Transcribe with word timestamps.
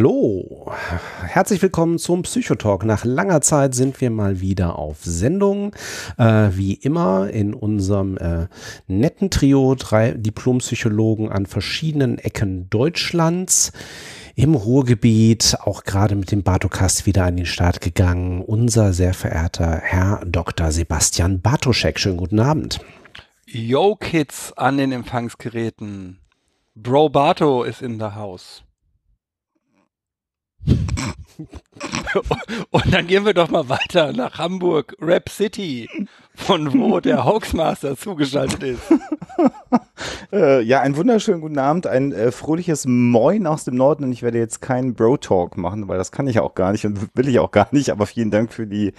Hallo, 0.00 0.72
herzlich 1.26 1.60
willkommen 1.60 1.98
zum 1.98 2.22
Psychotalk. 2.22 2.86
Nach 2.86 3.04
langer 3.04 3.42
Zeit 3.42 3.74
sind 3.74 4.00
wir 4.00 4.08
mal 4.08 4.40
wieder 4.40 4.78
auf 4.78 5.00
Sendung. 5.02 5.74
Äh, 6.16 6.48
wie 6.52 6.72
immer 6.72 7.28
in 7.28 7.52
unserem 7.52 8.16
äh, 8.16 8.46
netten 8.86 9.28
Trio, 9.28 9.74
drei 9.74 10.12
Diplompsychologen 10.12 11.30
an 11.30 11.44
verschiedenen 11.44 12.16
Ecken 12.16 12.70
Deutschlands. 12.70 13.72
Im 14.36 14.54
Ruhrgebiet, 14.54 15.58
auch 15.66 15.84
gerade 15.84 16.14
mit 16.14 16.32
dem 16.32 16.44
Bartokast 16.44 17.04
wieder 17.04 17.26
an 17.26 17.36
den 17.36 17.44
Start 17.44 17.82
gegangen. 17.82 18.40
Unser 18.40 18.94
sehr 18.94 19.12
verehrter 19.12 19.82
Herr 19.82 20.22
Dr. 20.24 20.72
Sebastian 20.72 21.42
Bartoschek. 21.42 22.00
Schönen 22.00 22.16
guten 22.16 22.40
Abend. 22.40 22.80
Yo 23.44 23.96
Kids 23.96 24.54
an 24.56 24.78
den 24.78 24.92
Empfangsgeräten. 24.92 26.20
Bro 26.74 27.10
Barto 27.10 27.64
ist 27.64 27.82
in 27.82 27.98
der 27.98 28.14
Haus. 28.14 28.64
Und 32.70 32.92
dann 32.92 33.06
gehen 33.06 33.24
wir 33.24 33.34
doch 33.34 33.50
mal 33.50 33.68
weiter 33.68 34.12
nach 34.12 34.38
Hamburg, 34.38 34.96
Rap 35.00 35.28
City, 35.28 35.88
von 36.34 36.72
wo 36.72 37.00
der 37.00 37.24
Hoaxmaster 37.24 37.96
zugeschaltet 37.96 38.62
ist. 38.62 38.82
äh, 40.32 40.62
ja, 40.62 40.80
einen 40.80 40.96
wunderschönen 40.96 41.40
guten 41.40 41.58
Abend, 41.58 41.86
ein 41.86 42.12
äh, 42.12 42.32
fröhliches 42.32 42.86
Moin 42.86 43.46
aus 43.46 43.64
dem 43.64 43.76
Norden 43.76 44.04
und 44.04 44.12
ich 44.12 44.22
werde 44.22 44.38
jetzt 44.38 44.60
keinen 44.60 44.94
Bro-Talk 44.94 45.56
machen, 45.56 45.88
weil 45.88 45.98
das 45.98 46.12
kann 46.12 46.26
ich 46.26 46.40
auch 46.40 46.54
gar 46.54 46.72
nicht 46.72 46.84
und 46.86 47.14
will 47.14 47.28
ich 47.28 47.38
auch 47.38 47.50
gar 47.50 47.68
nicht, 47.70 47.90
aber 47.90 48.06
vielen 48.06 48.30
Dank 48.30 48.52
für 48.52 48.66
die 48.66 48.92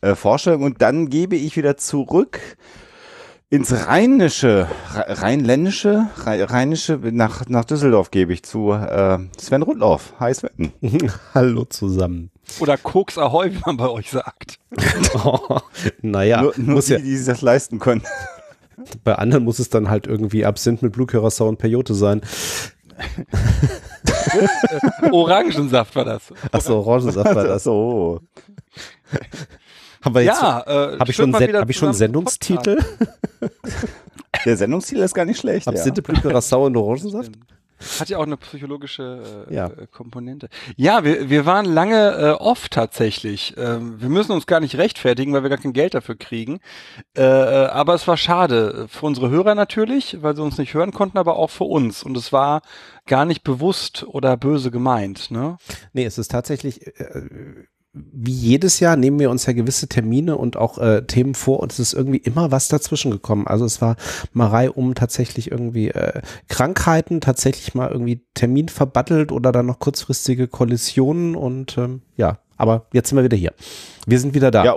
äh, 0.00 0.14
Vorstellung 0.14 0.62
und 0.62 0.82
dann 0.82 1.08
gebe 1.10 1.36
ich 1.36 1.56
wieder 1.56 1.76
zurück 1.76 2.40
ins 3.54 3.86
Rheinische, 3.86 4.66
Rheinländische, 4.92 6.08
Rheinische, 6.26 6.98
nach, 7.12 7.46
nach 7.46 7.64
Düsseldorf 7.64 8.10
gebe 8.10 8.32
ich 8.32 8.42
zu 8.42 8.72
äh, 8.72 9.18
Sven 9.38 9.62
Rudloff. 9.62 10.14
Hi 10.18 10.34
Sven. 10.34 10.72
Hallo 11.34 11.64
zusammen. 11.64 12.32
Oder 12.58 12.76
Koks 12.76 13.16
Ahoi, 13.16 13.52
wie 13.54 13.60
man 13.64 13.76
bei 13.76 13.88
euch 13.88 14.10
sagt. 14.10 14.58
oh, 15.24 15.60
naja, 16.02 16.42
nur, 16.42 16.54
nur 16.56 16.74
muss 16.74 16.86
die, 16.86 16.94
ja, 16.94 16.98
die 16.98 17.16
sich 17.16 17.26
das 17.26 17.42
leisten 17.42 17.78
können. 17.78 18.02
Bei 19.04 19.14
anderen 19.14 19.44
muss 19.44 19.60
es 19.60 19.70
dann 19.70 19.88
halt 19.88 20.08
irgendwie 20.08 20.44
Absinth 20.44 20.82
mit 20.82 20.96
Curacao 20.96 21.48
und 21.48 21.58
Peyote 21.58 21.94
sein. 21.94 22.22
Orangensaft 25.12 25.94
war 25.94 26.04
das. 26.04 26.22
Achso, 26.50 26.80
Orangensaft 26.80 27.32
war 27.32 27.44
das. 27.46 27.62
so. 27.62 28.20
Haben 30.04 30.14
wir 30.14 30.22
jetzt, 30.22 30.42
ja, 30.42 30.60
äh, 30.66 30.98
habe 30.98 31.10
ich 31.10 31.16
schon, 31.16 31.34
hab 31.34 31.70
ich 31.70 31.76
schon 31.76 31.88
einen 31.88 31.96
Sendungstitel? 31.96 32.78
Der 34.44 34.56
Sendungstitel 34.56 35.02
ist 35.02 35.14
gar 35.14 35.24
nicht 35.24 35.40
schlecht. 35.40 35.66
Absinte, 35.66 36.02
ja. 36.02 36.12
Blüte, 36.12 36.34
Rassau 36.34 36.66
und 36.66 36.76
Orangensaft? 36.76 37.32
Hat 37.98 38.08
ja 38.08 38.18
auch 38.18 38.24
eine 38.24 38.36
psychologische 38.36 39.46
äh, 39.50 39.54
ja. 39.54 39.66
Äh, 39.66 39.86
Komponente. 39.90 40.48
Ja, 40.76 41.04
wir, 41.04 41.28
wir 41.28 41.44
waren 41.44 41.66
lange 41.66 42.12
äh, 42.12 42.30
off 42.30 42.68
tatsächlich. 42.68 43.54
Ähm, 43.56 44.00
wir 44.00 44.08
müssen 44.08 44.32
uns 44.32 44.46
gar 44.46 44.60
nicht 44.60 44.76
rechtfertigen, 44.76 45.32
weil 45.32 45.42
wir 45.42 45.50
gar 45.50 45.58
kein 45.58 45.72
Geld 45.72 45.94
dafür 45.94 46.16
kriegen. 46.16 46.60
Äh, 47.16 47.22
äh, 47.22 47.66
aber 47.66 47.94
es 47.94 48.06
war 48.06 48.16
schade. 48.16 48.86
Für 48.88 49.06
unsere 49.06 49.28
Hörer 49.30 49.54
natürlich, 49.54 50.22
weil 50.22 50.36
sie 50.36 50.42
uns 50.42 50.56
nicht 50.58 50.74
hören 50.74 50.92
konnten, 50.92 51.18
aber 51.18 51.36
auch 51.36 51.50
für 51.50 51.64
uns. 51.64 52.02
Und 52.02 52.16
es 52.16 52.32
war 52.32 52.62
gar 53.06 53.24
nicht 53.24 53.42
bewusst 53.42 54.04
oder 54.06 54.36
böse 54.36 54.70
gemeint. 54.70 55.30
Ne? 55.30 55.56
Nee, 55.92 56.04
es 56.04 56.18
ist 56.18 56.30
tatsächlich. 56.30 56.86
Äh, 56.86 57.22
wie 57.94 58.32
jedes 58.32 58.80
Jahr 58.80 58.96
nehmen 58.96 59.20
wir 59.20 59.30
uns 59.30 59.46
ja 59.46 59.52
gewisse 59.52 59.88
Termine 59.88 60.36
und 60.36 60.56
auch 60.56 60.78
äh, 60.78 61.02
Themen 61.06 61.34
vor 61.34 61.60
und 61.60 61.72
es 61.72 61.78
ist 61.78 61.92
irgendwie 61.92 62.18
immer 62.18 62.50
was 62.50 62.68
dazwischen 62.68 63.12
gekommen. 63.12 63.46
Also 63.46 63.64
es 63.64 63.80
war 63.80 63.96
Marei 64.32 64.68
um 64.68 64.94
tatsächlich 64.94 65.50
irgendwie 65.50 65.88
äh, 65.88 66.20
Krankheiten, 66.48 67.20
tatsächlich 67.20 67.74
mal 67.74 67.90
irgendwie 67.90 68.24
Termin 68.34 68.68
verbattelt 68.68 69.30
oder 69.30 69.52
dann 69.52 69.66
noch 69.66 69.78
kurzfristige 69.78 70.48
Kollisionen 70.48 71.36
und 71.36 71.78
ähm, 71.78 72.02
ja, 72.16 72.38
aber 72.56 72.86
jetzt 72.92 73.08
sind 73.08 73.16
wir 73.18 73.24
wieder 73.24 73.36
hier. 73.36 73.52
Wir 74.06 74.18
sind 74.18 74.34
wieder 74.34 74.50
da. 74.50 74.64
Ja, 74.64 74.76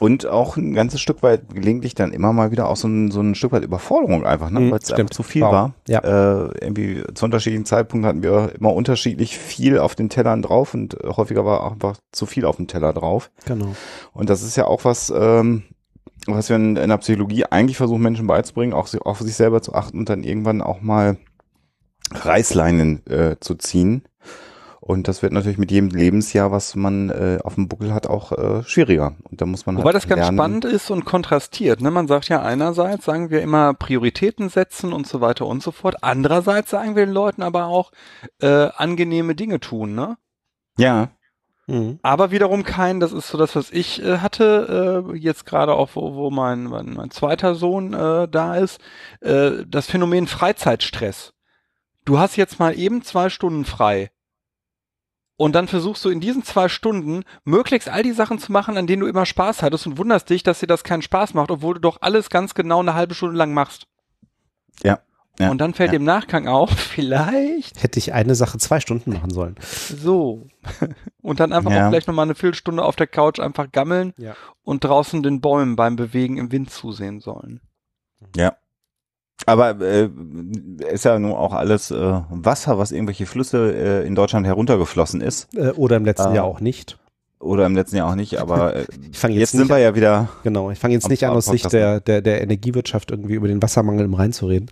und 0.00 0.26
auch 0.26 0.56
ein 0.56 0.72
ganzes 0.72 1.00
Stück 1.00 1.22
weit 1.22 1.54
gelegentlich 1.54 1.94
dann 1.94 2.12
immer 2.12 2.32
mal 2.32 2.50
wieder 2.50 2.68
auch 2.68 2.76
so 2.76 2.88
ein, 2.88 3.10
so 3.10 3.20
ein 3.20 3.34
Stück 3.34 3.52
weit 3.52 3.62
Überforderung 3.62 4.24
einfach, 4.24 4.48
ne? 4.48 4.60
Mhm, 4.60 4.70
weil 4.70 4.78
es 4.78 4.90
einfach 4.90 5.10
zu 5.10 5.22
viel 5.22 5.42
wow. 5.42 5.52
war. 5.52 5.74
Ja. 5.86 6.00
Äh, 6.00 6.50
irgendwie 6.62 7.04
zu 7.14 7.26
unterschiedlichen 7.26 7.66
Zeitpunkten 7.66 8.08
hatten 8.08 8.22
wir 8.22 8.54
immer 8.58 8.72
unterschiedlich 8.72 9.36
viel 9.36 9.78
auf 9.78 9.94
den 9.94 10.08
Tellern 10.08 10.40
drauf 10.40 10.72
und 10.72 10.96
häufiger 11.04 11.44
war 11.44 11.64
auch 11.64 11.72
einfach 11.72 11.98
zu 12.12 12.24
viel 12.24 12.46
auf 12.46 12.56
dem 12.56 12.66
Teller 12.66 12.94
drauf. 12.94 13.30
Genau. 13.44 13.74
Und 14.14 14.30
das 14.30 14.42
ist 14.42 14.56
ja 14.56 14.66
auch 14.66 14.86
was, 14.86 15.12
ähm, 15.14 15.64
was 16.26 16.48
wir 16.48 16.56
in, 16.56 16.76
in 16.76 16.88
der 16.88 16.96
Psychologie 16.96 17.44
eigentlich 17.44 17.76
versuchen, 17.76 18.00
Menschen 18.00 18.26
beizubringen, 18.26 18.72
auch 18.72 18.88
auf 19.04 19.20
sich 19.20 19.34
selber 19.34 19.60
zu 19.60 19.74
achten 19.74 19.98
und 19.98 20.08
dann 20.08 20.24
irgendwann 20.24 20.62
auch 20.62 20.80
mal 20.80 21.18
Reißleinen 22.14 23.06
äh, 23.06 23.36
zu 23.38 23.54
ziehen 23.54 24.02
und 24.90 25.06
das 25.06 25.22
wird 25.22 25.32
natürlich 25.32 25.56
mit 25.56 25.70
jedem 25.70 25.90
Lebensjahr, 25.90 26.50
was 26.50 26.74
man 26.74 27.10
äh, 27.10 27.38
auf 27.44 27.54
dem 27.54 27.68
Buckel 27.68 27.94
hat, 27.94 28.08
auch 28.08 28.32
äh, 28.32 28.64
schwieriger. 28.64 29.14
Und 29.22 29.40
da 29.40 29.46
muss 29.46 29.64
man 29.64 29.76
Wobei 29.76 29.92
halt 29.92 29.94
das 29.94 30.08
ganz 30.08 30.26
spannend 30.26 30.64
ist 30.64 30.90
und 30.90 31.04
kontrastiert. 31.04 31.80
Ne? 31.80 31.92
Man 31.92 32.08
sagt 32.08 32.28
ja 32.28 32.42
einerseits, 32.42 33.04
sagen 33.04 33.30
wir 33.30 33.40
immer 33.40 33.72
Prioritäten 33.72 34.48
setzen 34.48 34.92
und 34.92 35.06
so 35.06 35.20
weiter 35.20 35.46
und 35.46 35.62
so 35.62 35.70
fort. 35.70 36.02
Andererseits 36.02 36.70
sagen 36.70 36.96
wir 36.96 37.06
den 37.06 37.14
Leuten 37.14 37.42
aber 37.42 37.66
auch 37.66 37.92
äh, 38.42 38.68
angenehme 38.76 39.36
Dinge 39.36 39.60
tun. 39.60 39.94
Ne? 39.94 40.16
Ja. 40.76 41.10
Mhm. 41.68 42.00
Aber 42.02 42.32
wiederum 42.32 42.64
kein, 42.64 42.98
das 42.98 43.12
ist 43.12 43.28
so 43.28 43.38
das, 43.38 43.54
was 43.54 43.70
ich 43.70 44.02
äh, 44.02 44.18
hatte, 44.18 45.06
äh, 45.14 45.16
jetzt 45.16 45.46
gerade 45.46 45.74
auch, 45.74 45.90
wo, 45.94 46.16
wo 46.16 46.30
mein, 46.30 46.64
mein, 46.64 46.94
mein 46.94 47.12
zweiter 47.12 47.54
Sohn 47.54 47.94
äh, 47.94 48.26
da 48.26 48.56
ist, 48.56 48.80
äh, 49.20 49.64
das 49.68 49.86
Phänomen 49.86 50.26
Freizeitstress. 50.26 51.32
Du 52.04 52.18
hast 52.18 52.34
jetzt 52.34 52.58
mal 52.58 52.76
eben 52.76 53.02
zwei 53.02 53.30
Stunden 53.30 53.64
frei 53.64 54.10
und 55.40 55.54
dann 55.54 55.68
versuchst 55.68 56.04
du 56.04 56.10
in 56.10 56.20
diesen 56.20 56.42
zwei 56.42 56.68
Stunden 56.68 57.24
möglichst 57.44 57.88
all 57.88 58.02
die 58.02 58.12
Sachen 58.12 58.38
zu 58.38 58.52
machen, 58.52 58.76
an 58.76 58.86
denen 58.86 59.00
du 59.00 59.06
immer 59.06 59.24
Spaß 59.24 59.62
hattest 59.62 59.86
und 59.86 59.96
wunderst 59.96 60.28
dich, 60.28 60.42
dass 60.42 60.60
dir 60.60 60.66
das 60.66 60.84
keinen 60.84 61.00
Spaß 61.00 61.32
macht, 61.32 61.50
obwohl 61.50 61.76
du 61.76 61.80
doch 61.80 61.96
alles 62.02 62.28
ganz 62.28 62.52
genau 62.52 62.80
eine 62.80 62.92
halbe 62.92 63.14
Stunde 63.14 63.38
lang 63.38 63.54
machst. 63.54 63.86
Ja. 64.82 64.98
ja 65.38 65.50
und 65.50 65.56
dann 65.56 65.72
fällt 65.72 65.92
ja. 65.92 65.96
im 65.96 66.04
Nachgang 66.04 66.46
auf, 66.46 66.68
vielleicht. 66.78 67.82
Hätte 67.82 67.98
ich 67.98 68.12
eine 68.12 68.34
Sache 68.34 68.58
zwei 68.58 68.80
Stunden 68.80 69.14
machen 69.14 69.30
sollen. 69.30 69.54
So. 69.62 70.46
Und 71.22 71.40
dann 71.40 71.54
einfach 71.54 71.70
ja. 71.70 71.86
auch 71.86 71.88
vielleicht 71.88 72.08
nochmal 72.08 72.26
eine 72.26 72.34
Viertelstunde 72.34 72.84
auf 72.84 72.96
der 72.96 73.06
Couch 73.06 73.40
einfach 73.40 73.72
gammeln 73.72 74.12
ja. 74.18 74.36
und 74.62 74.84
draußen 74.84 75.22
den 75.22 75.40
Bäumen 75.40 75.74
beim 75.74 75.96
Bewegen 75.96 76.36
im 76.36 76.52
Wind 76.52 76.70
zusehen 76.70 77.20
sollen. 77.20 77.62
Ja. 78.36 78.56
Aber 79.46 79.80
äh, 79.80 80.08
ist 80.92 81.04
ja 81.04 81.18
nun 81.18 81.32
auch 81.32 81.52
alles 81.52 81.90
äh, 81.90 82.20
Wasser, 82.30 82.78
was 82.78 82.92
irgendwelche 82.92 83.26
Flüsse 83.26 83.72
äh, 83.74 84.06
in 84.06 84.14
Deutschland 84.14 84.46
heruntergeflossen 84.46 85.20
ist. 85.20 85.48
Äh, 85.54 85.70
oder 85.70 85.96
im 85.96 86.04
letzten 86.04 86.34
Jahr 86.34 86.44
auch 86.44 86.60
nicht. 86.60 86.98
Oder 87.38 87.64
im 87.64 87.74
letzten 87.74 87.96
Jahr 87.96 88.10
auch 88.10 88.16
nicht, 88.16 88.36
aber 88.36 88.76
äh, 88.76 88.80
jetzt, 89.12 89.24
jetzt 89.24 89.52
sind 89.52 89.70
wir 89.70 89.78
ja 89.78 89.94
wieder. 89.94 90.28
Genau, 90.42 90.70
ich 90.70 90.78
fange 90.78 90.92
jetzt 90.92 91.08
nicht 91.08 91.24
an, 91.24 91.30
aus 91.30 91.46
Sicht 91.46 91.72
der, 91.72 92.00
der, 92.00 92.20
der 92.20 92.42
Energiewirtschaft 92.42 93.10
irgendwie 93.10 93.34
über 93.34 93.48
den 93.48 93.62
Wassermangel 93.62 94.04
im 94.04 94.14
Rhein 94.14 94.32
zu 94.32 94.46
reden. 94.46 94.66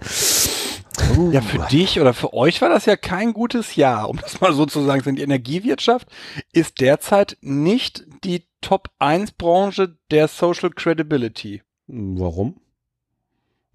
Uh. 1.16 1.30
Ja, 1.30 1.40
für 1.40 1.66
dich 1.70 2.00
oder 2.00 2.12
für 2.12 2.34
euch 2.34 2.60
war 2.60 2.68
das 2.68 2.84
ja 2.84 2.96
kein 2.96 3.32
gutes 3.32 3.76
Jahr, 3.76 4.10
um 4.10 4.18
das 4.20 4.40
mal 4.40 4.52
so 4.52 4.66
zu 4.66 4.82
sagen. 4.82 5.16
Die 5.16 5.22
Energiewirtschaft 5.22 6.08
ist 6.52 6.80
derzeit 6.80 7.38
nicht 7.40 8.04
die 8.24 8.44
Top 8.60 8.90
1 8.98 9.32
Branche 9.32 9.96
der 10.10 10.28
Social 10.28 10.70
Credibility. 10.70 11.62
Warum? 11.86 12.56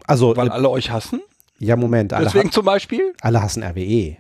Also, 0.05 0.35
Weil 0.35 0.47
äh, 0.47 0.51
alle 0.51 0.69
euch 0.69 0.91
hassen? 0.91 1.21
Ja, 1.59 1.75
Moment. 1.75 2.13
Alle 2.13 2.25
Deswegen 2.25 2.51
zum 2.51 2.65
Beispiel? 2.65 3.13
Alle 3.21 3.41
hassen 3.41 3.63
RWE. 3.63 4.17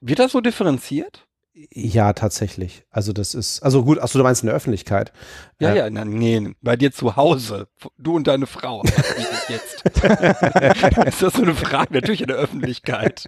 Wird 0.00 0.18
das 0.18 0.32
so 0.32 0.40
differenziert? 0.40 1.26
Ja, 1.72 2.12
tatsächlich. 2.14 2.82
Also 2.90 3.12
das 3.12 3.32
ist, 3.32 3.62
also 3.62 3.84
gut, 3.84 4.00
achso, 4.00 4.18
du 4.18 4.24
meinst 4.24 4.42
in 4.42 4.48
der 4.48 4.56
Öffentlichkeit. 4.56 5.12
Ja, 5.60 5.72
Äh, 5.72 5.78
ja, 5.78 5.90
na, 5.90 6.04
nee, 6.04 6.52
bei 6.62 6.74
dir 6.76 6.90
zu 6.90 7.14
Hause. 7.14 7.68
Du 7.96 8.16
und 8.16 8.26
deine 8.26 8.46
Frau. 8.48 8.82
jetzt. 9.48 9.84
ist 11.06 11.22
das 11.22 11.34
so 11.34 11.42
eine 11.42 11.54
Frage? 11.54 11.94
Natürlich 11.94 12.22
in 12.22 12.26
der 12.26 12.38
Öffentlichkeit. 12.38 13.26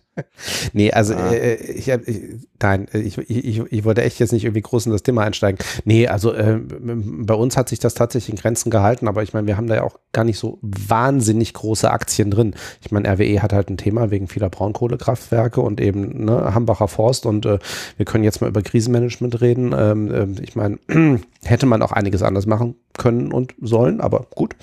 Nee, 0.72 0.90
also 0.90 1.14
Ah. 1.14 1.30
äh, 1.32 1.54
ich, 1.54 1.88
hab- 1.88 2.06
ich, 2.08 2.20
nein, 2.60 2.88
ich, 2.92 3.16
ich, 3.18 3.60
ich 3.60 3.84
wollte 3.84 4.02
echt 4.02 4.18
jetzt 4.18 4.32
nicht 4.32 4.44
irgendwie 4.44 4.62
groß 4.62 4.86
in 4.86 4.92
das 4.92 5.04
Thema 5.04 5.22
einsteigen. 5.22 5.58
Nee, 5.84 6.08
also 6.08 6.32
äh, 6.32 6.58
bei 6.60 7.34
uns 7.34 7.56
hat 7.56 7.68
sich 7.68 7.78
das 7.78 7.94
tatsächlich 7.94 8.30
in 8.30 8.40
Grenzen 8.40 8.70
gehalten, 8.70 9.06
aber 9.06 9.22
ich 9.22 9.34
meine, 9.34 9.46
wir 9.46 9.56
haben 9.56 9.68
da 9.68 9.76
ja 9.76 9.82
auch 9.84 10.00
gar 10.12 10.24
nicht 10.24 10.38
so 10.38 10.58
wahnsinnig 10.62 11.54
große 11.54 11.88
Aktien 11.88 12.32
drin. 12.32 12.54
Ich 12.80 12.90
meine, 12.90 13.08
RWE 13.08 13.40
hat 13.40 13.52
halt 13.52 13.70
ein 13.70 13.76
Thema 13.76 14.10
wegen 14.10 14.26
vieler 14.26 14.50
Braunkohlekraftwerke 14.50 15.60
und 15.60 15.80
eben 15.80 16.24
ne, 16.24 16.54
Hambacher 16.54 16.88
Forst 16.88 17.24
und 17.24 17.46
äh, 17.46 17.60
wir 17.96 18.04
können 18.06 18.15
jetzt 18.24 18.40
mal 18.40 18.48
über 18.48 18.62
Krisenmanagement 18.62 19.40
reden. 19.40 19.74
Ähm, 19.76 20.12
ähm, 20.14 20.36
ich 20.42 20.54
meine, 20.56 20.78
hätte 21.44 21.66
man 21.66 21.82
auch 21.82 21.92
einiges 21.92 22.22
anders 22.22 22.46
machen 22.46 22.76
können 22.96 23.32
und 23.32 23.54
sollen, 23.60 24.00
aber 24.00 24.26
gut. 24.34 24.54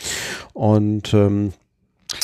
Und 0.54 1.14
ähm, 1.14 1.54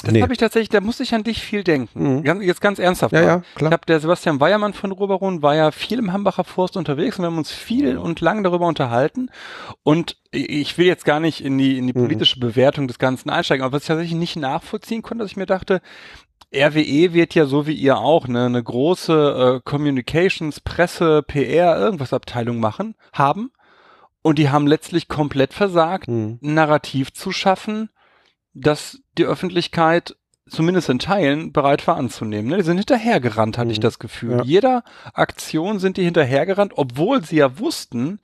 Das 0.03 0.11
Nee. 0.13 0.21
habe 0.21 0.33
ich 0.33 0.37
tatsächlich, 0.39 0.69
da 0.69 0.81
muss 0.81 0.99
ich 0.99 1.15
an 1.15 1.23
dich 1.23 1.41
viel 1.41 1.63
denken. 1.63 2.21
Mhm. 2.23 2.41
Jetzt 2.41 2.61
ganz 2.61 2.77
ernsthaft. 2.79 3.11
ja, 3.13 3.21
mal. 3.21 3.27
ja, 3.27 3.41
Ich 3.49 3.55
klar. 3.55 3.71
habe 3.71 3.85
der 3.87 3.99
Sebastian 3.99 4.39
Weiermann 4.39 4.73
von 4.73 4.91
Ruberon 4.91 5.41
war 5.41 5.55
ja 5.55 5.71
viel 5.71 5.97
im 5.99 6.13
Hambacher 6.13 6.43
Forst 6.43 6.77
unterwegs 6.77 7.17
und 7.17 7.23
wir 7.23 7.27
haben 7.31 7.37
uns 7.39 7.51
viel 7.51 7.97
und 7.97 8.21
lang 8.21 8.43
darüber 8.43 8.67
unterhalten. 8.67 9.29
Und 9.83 10.17
ich 10.31 10.77
will 10.77 10.85
jetzt 10.85 11.05
gar 11.05 11.19
nicht 11.19 11.43
in 11.43 11.57
die, 11.57 11.77
in 11.79 11.87
die 11.87 11.93
Mhm. 11.93 12.03
politische 12.03 12.39
Bewertung 12.39 12.87
des 12.87 12.99
Ganzen 12.99 13.31
einsteigen, 13.31 13.63
aber 13.65 13.73
was 13.77 13.81
ich 13.83 13.87
tatsächlich 13.87 14.17
nicht 14.19 14.35
nachvollziehen 14.35 15.01
konnte, 15.01 15.23
dass 15.23 15.31
ich 15.31 15.37
mir 15.37 15.47
dachte, 15.47 15.81
RWE 16.53 17.13
wird 17.13 17.35
ja 17.35 17.45
so 17.45 17.67
wie 17.67 17.73
ihr 17.73 17.97
auch 17.99 18.27
ne, 18.27 18.45
eine 18.47 18.63
große 18.63 19.57
äh, 19.57 19.69
Communications, 19.69 20.59
Presse, 20.59 21.21
PR, 21.23 21.77
irgendwas 21.77 22.13
Abteilung 22.13 22.59
machen, 22.59 22.95
haben. 23.13 23.51
Und 24.21 24.39
die 24.39 24.49
haben 24.49 24.67
letztlich 24.67 25.07
komplett 25.07 25.53
versagt, 25.53 26.07
Hm. 26.07 26.39
ein 26.41 26.53
Narrativ 26.55 27.13
zu 27.13 27.31
schaffen, 27.31 27.89
das 28.53 28.99
die 29.17 29.25
Öffentlichkeit 29.25 30.15
zumindest 30.49 30.89
in 30.89 30.97
Teilen 30.97 31.51
bereit 31.53 31.85
war 31.87 31.95
anzunehmen. 31.97 32.49
Ne? 32.49 32.57
Die 32.57 32.63
sind 32.63 32.77
hinterhergerannt, 32.77 33.57
hatte 33.59 33.71
ich 33.71 33.77
Mhm. 33.77 33.81
das 33.83 33.99
Gefühl. 33.99 34.37
Ja. 34.37 34.43
Jeder 34.43 34.83
Aktion 35.13 35.77
sind 35.77 35.97
die 35.97 36.03
hinterhergerannt, 36.03 36.73
obwohl 36.75 37.23
sie 37.23 37.35
ja 37.37 37.59
wussten, 37.59 38.19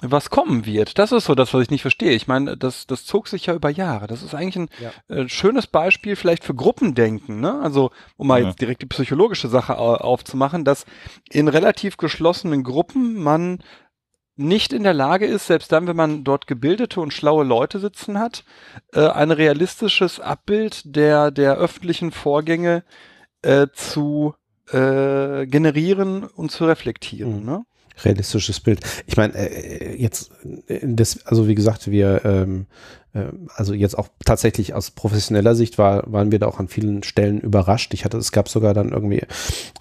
was 0.00 0.30
kommen 0.30 0.64
wird. 0.64 0.98
Das 0.98 1.10
ist 1.10 1.24
so 1.24 1.34
das, 1.34 1.52
was 1.52 1.62
ich 1.62 1.70
nicht 1.70 1.82
verstehe. 1.82 2.12
Ich 2.12 2.28
meine, 2.28 2.56
das, 2.56 2.86
das 2.86 3.04
zog 3.04 3.26
sich 3.26 3.46
ja 3.46 3.54
über 3.54 3.68
Jahre. 3.70 4.06
Das 4.06 4.22
ist 4.22 4.34
eigentlich 4.34 4.56
ein 4.56 4.68
Ja. 4.80 5.16
äh, 5.16 5.28
schönes 5.28 5.66
Beispiel 5.66 6.14
vielleicht 6.14 6.44
für 6.44 6.54
Gruppendenken. 6.54 7.40
Ne? 7.40 7.60
Also, 7.60 7.90
um 8.16 8.28
mal 8.28 8.40
Ja. 8.40 8.48
jetzt 8.48 8.60
direkt 8.60 8.82
die 8.82 8.86
psychologische 8.86 9.48
Sache 9.48 9.76
au- 9.78 9.96
aufzumachen, 9.96 10.64
dass 10.64 10.86
in 11.30 11.48
relativ 11.48 11.96
geschlossenen 11.96 12.62
Gruppen 12.62 13.20
man 13.20 13.58
nicht 14.36 14.72
in 14.72 14.84
der 14.84 14.94
Lage 14.94 15.26
ist, 15.26 15.48
selbst 15.48 15.72
dann, 15.72 15.88
wenn 15.88 15.96
man 15.96 16.22
dort 16.22 16.46
gebildete 16.46 17.00
und 17.00 17.12
schlaue 17.12 17.44
Leute 17.44 17.80
sitzen 17.80 18.20
hat, 18.20 18.44
äh, 18.92 19.00
ein 19.08 19.32
realistisches 19.32 20.20
Abbild 20.20 20.82
der, 20.94 21.32
der 21.32 21.56
öffentlichen 21.56 22.12
Vorgänge 22.12 22.84
äh, 23.42 23.66
zu 23.74 24.34
äh, 24.70 25.44
generieren 25.46 26.22
und 26.22 26.52
zu 26.52 26.66
reflektieren. 26.66 27.40
Mhm. 27.40 27.46
Ne? 27.46 27.64
Realistisches 28.04 28.60
Bild. 28.60 28.80
Ich 29.06 29.16
meine, 29.16 29.34
äh, 29.34 29.96
jetzt, 29.96 30.30
äh, 30.68 30.80
das, 30.82 31.26
also 31.26 31.48
wie 31.48 31.54
gesagt, 31.54 31.90
wir, 31.90 32.22
ähm, 32.24 32.66
äh, 33.14 33.24
also 33.54 33.74
jetzt 33.74 33.96
auch 33.98 34.08
tatsächlich 34.24 34.74
aus 34.74 34.90
professioneller 34.90 35.54
Sicht 35.54 35.78
war, 35.78 36.10
waren 36.10 36.30
wir 36.30 36.38
da 36.38 36.46
auch 36.46 36.58
an 36.58 36.68
vielen 36.68 37.02
Stellen 37.02 37.40
überrascht. 37.40 37.94
Ich 37.94 38.04
hatte, 38.04 38.18
es 38.18 38.32
gab 38.32 38.48
sogar 38.48 38.74
dann 38.74 38.90
irgendwie, 38.90 39.22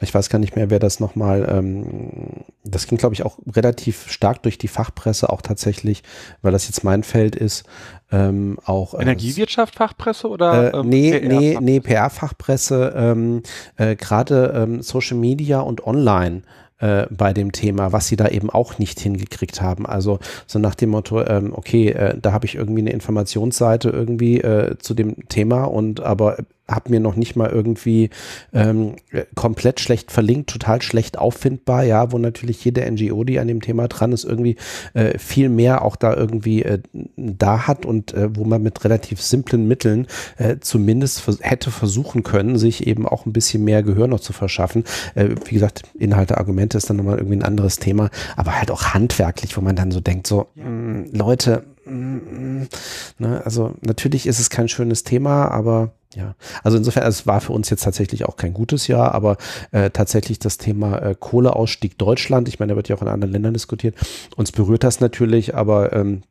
ich 0.01 0.13
weiß 0.13 0.29
gar 0.29 0.39
nicht 0.39 0.55
mehr, 0.55 0.69
wer 0.69 0.79
das 0.79 0.99
nochmal, 0.99 1.47
ähm, 1.49 2.43
das 2.63 2.87
ging, 2.87 2.97
glaube 2.97 3.15
ich, 3.15 3.23
auch 3.23 3.37
relativ 3.51 4.09
stark 4.09 4.43
durch 4.43 4.57
die 4.57 4.67
Fachpresse, 4.67 5.29
auch 5.29 5.41
tatsächlich, 5.41 6.03
weil 6.41 6.51
das 6.51 6.67
jetzt 6.67 6.83
mein 6.83 7.03
Feld 7.03 7.35
ist, 7.35 7.65
ähm, 8.11 8.57
auch 8.65 8.93
äh, 8.93 9.01
Energiewirtschaft, 9.01 9.75
Fachpresse 9.75 10.29
oder? 10.29 10.73
äh, 10.73 10.77
ähm, 10.77 10.89
nee, 10.89 11.19
PR? 11.19 11.39
nee, 11.39 11.57
nee, 11.59 11.79
PR-Fachpresse, 11.79 12.93
ähm, 12.95 13.43
äh, 13.75 13.95
gerade 13.95 14.53
ähm, 14.55 14.81
Social 14.81 15.17
Media 15.17 15.59
und 15.59 15.85
Online 15.85 16.43
äh, 16.79 17.07
bei 17.09 17.33
dem 17.33 17.51
Thema, 17.51 17.91
was 17.91 18.07
sie 18.07 18.15
da 18.15 18.27
eben 18.27 18.49
auch 18.49 18.77
nicht 18.77 18.99
hingekriegt 18.99 19.61
haben. 19.61 19.85
Also 19.85 20.19
so 20.45 20.59
nach 20.59 20.75
dem 20.75 20.89
Motto, 20.89 21.25
ähm, 21.25 21.53
okay, 21.53 21.89
äh, 21.89 22.17
da 22.19 22.31
habe 22.31 22.45
ich 22.45 22.55
irgendwie 22.55 22.81
eine 22.81 22.91
Informationsseite 22.91 23.89
irgendwie 23.89 24.41
äh, 24.41 24.77
zu 24.77 24.93
dem 24.93 25.27
Thema 25.29 25.63
und 25.65 26.01
aber 26.01 26.37
habe 26.69 26.89
mir 26.89 26.99
noch 26.99 27.15
nicht 27.15 27.35
mal 27.35 27.49
irgendwie 27.49 28.09
ähm, 28.53 28.95
äh, 29.11 29.23
komplett 29.35 29.79
schlecht 29.79 30.11
verlinkt, 30.11 30.49
total 30.49 30.81
schlecht 30.81 31.17
auffindbar, 31.17 31.83
ja, 31.83 32.11
wo 32.11 32.17
natürlich 32.17 32.63
jede 32.63 32.89
NGO, 32.89 33.23
die 33.23 33.39
an 33.39 33.47
dem 33.47 33.61
Thema 33.61 33.87
dran 33.87 34.11
ist, 34.11 34.25
irgendwie 34.25 34.57
äh, 34.93 35.17
viel 35.17 35.49
mehr 35.49 35.83
auch 35.83 35.95
da 35.95 36.13
irgendwie 36.15 36.63
äh, 36.63 36.79
da 37.15 37.67
hat 37.67 37.85
und 37.85 38.13
äh, 38.13 38.35
wo 38.35 38.43
man 38.43 38.61
mit 38.61 38.83
relativ 38.83 39.21
simplen 39.21 39.67
Mitteln 39.67 40.07
äh, 40.37 40.57
zumindest 40.59 41.21
vers 41.21 41.39
hätte 41.41 41.71
versuchen 41.71 42.23
können, 42.23 42.57
sich 42.57 42.87
eben 42.87 43.07
auch 43.07 43.25
ein 43.25 43.33
bisschen 43.33 43.63
mehr 43.63 43.83
Gehör 43.83 44.07
noch 44.07 44.19
zu 44.19 44.33
verschaffen. 44.33 44.83
Äh, 45.15 45.29
wie 45.45 45.53
gesagt, 45.53 45.83
Inhalte, 45.97 46.37
Argumente 46.37 46.77
ist 46.77 46.89
dann 46.89 46.97
nochmal 46.97 47.17
irgendwie 47.17 47.37
ein 47.37 47.43
anderes 47.43 47.77
Thema, 47.77 48.09
aber 48.35 48.57
halt 48.57 48.71
auch 48.71 48.93
handwerklich, 48.93 49.55
wo 49.55 49.61
man 49.61 49.75
dann 49.75 49.91
so 49.91 49.99
denkt, 49.99 50.27
so, 50.27 50.47
mh, 50.55 51.05
Leute, 51.13 51.63
mh, 51.63 51.76
ne, 51.89 53.41
also 53.43 53.73
natürlich 53.81 54.27
ist 54.27 54.39
es 54.39 54.49
kein 54.49 54.67
schönes 54.67 55.03
Thema, 55.03 55.49
aber 55.49 55.91
ja, 56.15 56.35
also 56.63 56.77
insofern, 56.77 57.07
es 57.07 57.27
war 57.27 57.41
für 57.41 57.53
uns 57.53 57.69
jetzt 57.69 57.83
tatsächlich 57.83 58.25
auch 58.25 58.37
kein 58.37 58.53
gutes 58.53 58.87
Jahr, 58.87 59.13
aber 59.13 59.37
äh, 59.71 59.89
tatsächlich 59.89 60.39
das 60.39 60.57
Thema 60.57 60.97
äh, 60.99 61.15
Kohleausstieg 61.19 61.97
Deutschland, 61.97 62.47
ich 62.47 62.59
meine, 62.59 62.71
da 62.71 62.75
wird 62.75 62.89
ja 62.89 62.95
auch 62.95 63.01
in 63.01 63.07
anderen 63.07 63.33
Ländern 63.33 63.53
diskutiert, 63.53 63.95
uns 64.35 64.51
berührt 64.51 64.83
das 64.83 64.99
natürlich, 64.99 65.55
aber 65.55 65.93
ähm, 65.93 66.23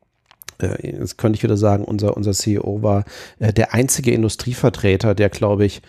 äh, 0.61 0.91
jetzt 0.91 1.17
könnte 1.17 1.37
ich 1.37 1.43
wieder 1.43 1.57
sagen, 1.57 1.85
unser, 1.85 2.17
unser 2.17 2.33
CEO 2.33 2.81
war 2.81 3.05
äh, 3.39 3.53
der 3.53 3.73
einzige 3.73 4.11
Industrievertreter, 4.11 5.15
der, 5.15 5.29
glaube 5.29 5.65
ich, 5.65 5.81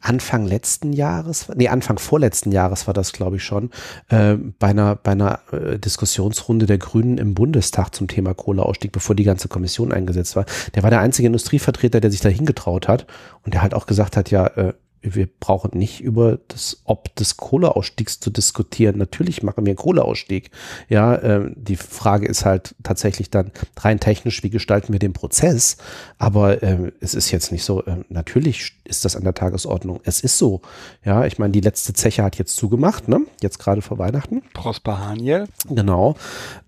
Anfang 0.00 0.46
letzten 0.46 0.92
Jahres, 0.92 1.48
nee, 1.54 1.68
Anfang 1.68 1.98
vorletzten 1.98 2.52
Jahres 2.52 2.86
war 2.86 2.94
das, 2.94 3.12
glaube 3.12 3.36
ich, 3.36 3.44
schon, 3.44 3.70
äh, 4.08 4.34
bei 4.58 4.68
einer, 4.68 4.96
bei 4.96 5.12
einer 5.12 5.40
äh, 5.52 5.78
Diskussionsrunde 5.78 6.66
der 6.66 6.78
Grünen 6.78 7.18
im 7.18 7.34
Bundestag 7.34 7.94
zum 7.94 8.08
Thema 8.08 8.32
Kohleausstieg, 8.34 8.92
bevor 8.92 9.14
die 9.14 9.24
ganze 9.24 9.48
Kommission 9.48 9.92
eingesetzt 9.92 10.36
war. 10.36 10.46
Der 10.74 10.82
war 10.82 10.90
der 10.90 11.00
einzige 11.00 11.26
Industrievertreter, 11.26 12.00
der 12.00 12.10
sich 12.10 12.20
da 12.20 12.28
hingetraut 12.28 12.88
hat 12.88 13.06
und 13.44 13.54
der 13.54 13.62
halt 13.62 13.74
auch 13.74 13.86
gesagt 13.86 14.16
hat, 14.16 14.30
ja, 14.30 14.46
äh, 14.46 14.72
wir 15.02 15.28
brauchen 15.40 15.78
nicht 15.78 16.00
über 16.00 16.38
das 16.48 16.82
Ob 16.84 17.14
des 17.16 17.36
Kohleausstiegs 17.36 18.20
zu 18.20 18.30
diskutieren. 18.30 18.98
Natürlich 18.98 19.42
machen 19.42 19.64
wir 19.64 19.70
einen 19.70 19.76
Kohleausstieg. 19.76 20.50
Ja, 20.88 21.20
ähm, 21.22 21.54
die 21.56 21.76
Frage 21.76 22.26
ist 22.26 22.44
halt 22.44 22.74
tatsächlich 22.82 23.30
dann 23.30 23.50
rein 23.78 23.98
technisch, 24.00 24.42
wie 24.42 24.50
gestalten 24.50 24.92
wir 24.92 24.98
den 24.98 25.12
Prozess? 25.12 25.76
Aber 26.18 26.62
ähm, 26.62 26.92
es 27.00 27.14
ist 27.14 27.30
jetzt 27.30 27.50
nicht 27.52 27.64
so, 27.64 27.86
ähm, 27.86 28.04
natürlich 28.08 28.74
ist 28.84 29.04
das 29.04 29.16
an 29.16 29.24
der 29.24 29.34
Tagesordnung. 29.34 30.00
Es 30.04 30.20
ist 30.20 30.36
so. 30.38 30.60
Ja, 31.04 31.24
ich 31.24 31.38
meine, 31.38 31.52
die 31.52 31.60
letzte 31.60 31.92
Zeche 31.94 32.22
hat 32.22 32.36
jetzt 32.38 32.56
zugemacht, 32.56 33.08
ne? 33.08 33.20
Jetzt 33.40 33.58
gerade 33.58 33.82
vor 33.82 33.98
Weihnachten. 33.98 34.42
Prosper 34.52 34.98
Haniel. 35.00 35.46
Genau. 35.68 36.16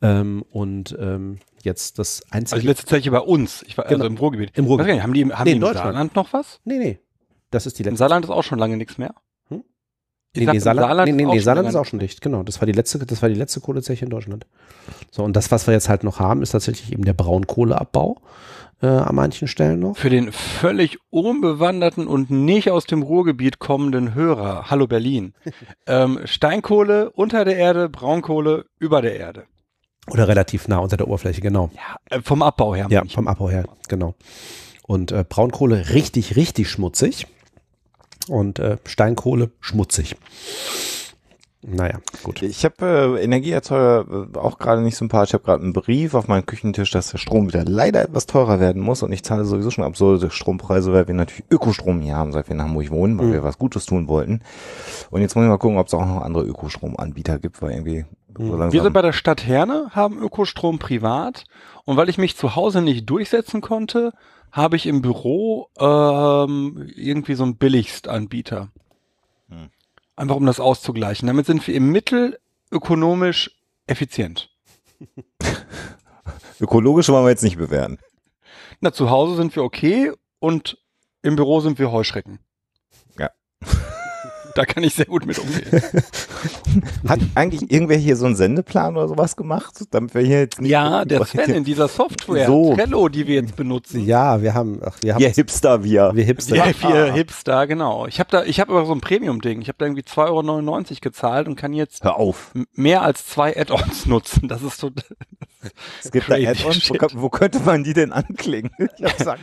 Ähm, 0.00 0.44
und 0.50 0.96
ähm, 0.98 1.38
jetzt 1.62 1.98
das 1.98 2.22
einzige. 2.30 2.54
Also 2.56 2.62
die 2.62 2.68
letzte 2.68 2.86
Zeche 2.86 3.10
bei 3.10 3.20
uns. 3.20 3.62
Ich 3.66 3.76
war 3.76 3.84
also 3.86 3.96
Genau. 3.96 4.06
im 4.06 4.16
Ruhrgebiet. 4.16 4.50
Im 4.54 4.64
Ruhrgebiet. 4.64 4.94
Nicht, 4.94 5.02
Haben 5.02 5.12
die, 5.14 5.24
haben 5.26 5.44
Nee, 5.44 5.44
die 5.44 5.50
in 5.50 5.56
im 5.56 5.60
Deutschland. 5.60 5.84
Saarland 5.84 6.14
noch 6.16 6.32
was? 6.32 6.60
nee, 6.64 6.78
nee. 6.78 6.98
Das 7.52 7.66
ist 7.66 7.78
die 7.78 7.82
Im 7.82 7.90
letzte. 7.90 7.98
Saarland 7.98 8.24
ist 8.24 8.30
auch 8.30 8.42
schon 8.42 8.58
lange 8.58 8.76
nichts 8.76 8.98
mehr. 8.98 9.14
Hm? 9.48 9.62
Nee, 10.34 10.46
nee, 10.46 10.52
im 10.52 10.60
Saarland, 10.60 11.04
nee, 11.04 11.12
nee, 11.12 11.24
nee, 11.24 11.38
Saarland 11.38 11.68
ist 11.68 11.76
auch 11.76 11.84
schon 11.84 12.00
dicht, 12.00 12.20
genau. 12.20 12.42
Das 12.42 12.60
war 12.60 12.66
die 12.66 12.72
letzte, 12.72 12.98
das 12.98 13.22
war 13.22 13.28
die 13.28 13.34
letzte 13.34 13.60
Kohlezeche 13.60 14.04
in 14.04 14.10
Deutschland. 14.10 14.46
So, 15.10 15.22
und 15.22 15.36
das, 15.36 15.50
was 15.52 15.66
wir 15.66 15.74
jetzt 15.74 15.88
halt 15.88 16.02
noch 16.02 16.18
haben, 16.18 16.42
ist 16.42 16.50
tatsächlich 16.50 16.92
eben 16.92 17.04
der 17.04 17.12
Braunkohleabbau 17.12 18.20
äh, 18.80 18.86
an 18.86 19.14
manchen 19.14 19.48
Stellen 19.48 19.80
noch. 19.80 19.96
Für 19.96 20.10
den 20.10 20.32
völlig 20.32 20.98
unbewanderten 21.10 22.06
und 22.06 22.30
nicht 22.30 22.70
aus 22.70 22.86
dem 22.86 23.02
Ruhrgebiet 23.02 23.58
kommenden 23.58 24.14
Hörer, 24.14 24.70
hallo 24.70 24.86
Berlin, 24.86 25.34
ähm, 25.86 26.20
Steinkohle 26.24 27.10
unter 27.10 27.44
der 27.44 27.56
Erde, 27.56 27.88
Braunkohle 27.88 28.64
über 28.78 29.02
der 29.02 29.16
Erde. 29.16 29.44
Oder 30.08 30.26
relativ 30.26 30.66
nah 30.66 30.78
unter 30.78 30.96
der 30.96 31.06
Oberfläche, 31.06 31.40
genau. 31.40 31.70
Ja, 31.74 32.16
äh, 32.16 32.22
vom 32.22 32.42
Abbau 32.42 32.74
her. 32.74 32.86
Ja, 32.90 33.04
vom 33.04 33.28
Abbau 33.28 33.50
her, 33.50 33.64
genau. 33.88 34.14
Und 34.86 35.12
äh, 35.12 35.24
Braunkohle 35.28 35.90
richtig, 35.90 36.34
richtig 36.36 36.68
schmutzig. 36.68 37.26
Und 38.28 38.58
äh, 38.58 38.76
Steinkohle 38.86 39.50
schmutzig. 39.60 40.16
Naja, 41.64 42.00
gut. 42.24 42.42
Ich 42.42 42.64
habe 42.64 43.16
äh, 43.20 43.22
Energieerzeuger 43.22 44.26
äh, 44.34 44.38
auch 44.38 44.58
gerade 44.58 44.82
nicht 44.82 44.96
sympathisch. 44.96 45.30
Ich 45.30 45.34
habe 45.34 45.44
gerade 45.44 45.62
einen 45.62 45.72
Brief 45.72 46.12
auf 46.14 46.26
meinem 46.26 46.44
Küchentisch, 46.44 46.90
dass 46.90 47.12
der 47.12 47.18
Strom 47.18 47.46
wieder 47.46 47.64
leider 47.64 48.02
etwas 48.02 48.26
teurer 48.26 48.58
werden 48.58 48.82
muss. 48.82 49.04
Und 49.04 49.12
ich 49.12 49.22
zahle 49.22 49.44
sowieso 49.44 49.70
schon 49.70 49.84
absurde 49.84 50.28
Strompreise, 50.32 50.92
weil 50.92 51.06
wir 51.06 51.14
natürlich 51.14 51.44
Ökostrom 51.52 52.00
hier 52.00 52.16
haben, 52.16 52.32
seit 52.32 52.48
wir 52.48 52.56
in 52.56 52.62
Hamburg 52.62 52.90
wohnen, 52.90 53.16
weil 53.16 53.26
Mhm. 53.26 53.32
wir 53.34 53.44
was 53.44 53.58
Gutes 53.58 53.86
tun 53.86 54.08
wollten. 54.08 54.40
Und 55.10 55.20
jetzt 55.20 55.36
muss 55.36 55.44
ich 55.44 55.48
mal 55.48 55.58
gucken, 55.58 55.78
ob 55.78 55.86
es 55.86 55.94
auch 55.94 56.04
noch 56.04 56.22
andere 56.22 56.44
Ökostromanbieter 56.44 57.38
gibt, 57.38 57.62
weil 57.62 57.70
irgendwie 57.70 58.06
so 58.46 58.72
Wir 58.72 58.82
sind 58.82 58.92
bei 58.92 59.02
der 59.02 59.12
Stadt 59.12 59.46
Herne, 59.46 59.90
haben 59.92 60.18
Ökostrom 60.18 60.78
privat 60.78 61.44
und 61.84 61.96
weil 61.96 62.08
ich 62.08 62.18
mich 62.18 62.36
zu 62.36 62.56
Hause 62.56 62.82
nicht 62.82 63.08
durchsetzen 63.08 63.60
konnte, 63.60 64.12
habe 64.50 64.76
ich 64.76 64.86
im 64.86 65.02
Büro 65.02 65.68
ähm, 65.78 66.90
irgendwie 66.94 67.34
so 67.34 67.44
einen 67.44 67.56
Billigstanbieter. 67.56 68.68
Hm. 69.48 69.70
Einfach 70.14 70.36
um 70.36 70.46
das 70.46 70.60
auszugleichen. 70.60 71.26
Damit 71.26 71.46
sind 71.46 71.66
wir 71.66 71.74
im 71.74 71.90
Mittel 71.90 72.38
ökonomisch 72.70 73.50
effizient. 73.86 74.50
Ökologisch 76.60 77.08
wollen 77.08 77.24
wir 77.24 77.30
jetzt 77.30 77.42
nicht 77.42 77.58
bewerten. 77.58 77.98
Na, 78.80 78.92
zu 78.92 79.10
Hause 79.10 79.36
sind 79.36 79.56
wir 79.56 79.64
okay 79.64 80.12
und 80.38 80.78
im 81.22 81.36
Büro 81.36 81.60
sind 81.60 81.78
wir 81.78 81.90
Heuschrecken. 81.90 82.38
Ja. 83.18 83.30
Da 84.54 84.64
kann 84.64 84.82
ich 84.84 84.94
sehr 84.94 85.06
gut 85.06 85.26
mit 85.26 85.38
umgehen. 85.38 85.64
Hat 87.08 87.20
eigentlich 87.34 87.70
irgendwer 87.70 87.96
hier 87.96 88.16
so 88.16 88.26
einen 88.26 88.36
Sendeplan 88.36 88.96
oder 88.96 89.08
sowas 89.08 89.36
gemacht, 89.36 89.84
damit 89.90 90.14
wir 90.14 90.22
hier 90.22 90.40
jetzt 90.40 90.60
nicht 90.60 90.70
Ja, 90.70 91.04
der 91.04 91.24
Sven 91.24 91.50
in 91.54 91.64
dieser 91.64 91.88
Software, 91.88 92.46
So. 92.46 92.74
Trello, 92.74 93.08
die 93.08 93.26
wir 93.26 93.36
jetzt 93.36 93.56
benutzen. 93.56 94.04
Ja, 94.04 94.42
wir 94.42 94.54
haben, 94.54 94.80
ach, 94.84 94.96
wir 95.00 95.14
haben, 95.14 95.22
Ihr 95.22 95.30
Hipster, 95.30 95.84
wir. 95.84 96.10
wir 96.14 96.24
Hipster. 96.24 96.56
Ja, 96.56 96.66
wir 96.66 97.12
Hipster, 97.12 97.66
genau. 97.66 98.06
Ich 98.06 98.20
habe 98.20 98.30
da, 98.30 98.44
ich 98.44 98.60
habe 98.60 98.72
aber 98.72 98.86
so 98.86 98.92
ein 98.92 99.00
Premium-Ding. 99.00 99.62
Ich 99.62 99.68
habe 99.68 99.76
da 99.78 99.86
irgendwie 99.86 100.02
2,99 100.02 100.20
Euro 100.28 100.82
gezahlt 101.00 101.48
und 101.48 101.56
kann 101.56 101.72
jetzt 101.72 102.04
Hör 102.04 102.16
auf. 102.16 102.52
mehr 102.74 103.02
als 103.02 103.26
zwei 103.26 103.56
Add-ons 103.56 104.06
nutzen. 104.06 104.48
Das 104.48 104.62
ist 104.62 104.78
so. 104.78 104.90
Es 106.02 106.10
gibt 106.10 106.28
da 106.30 106.34
Add-ons. 106.34 106.90
Wo, 106.90 107.22
wo 107.22 107.28
könnte 107.28 107.60
man 107.60 107.84
die 107.84 107.94
denn 107.94 108.12
anklicken? 108.12 108.70
Ich 108.98 109.04
hab's 109.04 109.18
gesagt. 109.18 109.40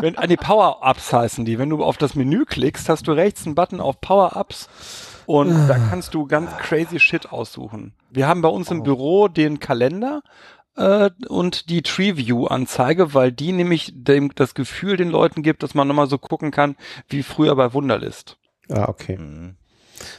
wenn, 0.00 0.16
an 0.16 0.28
die 0.28 0.36
Power-Ups 0.36 1.12
heißen 1.12 1.44
die. 1.44 1.58
Wenn 1.58 1.70
du 1.70 1.82
auf 1.82 1.96
das 1.96 2.14
Menü 2.14 2.44
klickst, 2.44 2.88
hast 2.88 3.06
du 3.08 3.12
rechts 3.12 3.46
einen 3.46 3.54
Button 3.54 3.80
auf 3.80 4.00
Power-Ups 4.00 4.68
und 5.26 5.68
da 5.68 5.78
kannst 5.90 6.14
du 6.14 6.26
ganz 6.26 6.50
crazy 6.58 7.00
Shit 7.00 7.30
aussuchen. 7.30 7.92
Wir 8.10 8.28
haben 8.28 8.42
bei 8.42 8.48
uns 8.48 8.70
im 8.70 8.82
Büro 8.82 9.28
den 9.28 9.58
Kalender 9.58 10.22
äh, 10.76 11.10
und 11.28 11.68
die 11.68 11.82
Tree 11.82 12.16
View 12.16 12.46
Anzeige, 12.46 13.14
weil 13.14 13.32
die 13.32 13.52
nämlich 13.52 13.92
dem, 13.94 14.32
das 14.34 14.54
Gefühl 14.54 14.96
den 14.96 15.10
Leuten 15.10 15.42
gibt, 15.42 15.62
dass 15.62 15.74
man 15.74 15.88
nochmal 15.88 16.08
so 16.08 16.18
gucken 16.18 16.50
kann, 16.50 16.76
wie 17.08 17.22
früher 17.22 17.56
bei 17.56 17.72
Wunderlist. 17.72 18.38
Ah, 18.70 18.88
okay. 18.88 19.18
Mhm. 19.18 19.56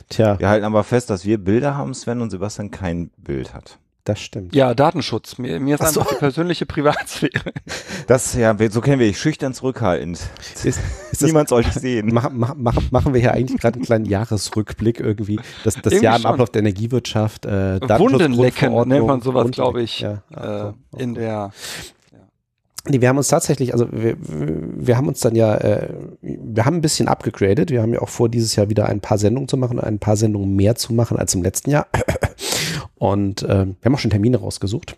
Tja, 0.09 0.39
Wir 0.39 0.49
halten 0.49 0.65
aber 0.65 0.83
fest, 0.83 1.09
dass 1.09 1.25
wir 1.25 1.37
Bilder 1.37 1.75
haben, 1.75 1.93
Sven, 1.93 2.21
und 2.21 2.31
Sebastian 2.31 2.71
kein 2.71 3.11
Bild 3.17 3.53
hat. 3.53 3.77
Das 4.07 4.21
stimmt. 4.21 4.55
Ja, 4.55 4.73
Datenschutz. 4.73 5.37
Mir, 5.37 5.59
mir 5.59 5.75
ist 5.75 5.81
Ach 5.81 5.89
so. 5.89 5.99
einfach 5.99 6.13
die 6.13 6.19
persönliche 6.19 6.65
Privatsphäre. 6.65 7.31
Das, 8.07 8.35
ja, 8.35 8.55
so 8.69 8.79
kennen 8.79 8.99
wir 8.99 9.07
dich, 9.07 9.19
schüchtern 9.19 9.53
zurückhaltend. 9.53 10.17
Ist, 10.39 10.65
ist 10.65 10.79
das, 11.11 11.21
Niemand 11.23 11.49
soll 11.49 11.63
dich 11.63 11.73
sehen. 11.73 12.13
machen, 12.13 12.37
machen, 12.37 12.63
machen, 12.63 12.87
machen 12.89 13.13
wir 13.13 13.19
hier 13.19 13.33
eigentlich 13.33 13.59
gerade 13.59 13.75
einen 13.75 13.85
kleinen 13.85 14.05
Jahresrückblick 14.05 15.01
irgendwie. 15.01 15.41
Das, 15.65 15.73
das 15.75 15.91
Irgendwie 15.91 16.05
Jahr 16.05 16.17
im. 16.17 16.25
Ablauf 16.25 16.49
der 16.49 16.61
Energiewirtschaft, 16.61 17.45
äh, 17.45 17.81
Wundenlecken 17.81 18.73
nennt 18.87 19.07
man 19.07 19.19
sowas, 19.21 19.51
glaube 19.51 19.81
ich, 19.81 19.99
Ja, 19.99 20.21
äh, 20.33 21.01
in 21.01 21.15
der. 21.15 21.51
Nee, 22.87 23.01
wir 23.01 23.09
haben 23.09 23.17
uns 23.17 23.27
tatsächlich, 23.27 23.73
also 23.73 23.87
wir, 23.91 24.15
wir 24.19 24.95
haben 24.95 25.09
uns 25.09 25.19
dann 25.19 25.35
ja, 25.35 25.55
äh, 25.57 25.89
wir 26.21 26.65
haben 26.65 26.77
ein 26.77 26.81
bisschen 26.81 27.09
abgegradet. 27.09 27.71
Wir 27.71 27.81
haben 27.81 27.93
ja 27.93 28.01
auch 28.01 28.09
vor, 28.09 28.29
dieses 28.29 28.55
Jahr 28.55 28.69
wieder 28.69 28.87
ein 28.87 29.01
paar 29.01 29.17
Sendungen 29.17 29.49
zu 29.49 29.57
machen, 29.57 29.81
ein 29.81 29.99
paar 29.99 30.15
Sendungen 30.15 30.55
mehr 30.55 30.75
zu 30.75 30.93
machen 30.93 31.17
als 31.17 31.35
im 31.35 31.43
letzten 31.43 31.71
Jahr. 31.71 31.87
Und 32.99 33.43
äh, 33.43 33.47
wir 33.47 33.75
haben 33.85 33.95
auch 33.95 33.99
schon 33.99 34.09
Termine 34.09 34.37
rausgesucht. 34.37 34.97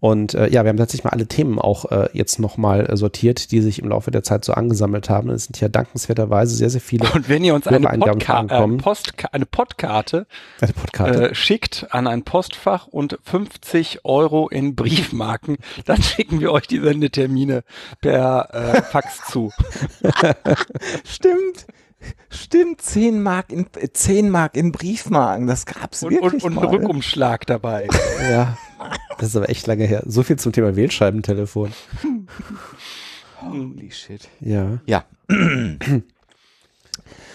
Und 0.00 0.34
äh, 0.34 0.48
ja, 0.48 0.64
wir 0.64 0.70
haben 0.70 0.76
tatsächlich 0.76 1.04
mal 1.04 1.10
alle 1.10 1.26
Themen 1.26 1.58
auch 1.58 1.90
äh, 1.90 2.08
jetzt 2.12 2.38
nochmal 2.38 2.90
äh, 2.90 2.96
sortiert, 2.96 3.50
die 3.50 3.60
sich 3.60 3.78
im 3.78 3.88
Laufe 3.88 4.10
der 4.10 4.22
Zeit 4.22 4.44
so 4.44 4.54
angesammelt 4.54 5.10
haben. 5.10 5.30
Es 5.30 5.44
sind 5.44 5.60
ja 5.60 5.68
dankenswerterweise 5.68 6.54
sehr, 6.54 6.70
sehr 6.70 6.80
viele 6.80 7.10
Und 7.12 7.28
wenn 7.28 7.44
ihr 7.44 7.54
uns 7.54 7.66
eine, 7.66 7.86
Podka 7.86 8.32
äh, 8.32 8.36
ankommen. 8.36 8.78
Postka 8.78 9.28
eine 9.32 9.46
Podkarte 9.46 10.26
eine 10.60 10.72
Podkarte. 10.72 11.30
äh, 11.30 11.34
schickt 11.34 11.86
an 11.90 12.06
ein 12.06 12.22
Postfach 12.22 12.86
und 12.86 13.18
50 13.22 14.04
Euro 14.04 14.48
in 14.48 14.74
Briefmarken, 14.74 15.58
dann 15.84 16.02
schicken 16.02 16.40
wir 16.40 16.52
euch 16.52 16.66
die 16.66 16.80
Sendetermine 16.80 17.64
per 18.00 18.48
äh, 18.52 18.82
Fax 18.82 19.30
zu. 19.30 19.52
Stimmt. 21.04 21.66
Stimmt, 22.30 22.80
10 22.80 23.22
Mark 23.22 23.52
in, 23.52 23.66
äh, 23.76 23.88
10 23.92 24.30
Mark 24.30 24.56
in 24.56 24.72
Briefmarken, 24.72 25.46
das 25.46 25.66
gab's 25.66 26.02
Und, 26.02 26.12
wirklich 26.12 26.42
und, 26.44 26.50
und 26.50 26.54
mal. 26.54 26.62
einen 26.68 26.76
Rückumschlag 26.76 27.46
dabei. 27.46 27.88
ja, 28.30 28.56
das 29.18 29.28
ist 29.28 29.36
aber 29.36 29.48
echt 29.48 29.66
lange 29.66 29.84
her. 29.84 30.02
So 30.06 30.22
viel 30.22 30.36
zum 30.38 30.52
Thema 30.52 30.76
Wählscheibentelefon. 30.76 31.72
Holy 33.40 33.90
shit. 33.90 34.28
Ja. 34.40 34.78
Ja, 34.86 35.04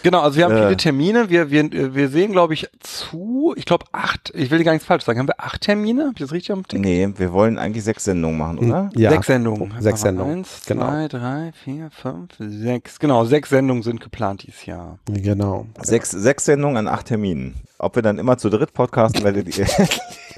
Genau, 0.03 0.21
also 0.21 0.37
wir 0.37 0.45
haben 0.45 0.55
Äh. 0.55 0.63
viele 0.63 0.77
Termine. 0.77 1.29
Wir, 1.29 1.49
wir, 1.51 1.93
wir 1.95 2.09
sehen, 2.09 2.31
glaube 2.31 2.53
ich, 2.53 2.67
zu, 2.79 3.53
ich 3.57 3.65
glaube 3.65 3.85
acht, 3.91 4.31
ich 4.35 4.49
will 4.51 4.63
gar 4.63 4.71
nichts 4.73 4.85
falsch 4.87 5.03
sagen. 5.03 5.19
Haben 5.19 5.27
wir 5.27 5.39
acht 5.39 5.61
Termine? 5.61 6.05
Hab 6.05 6.13
ich 6.13 6.19
das 6.19 6.31
richtig 6.31 6.51
am 6.51 6.67
Tick? 6.67 6.79
nee, 6.79 7.09
wir 7.17 7.33
wollen 7.33 7.57
eigentlich 7.57 7.83
sechs 7.83 8.03
Sendungen 8.05 8.37
machen, 8.37 8.59
oder? 8.59 8.89
ja. 8.95 9.09
Sechs 9.11 9.27
Sendungen. 9.27 9.73
Sechs 9.79 10.01
Sendungen. 10.01 10.39
Eins, 10.39 10.61
Genau. 10.67 10.85
zwei, 10.87 11.07
drei, 11.07 11.51
vier, 11.63 11.89
fünf, 11.91 12.31
sechs. 12.39 12.99
Genau, 12.99 13.25
sechs 13.25 13.49
Sendungen 13.49 13.83
sind 13.83 13.99
geplant 14.01 14.43
dieses 14.45 14.65
Jahr. 14.65 14.99
Genau. 15.05 15.65
Sechs, 15.81 16.11
sechs 16.11 16.45
Sendungen 16.45 16.77
an 16.77 16.87
acht 16.87 17.07
Terminen. 17.07 17.55
Ob 17.77 17.95
wir 17.95 18.01
dann 18.03 18.19
immer 18.19 18.37
zu 18.37 18.49
dritt 18.49 18.73
podcasten, 18.73 19.23
werdet 19.23 19.57
ihr. 19.57 19.65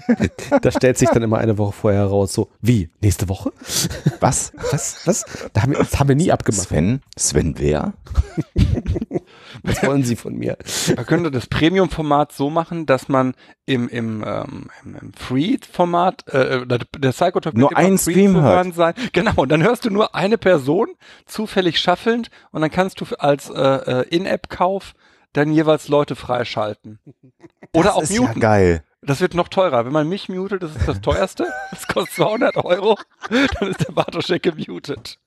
Da 0.61 0.71
stellt 0.71 0.97
sich 0.97 1.09
dann 1.09 1.23
immer 1.23 1.37
eine 1.37 1.57
Woche 1.57 1.71
vorher 1.73 2.05
raus, 2.05 2.33
so, 2.33 2.49
wie, 2.61 2.89
nächste 3.01 3.29
Woche? 3.29 3.51
Was? 4.19 4.51
Was? 4.71 5.05
Was? 5.05 5.25
Da 5.53 5.63
haben 5.63 5.71
wir, 5.71 5.79
das 5.79 5.99
haben 5.99 6.09
wir 6.09 6.15
nie 6.15 6.31
abgemacht. 6.31 6.67
Sven? 6.67 7.01
Sven 7.17 7.55
wer? 7.57 7.93
Was 9.63 9.83
wollen 9.83 10.03
Sie 10.03 10.15
von 10.15 10.35
mir? 10.35 10.57
Man 10.95 11.05
könnte 11.05 11.31
das 11.31 11.47
Premium-Format 11.47 12.31
so 12.31 12.49
machen, 12.49 12.85
dass 12.85 13.09
man 13.09 13.33
im, 13.65 13.87
im, 13.89 14.23
ähm, 14.25 14.69
im, 14.83 15.13
Free-Format, 15.13 16.27
äh, 16.27 16.65
der 16.65 16.79
der 16.97 17.11
Psychotalk 17.11 17.55
Nur 17.55 17.75
einen 17.75 17.97
free 17.97 18.13
Stream 18.13 18.33
zu 18.33 18.41
hört. 18.41 18.55
hören 18.55 18.71
Sein. 18.73 18.93
Genau, 19.13 19.33
und 19.35 19.49
dann 19.49 19.63
hörst 19.63 19.85
du 19.85 19.89
nur 19.89 20.15
eine 20.15 20.37
Person, 20.37 20.87
zufällig 21.25 21.79
schaffelnd, 21.79 22.29
und 22.51 22.61
dann 22.61 22.71
kannst 22.71 23.01
du 23.01 23.05
als 23.17 23.49
äh, 23.49 23.59
äh, 23.61 24.07
In-App-Kauf 24.09 24.93
dann 25.33 25.51
jeweils 25.53 25.87
Leute 25.87 26.15
freischalten. 26.15 26.99
Oder 27.73 27.89
das 27.89 27.95
auch 27.95 28.01
ist 28.03 28.19
muten. 28.19 28.33
ja 28.33 28.39
geil. 28.39 28.83
Das 29.03 29.19
wird 29.19 29.33
noch 29.33 29.47
teurer. 29.47 29.83
Wenn 29.85 29.93
man 29.93 30.07
mich 30.07 30.29
mutet, 30.29 30.61
das 30.61 30.75
ist 30.75 30.87
das 30.87 31.01
teuerste. 31.01 31.47
Das 31.71 31.87
kostet 31.87 32.13
200 32.15 32.55
Euro. 32.57 32.97
Dann 33.29 33.69
ist 33.69 33.87
der 33.87 33.93
Bartoschek 33.93 34.43
gemutet. 34.43 35.17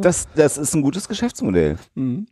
Das, 0.00 0.28
das 0.34 0.58
ist 0.58 0.74
ein 0.74 0.82
gutes 0.82 1.08
Geschäftsmodell, 1.08 1.76
Mhm. 1.94 2.26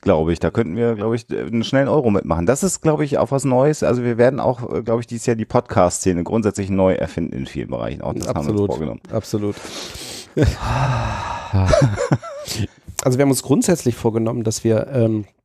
glaube 0.00 0.32
ich. 0.32 0.38
Da 0.40 0.50
könnten 0.50 0.76
wir, 0.76 0.94
glaube 0.94 1.16
ich, 1.16 1.26
einen 1.30 1.64
schnellen 1.64 1.88
Euro 1.88 2.10
mitmachen. 2.10 2.46
Das 2.46 2.62
ist, 2.62 2.80
glaube 2.82 3.04
ich, 3.04 3.18
auch 3.18 3.30
was 3.30 3.44
Neues. 3.44 3.82
Also 3.82 4.02
wir 4.04 4.16
werden 4.18 4.38
auch, 4.40 4.72
äh, 4.72 4.82
glaube 4.82 5.00
ich, 5.00 5.06
dieses 5.06 5.26
Jahr 5.26 5.36
die 5.36 5.44
Podcast-Szene 5.44 6.22
grundsätzlich 6.24 6.70
neu 6.70 6.92
erfinden 6.94 7.32
in 7.34 7.46
vielen 7.46 7.68
Bereichen. 7.70 8.02
Auch 8.02 8.14
das 8.14 8.28
haben 8.28 8.34
wir 8.34 8.40
uns 8.40 8.48
Absolut. 8.48 8.70
vorgenommen. 8.70 9.00
Absolut. 9.12 9.56
also 13.04 13.18
wir 13.18 13.22
haben 13.22 13.30
uns 13.30 13.42
grundsätzlich 13.42 13.94
vorgenommen, 13.96 14.44
dass 14.44 14.62
wir, 14.64 14.86
ähm, 14.92 15.24
äh, 15.24 15.39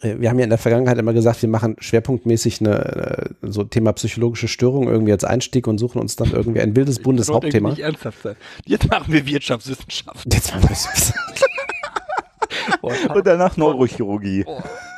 wir 0.00 0.30
haben 0.30 0.38
ja 0.38 0.44
in 0.44 0.50
der 0.50 0.58
Vergangenheit 0.58 0.98
immer 0.98 1.12
gesagt, 1.12 1.42
wir 1.42 1.48
machen 1.48 1.76
schwerpunktmäßig 1.78 2.60
eine, 2.60 3.28
äh, 3.42 3.42
so 3.42 3.64
Thema 3.64 3.92
psychologische 3.92 4.48
Störung 4.48 4.88
irgendwie 4.88 5.12
als 5.12 5.24
Einstieg 5.24 5.66
und 5.66 5.78
suchen 5.78 6.00
uns 6.00 6.16
dann 6.16 6.30
irgendwie 6.30 6.60
ein 6.60 6.74
wildes 6.74 6.96
Das 6.96 7.04
wird 7.04 7.06
irgendwie 7.06 7.24
Bundeshauptthema. 7.24 7.70
nicht 7.70 7.80
ernsthaft 7.80 8.22
sein. 8.22 8.36
Jetzt 8.64 8.88
machen 8.90 9.12
wir 9.12 9.26
Wirtschaftswissenschaften. 9.26 10.32
Jetzt 10.32 10.54
machen 10.54 10.68
wir 10.70 10.76
hat- 13.08 13.16
Und 13.16 13.26
danach 13.26 13.56
Neurochirurgie. 13.56 14.44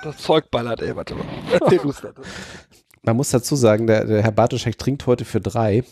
das 0.05 0.17
Zeug 0.19 0.51
ballert, 0.51 0.83
ey, 0.83 0.95
warte 0.95 1.15
mal. 1.15 1.25
Erzähl 1.61 1.79
du's 1.79 2.01
das. 2.01 2.13
Man 3.03 3.17
muss 3.17 3.31
dazu 3.31 3.57
sagen, 3.57 3.87
der, 3.87 4.05
der 4.05 4.23
Herr 4.23 4.33
Bartoschek 4.33 4.79
trinkt 4.79 5.07
heute 5.07 5.25
für 5.25 5.41
drei. 5.41 5.83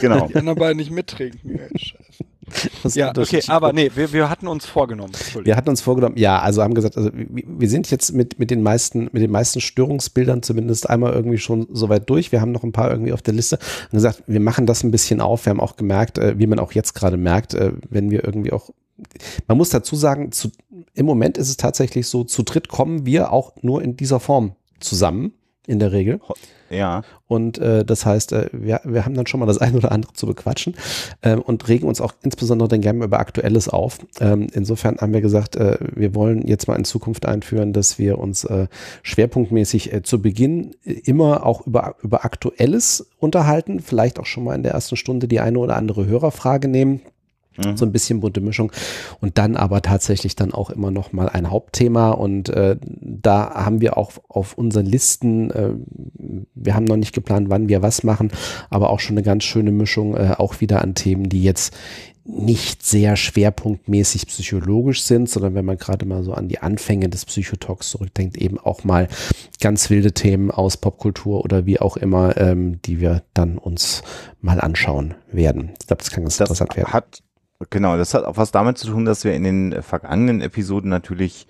Genau. 0.00 0.26
Die 0.28 0.36
anderen 0.36 0.58
beiden 0.58 0.76
nicht 0.78 0.90
mittrinken. 0.90 1.58
Ey, 1.58 1.78
Scheiße. 1.78 2.24
Das 2.82 2.94
Ja, 2.94 3.12
okay, 3.16 3.42
aber 3.48 3.72
nee, 3.72 3.90
wir, 3.94 4.12
wir 4.12 4.30
hatten 4.30 4.48
uns 4.48 4.64
vorgenommen. 4.64 5.12
Wir 5.42 5.56
hatten 5.56 5.68
uns 5.68 5.80
vorgenommen, 5.80 6.16
ja, 6.16 6.40
also 6.40 6.62
haben 6.62 6.74
gesagt, 6.74 6.96
also 6.96 7.10
wir 7.14 7.60
wir 7.60 7.68
sind 7.68 7.90
jetzt 7.90 8.12
mit, 8.12 8.38
mit 8.38 8.50
den 8.50 8.62
meisten, 8.62 9.04
mit 9.12 9.22
den 9.22 9.30
meisten 9.30 9.60
Störungsbildern 9.60 10.42
zumindest 10.42 10.88
einmal 10.88 11.12
irgendwie 11.12 11.38
schon 11.38 11.68
soweit 11.72 12.08
durch. 12.08 12.32
Wir 12.32 12.40
haben 12.40 12.52
noch 12.52 12.62
ein 12.62 12.72
paar 12.72 12.90
irgendwie 12.90 13.12
auf 13.12 13.22
der 13.22 13.34
Liste 13.34 13.58
und 13.84 13.96
gesagt, 13.96 14.22
wir 14.26 14.40
machen 14.40 14.66
das 14.66 14.82
ein 14.82 14.90
bisschen 14.90 15.20
auf. 15.20 15.44
Wir 15.44 15.50
haben 15.50 15.60
auch 15.60 15.76
gemerkt, 15.76 16.18
äh, 16.18 16.38
wie 16.38 16.46
man 16.46 16.58
auch 16.58 16.72
jetzt 16.72 16.94
gerade 16.94 17.16
merkt, 17.16 17.54
äh, 17.54 17.72
wenn 17.88 18.10
wir 18.10 18.24
irgendwie 18.24 18.52
auch, 18.52 18.70
man 19.46 19.58
muss 19.58 19.68
dazu 19.68 19.94
sagen, 19.94 20.32
zu, 20.32 20.50
im 20.94 21.06
Moment 21.06 21.38
ist 21.38 21.48
es 21.48 21.56
tatsächlich 21.56 22.08
so, 22.08 22.24
zu 22.24 22.42
dritt 22.42 22.68
kommen 22.68 23.06
wir 23.06 23.32
auch 23.32 23.52
nur 23.62 23.82
in 23.82 23.96
dieser 23.96 24.20
Form 24.20 24.52
zusammen, 24.80 25.32
in 25.66 25.78
der 25.78 25.92
Regel. 25.92 26.20
Ja. 26.70 27.02
Und 27.26 27.58
äh, 27.58 27.84
das 27.84 28.06
heißt, 28.06 28.32
äh, 28.32 28.48
wir, 28.52 28.80
wir 28.84 29.04
haben 29.04 29.14
dann 29.14 29.26
schon 29.26 29.40
mal 29.40 29.46
das 29.46 29.58
eine 29.60 29.76
oder 29.76 29.92
andere 29.92 30.12
zu 30.12 30.26
bequatschen 30.26 30.74
ähm, 31.22 31.42
und 31.42 31.68
regen 31.68 31.86
uns 31.86 32.00
auch 32.00 32.12
insbesondere 32.22 32.68
dann 32.68 32.80
gerne 32.80 33.04
über 33.04 33.18
Aktuelles 33.18 33.68
auf. 33.68 33.98
Ähm, 34.20 34.46
insofern 34.52 34.98
haben 34.98 35.12
wir 35.12 35.20
gesagt, 35.20 35.56
äh, 35.56 35.78
wir 35.80 36.14
wollen 36.14 36.46
jetzt 36.46 36.68
mal 36.68 36.76
in 36.76 36.84
Zukunft 36.84 37.26
einführen, 37.26 37.72
dass 37.72 37.98
wir 37.98 38.18
uns 38.18 38.44
äh, 38.44 38.68
schwerpunktmäßig 39.02 39.92
äh, 39.92 40.02
zu 40.02 40.22
Beginn 40.22 40.74
äh, 40.84 40.92
immer 40.92 41.44
auch 41.44 41.66
über, 41.66 41.96
über 42.02 42.24
Aktuelles 42.24 43.10
unterhalten, 43.18 43.80
vielleicht 43.80 44.18
auch 44.18 44.26
schon 44.26 44.44
mal 44.44 44.54
in 44.54 44.62
der 44.62 44.72
ersten 44.72 44.96
Stunde 44.96 45.28
die 45.28 45.40
eine 45.40 45.58
oder 45.58 45.76
andere 45.76 46.06
Hörerfrage 46.06 46.68
nehmen. 46.68 47.00
Mhm. 47.56 47.76
So 47.76 47.84
ein 47.84 47.92
bisschen 47.92 48.20
bunte 48.20 48.40
Mischung 48.40 48.72
und 49.20 49.38
dann 49.38 49.56
aber 49.56 49.82
tatsächlich 49.82 50.36
dann 50.36 50.52
auch 50.52 50.70
immer 50.70 50.90
noch 50.90 51.12
mal 51.12 51.28
ein 51.28 51.50
Hauptthema 51.50 52.10
und 52.10 52.48
äh, 52.50 52.76
da 52.80 53.54
haben 53.54 53.80
wir 53.80 53.96
auch 53.96 54.12
auf 54.28 54.54
unseren 54.56 54.86
Listen, 54.86 55.50
äh, 55.50 55.70
wir 56.54 56.74
haben 56.74 56.84
noch 56.84 56.96
nicht 56.96 57.14
geplant, 57.14 57.50
wann 57.50 57.68
wir 57.68 57.82
was 57.82 58.04
machen, 58.04 58.30
aber 58.70 58.90
auch 58.90 59.00
schon 59.00 59.14
eine 59.14 59.24
ganz 59.24 59.44
schöne 59.44 59.72
Mischung 59.72 60.16
äh, 60.16 60.34
auch 60.38 60.60
wieder 60.60 60.82
an 60.82 60.94
Themen, 60.94 61.28
die 61.28 61.42
jetzt 61.42 61.74
nicht 62.24 62.84
sehr 62.84 63.16
schwerpunktmäßig 63.16 64.26
psychologisch 64.26 65.02
sind, 65.02 65.28
sondern 65.28 65.54
wenn 65.54 65.64
man 65.64 65.78
gerade 65.78 66.06
mal 66.06 66.22
so 66.22 66.32
an 66.32 66.48
die 66.48 66.60
Anfänge 66.60 67.08
des 67.08 67.24
Psychotalks 67.24 67.90
zurückdenkt, 67.90 68.36
eben 68.36 68.58
auch 68.58 68.84
mal 68.84 69.08
ganz 69.60 69.90
wilde 69.90 70.12
Themen 70.12 70.50
aus 70.50 70.76
Popkultur 70.76 71.44
oder 71.44 71.66
wie 71.66 71.80
auch 71.80 71.96
immer, 71.96 72.36
ähm, 72.36 72.80
die 72.82 73.00
wir 73.00 73.22
dann 73.34 73.58
uns 73.58 74.02
mal 74.40 74.60
anschauen 74.60 75.14
werden. 75.32 75.70
Ich 75.80 75.86
glaube, 75.86 76.02
das 76.02 76.10
kann 76.10 76.24
ganz 76.24 76.36
Das 76.36 76.50
interessant 76.50 76.76
werden. 76.76 76.92
hat, 76.92 77.22
genau, 77.68 77.96
das 77.96 78.14
hat 78.14 78.24
auch 78.24 78.36
was 78.36 78.52
damit 78.52 78.78
zu 78.78 78.88
tun, 78.88 79.04
dass 79.04 79.24
wir 79.24 79.34
in 79.34 79.44
den 79.44 79.82
vergangenen 79.82 80.40
Episoden 80.40 80.88
natürlich 80.88 81.46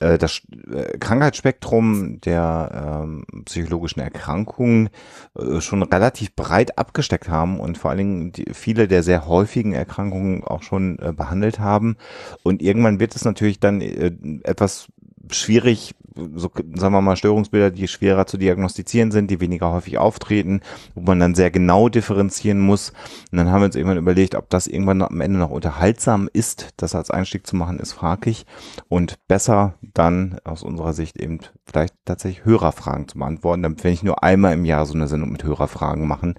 äh, 0.00 0.18
das 0.18 0.42
äh, 0.72 0.98
Krankheitsspektrum 0.98 2.20
der 2.20 3.02
ähm, 3.04 3.24
psychologischen 3.44 4.00
Erkrankungen 4.00 4.90
äh, 5.38 5.60
schon 5.60 5.82
relativ 5.82 6.34
breit 6.34 6.78
abgesteckt 6.78 7.28
haben 7.28 7.60
und 7.60 7.78
vor 7.78 7.90
allen 7.90 7.98
Dingen 7.98 8.32
die, 8.32 8.46
viele 8.52 8.88
der 8.88 9.02
sehr 9.02 9.26
häufigen 9.28 9.72
Erkrankungen 9.72 10.42
auch 10.42 10.62
schon 10.62 10.98
äh, 10.98 11.12
behandelt 11.12 11.60
haben. 11.60 11.96
Und 12.42 12.60
irgendwann 12.60 12.98
wird 12.98 13.14
es 13.14 13.24
natürlich 13.24 13.60
dann 13.60 13.80
äh, 13.80 14.12
etwas 14.42 14.88
schwierig, 15.30 15.94
so 16.16 16.50
sagen 16.74 16.94
wir 16.94 17.00
mal 17.00 17.16
Störungsbilder, 17.16 17.70
die 17.70 17.88
schwerer 17.88 18.26
zu 18.26 18.36
diagnostizieren 18.36 19.10
sind, 19.10 19.30
die 19.30 19.40
weniger 19.40 19.72
häufig 19.72 19.98
auftreten, 19.98 20.60
wo 20.94 21.00
man 21.00 21.18
dann 21.18 21.34
sehr 21.34 21.50
genau 21.50 21.88
differenzieren 21.88 22.60
muss. 22.60 22.92
Und 23.32 23.38
dann 23.38 23.50
haben 23.50 23.60
wir 23.60 23.66
uns 23.66 23.76
irgendwann 23.76 23.98
überlegt, 23.98 24.34
ob 24.34 24.48
das 24.50 24.66
irgendwann 24.66 25.02
am 25.02 25.20
Ende 25.20 25.38
noch 25.38 25.50
unterhaltsam 25.50 26.28
ist, 26.32 26.68
das 26.76 26.94
als 26.94 27.10
Einstieg 27.10 27.46
zu 27.46 27.56
machen, 27.56 27.80
ist 27.80 27.92
fraglich 27.92 28.46
und 28.88 29.18
besser 29.26 29.74
dann 29.80 30.38
aus 30.44 30.62
unserer 30.62 30.92
Sicht 30.92 31.18
eben 31.18 31.40
vielleicht 31.64 31.94
tatsächlich 32.04 32.44
Hörerfragen 32.44 33.08
zu 33.08 33.18
beantworten, 33.18 33.62
damit 33.62 33.82
wir 33.82 33.90
nicht 33.90 34.04
nur 34.04 34.22
einmal 34.22 34.54
im 34.54 34.64
Jahr 34.64 34.86
so 34.86 34.94
eine 34.94 35.08
Sendung 35.08 35.32
mit 35.32 35.44
Hörerfragen 35.44 36.06
machen, 36.06 36.34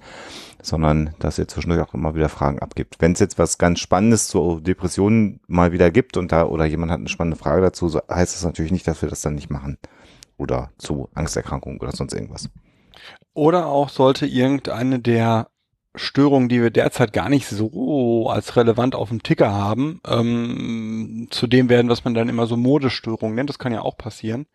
sondern 0.65 1.13
dass 1.19 1.37
ihr 1.37 1.47
zwischendurch 1.47 1.81
auch 1.81 1.93
immer 1.93 2.15
wieder 2.15 2.29
Fragen 2.29 2.59
abgibt. 2.59 2.95
Wenn 2.99 3.13
es 3.13 3.19
jetzt 3.19 3.37
was 3.37 3.57
ganz 3.57 3.79
Spannendes 3.79 4.27
zu 4.27 4.59
Depressionen 4.59 5.39
mal 5.47 5.71
wieder 5.71 5.91
gibt 5.91 6.17
und 6.17 6.31
da 6.31 6.45
oder 6.45 6.65
jemand 6.65 6.91
hat 6.91 6.99
eine 6.99 7.09
spannende 7.09 7.37
Frage 7.37 7.61
dazu, 7.61 7.87
so 7.87 8.01
heißt 8.09 8.35
das 8.35 8.43
natürlich 8.43 8.71
nicht, 8.71 8.87
dass 8.87 9.01
wir 9.01 9.09
das 9.09 9.21
dann 9.21 9.35
nicht 9.35 9.49
machen. 9.49 9.77
Oder 10.37 10.71
zu 10.77 11.09
Angsterkrankungen 11.13 11.79
oder 11.79 11.91
sonst 11.91 12.13
irgendwas. 12.13 12.49
Oder 13.33 13.67
auch 13.67 13.89
sollte 13.89 14.25
irgendeine 14.25 14.99
der 14.99 15.47
Störungen, 15.95 16.49
die 16.49 16.61
wir 16.61 16.71
derzeit 16.71 17.13
gar 17.13 17.29
nicht 17.29 17.47
so 17.47 18.29
als 18.29 18.55
relevant 18.55 18.95
auf 18.95 19.09
dem 19.09 19.23
Ticker 19.23 19.53
haben, 19.53 20.01
ähm, 20.05 21.27
zu 21.29 21.47
dem 21.47 21.69
werden, 21.69 21.89
was 21.89 22.03
man 22.03 22.13
dann 22.13 22.29
immer 22.29 22.47
so 22.47 22.57
Modestörungen 22.57 23.35
nennt. 23.35 23.49
Das 23.49 23.59
kann 23.59 23.73
ja 23.73 23.81
auch 23.81 23.97
passieren. 23.97 24.45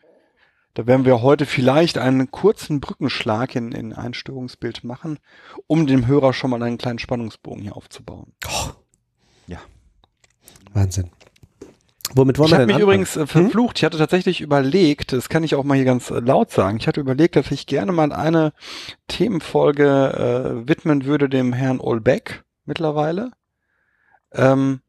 Da 0.74 0.86
werden 0.86 1.04
wir 1.04 1.20
heute 1.20 1.46
vielleicht 1.46 1.98
einen 1.98 2.30
kurzen 2.30 2.80
Brückenschlag 2.80 3.56
in, 3.56 3.72
in 3.72 3.92
ein 3.92 4.14
Störungsbild 4.14 4.84
machen, 4.84 5.18
um 5.66 5.86
dem 5.86 6.06
Hörer 6.06 6.32
schon 6.32 6.50
mal 6.50 6.62
einen 6.62 6.78
kleinen 6.78 6.98
Spannungsbogen 6.98 7.62
hier 7.62 7.76
aufzubauen. 7.76 8.32
Wahnsinn. 10.72 11.10
Womit 12.14 12.38
wollen 12.38 12.48
Ich 12.48 12.54
habe 12.54 12.66
mich 12.66 12.74
anfangen? 12.74 12.82
übrigens 12.82 13.16
äh, 13.16 13.26
verflucht. 13.26 13.78
Ich 13.78 13.84
hatte 13.84 13.98
tatsächlich 13.98 14.40
überlegt, 14.40 15.12
das 15.12 15.28
kann 15.28 15.44
ich 15.44 15.54
auch 15.54 15.62
mal 15.62 15.76
hier 15.76 15.84
ganz 15.84 16.10
äh, 16.10 16.18
laut 16.18 16.50
sagen, 16.50 16.78
ich 16.78 16.88
hatte 16.88 17.00
überlegt, 17.00 17.36
dass 17.36 17.50
ich 17.50 17.66
gerne 17.66 17.92
mal 17.92 18.12
eine 18.12 18.52
Themenfolge 19.06 20.64
äh, 20.64 20.68
widmen 20.68 21.04
würde 21.04 21.28
dem 21.28 21.52
Herrn 21.52 21.80
Olbeck 21.80 22.42
mittlerweile. 22.64 23.30
Ähm, 24.32 24.80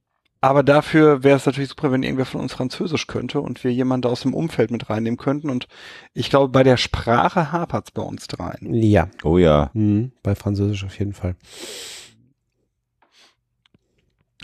aber 0.42 0.64
dafür 0.64 1.24
wäre 1.24 1.38
es 1.38 1.46
natürlich 1.46 1.70
super, 1.70 1.92
wenn 1.92 2.02
irgendwer 2.04 2.26
von 2.26 2.42
uns 2.42 2.54
Französisch 2.54 3.06
könnte 3.08 3.40
und 3.42 3.64
wir 3.64 3.72
jemanden 3.72 4.08
aus 4.10 4.22
dem 4.22 4.34
Umfeld 4.34 4.72
mit 4.72 4.90
reinnehmen 4.90 5.18
könnten. 5.18 5.50
Und 5.52 5.68
ich 6.14 6.30
glaube, 6.32 6.50
bei 6.50 6.64
der 6.64 6.78
Sprache 6.78 7.52
hapert's 7.52 7.92
bei 7.92 8.02
uns 8.02 8.28
dreien. 8.28 8.74
Ja, 8.74 9.08
Oh 9.24 9.38
ja. 9.38 9.70
mhm, 9.74 10.12
bei 10.24 10.34
Französisch 10.36 10.84
auf 10.84 10.98
jeden 10.98 11.14
Fall. 11.14 11.36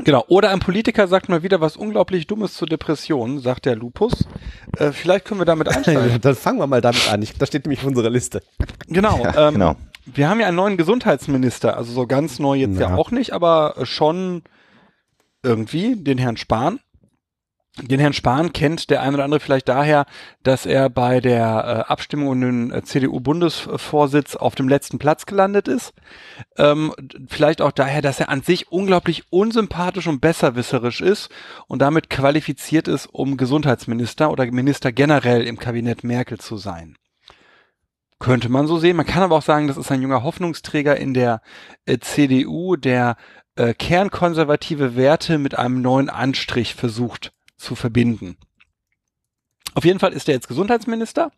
Genau. 0.04 0.24
Oder 0.27 0.51
ein 0.51 0.60
Politiker 0.60 1.08
sagt 1.08 1.27
mal 1.27 1.42
wieder 1.42 1.60
was 1.60 1.75
unglaublich 1.75 2.27
Dummes 2.27 2.54
zur 2.54 2.68
Depression, 2.68 3.39
sagt 3.39 3.66
der 3.66 3.75
Lupus. 3.75 4.27
Äh, 4.77 4.92
vielleicht 4.92 5.25
können 5.25 5.42
wir 5.42 5.46
damit 5.46 5.68
einsteigen. 5.75 6.22
Dann 6.22 6.36
fangen 6.36 6.60
wir 6.60 6.68
mal 6.68 6.82
damit 6.82 7.12
an. 7.12 7.22
Ich, 7.24 7.34
das 7.34 7.50
steht 7.50 7.66
nämlich 7.66 7.80
auf 7.80 7.88
unserer 7.88 8.12
Liste. 8.12 8.44
Genau. 8.88 9.24
Ja, 9.24 9.48
ähm, 9.48 9.56
genau. 9.56 9.75
Wir 10.06 10.30
haben 10.30 10.39
ja 10.39 10.46
einen 10.48 10.56
neuen 10.56 10.77
Gesundheitsminister, 10.77 11.75
also 11.75 11.92
so 11.92 12.06
ganz 12.06 12.38
neu 12.38 12.56
jetzt 12.58 12.80
ja, 12.80 12.89
Ja. 12.92 12.96
auch 12.96 13.10
nicht, 13.10 13.34
aber 13.34 13.74
schon 13.84 14.44
irgendwie 15.44 15.96
den 15.96 16.17
Herrn 16.17 16.38
Spahn. 16.38 16.79
Den 17.79 18.00
Herrn 18.00 18.13
Spahn 18.13 18.54
kennt 18.54 18.89
der 18.89 19.04
eine 19.04 19.15
oder 19.15 19.23
andere 19.23 19.39
vielleicht 19.39 19.69
daher, 19.69 20.08
dass 20.41 20.65
er 20.65 20.89
bei 20.89 21.19
der 21.19 21.86
äh, 21.88 21.91
Abstimmung 21.91 22.30
um 22.30 22.41
den 22.41 22.71
äh, 22.71 22.82
CDU-Bundesvorsitz 22.82 24.36
auf 24.36 24.56
dem 24.56 24.67
letzten 24.67 24.97
Platz 24.97 25.28
gelandet 25.28 25.67
ist. 25.67 25.93
Ähm, 26.58 26.91
vielleicht 27.28 27.62
auch 27.62 27.71
daher, 27.71 28.02
dass 28.02 28.19
er 28.19 28.30
an 28.30 28.41
sich 28.41 28.71
unglaublich 28.71 29.32
unsympathisch 29.32 30.08
und 30.08 30.21
besserwisserisch 30.21 31.02
ist 31.02 31.30
und 31.67 31.80
damit 31.80 32.10
qualifiziert 32.10 32.88
ist, 32.88 33.06
um 33.06 33.38
Gesundheitsminister 33.38 34.32
oder 34.32 34.47
Minister 34.47 34.91
generell 34.91 35.43
im 35.43 35.60
Kabinett 35.60 36.04
Merkel 36.04 36.39
zu 36.39 36.58
sein. 36.58 36.97
Könnte 38.19 38.50
man 38.50 38.65
so 38.65 38.80
sehen. 38.80 38.97
Man 38.97 39.06
kann 39.06 39.21
aber 39.21 39.36
auch 39.36 39.43
sagen, 39.43 39.67
das 39.67 39.78
ist 39.78 39.91
ein 39.91 40.02
junger 40.02 40.23
Hoffnungsträger 40.23 40.97
in 40.97 41.13
der 41.13 41.41
äh, 41.86 42.00
CDU, 42.00 42.76
der 42.76 43.17
äh, 43.58 43.74
kernkonservative 43.74 44.96
Werte 44.96 45.38
mit 45.38 45.58
einem 45.58 45.82
neuen 45.82 46.10
Anstrich 46.10 46.76
versucht 46.76 47.34
zu 47.58 47.76
verbinden. 47.76 48.38
Auf 49.74 49.86
jeden 49.86 50.00
Fall 50.00 50.13
ist 50.13 50.28
er 50.28 50.36
jetzt 50.36 50.48
Gesundheitsminister 50.48 51.32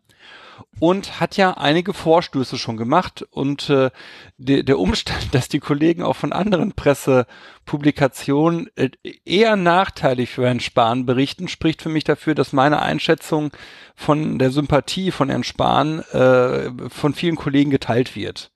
und 0.78 1.20
hat 1.20 1.36
ja 1.36 1.56
einige 1.56 1.92
Vorstöße 1.92 2.58
schon 2.58 2.76
gemacht 2.76 3.22
und 3.30 3.68
äh, 3.70 3.90
de, 4.38 4.62
der 4.62 4.78
Umstand, 4.78 5.28
dass 5.34 5.48
die 5.48 5.60
Kollegen 5.60 6.02
auch 6.02 6.16
von 6.16 6.32
anderen 6.32 6.72
Pressepublikationen 6.72 8.70
äh, 8.76 8.90
eher 9.24 9.56
nachteilig 9.56 10.30
für 10.30 10.46
Herrn 10.46 10.60
Spahn 10.60 11.06
berichten, 11.06 11.48
spricht 11.48 11.82
für 11.82 11.88
mich 11.88 12.04
dafür, 12.04 12.34
dass 12.34 12.52
meine 12.52 12.80
Einschätzung 12.82 13.50
von 13.94 14.38
der 14.38 14.50
Sympathie 14.50 15.10
von 15.10 15.28
Herrn 15.28 15.44
Spahn 15.44 16.00
äh, 16.00 16.70
von 16.88 17.14
vielen 17.14 17.36
Kollegen 17.36 17.70
geteilt 17.70 18.16
wird. 18.16 18.50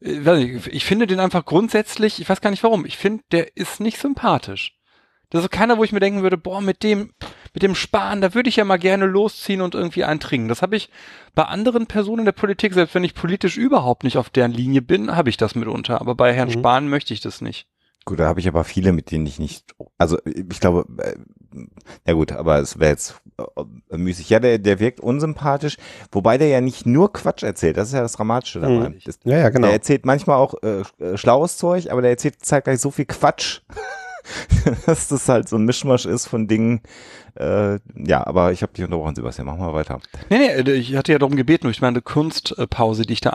Ich, 0.00 0.18
nicht, 0.18 0.66
ich 0.68 0.84
finde 0.84 1.06
den 1.06 1.20
einfach 1.20 1.44
grundsätzlich, 1.44 2.20
ich 2.20 2.28
weiß 2.28 2.40
gar 2.40 2.50
nicht 2.50 2.62
warum, 2.62 2.86
ich 2.86 2.96
finde, 2.96 3.22
der 3.32 3.56
ist 3.56 3.80
nicht 3.80 3.98
sympathisch. 3.98 4.76
Das 5.28 5.44
ist 5.44 5.50
keiner, 5.50 5.78
wo 5.78 5.84
ich 5.84 5.92
mir 5.92 6.00
denken 6.00 6.22
würde, 6.22 6.36
boah, 6.36 6.60
mit 6.60 6.82
dem, 6.82 7.12
mit 7.54 7.62
dem 7.62 7.76
Spahn, 7.76 8.20
da 8.20 8.34
würde 8.34 8.48
ich 8.48 8.56
ja 8.56 8.64
mal 8.64 8.78
gerne 8.78 9.06
losziehen 9.06 9.60
und 9.60 9.76
irgendwie 9.76 10.02
eintrinken. 10.02 10.48
Das 10.48 10.60
habe 10.62 10.74
ich 10.74 10.90
bei 11.36 11.44
anderen 11.44 11.86
Personen 11.86 12.24
der 12.24 12.32
Politik, 12.32 12.74
selbst 12.74 12.96
wenn 12.96 13.04
ich 13.04 13.14
politisch 13.14 13.56
überhaupt 13.56 14.02
nicht 14.02 14.16
auf 14.16 14.30
deren 14.30 14.50
Linie 14.52 14.82
bin, 14.82 15.14
habe 15.14 15.28
ich 15.30 15.36
das 15.36 15.54
mitunter. 15.54 16.00
Aber 16.00 16.16
bei 16.16 16.32
Herrn 16.34 16.48
Mhm. 16.48 16.54
Spahn 16.54 16.88
möchte 16.88 17.14
ich 17.14 17.20
das 17.20 17.40
nicht. 17.40 17.68
Gut, 18.10 18.18
da 18.18 18.26
habe 18.26 18.40
ich 18.40 18.48
aber 18.48 18.64
viele, 18.64 18.92
mit 18.92 19.12
denen 19.12 19.24
ich 19.24 19.38
nicht, 19.38 19.72
also 19.96 20.18
ich 20.24 20.58
glaube, 20.58 20.84
äh, 20.98 21.14
ja 22.08 22.14
gut, 22.14 22.32
aber 22.32 22.58
es 22.58 22.80
wäre 22.80 22.90
jetzt 22.90 23.22
äh, 23.38 23.96
müßig. 23.96 24.28
Ja, 24.30 24.40
der, 24.40 24.58
der 24.58 24.80
wirkt 24.80 24.98
unsympathisch, 24.98 25.76
wobei 26.10 26.36
der 26.36 26.48
ja 26.48 26.60
nicht 26.60 26.86
nur 26.86 27.12
Quatsch 27.12 27.44
erzählt, 27.44 27.76
das 27.76 27.86
ist 27.86 27.94
ja 27.94 28.00
das 28.00 28.14
Dramatische 28.14 28.58
dabei. 28.58 28.88
Mhm. 28.88 28.96
Das, 29.04 29.20
Ja, 29.22 29.38
ja, 29.38 29.48
genau. 29.50 29.68
Der 29.68 29.74
erzählt 29.74 30.06
manchmal 30.06 30.38
auch 30.38 30.54
äh, 30.64 30.82
äh, 30.98 31.16
schlaues 31.16 31.56
Zeug, 31.56 31.92
aber 31.92 32.02
der 32.02 32.10
erzählt 32.10 32.44
zeitgleich 32.44 32.80
so 32.80 32.90
viel 32.90 33.04
Quatsch, 33.04 33.60
dass 34.86 35.06
das 35.06 35.28
halt 35.28 35.48
so 35.48 35.54
ein 35.54 35.64
Mischmasch 35.64 36.04
ist 36.04 36.26
von 36.26 36.48
Dingen. 36.48 36.80
Äh, 37.36 37.78
ja, 37.94 38.26
aber 38.26 38.50
ich 38.50 38.62
habe 38.62 38.72
dich 38.72 38.84
unterbrochen, 38.84 39.14
Sebastian, 39.14 39.46
mach 39.46 39.56
mal 39.56 39.72
weiter. 39.72 40.00
Nee, 40.30 40.60
nee, 40.64 40.72
ich 40.72 40.96
hatte 40.96 41.12
ja 41.12 41.20
darum 41.20 41.36
gebeten, 41.36 41.68
durch 41.68 41.80
meine 41.80 42.02
Kunstpause, 42.02 43.02
die 43.02 43.12
ich 43.12 43.20
da 43.20 43.34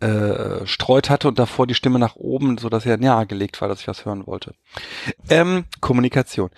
eingestreut 0.00 1.10
hatte 1.10 1.28
und 1.28 1.38
davor 1.38 1.66
die 1.66 1.74
Stimme 1.74 1.98
nach 1.98 2.16
oben, 2.16 2.58
so 2.58 2.68
dass 2.68 2.86
er 2.86 2.96
nahegelegt 2.96 3.60
war, 3.60 3.68
dass 3.68 3.80
ich 3.80 3.88
was 3.88 4.04
hören 4.04 4.26
wollte. 4.26 4.54
Ähm, 5.28 5.64
Kommunikation. 5.80 6.50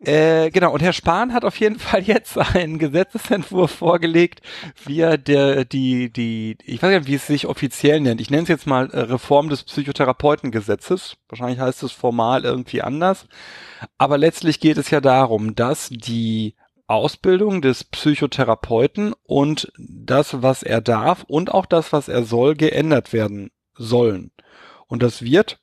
Äh, 0.00 0.50
genau, 0.50 0.72
und 0.72 0.82
Herr 0.82 0.92
Spahn 0.92 1.32
hat 1.32 1.44
auf 1.44 1.58
jeden 1.60 1.78
Fall 1.78 2.02
jetzt 2.02 2.38
einen 2.38 2.78
Gesetzesentwurf 2.78 3.70
vorgelegt, 3.70 4.42
wie 4.84 5.00
er 5.00 5.18
der, 5.18 5.64
die, 5.64 6.10
die, 6.10 6.56
ich 6.64 6.82
weiß 6.82 6.90
nicht, 6.98 7.06
wie 7.08 7.14
es 7.14 7.26
sich 7.26 7.46
offiziell 7.46 8.00
nennt. 8.00 8.20
Ich 8.20 8.30
nenne 8.30 8.42
es 8.42 8.48
jetzt 8.48 8.66
mal 8.66 8.90
äh, 8.90 9.00
Reform 9.00 9.48
des 9.48 9.64
Psychotherapeutengesetzes. 9.64 11.16
Wahrscheinlich 11.28 11.60
heißt 11.60 11.82
es 11.82 11.92
formal 11.92 12.44
irgendwie 12.44 12.82
anders. 12.82 13.26
Aber 13.96 14.18
letztlich 14.18 14.60
geht 14.60 14.78
es 14.78 14.90
ja 14.90 15.00
darum, 15.00 15.54
dass 15.54 15.88
die 15.88 16.54
Ausbildung 16.88 17.62
des 17.62 17.84
Psychotherapeuten 17.84 19.14
und 19.22 19.70
das, 19.78 20.42
was 20.42 20.62
er 20.62 20.80
darf 20.80 21.22
und 21.24 21.52
auch 21.52 21.66
das, 21.66 21.92
was 21.92 22.08
er 22.08 22.24
soll, 22.24 22.54
geändert 22.56 23.12
werden 23.12 23.50
sollen. 23.74 24.32
Und 24.86 25.02
das 25.02 25.22
wird, 25.22 25.60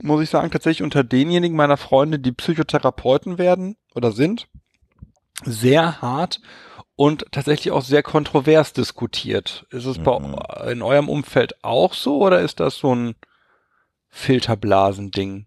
muss 0.00 0.22
ich 0.22 0.30
sagen, 0.30 0.50
tatsächlich 0.50 0.82
unter 0.82 1.02
denjenigen 1.02 1.56
meiner 1.56 1.78
Freunde, 1.78 2.18
die 2.18 2.32
Psychotherapeuten 2.32 3.38
werden 3.38 3.76
oder 3.94 4.12
sind, 4.12 4.48
sehr 5.44 6.02
hart 6.02 6.40
und 6.94 7.26
tatsächlich 7.30 7.72
auch 7.72 7.82
sehr 7.82 8.02
kontrovers 8.02 8.72
diskutiert. 8.74 9.66
Ist 9.70 9.86
es 9.86 9.98
Mhm. 9.98 10.02
bei, 10.04 10.72
in 10.72 10.82
eurem 10.82 11.08
Umfeld 11.08 11.62
auch 11.64 11.94
so 11.94 12.18
oder 12.22 12.40
ist 12.40 12.60
das 12.60 12.76
so 12.76 12.94
ein 12.94 13.14
Filterblasending? 14.08 15.46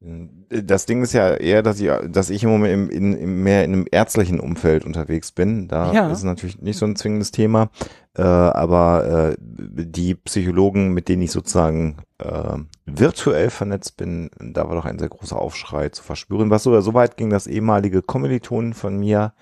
Das 0.00 0.84
Ding 0.84 1.02
ist 1.02 1.14
ja 1.14 1.34
eher, 1.34 1.62
dass 1.62 1.80
ich, 1.80 1.90
dass 2.08 2.28
ich 2.28 2.42
im 2.44 2.50
Moment 2.50 2.72
im, 2.74 2.90
in, 2.90 3.12
im, 3.14 3.42
mehr 3.42 3.64
in 3.64 3.72
einem 3.72 3.86
ärztlichen 3.90 4.40
Umfeld 4.40 4.84
unterwegs 4.84 5.32
bin. 5.32 5.68
Da 5.68 5.92
Ja. 5.92 6.10
ist 6.10 6.18
es 6.18 6.24
natürlich 6.24 6.60
nicht 6.60 6.76
so 6.76 6.84
ein 6.84 6.96
zwingendes 6.96 7.30
Thema. 7.30 7.70
Äh, 8.14 8.22
aber 8.22 9.30
äh, 9.32 9.36
die 9.40 10.14
Psychologen, 10.14 10.92
mit 10.92 11.08
denen 11.08 11.22
ich 11.22 11.32
sozusagen 11.32 11.96
äh, 12.18 12.58
virtuell 12.84 13.48
vernetzt 13.50 13.96
bin, 13.96 14.30
da 14.38 14.68
war 14.68 14.76
doch 14.76 14.84
ein 14.84 14.98
sehr 14.98 15.08
großer 15.08 15.38
Aufschrei 15.38 15.88
zu 15.88 16.02
verspüren. 16.02 16.50
Was 16.50 16.64
sogar 16.64 16.82
so 16.82 16.92
weit 16.94 17.16
ging, 17.16 17.30
dass 17.30 17.46
ehemalige 17.46 18.02
Kommilitonen 18.02 18.74
von 18.74 18.98
mir 18.98 19.32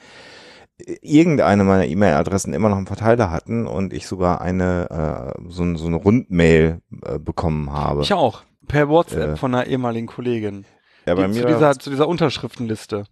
äh, 0.78 0.96
irgendeine 1.02 1.64
meiner 1.64 1.86
E-Mail-Adressen 1.86 2.54
immer 2.54 2.68
noch 2.68 2.78
im 2.78 2.86
Verteiler 2.86 3.30
hatten 3.32 3.66
und 3.66 3.92
ich 3.92 4.06
sogar 4.06 4.40
eine 4.40 5.34
äh, 5.36 5.42
so, 5.48 5.74
so 5.76 5.86
eine 5.88 5.96
Rundmail 5.96 6.80
äh, 7.04 7.18
bekommen 7.18 7.72
habe. 7.72 8.02
Ich 8.02 8.12
auch. 8.12 8.42
Per 8.68 8.88
WhatsApp 8.88 9.30
Äh, 9.30 9.36
von 9.36 9.54
einer 9.54 9.66
ehemaligen 9.66 10.06
Kollegin. 10.06 10.64
ja, 11.06 11.14
bei 11.14 11.28
mir 11.28 11.42
zu, 11.42 11.46
dieser, 11.46 11.78
zu 11.78 11.90
dieser 11.90 12.08
Unterschriftenliste. 12.08 13.04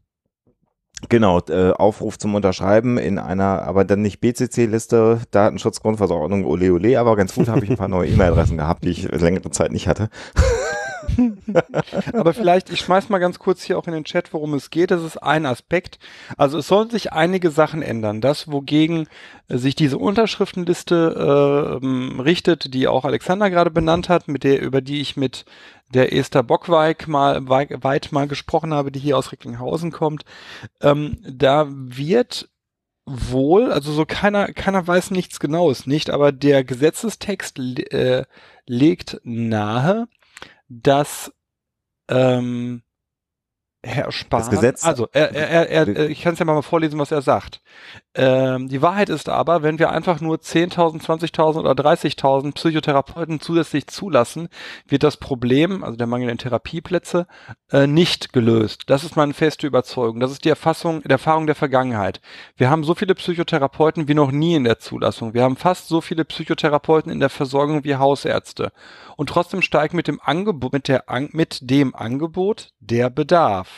Genau, 1.08 1.40
äh, 1.48 1.72
Aufruf 1.72 2.16
zum 2.16 2.34
Unterschreiben 2.36 2.96
in 2.96 3.18
einer, 3.18 3.62
aber 3.62 3.84
dann 3.84 4.02
nicht 4.02 4.20
BCC-Liste, 4.20 5.20
Datenschutzgrundverordnung, 5.32 6.44
ole 6.44 6.72
ole, 6.72 6.98
aber 7.00 7.16
ganz 7.16 7.34
gut 7.34 7.48
habe 7.48 7.64
ich 7.64 7.70
ein 7.70 7.76
paar 7.76 7.88
neue 7.88 8.08
E-Mail-Adressen 8.08 8.56
gehabt, 8.56 8.84
die 8.84 8.90
ich 8.90 9.10
längere 9.10 9.50
Zeit 9.50 9.72
nicht 9.72 9.88
hatte. 9.88 10.10
Aber 12.12 12.34
vielleicht, 12.34 12.70
ich 12.70 12.80
schmeiß 12.80 13.08
mal 13.08 13.18
ganz 13.18 13.38
kurz 13.38 13.62
hier 13.62 13.78
auch 13.78 13.86
in 13.86 13.92
den 13.92 14.04
Chat, 14.04 14.32
worum 14.32 14.54
es 14.54 14.70
geht. 14.70 14.90
Das 14.90 15.02
ist 15.02 15.16
ein 15.16 15.46
Aspekt. 15.46 15.98
Also 16.36 16.58
es 16.58 16.68
sollen 16.68 16.90
sich 16.90 17.12
einige 17.12 17.50
Sachen 17.50 17.82
ändern. 17.82 18.20
Das, 18.20 18.50
wogegen 18.50 19.08
äh, 19.48 19.58
sich 19.58 19.74
diese 19.74 19.98
Unterschriftenliste 19.98 21.78
äh, 21.80 21.84
ähm, 21.84 22.20
richtet, 22.20 22.74
die 22.74 22.88
auch 22.88 23.04
Alexander 23.04 23.50
gerade 23.50 23.70
benannt 23.70 24.08
hat, 24.08 24.28
mit 24.28 24.44
der, 24.44 24.60
über 24.60 24.80
die 24.80 25.00
ich 25.00 25.16
mit 25.16 25.44
der 25.92 26.12
Esther 26.14 26.42
Bockweig 26.42 27.06
mal 27.08 27.48
wei- 27.48 27.68
weit 27.80 28.12
mal 28.12 28.26
gesprochen 28.28 28.72
habe, 28.72 28.90
die 28.92 29.00
hier 29.00 29.18
aus 29.18 29.32
Recklinghausen 29.32 29.92
kommt. 29.92 30.24
Ähm, 30.80 31.18
da 31.22 31.66
wird 31.70 32.48
wohl, 33.04 33.72
also 33.72 33.92
so 33.92 34.04
keiner, 34.06 34.52
keiner 34.52 34.86
weiß 34.86 35.10
nichts 35.10 35.40
Genaues 35.40 35.86
nicht, 35.86 36.10
aber 36.10 36.32
der 36.32 36.64
Gesetzestext 36.64 37.58
äh, 37.58 38.24
legt 38.66 39.20
nahe, 39.24 40.06
dass 40.80 41.32
ähm, 42.08 42.82
Herr 43.84 44.12
Spahn, 44.12 44.48
Gesetz- 44.48 44.84
also 44.84 45.08
er, 45.12 45.34
er, 45.34 45.68
er, 45.68 45.88
er, 45.88 46.08
ich 46.08 46.22
kann 46.22 46.34
es 46.34 46.38
ja 46.38 46.44
mal 46.44 46.62
vorlesen, 46.62 47.00
was 47.00 47.10
er 47.10 47.20
sagt. 47.20 47.60
Ähm, 48.14 48.68
die 48.68 48.80
Wahrheit 48.80 49.08
ist 49.08 49.28
aber, 49.28 49.62
wenn 49.64 49.80
wir 49.80 49.90
einfach 49.90 50.20
nur 50.20 50.36
10.000, 50.36 51.02
20.000 51.02 51.58
oder 51.58 51.72
30.000 51.72 52.52
Psychotherapeuten 52.54 53.40
zusätzlich 53.40 53.88
zulassen, 53.88 54.48
wird 54.86 55.02
das 55.02 55.16
Problem, 55.16 55.82
also 55.82 55.96
der 55.96 56.06
Mangel 56.06 56.28
in 56.28 56.38
Therapieplätze, 56.38 57.26
äh, 57.72 57.88
nicht 57.88 58.32
gelöst. 58.32 58.84
Das 58.86 59.02
ist 59.02 59.16
meine 59.16 59.34
feste 59.34 59.66
Überzeugung. 59.66 60.20
Das 60.20 60.30
ist 60.30 60.44
die 60.44 60.50
Erfassung, 60.50 61.02
die 61.02 61.10
Erfahrung 61.10 61.46
der 61.46 61.56
Vergangenheit. 61.56 62.20
Wir 62.56 62.70
haben 62.70 62.84
so 62.84 62.94
viele 62.94 63.14
Psychotherapeuten 63.16 64.06
wie 64.06 64.14
noch 64.14 64.30
nie 64.30 64.54
in 64.54 64.64
der 64.64 64.78
Zulassung. 64.78 65.34
Wir 65.34 65.42
haben 65.42 65.56
fast 65.56 65.88
so 65.88 66.00
viele 66.00 66.24
Psychotherapeuten 66.24 67.10
in 67.10 67.18
der 67.18 67.30
Versorgung 67.30 67.82
wie 67.82 67.96
Hausärzte. 67.96 68.70
Und 69.16 69.28
trotzdem 69.28 69.62
steigt 69.62 69.94
mit 69.94 70.06
dem 70.06 70.20
Angebot, 70.22 70.72
mit 70.72 70.86
der, 70.86 71.08
An 71.08 71.30
mit 71.32 71.68
dem 71.70 71.94
Angebot 71.94 72.72
der 72.80 73.10
Bedarf. 73.10 73.71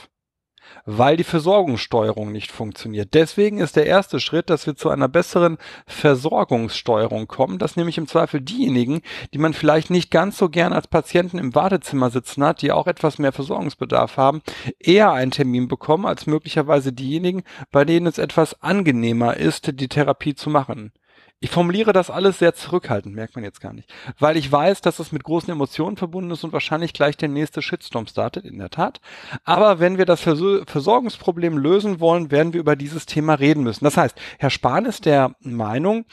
Weil 0.87 1.17
die 1.17 1.25
Versorgungssteuerung 1.25 2.33
nicht 2.33 2.53
funktioniert. 2.53 3.15
Deswegen 3.15 3.59
ist 3.59 3.77
der 3.77 3.87
erste 3.87 4.21
Schritt, 4.21 4.51
dass 4.51 4.67
wir 4.67 4.77
zu 4.77 4.91
einer 4.91 5.09
besseren 5.09 5.59
Versorgungssteuerung 5.87 7.27
kommen, 7.27 7.59
dass 7.59 7.77
nämlich 7.77 7.99
im 7.99 8.07
Zweifel 8.07 8.41
diejenigen, 8.41 9.01
die 9.33 9.39
man 9.39 9.55
vielleicht 9.55 9.91
nicht 9.91 10.11
ganz 10.11 10.39
so 10.39 10.49
gern 10.49 10.73
als 10.73 10.89
Patienten 10.89 11.39
im 11.39 11.55
Wartezimmer 11.55 12.11
sitzen 12.11 12.45
hat, 12.45 12.63
die 12.63 12.73
auch 12.73 12.87
etwas 12.87 13.19
mehr 13.19 13.33
Versorgungsbedarf 13.33 14.17
haben, 14.17 14.43
eher 14.79 15.13
einen 15.13 15.31
Termin 15.31 15.69
bekommen 15.69 16.07
als 16.07 16.27
möglicherweise 16.27 16.93
diejenigen, 16.93 17.43
bei 17.71 17.85
denen 17.85 18.07
es 18.07 18.19
etwas 18.19 18.63
angenehmer 18.63 19.37
ist, 19.37 19.81
die 19.81 19.89
Therapie 19.89 20.35
zu 20.35 20.51
machen. 20.51 20.93
Ich 21.41 21.51
formuliere 21.51 21.93
das 21.93 22.11
alles 22.11 22.39
sehr 22.39 22.55
zurückhaltend, 22.55 23.15
merkt 23.15 23.35
man 23.35 23.45
jetzt 23.45 23.61
gar 23.61 23.75
nicht. 23.75 23.93
Weil 24.19 24.37
ich 24.37 24.51
weiß, 24.51 24.81
dass 24.81 24.99
es 24.99 25.13
mit 25.13 25.25
großen 25.25 25.51
Emotionen 25.51 25.97
verbunden 25.97 26.31
ist 26.31 26.43
und 26.43 26.53
wahrscheinlich 26.53 26.95
gleich 26.95 27.17
der 27.17 27.29
nächste 27.29 27.61
Shitstorm 27.61 28.07
startet, 28.07 28.47
in 28.47 28.59
der 28.59 28.71
Tat. 28.71 29.01
Aber 29.45 29.79
wenn 29.79 29.99
wir 29.99 30.07
das 30.07 30.23
Vers 30.23 30.41
Versorgungsproblem 30.67 31.59
lösen 31.59 32.01
wollen, 32.01 32.31
werden 32.31 32.55
wir 32.55 32.61
über 32.61 32.77
dieses 32.77 33.05
Thema 33.05 33.35
reden 33.35 33.63
müssen. 33.63 33.85
Das 33.85 33.97
heißt, 33.97 34.19
Herr 34.39 34.51
Spahn 34.51 34.87
ist 34.87 35.05
der 35.05 35.35
Meinung, 35.41 36.07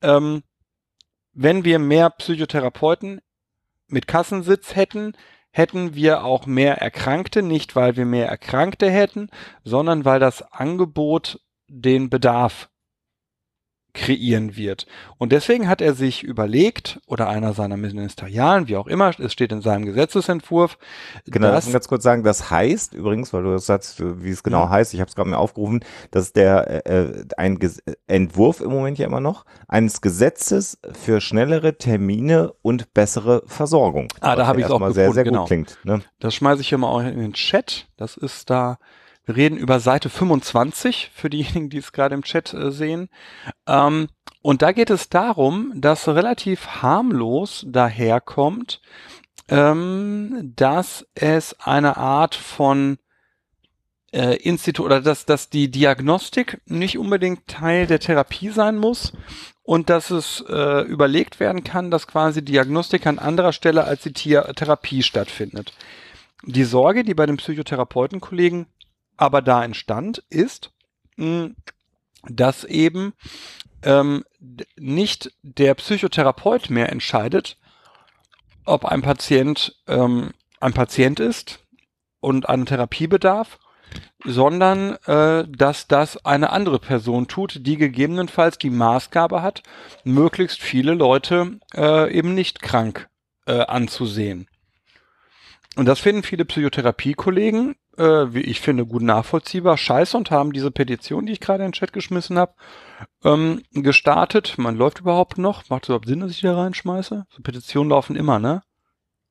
ähm, 0.00 0.42
wenn 1.32 1.64
wir 1.64 1.78
mehr 1.78 2.10
Psychotherapeuten 2.10 3.20
mit 3.88 4.06
Kassensitz 4.06 4.74
hätten, 4.74 5.12
hätten 5.50 5.94
wir 5.94 6.24
auch 6.24 6.46
mehr 6.46 6.78
Erkrankte, 6.78 7.42
nicht 7.42 7.76
weil 7.76 7.96
wir 7.96 8.06
mehr 8.06 8.28
Erkrankte 8.28 8.90
hätten, 8.90 9.28
sondern 9.64 10.04
weil 10.04 10.20
das 10.20 10.42
Angebot 10.52 11.40
den 11.68 12.10
Bedarf 12.10 12.70
kreieren 13.98 14.56
wird. 14.56 14.86
Und 15.18 15.32
deswegen 15.32 15.68
hat 15.68 15.80
er 15.80 15.92
sich 15.94 16.22
überlegt, 16.22 17.00
oder 17.06 17.28
einer 17.28 17.52
seiner 17.52 17.76
Ministerialen, 17.76 18.68
wie 18.68 18.76
auch 18.76 18.86
immer, 18.86 19.10
es 19.18 19.32
steht 19.32 19.50
in 19.52 19.60
seinem 19.60 19.84
Gesetzesentwurf, 19.84 20.78
Genau, 21.26 21.48
dass, 21.48 21.64
das 21.64 21.72
ganz 21.72 21.88
kurz 21.88 22.04
sagen, 22.04 22.22
das 22.22 22.50
heißt 22.50 22.94
übrigens, 22.94 23.32
weil 23.32 23.42
du 23.42 23.50
das 23.52 23.66
sagst, 23.66 24.00
wie 24.22 24.30
es 24.30 24.42
genau 24.42 24.66
Mhm. 24.66 24.70
heißt, 24.70 24.94
ich 24.94 25.00
habe 25.00 25.08
es 25.08 25.16
gerade 25.16 25.28
mir 25.28 25.38
aufgerufen, 25.38 25.84
dass 26.10 26.32
der 26.32 26.86
äh, 26.86 27.24
ein 27.36 27.58
Ges 27.58 27.82
Entwurf 28.06 28.60
im 28.60 28.70
Moment 28.70 28.98
ja 28.98 29.06
immer 29.06 29.20
noch 29.20 29.44
eines 29.66 30.00
Gesetzes 30.00 30.78
für 30.92 31.20
schnellere 31.20 31.76
Termine 31.76 32.52
und 32.62 32.94
bessere 32.94 33.42
Versorgung. 33.46 34.08
Ah, 34.20 34.36
da 34.36 34.46
habe 34.46 34.60
ja 34.60 34.66
ich's 34.66 34.70
auch 34.70 34.80
erstmal 34.80 34.94
sehr, 34.94 35.12
sehr 35.12 35.24
gefunden, 35.24 35.46
gut 35.48 35.58
genau. 35.58 35.74
klingt. 35.84 36.00
Ne? 36.00 36.04
das 36.20 36.34
schmeiße 36.34 36.60
ich 36.60 36.68
hier 36.68 36.78
mal 36.78 36.88
auch 36.88 37.00
in 37.00 37.18
den 37.18 37.32
Chat, 37.32 37.88
das 37.96 38.16
ist 38.16 38.48
da, 38.50 38.78
reden 39.28 39.58
über 39.58 39.80
Seite 39.80 40.08
25, 40.08 41.10
für 41.14 41.30
diejenigen, 41.30 41.70
die 41.70 41.78
es 41.78 41.92
gerade 41.92 42.14
im 42.14 42.22
Chat 42.22 42.54
äh, 42.54 42.70
sehen. 42.70 43.08
Ähm, 43.66 44.08
und 44.42 44.62
da 44.62 44.72
geht 44.72 44.90
es 44.90 45.08
darum, 45.08 45.72
dass 45.74 46.08
relativ 46.08 46.66
harmlos 46.82 47.64
daherkommt, 47.68 48.80
ähm, 49.48 50.52
dass 50.56 51.06
es 51.14 51.58
eine 51.60 51.96
Art 51.96 52.34
von 52.34 52.98
äh, 54.12 54.36
Institut 54.36 54.86
oder 54.86 55.00
dass, 55.00 55.26
dass 55.26 55.50
die 55.50 55.70
Diagnostik 55.70 56.60
nicht 56.66 56.98
unbedingt 56.98 57.46
Teil 57.46 57.86
der 57.86 58.00
Therapie 58.00 58.50
sein 58.50 58.78
muss 58.78 59.12
und 59.62 59.90
dass 59.90 60.10
es 60.10 60.42
äh, 60.48 60.82
überlegt 60.82 61.40
werden 61.40 61.64
kann, 61.64 61.90
dass 61.90 62.06
quasi 62.06 62.42
Diagnostik 62.42 63.06
an 63.06 63.18
anderer 63.18 63.52
Stelle 63.52 63.84
als 63.84 64.02
die 64.02 64.12
Tier 64.12 64.44
Therapie 64.54 65.02
stattfindet. 65.02 65.74
Die 66.44 66.64
Sorge, 66.64 67.04
die 67.04 67.14
bei 67.14 67.26
den 67.26 67.36
Psychotherapeutenkollegen 67.36 68.66
aber 69.18 69.42
da 69.42 69.62
entstand, 69.62 70.24
ist, 70.30 70.72
mh, 71.16 71.50
dass 72.28 72.64
eben 72.64 73.12
ähm, 73.82 74.24
nicht 74.76 75.32
der 75.42 75.74
Psychotherapeut 75.74 76.70
mehr 76.70 76.90
entscheidet, 76.90 77.58
ob 78.64 78.84
ein 78.84 79.02
Patient 79.02 79.76
ähm, 79.86 80.32
ein 80.60 80.72
Patient 80.72 81.20
ist 81.20 81.60
und 82.20 82.48
eine 82.48 82.64
Therapie 82.64 83.06
bedarf, 83.06 83.58
sondern 84.24 84.96
äh, 85.06 85.44
dass 85.48 85.86
das 85.86 86.24
eine 86.24 86.50
andere 86.50 86.78
Person 86.78 87.28
tut, 87.28 87.66
die 87.66 87.76
gegebenenfalls 87.76 88.58
die 88.58 88.70
Maßgabe 88.70 89.42
hat, 89.42 89.62
möglichst 90.04 90.60
viele 90.60 90.94
Leute 90.94 91.60
äh, 91.74 92.12
eben 92.12 92.34
nicht 92.34 92.60
krank 92.60 93.08
äh, 93.46 93.60
anzusehen. 93.60 94.48
Und 95.78 95.86
das 95.86 96.00
finden 96.00 96.24
viele 96.24 96.44
Psychotherapiekollegen, 96.44 97.76
äh, 97.96 98.02
wie 98.02 98.40
ich 98.40 98.60
finde, 98.60 98.84
gut 98.84 99.02
nachvollziehbar, 99.02 99.76
scheiße 99.76 100.16
und 100.16 100.32
haben 100.32 100.52
diese 100.52 100.72
Petition, 100.72 101.24
die 101.24 101.32
ich 101.32 101.38
gerade 101.38 101.62
in 101.62 101.68
den 101.68 101.72
Chat 101.72 101.92
geschmissen 101.92 102.36
habe, 102.36 102.52
ähm, 103.22 103.62
gestartet. 103.70 104.58
Man 104.58 104.76
läuft 104.76 104.98
überhaupt 104.98 105.38
noch. 105.38 105.70
Macht 105.70 105.84
es 105.84 105.90
überhaupt 105.90 106.08
Sinn, 106.08 106.18
dass 106.18 106.32
ich 106.32 106.40
da 106.40 106.56
reinschmeiße? 106.56 107.26
So 107.30 107.42
Petitionen 107.44 107.90
laufen 107.90 108.16
immer, 108.16 108.40
ne? 108.40 108.62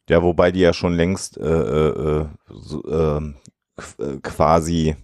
Ja, 0.08 0.24
wobei 0.24 0.54
die 0.54 0.62
ja 0.62 0.72
schon 0.72 0.94
längst 0.94 1.38
äh, 1.38 1.44
äh, 1.44 2.22
äh, 2.22 2.26
so, 2.48 2.82
ähm, 2.88 3.36
äh, 4.00 4.16
quasi 4.24 4.96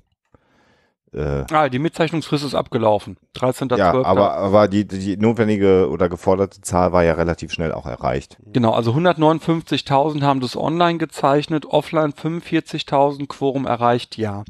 äh, 1.14 1.46
Ah, 1.52 1.70
die 1.70 1.80
Mitzeichnungsfrist 1.80 2.44
ist 2.44 2.56
abgelaufen. 2.56 3.18
13.12. 3.36 3.78
ja, 3.78 3.92
aber, 4.04 4.34
aber 4.34 4.68
die, 4.68 4.88
die 4.88 5.18
notwendige 5.18 5.90
oder 5.90 6.10
geforderte 6.10 6.62
Zahl 6.62 6.92
war 6.92 7.04
ja 7.04 7.14
relativ 7.14 7.52
schnell 7.52 7.72
auch 7.72 7.86
erreicht. 7.86 8.38
Genau, 8.46 8.72
also 8.72 8.92
159.000 8.94 10.24
haben 10.24 10.42
das 10.42 10.56
online 10.56 10.98
gezeichnet, 10.98 11.66
offline 11.66 12.14
45.000, 12.14 13.28
Quorum 13.28 13.66
erreicht, 13.66 14.18
ja. 14.18 14.44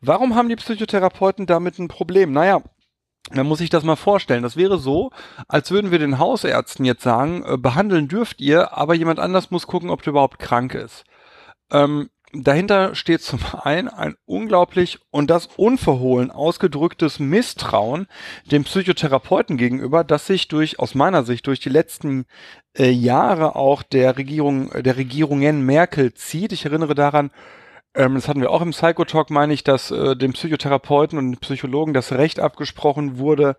Warum 0.00 0.34
haben 0.34 0.48
die 0.48 0.56
Psychotherapeuten 0.56 1.46
damit 1.46 1.78
ein 1.78 1.88
Problem? 1.88 2.32
Naja, 2.32 2.62
man 3.32 3.46
muss 3.46 3.58
sich 3.58 3.70
das 3.70 3.84
mal 3.84 3.96
vorstellen. 3.96 4.42
Das 4.42 4.56
wäre 4.56 4.78
so, 4.78 5.10
als 5.48 5.70
würden 5.70 5.90
wir 5.90 5.98
den 5.98 6.18
Hausärzten 6.18 6.84
jetzt 6.84 7.02
sagen, 7.02 7.44
äh, 7.46 7.56
behandeln 7.58 8.08
dürft 8.08 8.40
ihr, 8.40 8.76
aber 8.76 8.94
jemand 8.94 9.18
anders 9.18 9.50
muss 9.50 9.66
gucken, 9.66 9.90
ob 9.90 10.02
der 10.02 10.12
überhaupt 10.12 10.38
krank 10.38 10.74
ist. 10.74 11.04
Ähm, 11.70 12.08
dahinter 12.32 12.94
steht 12.94 13.22
zum 13.22 13.40
einen 13.62 13.88
ein 13.88 14.16
unglaublich 14.26 14.98
und 15.10 15.30
das 15.30 15.48
unverhohlen 15.56 16.30
ausgedrücktes 16.30 17.18
Misstrauen 17.18 18.06
dem 18.50 18.64
Psychotherapeuten 18.64 19.56
gegenüber, 19.56 20.04
das 20.04 20.26
sich 20.26 20.48
durch, 20.48 20.78
aus 20.78 20.94
meiner 20.94 21.24
Sicht, 21.24 21.46
durch 21.46 21.60
die 21.60 21.70
letzten 21.70 22.26
äh, 22.76 22.90
Jahre 22.90 23.56
auch 23.56 23.82
der 23.82 24.16
Regierung, 24.16 24.70
der 24.82 24.96
Regierungen 24.96 25.64
Merkel 25.64 26.14
zieht. 26.14 26.52
Ich 26.52 26.64
erinnere 26.64 26.94
daran, 26.94 27.30
ähm, 27.94 28.14
das 28.14 28.28
hatten 28.28 28.40
wir 28.40 28.50
auch 28.50 28.62
im 28.62 28.70
Psychotalk, 28.70 29.30
meine 29.30 29.54
ich, 29.54 29.64
dass 29.64 29.90
äh, 29.90 30.14
dem 30.14 30.32
Psychotherapeuten 30.32 31.18
und 31.18 31.40
Psychologen 31.40 31.94
das 31.94 32.12
Recht 32.12 32.40
abgesprochen 32.40 33.18
wurde, 33.18 33.56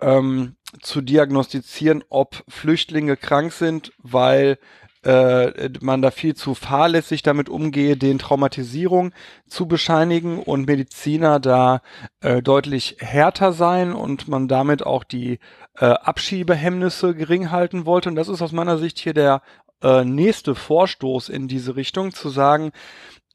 ähm, 0.00 0.56
zu 0.80 1.00
diagnostizieren, 1.00 2.04
ob 2.08 2.44
Flüchtlinge 2.48 3.16
krank 3.16 3.52
sind, 3.52 3.92
weil 3.98 4.58
äh, 5.04 5.68
man 5.80 6.02
da 6.02 6.10
viel 6.10 6.34
zu 6.34 6.54
fahrlässig 6.54 7.22
damit 7.22 7.48
umgehe, 7.48 7.96
den 7.96 8.18
Traumatisierung 8.18 9.12
zu 9.46 9.66
bescheinigen 9.66 10.38
und 10.38 10.66
Mediziner 10.66 11.40
da 11.40 11.82
äh, 12.20 12.42
deutlich 12.42 12.96
härter 13.00 13.52
sein 13.52 13.92
und 13.92 14.28
man 14.28 14.48
damit 14.48 14.84
auch 14.84 15.04
die 15.04 15.38
äh, 15.76 15.86
Abschiebehemmnisse 15.86 17.14
gering 17.14 17.50
halten 17.50 17.86
wollte. 17.86 18.08
Und 18.08 18.16
das 18.16 18.28
ist 18.28 18.42
aus 18.42 18.52
meiner 18.52 18.78
Sicht 18.78 18.98
hier 18.98 19.14
der 19.14 19.42
äh, 19.82 20.04
nächste 20.04 20.54
Vorstoß 20.54 21.28
in 21.28 21.48
diese 21.48 21.76
Richtung, 21.76 22.12
zu 22.12 22.28
sagen, 22.28 22.72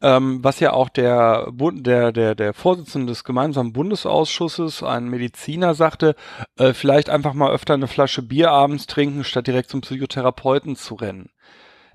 ähm, 0.01 0.43
was 0.43 0.59
ja 0.59 0.73
auch 0.73 0.89
der, 0.89 1.51
der, 1.51 2.11
der, 2.11 2.35
der 2.35 2.53
Vorsitzende 2.53 3.07
des 3.07 3.23
gemeinsamen 3.23 3.73
Bundesausschusses, 3.73 4.83
ein 4.83 5.09
Mediziner, 5.09 5.73
sagte, 5.73 6.15
äh, 6.57 6.73
vielleicht 6.73 7.09
einfach 7.09 7.33
mal 7.33 7.51
öfter 7.51 7.73
eine 7.73 7.87
Flasche 7.87 8.21
Bier 8.21 8.51
abends 8.51 8.87
trinken, 8.87 9.23
statt 9.23 9.47
direkt 9.47 9.69
zum 9.69 9.81
Psychotherapeuten 9.81 10.75
zu 10.75 10.95
rennen. 10.95 11.29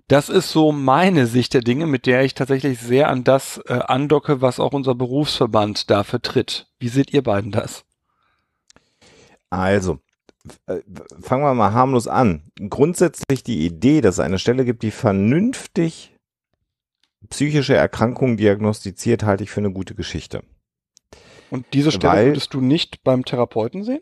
Das 0.09 0.29
ist 0.29 0.51
so 0.51 0.73
meine 0.73 1.27
Sicht 1.27 1.55
der 1.55 1.63
Dinge, 1.63 1.87
mit 1.87 2.07
der 2.07 2.25
ich 2.25 2.35
tatsächlich 2.35 2.81
sehr 2.81 3.09
an 3.09 3.25
das 3.25 3.59
äh, 3.67 3.75
andocke, 3.87 4.41
was 4.41 4.61
auch 4.61 4.73
unser 4.73 4.95
Berufsverband 4.95 5.91
da 5.91 6.03
vertritt. 6.03 6.67
Wie 6.79 6.89
seht 6.89 7.13
ihr 7.15 7.23
beiden 7.23 7.53
das? 7.53 7.85
Also, 9.49 10.01
äh, 10.67 10.81
fangen 11.21 11.45
wir 11.45 11.55
mal 11.55 11.73
harmlos 11.73 12.09
an. 12.09 12.43
Grundsätzlich 12.69 13.45
die 13.45 13.65
Idee, 13.65 14.01
dass 14.01 14.17
es 14.17 14.21
eine 14.21 14.39
Stelle 14.39 14.65
gibt, 14.65 14.83
die 14.83 14.91
vernünftig 14.91 16.12
psychische 17.31 17.75
Erkrankungen 17.75 18.37
diagnostiziert, 18.37 19.25
halte 19.25 19.45
ich 19.45 19.51
für 19.51 19.61
eine 19.61 19.73
gute 19.73 19.95
Geschichte. 19.95 20.43
Und 21.51 21.67
diese 21.73 21.93
Stelle 21.93 22.13
Weil, 22.13 22.27
würdest 22.29 22.55
du 22.55 22.61
nicht 22.61 23.05
beim 23.05 23.25
Therapeuten 23.25 23.85
sehen? 23.85 24.01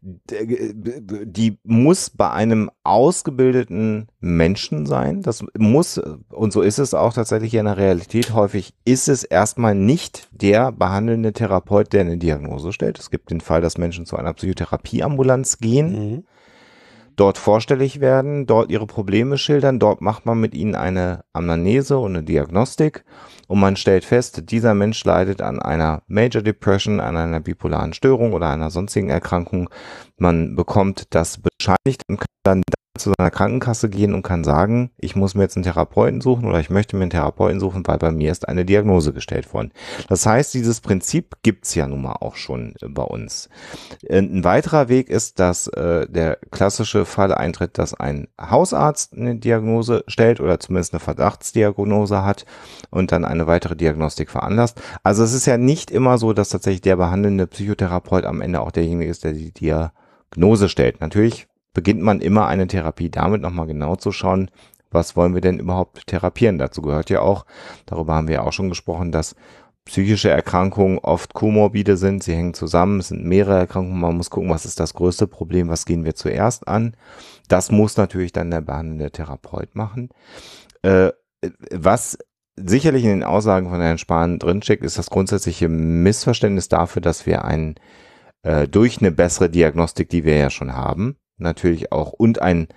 Die 0.00 1.58
muss 1.64 2.10
bei 2.10 2.30
einem 2.30 2.70
ausgebildeten 2.84 4.06
Menschen 4.20 4.86
sein. 4.86 5.22
Das 5.22 5.44
muss, 5.58 5.98
und 5.98 6.52
so 6.52 6.62
ist 6.62 6.78
es 6.78 6.94
auch 6.94 7.12
tatsächlich 7.12 7.54
in 7.54 7.64
der 7.64 7.76
Realität 7.76 8.32
häufig, 8.32 8.72
ist 8.84 9.08
es 9.08 9.24
erstmal 9.24 9.74
nicht 9.74 10.28
der 10.30 10.70
behandelnde 10.70 11.32
Therapeut, 11.32 11.92
der 11.92 12.02
eine 12.02 12.18
Diagnose 12.18 12.72
stellt. 12.72 13.00
Es 13.00 13.10
gibt 13.10 13.32
den 13.32 13.40
Fall, 13.40 13.60
dass 13.60 13.76
Menschen 13.76 14.06
zu 14.06 14.16
einer 14.16 14.34
Psychotherapieambulanz 14.34 15.58
gehen. 15.58 16.10
Mhm 16.10 16.24
dort 17.16 17.38
vorstellig 17.38 18.00
werden, 18.00 18.46
dort 18.46 18.70
ihre 18.70 18.86
Probleme 18.86 19.38
schildern, 19.38 19.78
dort 19.78 20.00
macht 20.00 20.26
man 20.26 20.40
mit 20.40 20.54
ihnen 20.54 20.74
eine 20.74 21.24
Anamnese 21.32 21.98
und 21.98 22.16
eine 22.16 22.24
Diagnostik 22.24 23.04
und 23.48 23.60
man 23.60 23.76
stellt 23.76 24.04
fest, 24.04 24.50
dieser 24.50 24.74
Mensch 24.74 25.04
leidet 25.04 25.40
an 25.42 25.60
einer 25.60 26.02
Major 26.06 26.42
Depression, 26.42 27.00
an 27.00 27.16
einer 27.16 27.40
bipolaren 27.40 27.92
Störung 27.92 28.32
oder 28.32 28.48
einer 28.48 28.70
sonstigen 28.70 29.10
Erkrankung. 29.10 29.68
Man 30.16 30.56
bekommt 30.56 31.14
das 31.14 31.38
bescheinigt 31.38 32.02
und 32.08 32.18
kann 32.18 32.26
dann 32.42 32.62
zu 32.96 33.12
seiner 33.16 33.30
Krankenkasse 33.30 33.88
gehen 33.88 34.14
und 34.14 34.22
kann 34.22 34.44
sagen, 34.44 34.90
ich 34.98 35.16
muss 35.16 35.34
mir 35.34 35.42
jetzt 35.42 35.56
einen 35.56 35.64
Therapeuten 35.64 36.20
suchen 36.20 36.46
oder 36.46 36.60
ich 36.60 36.70
möchte 36.70 36.94
mir 36.94 37.02
einen 37.02 37.10
Therapeuten 37.10 37.58
suchen, 37.58 37.84
weil 37.86 37.98
bei 37.98 38.12
mir 38.12 38.30
ist 38.30 38.48
eine 38.48 38.64
Diagnose 38.64 39.12
gestellt 39.12 39.52
worden. 39.52 39.72
Das 40.08 40.24
heißt, 40.24 40.54
dieses 40.54 40.80
Prinzip 40.80 41.34
gibt's 41.42 41.74
ja 41.74 41.88
nun 41.88 42.02
mal 42.02 42.16
auch 42.20 42.36
schon 42.36 42.74
bei 42.88 43.02
uns. 43.02 43.48
Ein 44.08 44.44
weiterer 44.44 44.88
Weg 44.88 45.10
ist, 45.10 45.40
dass 45.40 45.66
äh, 45.66 46.06
der 46.08 46.38
klassische 46.52 47.04
Fall 47.04 47.34
eintritt, 47.34 47.78
dass 47.78 47.94
ein 47.94 48.28
Hausarzt 48.40 49.14
eine 49.14 49.34
Diagnose 49.34 50.04
stellt 50.06 50.38
oder 50.40 50.60
zumindest 50.60 50.92
eine 50.92 51.00
Verdachtsdiagnose 51.00 52.24
hat 52.24 52.46
und 52.90 53.10
dann 53.10 53.24
eine 53.24 53.48
weitere 53.48 53.74
Diagnostik 53.74 54.30
veranlasst. 54.30 54.80
Also 55.02 55.24
es 55.24 55.32
ist 55.32 55.46
ja 55.46 55.58
nicht 55.58 55.90
immer 55.90 56.16
so, 56.18 56.32
dass 56.32 56.50
tatsächlich 56.50 56.82
der 56.82 56.96
behandelnde 56.96 57.48
Psychotherapeut 57.48 58.24
am 58.24 58.40
Ende 58.40 58.60
auch 58.60 58.70
derjenige 58.70 59.10
ist, 59.10 59.24
der 59.24 59.32
die 59.32 59.52
Diagnose 59.52 60.68
stellt. 60.68 61.00
Natürlich 61.00 61.48
beginnt 61.74 62.00
man 62.00 62.20
immer 62.20 62.46
eine 62.46 62.66
Therapie 62.66 63.10
damit 63.10 63.42
nochmal 63.42 63.66
genau 63.66 63.96
zu 63.96 64.12
schauen, 64.12 64.50
was 64.90 65.16
wollen 65.16 65.34
wir 65.34 65.40
denn 65.40 65.58
überhaupt 65.58 66.06
therapieren. 66.06 66.56
Dazu 66.56 66.80
gehört 66.80 67.10
ja 67.10 67.20
auch, 67.20 67.44
darüber 67.84 68.14
haben 68.14 68.28
wir 68.28 68.36
ja 68.36 68.42
auch 68.42 68.52
schon 68.52 68.70
gesprochen, 68.70 69.12
dass 69.12 69.34
psychische 69.84 70.30
Erkrankungen 70.30 70.98
oft 70.98 71.34
komorbide 71.34 71.98
sind, 71.98 72.22
sie 72.22 72.34
hängen 72.34 72.54
zusammen, 72.54 73.00
es 73.00 73.08
sind 73.08 73.24
mehrere 73.24 73.58
Erkrankungen, 73.58 74.00
man 74.00 74.16
muss 74.16 74.30
gucken, 74.30 74.48
was 74.48 74.64
ist 74.64 74.80
das 74.80 74.94
größte 74.94 75.26
Problem, 75.26 75.68
was 75.68 75.84
gehen 75.84 76.04
wir 76.04 76.14
zuerst 76.14 76.66
an. 76.66 76.96
Das 77.48 77.70
muss 77.70 77.98
natürlich 77.98 78.32
dann 78.32 78.50
der 78.50 78.62
behandelnde 78.62 79.10
Therapeut 79.10 79.74
machen. 79.74 80.08
Äh, 80.82 81.10
was 81.70 82.16
sicherlich 82.56 83.04
in 83.04 83.10
den 83.10 83.24
Aussagen 83.24 83.68
von 83.68 83.80
Herrn 83.80 83.98
Spahn 83.98 84.38
drinsteckt, 84.38 84.84
ist 84.84 84.96
das 84.96 85.10
grundsätzliche 85.10 85.68
Missverständnis 85.68 86.68
dafür, 86.68 87.02
dass 87.02 87.26
wir 87.26 87.44
ein 87.44 87.74
äh, 88.42 88.68
durch 88.68 89.00
eine 89.00 89.10
bessere 89.10 89.50
Diagnostik, 89.50 90.08
die 90.08 90.24
wir 90.24 90.36
ja 90.36 90.50
schon 90.50 90.74
haben, 90.74 91.16
natürlich 91.36 91.92
auch 91.92 92.12
und 92.12 92.40
ein, 92.40 92.68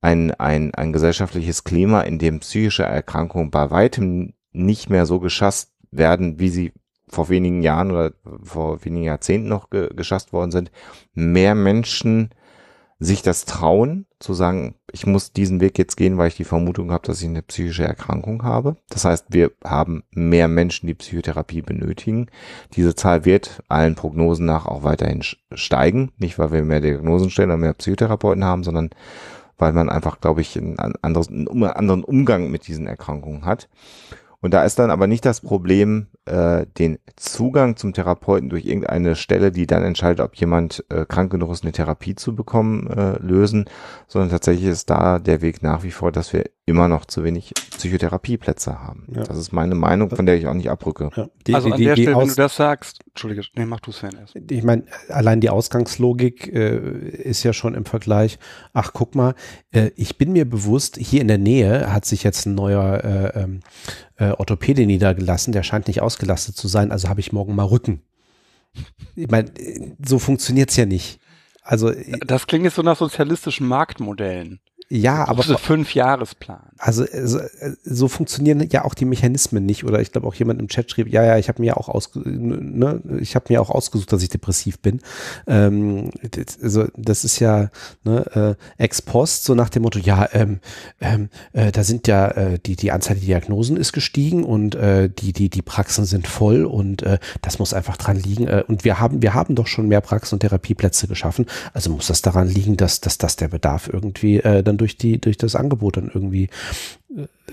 ein, 0.00 0.32
ein, 0.32 0.74
ein 0.74 0.92
gesellschaftliches 0.92 1.64
Klima, 1.64 2.02
in 2.02 2.18
dem 2.18 2.40
psychische 2.40 2.84
Erkrankungen 2.84 3.50
bei 3.50 3.70
weitem 3.70 4.34
nicht 4.52 4.90
mehr 4.90 5.06
so 5.06 5.20
geschasst 5.20 5.72
werden, 5.90 6.38
wie 6.38 6.48
sie 6.48 6.72
vor 7.08 7.28
wenigen 7.28 7.62
Jahren 7.62 7.90
oder 7.90 8.12
vor 8.42 8.84
wenigen 8.84 9.04
Jahrzehnten 9.04 9.48
noch 9.48 9.70
ge 9.70 9.90
geschasst 9.94 10.32
worden 10.32 10.50
sind, 10.50 10.70
mehr 11.14 11.54
Menschen 11.54 12.30
sich 13.02 13.22
das 13.22 13.44
trauen, 13.44 14.06
zu 14.20 14.32
sagen, 14.32 14.76
ich 14.92 15.06
muss 15.06 15.32
diesen 15.32 15.60
Weg 15.60 15.78
jetzt 15.78 15.96
gehen, 15.96 16.18
weil 16.18 16.28
ich 16.28 16.36
die 16.36 16.44
Vermutung 16.44 16.92
habe, 16.92 17.06
dass 17.06 17.20
ich 17.20 17.28
eine 17.28 17.42
psychische 17.42 17.84
Erkrankung 17.84 18.44
habe. 18.44 18.76
Das 18.88 19.04
heißt, 19.04 19.26
wir 19.30 19.50
haben 19.64 20.04
mehr 20.12 20.46
Menschen, 20.48 20.86
die 20.86 20.94
Psychotherapie 20.94 21.62
benötigen. 21.62 22.28
Diese 22.74 22.94
Zahl 22.94 23.24
wird 23.24 23.62
allen 23.68 23.96
Prognosen 23.96 24.46
nach 24.46 24.66
auch 24.66 24.84
weiterhin 24.84 25.22
steigen. 25.52 26.12
Nicht, 26.18 26.38
weil 26.38 26.52
wir 26.52 26.62
mehr 26.62 26.80
Diagnosen 26.80 27.30
stellen 27.30 27.50
oder 27.50 27.56
mehr 27.56 27.74
Psychotherapeuten 27.74 28.44
haben, 28.44 28.62
sondern 28.62 28.90
weil 29.58 29.72
man 29.72 29.88
einfach, 29.88 30.20
glaube 30.20 30.40
ich, 30.40 30.56
einen 30.56 30.76
anderen 30.78 32.04
Umgang 32.04 32.50
mit 32.50 32.66
diesen 32.66 32.86
Erkrankungen 32.86 33.44
hat. 33.44 33.68
Und 34.42 34.52
da 34.52 34.64
ist 34.64 34.78
dann 34.80 34.90
aber 34.90 35.06
nicht 35.06 35.24
das 35.24 35.40
Problem, 35.40 36.08
äh, 36.26 36.66
den 36.76 36.98
Zugang 37.16 37.76
zum 37.76 37.92
Therapeuten 37.92 38.50
durch 38.50 38.66
irgendeine 38.66 39.14
Stelle, 39.14 39.52
die 39.52 39.68
dann 39.68 39.84
entscheidet, 39.84 40.20
ob 40.20 40.34
jemand 40.34 40.84
äh, 40.90 41.06
krank 41.06 41.30
genug 41.30 41.52
ist, 41.52 41.62
eine 41.62 41.70
Therapie 41.70 42.16
zu 42.16 42.34
bekommen, 42.34 42.88
äh, 42.88 43.18
lösen, 43.20 43.66
sondern 44.08 44.30
tatsächlich 44.30 44.66
ist 44.66 44.90
da 44.90 45.20
der 45.20 45.42
Weg 45.42 45.62
nach 45.62 45.84
wie 45.84 45.92
vor, 45.92 46.10
dass 46.10 46.32
wir 46.32 46.44
immer 46.72 46.88
noch 46.88 47.04
zu 47.04 47.22
wenig 47.22 47.52
Psychotherapieplätze 47.76 48.80
haben. 48.80 49.06
Ja. 49.14 49.24
Das 49.24 49.36
ist 49.36 49.52
meine 49.52 49.74
Meinung, 49.74 50.10
von 50.10 50.24
der 50.26 50.36
ich 50.36 50.46
auch 50.46 50.54
nicht 50.54 50.70
abrücke. 50.70 51.10
Ja. 51.14 51.28
Die, 51.46 51.54
also 51.54 51.70
an 51.70 51.76
die, 51.76 51.84
der 51.84 51.94
die 51.94 52.02
Stelle, 52.02 52.16
wenn 52.16 52.28
du 52.28 52.34
das 52.34 52.56
sagst, 52.56 53.00
Entschuldige, 53.06 53.42
nee, 53.54 53.66
mach 53.66 53.80
du 53.80 53.92
Sven 53.92 54.16
erst. 54.18 54.34
Ich 54.50 54.62
meine, 54.62 54.84
allein 55.08 55.40
die 55.40 55.50
Ausgangslogik 55.50 56.52
äh, 56.52 56.78
ist 57.10 57.42
ja 57.42 57.52
schon 57.52 57.74
im 57.74 57.84
Vergleich, 57.84 58.38
ach 58.72 58.92
guck 58.94 59.14
mal, 59.14 59.34
äh, 59.70 59.90
ich 59.96 60.16
bin 60.16 60.32
mir 60.32 60.48
bewusst, 60.48 60.96
hier 60.96 61.20
in 61.20 61.28
der 61.28 61.38
Nähe 61.38 61.92
hat 61.92 62.06
sich 62.06 62.22
jetzt 62.22 62.46
ein 62.46 62.54
neuer 62.54 63.04
äh, 63.04 63.42
ähm, 63.42 63.60
äh, 64.16 64.30
Orthopäde 64.30 64.86
niedergelassen, 64.86 65.52
der 65.52 65.62
scheint 65.62 65.88
nicht 65.88 66.00
ausgelastet 66.00 66.56
zu 66.56 66.68
sein, 66.68 66.90
also 66.90 67.08
habe 67.08 67.20
ich 67.20 67.32
morgen 67.32 67.54
mal 67.54 67.64
Rücken. 67.64 68.02
Ich 69.14 69.30
meine, 69.30 69.52
so 70.04 70.18
funktioniert's 70.18 70.76
ja 70.76 70.86
nicht. 70.86 71.20
Also 71.62 71.92
das 72.26 72.46
klingt 72.46 72.64
jetzt 72.64 72.74
so 72.74 72.82
nach 72.82 72.96
sozialistischen 72.96 73.68
Marktmodellen. 73.68 74.60
Ja, 74.94 75.26
aber. 75.26 75.42
So 75.42 75.56
Fünf-Jahresplan. 75.56 76.60
Also 76.76 77.06
so, 77.24 77.40
so, 77.82 78.08
funktionieren 78.08 78.68
ja 78.70 78.84
auch 78.84 78.92
die 78.92 79.06
Mechanismen 79.06 79.64
nicht. 79.64 79.84
Oder 79.84 80.02
ich 80.02 80.12
glaube 80.12 80.26
auch 80.26 80.34
jemand 80.34 80.60
im 80.60 80.68
Chat 80.68 80.90
schrieb, 80.90 81.10
ja, 81.10 81.24
ja, 81.24 81.38
ich 81.38 81.48
habe 81.48 81.62
mir 81.62 81.78
auch 81.78 81.88
ausge, 81.88 82.20
ne, 82.28 83.00
ich 83.18 83.34
habe 83.34 83.46
mir 83.48 83.62
auch 83.62 83.70
ausgesucht, 83.70 84.12
dass 84.12 84.22
ich 84.22 84.28
depressiv 84.28 84.80
bin. 84.80 85.00
Ähm, 85.46 86.10
also 86.62 86.88
das 86.94 87.24
ist 87.24 87.38
ja 87.38 87.70
ne, 88.04 88.56
äh, 88.78 88.82
ex 88.82 89.00
post, 89.00 89.44
so 89.44 89.54
nach 89.54 89.70
dem 89.70 89.82
Motto, 89.82 89.98
ja, 89.98 90.28
ähm, 90.32 90.60
ähm, 91.00 91.30
äh, 91.54 91.72
da 91.72 91.84
sind 91.84 92.06
ja 92.06 92.28
äh, 92.28 92.58
die, 92.58 92.76
die 92.76 92.92
Anzahl 92.92 93.16
der 93.16 93.24
Diagnosen 93.24 93.78
ist 93.78 93.94
gestiegen 93.94 94.44
und 94.44 94.74
äh, 94.74 95.08
die, 95.08 95.32
die, 95.32 95.48
die 95.48 95.62
Praxen 95.62 96.04
sind 96.04 96.26
voll 96.26 96.66
und 96.66 97.02
äh, 97.02 97.18
das 97.40 97.58
muss 97.58 97.72
einfach 97.72 97.96
dran 97.96 98.18
liegen. 98.18 98.46
Äh, 98.46 98.64
und 98.68 98.84
wir 98.84 99.00
haben, 99.00 99.22
wir 99.22 99.32
haben 99.32 99.54
doch 99.54 99.68
schon 99.68 99.88
mehr 99.88 100.02
Praxen 100.02 100.34
und 100.34 100.40
Therapieplätze 100.40 101.08
geschaffen. 101.08 101.46
Also 101.72 101.88
muss 101.88 102.08
das 102.08 102.20
daran 102.20 102.48
liegen, 102.48 102.76
dass, 102.76 103.00
dass 103.00 103.16
das 103.16 103.36
der 103.36 103.48
Bedarf 103.48 103.88
irgendwie 103.90 104.38
äh, 104.40 104.62
dann 104.62 104.81
durch 104.82 104.96
die, 104.96 105.20
durch 105.20 105.36
das 105.36 105.54
Angebot 105.54 105.96
dann 105.96 106.10
irgendwie 106.12 106.48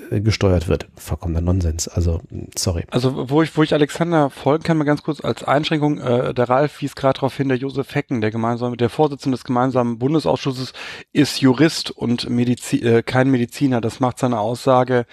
äh, 0.09 0.21
gesteuert 0.21 0.67
wird. 0.67 0.87
Vollkommener 0.95 1.41
Nonsens. 1.41 1.87
Also, 1.87 2.21
sorry. 2.57 2.85
Also, 2.89 3.29
wo 3.29 3.43
ich, 3.43 3.55
wo 3.55 3.61
ich 3.61 3.73
Alexander 3.73 4.31
folgen 4.31 4.63
kann, 4.63 4.77
mal 4.77 4.83
ganz 4.83 5.03
kurz 5.03 5.23
als 5.23 5.43
Einschränkung, 5.43 5.99
äh, 5.99 6.33
der 6.33 6.49
Ralf 6.49 6.81
wies 6.81 6.95
gerade 6.95 7.19
darauf 7.19 7.37
hin, 7.37 7.49
der 7.49 7.57
Josef 7.57 7.93
Hecken, 7.93 8.21
der 8.21 8.31
gemeinsame, 8.31 8.77
der 8.77 8.89
Vorsitzende 8.89 9.37
des 9.37 9.43
gemeinsamen 9.43 9.99
Bundesausschusses, 9.99 10.73
ist 11.13 11.41
Jurist 11.41 11.91
und 11.91 12.29
Medizi 12.29 12.77
äh, 12.77 13.03
kein 13.03 13.29
Mediziner. 13.29 13.79
Das 13.79 13.99
macht 13.99 14.17
seine 14.17 14.39
Aussage 14.39 15.05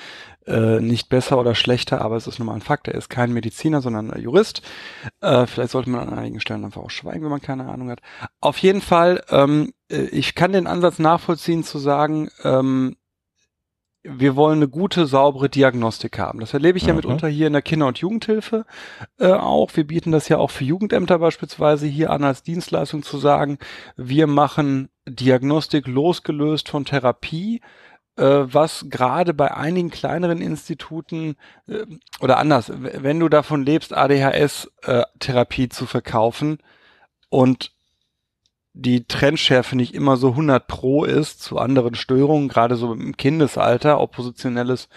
äh, 0.47 0.81
nicht 0.81 1.09
besser 1.09 1.39
oder 1.39 1.55
schlechter, 1.55 2.01
aber 2.03 2.17
es 2.17 2.27
ist 2.27 2.39
nun 2.39 2.47
mal 2.47 2.55
ein 2.55 2.61
Fakt. 2.61 2.89
Er 2.89 2.95
ist 2.95 3.09
kein 3.09 3.33
Mediziner, 3.33 3.81
sondern 3.81 4.11
ein 4.11 4.23
Jurist. 4.23 4.63
Äh, 5.21 5.47
vielleicht 5.47 5.71
sollte 5.71 5.91
man 5.91 6.09
an 6.09 6.19
einigen 6.19 6.41
Stellen 6.41 6.65
einfach 6.65 6.83
auch 6.83 6.91
schweigen, 6.91 7.23
wenn 7.23 7.31
man 7.31 7.43
keine 7.43 7.69
Ahnung 7.69 7.91
hat. 7.91 8.01
Auf 8.41 8.59
jeden 8.59 8.81
Fall, 8.81 9.23
ähm, 9.31 9.73
äh, 9.91 10.03
ich 10.03 10.35
kann 10.35 10.53
den 10.53 10.67
Ansatz 10.67 10.99
nachvollziehen 10.99 11.65
zu 11.65 11.79
sagen, 11.79 12.31
ähm, 12.45 12.97
wir 14.09 14.37
wollen 14.37 14.59
eine 14.59 14.69
gute, 14.69 15.07
saubere 15.07 15.49
Diagnostik 15.49 16.19
haben. 16.19 16.41
Das 16.41 16.55
erlebe 16.55 16.79
ich 16.79 16.85
ja 16.85 16.93
mhm. 16.93 16.99
mitunter 16.99 17.29
hier 17.29 17.49
in 17.49 17.53
der 17.53 17.63
Kinder- 17.63 17.89
und 17.89 17.99
Jugendhilfe 17.99 18.65
äh, 19.19 19.33
auch. 19.33 19.71
Wir 19.75 19.87
bieten 19.87 20.13
das 20.13 20.29
ja 20.29 20.39
auch 20.39 20.51
für 20.51 20.65
Jugendämter 20.65 21.19
beispielsweise 21.19 21.87
hier 21.87 22.11
an 22.11 22.25
als 22.25 22.43
Dienstleistung 22.43 23.03
zu 23.03 23.19
sagen, 23.19 23.59
wir 23.97 24.27
machen 24.27 24.91
Diagnostik 25.09 25.87
losgelöst 25.87 26.69
von 26.69 26.85
Therapie 26.85 27.61
was 28.23 28.87
gerade 28.89 29.35
bei 29.35 29.55
einigen 29.55 29.91
kleineren 29.91 30.41
Instituten 30.41 31.37
äh, 31.67 31.85
oder 32.21 32.39
anders, 32.39 32.73
wenn 32.75 33.21
du 33.21 33.29
davon 33.29 33.65
lebst, 33.65 33.93
ADHS-Therapie 33.95 35.65
äh, 35.65 35.69
zu 35.69 35.87
verkaufen 35.87 36.59
und 37.29 37.73
die 38.79 39.07
Trendschärfe 39.07 39.75
nicht 39.75 39.95
immer 39.95 40.19
so 40.19 40.31
100 40.31 40.67
pro 40.67 41.05
ist 41.05 41.43
zu 41.43 41.59
anderen 41.59 41.95
Störungen, 41.95 42.49
gerade 42.49 42.77
so 42.77 42.93
im 42.93 43.17
Kindesalter, 43.17 44.01
oppositionelles 44.01 44.91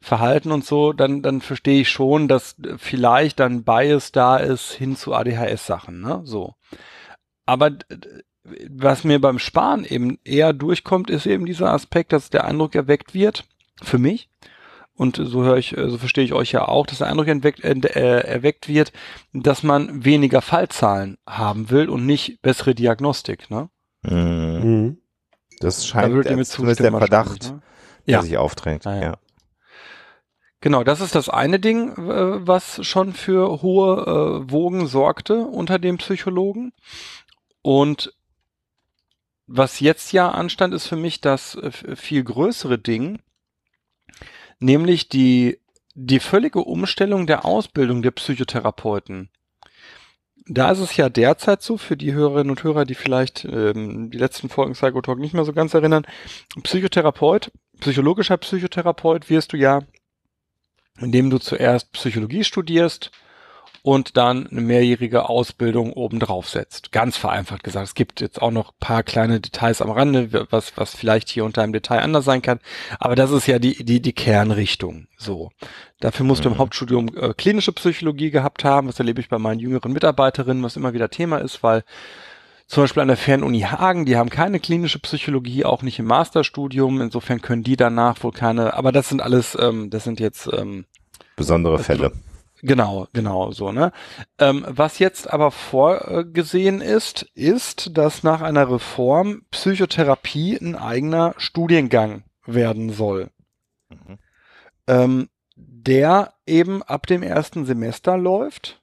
Verhalten 0.00 0.52
und 0.52 0.64
so, 0.64 0.94
dann, 0.94 1.20
dann 1.20 1.42
verstehe 1.42 1.82
ich 1.82 1.90
schon, 1.90 2.28
dass 2.28 2.56
vielleicht 2.78 3.38
dann 3.38 3.62
Bias 3.62 4.10
da 4.10 4.38
ist 4.38 4.72
hin 4.72 4.96
zu 4.96 5.12
ADHS-Sachen, 5.12 6.00
ne, 6.00 6.22
so. 6.24 6.54
Aber 7.44 7.70
was 8.70 9.04
mir 9.04 9.20
beim 9.20 9.38
Sparen 9.38 9.84
eben 9.84 10.18
eher 10.24 10.52
durchkommt, 10.52 11.10
ist 11.10 11.26
eben 11.26 11.46
dieser 11.46 11.72
Aspekt, 11.72 12.12
dass 12.12 12.30
der 12.30 12.44
Eindruck 12.44 12.74
erweckt 12.74 13.14
wird, 13.14 13.44
für 13.82 13.98
mich, 13.98 14.28
und 14.96 15.16
so 15.16 15.44
höre 15.44 15.58
ich, 15.58 15.76
so 15.76 15.98
verstehe 15.98 16.24
ich 16.24 16.32
euch 16.32 16.52
ja 16.52 16.66
auch, 16.66 16.86
dass 16.86 16.98
der 16.98 17.08
Eindruck 17.08 17.28
erweckt, 17.28 17.62
äh, 17.62 18.20
erweckt 18.20 18.66
wird, 18.66 18.92
dass 19.34 19.62
man 19.62 20.04
weniger 20.04 20.40
Fallzahlen 20.40 21.18
haben 21.26 21.70
will 21.70 21.90
und 21.90 22.06
nicht 22.06 22.40
bessere 22.40 22.74
Diagnostik, 22.74 23.50
ne? 23.50 23.68
Mhm. 24.02 24.60
mhm. 24.62 24.98
Das 25.60 25.86
scheint 25.86 26.14
da 26.26 26.34
der 26.34 26.92
Verdacht, 26.92 27.52
ne? 27.52 27.62
der 28.06 28.12
ja. 28.12 28.22
sich 28.22 28.36
aufdrängt. 28.36 28.86
Ah, 28.86 28.94
ja. 28.94 29.02
ja. 29.02 29.14
Genau, 30.60 30.84
das 30.84 31.00
ist 31.00 31.14
das 31.14 31.30
eine 31.30 31.58
Ding, 31.58 31.94
was 31.96 32.84
schon 32.84 33.14
für 33.14 33.62
hohe 33.62 34.42
äh, 34.44 34.50
Wogen 34.50 34.86
sorgte 34.86 35.46
unter 35.46 35.78
dem 35.78 35.96
Psychologen. 35.96 36.72
Und 37.62 38.12
was 39.46 39.80
jetzt 39.80 40.12
ja 40.12 40.30
anstand, 40.30 40.74
ist 40.74 40.86
für 40.86 40.96
mich 40.96 41.20
das 41.20 41.54
äh, 41.56 41.70
viel 41.70 42.24
größere 42.24 42.78
Ding, 42.78 43.20
nämlich 44.58 45.08
die, 45.08 45.60
die 45.94 46.20
völlige 46.20 46.60
Umstellung 46.60 47.26
der 47.26 47.44
Ausbildung 47.44 48.02
der 48.02 48.10
Psychotherapeuten. 48.10 49.30
Da 50.48 50.70
ist 50.70 50.78
es 50.78 50.96
ja 50.96 51.08
derzeit 51.08 51.62
so, 51.62 51.76
für 51.76 51.96
die 51.96 52.12
Hörerinnen 52.12 52.50
und 52.50 52.62
Hörer, 52.62 52.84
die 52.84 52.94
vielleicht 52.94 53.44
ähm, 53.44 54.10
die 54.10 54.18
letzten 54.18 54.48
Folgen 54.48 54.74
Psychotalk 54.74 55.18
nicht 55.18 55.34
mehr 55.34 55.44
so 55.44 55.52
ganz 55.52 55.74
erinnern, 55.74 56.06
Psychotherapeut, 56.62 57.50
psychologischer 57.80 58.36
Psychotherapeut 58.36 59.28
wirst 59.28 59.52
du 59.52 59.56
ja, 59.56 59.80
indem 60.98 61.30
du 61.30 61.38
zuerst 61.38 61.90
Psychologie 61.92 62.44
studierst, 62.44 63.10
und 63.86 64.16
dann 64.16 64.48
eine 64.48 64.62
mehrjährige 64.62 65.28
Ausbildung 65.28 65.92
obendrauf 65.92 66.48
setzt. 66.48 66.90
Ganz 66.90 67.16
vereinfacht 67.16 67.62
gesagt. 67.62 67.86
Es 67.86 67.94
gibt 67.94 68.20
jetzt 68.20 68.42
auch 68.42 68.50
noch 68.50 68.72
paar 68.80 69.04
kleine 69.04 69.38
Details 69.38 69.80
am 69.80 69.92
Rande, 69.92 70.48
was, 70.50 70.76
was 70.76 70.96
vielleicht 70.96 71.28
hier 71.28 71.44
unter 71.44 71.62
einem 71.62 71.72
Detail 71.72 72.00
anders 72.00 72.24
sein 72.24 72.42
kann. 72.42 72.58
Aber 72.98 73.14
das 73.14 73.30
ist 73.30 73.46
ja 73.46 73.60
die, 73.60 73.84
die, 73.84 74.02
die 74.02 74.12
Kernrichtung. 74.12 75.06
So. 75.16 75.52
Dafür 76.00 76.26
musst 76.26 76.40
mhm. 76.40 76.42
du 76.42 76.48
im 76.48 76.54
mhm. 76.54 76.58
Hauptstudium 76.58 77.16
äh, 77.16 77.32
klinische 77.34 77.70
Psychologie 77.70 78.32
gehabt 78.32 78.64
haben. 78.64 78.88
Was 78.88 78.98
erlebe 78.98 79.20
ich 79.20 79.28
bei 79.28 79.38
meinen 79.38 79.60
jüngeren 79.60 79.92
Mitarbeiterinnen, 79.92 80.64
was 80.64 80.74
immer 80.74 80.92
wieder 80.92 81.08
Thema 81.08 81.36
ist, 81.36 81.62
weil 81.62 81.84
zum 82.66 82.82
Beispiel 82.82 83.02
an 83.02 83.08
der 83.08 83.16
Fernuni 83.16 83.60
Hagen, 83.60 84.04
die 84.04 84.16
haben 84.16 84.30
keine 84.30 84.58
klinische 84.58 84.98
Psychologie, 84.98 85.64
auch 85.64 85.82
nicht 85.82 86.00
im 86.00 86.06
Masterstudium. 86.06 87.00
Insofern 87.00 87.40
können 87.40 87.62
die 87.62 87.76
danach 87.76 88.20
wohl 88.24 88.32
keine, 88.32 88.74
aber 88.74 88.90
das 88.90 89.08
sind 89.08 89.22
alles, 89.22 89.56
ähm, 89.60 89.90
das 89.90 90.02
sind 90.02 90.18
jetzt 90.18 90.48
ähm, 90.52 90.86
besondere 91.36 91.78
Fälle. 91.78 92.10
Genau, 92.62 93.06
genau, 93.12 93.52
so, 93.52 93.70
ne? 93.70 93.92
Ähm, 94.38 94.64
was 94.68 94.98
jetzt 94.98 95.30
aber 95.30 95.50
vorgesehen 95.50 96.80
ist, 96.80 97.22
ist, 97.34 97.96
dass 97.96 98.22
nach 98.22 98.40
einer 98.40 98.70
Reform 98.70 99.42
Psychotherapie 99.50 100.56
ein 100.56 100.74
eigener 100.74 101.34
Studiengang 101.36 102.24
werden 102.46 102.90
soll. 102.90 103.30
Mhm. 103.90 104.18
Ähm, 104.86 105.28
der 105.56 106.34
eben 106.46 106.82
ab 106.82 107.06
dem 107.06 107.22
ersten 107.22 107.64
Semester 107.64 108.16
läuft 108.16 108.80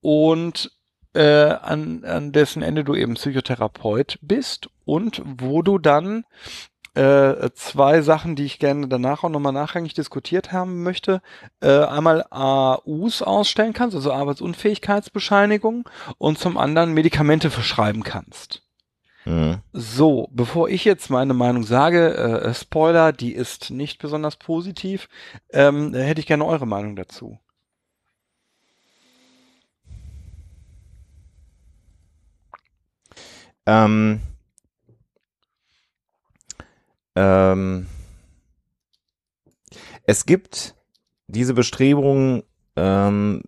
und 0.00 0.70
äh, 1.14 1.50
an, 1.50 2.04
an 2.04 2.32
dessen 2.32 2.62
Ende 2.62 2.84
du 2.84 2.94
eben 2.94 3.14
Psychotherapeut 3.14 4.18
bist 4.20 4.68
und 4.84 5.22
wo 5.24 5.62
du 5.62 5.78
dann 5.78 6.24
äh, 6.94 7.50
zwei 7.54 8.02
Sachen, 8.02 8.36
die 8.36 8.44
ich 8.44 8.58
gerne 8.58 8.88
danach 8.88 9.24
auch 9.24 9.28
nochmal 9.28 9.52
nachrangig 9.52 9.94
diskutiert 9.94 10.52
haben 10.52 10.82
möchte. 10.82 11.20
Äh, 11.60 11.84
einmal 11.84 12.24
AUs 12.30 13.22
ausstellen 13.22 13.72
kannst, 13.72 13.96
also 13.96 14.12
Arbeitsunfähigkeitsbescheinigung, 14.12 15.88
und 16.18 16.38
zum 16.38 16.56
anderen 16.56 16.92
Medikamente 16.92 17.50
verschreiben 17.50 18.04
kannst. 18.04 18.62
Mhm. 19.24 19.58
So, 19.72 20.28
bevor 20.32 20.68
ich 20.68 20.84
jetzt 20.84 21.10
meine 21.10 21.34
Meinung 21.34 21.64
sage, 21.64 22.14
äh, 22.14 22.54
Spoiler, 22.54 23.12
die 23.12 23.32
ist 23.32 23.70
nicht 23.70 23.98
besonders 23.98 24.36
positiv, 24.36 25.08
ähm, 25.50 25.94
hätte 25.94 26.20
ich 26.20 26.26
gerne 26.26 26.44
eure 26.44 26.66
Meinung 26.66 26.94
dazu. 26.94 27.38
Ähm, 33.66 34.20
ähm, 37.16 37.86
es 40.06 40.26
gibt 40.26 40.74
diese 41.26 41.54
Bestrebungen 41.54 42.42
ähm, 42.76 43.42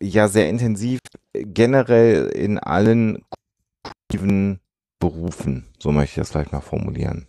ja 0.00 0.28
sehr 0.28 0.48
intensiv 0.48 1.00
generell 1.32 2.26
in 2.28 2.58
allen 2.58 3.22
kognitiven 4.12 4.60
Berufen, 4.98 5.66
so 5.78 5.90
möchte 5.90 6.12
ich 6.12 6.22
das 6.22 6.30
vielleicht 6.30 6.52
mal 6.52 6.60
formulieren. 6.60 7.26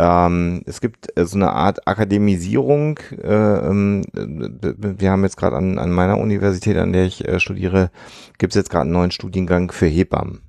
Ähm, 0.00 0.62
es 0.66 0.80
gibt 0.80 1.08
so 1.16 1.36
eine 1.36 1.50
Art 1.50 1.86
Akademisierung. 1.88 2.98
Äh, 3.20 3.68
ähm, 3.68 4.04
wir 4.12 5.10
haben 5.10 5.24
jetzt 5.24 5.36
gerade 5.36 5.56
an, 5.56 5.78
an 5.78 5.90
meiner 5.90 6.18
Universität, 6.18 6.76
an 6.76 6.92
der 6.92 7.04
ich 7.04 7.26
äh, 7.26 7.40
studiere, 7.40 7.90
gibt 8.38 8.52
es 8.52 8.56
jetzt 8.56 8.70
gerade 8.70 8.82
einen 8.82 8.92
neuen 8.92 9.10
Studiengang 9.10 9.72
für 9.72 9.86
Hebammen. 9.86 10.47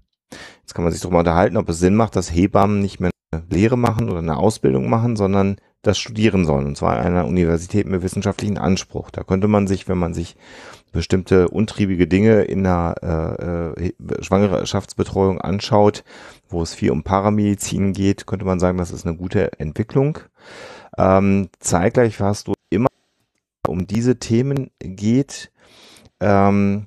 Jetzt 0.70 0.76
kann 0.76 0.84
man 0.84 0.94
sich 0.94 1.02
darüber 1.02 1.18
unterhalten, 1.18 1.58
ob 1.58 1.68
es 1.68 1.80
Sinn 1.80 1.96
macht, 1.96 2.16
dass 2.16 2.32
Hebammen 2.32 2.80
nicht 2.80 3.00
mehr 3.00 3.10
eine 3.32 3.44
Lehre 3.50 3.76
machen 3.76 4.08
oder 4.08 4.20
eine 4.20 4.38
Ausbildung 4.38 4.88
machen, 4.88 5.16
sondern 5.16 5.56
das 5.82 5.98
studieren 5.98 6.46
sollen. 6.46 6.68
Und 6.68 6.78
zwar 6.78 7.00
an 7.00 7.08
einer 7.08 7.26
Universität 7.26 7.88
mit 7.88 8.04
wissenschaftlichen 8.04 8.60
Anspruch. 8.60 9.10
Da 9.10 9.24
könnte 9.24 9.48
man 9.48 9.66
sich, 9.66 9.88
wenn 9.88 9.98
man 9.98 10.14
sich 10.14 10.36
bestimmte 10.92 11.50
untriebige 11.50 12.06
Dinge 12.06 12.44
in 12.44 12.66
der 12.66 13.74
äh, 13.80 13.88
äh, 13.88 13.94
Schwangerschaftsbetreuung 14.22 15.42
anschaut, 15.42 16.04
wo 16.50 16.62
es 16.62 16.76
viel 16.76 16.92
um 16.92 17.02
Paramedizin 17.02 17.94
geht, 17.94 18.28
könnte 18.28 18.46
man 18.46 18.60
sagen, 18.60 18.78
das 18.78 18.92
ist 18.92 19.08
eine 19.08 19.18
gute 19.18 19.60
Entwicklung. 19.60 20.20
Ähm, 21.00 21.50
zeitgleich 21.60 22.20
hast 22.20 22.48
du 22.48 22.54
immer 22.70 22.90
um 23.68 23.88
diese 23.88 24.20
Themen 24.20 24.70
geht, 24.78 25.52
ähm, 26.20 26.86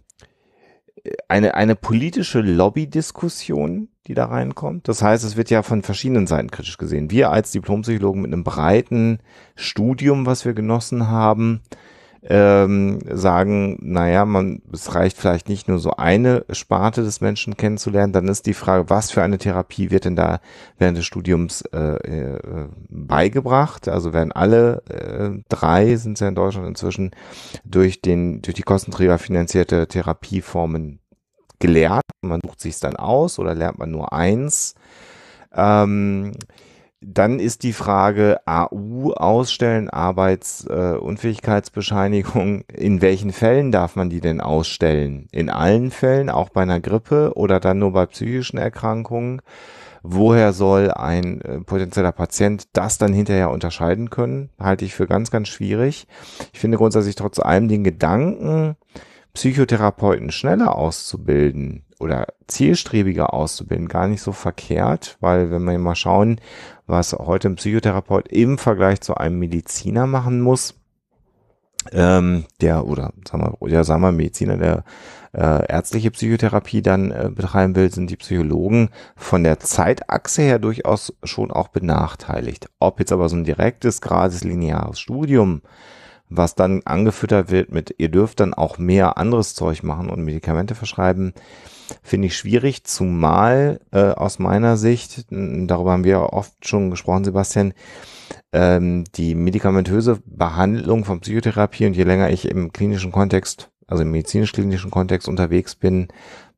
eine, 1.29 1.55
eine 1.55 1.75
politische 1.75 2.41
Lobbydiskussion, 2.41 3.89
die 4.07 4.15
da 4.15 4.27
reinkommt. 4.27 4.89
Das 4.89 5.03
heißt, 5.03 5.25
es 5.25 5.37
wird 5.37 5.51
ja 5.51 5.63
von 5.63 5.83
verschiedenen 5.83 6.27
Seiten 6.27 6.51
kritisch 6.51 6.79
gesehen. 6.79 7.11
Wir 7.11 7.31
als 7.31 7.51
Diplompsychologen 7.51 8.23
mit 8.23 8.33
einem 8.33 8.45
breiten 8.45 9.19
Studium, 9.57 10.27
was 10.27 10.45
wir 10.45 10.55
genossen 10.55 11.09
haben, 11.09 11.63
ähm, 12.25 13.01
sagen, 13.11 13.79
naja, 13.81 14.25
man, 14.25 14.63
es 14.73 14.95
reicht 14.95 15.17
vielleicht 15.17 15.49
nicht 15.49 15.67
nur 15.69 15.79
so 15.79 15.93
eine 15.93 16.45
Sparte 16.51 17.03
des 17.03 17.21
Menschen 17.21 17.57
kennenzulernen, 17.57 18.13
dann 18.13 18.29
ist 18.29 18.47
die 18.47 18.55
Frage, 18.55 18.89
was 18.91 19.11
für 19.11 19.23
eine 19.23 19.39
Therapie 19.39 19.91
wird 19.91 20.05
denn 20.05 20.15
da 20.15 20.41
während 20.79 20.99
des 20.99 21.05
Studiums 21.05 21.63
äh, 21.73 21.79
äh, 21.79 22.69
beigebracht? 22.89 23.89
Also 23.89 24.13
werden 24.13 24.33
alle 24.33 24.83
äh, 24.89 25.43
drei, 25.49 25.97
sind 25.97 26.21
ja 26.21 26.29
in 26.29 26.37
Deutschland 26.37 26.69
inzwischen, 26.69 27.11
durch 27.65 28.01
den, 28.01 28.41
durch 28.43 28.55
die 28.55 28.63
Kostenträger 28.63 29.19
finanzierte 29.19 29.89
Therapieformen 29.89 31.01
gelehrt. 31.59 32.05
Man 32.21 32.41
sucht 32.45 32.61
sich 32.61 32.79
dann 32.79 32.97
aus 32.97 33.39
oder 33.39 33.55
lernt 33.55 33.79
man 33.79 33.91
nur 33.91 34.13
eins. 34.13 34.75
Ähm, 35.53 36.33
dann 37.05 37.41
ist 37.41 37.65
die 37.65 37.73
Frage 37.73 38.39
AU 38.47 39.11
ausstellen, 39.13 39.91
Arbeitsunfähigkeitsbescheinigung. 39.91 42.63
Äh, 42.69 42.77
in 42.77 43.03
welchen 43.03 43.33
Fällen 43.33 43.73
darf 43.73 43.97
man 43.97 44.09
die 44.09 44.21
denn 44.21 44.41
ausstellen? 44.41 45.27
In 45.33 45.51
allen 45.51 45.91
Fällen, 45.91 46.31
auch 46.31 46.51
bei 46.51 46.63
einer 46.63 46.79
Grippe 46.81 47.33
oder 47.35 47.59
dann 47.61 47.81
nur 47.81 47.93
bei 47.93 48.07
psychischen 48.07 48.59
Erkrankungen? 48.59 49.43
Woher 50.05 50.53
soll 50.53 50.91
ein 50.91 51.41
äh, 51.43 51.61
potenzieller 51.61 52.11
Patient 52.13 52.65
das 52.73 52.99
dann 52.99 53.13
hinterher 53.13 53.51
unterscheiden 53.51 54.11
können? 54.11 54.51
Halte 54.59 54.85
ich 54.85 54.95
für 54.95 55.07
ganz, 55.07 55.31
ganz 55.31 55.47
schwierig. 55.49 56.09
Ich 56.53 56.61
finde 56.61 56.77
grundsätzlich 56.77 57.15
trotz 57.17 57.39
allem 57.39 57.69
den 57.69 57.85
Gedanken, 57.85 58.77
Psychotherapeuten 59.35 60.31
schneller 60.31 60.77
auszubilden 60.77 61.85
oder 62.03 62.27
zielstrebiger 62.47 63.33
auszubilden, 63.33 63.89
gar 63.89 64.09
nicht 64.09 64.23
so 64.23 64.33
verkehrt, 64.33 65.17
weil 65.21 65.51
wenn 65.51 65.65
wir 65.65 65.79
mal 65.79 65.95
schauen, 65.95 66.41
was 66.87 67.13
heute 67.13 67.49
ein 67.49 67.57
Psychotherapeut 67.57 68.29
im 68.29 68.59
Vergleich 68.59 69.01
zu 69.01 69.15
einem 69.15 69.39
Mediziner 69.39 70.07
machen 70.07 70.41
muss, 70.41 70.75
ähm, 71.93 72.45
der 72.61 72.87
oder 72.87 73.13
sagen 73.29 73.57
wir, 73.61 73.69
ja, 73.71 73.85
sagen 73.85 74.03
wir 74.03 74.13
Mediziner, 74.13 74.57
der 74.57 74.85
äh, 75.33 75.67
ärztliche 75.67 76.11
Psychotherapie 76.11 76.83
dann 76.83 77.11
äh, 77.11 77.31
betreiben 77.35 77.75
will, 77.75 77.91
sind 77.91 78.11
die 78.11 78.17
Psychologen 78.17 78.91
von 79.17 79.43
der 79.43 79.59
Zeitachse 79.59 80.43
her 80.43 80.59
durchaus 80.59 81.15
schon 81.25 81.51
auch 81.51 81.69
benachteiligt. 81.69 82.69
Ob 82.79 83.01
jetzt 83.01 83.13
aber 83.13 83.29
so 83.29 83.37
ein 83.37 83.45
direktes, 83.45 84.01
gerades, 84.01 84.45
lineares 84.45 85.01
Studium 85.01 85.63
was 86.37 86.55
dann 86.55 86.83
angefüttert 86.85 87.51
wird 87.51 87.73
mit, 87.73 87.95
ihr 87.99 88.09
dürft 88.09 88.41
dann 88.41 88.55
auch 88.55 88.79
mehr 88.79 89.19
anderes 89.19 89.55
Zeug 89.55 89.83
machen 89.83 90.11
und 90.11 90.25
Medikamente 90.25 90.75
verschreiben, 90.75 91.35
finde 92.03 92.27
ich 92.27 92.37
schwierig, 92.37 92.85
zumal 92.85 93.81
äh, 93.93 94.11
aus 94.11 94.39
meiner 94.39 94.77
Sicht, 94.77 95.27
darüber 95.31 95.93
haben 95.93 96.05
wir 96.05 96.33
oft 96.33 96.67
schon 96.67 96.91
gesprochen, 96.91 97.25
Sebastian, 97.25 97.75
ähm, 98.53 99.05
die 99.15 99.35
medikamentöse 99.35 100.21
Behandlung 100.25 101.05
von 101.05 101.21
Psychotherapie 101.21 101.87
und 101.87 101.97
je 101.97 102.05
länger 102.05 102.31
ich 102.31 102.49
im 102.49 102.73
klinischen 102.73 103.13
Kontext, 103.13 103.71
also 103.87 104.03
im 104.03 104.11
medizinisch-klinischen 104.11 104.91
Kontext 104.91 105.29
unterwegs 105.29 105.75
bin, 105.75 106.09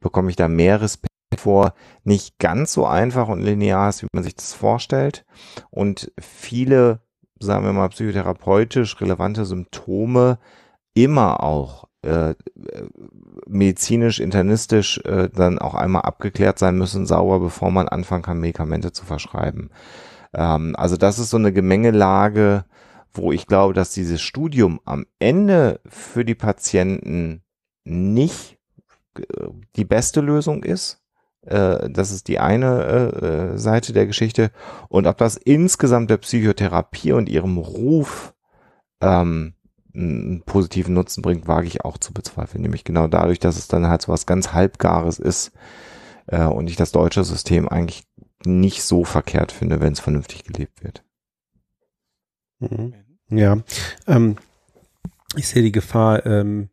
bekomme 0.01 0.30
ich 0.30 0.37
da 0.37 0.49
mehr 0.49 0.80
Respekt 0.80 1.09
vor, 1.37 1.74
nicht 2.05 2.39
ganz 2.39 2.72
so 2.72 2.87
einfach 2.87 3.28
und 3.28 3.41
linear 3.41 3.89
ist, 3.89 4.03
wie 4.03 4.09
man 4.12 4.22
sich 4.22 4.37
das 4.37 4.55
vorstellt. 4.55 5.24
Und 5.70 6.12
viele, 6.20 7.01
sagen 7.41 7.64
wir 7.64 7.72
mal, 7.72 7.89
psychotherapeutisch 7.89 9.01
relevante 9.01 9.45
Symptome 9.45 10.39
immer 10.95 11.43
auch 11.43 11.84
äh, 12.05 12.35
medizinisch, 13.47 14.21
internistisch 14.21 14.99
äh, 15.05 15.29
dann 15.29 15.59
auch 15.59 15.75
einmal 15.75 16.03
abgeklärt 16.03 16.59
sein 16.59 16.77
müssen, 16.77 17.07
sauber, 17.07 17.41
bevor 17.41 17.71
man 17.71 17.89
anfangen 17.89 18.23
kann, 18.23 18.41
Medikamente 18.41 18.93
zu 18.93 19.05
verschreiben. 19.05 19.71
Ähm, 20.35 20.75
also 20.77 20.97
das 20.97 21.19
ist 21.19 21.31
so 21.31 21.37
eine 21.37 21.53
Gemengelage, 21.53 22.65
wo 23.13 23.33
ich 23.33 23.47
glaube, 23.47 23.75
dass 23.75 23.93
dieses 23.93 24.21
Studium 24.21 24.81
am 24.85 25.07
Ende 25.19 25.81
für 25.87 26.25
die 26.25 26.35
Patienten 26.35 27.43
nicht 27.85 28.59
äh, 29.17 29.49
die 29.77 29.85
beste 29.85 30.21
Lösung 30.21 30.65
ist. 30.65 31.01
Äh, 31.43 31.91
das 31.91 32.11
ist 32.11 32.29
die 32.29 32.41
eine 32.41 33.53
äh, 33.55 33.59
Seite 33.59 33.93
der 33.93 34.07
Geschichte. 34.07 34.51
Und 34.89 35.07
ob 35.07 35.17
das 35.19 35.37
insgesamt 35.37 36.11
der 36.11 36.19
Psychotherapie 36.19 37.13
und 37.13 37.29
ihrem 37.29 37.59
Ruf 37.59 38.35
ähm, 39.01 39.55
einen 39.95 40.42
positiven 40.42 40.95
Nutzen 40.95 41.22
bringt, 41.22 41.47
wage 41.47 41.66
ich 41.66 41.84
auch 41.84 41.99
zu 41.99 42.12
bezweifeln. 42.12 42.62
Nämlich 42.62 42.84
genau 42.84 43.07
dadurch, 43.07 43.38
dass 43.38 43.57
es 43.57 43.68
dann 43.68 43.86
halt 43.86 44.03
so 44.03 44.12
was 44.12 44.26
ganz 44.26 44.53
Halbgares 44.53 45.18
ist 45.18 45.53
äh, 46.26 46.45
und 46.45 46.68
ich 46.68 46.76
das 46.76 46.92
deutsche 46.92 47.24
System 47.24 47.68
eigentlich 47.68 48.05
nicht 48.45 48.82
so 48.82 49.05
verkehrt 49.05 49.53
finde, 49.53 49.80
wenn 49.80 49.92
es 49.92 50.01
vernünftig 50.01 50.45
gelebt 50.45 50.82
wird. 50.82 51.05
Mhm. 52.59 52.95
Ja, 53.30 53.59
ähm, 54.07 54.36
ich 55.36 55.49
sehe 55.49 55.62
die 55.62 55.72
Gefahr 55.72 56.24
ähm, 56.26 56.68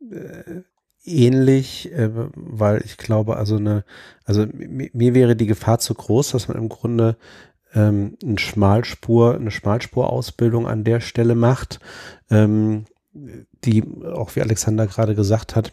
äh, 0.00 0.62
ähnlich, 1.04 1.90
äh, 1.92 2.10
weil 2.12 2.82
ich 2.84 2.96
glaube, 2.96 3.36
also 3.36 3.56
eine, 3.56 3.84
also 4.24 4.46
mir 4.52 5.14
wäre 5.14 5.36
die 5.36 5.46
Gefahr 5.46 5.78
zu 5.78 5.94
groß, 5.94 6.30
dass 6.30 6.48
man 6.48 6.56
im 6.56 6.68
Grunde 6.68 7.16
ähm, 7.74 8.16
eine 8.22 8.38
Schmalspur, 8.38 9.34
eine 9.34 9.50
Schmalspurausbildung 9.50 10.66
an 10.66 10.84
der 10.84 11.00
Stelle 11.00 11.34
macht, 11.34 11.80
ähm, 12.30 12.84
die 13.64 13.84
auch 14.14 14.34
wie 14.36 14.40
Alexander 14.40 14.86
gerade 14.86 15.14
gesagt 15.14 15.56
hat, 15.56 15.72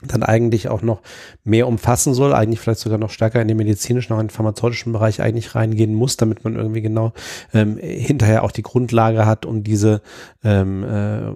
dann 0.00 0.22
eigentlich 0.22 0.68
auch 0.68 0.82
noch 0.82 1.02
mehr 1.42 1.66
umfassen 1.66 2.14
soll, 2.14 2.32
eigentlich 2.32 2.60
vielleicht 2.60 2.80
sogar 2.80 2.98
noch 2.98 3.10
stärker 3.10 3.42
in 3.42 3.48
den 3.48 3.56
medizinischen, 3.56 4.12
auch 4.12 4.20
in 4.20 4.28
den 4.28 4.32
pharmazeutischen 4.32 4.92
Bereich 4.92 5.20
eigentlich 5.20 5.56
reingehen 5.56 5.92
muss, 5.92 6.16
damit 6.16 6.44
man 6.44 6.54
irgendwie 6.54 6.82
genau 6.82 7.12
ähm, 7.52 7.78
hinterher 7.78 8.44
auch 8.44 8.52
die 8.52 8.62
Grundlage 8.62 9.26
hat, 9.26 9.44
um 9.44 9.64
diese, 9.64 10.00
ähm, 10.44 10.84
äh, 10.84 11.30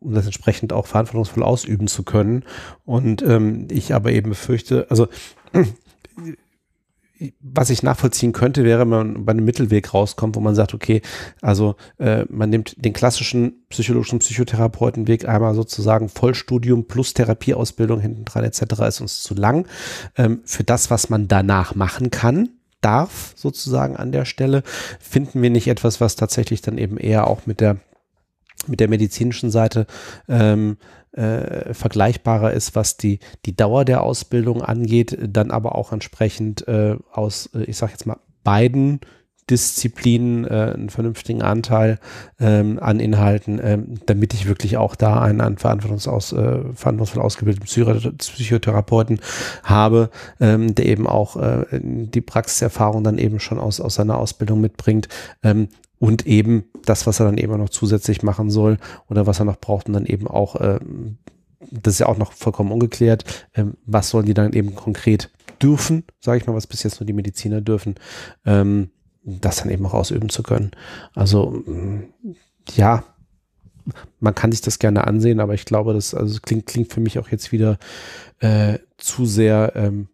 um 0.00 0.12
das 0.12 0.26
entsprechend 0.26 0.72
auch 0.72 0.86
verantwortungsvoll 0.88 1.44
ausüben 1.44 1.86
zu 1.86 2.02
können. 2.02 2.44
Und 2.84 3.22
ähm, 3.22 3.68
ich 3.70 3.94
aber 3.94 4.10
eben 4.10 4.30
befürchte, 4.30 4.86
also 4.90 5.06
was 7.40 7.70
ich 7.70 7.82
nachvollziehen 7.82 8.32
könnte, 8.32 8.64
wäre, 8.64 8.80
wenn 8.80 8.88
man 8.88 9.24
bei 9.24 9.32
einem 9.32 9.44
Mittelweg 9.44 9.92
rauskommt, 9.92 10.36
wo 10.36 10.40
man 10.40 10.54
sagt, 10.54 10.74
okay, 10.74 11.02
also 11.42 11.76
äh, 11.98 12.24
man 12.28 12.50
nimmt 12.50 12.74
den 12.82 12.92
klassischen 12.92 13.64
psychologischen 13.68 14.18
Psychotherapeutenweg 14.20 15.28
einmal 15.28 15.54
sozusagen 15.54 16.08
Vollstudium 16.08 16.86
plus 16.86 17.14
Therapieausbildung 17.14 18.00
hinten 18.00 18.24
dran 18.24 18.44
etc. 18.44 18.62
ist 18.88 19.00
uns 19.00 19.22
zu 19.22 19.34
lang. 19.34 19.66
Ähm, 20.16 20.40
für 20.44 20.64
das, 20.64 20.90
was 20.90 21.10
man 21.10 21.28
danach 21.28 21.74
machen 21.74 22.10
kann, 22.10 22.50
darf 22.80 23.34
sozusagen 23.36 23.96
an 23.96 24.12
der 24.12 24.24
Stelle, 24.24 24.62
finden 24.98 25.42
wir 25.42 25.50
nicht 25.50 25.68
etwas, 25.68 26.00
was 26.00 26.16
tatsächlich 26.16 26.62
dann 26.62 26.78
eben 26.78 26.96
eher 26.96 27.26
auch 27.26 27.46
mit 27.46 27.60
der 27.60 27.76
mit 28.66 28.80
der 28.80 28.88
medizinischen 28.88 29.50
Seite 29.50 29.86
ähm, 30.28 30.76
äh, 31.12 31.74
vergleichbarer 31.74 32.52
ist, 32.52 32.76
was 32.76 32.96
die, 32.96 33.18
die 33.46 33.56
Dauer 33.56 33.84
der 33.84 34.02
Ausbildung 34.02 34.62
angeht, 34.62 35.18
dann 35.20 35.50
aber 35.50 35.74
auch 35.74 35.92
entsprechend 35.92 36.66
äh, 36.68 36.96
aus, 37.12 37.50
äh, 37.54 37.64
ich 37.64 37.76
sage 37.76 37.92
jetzt 37.92 38.06
mal, 38.06 38.18
beiden 38.44 39.00
Disziplinen 39.50 40.44
äh, 40.44 40.72
einen 40.74 40.90
vernünftigen 40.90 41.42
Anteil 41.42 41.98
ähm, 42.38 42.78
an 42.80 43.00
Inhalten, 43.00 43.60
ähm, 43.62 43.94
damit 44.06 44.32
ich 44.32 44.46
wirklich 44.46 44.76
auch 44.76 44.94
da 44.94 45.20
einen, 45.20 45.40
einen 45.40 45.58
verantwortungsaus, 45.58 46.32
äh, 46.32 46.60
verantwortungsvoll 46.74 47.22
ausgebildeten 47.22 48.16
Psychotherapeuten 48.16 49.20
habe, 49.64 50.10
ähm, 50.38 50.74
der 50.74 50.86
eben 50.86 51.06
auch 51.06 51.36
äh, 51.36 51.64
die 51.82 52.20
Praxiserfahrung 52.20 53.02
dann 53.02 53.18
eben 53.18 53.40
schon 53.40 53.58
aus, 53.58 53.80
aus 53.80 53.96
seiner 53.96 54.18
Ausbildung 54.18 54.60
mitbringt, 54.60 55.08
ähm, 55.42 55.68
und 56.00 56.26
eben 56.26 56.64
das, 56.84 57.06
was 57.06 57.20
er 57.20 57.26
dann 57.26 57.38
eben 57.38 57.56
noch 57.58 57.68
zusätzlich 57.68 58.22
machen 58.22 58.50
soll 58.50 58.78
oder 59.08 59.26
was 59.26 59.38
er 59.38 59.44
noch 59.44 59.60
braucht 59.60 59.86
und 59.86 59.92
dann 59.92 60.06
eben 60.06 60.26
auch, 60.26 60.56
äh, 60.56 60.80
das 61.70 61.94
ist 61.94 61.98
ja 62.00 62.06
auch 62.06 62.16
noch 62.16 62.32
vollkommen 62.32 62.72
ungeklärt, 62.72 63.46
äh, 63.52 63.66
was 63.84 64.08
sollen 64.08 64.26
die 64.26 64.34
dann 64.34 64.54
eben 64.54 64.74
konkret 64.74 65.30
dürfen, 65.62 66.04
sage 66.18 66.38
ich 66.38 66.46
mal, 66.46 66.54
was 66.54 66.66
bis 66.66 66.82
jetzt 66.82 67.00
nur 67.00 67.06
die 67.06 67.12
Mediziner 67.12 67.60
dürfen, 67.60 67.96
ähm, 68.46 68.90
das 69.22 69.58
dann 69.58 69.70
eben 69.70 69.84
auch 69.84 69.92
ausüben 69.92 70.30
zu 70.30 70.42
können. 70.42 70.70
Also 71.14 71.62
ja, 72.74 73.04
man 74.20 74.34
kann 74.34 74.52
sich 74.52 74.62
das 74.62 74.78
gerne 74.78 75.06
ansehen, 75.06 75.38
aber 75.38 75.52
ich 75.52 75.66
glaube, 75.66 75.92
das 75.92 76.14
also 76.14 76.40
klingt, 76.40 76.64
klingt 76.64 76.90
für 76.90 77.00
mich 77.00 77.18
auch 77.18 77.28
jetzt 77.28 77.52
wieder 77.52 77.78
äh, 78.38 78.78
zu 78.96 79.26
sehr 79.26 79.72
ähm, 79.76 80.08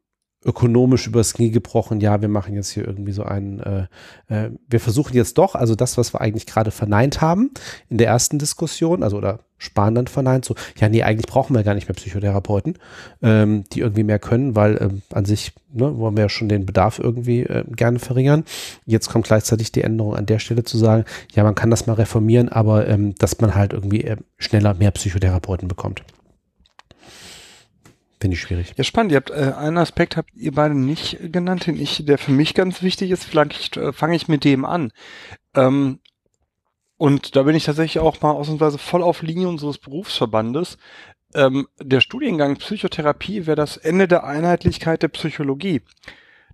ökonomisch 0.46 1.06
übers 1.06 1.34
Knie 1.34 1.50
gebrochen, 1.50 2.00
ja, 2.00 2.20
wir 2.20 2.28
machen 2.28 2.54
jetzt 2.54 2.70
hier 2.70 2.86
irgendwie 2.86 3.12
so 3.12 3.24
einen, 3.24 3.60
äh, 3.60 3.86
äh, 4.28 4.50
wir 4.68 4.80
versuchen 4.80 5.14
jetzt 5.14 5.38
doch, 5.38 5.54
also 5.54 5.74
das, 5.74 5.98
was 5.98 6.14
wir 6.14 6.20
eigentlich 6.20 6.46
gerade 6.46 6.70
verneint 6.70 7.20
haben 7.20 7.50
in 7.88 7.98
der 7.98 8.06
ersten 8.06 8.38
Diskussion, 8.38 9.02
also 9.02 9.16
oder 9.16 9.40
Spahn 9.58 9.94
dann 9.94 10.06
verneint, 10.06 10.44
so, 10.44 10.54
ja, 10.78 10.88
nee, 10.88 11.02
eigentlich 11.02 11.26
brauchen 11.26 11.54
wir 11.54 11.62
gar 11.62 11.74
nicht 11.74 11.88
mehr 11.88 11.94
Psychotherapeuten, 11.94 12.78
ähm, 13.22 13.64
die 13.72 13.80
irgendwie 13.80 14.04
mehr 14.04 14.18
können, 14.18 14.54
weil 14.54 14.78
ähm, 14.80 15.02
an 15.12 15.24
sich 15.24 15.52
ne, 15.72 15.96
wollen 15.98 16.16
wir 16.16 16.24
ja 16.24 16.28
schon 16.28 16.48
den 16.48 16.66
Bedarf 16.66 16.98
irgendwie 16.98 17.40
äh, 17.42 17.64
gerne 17.68 17.98
verringern. 17.98 18.44
Jetzt 18.84 19.08
kommt 19.08 19.26
gleichzeitig 19.26 19.72
die 19.72 19.82
Änderung 19.82 20.14
an 20.14 20.26
der 20.26 20.38
Stelle 20.38 20.64
zu 20.64 20.76
sagen, 20.76 21.04
ja, 21.32 21.42
man 21.42 21.54
kann 21.54 21.70
das 21.70 21.86
mal 21.86 21.94
reformieren, 21.94 22.50
aber 22.50 22.86
ähm, 22.86 23.14
dass 23.16 23.40
man 23.40 23.54
halt 23.54 23.72
irgendwie 23.72 24.04
äh, 24.04 24.16
schneller 24.36 24.74
mehr 24.74 24.90
Psychotherapeuten 24.90 25.68
bekommt. 25.68 26.02
Finde 28.26 28.34
ich 28.34 28.40
schwierig. 28.40 28.72
Ja, 28.76 28.82
spannend. 28.82 29.12
Ihr 29.12 29.18
habt 29.18 29.30
äh, 29.30 29.52
einen 29.56 29.78
Aspekt 29.78 30.16
habt 30.16 30.34
ihr 30.34 30.50
beide 30.50 30.74
nicht 30.74 31.16
genannt, 31.30 31.68
den 31.68 31.80
ich, 31.80 32.04
der 32.06 32.18
für 32.18 32.32
mich 32.32 32.54
ganz 32.54 32.82
wichtig 32.82 33.12
ist. 33.12 33.22
Vielleicht 33.22 33.76
äh, 33.76 33.92
fange 33.92 34.16
ich 34.16 34.26
mit 34.26 34.42
dem 34.42 34.64
an. 34.64 34.90
Ähm, 35.54 36.00
und 36.96 37.36
da 37.36 37.44
bin 37.44 37.54
ich 37.54 37.66
tatsächlich 37.66 38.00
auch 38.00 38.20
mal 38.22 38.32
ausnahmsweise 38.32 38.78
voll 38.78 39.04
auf 39.04 39.22
Linie 39.22 39.46
unseres 39.46 39.78
Berufsverbandes. 39.78 40.76
Ähm, 41.36 41.68
der 41.80 42.00
Studiengang 42.00 42.56
Psychotherapie 42.56 43.46
wäre 43.46 43.54
das 43.54 43.76
Ende 43.76 44.08
der 44.08 44.24
Einheitlichkeit 44.24 45.04
der 45.04 45.08
Psychologie. 45.08 45.82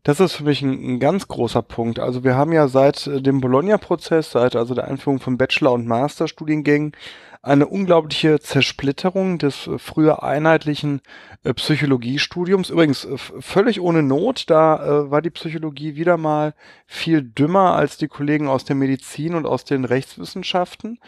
Das 0.05 0.19
ist 0.19 0.33
für 0.33 0.45
mich 0.45 0.63
ein, 0.63 0.95
ein, 0.95 1.01
ganz 1.01 1.29
großer 1.29 1.63
Punkt. 1.63 2.01
Also 2.01 2.25
wir 2.25 2.35
haben 2.35 2.53
ja 2.53 2.67
seit 2.67 3.07
äh, 3.07 3.23
dem 3.23 3.41
Bologna-Prozess, 3.41 4.33
seit 4.33 4.57
also 4.57 4.75
der 4.75 4.89
Einführung 4.89 5.21
von 5.21 5.39
Bachelor- 5.39 5.73
und 5.73 5.87
Masterstudiengängen, 5.87 6.93
eine 7.41 7.67
unglaubliche 7.69 8.41
Zersplitterung 8.41 9.39
des 9.39 9.69
äh, 9.69 9.79
früher 9.79 10.25
einheitlichen 10.25 11.03
äh, 11.45 11.55
Psychologiestudiums. 11.55 12.71
Übrigens 12.71 13.07
völlig 13.17 13.81
ohne 13.81 14.03
Not, 14.03 14.51
da 14.51 15.05
äh, 15.05 15.11
war 15.13 15.23
die 15.23 15.31
Psychologie 15.31 15.95
wieder 15.95 16.17
mal 16.17 16.55
viel 16.87 17.23
dümmer 17.23 17.77
als 17.77 17.97
die 17.97 18.09
Kollegen 18.09 18.49
aus 18.49 18.65
der 18.65 18.75
Medizin 18.75 19.37
und 19.37 19.47
aus 19.47 19.65
den 19.65 19.85
Rechtswissenschaften 19.85 20.99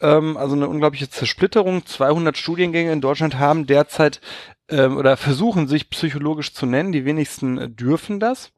ähm, 0.00 0.36
also 0.36 0.54
eine 0.54 0.68
unglaubliche 0.68 1.10
Zersplitterung. 1.10 1.86
200 1.86 2.36
Studiengänge 2.36 2.92
in 2.92 3.00
Deutschland 3.00 3.38
haben 3.38 3.66
derzeit 3.66 4.20
ähm, 4.68 4.96
oder 4.96 5.16
versuchen 5.16 5.68
sich 5.68 5.90
psychologisch 5.90 6.52
zu 6.52 6.66
nennen. 6.66 6.92
Die 6.92 7.04
wenigsten 7.04 7.58
äh, 7.58 7.68
dürfen 7.68 8.20
das. 8.20 8.52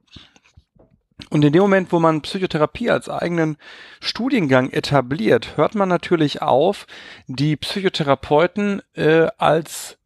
Und 1.30 1.44
in 1.44 1.52
dem 1.52 1.62
Moment, 1.62 1.92
wo 1.92 2.00
man 2.00 2.22
Psychotherapie 2.22 2.90
als 2.90 3.08
eigenen 3.08 3.56
Studiengang 4.00 4.70
etabliert, 4.70 5.56
hört 5.56 5.74
man 5.74 5.88
natürlich 5.88 6.42
auf, 6.42 6.86
die 7.26 7.56
Psychotherapeuten 7.56 8.82
äh, 8.94 9.28
als 9.38 9.98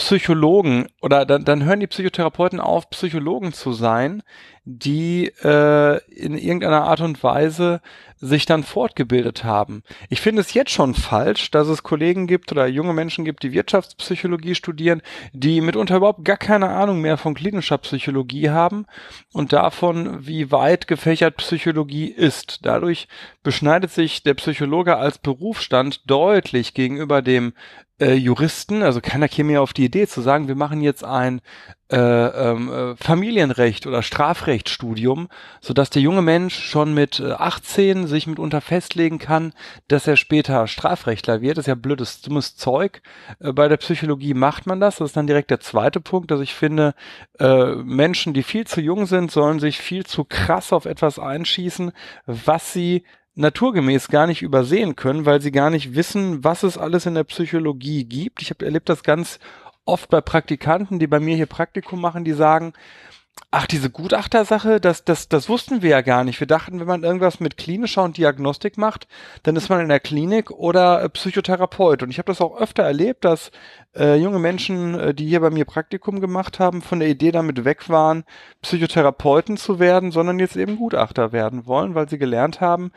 Psychologen 0.00 0.86
oder 1.02 1.26
dann, 1.26 1.44
dann 1.44 1.62
hören 1.62 1.80
die 1.80 1.86
Psychotherapeuten 1.86 2.58
auf, 2.58 2.88
Psychologen 2.88 3.52
zu 3.52 3.74
sein, 3.74 4.22
die 4.64 5.26
äh, 5.42 5.98
in 6.08 6.38
irgendeiner 6.38 6.84
Art 6.84 7.02
und 7.02 7.22
Weise 7.22 7.82
sich 8.16 8.46
dann 8.46 8.62
fortgebildet 8.62 9.44
haben. 9.44 9.82
Ich 10.08 10.22
finde 10.22 10.40
es 10.40 10.54
jetzt 10.54 10.70
schon 10.70 10.94
falsch, 10.94 11.50
dass 11.50 11.68
es 11.68 11.82
Kollegen 11.82 12.26
gibt 12.26 12.50
oder 12.50 12.66
junge 12.66 12.94
Menschen 12.94 13.26
gibt, 13.26 13.42
die 13.42 13.52
Wirtschaftspsychologie 13.52 14.54
studieren, 14.54 15.02
die 15.34 15.60
mitunter 15.60 15.96
überhaupt 15.96 16.24
gar 16.24 16.38
keine 16.38 16.70
Ahnung 16.70 17.02
mehr 17.02 17.18
von 17.18 17.34
klinischer 17.34 17.76
Psychologie 17.78 18.48
haben 18.48 18.86
und 19.34 19.52
davon, 19.52 20.26
wie 20.26 20.50
weit 20.50 20.86
gefächert 20.86 21.36
Psychologie 21.36 22.08
ist. 22.08 22.64
Dadurch 22.64 23.06
beschneidet 23.42 23.90
sich 23.90 24.22
der 24.22 24.34
Psychologe 24.34 24.96
als 24.96 25.18
Berufsstand 25.18 26.10
deutlich 26.10 26.72
gegenüber 26.72 27.20
dem 27.20 27.52
äh, 28.00 28.14
Juristen, 28.14 28.82
also 28.82 29.00
keiner 29.00 29.28
käme 29.28 29.52
ja 29.52 29.60
auf 29.60 29.72
die 29.72 29.84
Idee 29.84 30.06
zu 30.06 30.20
sagen, 30.20 30.48
wir 30.48 30.54
machen 30.54 30.80
jetzt 30.80 31.04
ein 31.04 31.40
äh, 31.90 31.96
ähm, 31.96 32.72
äh, 32.72 32.96
Familienrecht 32.96 33.86
oder 33.86 34.02
Strafrechtsstudium, 34.02 35.28
so 35.60 35.74
dass 35.74 35.90
der 35.90 36.02
junge 36.02 36.22
Mensch 36.22 36.56
schon 36.56 36.94
mit 36.94 37.20
18 37.20 38.04
äh, 38.04 38.06
sich 38.06 38.26
mitunter 38.26 38.60
festlegen 38.60 39.18
kann, 39.18 39.52
dass 39.88 40.06
er 40.06 40.16
später 40.16 40.66
Strafrechtler 40.66 41.40
wird. 41.40 41.58
Das 41.58 41.64
ist 41.64 41.68
ja 41.68 41.74
blödes, 41.74 42.22
dummes 42.22 42.56
Zeug. 42.56 43.02
Äh, 43.40 43.52
bei 43.52 43.68
der 43.68 43.76
Psychologie 43.76 44.34
macht 44.34 44.66
man 44.66 44.80
das. 44.80 44.96
Das 44.96 45.10
ist 45.10 45.16
dann 45.16 45.26
direkt 45.26 45.50
der 45.50 45.60
zweite 45.60 46.00
Punkt, 46.00 46.30
dass 46.30 46.40
ich 46.40 46.54
finde, 46.54 46.94
äh, 47.38 47.74
Menschen, 47.74 48.34
die 48.34 48.44
viel 48.44 48.66
zu 48.66 48.80
jung 48.80 49.06
sind, 49.06 49.30
sollen 49.30 49.58
sich 49.58 49.78
viel 49.78 50.06
zu 50.06 50.24
krass 50.24 50.72
auf 50.72 50.84
etwas 50.84 51.18
einschießen, 51.18 51.92
was 52.26 52.72
sie 52.72 53.04
naturgemäß 53.34 54.08
gar 54.08 54.26
nicht 54.26 54.42
übersehen 54.42 54.96
können, 54.96 55.26
weil 55.26 55.40
sie 55.40 55.52
gar 55.52 55.70
nicht 55.70 55.94
wissen, 55.94 56.44
was 56.44 56.62
es 56.62 56.76
alles 56.76 57.06
in 57.06 57.14
der 57.14 57.24
Psychologie 57.24 58.04
gibt. 58.04 58.42
Ich 58.42 58.50
habe 58.50 58.64
erlebt 58.64 58.88
das 58.88 59.02
ganz 59.02 59.38
oft 59.84 60.10
bei 60.10 60.20
Praktikanten, 60.20 60.98
die 60.98 61.06
bei 61.06 61.20
mir 61.20 61.36
hier 61.36 61.46
Praktikum 61.46 62.00
machen, 62.00 62.24
die 62.24 62.32
sagen, 62.32 62.72
Ach, 63.52 63.66
diese 63.66 63.90
Gutachtersache, 63.90 64.80
das, 64.80 65.04
das, 65.04 65.28
das 65.28 65.48
wussten 65.48 65.82
wir 65.82 65.90
ja 65.90 66.00
gar 66.02 66.22
nicht. 66.22 66.38
Wir 66.38 66.46
dachten, 66.46 66.78
wenn 66.78 66.86
man 66.86 67.02
irgendwas 67.02 67.40
mit 67.40 67.56
klinischer 67.56 68.04
und 68.04 68.16
Diagnostik 68.16 68.78
macht, 68.78 69.08
dann 69.42 69.56
ist 69.56 69.68
man 69.68 69.80
in 69.80 69.88
der 69.88 69.98
Klinik 69.98 70.52
oder 70.52 71.02
äh, 71.02 71.08
Psychotherapeut. 71.08 72.04
Und 72.04 72.10
ich 72.10 72.18
habe 72.18 72.30
das 72.30 72.40
auch 72.40 72.56
öfter 72.56 72.84
erlebt, 72.84 73.24
dass 73.24 73.50
äh, 73.96 74.14
junge 74.14 74.38
Menschen, 74.38 74.94
äh, 74.94 75.14
die 75.14 75.26
hier 75.26 75.40
bei 75.40 75.50
mir 75.50 75.64
Praktikum 75.64 76.20
gemacht 76.20 76.60
haben, 76.60 76.80
von 76.80 77.00
der 77.00 77.08
Idee 77.08 77.32
damit 77.32 77.64
weg 77.64 77.88
waren, 77.88 78.22
Psychotherapeuten 78.62 79.56
zu 79.56 79.80
werden, 79.80 80.12
sondern 80.12 80.38
jetzt 80.38 80.56
eben 80.56 80.76
Gutachter 80.76 81.32
werden 81.32 81.66
wollen, 81.66 81.96
weil 81.96 82.08
sie 82.08 82.18
gelernt 82.18 82.60
haben, 82.60 82.92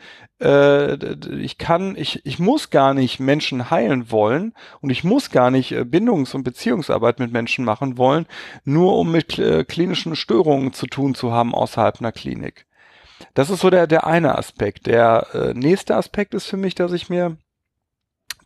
ich 0.46 1.58
kann, 1.58 1.96
ich, 1.96 2.24
ich 2.26 2.38
muss 2.38 2.70
gar 2.70 2.92
nicht 2.92 3.18
Menschen 3.18 3.70
heilen 3.70 4.10
wollen 4.10 4.52
und 4.80 4.90
ich 4.90 5.02
muss 5.02 5.30
gar 5.30 5.50
nicht 5.50 5.72
äh, 5.72 5.84
Bindungs- 5.84 6.34
und 6.34 6.42
Beziehungsarbeit 6.42 7.18
mit 7.18 7.32
Menschen 7.32 7.64
machen 7.64 7.96
wollen, 7.96 8.26
nur 8.64 8.98
um 8.98 9.10
mit 9.10 9.38
äh, 9.38 9.64
klinischen 9.64 10.16
Störungen 10.16 10.72
zu 10.72 10.86
tun 10.86 11.14
zu 11.14 11.32
haben 11.32 11.54
außerhalb 11.54 12.00
einer 12.00 12.12
Klinik. 12.12 12.66
Das 13.34 13.48
ist 13.48 13.60
so 13.60 13.70
der, 13.70 13.86
der 13.86 14.06
eine 14.06 14.36
Aspekt. 14.36 14.86
Der 14.86 15.28
äh, 15.32 15.54
nächste 15.54 15.96
Aspekt 15.96 16.34
ist 16.34 16.46
für 16.46 16.56
mich, 16.56 16.74
dass 16.74 16.92
ich 16.92 17.08
mir 17.08 17.36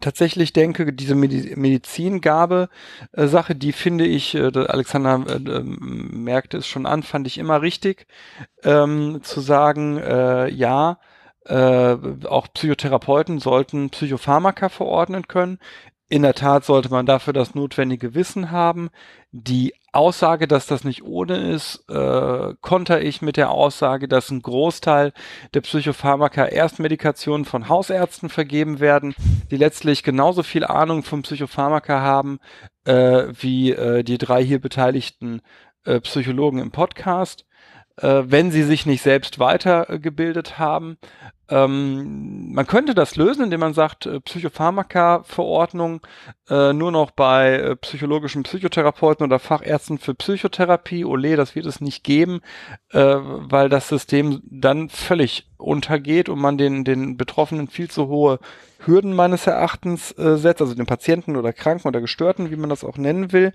tatsächlich 0.01 0.53
denke, 0.53 0.93
diese 0.93 1.15
Medizingabe 1.15 2.69
äh, 3.13 3.27
Sache, 3.27 3.55
die 3.55 3.73
finde 3.73 4.07
ich, 4.07 4.35
äh, 4.35 4.53
Alexander 4.55 5.25
äh, 5.29 5.51
ähm, 5.51 6.11
merkte 6.25 6.59
es 6.59 6.67
schon 6.67 6.87
an, 6.87 7.03
fand 7.03 7.27
ich 7.27 7.39
immer 7.39 7.63
richtig, 7.63 8.07
ähm, 8.63 9.21
zu 9.23 9.41
sagen, 9.41 9.99
äh, 9.99 10.49
ja, 10.49 10.99
äh, 11.49 11.97
auch 12.27 12.49
Psychotherapeuten 12.53 13.39
sollten 13.39 13.91
Psychopharmaka 13.91 14.69
verordnen 14.69 15.27
können. 15.29 15.59
In 16.11 16.23
der 16.23 16.35
Tat 16.35 16.65
sollte 16.65 16.89
man 16.89 17.05
dafür 17.05 17.35
das 17.35 17.55
notwendige 17.55 18.15
Wissen 18.15 18.51
haben. 18.51 18.89
Die 19.31 19.75
Aussage, 19.93 20.49
dass 20.49 20.67
das 20.67 20.85
nicht 20.85 21.03
ohne 21.03 21.37
ist, 21.37 21.85
äh, 21.91 22.55
konter 22.63 23.03
ich 23.03 23.21
mit 23.21 23.37
der 23.37 23.51
Aussage, 23.51 24.09
dass 24.09 24.31
ein 24.31 24.41
Großteil 24.41 25.13
der 25.53 25.61
Psychopharmaka 25.61 26.47
Erstmedikationen 26.47 27.45
von 27.45 27.69
Hausärzten 27.69 28.31
vergeben 28.31 28.81
werden, 28.81 29.15
die 29.51 29.59
letztlich 29.59 30.03
genauso 30.03 30.43
viel 30.43 30.65
Ahnung 30.65 31.03
vom 31.03 31.23
Psychopharmaka 31.23 32.01
haben 32.01 32.39
äh, 32.87 33.25
wie 33.39 33.73
äh, 33.73 34.03
die 34.03 34.17
drei 34.17 34.43
hier 34.43 34.61
beteiligten 34.61 35.43
äh, 35.85 36.01
Psychologen 36.01 36.59
im 36.59 36.71
Podcast 36.71 37.45
äh, 38.01 38.23
wenn 38.27 38.51
sie 38.51 38.63
sich 38.63 38.87
nicht 38.87 39.03
selbst 39.03 39.39
weitergebildet 39.39 40.59
haben. 40.59 40.99
Ähm, 41.51 42.53
man 42.53 42.67
könnte 42.67 42.95
das 42.95 43.17
lösen, 43.17 43.45
indem 43.45 43.61
man 43.61 43.75
sagt, 43.75 44.07
äh, 44.07 44.21
Psychopharmaka-Verordnung 44.21 46.01
äh, 46.51 46.73
nur 46.73 46.93
noch 46.93 47.11
bei 47.11 47.55
äh, 47.55 47.77
psychologischen 47.77 48.43
Psychotherapeuten 48.43 49.25
oder 49.25 49.39
Fachärzten 49.39 49.99
für 49.99 50.15
Psychotherapie. 50.15 51.05
Ole, 51.05 51.37
das 51.37 51.55
wird 51.55 51.67
es 51.67 51.81
nicht 51.81 52.05
geben, 52.05 52.41
äh, 52.93 53.01
weil 53.01 53.69
das 53.69 53.89
System 53.89 54.43
dann 54.45 54.91
völlig 54.91 55.49
untergeht 55.57 56.29
und 56.29 56.39
man 56.39 56.59
den, 56.59 56.85
den 56.85 57.17
Betroffenen 57.17 57.69
viel 57.69 57.91
zu 57.91 58.09
hohe 58.09 58.39
Hürden 58.85 59.15
meines 59.15 59.47
Erachtens 59.47 60.13
äh, 60.19 60.37
setzt, 60.37 60.61
also 60.61 60.75
den 60.75 60.87
Patienten 60.87 61.37
oder 61.37 61.53
Kranken 61.53 61.89
oder 61.89 62.01
Gestörten, 62.01 62.51
wie 62.51 62.57
man 62.57 62.71
das 62.71 62.85
auch 62.85 62.97
nennen 62.97 63.33
will. 63.33 63.53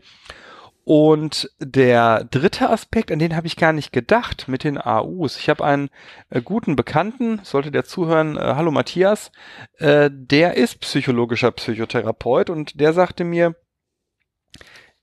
Und 0.85 1.49
der 1.59 2.25
dritte 2.25 2.69
Aspekt, 2.69 3.09
an 3.11 3.19
den 3.19 3.35
habe 3.35 3.47
ich 3.47 3.55
gar 3.55 3.71
nicht 3.71 3.93
gedacht 3.93 4.49
mit 4.49 4.65
den 4.65 4.77
AUs. 4.77 5.37
Ich 5.37 5.49
habe 5.49 5.63
einen 5.63 5.89
äh, 6.29 6.41
guten 6.41 6.75
Bekannten, 6.75 7.39
sollte 7.43 7.71
der 7.71 7.85
zuhören, 7.85 8.35
äh, 8.35 8.53
hallo 8.55 8.69
Matthias, 8.69 9.31
äh, 9.77 10.09
der 10.11 10.55
ist 10.57 10.81
psychologischer 10.81 11.51
Psychotherapeut 11.51 12.49
und 12.49 12.81
der 12.81 12.91
sagte 12.91 13.23
mir, 13.23 13.55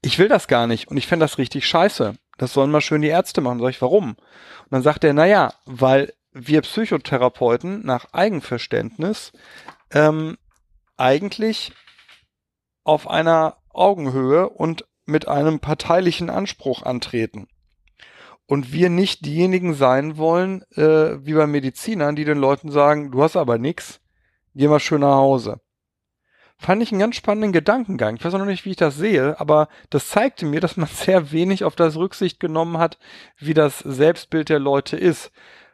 ich 0.02 0.18
will 0.18 0.28
das 0.28 0.48
gar 0.48 0.66
nicht 0.66 0.88
und 0.88 0.98
ich 0.98 1.06
fände 1.06 1.24
das 1.24 1.38
richtig 1.38 1.66
scheiße. 1.66 2.14
Das 2.36 2.52
sollen 2.52 2.70
mal 2.70 2.80
schön 2.82 3.02
die 3.02 3.08
Ärzte 3.08 3.40
machen. 3.40 3.60
Sag 3.60 3.70
ich, 3.70 3.82
warum? 3.82 4.10
Und 4.10 4.70
dann 4.70 4.82
sagt 4.82 5.04
er, 5.04 5.14
naja, 5.14 5.54
weil 5.64 6.12
wir 6.32 6.60
Psychotherapeuten 6.60 7.84
nach 7.84 8.12
Eigenverständnis 8.12 9.32
ähm, 9.92 10.36
eigentlich 10.96 11.72
auf 12.84 13.08
einer 13.08 13.56
Augenhöhe 13.70 14.48
und 14.48 14.84
mit 15.10 15.28
einem 15.28 15.60
parteilichen 15.60 16.30
Anspruch 16.30 16.82
antreten. 16.82 17.48
Und 18.46 18.72
wir 18.72 18.90
nicht 18.90 19.26
diejenigen 19.26 19.74
sein 19.74 20.16
wollen, 20.16 20.62
äh, 20.72 21.24
wie 21.24 21.34
bei 21.34 21.46
Medizinern, 21.46 22.16
die 22.16 22.24
den 22.24 22.38
Leuten 22.38 22.70
sagen, 22.70 23.12
du 23.12 23.22
hast 23.22 23.36
aber 23.36 23.58
nix, 23.58 24.00
geh 24.54 24.66
mal 24.66 24.80
schön 24.80 25.02
nach 25.02 25.16
Hause. 25.16 25.60
Fand 26.58 26.82
ich 26.82 26.92
einen 26.92 27.00
ganz 27.00 27.16
spannenden 27.16 27.52
Gedankengang. 27.52 28.16
Ich 28.16 28.24
weiß 28.24 28.34
noch 28.34 28.44
nicht, 28.44 28.66
wie 28.66 28.72
ich 28.72 28.76
das 28.76 28.96
sehe, 28.96 29.40
aber 29.40 29.68
das 29.88 30.08
zeigte 30.08 30.44
mir, 30.44 30.60
dass 30.60 30.76
man 30.76 30.88
sehr 30.92 31.32
wenig 31.32 31.64
auf 31.64 31.74
das 31.74 31.96
Rücksicht 31.96 32.38
genommen 32.38 32.78
hat, 32.78 32.98
wie 33.38 33.54
das 33.54 33.78
Selbstbild 33.78 34.48
der 34.50 34.58
Leute 34.58 34.96
ist. 34.96 35.32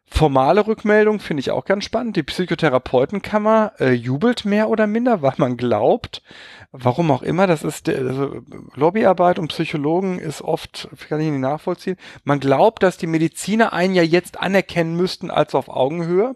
Formale 0.09 0.67
Rückmeldung 0.67 1.21
finde 1.21 1.41
ich 1.41 1.51
auch 1.51 1.65
ganz 1.65 1.85
spannend. 1.85 2.17
Die 2.17 2.23
Psychotherapeutenkammer 2.23 3.73
äh, 3.81 3.93
jubelt 3.93 4.45
mehr 4.45 4.69
oder 4.69 4.87
minder, 4.87 5.21
weil 5.23 5.35
man 5.37 5.57
glaubt, 5.57 6.23
warum 6.73 7.11
auch 7.11 7.23
immer, 7.23 7.47
das 7.47 7.65
ist 7.65 7.87
der, 7.87 7.99
also 7.99 8.43
Lobbyarbeit 8.75 9.39
und 9.39 9.49
Psychologen 9.49 10.19
ist 10.19 10.43
oft, 10.43 10.89
kann 11.09 11.21
ich 11.21 11.31
nicht 11.31 11.41
nachvollziehen. 11.41 11.97
Man 12.25 12.41
glaubt, 12.41 12.83
dass 12.83 12.97
die 12.97 13.07
Mediziner 13.07 13.73
einen 13.73 13.95
ja 13.95 14.03
jetzt 14.03 14.39
anerkennen 14.39 14.97
müssten 14.97 15.31
als 15.31 15.55
auf 15.55 15.69
Augenhöhe 15.69 16.35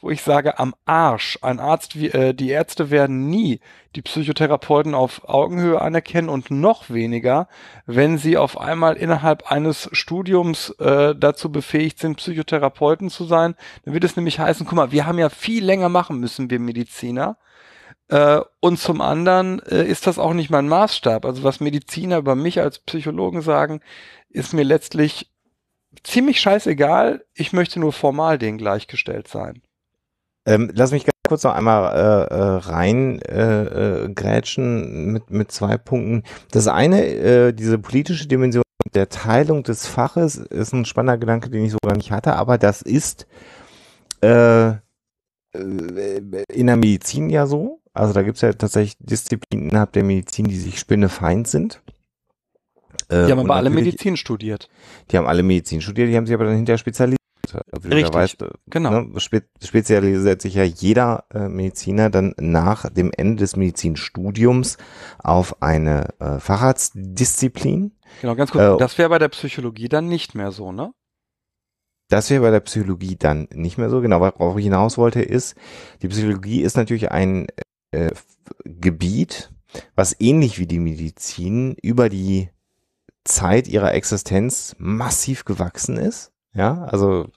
wo 0.00 0.10
ich 0.10 0.22
sage, 0.22 0.58
am 0.58 0.74
Arsch. 0.84 1.38
Ein 1.42 1.58
Arzt, 1.58 1.98
wie, 1.98 2.08
äh, 2.08 2.32
die 2.34 2.50
Ärzte 2.50 2.90
werden 2.90 3.28
nie 3.28 3.60
die 3.96 4.02
Psychotherapeuten 4.02 4.94
auf 4.94 5.28
Augenhöhe 5.28 5.80
anerkennen 5.80 6.28
und 6.28 6.50
noch 6.50 6.90
weniger, 6.90 7.48
wenn 7.86 8.18
sie 8.18 8.36
auf 8.36 8.60
einmal 8.60 8.96
innerhalb 8.96 9.50
eines 9.50 9.88
Studiums 9.92 10.70
äh, 10.78 11.14
dazu 11.16 11.50
befähigt 11.50 11.98
sind, 11.98 12.16
Psychotherapeuten 12.16 13.10
zu 13.10 13.24
sein. 13.24 13.56
Dann 13.84 13.94
wird 13.94 14.04
es 14.04 14.16
nämlich 14.16 14.38
heißen, 14.38 14.66
guck 14.66 14.76
mal, 14.76 14.92
wir 14.92 15.06
haben 15.06 15.18
ja 15.18 15.30
viel 15.30 15.64
länger 15.64 15.88
machen 15.88 16.20
müssen, 16.20 16.50
wir 16.50 16.60
Mediziner. 16.60 17.38
Äh, 18.08 18.40
und 18.60 18.78
zum 18.78 19.00
anderen 19.00 19.60
äh, 19.66 19.84
ist 19.84 20.06
das 20.06 20.18
auch 20.18 20.32
nicht 20.32 20.50
mein 20.50 20.68
Maßstab. 20.68 21.24
Also 21.24 21.42
was 21.42 21.60
Mediziner 21.60 22.18
über 22.18 22.36
mich 22.36 22.60
als 22.60 22.78
Psychologen 22.78 23.42
sagen, 23.42 23.80
ist 24.30 24.54
mir 24.54 24.64
letztlich 24.64 25.30
ziemlich 26.04 26.40
scheißegal, 26.40 27.24
ich 27.34 27.52
möchte 27.52 27.80
nur 27.80 27.92
formal 27.92 28.38
denen 28.38 28.58
gleichgestellt 28.58 29.28
sein. 29.28 29.62
Ähm, 30.48 30.70
lass 30.74 30.92
mich 30.92 31.04
ganz 31.04 31.14
kurz 31.28 31.44
noch 31.44 31.54
einmal 31.54 31.94
äh, 31.94 32.34
äh, 32.34 32.72
rein 32.72 33.20
äh, 33.20 34.04
äh, 34.04 34.08
grätschen 34.14 35.12
mit, 35.12 35.30
mit 35.30 35.52
zwei 35.52 35.76
Punkten. 35.76 36.22
Das 36.52 36.68
eine, 36.68 37.04
äh, 37.04 37.52
diese 37.52 37.78
politische 37.78 38.26
Dimension 38.26 38.62
der 38.94 39.10
Teilung 39.10 39.62
des 39.62 39.86
Faches 39.86 40.36
ist 40.38 40.72
ein 40.72 40.86
spannender 40.86 41.18
Gedanke, 41.18 41.50
den 41.50 41.66
ich 41.66 41.72
so 41.72 41.78
gar 41.84 41.96
nicht 41.96 42.10
hatte, 42.10 42.34
aber 42.36 42.56
das 42.56 42.80
ist 42.80 43.26
äh, 44.22 44.68
äh 44.70 44.76
in 45.52 46.66
der 46.66 46.76
Medizin 46.76 47.28
ja 47.28 47.46
so. 47.46 47.82
Also 47.92 48.14
da 48.14 48.22
gibt 48.22 48.36
es 48.36 48.42
ja 48.42 48.52
tatsächlich 48.54 48.96
Disziplinen 48.98 49.68
innerhalb 49.68 49.92
der 49.92 50.04
Medizin, 50.04 50.46
die 50.46 50.56
sich 50.56 50.78
spinnefeind 50.78 51.46
sind. 51.46 51.82
Äh, 53.10 53.26
die 53.26 53.32
haben 53.32 53.40
aber 53.40 53.56
alle 53.56 53.70
Medizin 53.70 54.16
studiert. 54.16 54.70
Die 55.10 55.18
haben 55.18 55.26
alle 55.26 55.42
Medizin 55.42 55.82
studiert, 55.82 56.08
die 56.08 56.16
haben 56.16 56.26
sich 56.26 56.34
aber 56.34 56.44
dann 56.44 56.56
hinterher 56.56 56.78
spezialisiert. 56.78 57.17
Richtig, 57.54 58.14
weißt, 58.14 58.44
genau. 58.66 59.02
Ne, 59.02 59.20
spe 59.20 59.42
spezialisiert 59.62 60.42
sich 60.42 60.54
ja 60.54 60.64
jeder 60.64 61.24
äh, 61.32 61.48
Mediziner 61.48 62.10
dann 62.10 62.34
nach 62.38 62.90
dem 62.90 63.10
Ende 63.16 63.36
des 63.36 63.56
Medizinstudiums 63.56 64.78
auf 65.18 65.62
eine 65.62 66.14
äh, 66.20 66.38
Facharztdisziplin. 66.38 67.92
Genau, 68.20 68.34
ganz 68.34 68.50
kurz. 68.50 68.76
Äh, 68.76 68.78
das 68.78 68.98
wäre 68.98 69.08
bei 69.08 69.18
der 69.18 69.28
Psychologie 69.28 69.88
dann 69.88 70.08
nicht 70.08 70.34
mehr 70.34 70.52
so, 70.52 70.72
ne? 70.72 70.92
Das 72.08 72.30
wäre 72.30 72.42
bei 72.42 72.50
der 72.50 72.60
Psychologie 72.60 73.16
dann 73.16 73.48
nicht 73.52 73.76
mehr 73.76 73.90
so. 73.90 74.00
Genau, 74.00 74.20
worauf 74.20 74.56
ich 74.56 74.64
hinaus 74.64 74.96
wollte, 74.96 75.20
ist, 75.20 75.56
die 76.00 76.08
Psychologie 76.08 76.62
ist 76.62 76.76
natürlich 76.76 77.10
ein 77.10 77.48
äh, 77.90 78.10
Gebiet, 78.64 79.50
was 79.94 80.16
ähnlich 80.18 80.58
wie 80.58 80.66
die 80.66 80.78
Medizin 80.78 81.76
über 81.82 82.08
die 82.08 82.48
Zeit 83.24 83.68
ihrer 83.68 83.92
Existenz 83.92 84.74
massiv 84.78 85.44
gewachsen 85.44 85.98
ist. 85.98 86.32
Ja, 86.58 86.86
also 86.86 87.28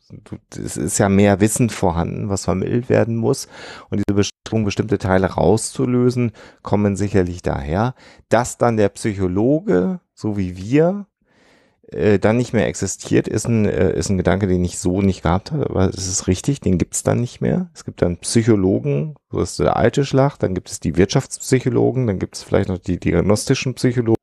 es 0.49 0.78
ist 0.78 0.97
ja 0.97 1.07
mehr 1.07 1.39
Wissen 1.39 1.69
vorhanden, 1.69 2.30
was 2.30 2.45
vermittelt 2.45 2.89
werden 2.89 3.15
muss. 3.15 3.47
Und 3.91 3.99
diese 3.99 4.15
Bestimmung, 4.15 4.65
bestimmte 4.65 4.97
Teile 4.97 5.28
rauszulösen, 5.28 6.32
kommen 6.63 6.95
sicherlich 6.95 7.43
daher, 7.43 7.93
dass 8.30 8.57
dann 8.57 8.78
der 8.78 8.89
Psychologe, 8.89 9.99
so 10.15 10.38
wie 10.38 10.57
wir, 10.57 11.05
äh, 11.91 12.17
dann 12.17 12.38
nicht 12.38 12.53
mehr 12.53 12.65
existiert, 12.65 13.28
ist 13.28 13.47
ein, 13.47 13.65
äh, 13.65 13.95
ist 13.95 14.09
ein 14.09 14.17
Gedanke, 14.17 14.47
den 14.47 14.65
ich 14.65 14.80
so 14.80 15.03
nicht 15.03 15.22
gehabt 15.22 15.51
habe, 15.51 15.69
aber 15.69 15.89
es 15.89 16.07
ist 16.07 16.26
richtig, 16.26 16.59
den 16.59 16.80
gibt's 16.80 17.03
dann 17.03 17.22
nicht 17.22 17.41
mehr. 17.41 17.69
Es 17.76 17.86
gibt 17.86 18.01
dann 18.01 18.17
Psychologen, 18.17 19.13
so 19.30 19.39
ist 19.39 19.59
der 19.59 19.78
alte 19.78 20.03
Schlag, 20.03 20.38
dann 20.38 20.55
gibt 20.55 20.72
es 20.72 20.80
die 20.80 20.97
Wirtschaftspsychologen, 20.97 22.07
dann 22.07 22.17
gibt 22.17 22.38
es 22.38 22.43
vielleicht 22.43 22.69
noch 22.69 22.80
die 22.80 22.99
diagnostischen 22.99 23.76
Psychologen 23.76 24.15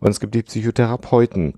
und 0.00 0.10
es 0.10 0.20
gibt 0.20 0.36
die 0.36 0.44
Psychotherapeuten. 0.44 1.54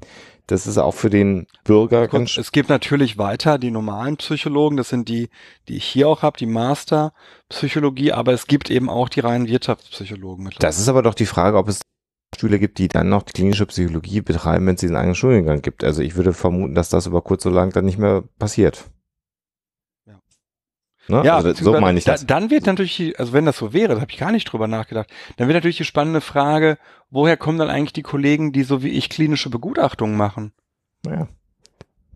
Das 0.50 0.66
ist 0.66 0.78
auch 0.78 0.94
für 0.94 1.10
den 1.10 1.46
Bürger 1.64 2.08
ganz. 2.08 2.36
Es 2.36 2.52
gibt 2.52 2.68
natürlich 2.68 3.18
weiter 3.18 3.58
die 3.58 3.70
normalen 3.70 4.16
Psychologen, 4.16 4.76
das 4.76 4.88
sind 4.88 5.08
die, 5.08 5.30
die 5.68 5.76
ich 5.76 5.84
hier 5.84 6.08
auch 6.08 6.22
habe, 6.22 6.38
die 6.38 6.46
Master 6.46 7.12
Psychologie, 7.48 8.12
aber 8.12 8.32
es 8.32 8.46
gibt 8.46 8.70
eben 8.70 8.90
auch 8.90 9.08
die 9.08 9.20
reinen 9.20 9.46
Wirtschaftspsychologen. 9.46 10.50
Das 10.58 10.78
ist 10.78 10.88
aber 10.88 11.02
doch 11.02 11.14
die 11.14 11.26
Frage, 11.26 11.56
ob 11.56 11.68
es 11.68 11.80
Schüler 12.38 12.58
gibt, 12.58 12.78
die 12.78 12.88
dann 12.88 13.08
noch 13.08 13.22
die 13.22 13.32
klinische 13.32 13.66
Psychologie 13.66 14.20
betreiben, 14.20 14.66
wenn 14.66 14.74
es 14.74 14.80
diesen 14.80 14.96
eigenen 14.96 15.14
Studiengang 15.14 15.62
gibt. 15.62 15.84
Also 15.84 16.02
ich 16.02 16.16
würde 16.16 16.32
vermuten, 16.32 16.74
dass 16.74 16.88
das 16.88 17.06
über 17.06 17.22
kurz 17.22 17.44
oder 17.46 17.56
lang 17.56 17.70
dann 17.72 17.84
nicht 17.84 17.98
mehr 17.98 18.24
passiert. 18.38 18.90
Ne? 21.10 21.22
Ja, 21.24 21.36
also, 21.36 21.52
so 21.52 21.78
meine 21.80 21.98
ich 21.98 22.04
das. 22.04 22.24
Da, 22.24 22.38
dann 22.38 22.50
wird 22.50 22.66
natürlich, 22.66 23.18
also 23.18 23.32
wenn 23.32 23.44
das 23.44 23.58
so 23.58 23.72
wäre, 23.72 23.94
da 23.94 24.00
habe 24.00 24.10
ich 24.10 24.18
gar 24.18 24.32
nicht 24.32 24.44
drüber 24.44 24.68
nachgedacht, 24.68 25.10
dann 25.36 25.48
wird 25.48 25.56
natürlich 25.56 25.76
die 25.76 25.84
spannende 25.84 26.20
Frage, 26.20 26.78
woher 27.10 27.36
kommen 27.36 27.58
dann 27.58 27.70
eigentlich 27.70 27.92
die 27.92 28.02
Kollegen, 28.02 28.52
die 28.52 28.62
so 28.62 28.82
wie 28.82 28.90
ich 28.90 29.10
klinische 29.10 29.50
Begutachtungen 29.50 30.16
machen? 30.16 30.52
Ja. 31.04 31.28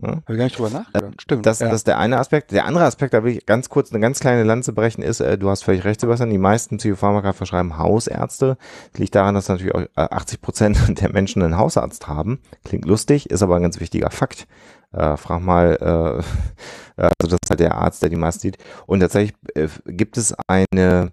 Ja. 0.05 0.11
Habe 0.11 0.33
ich 0.33 0.37
gar 0.37 0.43
nicht 0.45 0.57
drüber 0.57 0.69
nachgedacht. 0.69 1.21
Stimmt. 1.21 1.45
Das, 1.45 1.59
ja. 1.59 1.67
das 1.67 1.77
ist 1.77 1.87
der 1.87 1.97
eine 1.97 2.19
Aspekt. 2.19 2.51
Der 2.51 2.65
andere 2.65 2.85
Aspekt, 2.85 3.13
da 3.13 3.23
will 3.23 3.37
ich 3.37 3.45
ganz 3.45 3.69
kurz 3.69 3.91
eine 3.91 3.99
ganz 3.99 4.19
kleine 4.19 4.43
Lanze 4.43 4.73
brechen, 4.73 5.01
ist, 5.01 5.19
äh, 5.19 5.37
du 5.37 5.49
hast 5.49 5.63
völlig 5.63 5.83
recht, 5.83 6.01
Sebastian, 6.01 6.29
die 6.29 6.37
meisten 6.37 6.77
Psychopharmaka 6.77 7.33
verschreiben 7.33 7.77
Hausärzte. 7.77 8.57
Das 8.91 8.99
liegt 8.99 9.15
daran, 9.15 9.35
dass 9.35 9.49
natürlich 9.49 9.73
auch 9.73 9.85
80 9.95 10.37
äh, 10.37 10.41
Prozent 10.41 10.77
der 11.01 11.11
Menschen 11.11 11.41
einen 11.41 11.57
Hausarzt 11.57 12.07
haben. 12.07 12.39
Klingt 12.63 12.85
lustig, 12.85 13.29
ist 13.29 13.43
aber 13.43 13.55
ein 13.55 13.61
ganz 13.61 13.79
wichtiger 13.79 14.11
Fakt. 14.11 14.47
Äh, 14.91 15.17
frag 15.17 15.41
mal, 15.41 15.77
äh, 15.81 17.01
also 17.01 17.13
das 17.19 17.39
ist 17.43 17.49
halt 17.49 17.59
der 17.59 17.75
Arzt, 17.75 18.01
der 18.01 18.09
die 18.09 18.15
meist 18.15 18.41
sieht. 18.41 18.57
Und 18.85 19.01
tatsächlich 19.01 19.35
äh, 19.55 19.67
gibt 19.87 20.17
es 20.17 20.33
eine, 20.47 21.11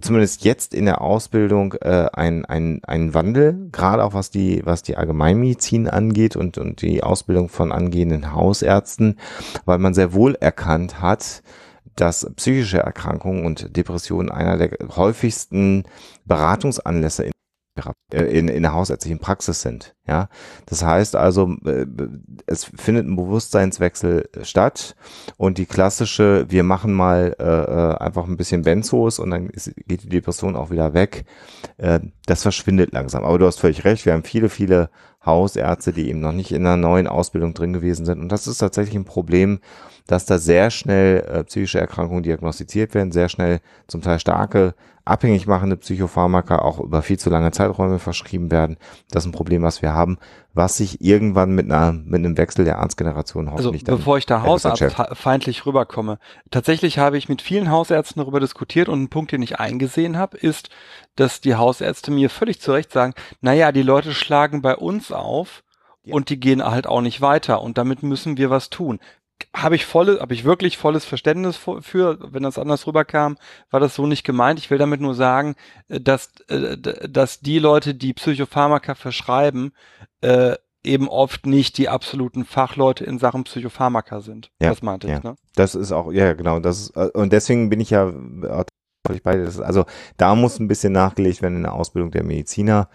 zumindest 0.00 0.44
jetzt 0.44 0.74
in 0.74 0.84
der 0.84 1.00
Ausbildung, 1.00 1.74
äh, 1.80 2.08
ein, 2.12 2.44
ein, 2.44 2.80
ein 2.84 3.14
Wandel, 3.14 3.68
gerade 3.72 4.04
auch 4.04 4.14
was 4.14 4.30
die, 4.30 4.62
was 4.64 4.82
die 4.82 4.96
Allgemeinmedizin 4.96 5.88
angeht 5.88 6.36
und, 6.36 6.58
und 6.58 6.82
die 6.82 7.02
Ausbildung 7.02 7.48
von 7.48 7.72
angehenden 7.72 8.32
Hausärzten, 8.34 9.18
weil 9.64 9.78
man 9.78 9.94
sehr 9.94 10.12
wohl 10.12 10.34
erkannt 10.34 11.00
hat, 11.00 11.42
dass 11.96 12.30
psychische 12.36 12.78
Erkrankungen 12.78 13.44
und 13.44 13.76
Depressionen 13.76 14.30
einer 14.30 14.56
der 14.56 14.70
häufigsten 14.96 15.84
Beratungsanlässe 16.24 17.30
in 17.86 18.18
äh, 18.18 18.24
in, 18.24 18.48
in 18.48 18.62
der 18.62 18.74
hausärztlichen 18.74 19.18
Praxis 19.18 19.62
sind. 19.62 19.94
Ja, 20.06 20.28
das 20.66 20.84
heißt 20.84 21.16
also, 21.16 21.54
äh, 21.64 21.86
es 22.46 22.64
findet 22.64 23.06
ein 23.06 23.16
Bewusstseinswechsel 23.16 24.28
statt 24.42 24.96
und 25.36 25.58
die 25.58 25.66
klassische, 25.66 26.46
wir 26.48 26.62
machen 26.62 26.92
mal 26.92 27.36
äh, 27.38 27.44
äh, 27.44 27.96
einfach 27.98 28.26
ein 28.26 28.36
bisschen 28.36 28.62
Benzos 28.62 29.18
und 29.18 29.30
dann 29.30 29.50
ist, 29.50 29.74
geht 29.86 30.04
die 30.04 30.08
Depression 30.08 30.56
auch 30.56 30.70
wieder 30.70 30.94
weg. 30.94 31.24
Äh, 31.76 32.00
das 32.26 32.42
verschwindet 32.42 32.92
langsam. 32.92 33.24
Aber 33.24 33.38
du 33.38 33.46
hast 33.46 33.60
völlig 33.60 33.84
recht. 33.84 34.06
Wir 34.06 34.14
haben 34.14 34.24
viele, 34.24 34.48
viele 34.48 34.90
Hausärzte, 35.24 35.92
die 35.92 36.08
eben 36.08 36.20
noch 36.20 36.32
nicht 36.32 36.52
in 36.52 36.66
einer 36.66 36.76
neuen 36.76 37.06
Ausbildung 37.06 37.52
drin 37.52 37.72
gewesen 37.72 38.06
sind 38.06 38.20
und 38.20 38.30
das 38.30 38.46
ist 38.46 38.58
tatsächlich 38.58 38.94
ein 38.94 39.04
Problem, 39.04 39.60
dass 40.08 40.26
da 40.26 40.38
sehr 40.38 40.70
schnell 40.70 41.20
äh, 41.20 41.44
psychische 41.44 41.78
Erkrankungen 41.78 42.24
diagnostiziert 42.24 42.94
werden, 42.94 43.12
sehr 43.12 43.28
schnell 43.28 43.60
zum 43.86 44.02
Teil 44.02 44.18
starke 44.18 44.74
abhängig 45.08 45.46
machende 45.46 45.76
Psychopharmaka 45.76 46.58
auch 46.58 46.80
über 46.80 47.02
viel 47.02 47.18
zu 47.18 47.30
lange 47.30 47.50
Zeiträume 47.50 47.98
verschrieben 47.98 48.50
werden. 48.50 48.76
Das 49.10 49.24
ist 49.24 49.28
ein 49.28 49.32
Problem, 49.32 49.62
was 49.62 49.80
wir 49.80 49.92
haben, 49.92 50.18
was 50.52 50.76
sich 50.76 51.00
irgendwann 51.00 51.52
mit 51.52 51.66
einer 51.70 51.92
mit 51.92 52.18
einem 52.18 52.36
Wechsel 52.36 52.64
der 52.64 52.78
Arztgeneration 52.78 53.48
also, 53.48 53.68
hoffentlich 53.68 53.88
also, 53.88 53.98
bevor 53.98 54.18
ich 54.18 54.26
da 54.26 54.42
hausarztfeindlich 54.42 55.64
rüberkomme. 55.64 56.18
Tatsächlich 56.50 56.98
habe 56.98 57.16
ich 57.16 57.28
mit 57.28 57.42
vielen 57.42 57.70
Hausärzten 57.70 58.20
darüber 58.20 58.40
diskutiert 58.40 58.88
und 58.88 59.02
ein 59.02 59.08
Punkt, 59.08 59.32
den 59.32 59.42
ich 59.42 59.58
eingesehen 59.58 60.18
habe, 60.18 60.36
ist, 60.36 60.68
dass 61.16 61.40
die 61.40 61.54
Hausärzte 61.54 62.10
mir 62.10 62.28
völlig 62.28 62.60
zu 62.60 62.72
Recht 62.72 62.92
sagen, 62.92 63.14
naja, 63.40 63.72
die 63.72 63.82
Leute 63.82 64.12
schlagen 64.12 64.62
bei 64.62 64.76
uns 64.76 65.10
auf, 65.10 65.62
und 66.10 66.30
die 66.30 66.40
gehen 66.40 66.64
halt 66.64 66.86
auch 66.86 67.00
nicht 67.02 67.20
weiter 67.20 67.60
und 67.60 67.76
damit 67.76 68.02
müssen 68.02 68.38
wir 68.38 68.48
was 68.50 68.70
tun 68.70 68.98
habe 69.54 69.76
ich 69.76 69.86
volle, 69.86 70.20
habe 70.20 70.34
ich 70.34 70.44
wirklich 70.44 70.78
volles 70.78 71.04
Verständnis 71.04 71.56
für, 71.56 72.18
wenn 72.32 72.42
das 72.42 72.58
anders 72.58 72.86
rüberkam, 72.86 73.36
war 73.70 73.80
das 73.80 73.94
so 73.94 74.06
nicht 74.06 74.24
gemeint. 74.24 74.58
Ich 74.58 74.70
will 74.70 74.78
damit 74.78 75.00
nur 75.00 75.14
sagen, 75.14 75.54
äh, 75.88 76.00
dass, 76.00 76.30
äh, 76.48 76.76
dass 76.76 77.40
die 77.40 77.58
Leute, 77.58 77.94
die 77.94 78.14
Psychopharmaka 78.14 78.94
verschreiben, 78.94 79.72
äh, 80.20 80.56
eben 80.84 81.08
oft 81.08 81.46
nicht 81.46 81.76
die 81.78 81.88
absoluten 81.88 82.44
Fachleute 82.44 83.04
in 83.04 83.18
Sachen 83.18 83.44
Psychopharmaka 83.44 84.20
sind. 84.20 84.50
Ja, 84.60 84.70
das 84.70 84.82
meinte 84.82 85.08
ja. 85.08 85.18
ich, 85.18 85.24
ne? 85.24 85.36
Das 85.54 85.74
ist 85.74 85.92
auch, 85.92 86.12
ja, 86.12 86.32
genau, 86.34 86.60
das 86.60 86.90
und 86.90 87.32
deswegen 87.32 87.68
bin 87.68 87.80
ich 87.80 87.90
ja 87.90 88.12
völlig 89.06 89.22
bei 89.22 89.36
dir. 89.36 89.50
Also 89.64 89.84
da 90.16 90.34
muss 90.34 90.58
ein 90.58 90.68
bisschen 90.68 90.92
nachgelegt 90.92 91.42
werden 91.42 91.56
in 91.56 91.62
der 91.64 91.74
Ausbildung 91.74 92.10
der 92.10 92.22
Mediziner 92.22 92.88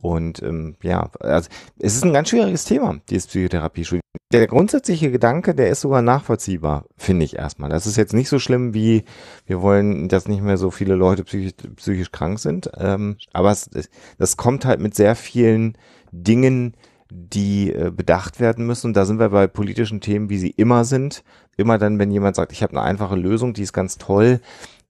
und 0.00 0.42
ähm, 0.42 0.76
ja, 0.82 1.10
also 1.20 1.50
es 1.78 1.96
ist 1.96 2.04
ein 2.04 2.12
ganz 2.12 2.28
schwieriges 2.28 2.64
Thema, 2.64 3.00
dieses 3.10 3.26
Psychotherapie-Studium. 3.26 4.02
Der 4.32 4.46
grundsätzliche 4.46 5.10
Gedanke, 5.10 5.54
der 5.54 5.70
ist 5.70 5.80
sogar 5.80 6.02
nachvollziehbar, 6.02 6.84
finde 6.96 7.24
ich 7.24 7.36
erstmal. 7.36 7.70
Das 7.70 7.86
ist 7.86 7.96
jetzt 7.96 8.12
nicht 8.12 8.28
so 8.28 8.38
schlimm 8.38 8.74
wie, 8.74 9.04
wir 9.46 9.60
wollen, 9.62 10.08
dass 10.08 10.28
nicht 10.28 10.42
mehr 10.42 10.58
so 10.58 10.70
viele 10.70 10.94
Leute 10.94 11.24
psychisch, 11.24 11.54
psychisch 11.76 12.12
krank 12.12 12.38
sind. 12.38 12.70
Ähm, 12.76 13.16
aber 13.32 13.50
es, 13.50 13.70
das 14.18 14.36
kommt 14.36 14.64
halt 14.64 14.80
mit 14.80 14.94
sehr 14.94 15.16
vielen 15.16 15.76
Dingen, 16.12 16.74
die 17.10 17.72
äh, 17.72 17.90
bedacht 17.90 18.38
werden 18.38 18.66
müssen. 18.66 18.88
Und 18.88 18.94
da 18.96 19.04
sind 19.04 19.18
wir 19.18 19.30
bei 19.30 19.46
politischen 19.46 20.00
Themen, 20.00 20.28
wie 20.28 20.38
sie 20.38 20.50
immer 20.50 20.84
sind. 20.84 21.24
Immer 21.56 21.78
dann, 21.78 21.98
wenn 21.98 22.10
jemand 22.10 22.36
sagt, 22.36 22.52
ich 22.52 22.62
habe 22.62 22.74
eine 22.74 22.82
einfache 22.82 23.16
Lösung, 23.16 23.54
die 23.54 23.62
ist 23.62 23.72
ganz 23.72 23.98
toll, 23.98 24.40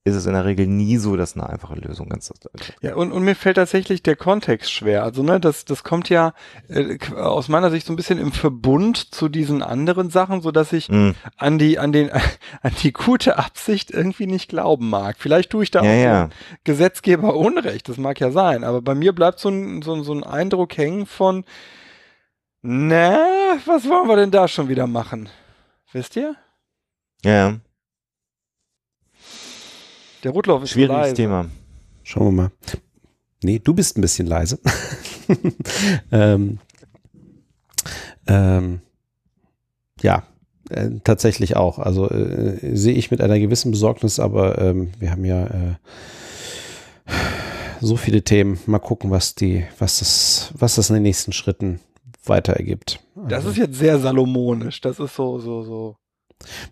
ist 0.08 0.16
es 0.16 0.26
in 0.26 0.32
der 0.32 0.44
Regel 0.44 0.66
nie 0.66 0.96
so, 0.96 1.16
dass 1.16 1.34
eine 1.34 1.48
einfache 1.48 1.74
Lösung 1.74 2.08
ganz 2.08 2.30
ist. 2.30 2.48
Ja, 2.80 2.94
und, 2.94 3.12
und 3.12 3.22
mir 3.22 3.34
fällt 3.34 3.56
tatsächlich 3.56 4.02
der 4.02 4.16
Kontext 4.16 4.72
schwer. 4.72 5.04
Also, 5.04 5.22
ne, 5.22 5.40
das, 5.40 5.64
das 5.64 5.84
kommt 5.84 6.08
ja 6.08 6.32
äh, 6.68 6.98
aus 7.14 7.48
meiner 7.48 7.70
Sicht 7.70 7.86
so 7.86 7.92
ein 7.92 7.96
bisschen 7.96 8.18
im 8.18 8.32
Verbund 8.32 9.14
zu 9.14 9.28
diesen 9.28 9.62
anderen 9.62 10.10
Sachen, 10.10 10.40
so 10.40 10.50
dass 10.50 10.72
ich 10.72 10.88
mm. 10.88 11.10
an 11.36 11.58
die, 11.58 11.78
an 11.78 11.92
den, 11.92 12.10
an 12.62 12.72
die 12.82 12.92
gute 12.92 13.38
Absicht 13.38 13.90
irgendwie 13.90 14.26
nicht 14.26 14.48
glauben 14.48 14.90
mag. 14.90 15.16
Vielleicht 15.18 15.50
tue 15.50 15.62
ich 15.62 15.70
da 15.70 15.82
ja, 15.82 15.90
auch 15.90 16.02
ja. 16.02 16.28
Gesetzgeber 16.64 17.36
Unrecht, 17.36 17.88
das 17.88 17.96
mag 17.96 18.20
ja 18.20 18.30
sein, 18.30 18.64
aber 18.64 18.82
bei 18.82 18.94
mir 18.94 19.12
bleibt 19.12 19.38
so 19.38 19.48
ein, 19.48 19.82
so, 19.82 20.02
so 20.02 20.12
ein 20.12 20.24
Eindruck 20.24 20.76
hängen 20.76 21.06
von, 21.06 21.44
na, 22.62 23.18
was 23.66 23.88
wollen 23.88 24.08
wir 24.08 24.16
denn 24.16 24.30
da 24.30 24.48
schon 24.48 24.68
wieder 24.68 24.86
machen? 24.86 25.28
Wisst 25.92 26.16
ihr? 26.16 26.34
Ja. 27.24 27.58
Der 30.24 30.32
Rotlauf 30.32 30.62
ist 30.62 30.70
Schwieriges 30.70 30.96
leise. 30.96 31.14
Thema. 31.14 31.46
Schauen 32.02 32.26
wir 32.26 32.42
mal. 32.42 32.50
Nee, 33.42 33.60
du 33.60 33.72
bist 33.74 33.96
ein 33.96 34.00
bisschen 34.00 34.26
leise. 34.26 34.58
ähm, 36.12 36.58
ähm, 38.26 38.80
ja, 40.02 40.24
äh, 40.70 40.90
tatsächlich 41.04 41.56
auch. 41.56 41.78
Also 41.78 42.10
äh, 42.10 42.74
sehe 42.76 42.94
ich 42.94 43.10
mit 43.10 43.20
einer 43.20 43.38
gewissen 43.38 43.70
Besorgnis, 43.70 44.18
aber 44.18 44.58
ähm, 44.58 44.90
wir 44.98 45.10
haben 45.10 45.24
ja 45.24 45.46
äh, 45.46 45.74
so 47.80 47.96
viele 47.96 48.22
Themen. 48.22 48.58
Mal 48.66 48.78
gucken, 48.80 49.10
was 49.10 49.34
die, 49.34 49.64
was 49.78 50.00
das, 50.00 50.52
was 50.56 50.74
das 50.74 50.90
in 50.90 50.94
den 50.94 51.04
nächsten 51.04 51.32
Schritten 51.32 51.80
weiter 52.24 52.54
ergibt. 52.54 53.00
Das 53.28 53.44
ist 53.44 53.56
jetzt 53.56 53.78
sehr 53.78 53.98
salomonisch. 53.98 54.80
Das 54.80 54.98
ist 54.98 55.14
so, 55.14 55.38
so, 55.38 55.62
so. 55.62 55.96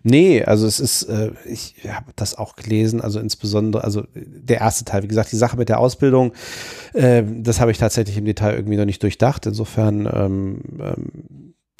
Nee, 0.03 0.43
also 0.43 0.65
es 0.65 0.79
ist, 0.79 1.03
äh, 1.03 1.31
ich 1.45 1.75
habe 1.87 2.11
das 2.15 2.35
auch 2.35 2.55
gelesen, 2.55 3.01
also 3.01 3.19
insbesondere, 3.19 3.83
also 3.83 4.03
der 4.15 4.59
erste 4.61 4.85
Teil, 4.85 5.03
wie 5.03 5.07
gesagt, 5.07 5.31
die 5.31 5.37
Sache 5.37 5.57
mit 5.57 5.69
der 5.69 5.79
Ausbildung, 5.79 6.33
äh, 6.93 7.23
das 7.25 7.59
habe 7.59 7.71
ich 7.71 7.77
tatsächlich 7.77 8.17
im 8.17 8.25
Detail 8.25 8.55
irgendwie 8.55 8.77
noch 8.77 8.85
nicht 8.85 9.03
durchdacht. 9.03 9.45
Insofern 9.45 10.09
ähm, 10.11 10.61
ähm, 10.79 11.11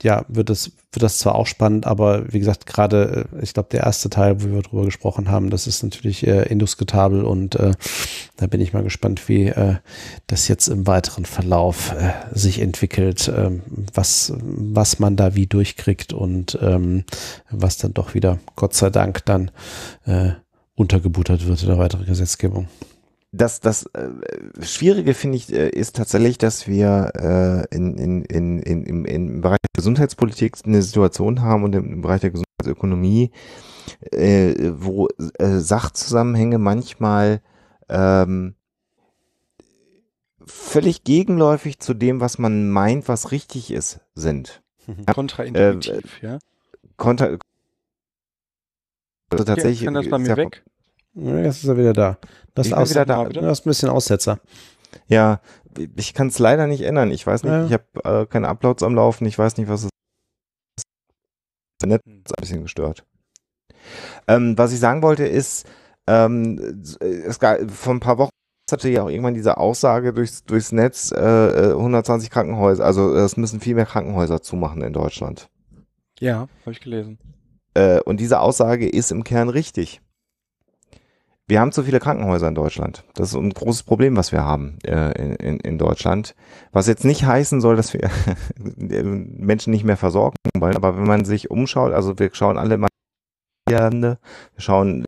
ja, 0.04 0.26
wird 0.28 0.50
es, 0.50 0.72
wird 0.92 1.04
das 1.04 1.18
zwar 1.18 1.36
auch 1.36 1.48
spannend, 1.48 1.88
aber 1.88 2.32
wie 2.32 2.40
gesagt, 2.40 2.66
gerade, 2.66 3.28
äh, 3.34 3.44
ich 3.44 3.54
glaube, 3.54 3.70
der 3.72 3.84
erste 3.84 4.10
Teil, 4.10 4.42
wo 4.44 4.52
wir 4.52 4.62
drüber 4.62 4.86
gesprochen 4.86 5.30
haben, 5.30 5.50
das 5.50 5.68
ist 5.68 5.84
natürlich 5.84 6.26
äh, 6.26 6.44
indiskutabel 6.44 7.24
und 7.24 7.56
äh, 7.56 7.72
da 8.36 8.48
bin 8.48 8.62
ich 8.62 8.74
mal 8.74 8.84
gespannt, 8.84 9.28
wie 9.28 9.48
äh, 9.48 9.78
das 10.28 10.48
jetzt 10.48 10.68
im 10.68 10.86
weiteren 10.86 11.26
Verlauf 11.26 11.94
äh, 11.94 12.12
sich 12.32 12.60
entwickelt, 12.60 13.28
äh, 13.28 13.52
was, 13.94 14.34
was 14.42 15.00
man 15.00 15.16
da 15.16 15.36
wie 15.36 15.48
durchkriegt 15.48 16.14
und 16.14 16.58
ähm, 16.62 17.04
was 17.50 17.78
dann 17.78 17.94
doch 17.94 18.14
wieder, 18.14 18.40
Gott 18.56 18.74
sei 18.76 18.90
Dank, 18.90 19.26
dann 19.26 19.52
äh, 20.06 20.32
untergebuttert 20.76 21.48
wird 21.48 21.62
in 21.64 21.70
der 21.70 21.80
weiteren 21.80 22.06
Gesetzgebung 22.06 22.68
das, 23.32 23.60
das 23.60 23.86
äh, 23.88 24.10
Schwierige 24.62 25.14
finde 25.14 25.38
ich 25.38 25.52
äh, 25.52 25.70
ist 25.70 25.96
tatsächlich, 25.96 26.38
dass 26.38 26.68
wir 26.68 27.12
äh, 27.16 27.76
in, 27.76 27.98
in, 27.98 28.24
in, 28.24 28.60
in, 28.60 28.84
im, 28.84 29.06
im 29.06 29.42
Bereich 29.42 29.60
der 29.62 29.70
Gesundheitspolitik 29.76 30.56
eine 30.66 30.82
Situation 30.82 31.42
haben 31.42 31.64
und 31.64 31.76
im, 31.76 31.94
im 31.94 32.02
Bereich 32.02 32.22
der 32.22 32.32
Gesundheitsökonomie, 32.32 33.32
äh, 34.12 34.72
wo 34.74 35.10
äh, 35.40 35.58
Sachzusammenhänge 35.58 36.58
manchmal 36.58 37.42
ähm, 37.90 38.56
völlig 40.46 41.04
gegenläufig 41.04 41.80
zu 41.80 41.94
dem, 41.94 42.22
was 42.22 42.38
man 42.38 42.70
meint, 42.70 43.08
was 43.08 43.32
richtig 43.32 43.72
ist, 43.72 44.00
sind. 44.16 44.62
Kontraintuitiv, 45.14 46.24
äh, 46.24 46.26
ja. 46.26 46.40
Kontra 46.96 47.38
also 49.30 49.44
tatsächlich. 49.44 49.82
Ja, 49.82 49.86
kann 49.86 49.94
das 49.96 50.10
bei 50.10 50.18
mir 50.18 50.38
weg? 50.38 50.64
Jetzt 51.14 51.64
ist 51.64 51.68
er 51.68 51.78
wieder 51.78 51.94
da. 51.94 52.18
Das, 52.58 52.74
aus, 52.74 52.90
wieder 52.90 53.06
da. 53.06 53.26
das 53.26 53.60
ist 53.60 53.66
ein 53.66 53.70
bisschen 53.70 53.90
Aussetzer. 53.90 54.40
Ja, 55.08 55.42
ich 55.96 56.14
kann 56.14 56.28
es 56.28 56.40
leider 56.40 56.68
nicht 56.68 56.82
ändern. 56.82 57.12
Ich 57.12 57.26
weiß 57.26 57.44
nicht, 57.44 57.52
ja. 57.52 57.66
ich 57.66 57.74
habe 57.74 58.22
äh, 58.22 58.26
keine 58.26 58.48
Uploads 58.48 58.84
am 58.84 58.96
Laufen. 58.96 59.26
Ich 59.26 59.38
weiß 59.38 59.58
nicht, 59.58 59.70
was 59.70 59.84
es 59.84 59.90
ist. 60.78 61.86
Netz 61.86 62.02
ist 62.06 62.38
ein 62.38 62.42
bisschen 62.42 62.64
gestört. 62.64 63.06
Ähm, 64.28 64.58
was 64.58 64.74
ich 64.74 64.80
sagen 64.80 65.04
wollte 65.04 65.26
ist, 65.26 65.68
ähm, 66.08 66.84
es 67.00 67.40
gab, 67.40 67.70
vor 67.70 67.94
ein 67.94 68.00
paar 68.00 68.18
Wochen 68.18 68.32
hatte 68.72 68.90
ja 68.90 69.04
auch 69.04 69.10
irgendwann 69.10 69.34
diese 69.34 69.58
Aussage 69.58 70.14
durchs, 70.14 70.44
durchs 70.44 70.72
Netz, 70.72 71.12
äh, 71.12 71.72
120 71.72 72.28
äh, 72.28 72.32
Krankenhäuser, 72.32 72.84
also 72.84 73.16
es 73.16 73.38
müssen 73.38 73.62
viel 73.62 73.76
mehr 73.76 73.86
Krankenhäuser 73.86 74.42
zumachen 74.42 74.82
in 74.82 74.94
Deutschland. 74.94 75.50
Ja, 76.20 76.50
habe 76.62 76.72
ich 76.72 76.82
gelesen. 76.82 77.20
Äh, 77.76 78.02
und 78.02 78.20
diese 78.20 78.40
Aussage 78.40 78.90
ist 78.90 79.12
im 79.12 79.24
Kern 79.24 79.50
richtig. 79.50 80.02
Wir 81.50 81.62
haben 81.62 81.72
zu 81.72 81.84
viele 81.84 82.02
Krankenhäuser 82.02 82.50
in 82.50 82.56
Deutschland. 82.56 83.06
Das 83.14 83.30
ist 83.30 83.36
ein 83.36 83.54
großes 83.54 83.84
Problem, 83.84 84.18
was 84.18 84.34
wir 84.34 84.44
haben 84.44 84.80
äh, 84.84 85.12
in, 85.36 85.62
in 85.62 85.78
Deutschland. 85.78 86.36
Was 86.74 86.88
jetzt 86.88 87.06
nicht 87.06 87.26
heißen 87.26 87.62
soll, 87.62 87.78
dass 87.78 87.94
wir 87.94 88.10
Menschen 88.76 89.72
nicht 89.72 89.86
mehr 89.86 89.96
versorgen 89.96 90.36
wollen. 90.58 90.76
Aber 90.76 90.98
wenn 90.98 91.08
man 91.08 91.24
sich 91.24 91.50
umschaut, 91.50 91.94
also 91.94 92.20
wir 92.20 92.32
schauen 92.34 92.58
alle 92.58 92.78
mal, 92.78 92.90
wir 93.70 94.18
schauen 94.58 95.06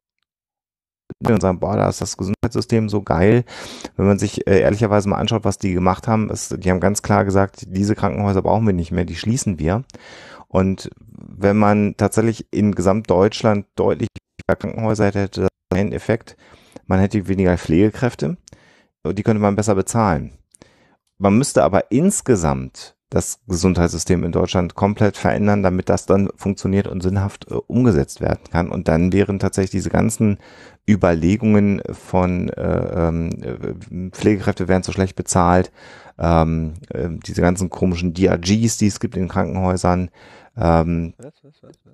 und 1.27 1.41
sagen, 1.41 1.59
boah, 1.59 1.75
da 1.75 1.89
ist 1.89 1.99
das 1.99 2.15
Gesundheitssystem 2.15 2.87
so 2.87 3.01
geil. 3.01 3.43
Wenn 3.97 4.05
man 4.05 4.19
sich 4.19 4.47
äh, 4.47 4.61
ehrlicherweise 4.61 5.09
mal 5.09 5.17
anschaut, 5.17 5.43
was 5.43 5.57
die 5.57 5.73
gemacht 5.73 6.07
haben, 6.07 6.29
ist, 6.29 6.63
die 6.63 6.71
haben 6.71 6.79
ganz 6.79 7.01
klar 7.01 7.25
gesagt, 7.25 7.65
diese 7.67 7.95
Krankenhäuser 7.95 8.41
brauchen 8.41 8.65
wir 8.65 8.73
nicht 8.73 8.91
mehr, 8.91 9.03
die 9.03 9.15
schließen 9.15 9.59
wir. 9.59 9.83
Und 10.47 10.89
wenn 10.97 11.57
man 11.57 11.95
tatsächlich 11.97 12.47
in 12.51 12.73
Gesamtdeutschland 12.73 13.65
deutlich 13.75 14.07
mehr 14.47 14.55
Krankenhäuser 14.55 15.11
hätte, 15.11 15.43
ein 15.43 15.47
Effekt, 15.91 16.38
man 16.86 16.99
hätte 16.99 17.27
weniger 17.27 17.57
Pflegekräfte 17.57 18.38
und 19.03 19.17
die 19.17 19.23
könnte 19.23 19.41
man 19.41 19.55
besser 19.55 19.75
bezahlen. 19.75 20.32
Man 21.17 21.38
müsste 21.38 21.63
aber 21.63 21.91
insgesamt 21.91 22.95
das 23.09 23.39
Gesundheitssystem 23.47 24.23
in 24.23 24.32
Deutschland 24.32 24.75
komplett 24.75 25.17
verändern, 25.17 25.63
damit 25.63 25.89
das 25.89 26.05
dann 26.05 26.30
funktioniert 26.36 26.88
und 26.88 27.01
sinnhaft 27.01 27.49
äh, 27.49 27.55
umgesetzt 27.55 28.21
werden 28.21 28.43
kann. 28.51 28.69
Und 28.69 28.88
dann 28.88 29.11
wären 29.11 29.39
tatsächlich 29.39 29.71
diese 29.71 29.89
ganzen 29.89 30.38
Überlegungen 30.88 31.82
von 31.91 32.49
äh, 32.49 33.07
ähm, 33.07 34.11
Pflegekräfte 34.11 34.67
werden 34.67 34.84
zu 34.84 34.91
schlecht 34.91 35.15
bezahlt, 35.15 35.71
ähm, 36.19 36.73
äh, 36.89 37.09
diese 37.25 37.41
ganzen 37.41 37.69
komischen 37.69 38.13
DRGs, 38.13 38.77
die 38.77 38.88
es 38.88 38.99
gibt 38.99 39.17
in 39.17 39.27
Krankenhäusern, 39.27 40.11
ähm, 40.55 41.13
was, 41.17 41.34
was, 41.43 41.63
was, 41.63 41.75
äh, 41.86 41.88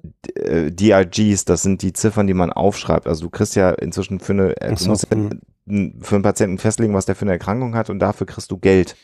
DRGs, 0.72 1.46
das 1.46 1.62
sind 1.62 1.82
die 1.82 1.94
Ziffern, 1.94 2.28
die 2.28 2.34
man 2.34 2.52
aufschreibt. 2.52 3.08
Also 3.08 3.26
du 3.26 3.30
kriegst 3.30 3.56
ja 3.56 3.72
inzwischen 3.72 4.20
für 4.20 4.34
eine, 4.34 4.62
äh, 4.62 4.76
so, 4.76 4.90
musst 4.90 5.08
ja 5.12 5.18
hm. 5.18 6.02
für 6.02 6.16
einen 6.16 6.24
Patienten 6.24 6.58
festlegen, 6.58 6.94
was 6.94 7.06
der 7.06 7.16
für 7.16 7.24
eine 7.24 7.32
Erkrankung 7.32 7.76
hat 7.76 7.90
und 7.90 8.00
dafür 8.00 8.28
kriegst 8.28 8.52
du 8.52 8.58
Geld. 8.58 8.96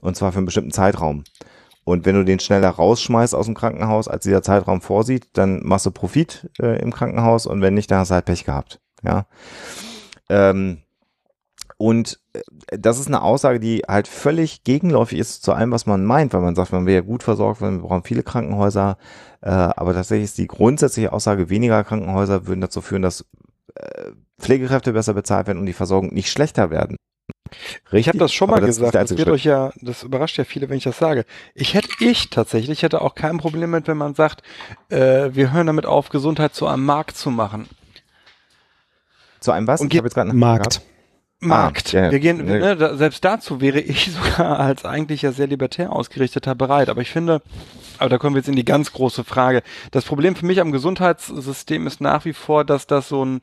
Und 0.00 0.16
zwar 0.16 0.32
für 0.32 0.38
einen 0.38 0.46
bestimmten 0.46 0.70
Zeitraum. 0.70 1.24
Und 1.84 2.04
wenn 2.04 2.14
du 2.14 2.24
den 2.24 2.38
schneller 2.38 2.68
rausschmeißt 2.68 3.34
aus 3.34 3.46
dem 3.46 3.54
Krankenhaus, 3.54 4.08
als 4.08 4.24
dieser 4.24 4.42
Zeitraum 4.42 4.82
vorsieht, 4.82 5.28
dann 5.32 5.64
machst 5.64 5.86
du 5.86 5.90
Profit 5.90 6.50
äh, 6.60 6.80
im 6.82 6.92
Krankenhaus 6.92 7.46
und 7.46 7.62
wenn 7.62 7.74
nicht, 7.74 7.90
dann 7.90 8.00
hast 8.00 8.10
du 8.10 8.14
halt 8.14 8.26
Pech 8.26 8.44
gehabt. 8.44 8.78
Ja. 9.02 9.26
Ähm, 10.28 10.82
und 11.78 12.18
äh, 12.32 12.40
das 12.70 12.98
ist 12.98 13.06
eine 13.06 13.22
Aussage, 13.22 13.60
die 13.60 13.84
halt 13.88 14.08
völlig 14.08 14.64
gegenläufig 14.64 15.18
ist 15.18 15.42
zu 15.42 15.52
allem, 15.52 15.70
was 15.70 15.86
man 15.86 16.04
meint, 16.04 16.34
weil 16.34 16.42
man 16.42 16.56
sagt, 16.56 16.72
man 16.72 16.86
wäre 16.86 17.02
ja 17.02 17.06
gut 17.06 17.22
versorgt, 17.22 17.62
wir 17.62 17.70
brauchen 17.70 18.02
viele 18.02 18.24
Krankenhäuser. 18.24 18.98
Äh, 19.40 19.48
aber 19.50 19.94
tatsächlich 19.94 20.24
ist 20.24 20.38
die 20.38 20.48
grundsätzliche 20.48 21.12
Aussage, 21.12 21.48
weniger 21.48 21.82
Krankenhäuser 21.84 22.46
würden 22.46 22.60
dazu 22.60 22.80
führen, 22.80 23.02
dass 23.02 23.24
äh, 23.76 24.10
Pflegekräfte 24.40 24.92
besser 24.92 25.14
bezahlt 25.14 25.46
werden 25.46 25.60
und 25.60 25.66
die 25.66 25.72
Versorgung 25.72 26.12
nicht 26.12 26.30
schlechter 26.30 26.70
werden. 26.70 26.96
Richtig, 27.92 28.00
ich 28.00 28.08
habe 28.08 28.18
das 28.18 28.32
schon 28.32 28.50
mal 28.50 28.60
das 28.60 28.76
gesagt. 28.76 28.94
Das 28.94 29.16
wird 29.16 29.28
euch 29.28 29.44
ja, 29.44 29.72
das 29.80 30.02
überrascht 30.02 30.36
ja 30.36 30.44
viele, 30.44 30.68
wenn 30.68 30.76
ich 30.76 30.84
das 30.84 30.98
sage. 30.98 31.24
Ich 31.54 31.74
hätte 31.74 31.88
ich 32.00 32.28
tatsächlich 32.28 32.82
hätte 32.82 33.00
auch 33.00 33.14
kein 33.14 33.38
Problem 33.38 33.70
mit, 33.70 33.86
wenn 33.86 33.96
man 33.96 34.14
sagt, 34.14 34.42
äh, 34.90 35.30
wir 35.32 35.52
hören 35.52 35.68
damit 35.68 35.86
auf, 35.86 36.08
Gesundheit 36.08 36.54
zu 36.54 36.66
einem 36.66 36.84
Markt 36.84 37.16
zu 37.16 37.30
machen. 37.30 37.68
Zu 39.40 39.52
einem 39.52 39.66
was? 39.68 39.80
Und 39.80 39.92
ich 39.92 39.98
habe 39.98 40.08
jetzt 40.08 40.14
gerade 40.14 40.32
Markt. 40.32 40.80
Gehabt. 40.80 40.97
Markt. 41.40 41.94
Ah, 41.94 42.04
ja, 42.04 42.10
Wir 42.10 42.18
gehen, 42.18 42.44
ne, 42.44 42.76
da, 42.76 42.96
selbst 42.96 43.24
dazu 43.24 43.60
wäre 43.60 43.80
ich 43.80 44.12
sogar 44.36 44.58
als 44.58 44.84
eigentlich 44.84 45.22
ja 45.22 45.32
sehr 45.32 45.46
libertär 45.46 45.92
ausgerichteter 45.92 46.54
bereit. 46.54 46.88
Aber 46.88 47.00
ich 47.00 47.10
finde, 47.10 47.42
aber 47.98 48.08
da 48.08 48.18
kommen 48.18 48.34
wir 48.34 48.40
jetzt 48.40 48.48
in 48.48 48.56
die 48.56 48.64
ganz 48.64 48.92
große 48.92 49.24
Frage. 49.24 49.62
Das 49.90 50.04
Problem 50.04 50.34
für 50.34 50.46
mich 50.46 50.60
am 50.60 50.72
Gesundheitssystem 50.72 51.86
ist 51.86 52.00
nach 52.00 52.24
wie 52.24 52.32
vor, 52.32 52.64
dass 52.64 52.86
das 52.86 53.08
so 53.08 53.24
ein 53.24 53.40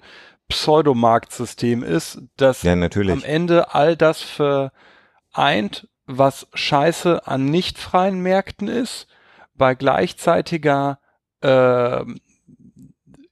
Pseudomarktsystem 0.49 1.83
ist, 1.83 2.21
das 2.37 2.61
ja, 2.63 2.73
am 2.73 3.23
Ende 3.23 3.73
all 3.73 3.95
das 3.95 4.21
vereint, 4.21 5.87
was 6.05 6.47
Scheiße 6.53 7.25
an 7.25 7.45
nicht 7.45 7.79
freien 7.79 8.19
Märkten 8.19 8.67
ist, 8.67 9.07
bei 9.55 9.73
gleichzeitiger 9.73 10.99
äh, 11.41 12.03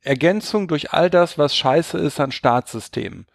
Ergänzung 0.02 0.68
durch 0.68 0.92
all 0.92 1.12
das, 1.12 1.38
was 1.38 1.56
Scheiße 1.56 2.00
ist 2.00 2.20
an 2.20 2.32
Staatssystemen 2.32 3.28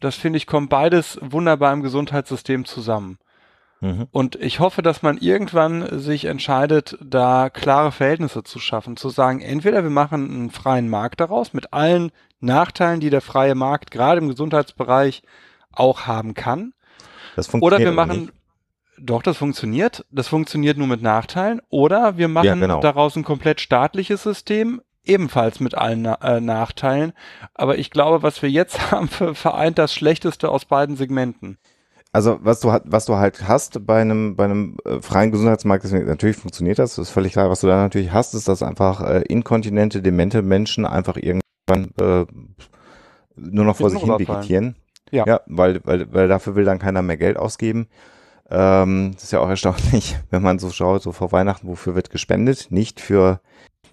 das 0.00 0.16
finde 0.16 0.38
ich, 0.38 0.46
kommt 0.46 0.70
beides 0.70 1.18
wunderbar 1.22 1.72
im 1.72 1.82
Gesundheitssystem 1.82 2.64
zusammen. 2.64 3.18
Mhm. 3.80 4.08
Und 4.10 4.36
ich 4.36 4.60
hoffe, 4.60 4.82
dass 4.82 5.02
man 5.02 5.18
irgendwann 5.18 6.00
sich 6.00 6.26
entscheidet, 6.26 6.98
da 7.02 7.48
klare 7.48 7.92
Verhältnisse 7.92 8.42
zu 8.42 8.58
schaffen, 8.58 8.96
zu 8.96 9.08
sagen, 9.08 9.40
entweder 9.40 9.82
wir 9.82 9.90
machen 9.90 10.30
einen 10.30 10.50
freien 10.50 10.88
Markt 10.88 11.20
daraus 11.20 11.52
mit 11.54 11.72
allen 11.72 12.12
Nachteilen, 12.40 13.00
die 13.00 13.10
der 13.10 13.22
freie 13.22 13.54
Markt 13.54 13.90
gerade 13.90 14.20
im 14.20 14.28
Gesundheitsbereich 14.28 15.22
auch 15.72 16.06
haben 16.06 16.34
kann. 16.34 16.74
Das 17.36 17.46
funktioniert 17.46 17.80
oder 17.80 17.90
wir 17.90 17.92
machen, 17.92 18.20
nicht. 18.20 18.32
doch, 18.98 19.22
das 19.22 19.36
funktioniert. 19.38 20.04
Das 20.10 20.28
funktioniert 20.28 20.76
nur 20.76 20.86
mit 20.86 21.00
Nachteilen. 21.00 21.62
Oder 21.70 22.18
wir 22.18 22.28
machen 22.28 22.46
ja, 22.46 22.54
genau. 22.54 22.80
daraus 22.80 23.16
ein 23.16 23.24
komplett 23.24 23.60
staatliches 23.60 24.22
System, 24.22 24.82
ebenfalls 25.04 25.60
mit 25.60 25.74
allen 25.74 26.04
äh, 26.04 26.40
Nachteilen. 26.40 27.12
Aber 27.54 27.78
ich 27.78 27.90
glaube, 27.90 28.22
was 28.22 28.42
wir 28.42 28.50
jetzt 28.50 28.90
haben, 28.90 29.08
vereint 29.08 29.78
das 29.78 29.94
Schlechteste 29.94 30.48
aus 30.48 30.64
beiden 30.64 30.96
Segmenten. 30.96 31.58
Also 32.12 32.38
was 32.42 32.58
du 32.58 32.76
was 32.84 33.04
du 33.04 33.16
halt 33.16 33.46
hast 33.46 33.86
bei 33.86 34.00
einem 34.00 34.34
bei 34.34 34.44
einem 34.44 34.78
äh, 34.84 35.00
freien 35.00 35.30
Gesundheitsmarkt, 35.30 35.84
ist, 35.84 35.92
natürlich 35.92 36.36
funktioniert 36.36 36.80
das, 36.80 36.98
ist 36.98 37.10
völlig 37.10 37.32
klar. 37.32 37.50
Was 37.50 37.60
du 37.60 37.68
da 37.68 37.76
natürlich 37.76 38.12
hast, 38.12 38.34
ist, 38.34 38.48
dass 38.48 38.64
einfach 38.64 39.00
äh, 39.00 39.22
inkontinente, 39.28 40.02
demente 40.02 40.42
Menschen 40.42 40.84
einfach 40.84 41.16
irgendwann 41.16 41.92
äh, 42.00 42.26
nur 43.36 43.64
noch 43.64 43.76
vor 43.76 43.90
sich 43.90 44.00
hin 44.00 44.18
vegetieren. 44.18 44.76
Ja. 45.12 45.24
ja, 45.26 45.40
weil, 45.46 45.80
weil, 45.84 46.12
weil 46.12 46.28
dafür 46.28 46.54
will 46.54 46.64
dann 46.64 46.78
keiner 46.78 47.02
mehr 47.02 47.16
Geld 47.16 47.36
ausgeben. 47.36 47.88
Ähm, 48.50 49.12
das 49.14 49.24
ist 49.24 49.32
ja 49.32 49.40
auch 49.40 49.48
erstaunlich, 49.48 50.16
wenn 50.30 50.42
man 50.42 50.58
so 50.58 50.70
schaut, 50.70 51.02
so 51.02 51.12
vor 51.12 51.32
Weihnachten, 51.32 51.68
wofür 51.68 51.94
wird 51.94 52.10
gespendet? 52.10 52.68
Nicht 52.70 53.00
für 53.00 53.40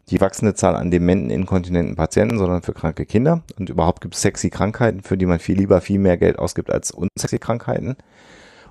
die 0.10 0.22
wachsende 0.22 0.54
Zahl 0.54 0.76
an 0.76 0.90
dementen, 0.92 1.30
inkontinenten 1.30 1.96
Patienten, 1.96 2.38
sondern 2.38 2.62
für 2.62 2.74
kranke 2.74 3.06
Kinder. 3.06 3.42
Und 3.60 3.70
überhaupt 3.70 4.02
gibt 4.02 4.16
es 4.16 4.22
sexy 4.22 4.50
Krankheiten, 4.50 5.02
für 5.02 5.18
die 5.18 5.26
man 5.26 5.40
viel 5.40 5.58
lieber 5.58 5.82
viel 5.82 6.00
mehr 6.00 6.18
Geld 6.18 6.40
ausgibt 6.40 6.72
als 6.72 6.92
unsexy 6.92 7.40
Krankheiten. 7.40 7.98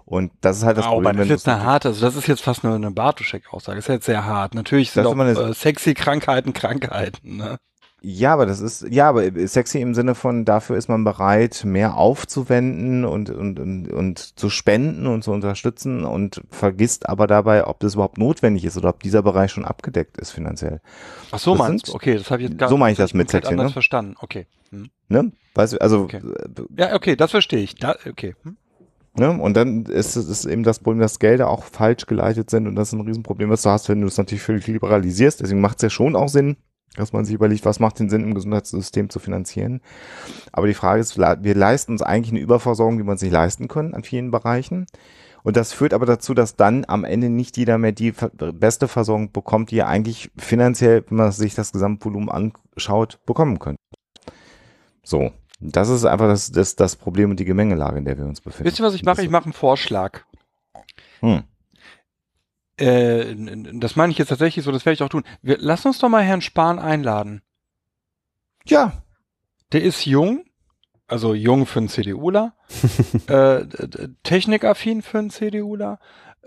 Und 0.04 0.30
das 0.40 0.58
ist 0.58 0.64
halt 0.64 0.78
das 0.78 0.86
Au, 0.86 0.94
Problem. 0.94 1.16
das 1.16 1.24
ist 1.26 1.30
jetzt 1.30 1.48
eine 1.48 1.64
harte, 1.64 1.88
also 1.88 2.00
das 2.00 2.14
ist 2.14 2.28
jetzt 2.28 2.42
fast 2.42 2.62
nur 2.62 2.74
eine 2.74 2.90
Bartoschek-Aussage. 2.92 3.76
Das 3.76 3.86
ist 3.88 3.92
jetzt 3.92 4.06
sehr 4.06 4.24
hart. 4.24 4.54
Natürlich 4.54 4.92
sind 4.92 5.04
auch 5.04 5.12
eine- 5.18 5.32
äh, 5.32 5.52
sexy 5.52 5.94
Krankheiten 5.94 6.52
Krankheiten. 6.52 7.36
Ne? 7.38 7.56
Ja, 8.02 8.34
aber 8.34 8.44
das 8.44 8.60
ist, 8.60 8.86
ja, 8.90 9.08
aber 9.08 9.24
sexy 9.48 9.80
im 9.80 9.94
Sinne 9.94 10.14
von, 10.14 10.44
dafür 10.44 10.76
ist 10.76 10.88
man 10.88 11.02
bereit, 11.02 11.64
mehr 11.64 11.96
aufzuwenden 11.96 13.04
und, 13.06 13.30
und, 13.30 13.58
und, 13.58 13.90
und 13.90 14.38
zu 14.38 14.50
spenden 14.50 15.06
und 15.06 15.24
zu 15.24 15.32
unterstützen 15.32 16.04
und 16.04 16.42
vergisst 16.50 17.08
aber 17.08 17.26
dabei, 17.26 17.66
ob 17.66 17.80
das 17.80 17.94
überhaupt 17.94 18.18
notwendig 18.18 18.64
ist 18.64 18.76
oder 18.76 18.90
ob 18.90 19.02
dieser 19.02 19.22
Bereich 19.22 19.50
schon 19.50 19.64
abgedeckt 19.64 20.18
ist 20.18 20.30
finanziell. 20.30 20.80
Ach 21.32 21.38
so 21.38 21.52
Das 21.52 21.58
meinst 21.58 21.88
du? 21.88 21.94
Okay, 21.94 22.16
das 22.18 22.30
habe 22.30 22.42
ich 22.42 22.50
jetzt 22.50 22.58
gar 22.58 22.68
So 22.68 22.76
meine 22.76 22.92
ich 22.92 22.98
das 22.98 23.14
mit 23.14 23.30
sexy, 23.30 23.50
anders 23.50 23.68
ne? 23.68 23.72
verstanden. 23.72 24.14
Okay. 24.20 24.46
Hm. 24.70 24.90
Ne? 25.08 25.32
Weißt 25.54 25.72
du, 25.72 25.80
also, 25.80 26.02
Okay. 26.02 26.20
Ja, 26.76 26.94
okay, 26.94 27.16
das 27.16 27.30
verstehe 27.30 27.60
ich. 27.60 27.76
Da, 27.76 27.96
okay. 28.08 28.36
Hm. 28.42 28.56
ne? 29.14 29.30
Und 29.40 29.56
dann 29.56 29.86
ist 29.86 30.16
es 30.16 30.44
eben 30.44 30.64
das 30.64 30.80
Problem, 30.80 31.00
dass 31.00 31.18
Gelder 31.18 31.48
auch 31.48 31.64
falsch 31.64 32.04
geleitet 32.06 32.50
sind 32.50 32.66
und 32.66 32.76
das 32.76 32.88
ist 32.88 32.92
ein 32.92 33.00
Riesenproblem, 33.00 33.48
was 33.48 33.62
du 33.62 33.70
hast, 33.70 33.88
wenn 33.88 34.02
du 34.02 34.06
es 34.06 34.18
natürlich 34.18 34.42
völlig 34.42 34.66
liberalisierst. 34.66 35.40
Deswegen 35.40 35.62
macht 35.62 35.78
es 35.78 35.82
ja 35.82 35.90
schon 35.90 36.14
auch 36.14 36.28
Sinn, 36.28 36.56
dass 36.94 37.12
man 37.12 37.24
sich 37.24 37.34
überlegt, 37.34 37.64
was 37.64 37.80
macht 37.80 37.98
den 37.98 38.08
Sinn, 38.08 38.24
im 38.24 38.34
Gesundheitssystem 38.34 39.10
zu 39.10 39.18
finanzieren. 39.18 39.80
Aber 40.52 40.66
die 40.66 40.74
Frage 40.74 41.00
ist, 41.00 41.18
wir 41.18 41.54
leisten 41.54 41.92
uns 41.92 42.02
eigentlich 42.02 42.32
eine 42.32 42.40
Überversorgung, 42.40 42.98
die 42.98 43.04
wir 43.04 43.12
uns 43.12 43.22
nicht 43.22 43.32
leisten 43.32 43.68
können 43.68 43.94
an 43.94 44.04
vielen 44.04 44.30
Bereichen. 44.30 44.86
Und 45.42 45.56
das 45.56 45.72
führt 45.72 45.94
aber 45.94 46.06
dazu, 46.06 46.34
dass 46.34 46.56
dann 46.56 46.84
am 46.88 47.04
Ende 47.04 47.30
nicht 47.30 47.56
jeder 47.56 47.78
mehr 47.78 47.92
die 47.92 48.12
beste 48.52 48.88
Versorgung 48.88 49.30
bekommt, 49.30 49.70
die 49.70 49.78
er 49.78 49.88
eigentlich 49.88 50.30
finanziell, 50.36 51.04
wenn 51.08 51.18
man 51.18 51.32
sich 51.32 51.54
das 51.54 51.72
Gesamtvolumen 51.72 52.28
anschaut, 52.28 53.20
bekommen 53.26 53.58
könnte. 53.58 53.80
So. 55.04 55.30
Das 55.58 55.88
ist 55.88 56.04
einfach 56.04 56.26
das, 56.26 56.50
das, 56.50 56.76
das 56.76 56.96
Problem 56.96 57.30
und 57.30 57.40
die 57.40 57.46
Gemengelage, 57.46 57.96
in 57.96 58.04
der 58.04 58.18
wir 58.18 58.26
uns 58.26 58.40
befinden. 58.40 58.66
Wisst 58.66 58.78
ihr, 58.78 58.84
was 58.84 58.94
ich 58.94 59.04
mache? 59.04 59.22
Ich 59.22 59.30
mache 59.30 59.44
einen 59.44 59.52
Vorschlag. 59.54 60.20
Hm. 61.20 61.44
Äh, 62.78 63.34
das 63.74 63.96
meine 63.96 64.12
ich 64.12 64.18
jetzt 64.18 64.28
tatsächlich 64.28 64.64
so, 64.64 64.72
das 64.72 64.84
werde 64.84 64.94
ich 64.94 65.02
auch 65.02 65.08
tun. 65.08 65.24
Wir, 65.42 65.56
lass 65.58 65.86
uns 65.86 65.98
doch 65.98 66.08
mal 66.08 66.22
Herrn 66.22 66.42
Spahn 66.42 66.78
einladen. 66.78 67.42
Ja, 68.66 69.02
Der 69.72 69.82
ist 69.82 70.04
jung, 70.04 70.44
also 71.06 71.34
jung 71.34 71.66
für 71.66 71.78
einen 71.78 71.88
CDUler, 71.88 72.54
äh, 73.28 73.64
technikaffin 74.22 75.02
für 75.02 75.18
einen 75.18 75.30
CDUler. 75.30 75.98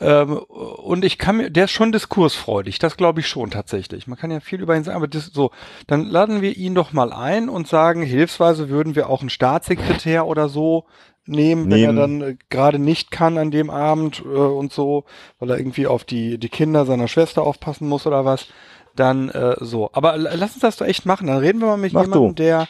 Ähm, 0.01 0.37
und 0.37 1.03
ich 1.03 1.17
kann 1.17 1.37
mir, 1.37 1.49
der 1.49 1.65
ist 1.65 1.71
schon 1.71 1.91
diskursfreudig, 1.91 2.79
das 2.79 2.95
glaube 2.95 3.19
ich 3.19 3.27
schon 3.27 3.51
tatsächlich. 3.51 4.07
Man 4.07 4.17
kann 4.17 4.31
ja 4.31 4.39
viel 4.39 4.61
über 4.61 4.75
ihn 4.75 4.83
sagen, 4.83 4.95
aber 4.97 5.07
das 5.07 5.25
so, 5.27 5.51
dann 5.87 6.05
laden 6.05 6.41
wir 6.41 6.55
ihn 6.55 6.75
doch 6.75 6.93
mal 6.93 7.11
ein 7.11 7.49
und 7.49 7.67
sagen, 7.67 8.01
hilfsweise 8.01 8.69
würden 8.69 8.95
wir 8.95 9.09
auch 9.09 9.21
einen 9.21 9.29
Staatssekretär 9.29 10.25
oder 10.25 10.47
so 10.47 10.85
nehmen, 11.29 11.69
wenn 11.69 11.79
Nehmen. 11.79 11.97
er 11.97 12.01
dann 12.01 12.21
äh, 12.21 12.35
gerade 12.49 12.79
nicht 12.79 13.11
kann 13.11 13.37
an 13.37 13.51
dem 13.51 13.69
Abend 13.69 14.23
äh, 14.25 14.27
und 14.27 14.73
so, 14.73 15.05
weil 15.39 15.51
er 15.51 15.57
irgendwie 15.57 15.87
auf 15.87 16.03
die, 16.03 16.37
die 16.37 16.49
Kinder 16.49 16.85
seiner 16.85 17.07
Schwester 17.07 17.43
aufpassen 17.43 17.87
muss 17.87 18.05
oder 18.07 18.25
was. 18.25 18.47
Dann 18.95 19.29
äh, 19.29 19.55
so. 19.59 19.89
Aber 19.93 20.17
lass 20.17 20.53
uns 20.53 20.59
das 20.59 20.77
doch 20.77 20.85
echt 20.85 21.05
machen. 21.05 21.27
Dann 21.27 21.37
reden 21.37 21.59
wir 21.59 21.67
mal 21.67 21.77
mit 21.77 21.93
Mach 21.93 22.01
jemandem, 22.03 22.35
du. 22.35 22.43
der 22.43 22.67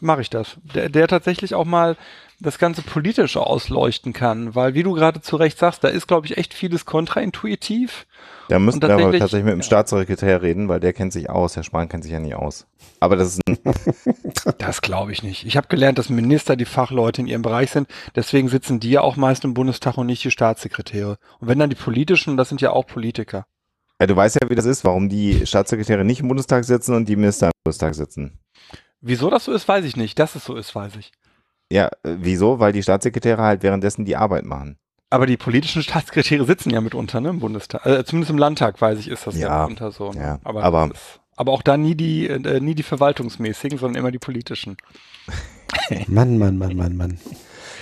mache 0.00 0.22
ich 0.22 0.30
das, 0.30 0.56
der, 0.74 0.88
der 0.88 1.08
tatsächlich 1.08 1.54
auch 1.54 1.64
mal 1.64 1.96
das 2.40 2.58
Ganze 2.58 2.82
politisch 2.82 3.36
ausleuchten 3.36 4.12
kann, 4.12 4.54
weil 4.54 4.74
wie 4.74 4.82
du 4.82 4.92
gerade 4.92 5.20
zu 5.20 5.36
Recht 5.36 5.58
sagst, 5.58 5.84
da 5.84 5.88
ist, 5.88 6.06
glaube 6.08 6.26
ich, 6.26 6.36
echt 6.38 6.54
vieles 6.54 6.86
kontraintuitiv. 6.86 8.06
Da 8.48 8.58
müssten 8.58 8.82
Und 8.82 8.88
wir 8.88 8.94
aber 8.94 9.12
tatsächlich- 9.18 9.44
mit 9.44 9.52
dem 9.52 9.60
ja. 9.60 9.64
Staatssekretär 9.64 10.42
reden, 10.42 10.68
weil 10.68 10.80
der 10.80 10.92
kennt 10.92 11.12
sich 11.12 11.30
aus. 11.30 11.54
Herr 11.56 11.62
Spahn 11.62 11.88
kennt 11.88 12.02
sich 12.04 12.12
ja 12.12 12.18
nicht 12.18 12.34
aus. 12.34 12.66
Aber 12.98 13.16
das 13.16 13.28
ist 13.34 13.40
ein, 13.46 13.58
Das 14.58 14.80
glaube 14.82 15.12
ich 15.12 15.22
nicht. 15.22 15.44
Ich 15.46 15.56
habe 15.56 15.68
gelernt, 15.68 15.98
dass 15.98 16.08
Minister 16.08 16.56
die 16.56 16.64
Fachleute 16.64 17.20
in 17.20 17.26
ihrem 17.26 17.42
Bereich 17.42 17.70
sind, 17.70 17.88
deswegen 18.16 18.48
sitzen 18.48 18.80
die 18.80 18.90
ja 18.90 19.02
auch 19.02 19.16
meist 19.16 19.44
im 19.44 19.54
Bundestag 19.54 19.98
und 19.98 20.06
nicht 20.06 20.24
die 20.24 20.30
Staatssekretäre. 20.30 21.18
Und 21.40 21.48
wenn 21.48 21.58
dann 21.58 21.70
die 21.70 21.76
politischen, 21.76 22.36
das 22.36 22.48
sind 22.48 22.60
ja 22.60 22.70
auch 22.72 22.86
Politiker. 22.86 23.46
ja, 24.00 24.06
du 24.06 24.16
weißt 24.16 24.38
ja, 24.42 24.48
wie 24.50 24.54
das 24.54 24.64
ist, 24.64 24.84
warum 24.84 25.08
die 25.08 25.46
Staatssekretäre 25.46 26.04
nicht 26.04 26.20
im 26.20 26.28
Bundestag 26.28 26.64
sitzen 26.64 26.94
und 26.94 27.08
die 27.08 27.16
Minister 27.16 27.46
im 27.48 27.52
Bundestag 27.64 27.94
sitzen. 27.94 28.38
Wieso 29.02 29.30
das 29.30 29.44
so 29.44 29.52
ist, 29.52 29.66
weiß 29.68 29.84
ich 29.86 29.96
nicht. 29.96 30.18
Dass 30.18 30.34
es 30.34 30.44
so 30.44 30.56
ist, 30.56 30.74
weiß 30.74 30.96
ich. 30.96 31.12
Ja, 31.72 31.86
äh, 32.02 32.16
wieso? 32.18 32.58
Weil 32.58 32.72
die 32.72 32.82
Staatssekretäre 32.82 33.42
halt 33.42 33.62
währenddessen 33.62 34.04
die 34.04 34.16
Arbeit 34.16 34.44
machen. 34.44 34.76
Aber 35.08 35.26
die 35.26 35.36
politischen 35.36 35.82
Staatssekretäre 35.82 36.44
sitzen 36.44 36.70
ja 36.70 36.80
mitunter, 36.80 37.20
ne, 37.20 37.30
im 37.30 37.40
Bundestag. 37.40 37.84
Äh, 37.84 38.04
zumindest 38.04 38.30
im 38.30 38.38
Landtag, 38.38 38.80
weiß 38.80 38.98
ich, 38.98 39.08
ist 39.08 39.26
das 39.26 39.36
ja, 39.36 39.48
Ja, 39.48 39.62
mitunter 39.62 39.90
so. 39.90 40.12
Ne? 40.12 40.20
ja, 40.20 40.38
aber, 40.44 40.62
aber- 40.62 40.90
ist, 40.94 41.20
aber 41.36 41.52
auch 41.52 41.62
da 41.62 41.76
nie 41.76 41.94
die, 41.94 42.28
äh, 42.28 42.60
nie 42.60 42.74
die 42.74 42.82
verwaltungsmäßigen, 42.82 43.78
sondern 43.78 43.98
immer 43.98 44.10
die 44.10 44.18
politischen. 44.18 44.76
Mann, 46.06 46.38
Mann, 46.38 46.58
Mann, 46.58 46.76
Mann, 46.76 46.96
Mann. 46.96 47.18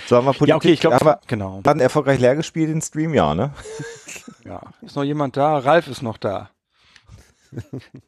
So 0.07 0.15
haben 0.15 0.25
wir 0.25 0.33
Politik, 0.33 0.47
ja, 0.49 0.55
okay, 0.55 0.71
ich 0.71 0.79
glaube, 0.79 1.19
genau. 1.27 1.61
hatten 1.65 1.79
erfolgreich 1.81 2.19
leer 2.19 2.35
gespielt 2.35 2.69
den 2.69 2.81
Stream, 2.81 3.13
ja, 3.13 3.35
ne? 3.35 3.53
Ja. 4.45 4.61
Ist 4.81 4.95
noch 4.95 5.03
jemand 5.03 5.37
da? 5.37 5.57
Ralf 5.59 5.87
ist 5.87 6.01
noch 6.01 6.17
da. 6.17 6.49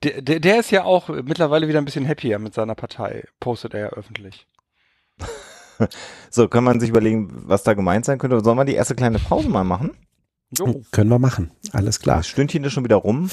Der, 0.03 0.21
der, 0.21 0.39
der 0.39 0.59
ist 0.59 0.71
ja 0.71 0.83
auch 0.83 1.09
mittlerweile 1.09 1.67
wieder 1.67 1.77
ein 1.79 1.85
bisschen 1.85 2.07
happier 2.07 2.39
mit 2.39 2.53
seiner 2.55 2.73
Partei, 2.73 3.25
postet 3.39 3.73
er 3.75 3.79
ja 3.81 3.89
öffentlich. 3.89 4.47
So, 6.29 6.47
kann 6.47 6.63
man 6.63 6.79
sich 6.79 6.89
überlegen, 6.89 7.29
was 7.47 7.63
da 7.63 7.73
gemeint 7.73 8.05
sein 8.05 8.17
könnte. 8.17 8.41
Sollen 8.41 8.57
wir 8.57 8.65
die 8.65 8.73
erste 8.75 8.95
kleine 8.95 9.19
Pause 9.19 9.49
mal 9.49 9.63
machen? 9.65 9.91
Jo. 10.57 10.81
Können 10.91 11.09
wir 11.09 11.19
machen. 11.19 11.51
Alles 11.73 11.99
klar. 11.99 12.17
Das 12.17 12.27
Stündchen 12.27 12.63
ist 12.63 12.73
schon 12.73 12.83
wieder 12.85 12.95
rum. 12.97 13.29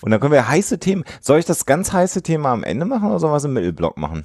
Und 0.00 0.10
dann 0.10 0.20
können 0.20 0.32
wir 0.32 0.48
heiße 0.48 0.78
Themen. 0.78 1.04
Soll 1.20 1.38
ich 1.38 1.44
das 1.44 1.66
ganz 1.66 1.92
heiße 1.92 2.22
Thema 2.22 2.52
am 2.52 2.64
Ende 2.64 2.86
machen 2.86 3.08
oder 3.08 3.18
sollen 3.18 3.32
wir 3.32 3.36
es 3.36 3.44
im 3.44 3.52
Mittelblock 3.52 3.96
machen? 3.98 4.24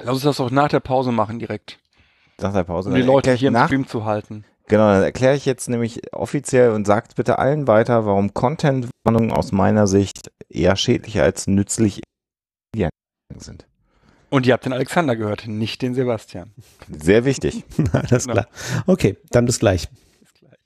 Lass 0.00 0.14
uns 0.14 0.22
das 0.22 0.36
doch 0.38 0.50
nach 0.50 0.68
der 0.68 0.80
Pause 0.80 1.12
machen 1.12 1.38
direkt, 1.38 1.78
Nach 2.40 2.52
der 2.52 2.64
Pause. 2.64 2.88
um 2.88 2.94
die 2.94 3.00
Dann 3.02 3.08
Leute 3.08 3.32
hier 3.32 3.48
im 3.48 3.54
nach, 3.54 3.66
Stream 3.66 3.86
zu 3.86 4.04
halten. 4.04 4.44
Genau, 4.68 4.88
dann 4.92 5.02
erkläre 5.02 5.34
ich 5.36 5.44
jetzt 5.44 5.68
nämlich 5.68 6.14
offiziell 6.14 6.70
und 6.70 6.86
sagt 6.86 7.14
bitte 7.16 7.38
allen 7.38 7.66
weiter, 7.66 8.06
warum 8.06 8.32
Content-Warnungen 8.32 9.32
aus 9.32 9.52
meiner 9.52 9.86
Sicht 9.86 10.30
eher 10.48 10.76
schädlich 10.76 11.20
als 11.20 11.46
nützlich 11.46 12.00
sind. 13.36 13.66
Und 14.32 14.46
ihr 14.46 14.54
habt 14.54 14.64
den 14.64 14.72
Alexander 14.72 15.14
gehört, 15.14 15.46
nicht 15.46 15.82
den 15.82 15.92
Sebastian. 15.94 16.52
Sehr 16.88 17.26
wichtig. 17.26 17.64
Alles 17.92 18.24
Genau. 18.26 18.32
klar. 18.32 18.48
Okay, 18.86 19.18
dann 19.28 19.44
bis 19.44 19.58
gleich. 19.58 19.90
Bis 20.20 20.32
gleich. 20.32 20.58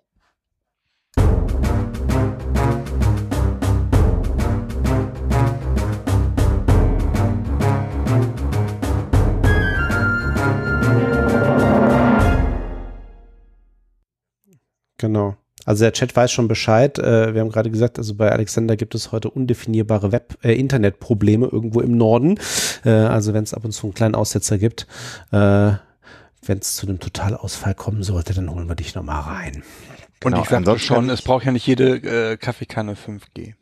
Genau. 14.98 15.36
Also 15.66 15.84
der 15.84 15.92
Chat 15.92 16.16
weiß 16.16 16.32
schon 16.32 16.48
Bescheid. 16.48 16.98
Äh, 16.98 17.34
wir 17.34 17.42
haben 17.42 17.50
gerade 17.50 17.70
gesagt, 17.70 17.98
also 17.98 18.14
bei 18.14 18.32
Alexander 18.32 18.76
gibt 18.76 18.94
es 18.94 19.12
heute 19.12 19.28
undefinierbare 19.28 20.12
Web 20.12 20.38
äh, 20.42 20.54
Internetprobleme 20.54 21.46
irgendwo 21.46 21.80
im 21.80 21.96
Norden. 21.98 22.38
Äh, 22.84 22.90
also 22.90 23.34
wenn 23.34 23.42
es 23.44 23.52
ab 23.52 23.64
und 23.64 23.72
zu 23.72 23.86
einen 23.88 23.94
kleinen 23.94 24.14
Aussetzer 24.14 24.56
gibt, 24.56 24.86
äh, 25.32 25.36
wenn 26.48 26.58
es 26.60 26.76
zu 26.76 26.86
einem 26.86 27.00
Totalausfall 27.00 27.74
kommen 27.74 28.02
sollte, 28.04 28.32
dann 28.32 28.48
holen 28.50 28.68
wir 28.68 28.76
dich 28.76 28.94
nochmal 28.94 29.20
rein. 29.22 29.56
Und 29.56 30.32
Genau, 30.32 30.36
ich 30.38 30.42
sagte 30.44 30.56
ansonsten 30.56 30.86
schon, 30.86 31.10
es 31.10 31.18
ich- 31.20 31.24
braucht 31.26 31.44
ja 31.44 31.52
nicht 31.52 31.66
jede 31.66 31.96
äh, 32.32 32.36
Kaffeekanne 32.36 32.94
5G. 32.94 33.54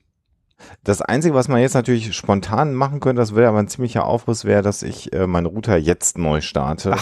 Das 0.85 1.01
Einzige, 1.01 1.35
was 1.35 1.49
man 1.49 1.61
jetzt 1.61 1.73
natürlich 1.75 2.15
spontan 2.15 2.75
machen 2.75 3.01
könnte, 3.01 3.21
das 3.23 3.35
wäre 3.35 3.49
aber 3.49 3.59
ein 3.59 3.69
ziemlicher 3.69 4.05
Aufriss, 4.05 4.45
wäre, 4.45 4.61
dass 4.61 4.83
ich 4.83 5.13
äh, 5.15 5.27
meinen 5.27 5.47
Router 5.47 5.77
jetzt 5.79 6.19
neu 6.19 6.43
starte. 6.43 6.95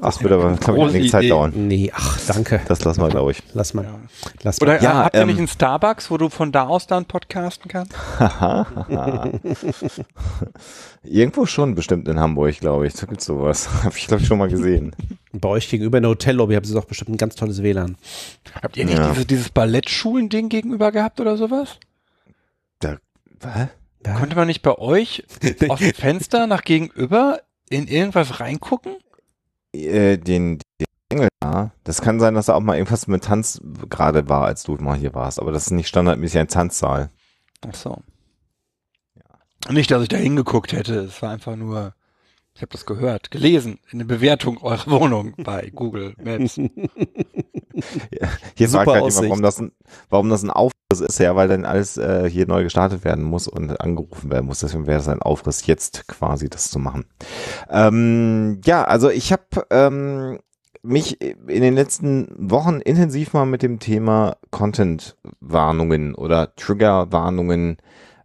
das 0.00 0.22
würde 0.22 0.36
aber, 0.36 0.52
glaube 0.54 0.78
ich, 0.78 0.84
einige 0.94 1.10
Zeit 1.10 1.28
dauern. 1.30 1.52
Nee, 1.54 1.90
ach, 1.94 2.18
danke. 2.28 2.60
Das 2.68 2.84
lassen 2.84 3.00
wir, 3.00 3.08
glaube 3.08 3.32
ich. 3.32 3.42
Lass 3.54 3.74
mal. 3.74 3.84
Ja. 3.84 3.98
Lass 4.44 4.60
mal. 4.60 4.66
Oder 4.66 4.82
Ja, 4.82 5.04
habt 5.04 5.16
ihr 5.16 5.22
ähm, 5.22 5.28
nicht 5.28 5.38
einen 5.38 5.48
Starbucks, 5.48 6.10
wo 6.12 6.16
du 6.16 6.28
von 6.28 6.52
da 6.52 6.68
aus 6.68 6.86
dann 6.86 7.06
podcasten 7.06 7.68
kannst? 7.68 7.92
Irgendwo 11.02 11.46
schon 11.46 11.74
bestimmt 11.74 12.08
in 12.08 12.20
Hamburg, 12.20 12.58
glaube 12.60 12.86
ich. 12.86 12.94
Da 12.94 13.06
gibt's 13.06 13.24
sowas. 13.24 13.68
Habe 13.84 13.96
ich, 13.96 14.06
glaube 14.06 14.22
ich, 14.22 14.28
schon 14.28 14.38
mal 14.38 14.48
gesehen. 14.48 14.94
Bei 15.32 15.48
euch 15.48 15.68
gegenüber 15.68 15.98
in 15.98 16.02
der 16.02 16.10
Hotellobby 16.10 16.54
habt 16.54 16.66
ihr 16.68 16.74
doch 16.74 16.84
bestimmt 16.84 17.10
ein 17.10 17.16
ganz 17.16 17.34
tolles 17.34 17.62
WLAN. 17.62 17.96
Habt 18.62 18.76
ihr 18.76 18.84
nicht 18.84 18.98
Ja. 18.98 19.10
diese, 19.10 19.26
dieses 19.26 19.50
Ballettschulen-Ding 19.50 20.48
gegenüber 20.48 20.92
gehabt 20.92 21.20
oder 21.20 21.36
sowas? 21.36 21.78
Was? 23.40 23.68
Ja. 24.06 24.14
Konnte 24.14 24.36
man 24.36 24.46
nicht 24.46 24.62
bei 24.62 24.76
euch 24.78 25.24
aus 25.68 25.78
dem 25.78 25.94
Fenster 25.94 26.46
nach 26.46 26.62
gegenüber 26.62 27.40
in 27.68 27.88
irgendwas 27.88 28.40
reingucken? 28.40 28.96
Äh, 29.72 30.18
den, 30.18 30.58
den 30.80 30.86
Engel 31.10 31.28
da. 31.40 31.72
Das 31.84 32.00
kann 32.00 32.20
sein, 32.20 32.34
dass 32.34 32.46
da 32.46 32.54
auch 32.54 32.60
mal 32.60 32.76
irgendwas 32.76 33.06
mit 33.06 33.24
Tanz 33.24 33.60
gerade 33.90 34.28
war, 34.28 34.46
als 34.46 34.62
du 34.62 34.74
mal 34.76 34.96
hier 34.96 35.14
warst. 35.14 35.40
Aber 35.40 35.52
das 35.52 35.66
ist 35.66 35.72
nicht 35.72 35.88
standardmäßig 35.88 36.38
ein 36.40 36.48
Tanzsaal. 36.48 37.10
Ach 37.66 37.74
so. 37.74 37.98
Nicht, 39.68 39.90
dass 39.90 40.02
ich 40.02 40.08
da 40.08 40.16
hingeguckt 40.16 40.72
hätte. 40.72 41.00
Es 41.00 41.20
war 41.20 41.30
einfach 41.30 41.56
nur, 41.56 41.94
ich 42.58 42.62
habe 42.62 42.72
das 42.72 42.86
gehört, 42.86 43.30
gelesen 43.30 43.78
in 43.92 44.00
der 44.00 44.06
Bewertung 44.06 44.58
eurer 44.60 44.90
Wohnung 44.90 45.32
bei 45.36 45.70
Google 45.72 46.14
Maps. 46.20 46.56
Hier 48.56 48.68
Super 48.68 48.82
fragt 48.82 48.88
halt 48.88 48.88
jemand, 48.88 49.02
Aussicht. 49.04 49.30
warum 49.30 49.42
das 49.42 49.60
ein, 49.60 49.72
warum 50.10 50.28
das 50.28 50.42
ein 50.42 50.50
Aufriss 50.50 51.00
ist, 51.00 51.20
ja, 51.20 51.36
weil 51.36 51.46
dann 51.46 51.64
alles 51.64 51.98
äh, 51.98 52.28
hier 52.28 52.48
neu 52.48 52.64
gestartet 52.64 53.04
werden 53.04 53.22
muss 53.22 53.46
und 53.46 53.80
angerufen 53.80 54.32
werden 54.32 54.46
muss. 54.46 54.58
Deswegen 54.58 54.88
wäre 54.88 54.98
es 54.98 55.06
ein 55.06 55.22
Aufriss, 55.22 55.68
jetzt 55.68 56.08
quasi 56.08 56.50
das 56.50 56.68
zu 56.68 56.80
machen. 56.80 57.04
Ähm, 57.70 58.60
ja, 58.64 58.82
also 58.82 59.08
ich 59.08 59.30
habe 59.30 59.44
ähm, 59.70 60.40
mich 60.82 61.22
in 61.22 61.62
den 61.62 61.74
letzten 61.74 62.26
Wochen 62.36 62.80
intensiv 62.80 63.34
mal 63.34 63.46
mit 63.46 63.62
dem 63.62 63.78
Thema 63.78 64.36
Content-Warnungen 64.50 66.16
oder 66.16 66.56
Trigger-Warnungen 66.56 67.76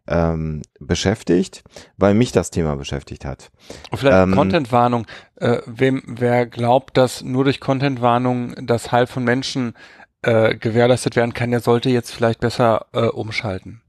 ähm, 0.07 0.61
beschäftigt, 0.79 1.63
weil 1.97 2.13
mich 2.13 2.31
das 2.31 2.51
Thema 2.51 2.75
beschäftigt 2.75 3.25
hat. 3.25 3.51
Und 3.91 3.97
vielleicht 3.97 4.17
Ähm, 4.17 4.35
Contentwarnung. 4.35 5.07
Äh, 5.35 5.59
wem, 5.65 6.03
wer 6.05 6.45
glaubt, 6.45 6.97
dass 6.97 7.21
nur 7.23 7.43
durch 7.43 7.59
Contentwarnung 7.59 8.53
das 8.65 8.91
Heil 8.91 9.07
von 9.07 9.23
Menschen 9.23 9.73
äh, 10.21 10.55
gewährleistet 10.55 11.15
werden 11.15 11.33
kann, 11.33 11.51
der 11.51 11.59
sollte 11.59 11.89
jetzt 11.89 12.11
vielleicht 12.11 12.39
besser 12.39 12.85
äh, 12.93 13.07
umschalten. 13.07 13.81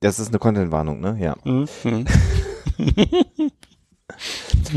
Das 0.00 0.18
ist 0.20 0.28
eine 0.28 0.38
Content-Warnung, 0.38 1.00
ne? 1.00 1.16
Ja. 1.20 1.36
Mhm. 1.44 1.66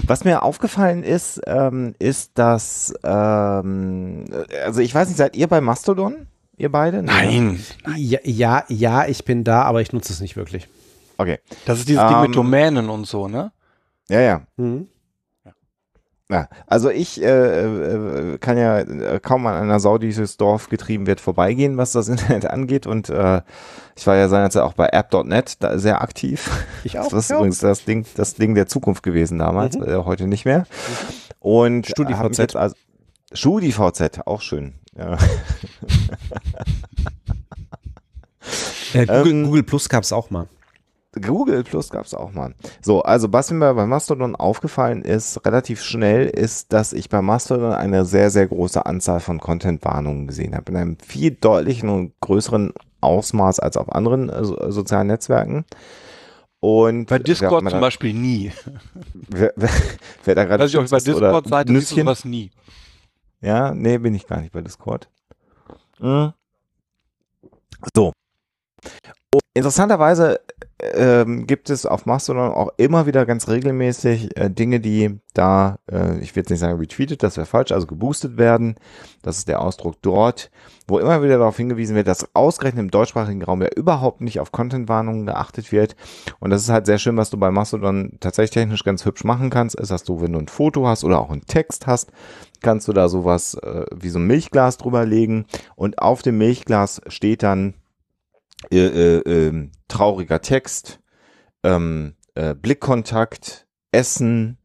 Was 0.08 0.24
mir 0.24 0.44
aufgefallen 0.44 1.04
ist, 1.04 1.42
ähm, 1.48 1.96
ist, 2.00 2.32
dass, 2.36 2.94
ähm, 3.04 4.26
also 4.64 4.82
ich 4.82 4.94
weiß 4.94 5.08
nicht, 5.08 5.18
seid 5.18 5.36
ihr 5.36 5.48
bei 5.48 5.62
Mastodon? 5.62 6.28
Ihr 6.62 6.72
beide? 6.72 6.98
Ne? 6.98 7.04
Nein, 7.12 7.60
Ja, 7.98 8.20
ja, 8.24 8.64
ja, 8.68 9.08
ich 9.08 9.26
bin 9.26 9.44
da, 9.44 9.64
aber 9.64 9.82
ich 9.82 9.94
nutze 9.94 10.14
es 10.14 10.22
nicht 10.22 10.38
wirklich. 10.38 10.68
Okay. 11.18 11.40
das 11.66 11.80
ist 11.80 11.90
dieses 11.90 12.04
Ding 12.08 12.16
Ähm, 12.18 12.22
mit 12.22 12.36
Domänen 12.36 12.90
und 12.90 13.06
so, 13.08 13.28
ne? 13.28 13.52
Ja, 14.10 14.22
ja. 14.22 14.42
Mhm. 14.58 14.88
Ja, 16.30 16.48
also 16.66 16.90
ich 16.90 17.22
äh, 17.22 17.26
äh, 17.66 18.38
kann 18.38 18.58
ja 18.58 18.80
äh, 18.80 19.20
kaum 19.22 19.46
an 19.48 19.56
einer 19.56 19.82
Sau, 19.82 19.98
die 19.98 20.14
durchs 20.14 20.38
Dorf 20.38 20.70
getrieben 20.70 21.06
wird, 21.06 21.20
vorbeigehen, 21.20 21.76
was 21.78 21.92
das 21.92 22.08
Internet 22.08 22.46
angeht. 22.46 22.88
Und 22.88 23.10
äh, 23.10 23.42
ich 23.98 24.08
war 24.08 24.16
ja 24.16 24.30
seinerzeit 24.30 24.64
auch 24.64 24.72
bei 24.74 24.88
app.net 24.94 25.56
da 25.62 25.78
sehr 25.78 26.02
aktiv. 26.02 26.50
Ich 26.86 26.98
auch. 27.00 27.10
Das 27.10 27.24
ist 27.26 27.30
ja. 27.32 27.36
übrigens 27.38 27.60
das 27.60 27.84
Ding, 27.84 28.06
das 28.16 28.36
Ding 28.36 28.56
der 28.56 28.68
Zukunft 28.68 29.04
gewesen 29.04 29.40
damals, 29.40 29.76
Mhm. 29.78 29.84
äh, 29.84 29.96
heute 30.06 30.28
nicht 30.28 30.46
mehr. 30.46 30.66
Und 31.40 31.88
StudiVZ. 31.88 32.30
mich 32.30 32.38
jetzt 32.38 32.56
Also, 32.56 32.76
StudiVZ, 33.34 34.22
auch 34.26 34.42
schön. 34.42 34.74
Ja. 34.98 35.18
Äh, 38.94 39.06
Google, 39.06 39.28
Ähm, 39.32 39.46
Google 39.46 39.64
Plus 39.64 39.88
gab 39.88 40.04
es 40.04 40.12
auch 40.12 40.30
mal. 40.32 40.48
Google 41.14 41.64
Plus 41.64 41.90
gab 41.90 42.06
es 42.06 42.14
auch 42.14 42.32
mal. 42.34 42.54
So, 42.82 43.04
also 43.04 43.32
was 43.32 43.52
mir 43.52 43.74
bei 43.74 43.86
Mastodon 43.86 44.36
aufgefallen 44.36 45.02
ist, 45.04 45.46
relativ 45.46 45.82
schnell, 45.82 46.26
ist, 46.28 46.74
dass 46.74 46.92
ich 46.94 47.10
bei 47.10 47.22
Mastodon 47.22 47.74
eine 47.74 48.06
sehr, 48.06 48.30
sehr 48.32 48.48
große 48.48 48.86
Anzahl 48.86 49.20
von 49.20 49.40
Content-Warnungen 49.40 50.28
gesehen 50.28 50.56
habe. 50.56 50.72
In 50.72 50.78
einem 50.78 50.98
viel 51.00 51.32
deutlichen 51.32 51.90
und 51.90 52.14
größeren 52.22 52.74
Ausmaß 53.02 53.60
als 53.60 53.78
auf 53.78 53.92
anderen 53.94 54.30
äh, 54.30 54.44
so, 54.44 54.72
sozialen 54.72 55.08
Netzwerken. 55.08 55.66
Und 56.60 57.08
Bei 57.08 57.18
Discord 57.20 57.70
zum 57.70 57.80
Beispiel 57.80 58.14
nie. 58.14 58.52
Wer, 59.30 59.54
wer, 59.56 59.70
wer 60.26 60.36
da 60.36 60.44
gerade 60.46 60.64
Weiß 60.64 60.72
ich 60.72 60.78
auch, 60.78 60.88
bei 60.90 61.00
Discord-Seite 61.00 61.72
Nüsschen. 61.74 61.98
sowas 62.00 62.24
nie. 62.26 62.52
Ja, 63.42 63.74
nee, 63.74 63.98
bin 63.98 64.14
ich 64.14 64.28
gar 64.28 64.40
nicht 64.40 64.54
bei 64.54 64.62
Discord. 64.62 65.10
Mhm. 66.00 66.34
So. 67.96 68.14
Und 69.34 69.42
interessanterweise 69.54 70.40
ähm, 70.94 71.46
gibt 71.46 71.70
es 71.70 71.86
auf 71.86 72.06
Mastodon 72.06 72.52
auch 72.52 72.70
immer 72.78 73.06
wieder 73.06 73.26
ganz 73.26 73.48
regelmäßig 73.48 74.36
äh, 74.38 74.50
Dinge, 74.50 74.80
die 74.80 75.20
da, 75.34 75.78
äh, 75.92 76.18
ich 76.20 76.36
will 76.36 76.42
jetzt 76.42 76.50
nicht 76.50 76.60
sagen 76.60 76.80
retweetet, 76.80 77.24
das 77.24 77.38
wäre 77.38 77.46
falsch, 77.46 77.72
also 77.72 77.88
geboostet 77.88 78.38
werden. 78.38 78.76
Das 79.22 79.38
ist 79.38 79.48
der 79.48 79.62
Ausdruck 79.62 79.96
dort, 80.02 80.50
wo 80.88 81.00
immer 81.00 81.22
wieder 81.22 81.38
darauf 81.38 81.58
hingewiesen 81.58 81.96
wird, 81.96 82.08
dass 82.08 82.36
ausgerechnet 82.36 82.84
im 82.84 82.92
deutschsprachigen 82.92 83.44
Raum 83.44 83.62
ja 83.62 83.70
überhaupt 83.76 84.22
nicht 84.22 84.40
auf 84.40 84.52
Content-Warnungen 84.52 85.26
geachtet 85.26 85.72
wird. 85.72 85.96
Und 86.40 86.50
das 86.50 86.64
ist 86.64 86.70
halt 86.70 86.86
sehr 86.86 86.98
schön, 86.98 87.18
was 87.18 87.30
du 87.30 87.38
bei 87.38 87.52
Mastodon 87.52 88.18
tatsächlich 88.20 88.52
technisch 88.52 88.84
ganz 88.84 89.06
hübsch 89.06 89.24
machen 89.24 89.50
kannst, 89.50 89.80
ist, 89.80 89.92
dass 89.92 90.04
du, 90.04 90.22
wenn 90.22 90.34
du 90.34 90.40
ein 90.40 90.48
Foto 90.48 90.88
hast 90.88 91.04
oder 91.04 91.20
auch 91.20 91.30
einen 91.30 91.46
Text 91.46 91.86
hast, 91.86 92.12
kannst 92.62 92.88
du 92.88 92.94
da 92.94 93.08
sowas 93.08 93.54
äh, 93.56 93.86
wie 93.96 94.10
so 94.10 94.20
ein 94.20 94.28
Milchglas 94.28 94.78
drüber 94.78 95.06
legen 95.06 95.46
und 95.76 96.00
auf 96.00 96.22
dem 96.22 96.38
Milchglas 96.38 97.02
steht 97.08 97.44
dann 97.44 97.76
äh, 98.70 98.78
äh, 98.78 99.48
ähm, 99.48 99.72
trauriger 99.88 100.42
Text, 100.42 101.00
ähm, 101.64 102.16
äh, 102.36 102.54
Blickkontakt, 102.54 103.68
Essen, 103.92 104.58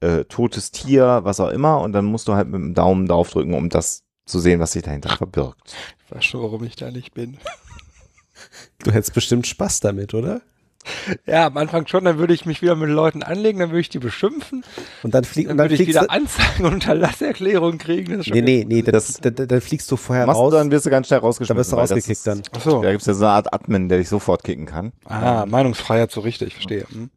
äh, 0.00 0.24
totes 0.24 0.70
Tier, 0.70 1.20
was 1.24 1.40
auch 1.40 1.50
immer 1.50 1.80
und 1.80 1.92
dann 1.92 2.04
musst 2.04 2.28
du 2.28 2.34
halt 2.34 2.48
mit 2.48 2.60
dem 2.60 2.74
Daumen 2.74 3.06
draufdrücken, 3.06 3.54
um 3.54 3.68
das 3.68 4.04
zu 4.26 4.38
sehen, 4.38 4.60
was 4.60 4.72
sich 4.72 4.82
dahinter 4.82 5.16
verbirgt. 5.16 5.74
Ich 6.04 6.14
weiß 6.14 6.24
schon, 6.24 6.42
warum 6.42 6.62
ich 6.64 6.76
da 6.76 6.90
nicht 6.90 7.14
bin. 7.14 7.38
Du 8.78 8.92
hättest 8.92 9.14
bestimmt 9.14 9.46
Spaß 9.46 9.80
damit, 9.80 10.14
oder? 10.14 10.42
Ja, 11.26 11.46
am 11.46 11.56
Anfang 11.56 11.86
schon, 11.86 12.04
dann 12.04 12.18
würde 12.18 12.32
ich 12.34 12.46
mich 12.46 12.62
wieder 12.62 12.74
mit 12.76 12.88
Leuten 12.88 13.22
anlegen, 13.22 13.58
dann 13.58 13.70
würde 13.70 13.80
ich 13.80 13.88
die 13.88 13.98
beschimpfen, 13.98 14.64
Und 15.02 15.14
dann, 15.14 15.24
flieg, 15.24 15.48
dann, 15.48 15.56
dann 15.58 15.70
würde 15.70 15.82
ich 15.82 15.88
wieder. 15.88 16.10
Anzeigen 16.10 16.64
und 16.64 16.74
Unterlasserklärungen 16.74 17.78
kriegen. 17.78 18.18
Das 18.18 18.26
Nee, 18.28 18.40
nee, 18.42 18.64
nee, 18.66 18.82
das, 18.82 19.14
da, 19.20 19.30
da, 19.30 19.46
dann 19.46 19.60
fliegst 19.60 19.90
du 19.90 19.96
vorher 19.96 20.26
Machst 20.26 20.38
raus. 20.38 20.50
du, 20.52 20.56
dann 20.56 20.70
wirst 20.70 20.86
du 20.86 20.90
ganz 20.90 21.06
schnell 21.08 21.20
Dann 21.20 21.26
rausgeschmissen. 21.26 21.56
wirst 21.58 21.72
du 21.72 21.76
rausgekickt 21.76 22.08
ist- 22.10 22.26
dann. 22.26 22.42
Ach 22.56 22.60
so. 22.60 22.82
Da 22.82 22.90
gibt 22.90 23.00
es 23.02 23.06
ja 23.06 23.14
so 23.14 23.24
eine 23.24 23.34
Art 23.34 23.52
Admin, 23.52 23.88
der 23.88 23.98
dich 23.98 24.08
sofort 24.08 24.44
kicken 24.44 24.66
kann. 24.66 24.92
Ah, 25.04 25.44
Meinungsfreiheit 25.46 26.10
so 26.10 26.20
richtig, 26.20 26.54
verstehe. 26.54 26.86
Hm. 26.90 27.10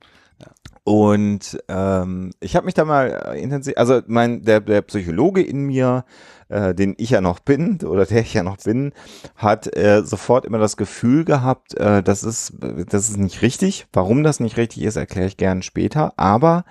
Und 0.83 1.59
ähm, 1.67 2.31
ich 2.39 2.55
habe 2.55 2.65
mich 2.65 2.73
da 2.73 2.85
mal 2.85 3.33
äh, 3.35 3.39
intensiv, 3.41 3.75
also 3.77 4.01
mein 4.07 4.43
der 4.43 4.61
der 4.61 4.81
Psychologe 4.81 5.43
in 5.43 5.65
mir, 5.67 6.05
äh, 6.51 6.75
den 6.75 6.95
ich 6.97 7.11
ja 7.11 7.21
noch 7.21 7.39
bin 7.39 7.79
oder 7.83 8.05
der 8.05 8.21
ich 8.21 8.33
ja 8.33 8.43
noch 8.43 8.57
bin, 8.57 8.93
hat 9.35 9.75
äh, 9.75 10.03
sofort 10.03 10.45
immer 10.45 10.59
das 10.59 10.77
Gefühl 10.77 11.25
gehabt, 11.25 11.73
äh, 11.75 12.03
das 12.03 12.23
ist 12.23 12.53
das 12.59 13.09
ist 13.09 13.17
nicht 13.17 13.41
richtig. 13.41 13.87
Warum 13.93 14.23
das 14.23 14.39
nicht 14.39 14.57
richtig 14.57 14.83
ist, 14.83 14.95
erkläre 14.95 15.27
ich 15.27 15.37
gern 15.37 15.61
später. 15.61 16.13
Aber 16.17 16.65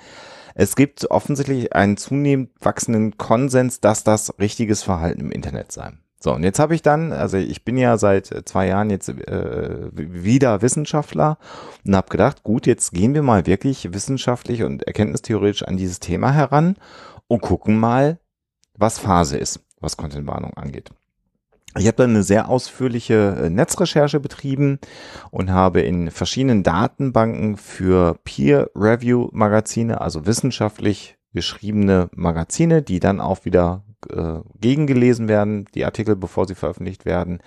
es 0.55 0.77
gibt 0.77 1.11
offensichtlich 1.11 1.75
einen 1.75 1.97
zunehmend 1.97 2.51
wachsenden 2.61 3.17
Konsens, 3.17 3.81
dass 3.81 4.05
das 4.05 4.39
richtiges 4.39 4.83
Verhalten 4.83 5.21
im 5.21 5.33
Internet 5.33 5.73
sei. 5.73 5.93
So, 6.23 6.35
und 6.35 6.43
jetzt 6.43 6.59
habe 6.59 6.75
ich 6.75 6.83
dann, 6.83 7.13
also 7.13 7.39
ich 7.39 7.65
bin 7.65 7.79
ja 7.79 7.97
seit 7.97 8.31
äh, 8.31 8.45
zwei 8.45 8.67
Jahren 8.67 8.91
jetzt 8.91 9.09
äh, 9.09 9.89
wieder 9.95 10.61
Wissenschaftler 10.61 11.39
und 11.87 11.97
habe 11.97 12.11
gedacht, 12.11 12.43
gut, 12.43 12.67
jetzt 12.67 12.93
gehen 12.93 13.15
wir 13.15 13.23
mal 13.23 13.47
wirklich 13.47 13.95
wissenschaftlich 13.95 14.63
und 14.63 14.83
erkenntnistheoretisch 14.83 15.63
an 15.63 15.79
dieses 15.79 15.99
Thema 15.99 16.31
heran 16.33 16.77
und 17.27 17.41
gucken 17.41 17.79
mal, 17.79 18.19
was 18.75 18.99
Phase 18.99 19.39
ist, 19.39 19.61
was 19.81 19.97
Contentwarnung 19.97 20.55
angeht. 20.55 20.91
Ich 21.79 21.87
habe 21.87 21.97
dann 21.97 22.11
eine 22.11 22.25
sehr 22.25 22.49
ausführliche 22.49 23.37
äh, 23.43 23.51
Netzrecherche 23.51 24.19
betrieben 24.19 24.81
und 25.31 25.53
habe 25.53 25.83
in 25.83 26.11
verschiedenen 26.11 26.63
Datenbanken 26.65 27.57
für 27.57 28.19
Peer-Review-Magazine, 28.25 30.01
also 30.01 30.27
wissenschaftlich 30.27 31.17
geschriebene 31.33 32.11
Magazine, 32.13 32.83
die 32.83 32.99
dann 32.99 33.21
auch 33.21 33.45
wieder 33.45 33.85
äh, 34.09 34.41
gegengelesen 34.61 35.29
werden, 35.29 35.67
die 35.75 35.85
Artikel, 35.85 36.17
bevor 36.17 36.49
sie 36.49 36.57
veröffentlicht 36.57 37.05
werden. 37.05 37.41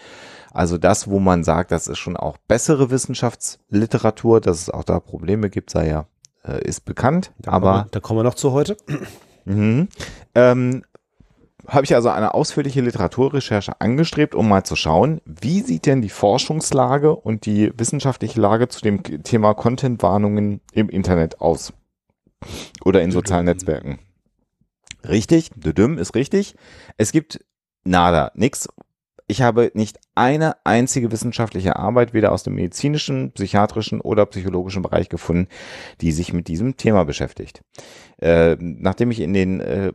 Also 0.54 0.78
das, 0.78 1.10
wo 1.10 1.20
man 1.20 1.44
sagt, 1.44 1.72
das 1.72 1.88
ist 1.88 1.98
schon 1.98 2.16
auch 2.16 2.38
bessere 2.48 2.92
Wissenschaftsliteratur, 2.92 4.40
dass 4.40 4.62
es 4.62 4.70
auch 4.70 4.86
da 4.86 5.02
Probleme 5.02 5.50
gibt, 5.50 5.70
sei 5.70 5.90
ja, 5.90 6.06
äh, 6.46 6.64
ist 6.64 6.86
bekannt. 6.86 7.34
Da 7.40 7.52
aber 7.52 7.72
kommen 7.72 7.86
wir, 7.86 7.90
da 7.92 8.00
kommen 8.00 8.20
wir 8.20 8.24
noch 8.24 8.36
zu 8.36 8.52
heute. 8.54 8.78
Mhm. 9.46 9.90
Ähm, 10.36 10.84
habe 11.74 11.86
ich 11.86 11.96
also 11.96 12.10
eine 12.10 12.34
ausführliche 12.34 12.82
Literaturrecherche 12.82 13.80
angestrebt, 13.82 14.36
um 14.36 14.48
mal 14.48 14.64
zu 14.64 14.76
schauen, 14.76 15.22
wie 15.26 15.62
sieht 15.62 15.86
denn 15.86 16.02
die 16.02 16.10
Forschungslage 16.10 17.16
und 17.16 17.46
die 17.46 17.72
wissenschaftliche 17.78 18.40
Lage 18.40 18.68
zu 18.68 18.82
dem 18.82 19.04
Thema 19.24 19.54
Content-Warnungen 19.54 20.62
im 20.74 20.90
Internet 20.90 21.42
aus 21.42 21.74
oder 22.84 23.02
in 23.02 23.12
sozialen 23.12 23.46
Netzwerken. 23.46 24.00
Richtig, 25.08 25.52
düdüm 25.56 25.98
ist 25.98 26.16
richtig. 26.16 26.56
Es 26.98 27.12
gibt 27.12 27.44
nada, 27.84 28.32
nix. 28.36 28.68
Ich 29.34 29.42
habe 29.42 29.72
nicht 29.74 30.00
eine 30.14 30.58
einzige 30.64 31.12
wissenschaftliche 31.12 31.76
Arbeit, 31.76 32.14
weder 32.14 32.34
aus 32.34 32.44
dem 32.44 32.54
medizinischen, 32.54 33.32
psychiatrischen 33.32 34.00
oder 34.00 34.28
psychologischen 34.28 34.84
Bereich 34.84 35.10
gefunden, 35.10 35.48
die 36.02 36.12
sich 36.12 36.34
mit 36.34 36.48
diesem 36.48 36.78
Thema 36.78 37.04
beschäftigt. 37.04 37.64
Äh, 38.22 38.58
nachdem 38.60 39.10
ich 39.10 39.22
in 39.22 39.34
den 39.34 39.60
äh, 39.60 39.92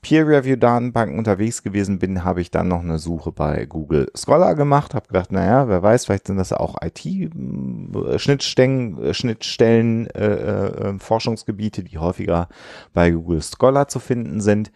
Peer-Review-Datenbanken 0.00 1.18
unterwegs 1.18 1.62
gewesen 1.62 1.98
bin, 1.98 2.24
habe 2.24 2.40
ich 2.40 2.50
dann 2.50 2.68
noch 2.68 2.80
eine 2.80 2.98
Suche 2.98 3.30
bei 3.30 3.66
Google 3.66 4.10
Scholar 4.16 4.54
gemacht, 4.54 4.94
habe 4.94 5.06
gedacht, 5.06 5.32
naja, 5.32 5.68
wer 5.68 5.82
weiß, 5.82 6.06
vielleicht 6.06 6.28
sind 6.28 6.38
das 6.38 6.54
auch 6.54 6.76
IT-Schnittstellen, 6.80 9.02
äh, 9.02 9.12
Schnittstellen, 9.12 10.06
äh, 10.12 10.24
äh, 10.24 10.98
Forschungsgebiete, 10.98 11.84
die 11.84 11.98
häufiger 11.98 12.48
bei 12.94 13.10
Google 13.10 13.42
Scholar 13.42 13.88
zu 13.88 13.98
finden 13.98 14.40
sind. 14.40 14.72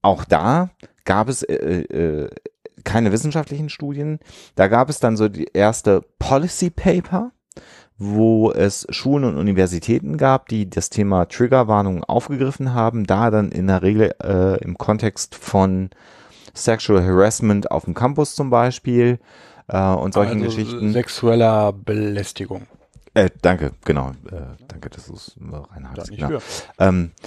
Auch 0.00 0.24
da 0.24 0.70
gab 1.04 1.28
es 1.28 1.42
äh, 1.42 1.54
äh, 1.54 2.30
keine 2.84 3.12
wissenschaftlichen 3.12 3.68
Studien. 3.68 4.20
Da 4.54 4.68
gab 4.68 4.88
es 4.88 5.00
dann 5.00 5.16
so 5.16 5.28
die 5.28 5.48
erste 5.52 6.02
Policy 6.18 6.70
Paper, 6.70 7.32
wo 7.98 8.50
es 8.50 8.86
Schulen 8.90 9.24
und 9.24 9.36
Universitäten 9.36 10.16
gab, 10.16 10.48
die 10.48 10.68
das 10.68 10.90
Thema 10.90 11.26
Triggerwarnungen 11.26 12.04
aufgegriffen 12.04 12.74
haben, 12.74 13.06
da 13.06 13.30
dann 13.30 13.50
in 13.52 13.66
der 13.68 13.82
Regel 13.82 14.14
äh, 14.22 14.62
im 14.62 14.76
Kontext 14.76 15.34
von 15.34 15.90
Sexual 16.54 17.04
Harassment 17.04 17.70
auf 17.70 17.84
dem 17.84 17.94
Campus 17.94 18.34
zum 18.34 18.50
Beispiel 18.50 19.18
äh, 19.68 19.78
und 19.78 20.14
solchen 20.14 20.42
also 20.42 20.56
Geschichten. 20.56 20.92
Sexueller 20.92 21.72
Belästigung. 21.72 22.66
Äh, 23.14 23.30
danke, 23.42 23.72
genau. 23.84 24.10
Äh, 24.30 24.56
danke, 24.66 24.90
es 24.96 25.36
reinhaltst. 25.72 26.10
nicht 26.10 26.20
Genau. 26.20 26.40
für. 26.40 26.64
Ähm, 26.78 27.12
äh, 27.22 27.26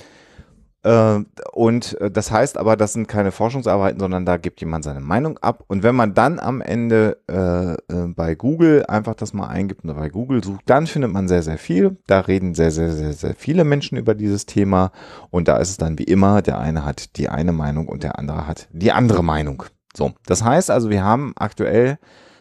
und 1.52 2.00
äh, 2.00 2.10
das 2.10 2.32
heißt 2.32 2.58
aber, 2.58 2.78
das 2.78 2.94
sind 2.94 3.08
keine 3.08 3.32
Forschungsarbeiten, 3.32 4.00
sondern 4.00 4.26
da 4.26 4.38
gibt 4.38 4.62
jemand 4.62 4.84
seine 4.84 5.02
Meinung 5.02 5.38
ab. 5.40 5.64
Und 5.68 5.84
wenn 5.84 5.96
man 5.96 6.14
dann 6.14 6.40
am 6.40 6.62
Ende 6.62 7.18
äh, 7.28 7.74
äh, 7.74 8.08
bei 8.08 8.36
Google 8.36 8.86
einfach 8.86 9.16
das 9.16 9.34
mal 9.34 9.48
eingibt 9.48 9.84
und 9.84 9.96
bei 9.96 10.10
Google 10.10 10.44
sucht, 10.44 10.62
dann 10.68 10.88
findet 10.88 11.12
man 11.12 11.28
sehr, 11.28 11.44
sehr 11.44 11.58
viel. 11.58 11.98
Da 12.08 12.22
reden 12.22 12.54
sehr, 12.54 12.72
sehr, 12.72 12.92
sehr, 12.92 13.14
sehr 13.14 13.36
viele 13.36 13.64
Menschen 13.64 13.98
über 13.98 14.16
dieses 14.16 14.46
Thema. 14.46 14.92
Und 15.30 15.48
da 15.48 15.58
ist 15.58 15.70
es 15.70 15.78
dann 15.78 16.00
wie 16.00 16.04
immer, 16.04 16.42
der 16.42 16.60
eine 16.60 16.86
hat 16.86 17.18
die 17.18 17.28
eine 17.28 17.52
Meinung 17.52 17.88
und 17.88 18.04
der 18.04 18.18
andere 18.20 18.48
hat 18.48 18.70
die 18.72 18.92
andere 18.92 19.24
Meinung. 19.24 19.64
So, 19.96 20.14
das 20.26 20.44
heißt 20.44 20.72
also, 20.72 20.90
wir 20.90 21.04
haben 21.04 21.34
aktuell 21.36 21.98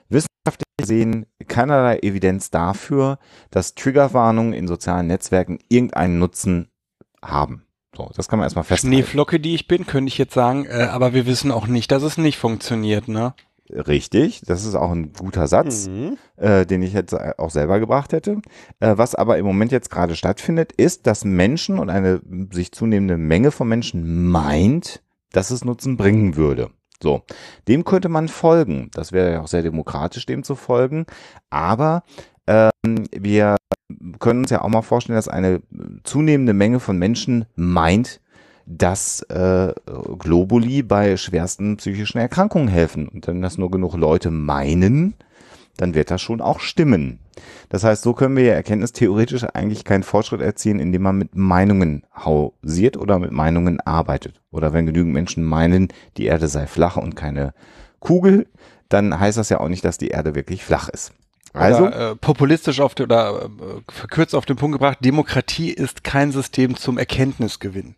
wissenschaftlich 0.09 0.67
gesehen 0.79 1.27
keinerlei 1.49 1.99
Evidenz 1.99 2.51
dafür, 2.51 3.19
dass 3.51 3.75
Triggerwarnungen 3.75 4.53
in 4.53 4.69
sozialen 4.69 5.07
Netzwerken 5.07 5.59
irgendeinen 5.69 6.19
Nutzen 6.19 6.69
haben. 7.25 7.66
So, 7.97 8.11
das 8.15 8.29
kann 8.29 8.39
man 8.39 8.45
erstmal 8.47 8.65
festhalten. 8.65 8.95
Schneeflocke, 8.95 9.41
die 9.41 9.55
ich 9.55 9.69
bin, 9.69 9.87
könnte 9.87 10.09
ich 10.09 10.19
jetzt 10.19 10.35
sagen, 10.35 10.67
äh, 10.67 10.89
aber 10.91 11.15
wir 11.15 11.27
wissen 11.27 11.51
auch 11.51 11.67
nicht, 11.67 11.91
dass 11.91 12.03
es 12.03 12.19
nicht 12.19 12.37
funktioniert, 12.37 13.09
ne? 13.09 13.35
Richtig, 13.71 14.43
das 14.47 14.65
ist 14.65 14.77
auch 14.77 14.93
ein 14.93 15.13
guter 15.13 15.49
Satz, 15.49 15.89
Mhm. 15.89 16.19
äh, 16.37 16.67
den 16.67 16.83
ich 16.83 16.93
jetzt 16.93 17.15
äh, 17.15 17.33
auch 17.37 17.51
selber 17.51 17.81
gebracht 17.81 18.13
hätte. 18.13 18.41
Äh, 18.79 18.97
was 18.97 19.15
aber 19.15 19.39
im 19.39 19.47
Moment 19.47 19.73
jetzt 19.73 19.91
gerade 19.91 20.15
stattfindet, 20.15 20.73
ist, 20.73 21.07
dass 21.07 21.25
Menschen 21.25 21.79
und 21.79 21.91
eine 21.91 22.21
sich 22.53 22.71
zunehmende 22.73 23.17
Menge 23.17 23.51
von 23.51 23.67
Menschen 23.67 24.29
meint, 24.29 25.03
dass 25.33 25.51
es 25.51 25.65
Nutzen 25.65 25.97
bringen 25.97 26.37
würde. 26.37 26.71
So, 27.03 27.23
dem 27.67 27.85
könnte 27.85 28.09
man 28.09 28.29
folgen. 28.29 28.91
Das 28.95 29.13
wäre 29.13 29.33
ja 29.33 29.41
auch 29.41 29.49
sehr 29.49 29.63
demokratisch, 29.63 30.27
dem 30.27 30.45
zu 30.45 30.55
folgen. 30.55 31.07
Aber 31.51 32.05
wir 32.47 33.57
können 34.21 34.41
uns 34.41 34.51
ja 34.51 34.63
auch 34.63 34.69
mal 34.69 34.83
vorstellen, 34.83 35.17
dass 35.17 35.29
eine 35.29 35.61
zunehmende 36.05 36.53
Menge 36.53 36.81
von 36.81 36.99
Menschen 36.99 37.47
meint, 37.57 38.21
dass 38.67 39.23
äh, 39.23 39.73
Globuli 40.19 40.83
bei 40.83 41.17
schwersten 41.17 41.77
psychischen 41.77 42.19
Erkrankungen 42.19 42.69
helfen. 42.69 43.09
Und 43.09 43.27
wenn 43.27 43.43
das 43.43 43.59
nur 43.59 43.71
genug 43.71 43.95
Leute 43.95 44.31
meinen, 44.31 45.15
dann 45.77 45.95
wird 45.95 46.11
das 46.11 46.21
schon 46.21 46.41
auch 46.41 46.61
stimmen. 46.61 47.21
Das 47.69 47.85
heißt, 47.85 48.03
so 48.03 48.13
können 48.15 48.37
wir 48.37 48.45
ja 48.45 48.55
erkenntnistheoretisch 48.55 49.45
eigentlich 49.45 49.85
keinen 49.85 50.03
Fortschritt 50.03 50.41
erzielen, 50.41 50.81
indem 50.81 51.03
man 51.03 51.19
mit 51.19 51.35
Meinungen 51.37 52.05
hausiert 52.17 52.97
oder 52.97 53.19
mit 53.19 53.31
Meinungen 53.31 53.81
arbeitet. 53.81 54.41
Oder 54.51 54.73
wenn 54.73 54.87
genügend 54.87 55.13
Menschen 55.13 55.45
meinen, 55.45 55.89
die 56.17 56.25
Erde 56.25 56.49
sei 56.49 56.67
flach 56.67 56.97
und 56.97 57.15
keine 57.15 57.53
Kugel, 58.01 58.47
dann 58.89 59.19
heißt 59.19 59.37
das 59.39 59.49
ja 59.49 59.61
auch 59.61 59.69
nicht, 59.69 59.85
dass 59.85 59.99
die 59.99 60.09
Erde 60.09 60.35
wirklich 60.35 60.65
flach 60.65 60.89
ist. 60.89 61.13
Also, 61.57 61.87
oder, 61.87 62.11
äh, 62.13 62.17
populistisch 62.17 62.81
auf 62.81 62.95
den, 62.95 63.05
oder 63.05 63.45
äh, 63.45 63.93
verkürzt 63.93 64.35
auf 64.35 64.47
den 64.47 64.57
Punkt 64.57 64.75
gebracht, 64.75 64.99
Demokratie 65.01 65.71
ist 65.71 66.05
kein 66.05 66.33
System 66.33 66.77
zum 66.77 66.99
Erkenntnisgewinn, 66.99 67.97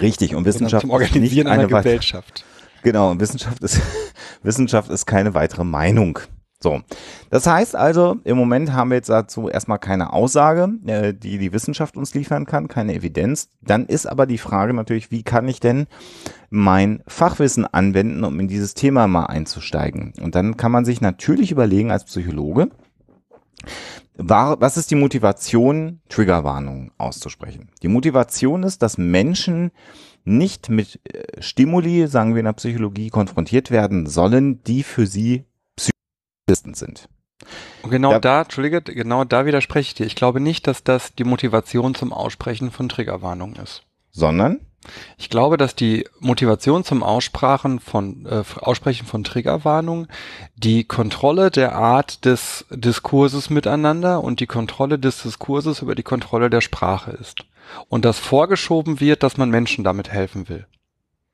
richtig. 0.00 0.34
Und 0.34 0.44
Wissenschaft 0.44 0.82
zum 0.82 0.90
ist 0.90 1.00
nicht 1.00 1.10
Organisieren 1.10 1.46
einer 1.46 1.64
eine 1.64 1.72
weitere 1.72 1.92
Gesellschaft. 1.96 2.44
Genau, 2.82 3.10
und 3.10 3.20
Wissenschaft 3.20 3.62
ist, 3.62 3.80
Wissenschaft 4.42 4.90
ist 4.90 5.06
keine 5.06 5.34
weitere 5.34 5.64
Meinung. 5.64 6.18
So, 6.62 6.82
das 7.30 7.46
heißt 7.46 7.74
also, 7.74 8.18
im 8.24 8.36
Moment 8.36 8.74
haben 8.74 8.90
wir 8.90 8.96
jetzt 8.96 9.08
dazu 9.08 9.48
erstmal 9.48 9.78
keine 9.78 10.12
Aussage, 10.12 10.68
äh, 10.84 11.14
die 11.14 11.38
die 11.38 11.54
Wissenschaft 11.54 11.96
uns 11.96 12.12
liefern 12.12 12.44
kann, 12.44 12.68
keine 12.68 12.94
Evidenz. 12.94 13.48
Dann 13.62 13.86
ist 13.86 14.04
aber 14.04 14.26
die 14.26 14.36
Frage 14.36 14.74
natürlich, 14.74 15.10
wie 15.10 15.22
kann 15.22 15.48
ich 15.48 15.60
denn 15.60 15.86
mein 16.50 17.02
Fachwissen 17.06 17.64
anwenden, 17.64 18.24
um 18.24 18.38
in 18.38 18.48
dieses 18.48 18.74
Thema 18.74 19.06
mal 19.06 19.24
einzusteigen? 19.26 20.12
Und 20.20 20.34
dann 20.34 20.58
kann 20.58 20.70
man 20.70 20.84
sich 20.84 21.00
natürlich 21.00 21.50
überlegen 21.50 21.90
als 21.90 22.04
Psychologe, 22.04 22.68
was 24.16 24.76
ist 24.76 24.90
die 24.90 24.96
Motivation, 24.96 26.00
Triggerwarnungen 26.10 26.90
auszusprechen? 26.98 27.70
Die 27.82 27.88
Motivation 27.88 28.64
ist, 28.64 28.82
dass 28.82 28.98
Menschen 28.98 29.70
nicht 30.24 30.68
mit 30.68 31.00
äh, 31.04 31.40
Stimuli, 31.40 32.06
sagen 32.06 32.34
wir 32.34 32.40
in 32.40 32.44
der 32.44 32.52
Psychologie, 32.52 33.08
konfrontiert 33.08 33.70
werden 33.70 34.04
sollen, 34.04 34.62
die 34.64 34.82
für 34.82 35.06
sie 35.06 35.44
psychologisch 36.54 36.78
sind. 36.78 37.08
Und 37.82 37.90
genau 37.90 38.12
Ja. 38.12 38.18
da, 38.20 38.42
Entschuldige, 38.42 38.82
genau 38.82 39.24
da 39.24 39.46
widerspreche 39.46 39.88
ich 39.88 39.94
dir. 39.94 40.06
Ich 40.06 40.14
glaube 40.14 40.40
nicht, 40.40 40.66
dass 40.66 40.84
das 40.84 41.14
die 41.14 41.24
Motivation 41.24 41.94
zum 41.94 42.12
Aussprechen 42.12 42.70
von 42.70 42.88
Triggerwarnungen 42.88 43.56
ist. 43.56 43.82
Sondern, 44.12 44.60
Ich 45.18 45.28
glaube, 45.28 45.58
dass 45.58 45.74
die 45.74 46.06
Motivation 46.20 46.84
zum 46.84 47.02
Aussprachen 47.02 47.80
von, 47.80 48.24
äh, 48.24 48.42
Aussprechen 48.60 49.06
von 49.06 49.24
Triggerwarnungen 49.24 50.08
die 50.56 50.84
Kontrolle 50.84 51.50
der 51.50 51.74
Art 51.74 52.24
des 52.24 52.64
Diskurses 52.70 53.50
miteinander 53.50 54.24
und 54.24 54.40
die 54.40 54.46
Kontrolle 54.46 54.98
des 54.98 55.22
Diskurses 55.22 55.82
über 55.82 55.94
die 55.94 56.02
Kontrolle 56.02 56.48
der 56.48 56.62
Sprache 56.62 57.10
ist. 57.10 57.44
Und 57.88 58.06
dass 58.06 58.18
vorgeschoben 58.18 59.00
wird, 59.00 59.22
dass 59.22 59.36
man 59.36 59.50
Menschen 59.50 59.84
damit 59.84 60.10
helfen 60.10 60.48
will. 60.48 60.66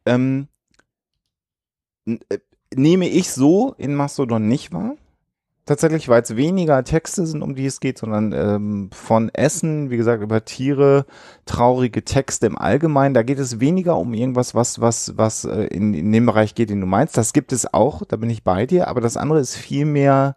ähm, 0.06 0.48
äh, 2.06 2.38
nehme 2.74 3.08
ich 3.08 3.30
so 3.30 3.74
in 3.78 3.94
Mastodon 3.94 4.48
nicht 4.48 4.72
wahr. 4.72 4.96
Tatsächlich, 5.66 6.08
weil 6.08 6.22
es 6.22 6.36
weniger 6.36 6.84
Texte 6.84 7.26
sind, 7.26 7.42
um 7.42 7.56
die 7.56 7.66
es 7.66 7.80
geht, 7.80 7.98
sondern 7.98 8.32
ähm, 8.32 8.88
von 8.92 9.30
Essen, 9.30 9.90
wie 9.90 9.96
gesagt, 9.96 10.22
über 10.22 10.44
Tiere, 10.44 11.06
traurige 11.44 12.04
Texte 12.04 12.46
im 12.46 12.56
Allgemeinen. 12.56 13.14
Da 13.14 13.24
geht 13.24 13.40
es 13.40 13.58
weniger 13.58 13.98
um 13.98 14.14
irgendwas, 14.14 14.54
was, 14.54 14.80
was, 14.80 15.14
was 15.16 15.44
äh, 15.44 15.64
in, 15.64 15.92
in 15.92 16.12
dem 16.12 16.24
Bereich 16.24 16.54
geht, 16.54 16.70
den 16.70 16.80
du 16.80 16.86
meinst. 16.86 17.16
Das 17.16 17.32
gibt 17.32 17.52
es 17.52 17.74
auch, 17.74 18.04
da 18.04 18.14
bin 18.14 18.30
ich 18.30 18.44
bei 18.44 18.64
dir, 18.64 18.86
aber 18.86 19.00
das 19.00 19.16
andere 19.16 19.40
ist 19.40 19.56
viel 19.56 19.86
mehr 19.86 20.36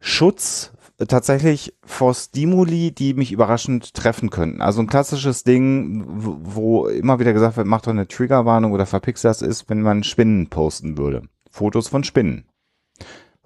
Schutz 0.00 0.72
äh, 0.96 1.04
tatsächlich 1.04 1.74
vor 1.84 2.14
Stimuli, 2.14 2.92
die 2.92 3.12
mich 3.12 3.30
überraschend 3.30 3.92
treffen 3.92 4.30
könnten. 4.30 4.62
Also 4.62 4.80
ein 4.80 4.86
klassisches 4.86 5.44
Ding, 5.44 6.04
wo, 6.06 6.86
immer 6.86 7.18
wieder 7.18 7.34
gesagt 7.34 7.58
wird, 7.58 7.66
mach 7.66 7.82
doch 7.82 7.90
eine 7.90 8.08
Triggerwarnung 8.08 8.72
oder 8.72 8.86
verpix 8.86 9.20
das 9.20 9.42
ist, 9.42 9.68
wenn 9.68 9.82
man 9.82 10.02
Spinnen 10.02 10.48
posten 10.48 10.96
würde. 10.96 11.24
Fotos 11.50 11.88
von 11.88 12.04
Spinnen. 12.04 12.46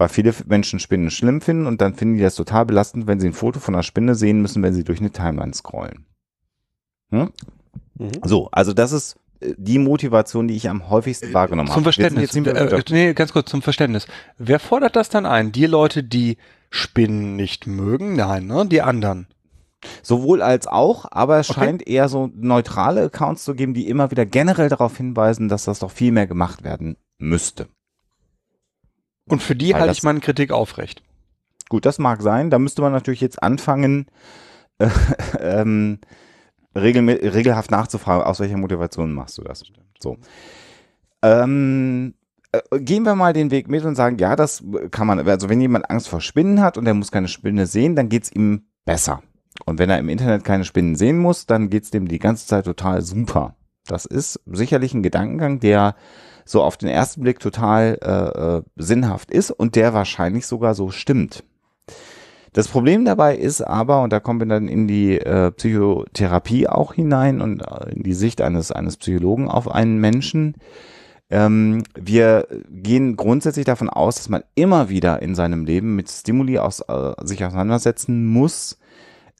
Weil 0.03 0.09
viele 0.09 0.34
Menschen 0.46 0.80
Spinnen 0.80 1.12
schlimm 1.12 1.40
finden 1.40 1.68
und 1.68 1.80
dann 1.80 1.94
finden 1.94 2.16
die 2.16 2.24
das 2.24 2.34
total 2.34 2.66
belastend, 2.66 3.07
wenn 3.07 3.20
sie 3.20 3.28
ein 3.28 3.34
Foto 3.34 3.61
von 3.61 3.72
einer 3.72 3.84
Spinne 3.84 4.16
sehen 4.16 4.42
müssen, 4.42 4.61
wenn 4.61 4.74
sie 4.74 4.82
durch 4.82 4.98
eine 4.98 5.12
Timeline 5.12 5.55
scrollen. 5.55 6.07
Hm? 7.12 7.30
Mhm. 7.98 8.11
So, 8.24 8.48
also 8.50 8.72
das 8.72 8.90
ist 8.90 9.14
äh, 9.38 9.55
die 9.57 9.78
Motivation, 9.78 10.48
die 10.48 10.57
ich 10.57 10.68
am 10.68 10.90
häufigsten 10.90 11.32
wahrgenommen 11.32 11.70
habe. 11.70 11.84
Zum 11.84 11.84
Wir 11.84 11.92
sind 11.92 12.18
Verständnis. 12.18 12.72
jetzt 12.72 12.90
äh, 12.90 12.94
nee, 12.94 13.14
ganz 13.14 13.32
kurz 13.32 13.48
zum 13.48 13.62
Verständnis. 13.62 14.09
Wer 14.38 14.59
fordert 14.59 14.96
das 14.96 15.09
dann 15.09 15.24
ein? 15.24 15.53
Die 15.53 15.66
Leute, 15.66 16.03
die 16.03 16.36
Spinnen 16.68 17.36
nicht 17.36 17.68
mögen? 17.68 18.16
Nein, 18.16 18.48
ne? 18.48 18.66
Die 18.66 18.82
anderen. 18.82 19.28
Sowohl 20.03 20.42
als 20.42 20.66
auch, 20.66 21.07
aber 21.12 21.38
es 21.38 21.48
Okay. 21.48 21.61
scheint 21.61 21.86
eher 21.86 22.09
so 22.09 22.28
neutrale 22.34 23.03
Accounts 23.05 23.44
zu 23.44 23.55
geben, 23.55 23.72
die 23.72 23.86
immer 23.88 24.11
wieder 24.11 24.26
generell 24.26 24.68
darauf 24.68 24.96
hinweisen, 24.96 25.48
dass 25.48 25.62
das 25.66 25.78
doch 25.78 25.92
viel 25.92 26.11
mehr 26.11 26.26
gemacht 26.26 26.64
werden 26.64 26.96
müsste. 27.18 27.68
Und 29.28 29.42
für 29.42 29.56
die 29.56 29.72
Weil 29.72 29.82
halte 29.82 29.92
ich 29.92 30.02
meine 30.02 30.20
Kritik 30.20 30.50
aufrecht. 30.50 31.02
Gut, 31.68 31.86
das 31.86 31.98
mag 31.98 32.22
sein. 32.22 32.50
Da 32.50 32.58
müsste 32.58 32.82
man 32.82 32.92
natürlich 32.92 33.20
jetzt 33.20 33.42
anfangen, 33.42 34.06
äh, 34.78 34.88
ähm, 35.40 35.98
regel, 36.74 37.08
regelhaft 37.08 37.70
nachzufragen, 37.70 38.24
aus 38.24 38.40
welcher 38.40 38.56
Motivation 38.56 39.12
machst 39.12 39.38
du 39.38 39.42
das. 39.42 39.64
So. 40.00 40.18
Ähm, 41.22 42.14
äh, 42.52 42.80
gehen 42.80 43.04
wir 43.04 43.14
mal 43.14 43.32
den 43.32 43.50
Weg 43.50 43.68
mit 43.68 43.84
und 43.84 43.94
sagen, 43.94 44.18
ja, 44.18 44.36
das 44.36 44.62
kann 44.90 45.06
man, 45.06 45.26
also 45.26 45.48
wenn 45.48 45.60
jemand 45.60 45.88
Angst 45.90 46.08
vor 46.08 46.20
Spinnen 46.20 46.60
hat 46.60 46.76
und 46.76 46.86
er 46.86 46.94
muss 46.94 47.12
keine 47.12 47.28
Spinne 47.28 47.66
sehen, 47.66 47.96
dann 47.96 48.08
geht's 48.08 48.30
ihm 48.30 48.66
besser. 48.84 49.22
Und 49.64 49.78
wenn 49.78 49.90
er 49.90 49.98
im 49.98 50.08
Internet 50.08 50.44
keine 50.44 50.64
Spinnen 50.64 50.96
sehen 50.96 51.18
muss, 51.18 51.46
dann 51.46 51.70
geht's 51.70 51.90
dem 51.90 52.08
die 52.08 52.18
ganze 52.18 52.46
Zeit 52.46 52.64
total 52.64 53.02
super. 53.02 53.56
Das 53.86 54.04
ist 54.04 54.40
sicherlich 54.46 54.94
ein 54.94 55.02
Gedankengang, 55.02 55.60
der 55.60 55.94
so 56.45 56.62
auf 56.62 56.76
den 56.76 56.88
ersten 56.88 57.22
Blick 57.22 57.40
total 57.40 57.99
äh, 58.03 58.59
äh, 58.59 58.62
sinnhaft 58.76 59.30
ist 59.30 59.51
und 59.51 59.76
der 59.76 59.95
wahrscheinlich 59.95 60.47
sogar 60.47 60.74
so 60.74 60.90
stimmt. 60.90 61.45
Das 62.53 62.68
Problem 62.68 63.07
dabei 63.07 63.36
ist 63.36 63.62
aber, 63.62 64.03
und 64.03 64.12
da 64.12 64.20
kommen 64.20 64.40
wir 64.40 64.47
dann 64.47 64.68
in 64.68 64.86
die 64.86 65.18
äh, 65.18 65.51
Psychotherapie 65.53 66.68
auch 66.68 66.93
hinein 66.93 67.40
und 67.40 67.62
äh, 67.62 67.90
in 67.90 68.03
die 68.03 68.12
Sicht 68.12 68.43
eines, 68.43 68.70
eines 68.70 68.99
Psychologen 68.99 69.49
auf 69.49 69.70
einen 69.70 69.99
Menschen, 69.99 70.57
ähm, 71.32 71.84
wir 71.95 72.47
gehen 72.68 73.16
grundsätzlich 73.16 73.64
davon 73.64 73.88
aus, 73.88 74.16
dass 74.16 74.28
man 74.28 74.45
immer 74.55 74.90
wieder 74.90 75.22
in 75.22 75.34
seinem 75.34 75.64
Leben 75.64 75.97
mit 75.97 76.11
Stimuli 76.11 76.59
aus, 76.59 76.80
äh, 76.80 77.14
sich 77.22 77.43
auseinandersetzen 77.43 78.26
muss, 78.26 78.78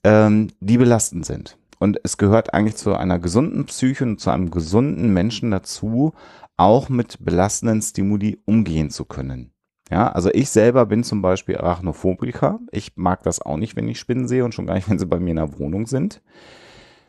ähm, 0.03 0.49
die 0.61 0.79
belastend 0.79 1.27
sind. 1.27 1.59
Und 1.79 2.01
es 2.03 2.17
gehört 2.17 2.55
eigentlich 2.55 2.77
zu 2.77 2.95
einer 2.95 3.19
gesunden 3.19 3.67
Psyche 3.67 4.05
und 4.05 4.21
zu 4.21 4.31
einem 4.31 4.51
gesunden 4.51 5.13
Menschen 5.13 5.51
dazu, 5.51 6.15
auch 6.57 6.89
mit 6.89 7.25
belastenden 7.25 7.83
Stimuli 7.83 8.39
umgehen 8.45 8.91
zu 8.91 9.05
können. 9.05 9.53
Ja, 9.91 10.11
also 10.11 10.31
ich 10.33 10.49
selber 10.49 10.87
bin 10.87 11.05
zum 11.05 11.21
Beispiel 11.21 11.59
Arachnophobiker. 11.59 12.61
Ich 12.71 12.93
mag 12.97 13.23
das 13.25 13.43
auch 13.43 13.57
nicht, 13.57 13.77
wenn 13.77 13.89
ich 13.89 13.99
Spinnen 13.99 14.27
sehe 14.27 14.45
und 14.45 14.55
schon 14.55 14.67
gar 14.67 14.75
nicht, 14.75 14.89
wenn 14.91 14.99
sie 14.99 15.07
bei 15.07 15.21
mir 15.21 15.31
in 15.31 15.37
der 15.37 15.59
Wohnung 15.59 15.87
sind. 15.87 16.23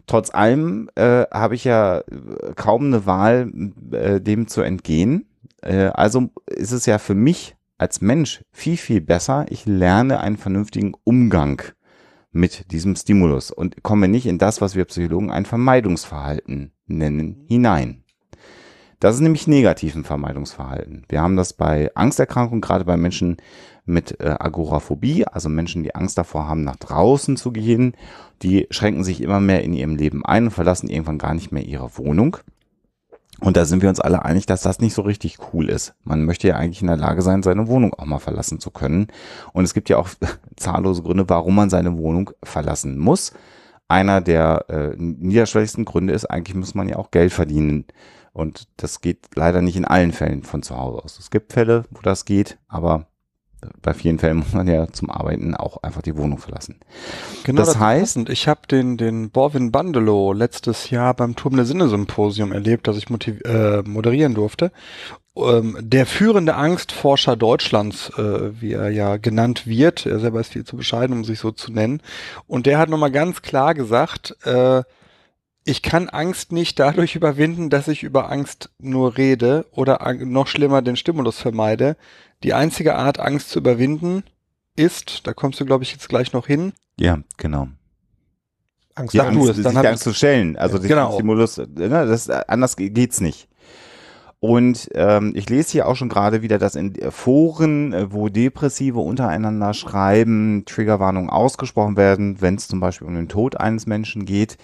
Trotz 0.06 0.34
allem 0.34 0.90
äh, 0.96 1.26
habe 1.32 1.56
ich 1.56 1.64
ja 1.64 2.00
äh, 2.00 2.54
kaum 2.56 2.88
eine 2.88 3.06
Wahl, 3.06 3.52
äh, 3.92 4.20
dem 4.20 4.48
zu 4.48 4.62
entgehen. 4.62 5.28
Äh, 5.62 5.92
also 5.94 6.30
ist 6.48 6.74
es 6.74 6.86
ja 6.86 6.98
für 6.98 7.16
mich 7.16 7.56
als 7.78 8.02
Mensch 8.02 8.44
viel, 8.52 8.78
viel 8.78 9.00
besser. 9.00 9.46
Ich 9.50 9.66
lerne 9.66 10.20
einen 10.20 10.38
vernünftigen 10.38 10.94
Umgang 11.06 11.62
mit 12.32 12.72
diesem 12.72 12.96
Stimulus 12.96 13.52
und 13.52 13.82
komme 13.84 14.08
nicht 14.08 14.26
in 14.26 14.40
das, 14.40 14.60
was 14.60 14.76
wir 14.76 14.86
Psychologen 14.86 15.32
ein 15.32 15.46
Vermeidungsverhalten 15.46 16.74
nennen, 16.86 17.46
hinein. 17.48 18.03
Das 19.04 19.16
ist 19.16 19.22
nämlich 19.22 19.48
negativen 19.48 20.06
Vermeidungsverhalten. 20.06 21.04
Wir 21.10 21.22
haben 21.22 21.36
das 21.36 21.52
bei 21.52 21.92
Angsterkrankungen, 21.94 22.62
gerade 22.62 22.86
bei 22.86 22.96
Menschen 22.96 23.36
mit 23.84 24.22
äh, 24.22 24.38
Agoraphobie, 24.40 25.28
also 25.28 25.50
Menschen, 25.50 25.84
die 25.84 25.94
Angst 25.94 26.18
davor 26.18 26.48
haben, 26.48 26.64
nach 26.64 26.78
draußen 26.78 27.36
zu 27.36 27.52
gehen, 27.52 27.98
die 28.44 28.66
schränken 28.70 29.04
sich 29.04 29.20
immer 29.20 29.42
mehr 29.42 29.62
in 29.62 29.74
ihrem 29.74 29.98
Leben 29.98 30.24
ein 30.24 30.46
und 30.46 30.52
verlassen 30.52 30.90
irgendwann 30.90 31.18
gar 31.18 31.34
nicht 31.34 31.52
mehr 31.52 31.66
ihre 31.66 31.98
Wohnung. 31.98 32.38
Und 33.42 33.58
da 33.58 33.66
sind 33.66 33.82
wir 33.82 33.90
uns 33.90 34.00
alle 34.00 34.24
einig, 34.24 34.46
dass 34.46 34.62
das 34.62 34.80
nicht 34.80 34.94
so 34.94 35.02
richtig 35.02 35.38
cool 35.52 35.68
ist. 35.68 35.96
Man 36.06 36.24
möchte 36.24 36.48
ja 36.48 36.56
eigentlich 36.56 36.80
in 36.80 36.88
der 36.88 36.96
Lage 36.96 37.22
sein, 37.22 37.44
seine 37.44 37.68
Wohnung 37.68 37.94
auch 37.94 38.06
mal 38.06 38.20
verlassen 38.20 38.62
zu 38.62 38.72
können. 38.72 39.08
Und 39.52 39.66
es 39.66 39.74
gibt 39.74 39.90
ja 39.90 39.98
auch 39.98 40.08
zahllose 40.56 41.04
Gründe, 41.04 41.26
warum 41.28 41.56
man 41.56 41.70
seine 41.70 41.98
Wohnung 41.98 42.30
verlassen 42.42 42.98
muss. 42.98 43.34
Einer 43.90 44.22
der 44.22 44.70
äh, 44.70 44.96
niederschwelligsten 44.96 45.84
Gründe 45.84 46.14
ist, 46.14 46.24
eigentlich 46.24 46.56
muss 46.56 46.74
man 46.74 46.88
ja 46.88 46.96
auch 46.96 47.12
Geld 47.12 47.34
verdienen. 47.34 47.84
Und 48.34 48.68
das 48.78 49.02
geht 49.02 49.36
leider 49.36 49.62
nicht 49.62 49.76
in 49.76 49.86
allen 49.86 50.12
Fällen 50.12 50.44
von 50.44 50.64
zu 50.64 50.76
Hause 50.78 51.04
aus. 51.04 51.20
Es 51.20 51.30
gibt 51.30 51.54
Fälle, 51.54 51.86
wo 51.92 52.02
das 52.02 52.26
geht, 52.26 52.58
aber 52.68 53.08
bei 53.82 53.94
vielen 53.94 54.20
Fällen 54.20 54.38
muss 54.40 54.54
man 54.54 54.68
ja 54.68 54.88
zum 54.88 55.10
Arbeiten 55.10 55.56
auch 55.56 55.84
einfach 55.84 56.02
die 56.02 56.18
Wohnung 56.18 56.40
verlassen. 56.40 56.80
Genau, 57.44 57.62
das, 57.62 57.70
das 57.70 57.80
heißt, 57.80 58.16
passend. 58.16 58.30
ich 58.30 58.48
habe 58.48 58.62
den 58.70 58.98
den 58.98 59.30
Borwin 59.30 59.72
Bandelow 59.72 60.34
letztes 60.34 60.90
Jahr 60.90 61.14
beim 61.14 61.36
Turm 61.36 61.56
der 61.56 61.66
Sinne 61.66 61.88
Symposium 61.88 62.52
erlebt, 62.52 62.88
das 62.88 62.98
ich 62.98 63.08
äh, 63.10 63.82
moderieren 63.84 64.34
durfte. 64.34 64.72
Ähm, 65.36 65.78
der 65.80 66.06
führende 66.06 66.56
Angstforscher 66.56 67.36
Deutschlands, 67.36 68.12
äh, 68.18 68.62
wie 68.62 68.74
er 68.74 68.90
ja 68.90 69.18
genannt 69.18 69.66
wird, 69.66 70.06
er 70.06 70.20
selber 70.20 70.40
ist 70.40 70.54
viel 70.54 70.64
zu 70.64 70.78
bescheiden, 70.78 71.16
um 71.16 71.24
sich 71.24 71.40
so 71.40 71.52
zu 71.52 71.72
nennen, 71.72 72.02
und 72.46 72.68
der 72.68 72.78
hat 72.78 72.90
nochmal 72.90 73.12
ganz 73.12 73.42
klar 73.42 73.74
gesagt, 73.74 74.38
äh, 74.46 74.84
ich 75.66 75.82
kann 75.82 76.10
Angst 76.10 76.52
nicht 76.52 76.80
dadurch 76.80 77.16
überwinden, 77.16 77.70
dass 77.70 77.88
ich 77.88 78.04
über 78.04 78.32
Angst 78.32 78.70
nur 78.80 79.18
rede 79.18 79.66
oder 79.72 80.14
noch 80.26 80.48
schlimmer 80.48 80.82
den 80.82 80.96
Stimulus 80.96 81.40
vermeide, 81.40 81.96
die 82.44 82.54
einzige 82.54 82.96
Art, 82.96 83.20
Angst 83.20 83.50
zu 83.50 83.60
überwinden, 83.60 84.24
ist, 84.76 85.26
da 85.26 85.34
kommst 85.34 85.60
du, 85.60 85.66
glaube 85.66 85.84
ich, 85.84 85.92
jetzt 85.92 86.10
gleich 86.10 86.34
noch 86.34 86.48
hin. 86.48 86.74
Ja, 87.00 87.20
genau. 87.38 87.70
Angst, 88.96 89.14
die 89.14 89.22
Angst, 89.22 89.40
du 89.40 89.50
es, 89.50 89.62
dann 89.62 89.76
sich 89.76 89.88
Angst 89.88 90.04
zu 90.04 90.14
stellen. 90.14 90.58
Also 90.58 90.78
ja, 90.78 90.88
genau. 90.88 91.14
Stimulus, 91.14 91.58
ne, 91.58 91.90
das, 91.90 92.30
anders 92.30 92.76
geht's 92.76 93.22
nicht. 93.22 93.48
Und 94.40 94.90
ähm, 94.94 95.32
ich 95.36 95.50
lese 95.50 95.72
hier 95.72 95.88
auch 95.88 95.96
schon 95.96 96.10
gerade 96.10 96.42
wieder, 96.42 96.58
dass 96.58 96.76
in 96.76 96.94
Foren, 97.12 97.94
äh, 97.94 98.12
wo 98.12 98.28
Depressive 98.28 99.00
untereinander 99.00 99.74
schreiben, 99.74 100.66
Triggerwarnungen 100.66 101.30
ausgesprochen 101.30 101.96
werden, 101.96 102.42
wenn 102.42 102.56
es 102.56 102.68
zum 102.68 102.82
Beispiel 102.82 103.08
um 103.08 103.16
den 103.16 103.30
Tod 103.30 103.58
eines 103.58 103.88
Menschen 103.88 104.26
geht. 104.26 104.58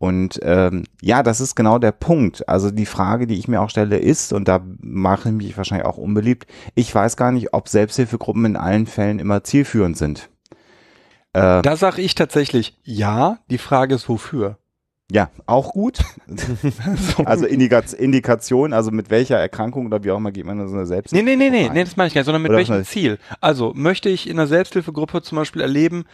Und 0.00 0.40
ähm, 0.42 0.84
ja, 1.02 1.22
das 1.22 1.42
ist 1.42 1.54
genau 1.54 1.78
der 1.78 1.92
Punkt. 1.92 2.48
Also 2.48 2.70
die 2.70 2.86
Frage, 2.86 3.26
die 3.26 3.38
ich 3.38 3.48
mir 3.48 3.60
auch 3.60 3.68
stelle, 3.68 3.98
ist, 3.98 4.32
und 4.32 4.48
da 4.48 4.64
mache 4.80 5.28
ich 5.28 5.34
mich 5.34 5.56
wahrscheinlich 5.58 5.86
auch 5.86 5.98
unbeliebt, 5.98 6.46
ich 6.74 6.94
weiß 6.94 7.18
gar 7.18 7.32
nicht, 7.32 7.52
ob 7.52 7.68
Selbsthilfegruppen 7.68 8.46
in 8.46 8.56
allen 8.56 8.86
Fällen 8.86 9.18
immer 9.18 9.44
zielführend 9.44 9.98
sind. 9.98 10.30
Äh, 11.34 11.60
da 11.60 11.76
sage 11.76 12.00
ich 12.00 12.14
tatsächlich 12.14 12.78
ja. 12.82 13.40
Die 13.50 13.58
Frage 13.58 13.94
ist, 13.94 14.08
wofür? 14.08 14.56
Ja, 15.12 15.28
auch 15.44 15.74
gut. 15.74 15.98
also 17.26 17.44
Indikation, 17.44 18.72
also 18.72 18.90
mit 18.92 19.10
welcher 19.10 19.36
Erkrankung 19.36 19.84
oder 19.84 20.02
wie 20.02 20.12
auch 20.12 20.16
immer 20.16 20.32
geht 20.32 20.46
man 20.46 20.60
in 20.60 20.68
so 20.68 20.76
eine 20.76 20.86
Selbsthilfe? 20.86 21.22
Nee, 21.22 21.36
nee, 21.36 21.50
nee, 21.50 21.50
nee, 21.50 21.68
nee, 21.70 21.84
das 21.84 21.98
meine 21.98 22.08
ich 22.08 22.14
gar 22.14 22.20
nicht, 22.20 22.24
sondern 22.24 22.40
mit 22.40 22.52
oder 22.52 22.56
welchem 22.56 22.86
Ziel. 22.86 23.18
Also 23.42 23.74
möchte 23.74 24.08
ich 24.08 24.30
in 24.30 24.38
einer 24.38 24.46
Selbsthilfegruppe 24.46 25.20
zum 25.20 25.36
Beispiel 25.36 25.60
erleben, 25.60 26.04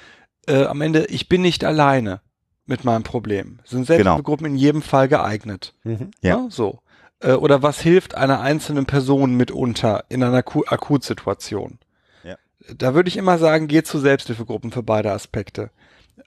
äh, 0.48 0.64
am 0.64 0.80
Ende, 0.80 1.06
ich 1.06 1.28
bin 1.28 1.42
nicht 1.42 1.62
alleine 1.62 2.20
mit 2.66 2.84
meinem 2.84 3.02
Problem. 3.02 3.60
Sind 3.64 3.86
Selbsthilfegruppen 3.86 4.44
genau. 4.44 4.54
in 4.54 4.60
jedem 4.60 4.82
Fall 4.82 5.08
geeignet. 5.08 5.74
Mhm. 5.84 6.10
Ja. 6.20 6.36
ja. 6.36 6.46
So. 6.50 6.80
Äh, 7.20 7.32
oder 7.32 7.62
was 7.62 7.80
hilft 7.80 8.14
einer 8.14 8.40
einzelnen 8.40 8.86
Person 8.86 9.36
mitunter 9.36 10.04
in 10.08 10.22
einer 10.22 10.38
Aku 10.38 10.64
Akutsituation? 10.66 11.78
Ja. 12.24 12.36
Da 12.76 12.94
würde 12.94 13.08
ich 13.08 13.16
immer 13.16 13.38
sagen, 13.38 13.68
geht 13.68 13.86
zu 13.86 13.98
Selbsthilfegruppen 13.98 14.72
für 14.72 14.82
beide 14.82 15.12
Aspekte. 15.12 15.70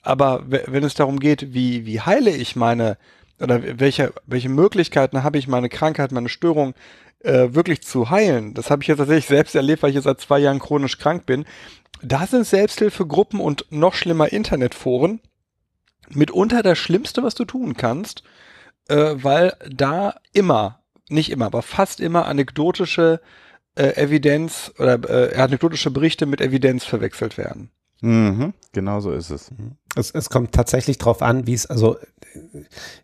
Aber 0.01 0.43
wenn 0.47 0.83
es 0.83 0.93
darum 0.93 1.19
geht, 1.19 1.53
wie, 1.53 1.85
wie 1.85 1.99
heile 2.01 2.31
ich 2.31 2.55
meine, 2.55 2.97
oder 3.41 3.79
welche, 3.79 4.13
welche 4.25 4.49
Möglichkeiten 4.49 5.23
habe 5.23 5.37
ich, 5.37 5.47
meine 5.47 5.69
Krankheit, 5.69 6.11
meine 6.11 6.29
Störung 6.29 6.73
äh, 7.21 7.49
wirklich 7.51 7.81
zu 7.81 8.09
heilen, 8.09 8.53
das 8.53 8.69
habe 8.69 8.81
ich 8.81 8.87
jetzt 8.87 8.99
tatsächlich 8.99 9.25
selbst 9.25 9.55
erlebt, 9.55 9.83
weil 9.83 9.89
ich 9.89 9.95
jetzt 9.95 10.05
seit 10.05 10.21
zwei 10.21 10.39
Jahren 10.39 10.59
chronisch 10.59 10.97
krank 10.97 11.25
bin. 11.25 11.45
Da 12.01 12.27
sind 12.27 12.45
Selbsthilfegruppen 12.45 13.41
und 13.41 13.65
noch 13.71 13.93
schlimmer 13.93 14.31
Internetforen 14.31 15.19
mitunter 16.15 16.63
das 16.63 16.77
Schlimmste, 16.77 17.23
was 17.23 17.35
du 17.35 17.45
tun 17.45 17.75
kannst, 17.75 18.23
äh, 18.87 19.15
weil 19.15 19.53
da 19.69 20.15
immer, 20.33 20.79
nicht 21.09 21.31
immer, 21.31 21.45
aber 21.45 21.61
fast 21.61 21.99
immer 21.99 22.25
anekdotische 22.25 23.21
äh, 23.75 23.95
Evidenz 23.95 24.71
oder 24.77 24.99
äh, 25.09 25.35
anekdotische 25.35 25.91
Berichte 25.91 26.25
mit 26.25 26.41
Evidenz 26.41 26.85
verwechselt 26.85 27.37
werden. 27.37 27.71
Mhm, 28.01 28.53
genau 28.71 28.99
so 28.99 29.11
ist 29.11 29.29
es. 29.29 29.51
Mhm. 29.51 29.75
Es, 29.95 30.11
es 30.11 30.29
kommt 30.29 30.51
tatsächlich 30.51 30.97
drauf 30.97 31.21
an, 31.21 31.47
wie 31.47 31.53
es, 31.53 31.65
also 31.65 31.97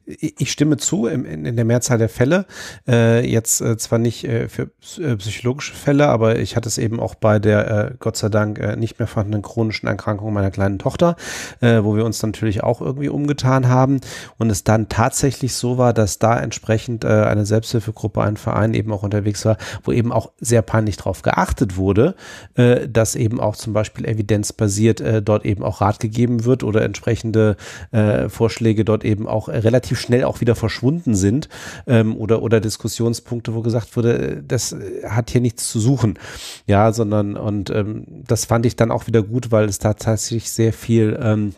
ich 0.06 0.52
stimme 0.52 0.78
zu 0.78 1.08
in, 1.08 1.46
in 1.46 1.56
der 1.56 1.66
Mehrzahl 1.66 1.98
der 1.98 2.10
Fälle. 2.10 2.46
Äh, 2.88 3.28
jetzt 3.28 3.60
äh, 3.60 3.76
zwar 3.78 3.98
nicht 3.98 4.24
äh, 4.24 4.48
für 4.48 4.70
äh, 5.00 5.16
psychologische 5.16 5.74
Fälle, 5.74 6.08
aber 6.08 6.38
ich 6.38 6.56
hatte 6.56 6.70
es 6.70 6.78
eben 6.78 7.00
auch 7.00 7.16
bei 7.16 7.40
der 7.40 7.72
äh, 7.72 7.92
Gott 8.00 8.18
sei 8.18 8.30
Dank 8.30 8.60
äh, 8.60 8.76
nicht 8.76 9.00
mehr 9.00 9.08
vorhandenen 9.08 9.42
chronischen 9.42 9.88
Erkrankung 9.88 10.32
meiner 10.32 10.52
kleinen 10.52 10.78
Tochter, 10.78 11.16
äh, 11.62 11.84
wo 11.84 11.96
wir 11.96 12.06
uns 12.06 12.22
natürlich 12.22 12.64
auch 12.64 12.82
irgendwie 12.82 13.10
umgetan 13.10 13.68
haben 13.68 14.00
und 14.38 14.52
es 14.52 14.64
dann 14.64 14.90
tatsächlich 14.90 15.56
so 15.56 15.78
war, 15.78 15.94
dass 15.94 16.20
da 16.20 16.40
entsprechend 16.40 17.04
äh, 17.04 17.08
eine 17.08 17.46
Selbsthilfegruppe, 17.46 18.22
ein 18.22 18.38
Verein 18.38 18.74
eben 18.76 18.92
auch 18.94 19.04
unterwegs 19.04 19.44
war, 19.46 19.58
wo 19.84 19.92
eben 19.92 20.12
auch 20.12 20.32
sehr 20.40 20.62
peinlich 20.62 20.98
drauf 20.98 21.24
geachtet 21.24 21.78
wurde, 21.78 22.16
äh, 22.56 22.88
dass 22.88 23.16
eben 23.16 23.40
auch 23.40 23.56
zum 23.56 23.74
Beispiel 23.74 24.06
evidenzbasiert 24.06 25.02
äh, 25.02 25.22
dort 25.24 25.46
eben 25.46 25.64
auch 25.64 25.82
Rat 25.82 26.00
gegeben 26.00 26.46
wird 26.46 26.64
oder 26.64 26.75
entsprechende 26.82 27.58
äh, 27.92 28.30
Vorschläge 28.30 28.86
dort 28.86 29.04
eben 29.04 29.28
auch 29.28 29.48
relativ 29.48 30.00
schnell 30.00 30.24
auch 30.24 30.42
wieder 30.42 30.56
verschwunden 30.56 31.16
sind 31.16 31.50
ähm, 31.88 32.16
oder, 32.18 32.42
oder 32.42 32.60
Diskussionspunkte, 32.60 33.54
wo 33.54 33.62
gesagt 33.62 33.96
wurde, 33.96 34.18
äh, 34.18 34.44
das 34.46 34.76
hat 35.08 35.30
hier 35.30 35.42
nichts 35.42 35.70
zu 35.70 35.80
suchen. 35.80 36.20
Ja, 36.68 36.92
sondern 36.94 37.38
und 37.38 37.70
ähm, 37.70 38.06
das 38.28 38.46
fand 38.46 38.66
ich 38.66 38.76
dann 38.76 38.92
auch 38.92 39.08
wieder 39.08 39.24
gut, 39.24 39.52
weil 39.52 39.66
es 39.66 39.80
tatsächlich 39.80 40.52
sehr 40.52 40.74
viel 40.74 41.18
ähm, 41.22 41.54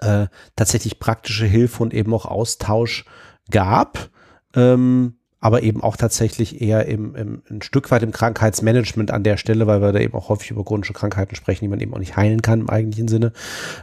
äh, 0.00 0.26
tatsächlich 0.56 0.98
praktische 0.98 1.46
Hilfe 1.46 1.82
und 1.82 1.94
eben 1.94 2.12
auch 2.12 2.26
Austausch 2.26 3.04
gab. 3.50 4.10
Ähm, 4.54 5.14
aber 5.46 5.62
eben 5.62 5.80
auch 5.80 5.96
tatsächlich 5.96 6.60
eher 6.60 6.86
im, 6.86 7.14
im, 7.14 7.42
ein 7.48 7.62
Stück 7.62 7.92
weit 7.92 8.02
im 8.02 8.10
Krankheitsmanagement 8.10 9.12
an 9.12 9.22
der 9.22 9.36
Stelle, 9.36 9.68
weil 9.68 9.80
wir 9.80 9.92
da 9.92 10.00
eben 10.00 10.14
auch 10.14 10.28
häufig 10.28 10.50
über 10.50 10.64
chronische 10.64 10.92
Krankheiten 10.92 11.36
sprechen, 11.36 11.64
die 11.64 11.68
man 11.68 11.78
eben 11.78 11.94
auch 11.94 12.00
nicht 12.00 12.16
heilen 12.16 12.42
kann 12.42 12.62
im 12.62 12.68
eigentlichen 12.68 13.06
Sinne. 13.06 13.32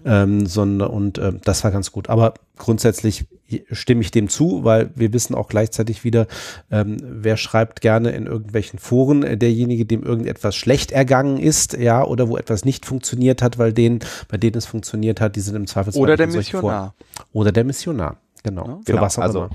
Ähm, 0.03 0.45
sondern, 0.45 0.89
und 0.89 1.19
äh, 1.19 1.31
das 1.41 1.63
war 1.63 1.71
ganz 1.71 1.93
gut. 1.93 2.09
Aber 2.09 2.33
grundsätzlich 2.57 3.27
stimme 3.71 4.01
ich 4.01 4.11
dem 4.11 4.27
zu, 4.27 4.65
weil 4.65 4.91
wir 4.95 5.13
wissen 5.13 5.35
auch 5.35 5.47
gleichzeitig 5.47 6.03
wieder, 6.03 6.27
ähm, 6.69 6.97
wer 7.01 7.37
schreibt 7.37 7.79
gerne 7.79 8.09
in 8.09 8.27
irgendwelchen 8.27 8.77
Foren, 8.77 9.23
äh, 9.23 9.37
derjenige, 9.37 9.85
dem 9.85 10.03
irgendetwas 10.03 10.57
schlecht 10.57 10.91
ergangen 10.91 11.37
ist, 11.37 11.77
ja, 11.77 12.03
oder 12.03 12.27
wo 12.27 12.35
etwas 12.35 12.65
nicht 12.65 12.85
funktioniert 12.85 13.41
hat, 13.41 13.57
weil 13.57 13.71
denen, 13.71 13.99
bei 14.27 14.35
denen 14.35 14.57
es 14.57 14.65
funktioniert 14.65 15.21
hat, 15.21 15.37
die 15.37 15.39
sind 15.39 15.55
im 15.55 15.67
Zweifelsfall. 15.67 16.03
Oder 16.03 16.17
der 16.17 16.27
Missionar. 16.27 16.93
Oder 17.31 17.53
der 17.53 17.63
Missionar. 17.63 18.17
Genau. 18.43 18.67
Ja, 18.67 18.75
für 18.79 18.91
genau. 18.91 19.01
was 19.01 19.17
auch 19.17 19.23
also, 19.23 19.39
immer 19.45 19.49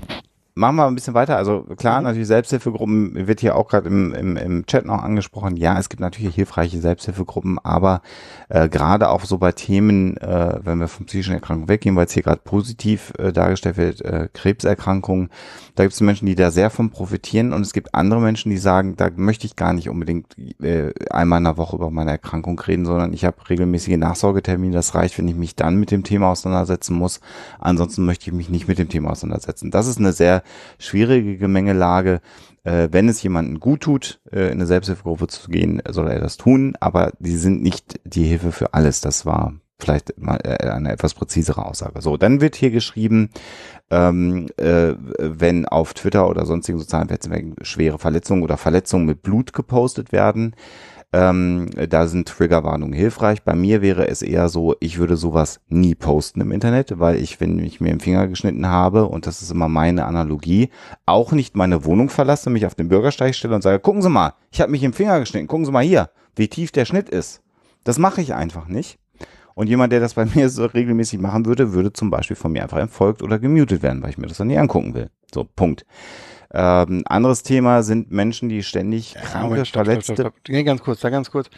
machen 0.59 0.75
wir 0.75 0.85
ein 0.85 0.95
bisschen 0.95 1.13
weiter. 1.13 1.37
Also 1.37 1.61
klar, 1.77 1.99
mhm. 1.99 2.07
natürlich 2.07 2.27
Selbsthilfegruppen 2.27 3.27
wird 3.27 3.39
hier 3.39 3.55
auch 3.55 3.67
gerade 3.67 3.87
im, 3.87 4.13
im, 4.13 4.37
im 4.37 4.65
Chat 4.65 4.85
noch 4.85 5.01
angesprochen. 5.01 5.55
Ja, 5.55 5.79
es 5.79 5.89
gibt 5.89 6.01
natürlich 6.01 6.35
hilfreiche 6.35 6.79
Selbsthilfegruppen, 6.79 7.57
aber 7.59 8.01
äh, 8.49 8.67
gerade 8.67 9.09
auch 9.09 9.23
so 9.23 9.37
bei 9.37 9.53
Themen, 9.53 10.17
äh, 10.17 10.59
wenn 10.61 10.79
wir 10.79 10.87
vom 10.87 11.05
psychischen 11.05 11.33
Erkrankungen 11.33 11.69
weggehen, 11.69 11.95
weil 11.95 12.05
es 12.05 12.11
hier 12.11 12.23
gerade 12.23 12.41
positiv 12.43 13.13
äh, 13.17 13.31
dargestellt 13.31 13.77
wird, 13.77 14.01
äh, 14.01 14.27
Krebserkrankungen, 14.33 15.29
da 15.75 15.83
gibt 15.83 15.93
es 15.93 16.01
Menschen, 16.01 16.25
die 16.25 16.35
da 16.35 16.51
sehr 16.51 16.69
von 16.69 16.89
profitieren 16.89 17.53
und 17.53 17.61
es 17.61 17.71
gibt 17.71 17.95
andere 17.95 18.19
Menschen, 18.19 18.49
die 18.49 18.57
sagen, 18.57 18.97
da 18.97 19.09
möchte 19.15 19.47
ich 19.47 19.55
gar 19.55 19.71
nicht 19.71 19.87
unbedingt 19.87 20.37
äh, 20.61 20.93
einmal 21.09 21.37
in 21.37 21.45
der 21.45 21.57
Woche 21.57 21.77
über 21.77 21.89
meine 21.89 22.11
Erkrankung 22.11 22.59
reden, 22.59 22.85
sondern 22.85 23.13
ich 23.13 23.23
habe 23.23 23.37
regelmäßige 23.49 23.95
Nachsorgetermine. 23.95 24.73
Das 24.73 24.93
reicht, 24.93 25.17
wenn 25.17 25.27
ich 25.29 25.35
mich 25.35 25.55
dann 25.55 25.77
mit 25.77 25.91
dem 25.91 26.03
Thema 26.03 26.31
auseinandersetzen 26.31 26.97
muss. 26.97 27.21
Ansonsten 27.59 28.05
möchte 28.05 28.29
ich 28.29 28.35
mich 28.35 28.49
nicht 28.49 28.67
mit 28.67 28.77
dem 28.77 28.89
Thema 28.89 29.11
auseinandersetzen. 29.11 29.71
Das 29.71 29.87
ist 29.87 29.99
eine 29.99 30.11
sehr 30.11 30.43
schwierige 30.77 31.37
Gemengelage. 31.37 32.21
Äh, 32.63 32.89
wenn 32.91 33.09
es 33.09 33.23
jemandem 33.23 33.59
gut 33.59 33.81
tut, 33.81 34.19
äh, 34.31 34.47
in 34.47 34.53
eine 34.53 34.65
Selbsthilfegruppe 34.65 35.27
zu 35.27 35.49
gehen, 35.49 35.81
soll 35.89 36.09
er 36.09 36.19
das 36.19 36.37
tun, 36.37 36.73
aber 36.79 37.13
die 37.19 37.37
sind 37.37 37.61
nicht 37.61 37.99
die 38.03 38.25
Hilfe 38.25 38.51
für 38.51 38.73
alles. 38.73 39.01
Das 39.01 39.25
war 39.25 39.53
vielleicht 39.79 40.17
mal 40.17 40.39
äh, 40.43 40.69
eine 40.69 40.91
etwas 40.91 41.13
präzisere 41.13 41.65
Aussage. 41.65 42.01
So, 42.01 42.17
dann 42.17 42.41
wird 42.41 42.55
hier 42.55 42.69
geschrieben, 42.69 43.29
ähm, 43.89 44.47
äh, 44.57 44.93
wenn 45.17 45.65
auf 45.65 45.93
Twitter 45.93 46.29
oder 46.29 46.45
sonstigen 46.45 46.77
sozialen 46.77 47.07
Netzwerken 47.07 47.55
schwere 47.61 47.97
Verletzungen 47.97 48.43
oder 48.43 48.57
Verletzungen 48.57 49.05
mit 49.05 49.21
Blut 49.21 49.53
gepostet 49.53 50.11
werden, 50.11 50.53
ähm, 51.11 51.69
da 51.89 52.05
sind 52.05 52.27
Triggerwarnungen 52.27 52.93
hilfreich. 52.93 53.41
Bei 53.43 53.55
mir 53.55 53.81
wäre 53.81 54.07
es 54.07 54.21
eher 54.21 54.47
so, 54.47 54.75
ich 54.79 54.99
würde 54.99 55.17
sowas 55.17 55.59
nie 55.67 55.95
posten 55.95 56.41
im 56.41 56.51
Internet, 56.51 56.99
weil 56.99 57.15
ich, 57.15 57.39
wenn 57.39 57.57
ich 57.59 57.81
mir 57.81 57.89
den 57.89 57.99
Finger 57.99 58.27
geschnitten 58.27 58.67
habe, 58.67 59.07
und 59.07 59.25
das 59.25 59.41
ist 59.41 59.51
immer 59.51 59.69
meine 59.69 60.05
Analogie, 60.05 60.69
auch 61.07 61.31
nicht 61.31 61.55
meine 61.55 61.83
Wohnung 61.85 62.09
verlasse, 62.09 62.51
mich 62.51 62.65
auf 62.65 62.75
den 62.75 62.89
Bürgersteig 62.89 63.33
stelle 63.33 63.55
und 63.55 63.63
sage, 63.63 63.79
gucken 63.79 64.03
Sie 64.03 64.09
mal, 64.09 64.33
ich 64.51 64.61
habe 64.61 64.71
mich 64.71 64.83
im 64.83 64.93
Finger 64.93 65.19
geschnitten, 65.19 65.47
gucken 65.47 65.65
Sie 65.65 65.71
mal 65.71 65.83
hier, 65.83 66.11
wie 66.35 66.47
tief 66.47 66.71
der 66.71 66.85
Schnitt 66.85 67.09
ist. 67.09 67.41
Das 67.83 67.97
mache 67.97 68.21
ich 68.21 68.35
einfach 68.35 68.67
nicht. 68.67 68.99
Und 69.55 69.67
jemand, 69.67 69.91
der 69.91 69.99
das 69.99 70.13
bei 70.13 70.25
mir 70.35 70.49
so 70.49 70.65
regelmäßig 70.65 71.19
machen 71.19 71.45
würde, 71.45 71.73
würde 71.73 71.91
zum 71.91 72.11
Beispiel 72.11 72.35
von 72.35 72.51
mir 72.51 72.61
einfach 72.61 72.77
entfolgt 72.77 73.23
oder 73.23 73.39
gemutet 73.39 73.81
werden, 73.81 74.03
weil 74.03 74.11
ich 74.11 74.17
mir 74.19 74.27
das 74.27 74.37
dann 74.37 74.47
nie 74.47 74.57
angucken 74.57 74.93
will. 74.93 75.09
So, 75.33 75.43
Punkt. 75.43 75.85
Ähm, 76.51 77.03
anderes 77.05 77.43
Thema 77.43 77.83
sind 77.83 78.11
Menschen, 78.11 78.49
die 78.49 78.63
ständig 78.63 79.13
Ja, 79.13 79.21
kranke, 79.21 79.49
Moment, 79.49 79.67
stopp, 79.67 79.85
verletzte. 79.85 80.13
Stopp, 80.13 80.25
stopp, 80.27 80.33
stopp. 80.39 80.49
Nee, 80.49 80.63
ganz 80.63 80.81
kurz, 80.81 80.99
da 80.99 81.09
ganz 81.09 81.29
kurz. 81.29 81.49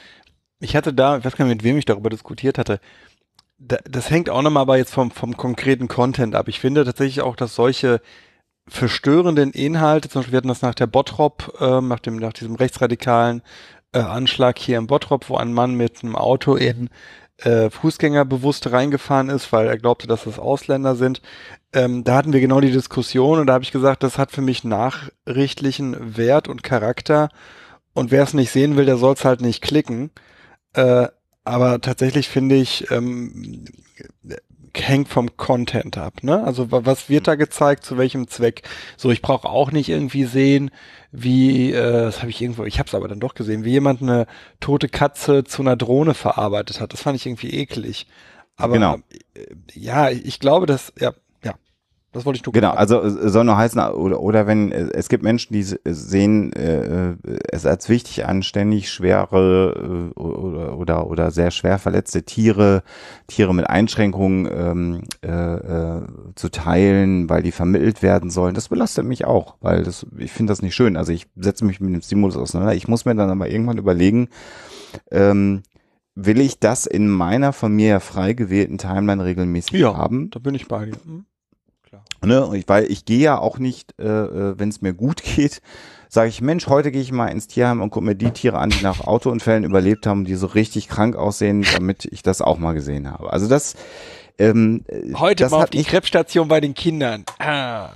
Ich 0.60 0.76
hatte 0.76 0.94
da, 0.94 1.18
ich 1.18 1.26
weiß 1.26 1.36
gar 1.36 1.46
nicht, 1.46 1.56
mit 1.56 1.64
wem 1.64 1.78
ich 1.78 1.86
darüber 1.86 2.10
diskutiert 2.10 2.58
hatte. 2.58 2.80
Da, 3.58 3.78
das 3.84 4.10
hängt 4.10 4.30
auch 4.30 4.42
nochmal 4.42 4.62
aber 4.62 4.78
jetzt 4.78 4.94
vom, 4.94 5.12
vom 5.12 5.38
konkreten 5.38 5.88
Content 5.88 6.36
ab. 6.36 6.48
Ich 6.48 6.60
finde 6.60 6.84
tatsächlich 6.84 7.22
auch, 7.22 7.36
dass 7.36 7.56
solche 7.56 8.02
verstörenden 8.68 9.52
Inhalte, 9.52 10.10
zum 10.10 10.20
Beispiel 10.20 10.34
wir 10.34 10.38
hatten 10.38 10.48
das 10.48 10.62
nach 10.62 10.76
der 10.76 10.88
Bottrop, 10.88 11.58
ähm, 11.60 11.88
nach 11.88 12.00
dem, 12.00 12.18
nach 12.18 12.34
diesem 12.34 12.56
rechtsradikalen 12.56 13.42
äh, 13.94 14.00
Anschlag 14.00 14.60
hier 14.60 14.78
im 14.78 14.88
Bottrop, 14.88 15.30
wo 15.30 15.38
ein 15.38 15.54
Mann 15.54 15.76
mit 15.76 16.04
einem 16.04 16.16
Auto 16.16 16.56
in 16.56 16.90
äh, 17.44 17.70
Fußgänger 17.70 18.26
bewusst 18.26 18.72
reingefahren 18.72 19.30
ist, 19.30 19.52
weil 19.52 19.68
er 19.68 19.78
glaubte, 19.78 20.08
dass 20.08 20.26
es 20.26 20.40
Ausländer 20.40 20.96
sind. 20.96 21.22
Ähm, 21.74 22.04
da 22.04 22.16
hatten 22.16 22.34
wir 22.34 22.42
genau 22.42 22.60
die 22.62 22.72
Diskussion 22.72 23.40
und 23.40 23.48
da 23.48 23.54
habe 23.54 23.64
ich 23.64 23.72
gesagt, 23.72 24.04
das 24.04 24.18
hat 24.18 24.32
für 24.32 24.42
mich 24.42 24.64
nachrichtlichen 24.64 26.18
Wert 26.18 26.48
und 26.48 26.64
Charakter. 26.64 27.30
Und 27.94 28.12
wer 28.12 28.24
es 28.24 28.34
nicht 28.34 28.52
sehen 28.52 28.78
will, 28.78 28.86
der 28.86 28.98
soll 28.98 29.14
es 29.14 29.26
halt 29.26 29.42
nicht 29.42 29.62
klicken. 29.62 30.12
Äh, 30.74 31.08
aber 31.44 31.82
tatsächlich 31.82 32.30
finde 32.30 32.56
ich, 32.56 32.90
ähm, 32.92 33.66
hängt 34.76 35.08
vom 35.10 35.36
Content 35.38 35.98
ab. 35.98 36.24
Ne? 36.24 36.44
Also 36.44 36.72
wa- 36.72 36.82
was 36.86 37.10
wird 37.10 37.28
da 37.28 37.36
gezeigt, 37.36 37.84
zu 37.86 37.98
welchem 37.98 38.28
Zweck? 38.28 38.64
So, 38.98 39.12
ich 39.12 39.22
brauche 39.22 39.48
auch 39.50 39.72
nicht 39.72 39.90
irgendwie 39.90 40.26
sehen, 40.26 40.72
wie, 41.12 41.72
äh, 41.72 41.82
das 42.04 42.20
habe 42.20 42.30
ich 42.30 42.42
irgendwo, 42.42 42.64
ich 42.66 42.80
habe 42.80 42.88
es 42.88 42.96
aber 42.96 43.08
dann 43.08 43.20
doch 43.20 43.34
gesehen, 43.36 43.64
wie 43.66 43.72
jemand 43.72 44.02
eine 44.02 44.28
tote 44.60 44.88
Katze 44.90 45.44
zu 45.44 45.62
einer 45.62 45.76
Drohne 45.76 46.14
verarbeitet 46.14 46.80
hat. 46.80 46.94
Das 46.94 47.02
fand 47.02 47.16
ich 47.18 47.26
irgendwie 47.26 47.52
eklig. 47.54 48.08
Aber 48.56 48.74
Genau. 48.74 48.96
äh, 49.34 49.46
ja, 49.74 50.10
ich 50.10 50.40
glaube, 50.40 50.66
dass, 50.68 50.94
ja, 51.00 51.14
das 52.14 52.26
wollte 52.26 52.38
ich 52.38 52.46
nur 52.46 52.54
Genau, 52.54 52.70
sagen. 52.76 52.78
also 52.80 53.30
soll 53.30 53.44
nur 53.46 53.58
heißen, 53.58 53.80
oder, 53.82 54.20
oder 54.20 54.48
wenn 54.48 54.72
äh, 54.72 54.90
es 54.94 55.08
gibt 55.10 55.24
Menschen, 55.24 55.54
die 55.54 55.62
s- 55.62 55.80
sehen 55.86 56.52
äh, 56.54 57.12
äh, 57.12 57.16
es 57.52 57.66
als 57.66 57.88
wichtig 57.90 58.26
an, 58.26 58.44
ständig 58.44 58.90
schwere 58.92 60.12
äh, 60.16 60.20
oder, 60.20 60.78
oder, 60.78 61.08
oder 61.08 61.32
sehr 61.32 61.52
schwer 61.52 61.80
verletzte 61.80 62.24
Tiere, 62.24 62.84
Tiere 63.28 63.54
mit 63.56 63.70
Einschränkungen 63.70 64.50
ähm, 64.52 65.02
äh, 65.24 65.30
äh, 65.56 66.02
zu 66.36 66.50
teilen, 66.50 67.30
weil 67.30 67.44
die 67.44 67.52
vermittelt 67.52 68.02
werden 68.02 68.30
sollen. 68.30 68.56
Das 68.56 68.70
belastet 68.70 69.06
mich 69.06 69.26
auch, 69.26 69.56
weil 69.62 69.84
das, 69.84 70.06
ich 70.18 70.32
finde 70.32 70.52
das 70.52 70.62
nicht 70.62 70.76
schön. 70.76 70.98
Also 70.98 71.12
ich 71.14 71.28
setze 71.38 71.64
mich 71.66 71.80
mit 71.80 71.94
dem 71.94 72.02
Stimulus 72.02 72.36
auseinander. 72.38 72.76
Ich 72.76 72.88
muss 72.88 73.06
mir 73.06 73.16
dann 73.16 73.30
aber 73.30 73.50
irgendwann 73.50 73.78
überlegen, 73.78 74.28
ähm, 75.12 75.64
will 76.16 76.42
ich 76.42 76.60
das 76.60 76.86
in 76.86 77.08
meiner 77.10 77.54
von 77.54 77.74
mir 77.74 78.00
frei 78.02 78.34
gewählten 78.34 78.78
Timeline 78.78 79.24
regelmäßig 79.24 79.80
Ja. 79.80 79.96
haben? 79.96 80.30
Da 80.30 80.40
bin 80.40 80.56
ich 80.56 80.68
bei 80.68 80.86
dir. 80.86 80.96
Hm? 81.06 81.26
Ne? 82.24 82.46
Und 82.46 82.56
ich, 82.56 82.68
weil 82.68 82.86
ich 82.86 83.06
gehe 83.06 83.20
ja 83.20 83.38
auch 83.38 83.58
nicht, 83.58 83.96
äh, 84.00 84.04
äh, 84.06 84.60
wenn 84.60 84.70
es 84.70 84.82
mir 84.82 84.94
gut 84.94 85.24
geht, 85.36 85.62
sage 86.10 86.30
ich, 86.30 86.42
Mensch, 86.42 86.68
heute 86.68 86.92
gehe 86.92 87.02
ich 87.02 87.12
mal 87.12 87.28
ins 87.28 87.48
Tierheim 87.48 87.82
und 87.82 87.90
gucke 87.90 88.06
mir 88.06 88.16
die 88.16 88.32
Tiere 88.32 88.60
an, 88.60 88.70
die 88.70 88.84
nach 88.84 89.02
Autounfällen 89.02 89.64
überlebt 89.64 90.06
haben, 90.06 90.26
die 90.26 90.36
so 90.36 90.48
richtig 90.48 90.88
krank 90.88 91.16
aussehen, 91.16 91.66
damit 91.74 92.06
ich 92.06 92.22
das 92.22 92.42
auch 92.42 92.58
mal 92.58 92.74
gesehen 92.74 93.10
habe. 93.10 93.32
Also 93.32 93.48
das, 93.48 93.76
ähm, 94.38 94.84
äh, 94.88 95.14
Heute 95.14 95.44
das 95.44 95.52
mal 95.52 95.64
auf 95.64 95.70
die 95.70 95.80
nicht, 95.80 95.90
Krebsstation 95.90 96.48
bei 96.48 96.60
den 96.60 96.74
Kindern. 96.74 97.26
Ah. 97.40 97.90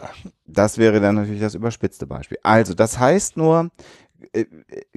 das 0.47 0.77
wäre 0.77 0.99
dann 0.99 1.15
natürlich 1.15 1.41
das 1.41 1.55
überspitzte 1.55 2.07
Beispiel. 2.07 2.37
Also 2.43 2.73
das 2.73 2.99
heißt 2.99 3.37
nur, 3.37 3.69
äh, 4.33 4.45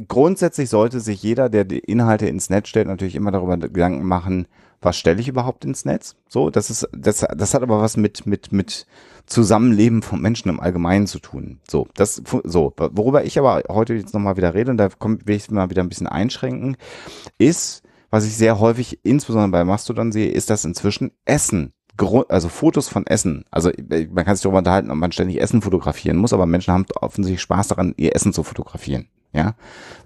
grundsätzlich 0.07 0.69
sollte 0.71 1.01
sich 1.01 1.23
jeder, 1.23 1.49
der 1.49 1.65
die 1.65 1.79
Inhalte 1.79 2.29
ins 2.29 2.51
Netz 2.51 2.69
stellt, 2.69 2.87
natürlich 2.87 3.15
immer 3.15 3.31
darüber 3.31 3.57
Gedanken 3.57 4.05
machen, 4.05 4.47
was 4.81 4.97
stelle 4.97 5.21
ich 5.21 5.29
überhaupt 5.29 5.65
ins 5.65 5.85
Netz? 5.85 6.15
So, 6.29 6.51
das 6.51 6.71
ist, 6.71 6.89
das, 6.93 7.27
das 7.37 7.55
hat 7.55 7.63
aber 7.63 7.81
was 7.81 7.97
mit, 7.97 8.27
mit, 8.27 8.53
mit 8.53 8.87
Zusammenleben 9.29 10.03
von 10.03 10.21
Menschen 10.21 10.49
im 10.49 10.61
Allgemeinen 10.61 11.07
zu 11.07 11.19
tun. 11.19 11.61
So, 11.69 11.87
das, 11.95 12.23
so, 12.45 12.73
worüber 12.77 13.25
ich 13.25 13.39
aber 13.39 13.63
heute 13.69 13.95
jetzt 13.95 14.15
nochmal 14.15 14.37
wieder 14.37 14.55
rede, 14.55 14.71
und 14.71 14.79
da 14.79 14.89
komm, 14.99 15.19
will 15.27 15.37
ich 15.37 15.51
mal 15.51 15.71
wieder 15.71 15.83
ein 15.83 15.89
bisschen 15.89 16.07
einschränken, 16.07 16.77
ist, 17.37 17.83
was 18.11 18.25
ich 18.25 18.37
sehr 18.37 18.59
häufig, 18.59 19.01
insbesondere 19.03 19.51
bei 19.51 19.65
Mastodon 19.65 20.13
sehe, 20.13 20.31
ist, 20.31 20.51
dass 20.51 20.65
inzwischen 20.65 21.13
Essen 21.27 21.73
also 22.29 22.49
Fotos 22.49 22.89
von 22.89 23.07
Essen. 23.07 23.45
Also 23.51 23.71
äh, 23.71 24.07
man 24.07 24.25
kann 24.25 24.37
sich 24.37 24.43
darüber 24.43 24.59
unterhalten, 24.59 24.91
ob 24.91 24.97
man 24.97 25.11
ständig 25.11 25.41
Essen 25.41 25.63
fotografieren 25.63 26.17
muss, 26.17 26.33
aber 26.33 26.47
Menschen 26.47 26.73
haben 26.73 26.87
offensichtlich 27.01 27.43
Spaß 27.43 27.69
daran, 27.69 27.93
ihr 27.97 28.15
Essen 28.15 28.33
zu 28.33 28.45
fotografieren. 28.45 29.09
Ja, 29.33 29.57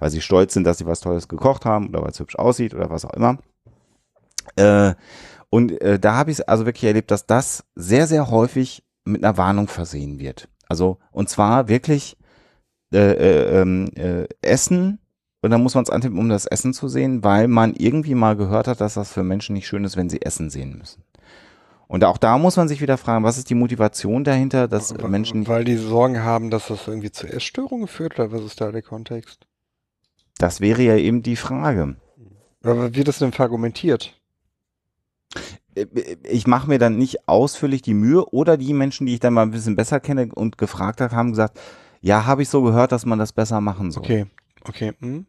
weil 0.01 0.11
sie 0.11 0.21
stolz 0.21 0.55
sind, 0.55 0.65
dass 0.65 0.79
sie 0.79 0.87
was 0.87 1.01
Tolles 1.01 1.29
gekocht 1.29 1.65
haben 1.65 1.89
oder 1.89 2.03
weil 2.03 2.11
es 2.11 2.19
hübsch 2.19 2.37
aussieht 2.37 2.75
oder 2.75 2.91
was 2.91 3.05
auch 3.05 3.13
immer. 3.13 3.39
Äh, 4.57 4.95
und 5.49 5.81
äh, 5.81 5.99
da 5.99 6.15
habe 6.15 6.31
ich 6.31 6.39
es 6.39 6.41
also 6.41 6.67
wirklich 6.67 6.85
erlebt, 6.85 7.11
dass 7.11 7.27
das 7.27 7.65
sehr, 7.77 8.07
sehr 8.07 8.31
häufig 8.31 8.83
mit 9.05 9.25
einer 9.25 9.37
Warnung 9.37 9.69
versehen 9.69 10.19
wird. 10.19 10.49
Also 10.69 10.99
und 11.11 11.29
zwar 11.29 11.69
wirklich 11.69 12.17
äh, 12.93 12.99
äh, 12.99 13.61
ähm, 13.61 13.91
äh, 13.97 14.27
Essen 14.43 14.99
und 15.41 15.51
dann 15.51 15.63
muss 15.63 15.75
man 15.75 15.85
es 15.85 15.91
antippen, 15.91 16.19
um 16.19 16.29
das 16.29 16.47
Essen 16.47 16.73
zu 16.73 16.89
sehen, 16.89 17.25
weil 17.25 17.49
man 17.49 17.75
irgendwie 17.75 18.15
mal 18.15 18.37
gehört 18.37 18.69
hat, 18.69 18.81
dass 18.81 18.95
das 18.95 19.13
für 19.13 19.23
Menschen 19.25 19.55
nicht 19.55 19.67
schön 19.67 19.85
ist, 19.85 19.97
wenn 19.97 20.09
sie 20.11 20.23
Essen 20.23 20.51
sehen 20.51 20.79
müssen. 20.79 21.03
Und 21.89 22.05
auch 22.05 22.17
da 22.17 22.39
muss 22.39 22.57
man 22.57 22.69
sich 22.69 22.81
wieder 22.81 22.97
fragen, 22.97 23.25
was 23.25 23.37
ist 23.37 23.51
die 23.51 23.55
Motivation 23.55 24.25
dahinter, 24.25 24.67
dass 24.69 24.99
Wa- 24.99 25.09
Menschen 25.09 25.47
Weil 25.47 25.65
die 25.65 25.77
Sorgen 25.77 26.23
haben, 26.23 26.49
dass 26.49 26.69
das 26.69 26.87
irgendwie 26.89 27.11
zu 27.11 27.27
Essstörungen 27.27 27.87
führt, 27.89 28.19
oder 28.19 28.33
was 28.33 28.43
ist 28.43 28.61
da 28.61 28.73
der 28.73 28.83
Kontext? 28.83 29.47
das 30.39 30.61
wäre 30.61 30.83
ja 30.83 30.97
eben 30.97 31.23
die 31.23 31.37
Frage. 31.37 31.97
Oder 32.65 32.95
wird 32.95 33.09
das 33.09 33.19
denn 33.19 33.33
verargumentiert? 33.33 34.19
Äh, 35.75 35.87
Ich 36.29 36.47
mache 36.47 36.69
mir 36.69 36.79
dann 36.79 36.97
nicht 36.97 37.29
ausführlich 37.29 37.83
die 37.83 37.95
Mühe 37.95 38.25
oder 38.27 38.57
die 38.57 38.73
Menschen, 38.75 39.07
die 39.07 39.15
ich 39.15 39.21
dann 39.21 39.35
mal 39.35 39.43
ein 39.43 39.51
bisschen 39.51 39.77
besser 39.77 40.01
kenne 40.01 40.29
und 40.35 40.59
gefragt 40.59 41.01
habe, 41.01 41.15
haben 41.15 41.31
gesagt, 41.31 41.59
ja, 42.01 42.27
habe 42.27 42.43
ich 42.43 42.49
so 42.49 42.63
gehört, 42.63 42.93
dass 42.93 43.07
man 43.07 43.19
das 43.19 43.33
besser 43.33 43.61
machen 43.61 43.91
soll. 43.91 44.03
Okay, 44.03 44.27
okay. 44.67 44.93
Hm? 45.01 45.27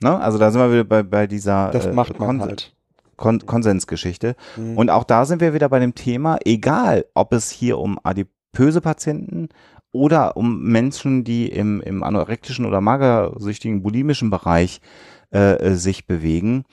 Ne? 0.00 0.20
Also 0.20 0.38
da 0.38 0.50
sind 0.50 0.60
wir 0.60 0.70
wieder 0.70 0.84
bei, 0.84 1.02
bei 1.02 1.26
dieser 1.26 1.70
Das 1.70 1.86
äh, 1.86 1.92
macht 1.92 2.18
man 2.18 2.38
Kons 2.38 2.42
halt. 2.42 2.74
Kon 3.16 3.46
Konsensgeschichte. 3.46 4.36
Hm. 4.56 4.76
Und 4.76 4.90
auch 4.90 5.04
da 5.04 5.24
sind 5.24 5.40
wir 5.40 5.54
wieder 5.54 5.68
bei 5.68 5.78
dem 5.78 5.94
Thema, 5.94 6.38
egal 6.44 7.06
ob 7.14 7.32
es 7.32 7.50
hier 7.50 7.78
um 7.78 7.98
adipöse 8.02 8.80
Patienten 8.80 9.48
oder 9.92 10.36
um 10.36 10.62
Menschen, 10.62 11.22
die 11.24 11.48
im, 11.48 11.80
im 11.82 12.02
anorektischen 12.02 12.64
oder 12.66 12.80
magersüchtigen, 12.80 13.82
bulimischen 13.82 14.30
Bereich 14.30 14.80
äh, 15.32 15.54
äh, 15.54 15.74
sich 15.74 16.06
bewegen, 16.06 16.64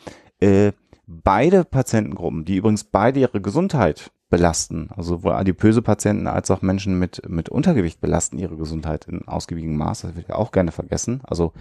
äh, 0.42 0.72
beide 1.10 1.66
Patientengruppen, 1.66 2.46
die 2.46 2.58
übrigens 2.58 2.84
beide 2.84 3.20
ihre 3.20 3.42
Gesundheit 3.42 4.12
belasten, 4.30 4.90
also 4.96 5.16
sowohl 5.16 5.34
adipöse 5.34 5.82
Patienten 5.82 6.28
als 6.28 6.52
auch 6.52 6.62
Menschen 6.62 7.00
mit, 7.00 7.28
mit 7.28 7.50
Untergewicht 7.50 8.00
belasten 8.00 8.38
ihre 8.38 8.56
Gesundheit 8.58 9.06
in 9.08 9.28
ausgiebigem 9.28 9.76
Maß, 9.76 10.02
das 10.02 10.16
wird 10.16 10.30
ja 10.30 10.36
auch 10.36 10.52
gerne 10.52 10.72
vergessen. 10.72 11.22
Also 11.24 11.54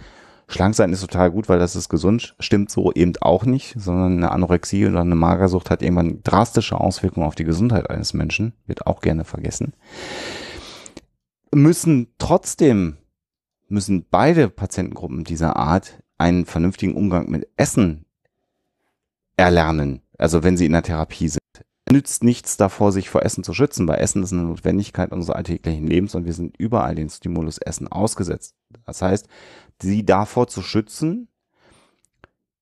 Schlank 0.47 0.75
sein 0.75 0.93
ist 0.93 1.01
total 1.01 1.31
gut, 1.31 1.49
weil 1.49 1.59
das 1.59 1.75
ist 1.75 1.89
gesund. 1.89 2.35
Stimmt 2.39 2.71
so 2.71 2.91
eben 2.93 3.13
auch 3.21 3.45
nicht, 3.45 3.75
sondern 3.77 4.17
eine 4.17 4.31
Anorexie 4.31 4.87
oder 4.87 5.01
eine 5.01 5.15
Magersucht 5.15 5.69
hat 5.69 5.81
irgendwann 5.81 6.21
drastische 6.23 6.79
Auswirkungen 6.79 7.25
auf 7.27 7.35
die 7.35 7.43
Gesundheit 7.43 7.89
eines 7.89 8.13
Menschen. 8.13 8.53
Wird 8.65 8.87
auch 8.87 9.01
gerne 9.01 9.25
vergessen. 9.25 9.73
Müssen 11.53 12.07
trotzdem, 12.17 12.97
müssen 13.67 14.05
beide 14.09 14.49
Patientengruppen 14.49 15.23
dieser 15.23 15.55
Art 15.55 16.01
einen 16.17 16.45
vernünftigen 16.45 16.95
Umgang 16.95 17.29
mit 17.29 17.47
Essen 17.55 18.05
erlernen. 19.39 20.01
Also 20.17 20.43
wenn 20.43 20.57
sie 20.57 20.65
in 20.65 20.73
der 20.73 20.83
Therapie 20.83 21.29
sind. 21.29 21.39
Nützt 21.91 22.23
nichts 22.23 22.55
davor, 22.55 22.91
sich 22.91 23.09
vor 23.09 23.23
Essen 23.23 23.43
zu 23.43 23.53
schützen, 23.53 23.87
weil 23.87 23.99
Essen 23.99 24.21
ist 24.21 24.31
eine 24.31 24.43
Notwendigkeit 24.43 25.11
unseres 25.11 25.35
alltäglichen 25.35 25.87
Lebens 25.87 26.13
und 26.13 26.25
wir 26.25 26.33
sind 26.33 26.55
überall 26.57 26.93
den 26.93 27.09
Stimulus 27.09 27.57
Essen 27.57 27.87
ausgesetzt. 27.87 28.53
Das 28.85 29.01
heißt, 29.01 29.27
sie 29.81 30.05
davor 30.05 30.47
zu 30.47 30.61
schützen, 30.61 31.29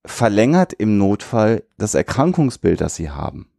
verlängert 0.06 0.72
im 0.72 0.98
Notfall 0.98 1.64
das 1.78 1.94
Erkrankungsbild, 1.94 2.80
das 2.80 2.96
sie 2.96 3.10
haben. 3.10 3.50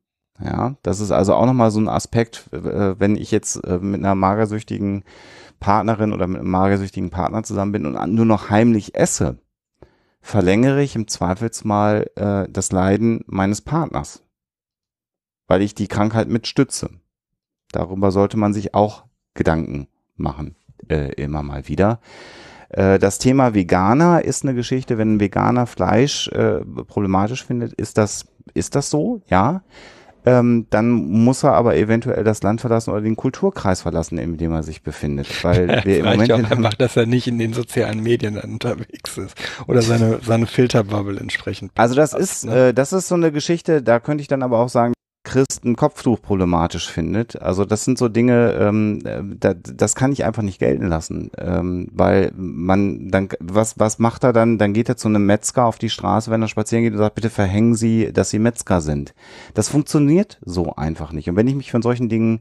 Ja, 0.43 0.77
das 0.82 1.01
ist 1.01 1.11
also 1.11 1.35
auch 1.35 1.47
nochmal 1.47 1.70
so 1.70 1.81
ein 1.81 1.89
Aspekt, 1.89 2.49
äh, 2.53 2.99
wenn 2.99 3.16
ich 3.16 3.31
jetzt 3.31 3.57
äh, 3.65 3.78
mit 3.78 4.01
einer 4.01 4.15
magersüchtigen 4.15 5.05
Partnerin 5.61 6.12
oder 6.12 6.27
mit 6.27 6.40
einem 6.40 6.51
magersüchtigen 6.51 7.11
Partner 7.11 7.43
zusammen 7.43 7.73
bin 7.73 7.85
und 7.85 8.15
nur 8.15 8.24
noch 8.24 8.49
heimlich 8.49 8.95
esse, 8.95 9.39
verlängere 10.28 10.82
ich 10.82 10.94
im 10.94 11.09
Zweifelsmal 11.09 12.10
äh, 12.16 12.52
das 12.52 12.70
Leiden 12.70 13.24
meines 13.26 13.62
Partners. 13.62 14.22
weil 15.50 15.62
ich 15.62 15.74
die 15.74 15.88
Krankheit 15.88 16.28
mitstütze. 16.28 16.90
Darüber 17.72 18.10
sollte 18.10 18.36
man 18.36 18.52
sich 18.52 18.74
auch 18.74 19.06
Gedanken 19.32 19.88
machen, 20.16 20.56
äh, 20.90 21.14
immer 21.14 21.42
mal 21.42 21.68
wieder. 21.68 22.00
Äh, 22.68 22.98
das 22.98 23.18
Thema 23.18 23.55
Veganer 23.55 24.22
ist 24.22 24.42
eine 24.42 24.55
Geschichte, 24.55 24.98
wenn 24.98 25.14
ein 25.14 25.20
Veganer 25.20 25.66
Fleisch 25.66 26.28
äh, 26.28 26.60
problematisch 26.84 27.46
findet, 27.46 27.72
ist 27.72 27.96
das, 27.96 28.26
ist 28.52 28.74
das 28.74 28.90
so? 28.90 29.22
Ja. 29.28 29.62
Ähm, 30.28 30.66
dann 30.68 30.90
muss 30.90 31.42
er 31.42 31.55
aber 31.55 31.76
eventuell 31.76 32.22
das 32.22 32.42
Land 32.42 32.60
verlassen 32.60 32.90
oder 32.90 33.00
den 33.00 33.16
Kulturkreis 33.16 33.82
verlassen, 33.82 34.18
in 34.18 34.36
dem 34.36 34.52
er 34.52 34.62
sich 34.62 34.82
befindet. 34.82 35.42
Weil 35.42 35.68
wir 35.84 35.98
im 35.98 36.05
Moment 36.05 36.28
ja 36.28 36.36
auch 36.36 36.50
einfach, 36.50 36.74
dass 36.74 36.96
er 36.96 37.06
nicht 37.06 37.26
in 37.26 37.38
den 37.38 37.55
sozialen 37.55 38.02
Medien 38.02 38.36
unterwegs 38.36 39.16
ist 39.16 39.34
oder 39.66 39.80
seine, 39.80 40.20
seine 40.22 40.46
Filterbubble 40.46 41.18
entsprechend. 41.18 41.72
Also 41.76 41.94
das 41.94 42.12
ist, 42.12 42.44
ne? 42.44 42.68
äh, 42.68 42.74
das 42.74 42.92
ist 42.92 43.09
so 43.09 43.14
eine 43.14 43.32
Geschichte, 43.32 43.82
da 43.82 44.00
könnte 44.00 44.20
ich 44.20 44.28
dann 44.28 44.42
aber 44.42 44.59
auch 44.59 44.68
sagen, 44.68 44.92
Christ 45.28 45.62
ein 45.66 45.76
Kopftuch 45.76 46.22
problematisch 46.22 46.90
findet. 46.90 47.42
Also 47.42 47.66
das 47.66 47.84
sind 47.84 47.98
so 47.98 48.09
Dinge, 48.09 48.55
ähm, 48.59 49.02
äh, 49.05 49.20
da, 49.38 49.52
das 49.52 49.94
kann 49.94 50.10
ich 50.10 50.24
einfach 50.24 50.42
nicht 50.42 50.59
gelten 50.59 50.86
lassen, 50.86 51.30
ähm, 51.36 51.88
weil 51.92 52.32
man 52.34 53.10
dann 53.10 53.28
was 53.38 53.78
was 53.78 53.98
macht 53.98 54.24
er 54.24 54.32
dann? 54.32 54.56
Dann 54.56 54.72
geht 54.72 54.88
er 54.88 54.96
zu 54.96 55.09
einem 55.09 55.26
Metzger 55.26 55.66
auf 55.66 55.78
die 55.78 55.90
Straße, 55.90 56.30
wenn 56.30 56.40
er 56.40 56.48
spazieren 56.48 56.82
geht 56.82 56.94
und 56.94 56.98
sagt, 56.98 57.14
bitte 57.14 57.28
verhängen 57.28 57.74
Sie, 57.74 58.10
dass 58.10 58.30
Sie 58.30 58.38
Metzger 58.38 58.80
sind. 58.80 59.14
Das 59.52 59.68
funktioniert 59.68 60.38
so 60.46 60.74
einfach 60.76 61.12
nicht. 61.12 61.28
Und 61.28 61.36
wenn 61.36 61.46
ich 61.46 61.55
mich 61.55 61.70
von 61.70 61.82
solchen 61.82 62.09
Dingen 62.09 62.40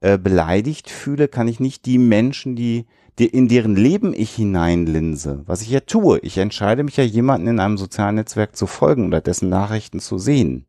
äh, 0.00 0.16
beleidigt 0.16 0.88
fühle, 0.88 1.28
kann 1.28 1.48
ich 1.48 1.60
nicht 1.60 1.84
die 1.84 1.98
Menschen, 1.98 2.56
die, 2.56 2.86
in 3.18 3.46
deren 3.48 3.76
Leben 3.76 4.14
ich 4.14 4.34
hineinlinse, 4.34 5.42
was 5.44 5.60
ich 5.60 5.68
ja 5.68 5.80
tue. 5.80 6.18
Ich 6.20 6.38
entscheide 6.38 6.82
mich 6.82 6.96
ja, 6.96 7.04
jemanden 7.04 7.46
in 7.46 7.60
einem 7.60 7.76
sozialen 7.76 8.14
Netzwerk 8.14 8.56
zu 8.56 8.66
folgen 8.66 9.06
oder 9.06 9.20
dessen 9.20 9.50
Nachrichten 9.50 10.00
zu 10.00 10.16
sehen. 10.16 10.64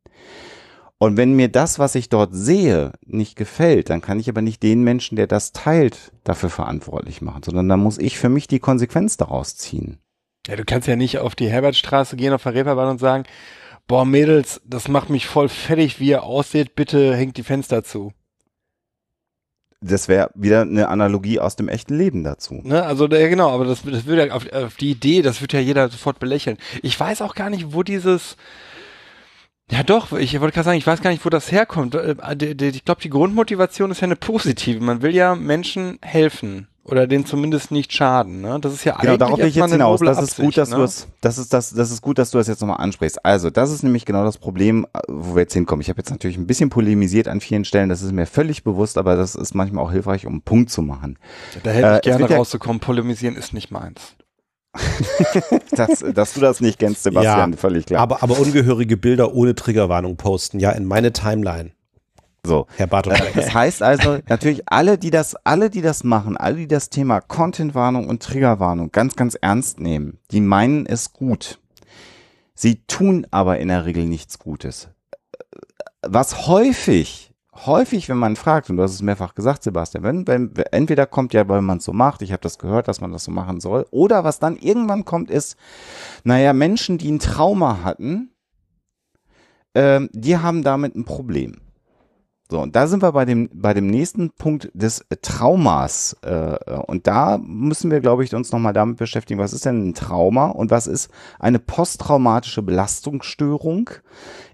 Und 1.03 1.17
wenn 1.17 1.33
mir 1.33 1.49
das, 1.49 1.79
was 1.79 1.95
ich 1.95 2.07
dort 2.07 2.29
sehe, 2.33 2.93
nicht 3.05 3.35
gefällt, 3.35 3.89
dann 3.89 3.99
kann 3.99 4.21
ich 4.21 4.29
aber 4.29 4.41
nicht 4.41 4.63
den 4.63 4.83
Menschen, 4.83 5.17
der 5.17 5.27
das 5.27 5.51
teilt, 5.51 6.13
dafür 6.23 6.49
verantwortlich 6.49 7.21
machen, 7.21 7.43
sondern 7.43 7.67
dann 7.67 7.81
muss 7.81 7.97
ich 7.97 8.17
für 8.17 8.29
mich 8.29 8.47
die 8.47 8.59
Konsequenz 8.59 9.17
daraus 9.17 9.57
ziehen. 9.57 9.97
Ja, 10.47 10.55
du 10.55 10.63
kannst 10.63 10.87
ja 10.87 10.95
nicht 10.95 11.19
auf 11.19 11.35
die 11.35 11.49
Herbertstraße 11.49 12.15
gehen, 12.15 12.31
auf 12.31 12.43
der 12.43 12.53
Reeperbahn 12.53 12.87
und 12.87 13.01
sagen, 13.01 13.25
boah, 13.85 14.05
Mädels, 14.05 14.61
das 14.65 14.87
macht 14.87 15.09
mich 15.09 15.27
voll 15.27 15.49
fertig, 15.49 15.99
wie 15.99 16.07
ihr 16.07 16.23
aussieht, 16.23 16.73
bitte 16.73 17.13
hängt 17.13 17.35
die 17.35 17.43
Fenster 17.43 17.83
zu. 17.83 18.13
Das 19.81 20.07
wäre 20.07 20.31
wieder 20.35 20.61
eine 20.61 20.87
Analogie 20.87 21.41
aus 21.41 21.57
dem 21.57 21.67
echten 21.67 21.97
Leben 21.97 22.23
dazu. 22.23 22.61
Ne, 22.63 22.81
also 22.81 23.09
ja, 23.09 23.27
genau, 23.27 23.49
aber 23.49 23.65
das, 23.65 23.81
das 23.83 24.05
würde 24.05 24.27
ja 24.27 24.33
auf, 24.33 24.49
auf 24.53 24.77
die 24.77 24.91
Idee, 24.91 25.21
das 25.21 25.41
würde 25.41 25.57
ja 25.57 25.63
jeder 25.63 25.89
sofort 25.89 26.19
belächeln. 26.19 26.57
Ich 26.81 26.97
weiß 26.97 27.21
auch 27.21 27.35
gar 27.35 27.49
nicht, 27.49 27.73
wo 27.73 27.83
dieses, 27.83 28.37
ja 29.71 29.83
doch, 29.83 30.11
ich 30.11 30.39
wollte 30.39 30.53
gerade 30.53 30.65
sagen, 30.65 30.77
ich 30.77 30.87
weiß 30.87 31.01
gar 31.01 31.11
nicht, 31.11 31.25
wo 31.25 31.29
das 31.29 31.51
herkommt. 31.51 31.95
Äh, 31.95 32.15
ich 32.69 32.85
glaube, 32.85 33.01
die 33.01 33.09
Grundmotivation 33.09 33.91
ist 33.91 34.01
ja 34.01 34.05
eine 34.05 34.15
positive. 34.15 34.83
Man 34.83 35.01
will 35.01 35.15
ja 35.15 35.35
Menschen 35.35 35.99
helfen 36.01 36.67
oder 36.85 37.07
denen 37.07 37.25
zumindest 37.25 37.71
nicht 37.71 37.93
schaden. 37.93 38.41
Ne? 38.41 38.59
Das 38.59 38.73
ist 38.73 38.83
ja 38.83 38.97
genau, 38.97 39.13
eigentlich 39.13 39.19
darauf 39.19 39.39
will 39.39 39.47
ich 39.47 39.55
jetzt 39.55 39.71
hinaus. 39.71 40.01
Das 40.01 40.17
Absicht, 40.17 40.39
ist 40.39 40.45
gut, 40.45 40.57
dass 40.57 40.69
ne? 40.69 40.75
du 40.75 40.83
es, 40.83 41.07
das 41.21 41.37
ist 41.37 41.53
das, 41.53 41.73
das 41.73 41.91
ist 41.91 42.01
gut, 42.01 42.17
dass 42.17 42.31
du 42.31 42.37
das 42.37 42.47
jetzt 42.47 42.59
nochmal 42.59 42.77
ansprichst. 42.81 43.23
Also, 43.25 43.49
das 43.49 43.71
ist 43.71 43.83
nämlich 43.83 44.05
genau 44.05 44.23
das 44.23 44.37
Problem, 44.37 44.85
äh, 44.93 44.99
wo 45.07 45.35
wir 45.35 45.41
jetzt 45.41 45.53
hinkommen. 45.53 45.81
Ich 45.81 45.89
habe 45.89 45.99
jetzt 45.99 46.09
natürlich 46.09 46.37
ein 46.37 46.47
bisschen 46.47 46.69
polemisiert 46.69 47.27
an 47.27 47.39
vielen 47.39 47.63
Stellen. 47.63 47.89
Das 47.89 48.01
ist 48.01 48.11
mir 48.11 48.25
völlig 48.25 48.63
bewusst, 48.63 48.97
aber 48.97 49.15
das 49.15 49.35
ist 49.35 49.55
manchmal 49.55 49.85
auch 49.85 49.91
hilfreich, 49.91 50.25
um 50.25 50.33
einen 50.33 50.41
Punkt 50.41 50.71
zu 50.71 50.81
machen. 50.81 51.17
Da 51.63 51.71
hätte 51.71 51.87
äh, 51.87 51.95
ich 51.95 52.01
gerne 52.01 52.35
rauszukommen. 52.35 52.81
Polemisieren 52.81 53.35
ist 53.35 53.53
nicht 53.53 53.71
meins. 53.71 54.15
dass, 55.71 55.99
dass 55.99 56.33
du 56.33 56.39
das 56.39 56.59
nicht 56.59 56.79
kennst, 56.79 57.03
Sebastian, 57.03 57.51
ja, 57.51 57.57
völlig 57.57 57.85
klar. 57.85 58.01
Aber, 58.01 58.23
aber 58.23 58.39
ungehörige 58.39 58.97
Bilder 58.97 59.33
ohne 59.33 59.55
Triggerwarnung 59.55 60.17
posten, 60.17 60.59
ja, 60.59 60.71
in 60.71 60.85
meine 60.85 61.13
Timeline. 61.13 61.71
So, 62.45 62.67
Herr 62.75 62.87
Bartok. 62.87 63.13
Äh, 63.13 63.31
das 63.35 63.53
heißt 63.53 63.83
also, 63.83 64.19
natürlich 64.27 64.63
alle, 64.65 64.97
die 64.97 65.11
das, 65.11 65.35
alle, 65.45 65.69
die 65.69 65.81
das 65.81 66.03
machen, 66.03 66.35
alle, 66.35 66.57
die 66.57 66.67
das 66.67 66.89
Thema 66.89 67.21
Contentwarnung 67.21 68.07
und 68.07 68.21
Triggerwarnung 68.21 68.91
ganz, 68.91 69.15
ganz 69.15 69.35
ernst 69.35 69.79
nehmen, 69.79 70.19
die 70.31 70.41
meinen 70.41 70.85
es 70.85 71.13
gut. 71.13 71.59
Sie 72.53 72.83
tun 72.85 73.25
aber 73.31 73.59
in 73.59 73.69
der 73.69 73.85
Regel 73.85 74.05
nichts 74.05 74.39
Gutes. 74.39 74.89
Was 76.01 76.47
häufig 76.47 77.32
häufig, 77.55 78.09
wenn 78.09 78.17
man 78.17 78.35
fragt, 78.35 78.69
und 78.69 78.77
du 78.77 78.83
hast 78.83 78.93
es 78.93 79.01
mehrfach 79.01 79.35
gesagt, 79.35 79.63
Sebastian, 79.63 80.03
wenn, 80.03 80.27
wenn 80.27 80.55
entweder 80.71 81.05
kommt 81.05 81.33
ja, 81.33 81.47
weil 81.47 81.61
man 81.61 81.77
es 81.77 81.85
so 81.85 81.93
macht, 81.93 82.21
ich 82.21 82.31
habe 82.31 82.41
das 82.41 82.57
gehört, 82.57 82.87
dass 82.87 83.01
man 83.01 83.11
das 83.11 83.25
so 83.25 83.31
machen 83.31 83.59
soll, 83.59 83.85
oder 83.91 84.23
was 84.23 84.39
dann 84.39 84.57
irgendwann 84.57 85.05
kommt, 85.05 85.29
ist, 85.29 85.57
naja, 86.23 86.53
Menschen, 86.53 86.97
die 86.97 87.11
ein 87.11 87.19
Trauma 87.19 87.83
hatten, 87.83 88.31
ähm, 89.75 90.09
die 90.13 90.37
haben 90.37 90.63
damit 90.63 90.95
ein 90.95 91.05
Problem. 91.05 91.61
So, 92.53 92.61
und 92.61 92.75
da 92.75 92.85
sind 92.85 93.01
wir 93.01 93.13
bei 93.13 93.25
dem, 93.25 93.49
bei 93.51 93.73
dem 93.73 93.87
nächsten 93.87 94.29
Punkt 94.29 94.69
des 94.75 95.03
Traumas. 95.23 96.15
Äh, 96.21 96.55
und 96.85 97.07
da 97.07 97.39
müssen 97.39 97.89
wir, 97.89 97.99
glaube 97.99 98.23
ich, 98.23 98.35
uns 98.35 98.51
nochmal 98.51 98.73
damit 98.73 98.97
beschäftigen, 98.97 99.39
was 99.39 99.53
ist 99.53 99.65
denn 99.65 99.89
ein 99.89 99.93
Trauma 99.95 100.47
und 100.47 100.69
was 100.69 100.85
ist 100.85 101.09
eine 101.39 101.57
posttraumatische 101.57 102.61
Belastungsstörung, 102.61 103.89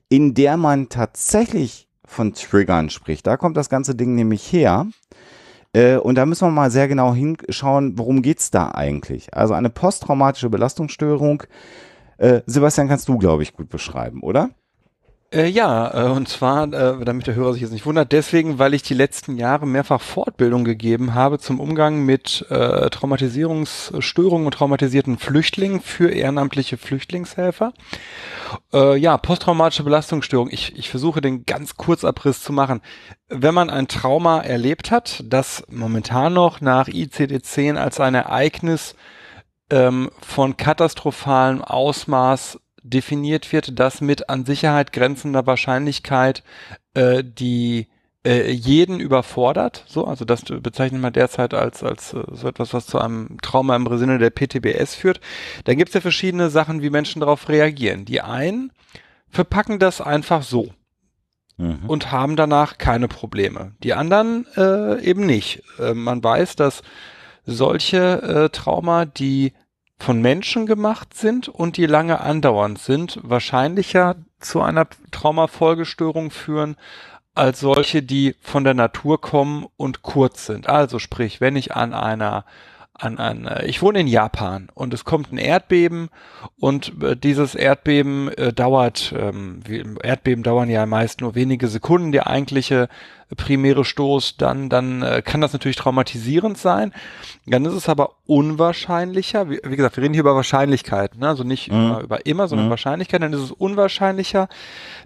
in 0.07 0.33
der 0.33 0.55
man 0.55 0.87
tatsächlich 0.87 1.88
von 2.09 2.33
Triggern 2.33 2.89
spricht. 2.89 3.27
Da 3.27 3.37
kommt 3.37 3.55
das 3.55 3.69
ganze 3.69 3.95
Ding 3.95 4.15
nämlich 4.15 4.51
her. 4.51 4.87
Äh, 5.73 5.97
und 5.97 6.15
da 6.15 6.25
müssen 6.25 6.47
wir 6.47 6.51
mal 6.51 6.71
sehr 6.71 6.87
genau 6.87 7.13
hinschauen, 7.13 7.97
worum 7.97 8.21
geht's 8.21 8.51
da 8.51 8.71
eigentlich? 8.71 9.33
Also 9.33 9.53
eine 9.53 9.69
posttraumatische 9.69 10.49
Belastungsstörung. 10.49 11.43
Äh, 12.17 12.41
Sebastian, 12.47 12.87
kannst 12.87 13.07
du, 13.07 13.17
glaube 13.17 13.43
ich, 13.43 13.53
gut 13.53 13.69
beschreiben, 13.69 14.21
oder? 14.21 14.49
Äh, 15.31 15.47
ja, 15.47 16.07
äh, 16.07 16.09
und 16.09 16.27
zwar, 16.27 16.63
äh, 16.73 17.05
damit 17.05 17.27
der 17.27 17.35
Hörer 17.35 17.53
sich 17.53 17.61
jetzt 17.61 17.71
nicht 17.71 17.85
wundert, 17.85 18.11
deswegen, 18.11 18.57
weil 18.57 18.73
ich 18.73 18.81
die 18.81 18.95
letzten 18.95 19.37
Jahre 19.37 19.67
mehrfach 19.67 20.01
Fortbildung 20.01 20.63
gegeben 20.63 21.13
habe 21.13 21.37
zum 21.37 21.59
Umgang 21.59 22.03
mit 22.03 22.47
äh, 22.49 22.89
Traumatisierungsstörungen 22.89 24.47
und 24.47 24.53
traumatisierten 24.53 25.19
Flüchtlingen 25.19 25.81
für 25.81 26.09
ehrenamtliche 26.09 26.77
Flüchtlingshelfer. 26.77 27.73
Äh, 28.73 28.97
ja, 28.97 29.17
posttraumatische 29.17 29.83
Belastungsstörung. 29.83 30.49
Ich, 30.49 30.75
ich 30.75 30.89
versuche 30.89 31.21
den 31.21 31.45
ganz 31.45 31.77
Kurzabriss 31.77 32.41
zu 32.41 32.51
machen. 32.51 32.81
Wenn 33.27 33.53
man 33.53 33.69
ein 33.69 33.87
Trauma 33.87 34.41
erlebt 34.41 34.89
hat, 34.89 35.23
das 35.25 35.63
momentan 35.69 36.33
noch 36.33 36.59
nach 36.59 36.87
ICD-10 36.87 37.75
als 37.75 37.99
ein 37.99 38.15
Ereignis 38.15 38.95
ähm, 39.69 40.09
von 40.21 40.57
katastrophalem 40.57 41.63
Ausmaß 41.63 42.57
definiert 42.83 43.51
wird, 43.51 43.79
dass 43.79 44.01
mit 44.01 44.29
an 44.29 44.45
Sicherheit 44.45 44.93
grenzender 44.93 45.45
Wahrscheinlichkeit 45.45 46.43
äh, 46.93 47.23
die 47.23 47.87
äh, 48.25 48.51
jeden 48.51 48.99
überfordert. 48.99 49.85
So, 49.87 50.05
also 50.05 50.25
das 50.25 50.43
bezeichnet 50.43 51.01
man 51.01 51.13
derzeit 51.13 51.53
als 51.53 51.83
als 51.83 52.13
äh, 52.13 52.23
so 52.31 52.47
etwas, 52.47 52.73
was 52.73 52.85
zu 52.85 52.99
einem 52.99 53.37
Trauma 53.41 53.75
im 53.75 53.97
Sinne 53.97 54.17
der 54.17 54.29
PTBS 54.29 54.95
führt. 54.95 55.21
Da 55.63 55.73
gibt 55.73 55.89
es 55.89 55.95
ja 55.95 56.01
verschiedene 56.01 56.49
Sachen, 56.49 56.81
wie 56.81 56.89
Menschen 56.89 57.21
darauf 57.21 57.47
reagieren. 57.49 58.05
Die 58.05 58.21
einen 58.21 58.71
verpacken 59.29 59.79
das 59.79 60.01
einfach 60.01 60.43
so 60.43 60.73
mhm. 61.57 61.85
und 61.87 62.11
haben 62.11 62.35
danach 62.35 62.77
keine 62.77 63.07
Probleme. 63.07 63.73
Die 63.83 63.93
anderen 63.93 64.45
äh, 64.57 65.01
eben 65.01 65.25
nicht. 65.25 65.63
Äh, 65.79 65.93
man 65.93 66.23
weiß, 66.23 66.55
dass 66.55 66.81
solche 67.45 68.21
äh, 68.21 68.49
Trauma, 68.49 69.05
die 69.05 69.53
von 69.99 70.21
Menschen 70.21 70.65
gemacht 70.65 71.13
sind 71.13 71.49
und 71.49 71.77
die 71.77 71.85
lange 71.85 72.21
andauernd 72.21 72.79
sind, 72.79 73.19
wahrscheinlicher 73.21 74.15
zu 74.39 74.61
einer 74.61 74.87
Traumafolgestörung 75.11 76.31
führen 76.31 76.77
als 77.35 77.59
solche, 77.59 78.01
die 78.01 78.35
von 78.41 78.63
der 78.63 78.73
Natur 78.73 79.21
kommen 79.21 79.65
und 79.77 80.01
kurz 80.01 80.45
sind. 80.45 80.67
Also 80.67 80.99
sprich, 80.99 81.41
wenn 81.41 81.55
ich 81.55 81.75
an 81.75 81.93
einer 81.93 82.45
an 82.93 83.17
ein, 83.17 83.47
äh, 83.47 83.65
ich 83.65 83.81
wohne 83.81 84.01
in 84.01 84.07
Japan 84.07 84.69
und 84.73 84.93
es 84.93 85.05
kommt 85.05 85.31
ein 85.31 85.37
Erdbeben 85.37 86.09
und 86.59 87.01
äh, 87.01 87.15
dieses 87.15 87.55
Erdbeben 87.55 88.29
äh, 88.37 88.53
dauert, 88.53 89.13
ähm, 89.17 89.61
Erdbeben 90.03 90.43
dauern 90.43 90.69
ja 90.69 90.85
meist 90.85 91.21
nur 91.21 91.35
wenige 91.35 91.67
Sekunden, 91.67 92.11
der 92.11 92.27
eigentliche 92.27 92.89
primäre 93.35 93.85
Stoß, 93.85 94.37
dann, 94.37 94.69
dann 94.69 95.03
äh, 95.03 95.21
kann 95.23 95.41
das 95.41 95.53
natürlich 95.53 95.77
traumatisierend 95.77 96.57
sein. 96.57 96.93
Dann 97.45 97.65
ist 97.65 97.73
es 97.73 97.87
aber 97.87 98.11
unwahrscheinlicher, 98.25 99.49
wie, 99.49 99.59
wie 99.63 99.75
gesagt, 99.75 99.97
wir 99.97 100.03
reden 100.03 100.13
hier 100.13 100.21
über 100.21 100.35
Wahrscheinlichkeit, 100.35 101.17
ne? 101.17 101.27
also 101.27 101.43
nicht 101.43 101.71
mhm. 101.71 101.89
über, 101.89 102.01
über 102.01 102.25
immer, 102.25 102.47
sondern 102.47 102.67
mhm. 102.67 102.71
Wahrscheinlichkeit, 102.71 103.21
dann 103.21 103.33
ist 103.33 103.41
es 103.41 103.51
unwahrscheinlicher, 103.51 104.49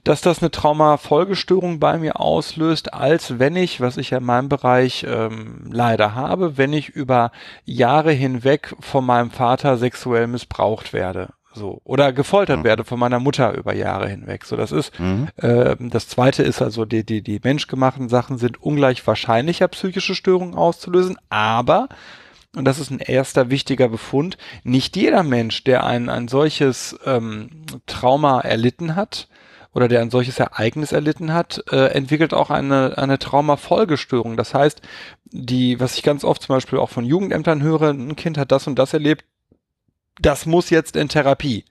dass 0.03 0.21
das 0.21 0.41
eine 0.41 0.51
Traumafolgestörung 0.51 1.79
bei 1.79 1.97
mir 1.97 2.19
auslöst, 2.19 2.93
als 2.93 3.39
wenn 3.39 3.55
ich, 3.55 3.81
was 3.81 3.97
ich 3.97 4.11
ja 4.11 4.19
in 4.19 4.25
meinem 4.25 4.49
Bereich 4.49 5.05
ähm, 5.07 5.69
leider 5.71 6.15
habe, 6.15 6.57
wenn 6.57 6.73
ich 6.73 6.89
über 6.89 7.31
Jahre 7.65 8.11
hinweg 8.11 8.75
von 8.79 9.05
meinem 9.05 9.31
Vater 9.31 9.77
sexuell 9.77 10.27
missbraucht 10.27 10.93
werde 10.93 11.29
so 11.53 11.81
oder 11.83 12.13
gefoltert 12.13 12.59
mhm. 12.59 12.63
werde 12.63 12.83
von 12.83 12.99
meiner 12.99 13.19
Mutter 13.19 13.53
über 13.53 13.73
Jahre 13.73 14.09
hinweg. 14.09 14.45
So, 14.45 14.55
das 14.55 14.71
ist 14.71 14.97
mhm. 14.99 15.27
äh, 15.37 15.75
das 15.79 16.07
Zweite 16.07 16.43
ist 16.43 16.61
also 16.61 16.85
die 16.85 17.05
die 17.05 17.21
die 17.21 17.39
menschgemachten 17.43 18.09
Sachen 18.09 18.37
sind 18.37 18.61
ungleich 18.61 19.05
wahrscheinlicher 19.05 19.67
psychische 19.67 20.15
Störungen 20.15 20.55
auszulösen, 20.55 21.17
aber 21.29 21.89
und 22.55 22.65
das 22.65 22.79
ist 22.79 22.91
ein 22.91 22.99
erster 22.99 23.49
wichtiger 23.49 23.89
Befund. 23.89 24.37
Nicht 24.63 24.95
jeder 24.95 25.23
Mensch, 25.23 25.63
der 25.63 25.85
ein, 25.85 26.07
ein 26.07 26.27
solches 26.27 26.95
ähm, 27.03 27.49
Trauma 27.87 28.41
erlitten 28.41 28.95
hat, 28.95 29.27
oder 29.73 29.87
der 29.87 30.01
ein 30.01 30.11
solches 30.11 30.39
Ereignis 30.39 30.91
erlitten 30.91 31.33
hat, 31.33 31.63
äh, 31.71 31.87
entwickelt 31.87 32.33
auch 32.33 32.49
eine, 32.49 32.97
eine 32.97 33.19
Traumafolgestörung. 33.19 34.37
Das 34.37 34.53
heißt, 34.53 34.81
die, 35.25 35.79
was 35.79 35.97
ich 35.97 36.03
ganz 36.03 36.23
oft 36.23 36.43
zum 36.43 36.55
Beispiel 36.55 36.79
auch 36.79 36.89
von 36.89 37.05
Jugendämtern 37.05 37.63
höre, 37.63 37.89
ein 37.89 38.15
Kind 38.15 38.37
hat 38.37 38.51
das 38.51 38.67
und 38.67 38.77
das 38.77 38.93
erlebt, 38.93 39.25
das 40.19 40.45
muss 40.45 40.69
jetzt 40.69 40.95
in 40.95 41.09
Therapie. 41.09 41.65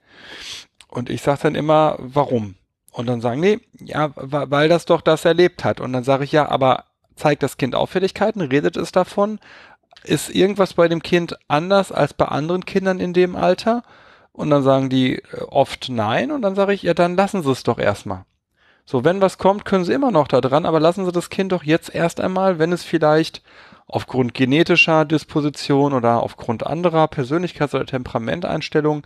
Und 0.87 1.09
ich 1.09 1.21
sage 1.21 1.39
dann 1.43 1.55
immer, 1.55 1.95
warum? 1.99 2.55
Und 2.91 3.07
dann 3.07 3.21
sagen, 3.21 3.39
nee, 3.41 3.59
ja, 3.79 4.11
weil 4.15 4.69
das 4.69 4.85
doch 4.85 5.01
das 5.01 5.25
erlebt 5.25 5.63
hat. 5.63 5.79
Und 5.79 5.93
dann 5.93 6.03
sage 6.03 6.23
ich, 6.23 6.31
ja, 6.31 6.47
aber 6.49 6.85
zeigt 7.15 7.43
das 7.43 7.57
Kind 7.57 7.75
Auffälligkeiten, 7.75 8.41
redet 8.41 8.77
es 8.77 8.91
davon? 8.91 9.39
Ist 10.03 10.29
irgendwas 10.29 10.73
bei 10.73 10.87
dem 10.87 11.01
Kind 11.01 11.37
anders 11.47 11.91
als 11.91 12.13
bei 12.13 12.25
anderen 12.25 12.65
Kindern 12.65 12.99
in 12.99 13.13
dem 13.13 13.35
Alter? 13.35 13.83
Und 14.31 14.49
dann 14.49 14.63
sagen 14.63 14.89
die 14.89 15.17
äh, 15.17 15.41
oft 15.47 15.89
nein. 15.89 16.31
Und 16.31 16.41
dann 16.41 16.55
sage 16.55 16.73
ich, 16.73 16.83
ja, 16.83 16.93
dann 16.93 17.15
lassen 17.15 17.43
Sie 17.43 17.51
es 17.51 17.63
doch 17.63 17.79
erstmal. 17.79 18.25
So, 18.85 19.05
wenn 19.05 19.21
was 19.21 19.37
kommt, 19.37 19.63
können 19.63 19.85
Sie 19.85 19.93
immer 19.93 20.11
noch 20.11 20.27
da 20.27 20.41
dran, 20.41 20.65
aber 20.65 20.79
lassen 20.79 21.05
Sie 21.05 21.11
das 21.11 21.29
Kind 21.29 21.51
doch 21.53 21.63
jetzt 21.63 21.93
erst 21.93 22.19
einmal, 22.19 22.59
wenn 22.59 22.73
es 22.73 22.83
vielleicht 22.83 23.41
aufgrund 23.87 24.33
genetischer 24.33 25.05
Disposition 25.05 25.93
oder 25.93 26.23
aufgrund 26.23 26.65
anderer 26.65 27.05
Persönlichkeits- 27.05 27.75
oder 27.75 27.85
Temperamenteinstellungen 27.85 29.03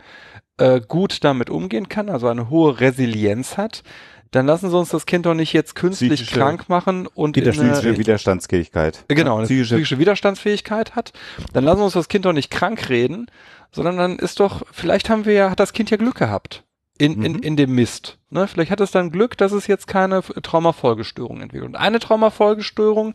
äh, 0.57 0.81
gut 0.81 1.23
damit 1.23 1.49
umgehen 1.49 1.89
kann, 1.89 2.09
also 2.09 2.27
eine 2.27 2.49
hohe 2.49 2.79
Resilienz 2.79 3.57
hat, 3.57 3.83
dann 4.31 4.45
lassen 4.45 4.69
Sie 4.69 4.77
uns 4.77 4.89
das 4.89 5.05
Kind 5.05 5.25
doch 5.25 5.33
nicht 5.33 5.53
jetzt 5.53 5.75
künstlich 5.75 6.11
Psychische 6.13 6.35
krank 6.39 6.69
machen 6.69 7.07
und 7.07 7.37
in 7.37 7.43
Psychische 7.43 7.97
Widerstandsfähigkeit. 7.97 9.05
genau, 9.07 9.37
eine 9.37 9.47
psychische- 9.47 9.75
psychische 9.75 9.99
Widerstandsfähigkeit 9.99 10.95
hat. 10.95 11.13
Dann 11.53 11.63
lassen 11.63 11.79
wir 11.79 11.85
uns 11.85 11.93
das 11.93 12.09
Kind 12.09 12.25
doch 12.25 12.33
nicht 12.33 12.51
krank 12.51 12.89
reden, 12.89 13.27
sondern 13.71 13.97
dann 13.97 14.19
ist 14.19 14.39
doch, 14.39 14.63
vielleicht 14.71 15.09
haben 15.09 15.25
wir 15.25 15.33
ja, 15.33 15.49
hat 15.49 15.59
das 15.59 15.73
Kind 15.73 15.89
ja 15.91 15.97
Glück 15.97 16.15
gehabt 16.15 16.63
in, 16.97 17.23
in, 17.23 17.33
Mhm. 17.33 17.39
in 17.39 17.55
dem 17.55 17.75
Mist. 17.75 18.17
Ne? 18.29 18.47
Vielleicht 18.47 18.71
hat 18.71 18.81
es 18.81 18.91
dann 18.91 19.11
Glück, 19.11 19.37
dass 19.37 19.51
es 19.51 19.67
jetzt 19.67 19.87
keine 19.87 20.21
Traumafolgestörung 20.21 21.41
entwickelt. 21.41 21.69
Und 21.69 21.75
eine 21.75 21.99
Traumafolgestörung, 21.99 23.13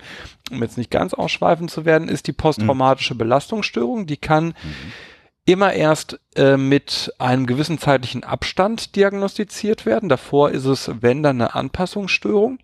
um 0.51 0.63
jetzt 0.63 0.79
nicht 0.79 0.91
ganz 0.91 1.15
ausschweifend 1.15 1.71
zu 1.71 1.85
werden, 1.85 2.09
ist 2.09 2.27
die 2.27 2.33
posttraumatische 2.33 3.15
Belastungsstörung. 3.15 4.07
Die 4.07 4.17
kann 4.17 4.55
immer 5.45 5.73
erst 5.73 6.21
äh, 6.37 6.57
mit 6.57 7.13
einem 7.19 7.47
gewissen 7.47 7.79
zeitlichen 7.79 8.25
Abstand 8.25 8.95
diagnostiziert 8.97 9.87
werden. 9.87 10.09
Davor 10.09 10.51
ist 10.51 10.67
es, 10.67 10.91
wenn 11.01 11.23
dann 11.23 11.41
eine 11.41 11.55
Anpassungsstörung. 11.55 12.59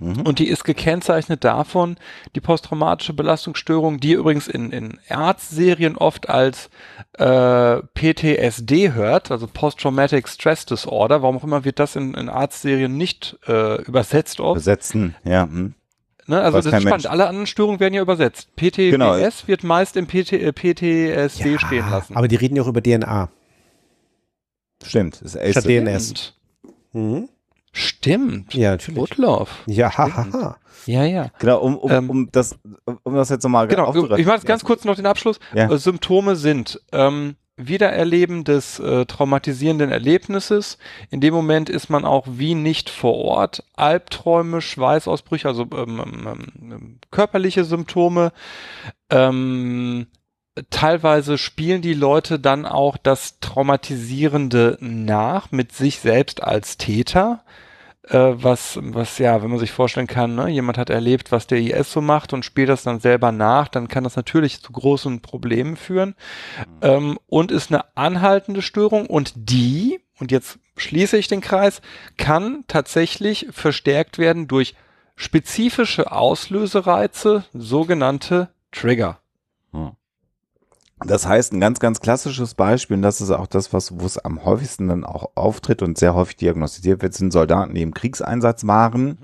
Mhm. 0.00 0.20
Und 0.22 0.38
die 0.38 0.46
ist 0.46 0.62
gekennzeichnet 0.64 1.42
davon, 1.42 1.96
die 2.36 2.40
posttraumatische 2.40 3.14
Belastungsstörung, 3.14 3.98
die 3.98 4.10
ihr 4.10 4.18
übrigens 4.18 4.46
in, 4.46 4.70
in 4.70 4.98
Arztserien 5.08 5.96
oft 5.96 6.28
als 6.28 6.70
äh, 7.14 7.80
PTSD 7.94 8.92
hört, 8.92 9.32
also 9.32 9.48
Post-Traumatic 9.48 10.28
Stress 10.28 10.66
Disorder. 10.66 11.22
Warum 11.22 11.38
auch 11.38 11.44
immer 11.44 11.64
wird 11.64 11.80
das 11.80 11.96
in, 11.96 12.14
in 12.14 12.28
Arztserien 12.28 12.96
nicht 12.96 13.38
äh, 13.48 13.82
übersetzt 13.82 14.38
oft. 14.38 14.58
Besetzen, 14.58 15.16
ja. 15.24 15.42
Hm. 15.42 15.74
Ne? 16.28 16.42
Also 16.42 16.58
das 16.58 16.66
ist 16.66 16.70
spannend. 16.70 16.90
Mensch. 16.90 17.06
Alle 17.06 17.26
anderen 17.26 17.46
Störungen 17.46 17.80
werden 17.80 17.94
ja 17.94 18.02
übersetzt. 18.02 18.54
PTBS 18.54 18.90
Genau. 18.90 19.16
wird 19.46 19.64
meist 19.64 19.96
im 19.96 20.06
PT, 20.06 20.34
äh, 20.34 20.52
PTSD 20.52 21.52
Ja, 21.52 21.58
stehen 21.58 21.90
lassen. 21.90 22.16
Aber 22.16 22.28
die 22.28 22.36
reden 22.36 22.54
ja 22.54 22.62
auch 22.62 22.68
über 22.68 22.82
DNA. 22.82 23.30
Stimmt. 24.84 25.22
Ist 25.22 25.36
Statt 25.50 25.64
DNS. 25.64 26.04
Stimmt. 26.04 26.34
Mhm. 26.92 27.28
Stimmt. 27.72 28.54
Ja, 28.54 28.72
natürlich. 28.72 29.00
Rudloff. 29.00 29.62
Ja, 29.66 29.96
hahaha. 29.96 30.56
Ja, 30.86 31.04
ja. 31.04 31.30
Genau, 31.38 31.58
um, 31.58 31.76
um, 31.76 31.90
Ähm, 31.90 32.10
um, 32.10 32.32
das, 32.32 32.58
um 33.02 33.14
das 33.14 33.28
jetzt 33.28 33.42
nochmal 33.42 33.68
Genau, 33.68 33.94
ich 34.16 34.24
mache 34.26 34.36
jetzt 34.36 34.46
ganz 34.46 34.64
kurz 34.64 34.84
noch 34.84 34.96
den 34.96 35.06
Abschluss. 35.06 35.38
Ja. 35.54 35.70
Äh, 35.70 35.78
Symptome 35.78 36.34
sind 36.36 36.80
ähm, 36.92 37.36
Wiedererleben 37.58 38.44
des 38.44 38.78
äh, 38.78 39.04
traumatisierenden 39.04 39.90
Erlebnisses. 39.90 40.78
In 41.10 41.20
dem 41.20 41.34
Moment 41.34 41.68
ist 41.68 41.90
man 41.90 42.04
auch 42.04 42.24
wie 42.28 42.54
nicht 42.54 42.88
vor 42.88 43.16
Ort. 43.16 43.64
Albträume, 43.74 44.60
Schweißausbrüche, 44.60 45.48
also 45.48 45.66
ähm, 45.74 46.00
ähm, 46.00 46.46
ähm, 46.60 46.98
körperliche 47.10 47.64
Symptome. 47.64 48.32
Ähm, 49.10 50.06
teilweise 50.70 51.38
spielen 51.38 51.82
die 51.82 51.94
Leute 51.94 52.38
dann 52.38 52.66
auch 52.66 52.96
das 52.96 53.40
Traumatisierende 53.40 54.78
nach 54.80 55.50
mit 55.50 55.72
sich 55.72 55.98
selbst 56.00 56.42
als 56.42 56.76
Täter 56.76 57.42
äh, 58.10 58.42
was, 58.42 58.78
was 58.82 59.18
ja, 59.18 59.42
wenn 59.42 59.50
man 59.50 59.58
sich 59.58 59.72
vorstellen 59.72 60.06
kann, 60.06 60.34
ne, 60.34 60.48
jemand 60.48 60.78
hat 60.78 60.90
erlebt, 60.90 61.32
was 61.32 61.46
der 61.46 61.58
IS 61.58 61.92
so 61.92 62.00
macht 62.00 62.32
und 62.32 62.44
spielt 62.44 62.68
das 62.68 62.82
dann 62.82 63.00
selber 63.00 63.32
nach, 63.32 63.68
dann 63.68 63.88
kann 63.88 64.04
das 64.04 64.16
natürlich 64.16 64.62
zu 64.62 64.72
großen 64.72 65.20
Problemen 65.20 65.76
führen 65.76 66.14
ähm, 66.80 67.18
und 67.26 67.52
ist 67.52 67.70
eine 67.70 67.84
anhaltende 67.96 68.62
Störung 68.62 69.06
und 69.06 69.32
die, 69.36 70.00
und 70.18 70.32
jetzt 70.32 70.58
schließe 70.76 71.16
ich 71.16 71.28
den 71.28 71.40
Kreis, 71.40 71.82
kann 72.16 72.64
tatsächlich 72.66 73.48
verstärkt 73.50 74.18
werden 74.18 74.48
durch 74.48 74.74
spezifische 75.16 76.12
Auslösereize, 76.12 77.44
sogenannte 77.52 78.48
Trigger. 78.72 79.20
Das 81.04 81.26
heißt, 81.26 81.52
ein 81.52 81.60
ganz, 81.60 81.78
ganz 81.78 82.00
klassisches 82.00 82.54
Beispiel, 82.54 82.96
und 82.96 83.02
das 83.02 83.20
ist 83.20 83.30
auch 83.30 83.46
das, 83.46 83.72
was, 83.72 84.00
wo 84.00 84.04
es 84.04 84.18
am 84.18 84.44
häufigsten 84.44 84.88
dann 84.88 85.04
auch 85.04 85.30
auftritt 85.36 85.82
und 85.82 85.96
sehr 85.96 86.14
häufig 86.14 86.36
diagnostiziert 86.36 87.02
wird, 87.02 87.14
sind 87.14 87.32
Soldaten, 87.32 87.74
die 87.74 87.82
im 87.82 87.94
Kriegseinsatz 87.94 88.66
waren. 88.66 89.18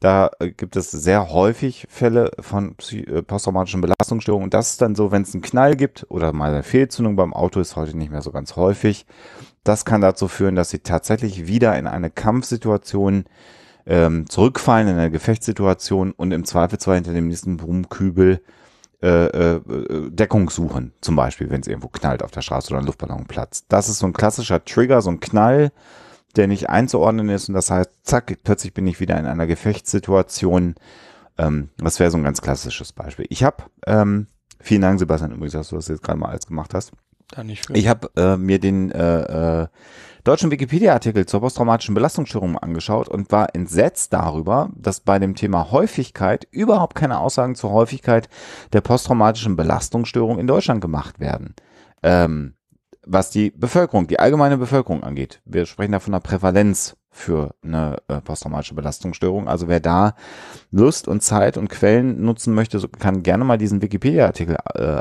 Da 0.00 0.30
äh, 0.40 0.50
gibt 0.50 0.76
es 0.76 0.90
sehr 0.90 1.30
häufig 1.30 1.86
Fälle 1.88 2.32
von 2.40 2.74
äh, 2.90 3.22
posttraumatischen 3.22 3.82
Belastungsstörungen. 3.82 4.44
Und 4.44 4.54
das 4.54 4.72
ist 4.72 4.82
dann 4.82 4.94
so, 4.94 5.12
wenn 5.12 5.22
es 5.22 5.34
einen 5.34 5.42
Knall 5.42 5.76
gibt 5.76 6.06
oder 6.08 6.32
mal 6.32 6.50
eine 6.50 6.62
Fehlzündung 6.62 7.16
beim 7.16 7.34
Auto, 7.34 7.60
ist 7.60 7.76
heute 7.76 7.96
nicht 7.96 8.10
mehr 8.10 8.22
so 8.22 8.32
ganz 8.32 8.56
häufig. 8.56 9.06
Das 9.62 9.84
kann 9.84 10.00
dazu 10.00 10.26
führen, 10.26 10.56
dass 10.56 10.70
sie 10.70 10.78
tatsächlich 10.80 11.46
wieder 11.46 11.78
in 11.78 11.86
eine 11.86 12.10
Kampfsituation 12.10 13.24
ähm, 13.86 14.28
zurückfallen, 14.28 14.88
in 14.88 14.96
eine 14.96 15.10
Gefechtssituation 15.10 16.12
und 16.12 16.32
im 16.32 16.44
Zweifelsfall 16.44 16.96
hinter 16.96 17.12
dem 17.12 17.28
nächsten 17.28 17.58
Brummkübel 17.58 18.40
äh, 19.02 19.26
äh, 19.26 20.10
Deckung 20.10 20.50
suchen, 20.50 20.92
zum 21.00 21.16
Beispiel, 21.16 21.50
wenn 21.50 21.62
es 21.62 21.66
irgendwo 21.66 21.88
knallt 21.88 22.22
auf 22.22 22.30
der 22.30 22.42
Straße 22.42 22.70
oder 22.70 22.80
ein 22.80 22.86
Luftballon 22.86 23.26
platzt. 23.26 23.66
Das 23.68 23.88
ist 23.88 23.98
so 23.98 24.06
ein 24.06 24.12
klassischer 24.12 24.64
Trigger, 24.64 25.00
so 25.00 25.10
ein 25.10 25.20
Knall, 25.20 25.72
der 26.36 26.46
nicht 26.46 26.68
einzuordnen 26.68 27.28
ist 27.30 27.48
und 27.48 27.54
das 27.54 27.70
heißt, 27.70 27.90
zack, 28.02 28.36
plötzlich 28.44 28.74
bin 28.74 28.86
ich 28.86 29.00
wieder 29.00 29.18
in 29.18 29.26
einer 29.26 29.46
Gefechtssituation. 29.46 30.74
Ähm, 31.38 31.70
das 31.78 31.98
wäre 31.98 32.10
so 32.10 32.18
ein 32.18 32.24
ganz 32.24 32.42
klassisches 32.42 32.92
Beispiel. 32.92 33.26
Ich 33.30 33.42
habe, 33.42 33.64
ähm, 33.86 34.26
vielen 34.60 34.82
Dank, 34.82 34.98
Sebastian, 34.98 35.32
übrigens, 35.32 35.54
dass 35.54 35.70
du 35.70 35.76
das 35.76 35.88
jetzt 35.88 36.02
gerade 36.02 36.18
mal 36.18 36.28
alles 36.28 36.46
gemacht 36.46 36.74
hast. 36.74 36.92
Ich 37.76 37.88
habe 37.88 38.10
äh, 38.16 38.36
mir 38.36 38.58
den 38.58 38.90
äh, 38.90 39.62
äh, 39.62 39.66
deutschen 40.24 40.50
Wikipedia-Artikel 40.50 41.26
zur 41.26 41.40
posttraumatischen 41.40 41.94
Belastungsstörung 41.94 42.58
angeschaut 42.58 43.08
und 43.08 43.32
war 43.32 43.54
entsetzt 43.54 44.12
darüber, 44.12 44.70
dass 44.74 45.00
bei 45.00 45.18
dem 45.18 45.34
Thema 45.34 45.70
Häufigkeit 45.70 46.46
überhaupt 46.50 46.94
keine 46.94 47.18
Aussagen 47.18 47.54
zur 47.54 47.70
Häufigkeit 47.70 48.28
der 48.72 48.80
posttraumatischen 48.80 49.56
Belastungsstörung 49.56 50.38
in 50.38 50.46
Deutschland 50.46 50.80
gemacht 50.80 51.20
werden. 51.20 51.54
Ähm, 52.02 52.54
was 53.06 53.30
die 53.30 53.50
Bevölkerung, 53.50 54.06
die 54.06 54.18
allgemeine 54.18 54.58
Bevölkerung 54.58 55.02
angeht. 55.02 55.40
Wir 55.44 55.66
sprechen 55.66 55.92
da 55.92 56.00
von 56.00 56.14
einer 56.14 56.20
Prävalenz 56.20 56.96
für 57.12 57.54
eine 57.62 57.96
äh, 58.06 58.20
posttraumatische 58.20 58.74
Belastungsstörung. 58.74 59.48
Also 59.48 59.66
wer 59.66 59.80
da 59.80 60.14
Lust 60.70 61.08
und 61.08 61.22
Zeit 61.22 61.56
und 61.56 61.68
Quellen 61.68 62.22
nutzen 62.22 62.54
möchte, 62.54 62.78
so 62.78 62.86
kann 62.88 63.24
gerne 63.24 63.44
mal 63.44 63.58
diesen 63.58 63.82
Wikipedia-Artikel 63.82 64.56
äh, 64.74 65.00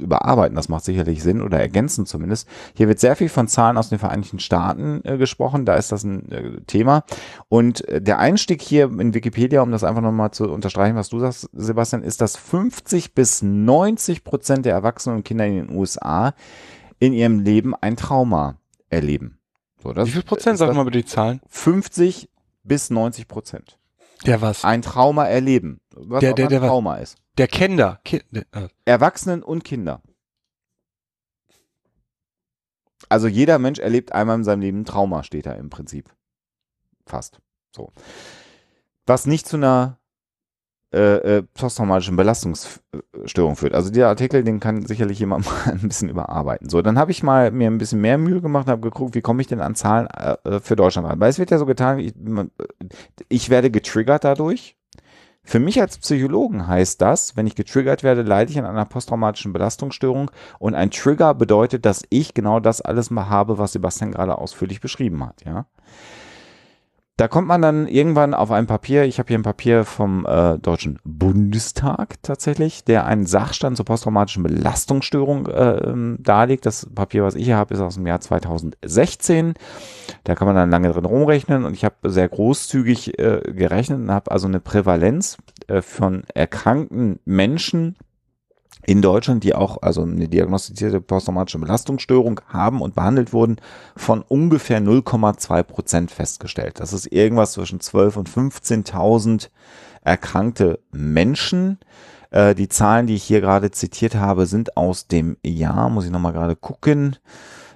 überarbeiten. 0.00 0.56
Das 0.56 0.70
macht 0.70 0.84
sicherlich 0.84 1.22
Sinn 1.22 1.42
oder 1.42 1.60
ergänzen 1.60 2.06
zumindest. 2.06 2.48
Hier 2.74 2.88
wird 2.88 2.98
sehr 2.98 3.14
viel 3.14 3.28
von 3.28 3.46
Zahlen 3.46 3.76
aus 3.76 3.90
den 3.90 3.98
Vereinigten 3.98 4.38
Staaten 4.38 5.02
äh, 5.04 5.18
gesprochen. 5.18 5.66
Da 5.66 5.74
ist 5.74 5.92
das 5.92 6.02
ein 6.02 6.32
äh, 6.32 6.60
Thema. 6.62 7.04
Und 7.50 7.86
äh, 7.88 8.00
der 8.00 8.18
Einstieg 8.18 8.62
hier 8.62 8.84
in 8.84 9.12
Wikipedia, 9.12 9.60
um 9.60 9.70
das 9.70 9.84
einfach 9.84 10.02
nochmal 10.02 10.30
zu 10.30 10.50
unterstreichen, 10.50 10.96
was 10.96 11.10
du 11.10 11.18
sagst, 11.18 11.50
Sebastian, 11.52 12.02
ist, 12.02 12.22
dass 12.22 12.36
50 12.36 13.14
bis 13.14 13.42
90 13.42 14.24
Prozent 14.24 14.64
der 14.64 14.72
Erwachsenen 14.72 15.18
und 15.18 15.24
Kinder 15.24 15.46
in 15.46 15.66
den 15.66 15.76
USA 15.76 16.32
in 16.98 17.12
ihrem 17.12 17.40
Leben 17.40 17.74
ein 17.74 17.96
Trauma 17.96 18.56
erleben. 18.88 19.38
So, 19.84 19.92
das 19.92 20.08
Wie 20.08 20.12
viel 20.12 20.22
Prozent, 20.22 20.56
sag 20.58 20.74
mal 20.74 20.84
bitte 20.84 20.98
die 20.98 21.04
Zahlen. 21.04 21.40
50 21.48 22.30
bis 22.62 22.88
90 22.88 23.28
Prozent. 23.28 23.78
Der 24.24 24.40
was? 24.40 24.64
Ein 24.64 24.80
Trauma 24.80 25.26
erleben. 25.26 25.80
Was 25.94 26.20
Der- 26.20 26.30
auch 26.32 26.34
der- 26.36 26.46
ein 26.46 26.48
der 26.48 26.62
was? 26.62 26.68
Trauma 26.68 26.96
ist. 26.96 27.18
Der 27.36 27.48
Kinder. 27.48 28.00
Ki 28.04 28.22
äh, 28.32 28.68
Erwachsenen 28.86 29.42
und 29.42 29.62
Kinder. 29.62 30.00
Also 33.10 33.28
jeder 33.28 33.58
Mensch 33.58 33.78
erlebt 33.78 34.12
einmal 34.12 34.36
in 34.36 34.44
seinem 34.44 34.62
Leben 34.62 34.80
ein 34.80 34.84
Trauma, 34.86 35.22
steht 35.22 35.44
da 35.44 35.52
im 35.52 35.68
Prinzip. 35.68 36.10
Fast. 37.06 37.38
So. 37.76 37.92
Was 39.04 39.26
nicht 39.26 39.46
zu 39.46 39.56
einer 39.58 39.98
äh, 40.94 41.42
posttraumatischen 41.54 42.16
Belastungsstörung 42.16 43.56
führt. 43.56 43.74
Also 43.74 43.90
der 43.90 44.08
Artikel, 44.08 44.44
den 44.44 44.60
kann 44.60 44.86
sicherlich 44.86 45.18
jemand 45.18 45.46
mal 45.66 45.72
ein 45.72 45.88
bisschen 45.88 46.08
überarbeiten. 46.08 46.68
So, 46.68 46.82
dann 46.82 46.98
habe 46.98 47.10
ich 47.10 47.22
mal 47.22 47.50
mir 47.50 47.70
ein 47.70 47.78
bisschen 47.78 48.00
mehr 48.00 48.18
Mühe 48.18 48.40
gemacht 48.40 48.66
und 48.66 48.72
habe 48.72 48.82
geguckt, 48.82 49.14
wie 49.14 49.20
komme 49.20 49.40
ich 49.40 49.48
denn 49.48 49.60
an 49.60 49.74
Zahlen 49.74 50.06
äh, 50.06 50.60
für 50.60 50.76
Deutschland 50.76 51.08
ran. 51.08 51.20
Weil 51.20 51.30
es 51.30 51.38
wird 51.38 51.50
ja 51.50 51.58
so 51.58 51.66
getan, 51.66 51.98
ich, 51.98 52.14
man, 52.16 52.50
ich 53.28 53.50
werde 53.50 53.70
getriggert 53.70 54.24
dadurch. 54.24 54.76
Für 55.46 55.58
mich 55.58 55.78
als 55.78 55.98
Psychologen 55.98 56.66
heißt 56.66 57.02
das, 57.02 57.36
wenn 57.36 57.46
ich 57.46 57.54
getriggert 57.54 58.02
werde, 58.02 58.22
leide 58.22 58.50
ich 58.50 58.58
an 58.58 58.64
einer 58.64 58.86
posttraumatischen 58.86 59.52
Belastungsstörung 59.52 60.30
und 60.58 60.74
ein 60.74 60.90
Trigger 60.90 61.34
bedeutet, 61.34 61.84
dass 61.84 62.02
ich 62.08 62.32
genau 62.32 62.60
das 62.60 62.80
alles 62.80 63.10
mal 63.10 63.28
habe, 63.28 63.58
was 63.58 63.72
Sebastian 63.72 64.12
gerade 64.12 64.38
ausführlich 64.38 64.80
beschrieben 64.80 65.24
hat, 65.24 65.44
ja. 65.44 65.66
Da 67.16 67.28
kommt 67.28 67.46
man 67.46 67.62
dann 67.62 67.86
irgendwann 67.86 68.34
auf 68.34 68.50
ein 68.50 68.66
Papier, 68.66 69.04
ich 69.04 69.20
habe 69.20 69.28
hier 69.28 69.38
ein 69.38 69.44
Papier 69.44 69.84
vom 69.84 70.26
äh, 70.26 70.58
Deutschen 70.58 70.98
Bundestag 71.04 72.20
tatsächlich, 72.22 72.82
der 72.82 73.06
einen 73.06 73.24
Sachstand 73.24 73.76
zur 73.76 73.86
posttraumatischen 73.86 74.42
Belastungsstörung 74.42 75.46
äh, 75.46 75.76
ähm, 75.90 76.16
darlegt. 76.18 76.66
Das 76.66 76.88
Papier, 76.92 77.22
was 77.22 77.36
ich 77.36 77.44
hier 77.44 77.56
habe, 77.56 77.72
ist 77.72 77.80
aus 77.80 77.94
dem 77.94 78.06
Jahr 78.08 78.20
2016. 78.20 79.54
Da 80.24 80.34
kann 80.34 80.48
man 80.48 80.56
dann 80.56 80.70
lange 80.70 80.92
drin 80.92 81.04
rumrechnen 81.04 81.64
und 81.64 81.74
ich 81.74 81.84
habe 81.84 81.94
sehr 82.02 82.28
großzügig 82.28 83.16
äh, 83.20 83.42
gerechnet 83.44 84.00
und 84.00 84.10
habe 84.10 84.32
also 84.32 84.48
eine 84.48 84.58
Prävalenz 84.58 85.36
äh, 85.68 85.82
von 85.82 86.24
erkrankten 86.34 87.20
Menschen 87.24 87.96
in 88.86 89.02
Deutschland, 89.02 89.44
die 89.44 89.54
auch 89.54 89.82
also 89.82 90.02
eine 90.02 90.28
diagnostizierte 90.28 91.00
posttraumatische 91.00 91.58
Belastungsstörung 91.58 92.40
haben 92.48 92.80
und 92.80 92.94
behandelt 92.94 93.32
wurden, 93.32 93.56
von 93.96 94.22
ungefähr 94.22 94.80
0,2 94.80 95.62
Prozent 95.62 96.10
festgestellt. 96.10 96.80
Das 96.80 96.92
ist 96.92 97.06
irgendwas 97.06 97.52
zwischen 97.52 97.80
12 97.80 98.16
und 98.16 98.28
15.000 98.28 99.48
erkrankte 100.02 100.80
Menschen. 100.92 101.78
Äh, 102.30 102.54
die 102.54 102.68
Zahlen, 102.68 103.06
die 103.06 103.14
ich 103.14 103.24
hier 103.24 103.40
gerade 103.40 103.70
zitiert 103.70 104.14
habe, 104.14 104.46
sind 104.46 104.76
aus 104.76 105.08
dem 105.08 105.36
Jahr, 105.44 105.88
muss 105.88 106.04
ich 106.04 106.10
nochmal 106.10 106.32
gerade 106.32 106.56
gucken. 106.56 107.16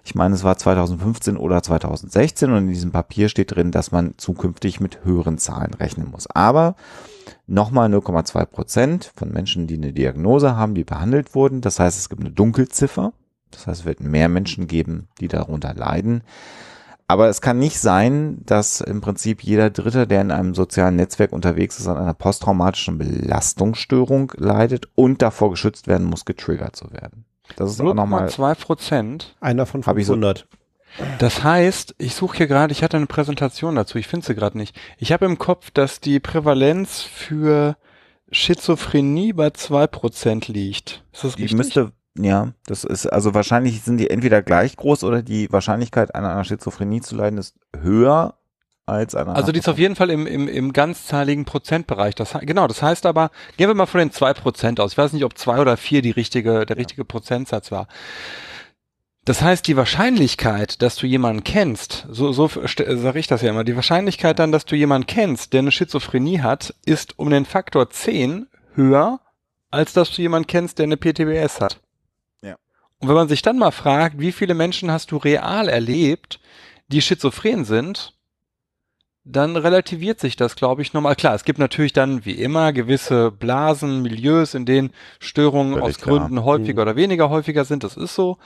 Ich 0.05 0.15
meine, 0.15 0.35
es 0.35 0.43
war 0.43 0.57
2015 0.57 1.37
oder 1.37 1.63
2016 1.63 2.51
und 2.51 2.57
in 2.59 2.69
diesem 2.69 2.93
Papier 2.93 3.29
steht 3.29 3.55
drin, 3.55 3.73
dass 3.73 3.93
man 3.93 4.15
zukünftig 4.17 4.81
mit 4.81 5.05
höheren 5.05 5.37
Zahlen 5.37 5.75
rechnen 5.75 6.11
muss. 6.11 6.27
Aber 6.29 6.77
nochmal 7.49 7.93
0,2 7.93 8.47
Prozent 8.47 9.13
von 9.17 9.33
Menschen, 9.33 9.67
die 9.67 9.77
eine 9.77 9.93
Diagnose 9.93 10.55
haben, 10.57 10.75
die 10.75 10.85
behandelt 10.85 11.35
wurden. 11.35 11.61
Das 11.61 11.81
heißt, 11.81 11.99
es 11.99 12.09
gibt 12.09 12.21
eine 12.21 12.31
Dunkelziffer. 12.31 13.13
Das 13.51 13.67
heißt, 13.67 13.81
es 13.81 13.87
wird 13.87 14.01
mehr 14.01 14.29
Menschen 14.29 14.67
geben, 14.67 15.09
die 15.21 15.29
darunter 15.29 15.75
leiden. 15.75 16.23
Aber 17.11 17.29
es 17.29 17.41
kann 17.41 17.59
nicht 17.59 17.79
sein, 17.79 18.43
dass 18.45 18.83
im 18.83 19.01
Prinzip 19.01 19.43
jeder 19.43 19.71
Dritte, 19.71 20.07
der 20.07 20.21
in 20.21 20.31
einem 20.31 20.55
sozialen 20.55 20.97
Netzwerk 20.97 21.33
unterwegs 21.33 21.79
ist, 21.79 21.89
an 21.89 21.97
einer 21.97 22.13
posttraumatischen 22.13 22.99
Belastungsstörung 22.99 24.33
leidet 24.37 24.89
und 24.95 25.23
davor 25.23 25.51
geschützt 25.51 25.87
werden 25.89 26.07
muss, 26.07 26.27
getriggert 26.27 26.77
zu 26.77 26.93
werden. 26.93 27.25
Das 27.57 27.71
ist 27.71 27.81
auch 27.81 27.95
nochmal. 27.95 28.29
zwei 28.29 28.55
Prozent. 28.55 29.35
Einer 29.41 29.65
von 29.65 29.83
500. 29.83 30.47
Das 31.19 31.45
heißt, 31.45 31.95
ich 31.99 32.15
suche 32.15 32.39
hier 32.39 32.47
gerade, 32.47 32.73
ich 32.73 32.83
hatte 32.83 32.97
eine 32.97 33.07
Präsentation 33.07 33.77
dazu, 33.77 33.99
ich 33.99 34.09
finde 34.09 34.27
sie 34.27 34.35
gerade 34.35 34.59
nicht. 34.59 34.77
Ich 34.99 35.13
habe 35.13 35.27
im 35.27 35.39
Kopf, 35.39 35.71
dass 35.71 36.01
die 36.01 36.21
Prävalenz 36.21 37.03
für 37.03 37.77
Schizophrenie 38.31 39.33
bei 39.33 39.51
zwei 39.51 39.87
Prozent 39.87 40.49
liegt. 40.49 41.05
Ist 41.13 41.25
das 41.25 41.37
die 41.37 41.43
richtig? 41.43 41.59
Müsste, 41.59 41.93
ja, 42.19 42.53
das 42.67 42.85
ist, 42.85 43.07
also 43.07 43.35
wahrscheinlich 43.35 43.83
sind 43.83 43.99
die 43.99 44.11
entweder 44.11 44.43
gleich 44.43 44.77
groß 44.77 45.05
oder 45.05 45.23
die 45.23 45.51
Wahrscheinlichkeit 45.53 46.15
einer, 46.15 46.31
einer 46.31 46.45
Schizophrenie 46.45 47.01
zu 47.01 47.15
leiden 47.17 47.39
ist 47.39 47.55
höher 47.77 48.35
als 48.87 49.15
einer. 49.15 49.37
Also 49.37 49.53
die 49.53 49.61
ist 49.61 49.69
auf 49.69 49.79
jeden 49.79 49.97
Fall 49.97 50.11
im, 50.11 50.27
im, 50.27 50.49
im 50.49 50.73
ganzzahligen 50.73 51.45
Prozentbereich. 51.45 52.15
Das, 52.15 52.37
genau, 52.41 52.67
das 52.67 52.83
heißt 52.83 53.07
aber, 53.07 53.31
gehen 53.57 53.69
wir 53.69 53.75
mal 53.75 53.87
von 53.87 54.01
den 54.01 54.13
zwei 54.13 54.33
Prozent 54.33 54.81
aus. 54.81 54.93
Ich 54.93 54.99
weiß 54.99 55.13
nicht, 55.13 55.25
ob 55.25 55.37
zwei 55.39 55.59
oder 55.59 55.77
vier 55.77 56.03
die 56.03 56.11
richtige, 56.11 56.67
der 56.67 56.77
richtige 56.77 57.05
Prozentsatz 57.05 57.71
war. 57.71 57.87
Das 59.29 59.43
heißt, 59.43 59.67
die 59.67 59.77
Wahrscheinlichkeit, 59.77 60.81
dass 60.81 60.97
du 60.97 61.07
jemanden 61.07 61.45
kennst, 61.45 62.07
so, 62.09 62.33
so 62.33 62.49
sage 62.49 63.19
ich 63.19 63.27
das 63.27 63.43
ja 63.43 63.51
immer, 63.51 63.63
die 63.63 63.77
Wahrscheinlichkeit 63.77 64.39
dann, 64.39 64.53
dass 64.53 64.65
du 64.65 64.75
jemanden 64.75 65.07
kennst, 65.07 65.53
der 65.53 65.59
eine 65.59 65.71
Schizophrenie 65.71 66.41
hat, 66.41 66.75
ist 66.87 67.19
um 67.19 67.29
den 67.29 67.45
Faktor 67.45 67.91
10 67.91 68.47
höher, 68.73 69.21
als 69.71 69.93
dass 69.93 70.11
du 70.13 70.23
jemanden 70.23 70.47
kennst, 70.47 70.79
der 70.79 70.85
eine 70.85 70.97
PTBS 70.97 71.61
hat. 71.61 71.79
Ja. 72.41 72.57
Und 73.01 73.09
wenn 73.09 73.17
man 73.17 73.29
sich 73.29 73.43
dann 73.43 73.59
mal 73.59 73.71
fragt, 73.71 74.19
wie 74.19 74.33
viele 74.33 74.55
Menschen 74.55 74.91
hast 74.91 75.11
du 75.11 75.19
real 75.19 75.69
erlebt, 75.69 76.41
die 76.87 77.03
schizophren 77.03 77.67
sind, 77.67 78.15
dann 79.25 79.59
relativiert 79.59 80.21
sich 80.21 80.37
das, 80.37 80.57
glaube 80.57 80.81
ich, 80.81 80.95
nochmal. 80.95 81.17
Klar, 81.17 81.35
es 81.35 81.45
gibt 81.45 81.59
natürlich 81.59 81.93
dann, 81.93 82.25
wie 82.25 82.33
immer, 82.33 82.73
gewisse 82.73 83.31
Blasen, 83.31 84.01
Milieus, 84.01 84.55
in 84.55 84.65
denen 84.65 84.91
Störungen 85.19 85.75
Völlig 85.75 85.87
aus 85.87 85.99
Gründen 86.01 86.37
klar. 86.37 86.45
häufiger 86.47 86.81
mhm. 86.81 86.89
oder 86.89 86.97
weniger 86.97 87.29
häufiger 87.29 87.67
sind, 87.67 87.85
das 87.85 87.99
ist 87.99 88.15
so. 88.15 88.39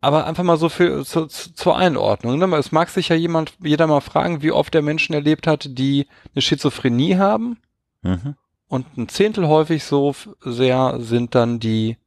Aber 0.00 0.26
einfach 0.26 0.44
mal 0.44 0.56
so 0.56 0.68
für, 0.68 1.04
zu, 1.04 1.26
zur 1.26 1.76
Einordnung. 1.76 2.38
Ne? 2.38 2.56
Es 2.56 2.72
mag 2.72 2.88
sich 2.88 3.10
ja 3.10 3.16
jemand, 3.16 3.52
jeder 3.62 3.86
mal 3.86 4.00
fragen, 4.00 4.42
wie 4.42 4.52
oft 4.52 4.74
er 4.74 4.82
Menschen 4.82 5.14
erlebt 5.14 5.46
hat, 5.46 5.78
die 5.78 6.06
eine 6.34 6.40
Schizophrenie 6.40 7.16
haben. 7.16 7.58
Mhm. 8.02 8.34
Und 8.68 8.96
ein 8.96 9.08
Zehntel 9.08 9.48
häufig 9.48 9.84
so 9.84 10.14
sehr 10.40 10.96
sind 11.00 11.34
dann 11.34 11.60
die 11.60 11.98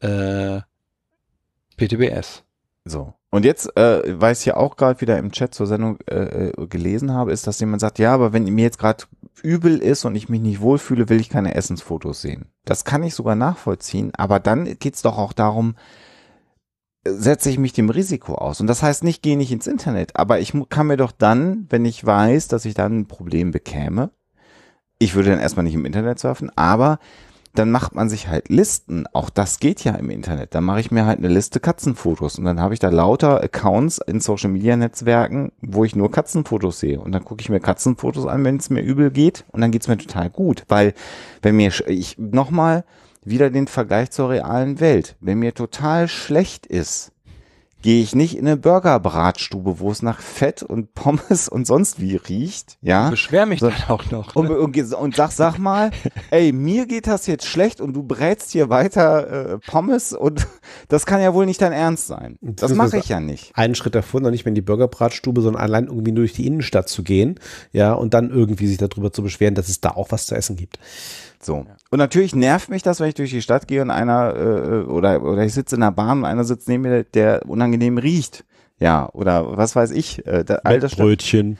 äh, 0.00 0.60
PTBS. 1.76 2.42
So. 2.84 3.14
Und 3.30 3.44
jetzt, 3.44 3.76
äh, 3.76 4.20
weil 4.20 4.32
ich 4.32 4.44
ja 4.44 4.56
auch 4.56 4.76
gerade 4.76 5.00
wieder 5.00 5.16
im 5.18 5.30
Chat 5.30 5.54
zur 5.54 5.66
Sendung 5.66 5.98
äh, 6.10 6.48
äh, 6.48 6.66
gelesen 6.66 7.12
habe, 7.12 7.30
ist, 7.30 7.46
dass 7.46 7.60
jemand 7.60 7.80
sagt, 7.80 8.00
ja, 8.00 8.12
aber 8.12 8.32
wenn 8.32 8.44
mir 8.44 8.64
jetzt 8.64 8.78
gerade 8.78 9.04
übel 9.42 9.78
ist 9.78 10.04
und 10.04 10.16
ich 10.16 10.28
mich 10.28 10.40
nicht 10.40 10.60
wohlfühle, 10.60 11.08
will 11.08 11.20
ich 11.20 11.28
keine 11.28 11.54
Essensfotos 11.54 12.20
sehen. 12.20 12.46
Das 12.64 12.84
kann 12.84 13.04
ich 13.04 13.14
sogar 13.14 13.36
nachvollziehen, 13.36 14.12
aber 14.16 14.40
dann 14.40 14.78
geht's 14.78 15.02
doch 15.02 15.16
auch 15.16 15.32
darum, 15.32 15.76
setze 17.04 17.50
ich 17.50 17.58
mich 17.58 17.72
dem 17.72 17.90
Risiko 17.90 18.34
aus. 18.34 18.60
Und 18.60 18.66
das 18.66 18.82
heißt 18.82 19.04
nicht, 19.04 19.22
gehe 19.22 19.36
nicht 19.36 19.52
ins 19.52 19.66
Internet, 19.66 20.16
aber 20.16 20.40
ich 20.40 20.52
kann 20.68 20.86
mir 20.86 20.96
doch 20.96 21.12
dann, 21.12 21.66
wenn 21.70 21.84
ich 21.84 22.04
weiß, 22.04 22.48
dass 22.48 22.64
ich 22.64 22.74
dann 22.74 23.00
ein 23.00 23.06
Problem 23.06 23.50
bekäme, 23.50 24.10
ich 24.98 25.14
würde 25.14 25.30
dann 25.30 25.40
erstmal 25.40 25.64
nicht 25.64 25.74
im 25.74 25.86
Internet 25.86 26.18
surfen, 26.18 26.50
aber 26.56 26.98
dann 27.54 27.70
macht 27.70 27.94
man 27.94 28.08
sich 28.08 28.28
halt 28.28 28.48
Listen. 28.48 29.06
Auch 29.12 29.28
das 29.28 29.58
geht 29.58 29.82
ja 29.82 29.94
im 29.94 30.10
Internet. 30.10 30.54
Dann 30.54 30.62
mache 30.62 30.80
ich 30.80 30.90
mir 30.90 31.06
halt 31.06 31.18
eine 31.18 31.28
Liste 31.28 31.58
Katzenfotos 31.58 32.38
und 32.38 32.44
dann 32.44 32.60
habe 32.60 32.74
ich 32.74 32.80
da 32.80 32.90
lauter 32.90 33.42
Accounts 33.42 33.98
in 33.98 34.20
Social 34.20 34.50
Media 34.50 34.76
Netzwerken, 34.76 35.50
wo 35.60 35.84
ich 35.84 35.96
nur 35.96 36.10
Katzenfotos 36.10 36.78
sehe. 36.78 37.00
Und 37.00 37.12
dann 37.12 37.24
gucke 37.24 37.40
ich 37.40 37.48
mir 37.48 37.60
Katzenfotos 37.60 38.26
an, 38.26 38.44
wenn 38.44 38.58
es 38.58 38.70
mir 38.70 38.82
übel 38.82 39.10
geht 39.10 39.44
und 39.50 39.60
dann 39.62 39.72
geht's 39.72 39.88
mir 39.88 39.98
total 39.98 40.30
gut. 40.30 40.64
Weil, 40.68 40.94
wenn 41.42 41.56
mir, 41.56 41.72
ich 41.88 42.18
nochmal, 42.18 42.84
wieder 43.30 43.50
den 43.50 43.66
Vergleich 43.66 44.10
zur 44.10 44.30
realen 44.30 44.80
Welt. 44.80 45.16
Wenn 45.20 45.38
mir 45.38 45.54
total 45.54 46.08
schlecht 46.08 46.66
ist, 46.66 47.12
gehe 47.82 48.02
ich 48.02 48.14
nicht 48.14 48.36
in 48.36 48.46
eine 48.46 48.56
Burgerbratstube, 48.56 49.80
wo 49.80 49.90
es 49.90 50.02
nach 50.02 50.20
Fett 50.20 50.62
und 50.62 50.94
Pommes 50.94 51.48
und 51.48 51.66
sonst 51.66 52.00
wie 52.00 52.16
riecht, 52.16 52.76
ja. 52.82 53.08
Beschwer 53.10 53.46
mich 53.46 53.60
so, 53.60 53.70
dann 53.70 53.82
auch 53.88 54.10
noch. 54.10 54.34
Ne? 54.34 54.40
Und, 54.40 54.76
und, 54.76 54.94
und, 54.94 55.16
sag, 55.16 55.32
sag 55.32 55.58
mal, 55.58 55.90
ey, 56.30 56.52
mir 56.52 56.86
geht 56.86 57.06
das 57.06 57.26
jetzt 57.26 57.46
schlecht 57.46 57.80
und 57.80 57.94
du 57.94 58.02
brätst 58.02 58.52
hier 58.52 58.68
weiter 58.68 59.52
äh, 59.52 59.58
Pommes 59.58 60.12
und 60.12 60.46
das 60.88 61.06
kann 61.06 61.22
ja 61.22 61.32
wohl 61.32 61.46
nicht 61.46 61.62
dein 61.62 61.72
Ernst 61.72 62.06
sein. 62.06 62.38
Das, 62.40 62.68
das 62.68 62.74
mache 62.74 62.98
ich 62.98 63.08
ja 63.08 63.20
nicht. 63.20 63.52
Einen 63.54 63.74
Schritt 63.74 63.94
davor, 63.94 64.20
noch 64.20 64.30
nicht 64.30 64.44
mehr 64.44 64.50
in 64.50 64.56
die 64.56 64.60
Burgerbratstube, 64.60 65.40
sondern 65.40 65.62
allein 65.62 65.86
irgendwie 65.86 66.12
durch 66.12 66.32
die 66.32 66.46
Innenstadt 66.46 66.88
zu 66.88 67.02
gehen, 67.02 67.40
ja, 67.72 67.92
und 67.92 68.14
dann 68.14 68.30
irgendwie 68.30 68.66
sich 68.66 68.78
darüber 68.78 69.12
zu 69.12 69.22
beschweren, 69.22 69.54
dass 69.54 69.68
es 69.68 69.80
da 69.80 69.90
auch 69.90 70.10
was 70.10 70.26
zu 70.26 70.34
essen 70.34 70.56
gibt. 70.56 70.78
So. 71.42 71.64
Und 71.90 71.98
natürlich 71.98 72.34
nervt 72.34 72.68
mich 72.68 72.82
das, 72.82 73.00
wenn 73.00 73.08
ich 73.08 73.14
durch 73.14 73.30
die 73.30 73.42
Stadt 73.42 73.66
gehe 73.66 73.82
und 73.82 73.90
einer 73.90 74.34
äh, 74.36 74.88
oder 74.88 75.22
oder 75.22 75.44
ich 75.44 75.52
sitze 75.52 75.74
in 75.74 75.80
der 75.80 75.90
Bahn 75.90 76.18
und 76.18 76.24
einer 76.24 76.44
sitzt 76.44 76.68
neben 76.68 76.84
mir, 76.84 77.02
der 77.02 77.42
unangenehm 77.48 77.98
riecht. 77.98 78.44
Ja, 78.78 79.08
oder 79.12 79.56
was 79.56 79.74
weiß 79.74 79.90
ich. 79.90 80.24
Äh, 80.24 80.44
all 80.62 80.80
das 80.80 80.94
Brötchen. 80.94 81.58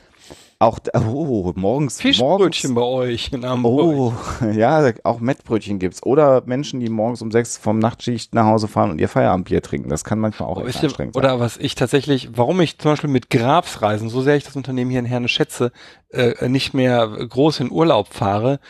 Auch 0.63 0.79
oh, 0.93 1.55
morgens 1.57 2.03
Fischbrötchen 2.03 2.75
morgens, 2.75 2.75
bei 2.75 2.83
euch 2.83 3.33
in 3.33 3.47
Hamburg. 3.47 4.15
Oh, 4.41 4.45
ja, 4.53 4.93
auch 5.05 5.19
Mettbrötchen 5.19 5.79
gibt's 5.79 6.03
oder 6.03 6.43
Menschen, 6.45 6.81
die 6.81 6.91
morgens 6.91 7.23
um 7.23 7.31
sechs 7.31 7.57
vom 7.57 7.79
Nachtschicht 7.79 8.35
nach 8.35 8.45
Hause 8.45 8.69
fahren 8.69 8.91
und 8.91 9.01
ihr 9.01 9.09
Feierabendbier 9.09 9.63
trinken. 9.63 9.89
Das 9.89 10.05
kann 10.05 10.19
manchmal 10.19 10.51
auch 10.51 10.59
oh, 10.59 10.67
echt 10.67 10.85
anstrengend 10.85 11.15
sein. 11.15 11.25
Oder 11.25 11.41
was 11.41 11.57
ich 11.57 11.77
tatsächlich, 11.77 12.29
warum 12.35 12.61
ich 12.61 12.77
zum 12.77 12.93
Beispiel 12.93 13.09
mit 13.09 13.31
Grabsreisen, 13.31 14.11
so 14.11 14.21
sehr 14.21 14.37
ich 14.37 14.45
das 14.45 14.55
Unternehmen 14.55 14.91
hier 14.91 15.01
in 15.01 15.07
Herne 15.07 15.29
schätze, 15.29 15.73
äh, 16.11 16.47
nicht 16.47 16.75
mehr 16.75 17.09
groß 17.09 17.61
in 17.61 17.71
Urlaub 17.71 18.13
fahre, 18.13 18.61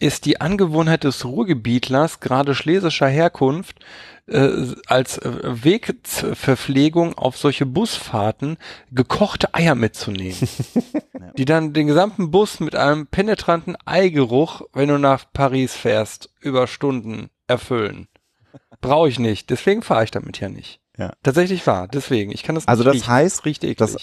ist 0.00 0.26
die 0.26 0.42
Angewohnheit 0.42 1.04
des 1.04 1.24
Ruhrgebietlers, 1.24 2.20
gerade 2.20 2.54
schlesischer 2.54 3.08
Herkunft, 3.08 3.76
äh, 4.28 4.74
als 4.86 5.18
äh, 5.18 5.30
Wegverpflegung 5.64 7.14
auf 7.16 7.36
solche 7.36 7.66
Busfahrten 7.66 8.56
gekochte 8.90 9.54
Eier 9.54 9.74
mitzunehmen. 9.74 10.36
die 11.36 11.44
dann 11.44 11.72
den 11.72 11.86
gesamten 11.86 12.30
Bus 12.30 12.60
mit 12.60 12.74
einem 12.74 13.06
penetranten 13.06 13.76
Eigeruch, 13.84 14.62
wenn 14.72 14.88
du 14.88 14.98
nach 14.98 15.24
Paris 15.32 15.74
fährst, 15.74 16.30
über 16.40 16.66
Stunden 16.66 17.30
erfüllen. 17.46 18.08
Brauche 18.80 19.08
ich 19.08 19.18
nicht. 19.18 19.50
Deswegen 19.50 19.82
fahre 19.82 20.04
ich 20.04 20.10
damit 20.10 20.40
ja 20.40 20.48
nicht. 20.48 20.80
Ja. 20.96 21.12
Tatsächlich 21.22 21.66
wahr. 21.66 21.88
Deswegen. 21.88 22.32
Ich 22.32 22.42
kann 22.42 22.54
das 22.54 22.66
also 22.66 22.82
nicht 22.82 22.88
Also 22.88 22.98
das 22.98 23.02
riechen. 23.08 23.12
heißt, 23.12 23.44
riecht 23.44 23.64
eklig. 23.64 23.76
Das, 23.76 23.96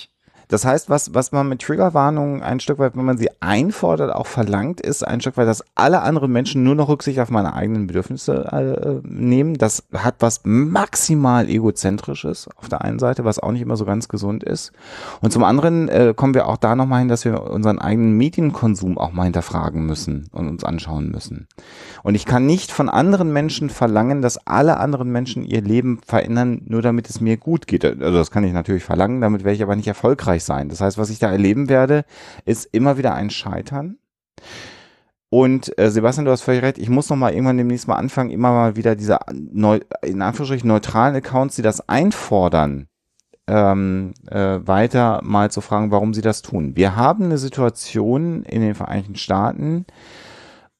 das 0.48 0.66
heißt, 0.66 0.90
was, 0.90 1.14
was 1.14 1.32
man 1.32 1.50
mit 1.50 1.62
Triggerwarnungen 1.62 2.42
ein 2.42 2.60
Stück 2.60 2.80
weit, 2.80 2.96
wenn 2.96 3.06
man 3.06 3.18
sie 3.18 3.30
einfordert, 3.40 4.14
auch 4.14 4.28
verlangt, 4.28 4.82
ist 4.82 5.06
ein 5.06 5.22
Stück 5.22 5.38
weit, 5.38 5.48
dass 5.48 5.64
alle 5.76 6.02
anderen 6.02 6.32
Menschen 6.32 6.64
nur 6.64 6.76
noch 6.76 6.90
Rücksicht 6.90 7.20
auf 7.20 7.30
meine 7.30 7.54
eigenen 7.54 7.88
Bedürfnisse 7.88 8.46
äh, 8.52 9.08
nehmen. 9.08 9.56
Das 9.56 9.84
hat 9.94 10.16
was 10.20 10.42
maximal 10.44 11.50
egozentrisches 11.50 12.48
auf 12.58 12.70
der 12.70 12.82
einen 12.82 13.00
Seite, 13.00 13.26
was 13.26 13.40
auch 13.40 13.52
nicht 13.52 13.62
immer 13.62 13.78
so 13.78 13.86
ganz 13.86 14.08
gesund 14.08 14.44
ist. 14.44 14.72
Und 15.22 15.32
zum 15.32 15.44
anderen 15.44 15.90
äh, 15.90 16.14
kommen 16.16 16.34
wir 16.34 16.48
auch 16.48 16.58
da 16.58 16.76
nochmal 16.76 17.00
hin, 17.00 17.08
dass 17.08 17.26
wir 17.26 17.44
unseren 17.44 17.80
eigenen 17.80 18.14
Medienkonsum 18.18 18.98
auch 18.98 19.12
mal 19.12 19.24
hinterfragen 19.24 19.86
müssen 19.86 20.30
und 20.32 20.48
uns 20.48 20.64
anschauen 20.64 21.10
müssen. 21.12 21.48
Und 22.04 22.16
ich 22.16 22.26
kann 22.26 22.46
nicht 22.46 22.72
von 22.72 22.90
anderen 22.90 23.34
Menschen 23.34 23.70
verlangen, 23.70 24.22
dass 24.22 24.38
alle 24.46 24.78
anderen 24.78 25.12
Menschen 25.12 25.44
ihr 25.44 25.62
Leben 25.62 26.00
verändern, 26.06 26.62
nur 26.66 26.82
damit 26.82 27.10
es 27.10 27.22
mir 27.22 27.38
gut 27.38 27.68
geht. 27.68 27.86
Also 27.86 28.18
das 28.18 28.32
kann 28.32 28.44
ich 28.44 28.54
natürlich 28.54 28.84
verlangen, 28.84 29.22
damit 29.22 29.44
wäre 29.44 29.56
ich 29.56 29.64
aber 29.64 29.76
nicht 29.76 29.88
erfolgreich 29.88 30.35
erfolgreich 30.36 30.44
sein. 30.44 30.70
Das 30.70 30.82
heißt, 30.82 30.98
was 30.98 31.10
ich 31.10 31.20
da 31.20 31.32
erleben 31.32 31.70
werde, 31.70 32.06
ist 32.46 32.68
immer 32.72 32.98
wieder 32.98 33.14
ein 33.14 33.30
Scheitern. 33.30 33.98
Und 35.30 35.78
äh, 35.78 35.90
Sebastian, 35.90 36.26
du 36.26 36.32
hast 36.32 36.44
völlig 36.44 36.62
recht, 36.62 36.78
ich 36.78 36.90
muss 36.90 37.10
noch 37.10 37.18
mal 37.18 37.34
irgendwann 37.34 37.58
demnächst 37.58 37.88
mal 37.88 37.96
anfangen, 37.96 38.30
immer 38.30 38.52
mal 38.52 38.76
wieder 38.76 38.96
diese 38.96 39.18
neu, 39.34 39.80
in 40.02 40.22
Anführungsstrichen 40.22 40.68
neutralen 40.68 41.16
Accounts, 41.16 41.56
die 41.56 41.62
das 41.62 41.90
einfordern, 41.90 42.88
ähm, 43.48 44.14
äh, 44.30 44.60
weiter 44.66 45.22
mal 45.24 45.52
zu 45.52 45.62
fragen, 45.62 45.92
warum 45.92 46.14
sie 46.14 46.22
das 46.22 46.42
tun. 46.42 46.76
Wir 46.76 46.96
haben 46.96 47.26
eine 47.26 47.38
Situation 47.38 48.44
in 48.44 48.62
den 48.62 48.76
Vereinigten 48.76 49.16
Staaten, 49.16 49.86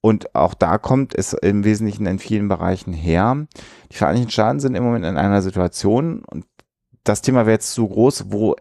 und 0.02 0.36
auch 0.36 0.54
da 0.54 0.78
kommt 0.78 1.16
es 1.16 1.34
im 1.34 1.64
Wesentlichen 1.64 2.06
in 2.06 2.20
vielen 2.20 2.48
Bereichen 2.48 2.94
her. 2.94 3.48
Die 3.92 3.98
Vereinigten 3.98 4.30
Staaten 4.30 4.60
sind 4.60 4.76
im 4.76 4.84
Moment 4.84 5.04
in 5.04 5.18
einer 5.18 5.42
Situation, 5.42 6.24
und 6.24 6.46
das 7.04 7.24
Thema 7.24 7.46
wäre 7.46 7.56
jetzt 7.56 7.74
zu 7.74 7.88
groß, 7.88 8.26
wo 8.30 8.56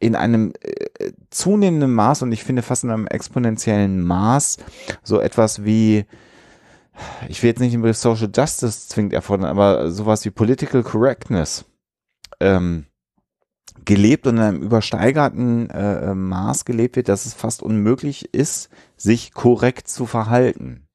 in 0.00 0.14
einem 0.14 0.52
äh, 0.60 1.12
zunehmenden 1.30 1.92
Maß 1.92 2.22
und 2.22 2.32
ich 2.32 2.44
finde 2.44 2.62
fast 2.62 2.84
in 2.84 2.90
einem 2.90 3.06
exponentiellen 3.06 4.02
Maß 4.02 4.58
so 5.02 5.20
etwas 5.20 5.64
wie, 5.64 6.04
ich 7.28 7.42
will 7.42 7.50
jetzt 7.50 7.60
nicht 7.60 7.72
den 7.72 7.82
Begriff 7.82 7.96
Social 7.96 8.30
Justice 8.34 8.88
zwingend 8.88 9.12
erfordern, 9.12 9.46
aber 9.46 9.90
sowas 9.90 10.24
wie 10.24 10.30
Political 10.30 10.82
Correctness 10.82 11.64
ähm, 12.40 12.86
gelebt 13.84 14.26
und 14.26 14.36
in 14.36 14.42
einem 14.42 14.62
übersteigerten 14.62 15.70
äh, 15.70 16.14
Maß 16.14 16.64
gelebt 16.64 16.96
wird, 16.96 17.08
dass 17.08 17.26
es 17.26 17.34
fast 17.34 17.62
unmöglich 17.62 18.32
ist, 18.34 18.68
sich 18.96 19.32
korrekt 19.32 19.88
zu 19.88 20.06
verhalten. 20.06 20.86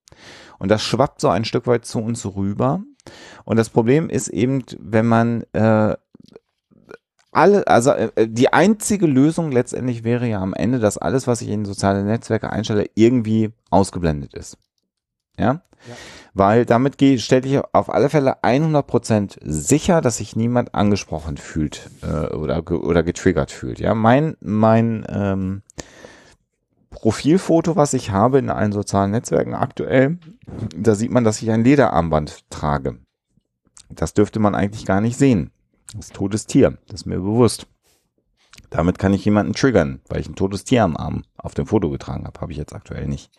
Und 0.59 0.69
das 0.69 0.81
schwappt 0.81 1.19
so 1.19 1.29
ein 1.29 1.43
Stück 1.43 1.67
weit 1.67 1.85
zu 1.85 1.99
uns 1.99 2.25
rüber. 2.25 2.81
Und 3.43 3.57
das 3.57 3.69
Problem 3.69 4.09
ist 4.09 4.29
eben, 4.29 4.63
wenn 4.79 5.05
man 5.05 5.43
äh, 5.53 5.95
alle, 7.35 7.67
also 7.67 7.91
äh, 7.91 8.27
die 8.27 8.51
einzige 8.51 9.07
Lösung 9.07 9.51
letztendlich 9.51 10.03
wäre 10.03 10.27
ja 10.27 10.41
am 10.41 10.53
Ende, 10.53 10.79
dass 10.79 10.97
alles, 10.97 11.27
was 11.27 11.41
ich 11.41 11.49
in 11.49 11.65
soziale 11.65 12.03
Netzwerke 12.03 12.49
einstelle, 12.49 12.89
irgendwie 12.95 13.51
ausgeblendet 13.69 14.33
ist. 14.33 14.57
Ja? 15.37 15.45
ja. 15.45 15.95
Weil 16.33 16.65
damit 16.65 16.95
stelle 17.21 17.47
ich 17.47 17.61
auf 17.73 17.93
alle 17.93 18.09
Fälle 18.09 18.41
100% 18.43 19.37
sicher, 19.43 20.01
dass 20.01 20.17
sich 20.17 20.35
niemand 20.35 20.73
angesprochen 20.73 21.37
fühlt 21.37 21.89
äh, 22.01 22.33
oder, 22.33 22.69
oder 22.71 23.03
getriggert 23.03 23.51
fühlt. 23.51 23.79
Ja, 23.79 23.93
mein, 23.93 24.35
mein 24.39 25.05
ähm, 25.09 25.61
Profilfoto, 26.89 27.75
was 27.75 27.93
ich 27.93 28.11
habe 28.11 28.39
in 28.39 28.49
allen 28.49 28.71
sozialen 28.71 29.11
Netzwerken 29.11 29.53
aktuell, 29.53 30.17
da 30.75 30.95
sieht 30.95 31.11
man, 31.11 31.23
dass 31.23 31.41
ich 31.41 31.51
ein 31.51 31.63
Lederarmband 31.63 32.49
trage. 32.49 32.97
Das 33.89 34.13
dürfte 34.13 34.39
man 34.39 34.55
eigentlich 34.55 34.85
gar 34.85 35.01
nicht 35.01 35.17
sehen. 35.17 35.51
Das 35.93 36.09
totes 36.09 36.45
Tier, 36.47 36.77
das 36.87 37.01
ist 37.01 37.05
mir 37.05 37.19
bewusst. 37.19 37.67
Damit 38.69 38.97
kann 38.97 39.13
ich 39.13 39.25
jemanden 39.25 39.53
triggern, 39.53 40.01
weil 40.09 40.19
ich 40.19 40.27
ein 40.27 40.35
totes 40.35 40.63
Tier 40.63 40.83
am 40.83 40.97
Arm 40.97 41.23
auf 41.37 41.53
dem 41.53 41.67
Foto 41.67 41.89
getragen 41.89 42.25
habe. 42.25 42.39
Habe 42.39 42.51
ich 42.51 42.57
jetzt 42.57 42.73
aktuell 42.73 43.07
nicht. 43.07 43.31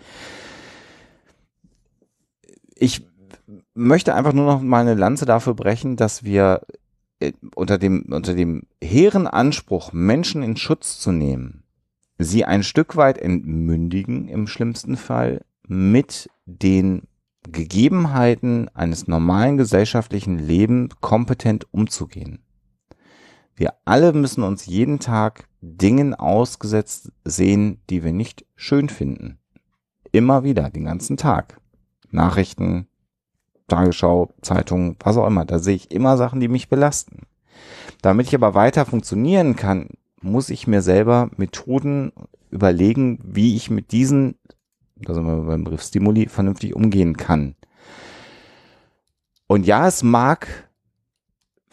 Ich 2.77 3.07
möchte 3.75 4.15
einfach 4.15 4.33
nur 4.33 4.47
noch 4.47 4.61
mal 4.61 4.81
eine 4.81 4.95
Lanze 4.95 5.27
dafür 5.27 5.55
brechen, 5.55 5.97
dass 5.97 6.25
wir 6.25 6.63
äh, 7.21 7.33
unter 7.55 7.79
dem, 7.79 8.07
unter 8.11 8.35
dem 8.35 8.63
hehren 8.83 9.27
Anspruch, 9.27 9.93
Menschen 9.93 10.43
in 10.43 10.57
Schutz 10.57 10.99
zu 10.99 11.13
nehmen, 11.13 11.65
sie 12.19 12.45
ein 12.45 12.63
Stück 12.63 12.97
weit 12.97 13.19
entmündigen 13.19 14.29
im 14.29 14.47
schlimmsten 14.47 14.97
Fall 14.97 15.45
mit 15.67 16.31
den 16.47 17.03
Gegebenheiten 17.43 18.69
eines 18.71 19.07
normalen 19.07 19.57
gesellschaftlichen 19.57 20.39
Lebens 20.39 20.95
kompetent 21.01 21.67
umzugehen. 21.73 22.44
Wir 23.57 23.75
alle 23.85 24.13
müssen 24.13 24.43
uns 24.43 24.67
jeden 24.67 24.99
Tag 24.99 25.49
Dingen 25.61 26.15
ausgesetzt 26.15 27.13
sehen, 27.25 27.81
die 27.89 28.03
wir 28.03 28.13
nicht 28.13 28.45
schön 28.57 28.89
finden. 28.89 29.39
Immer 30.13 30.45
wieder, 30.45 30.71
den 30.71 30.85
ganzen 30.85 31.17
Tag. 31.17 31.61
Nachrichten, 32.11 32.89
Tagesschau, 33.69 34.33
Zeitungen, 34.43 34.97
was 35.01 35.17
auch 35.17 35.27
immer. 35.27 35.45
Da 35.45 35.59
sehe 35.59 35.77
ich 35.77 35.91
immer 35.91 36.17
Sachen, 36.17 36.41
die 36.41 36.49
mich 36.49 36.69
belasten. 36.69 37.27
Damit 38.03 38.27
ich 38.27 38.35
aber 38.35 38.55
weiter 38.55 38.85
funktionieren 38.85 39.57
kann, 39.57 39.89
muss 40.21 40.51
ich 40.51 40.67
mir 40.67 40.83
selber 40.83 41.31
Methoden 41.37 42.13
überlegen, 42.51 43.19
wie 43.23 43.57
ich 43.57 43.71
mit 43.71 43.93
diesen, 43.93 44.37
da 44.97 45.15
sind 45.15 45.27
wir 45.27 45.43
beim 45.43 45.65
Begriff 45.65 45.83
Stimuli, 45.83 46.29
vernünftig 46.29 46.75
umgehen 46.75 47.17
kann. 47.17 47.55
Und 49.47 49.67
ja, 49.67 49.87
es 49.87 50.03
mag 50.03 50.64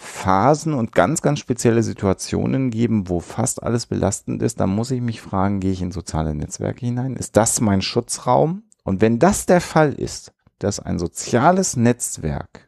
Phasen 0.01 0.73
und 0.73 0.93
ganz, 0.93 1.21
ganz 1.21 1.39
spezielle 1.39 1.83
Situationen 1.83 2.71
geben, 2.71 3.07
wo 3.07 3.19
fast 3.19 3.61
alles 3.61 3.85
belastend 3.85 4.41
ist. 4.41 4.59
Da 4.59 4.65
muss 4.65 4.89
ich 4.89 4.99
mich 4.99 5.21
fragen, 5.21 5.59
gehe 5.59 5.71
ich 5.71 5.81
in 5.81 5.91
soziale 5.91 6.33
Netzwerke 6.33 6.85
hinein? 6.85 7.15
Ist 7.15 7.37
das 7.37 7.61
mein 7.61 7.83
Schutzraum? 7.83 8.63
Und 8.83 8.99
wenn 8.99 9.19
das 9.19 9.45
der 9.45 9.61
Fall 9.61 9.93
ist, 9.93 10.33
dass 10.57 10.79
ein 10.79 10.97
soziales 10.97 11.77
Netzwerk 11.77 12.67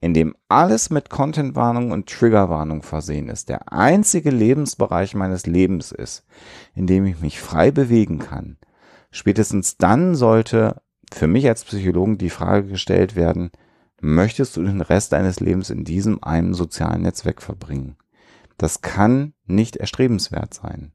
in 0.00 0.14
dem 0.14 0.34
alles 0.48 0.90
mit 0.90 1.10
Contentwarnung 1.10 1.90
und 1.90 2.08
Triggerwarnung 2.08 2.82
versehen 2.82 3.28
ist, 3.28 3.50
der 3.50 3.72
einzige 3.72 4.30
Lebensbereich 4.30 5.14
meines 5.14 5.46
Lebens 5.46 5.92
ist, 5.92 6.24
in 6.74 6.86
dem 6.86 7.04
ich 7.04 7.20
mich 7.20 7.40
frei 7.40 7.70
bewegen 7.70 8.18
kann, 8.18 8.56
spätestens 9.10 9.76
dann 9.76 10.14
sollte 10.14 10.82
für 11.12 11.26
mich 11.26 11.46
als 11.46 11.64
Psychologen 11.64 12.18
die 12.18 12.30
Frage 12.30 12.68
gestellt 12.68 13.16
werden, 13.16 13.50
möchtest 14.04 14.56
du 14.56 14.62
den 14.62 14.80
Rest 14.80 15.12
deines 15.12 15.40
Lebens 15.40 15.70
in 15.70 15.84
diesem 15.84 16.22
einen 16.22 16.54
sozialen 16.54 17.02
Netzwerk 17.02 17.42
verbringen? 17.42 17.96
Das 18.58 18.82
kann 18.82 19.32
nicht 19.46 19.76
erstrebenswert 19.76 20.54
sein. 20.54 20.92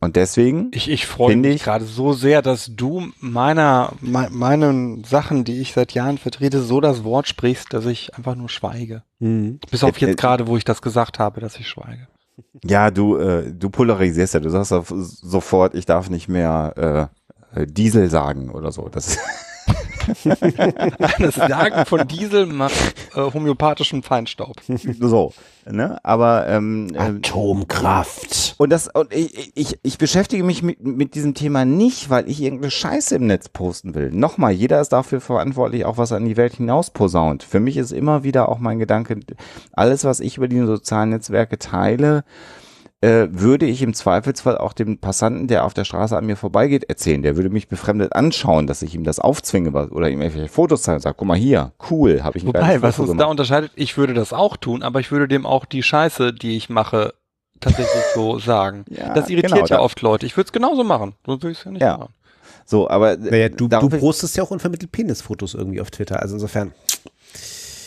Und 0.00 0.16
deswegen. 0.16 0.70
Ich, 0.74 0.90
ich 0.90 1.06
freue 1.06 1.36
mich 1.36 1.62
gerade 1.62 1.84
so 1.84 2.12
sehr, 2.12 2.42
dass 2.42 2.70
du 2.74 3.06
meiner, 3.20 3.94
me, 4.00 4.28
meinen 4.30 5.04
Sachen, 5.04 5.44
die 5.44 5.60
ich 5.60 5.72
seit 5.72 5.92
Jahren 5.92 6.18
vertrete, 6.18 6.60
so 6.60 6.80
das 6.80 7.04
Wort 7.04 7.28
sprichst, 7.28 7.72
dass 7.72 7.86
ich 7.86 8.14
einfach 8.16 8.34
nur 8.34 8.48
schweige. 8.48 9.04
Mhm. 9.20 9.60
Bis 9.70 9.84
auf 9.84 9.96
jetzt 9.98 10.18
gerade, 10.18 10.46
wo 10.48 10.56
ich 10.56 10.64
das 10.64 10.82
gesagt 10.82 11.18
habe, 11.18 11.40
dass 11.40 11.56
ich 11.58 11.68
schweige. 11.68 12.08
Ja, 12.64 12.90
du, 12.90 13.16
äh, 13.16 13.52
du 13.54 13.70
polarisierst 13.70 14.34
ja, 14.34 14.40
du 14.40 14.50
sagst 14.50 14.74
sofort, 14.90 15.74
ich 15.74 15.86
darf 15.86 16.10
nicht 16.10 16.28
mehr 16.28 17.10
äh 17.12 17.23
Diesel 17.66 18.10
sagen 18.10 18.50
oder 18.50 18.72
so. 18.72 18.88
Das 18.88 19.18
das 21.18 21.36
Jagen 21.36 21.86
von 21.86 22.06
Diesel 22.06 22.46
macht 22.46 22.74
äh, 23.14 23.20
homöopathischen 23.20 24.02
Feinstaub. 24.02 24.56
So, 25.00 25.32
ne? 25.66 25.98
Aber 26.02 26.46
ähm, 26.48 26.88
ähm, 26.94 27.16
Atomkraft. 27.18 28.54
Und 28.58 28.70
das 28.70 28.88
und 28.88 29.12
ich, 29.12 29.52
ich, 29.54 29.78
ich 29.82 29.98
beschäftige 29.98 30.44
mich 30.44 30.62
mit, 30.62 30.84
mit 30.84 31.14
diesem 31.14 31.34
Thema 31.34 31.64
nicht, 31.64 32.10
weil 32.10 32.28
ich 32.28 32.42
irgendeine 32.42 32.70
Scheiße 32.70 33.16
im 33.16 33.26
Netz 33.26 33.48
posten 33.48 33.94
will. 33.94 34.10
Nochmal, 34.10 34.52
jeder 34.52 34.80
ist 34.80 34.90
dafür 34.90 35.20
verantwortlich, 35.20 35.84
auch 35.84 35.98
was 35.98 36.10
er 36.10 36.18
an 36.18 36.26
die 36.26 36.36
Welt 36.36 36.54
hinaus 36.54 36.90
posaunt. 36.90 37.42
Für 37.42 37.60
mich 37.60 37.76
ist 37.76 37.92
immer 37.92 38.24
wieder 38.24 38.48
auch 38.48 38.58
mein 38.58 38.78
Gedanke, 38.78 39.20
alles, 39.72 40.04
was 40.04 40.20
ich 40.20 40.36
über 40.36 40.48
die 40.48 40.58
sozialen 40.60 41.10
Netzwerke 41.10 41.58
teile, 41.58 42.24
äh, 43.04 43.28
würde 43.30 43.66
ich 43.66 43.82
im 43.82 43.92
Zweifelsfall 43.92 44.56
auch 44.56 44.72
dem 44.72 44.96
Passanten, 44.96 45.46
der 45.46 45.66
auf 45.66 45.74
der 45.74 45.84
Straße 45.84 46.16
an 46.16 46.24
mir 46.24 46.36
vorbeigeht, 46.36 46.84
erzählen. 46.84 47.20
Der 47.20 47.36
würde 47.36 47.50
mich 47.50 47.68
befremdet 47.68 48.14
anschauen, 48.14 48.66
dass 48.66 48.80
ich 48.80 48.94
ihm 48.94 49.04
das 49.04 49.20
aufzwinge 49.20 49.70
oder 49.90 50.08
ihm 50.08 50.22
irgendwelche 50.22 50.48
Fotos 50.48 50.82
zeigen 50.82 50.96
und 50.96 51.02
sage, 51.02 51.16
guck 51.18 51.28
mal 51.28 51.36
hier, 51.36 51.72
cool, 51.90 52.22
habe 52.22 52.38
ich 52.38 52.44
ein 52.44 52.48
Wobei, 52.48 52.80
was 52.80 52.98
uns 52.98 53.14
da 53.18 53.26
unterscheidet, 53.26 53.72
ich 53.74 53.98
würde 53.98 54.14
das 54.14 54.32
auch 54.32 54.56
tun, 54.56 54.82
aber 54.82 55.00
ich 55.00 55.12
würde 55.12 55.28
dem 55.28 55.44
auch 55.44 55.66
die 55.66 55.82
Scheiße, 55.82 56.32
die 56.32 56.56
ich 56.56 56.70
mache, 56.70 57.12
tatsächlich 57.60 58.02
so 58.14 58.38
sagen. 58.38 58.86
Ja, 58.88 59.12
das 59.12 59.28
irritiert 59.28 59.52
genau, 59.52 59.66
ja 59.66 59.80
oft 59.80 60.00
Leute. 60.00 60.24
Ich 60.24 60.38
würde 60.38 60.46
es 60.46 60.52
genauso 60.52 60.82
machen. 60.82 61.14
So 61.26 61.32
würde 61.32 61.50
ich 61.50 61.58
es 61.58 61.64
ja 61.64 61.70
nicht 61.72 61.82
ja. 61.82 61.98
machen. 61.98 62.14
So, 62.64 62.88
aber 62.88 63.18
naja, 63.18 63.50
du, 63.50 63.68
du 63.68 63.88
postest 63.90 64.38
ja 64.38 64.42
auch 64.42 64.50
unvermittelt 64.50 64.90
Penisfotos 64.90 65.52
irgendwie 65.52 65.82
auf 65.82 65.90
Twitter. 65.90 66.22
Also 66.22 66.36
insofern. 66.36 66.72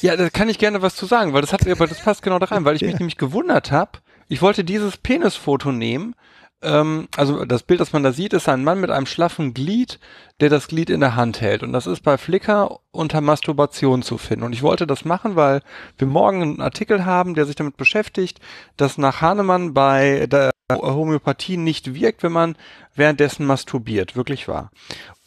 Ja, 0.04 0.16
da 0.16 0.30
kann 0.30 0.48
ich 0.48 0.60
gerne 0.60 0.84
was 0.84 0.96
zu 0.96 1.08
sagen, 1.08 1.34
weil 1.34 1.42
das 1.42 1.52
hat, 1.52 1.68
aber 1.68 1.88
das 1.88 2.00
passt 2.02 2.22
genau 2.22 2.38
da 2.38 2.46
rein, 2.46 2.66
weil 2.66 2.76
ich 2.76 2.84
mich 2.84 2.94
nämlich 3.00 3.18
gewundert 3.18 3.72
habe, 3.72 3.98
ich 4.28 4.42
wollte 4.42 4.64
dieses 4.64 4.98
Penisfoto 4.98 5.72
nehmen. 5.72 6.16
Ähm, 6.62 7.08
also 7.16 7.46
das 7.46 7.64
Bild, 7.64 7.80
das 7.80 7.94
man 7.94 8.04
da 8.04 8.12
sieht, 8.12 8.34
ist 8.34 8.50
ein 8.50 8.64
Mann 8.64 8.82
mit 8.82 8.90
einem 8.90 9.06
schlaffen 9.06 9.54
Glied, 9.54 10.00
der 10.40 10.50
das 10.50 10.68
Glied 10.68 10.90
in 10.90 11.00
der 11.00 11.16
Hand 11.16 11.42
hält. 11.42 11.64
Und 11.64 11.72
das 11.72 11.88
ist 11.88 12.02
bei 12.02 12.18
Flickr 12.18 12.80
unter 12.92 13.22
Masturbation 13.22 14.02
zu 14.02 14.18
finden. 14.18 14.44
Und 14.44 14.54
ich 14.54 14.64
wollte 14.64 14.88
das 14.88 15.06
machen, 15.06 15.36
weil 15.36 15.62
wir 15.98 16.08
morgen 16.08 16.42
einen 16.42 16.62
Artikel 16.62 17.06
haben, 17.06 17.36
der 17.36 17.46
sich 17.46 17.56
damit 17.56 17.78
beschäftigt, 17.78 18.40
dass 18.76 18.98
nach 18.98 19.22
Hahnemann 19.22 19.74
bei 19.74 20.28
der 20.28 20.52
Homöopathie 20.72 21.58
nicht 21.58 21.94
wirkt, 21.94 22.24
wenn 22.24 22.32
man 22.32 22.56
währenddessen 22.96 23.46
masturbiert. 23.46 24.16
Wirklich 24.16 24.48
wahr. 24.48 24.72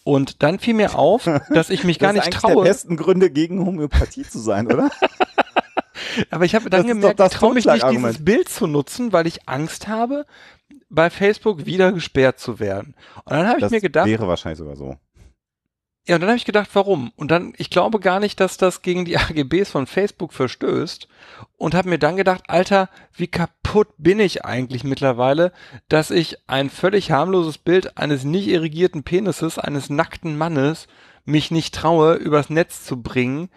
Und 0.03 0.43
dann 0.43 0.59
fiel 0.59 0.75
mir 0.75 0.97
auf, 0.97 1.29
dass 1.55 1.71
ich 1.71 1.85
mich 1.85 1.99
gar 2.01 2.13
nicht 2.13 2.31
traue. 2.33 2.65
Das 2.65 2.79
ist 2.79 2.85
der 2.85 2.91
besten 2.91 2.97
Gründe 2.97 3.31
gegen 3.31 3.65
Homöopathie 3.65 4.25
zu 4.25 4.41
sein, 4.41 4.67
oder? 4.67 4.91
Aber 6.31 6.45
ich 6.45 6.55
habe 6.55 6.71
dann 6.71 6.87
das 6.87 6.91
gemerkt, 6.91 7.21
ich 7.21 7.39
traue 7.39 7.55
mich 7.55 7.67
nicht, 7.67 7.91
dieses 7.91 8.25
Bild 8.25 8.49
zu 8.49 8.67
nutzen, 8.67 9.13
weil 9.13 9.27
ich 9.27 9.49
Angst 9.49 9.89
habe, 9.89 10.27
bei 10.89 11.09
Facebook 11.11 11.67
wieder 11.67 11.93
gesperrt 11.93 12.39
zu 12.39 12.59
werden. 12.59 12.95
Und 13.25 13.33
dann 13.33 13.49
habe 13.49 13.61
ich 13.61 13.71
mir 13.71 13.81
gedacht. 13.81 14.07
Wäre 14.07 14.29
wahrscheinlich 14.29 14.59
sogar 14.59 14.77
so. 14.77 14.97
Ja, 16.07 16.17
und 16.17 16.23
dann 16.23 16.31
habe 16.31 16.39
ich 16.39 16.45
gedacht, 16.45 16.71
warum? 16.73 17.13
Und 17.17 17.31
dann, 17.31 17.53
ich 17.57 17.71
glaube 17.71 18.01
gar 18.01 18.21
nicht, 18.21 18.41
dass 18.41 18.57
das 18.57 18.83
gegen 18.83 19.05
die 19.05 19.17
AGBs 19.19 19.71
von 19.71 19.87
Facebook 19.87 20.33
verstößt. 20.33 21.09
Und 21.57 21.75
habe 21.75 21.89
mir 21.89 21.99
dann 21.99 22.17
gedacht, 22.17 22.45
Alter, 22.49 22.89
wie 23.15 23.29
kaputt 23.29 23.89
bin 23.99 24.19
ich 24.19 24.45
eigentlich 24.45 24.83
mittlerweile, 24.83 25.53
dass 25.89 26.11
ich 26.11 26.39
ein 26.49 26.71
völlig 26.71 27.11
harmloses 27.11 27.59
Bild 27.59 27.97
eines 27.97 28.25
nicht 28.25 28.49
irrigierten 28.49 29.05
Penises, 29.05 29.59
eines 29.59 29.91
nackten 29.91 30.37
Mannes, 30.37 30.89
mich 31.25 31.51
nicht 31.51 31.75
traue, 31.75 32.15
übers 32.15 32.51
Netz 32.51 32.85
zu 32.85 33.03
bringen, 33.03 33.51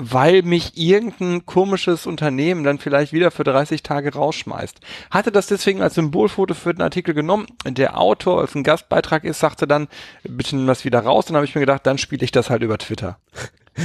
weil 0.00 0.42
mich 0.42 0.76
irgendein 0.76 1.44
komisches 1.44 2.06
Unternehmen 2.06 2.64
dann 2.64 2.78
vielleicht 2.78 3.12
wieder 3.12 3.30
für 3.30 3.44
30 3.44 3.82
Tage 3.82 4.14
rausschmeißt. 4.14 4.80
Hatte 5.10 5.30
das 5.30 5.46
deswegen 5.46 5.82
als 5.82 5.94
Symbolfoto 5.94 6.54
für 6.54 6.72
den 6.72 6.82
Artikel 6.82 7.14
genommen. 7.14 7.46
Der 7.66 7.98
Autor, 7.98 8.40
als 8.40 8.54
ein 8.54 8.62
Gastbeitrag 8.62 9.24
ist, 9.24 9.40
sagte 9.40 9.66
dann, 9.66 9.88
bitte 10.22 10.56
nimm 10.56 10.66
das 10.66 10.84
wieder 10.84 11.00
raus. 11.00 11.26
Dann 11.26 11.36
habe 11.36 11.44
ich 11.44 11.54
mir 11.54 11.60
gedacht, 11.60 11.86
dann 11.86 11.98
spiele 11.98 12.24
ich 12.24 12.32
das 12.32 12.48
halt 12.50 12.62
über 12.62 12.78
Twitter. 12.78 13.18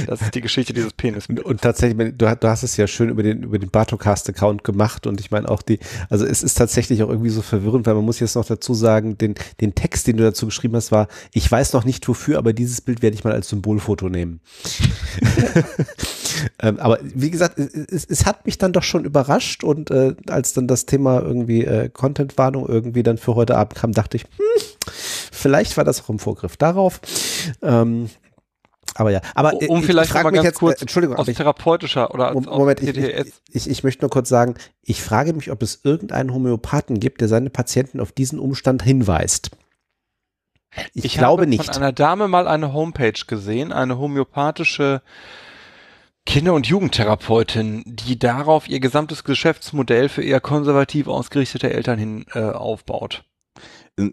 Das 0.06 0.20
ist 0.20 0.34
die 0.34 0.40
Geschichte 0.40 0.72
dieses 0.72 0.92
Penis. 0.92 1.28
Und, 1.28 1.60
tatsächlich, 1.60 2.14
du, 2.16 2.36
du, 2.36 2.48
hast 2.48 2.62
es 2.62 2.76
ja 2.76 2.86
schön 2.86 3.08
über 3.08 3.22
den, 3.22 3.44
über 3.44 3.58
den 3.58 3.70
Bartocast-Account 3.70 4.64
gemacht 4.64 5.06
und 5.06 5.20
ich 5.20 5.30
meine 5.30 5.48
auch 5.48 5.62
die, 5.62 5.78
also 6.10 6.26
es 6.26 6.42
ist 6.42 6.54
tatsächlich 6.54 7.02
auch 7.02 7.08
irgendwie 7.08 7.30
so 7.30 7.40
verwirrend, 7.40 7.86
weil 7.86 7.94
man 7.94 8.04
muss 8.04 8.20
jetzt 8.20 8.34
noch 8.34 8.44
dazu 8.44 8.74
sagen, 8.74 9.16
den, 9.16 9.34
den 9.60 9.74
Text, 9.74 10.06
den 10.06 10.16
du 10.16 10.24
dazu 10.24 10.46
geschrieben 10.46 10.74
hast, 10.76 10.92
war, 10.92 11.08
ich 11.32 11.50
weiß 11.50 11.72
noch 11.72 11.84
nicht 11.84 12.06
wofür, 12.08 12.38
aber 12.38 12.52
dieses 12.52 12.80
Bild 12.80 13.02
werde 13.02 13.14
ich 13.14 13.24
mal 13.24 13.32
als 13.32 13.48
Symbolfoto 13.48 14.08
nehmen. 14.08 14.40
ähm, 16.62 16.78
aber 16.78 16.98
wie 17.02 17.30
gesagt, 17.30 17.58
es, 17.58 18.04
es, 18.04 18.26
hat 18.26 18.44
mich 18.44 18.58
dann 18.58 18.72
doch 18.72 18.82
schon 18.82 19.04
überrascht 19.04 19.62
und 19.62 19.90
äh, 19.90 20.14
als 20.28 20.52
dann 20.52 20.66
das 20.66 20.86
Thema 20.86 21.20
irgendwie 21.20 21.64
äh, 21.64 21.88
Content-Warnung 21.88 22.68
irgendwie 22.68 23.02
dann 23.02 23.18
für 23.18 23.34
heute 23.34 23.56
Abend 23.56 23.76
kam, 23.76 23.92
dachte 23.92 24.16
ich, 24.16 24.24
hm, 24.24 24.90
vielleicht 25.32 25.76
war 25.76 25.84
das 25.84 26.02
auch 26.02 26.10
im 26.10 26.18
Vorgriff 26.18 26.56
darauf. 26.56 27.00
Ähm, 27.62 28.10
aber 28.98 29.10
ja, 29.10 29.20
aber 29.34 29.54
um 29.54 29.80
ich, 29.80 29.86
vielleicht 29.86 30.14
ich 30.14 30.22
mal 30.22 30.30
ganz 30.30 30.44
jetzt, 30.44 30.58
kurz 30.58 30.78
äh, 30.78 30.82
Entschuldigung, 30.82 31.16
aus 31.16 31.28
ich, 31.28 31.36
therapeutischer 31.36 32.12
oder 32.14 32.34
aus 32.34 32.44
Moment, 32.44 32.82
ich, 32.82 32.96
ich, 32.96 33.70
ich, 33.70 33.84
möchte 33.84 34.02
nur 34.02 34.10
kurz 34.10 34.28
sagen, 34.28 34.54
ich 34.82 35.02
frage 35.02 35.32
mich, 35.32 35.50
ob 35.50 35.62
es 35.62 35.80
irgendeinen 35.84 36.32
Homöopathen 36.32 36.98
gibt, 36.98 37.20
der 37.20 37.28
seine 37.28 37.50
Patienten 37.50 38.00
auf 38.00 38.12
diesen 38.12 38.38
Umstand 38.38 38.82
hinweist. 38.82 39.50
Ich, 40.94 41.04
ich 41.04 41.14
glaube 41.18 41.42
habe 41.42 41.50
nicht. 41.50 41.64
von 41.64 41.82
einer 41.82 41.92
Dame 41.92 42.28
mal 42.28 42.48
eine 42.48 42.72
Homepage 42.72 43.24
gesehen, 43.26 43.72
eine 43.72 43.98
homöopathische 43.98 45.02
Kinder- 46.26 46.54
und 46.54 46.66
Jugendtherapeutin, 46.66 47.84
die 47.86 48.18
darauf 48.18 48.68
ihr 48.68 48.80
gesamtes 48.80 49.24
Geschäftsmodell 49.24 50.08
für 50.08 50.22
eher 50.22 50.40
konservativ 50.40 51.06
ausgerichtete 51.06 51.72
Eltern 51.72 51.98
hin 51.98 52.26
äh, 52.34 52.40
aufbaut. 52.40 53.24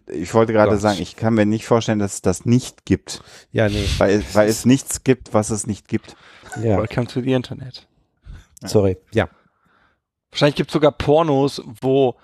Ich 0.08 0.34
wollte 0.34 0.54
gerade 0.54 0.78
sagen, 0.78 1.02
ich 1.02 1.18
kann 1.18 1.34
mir 1.34 1.46
nicht 1.46 1.66
vorstellen, 1.66 2.00
dass 2.00 2.14
es 2.16 2.22
das 2.22 2.46
nicht 2.46 2.86
gibt. 2.86 3.22
Ja, 3.52 3.68
nee. 3.68 3.86
Weil, 3.98 4.24
weil 4.34 4.48
es 4.48 4.66
nichts 4.66 5.04
gibt, 5.04 5.34
was 5.34 5.50
es 5.50 5.68
nicht 5.68 5.90
gibt. 5.90 6.16
Ja. 6.62 6.78
Welcome 6.78 7.08
to 7.08 7.22
the 7.22 7.34
Internet. 7.34 7.88
Sorry, 8.62 8.98
ja. 9.14 9.28
Wahrscheinlich 10.32 10.56
gibt 10.56 10.70
es 10.70 10.74
sogar 10.74 10.92
Pornos, 10.94 11.62
wo 11.82 12.16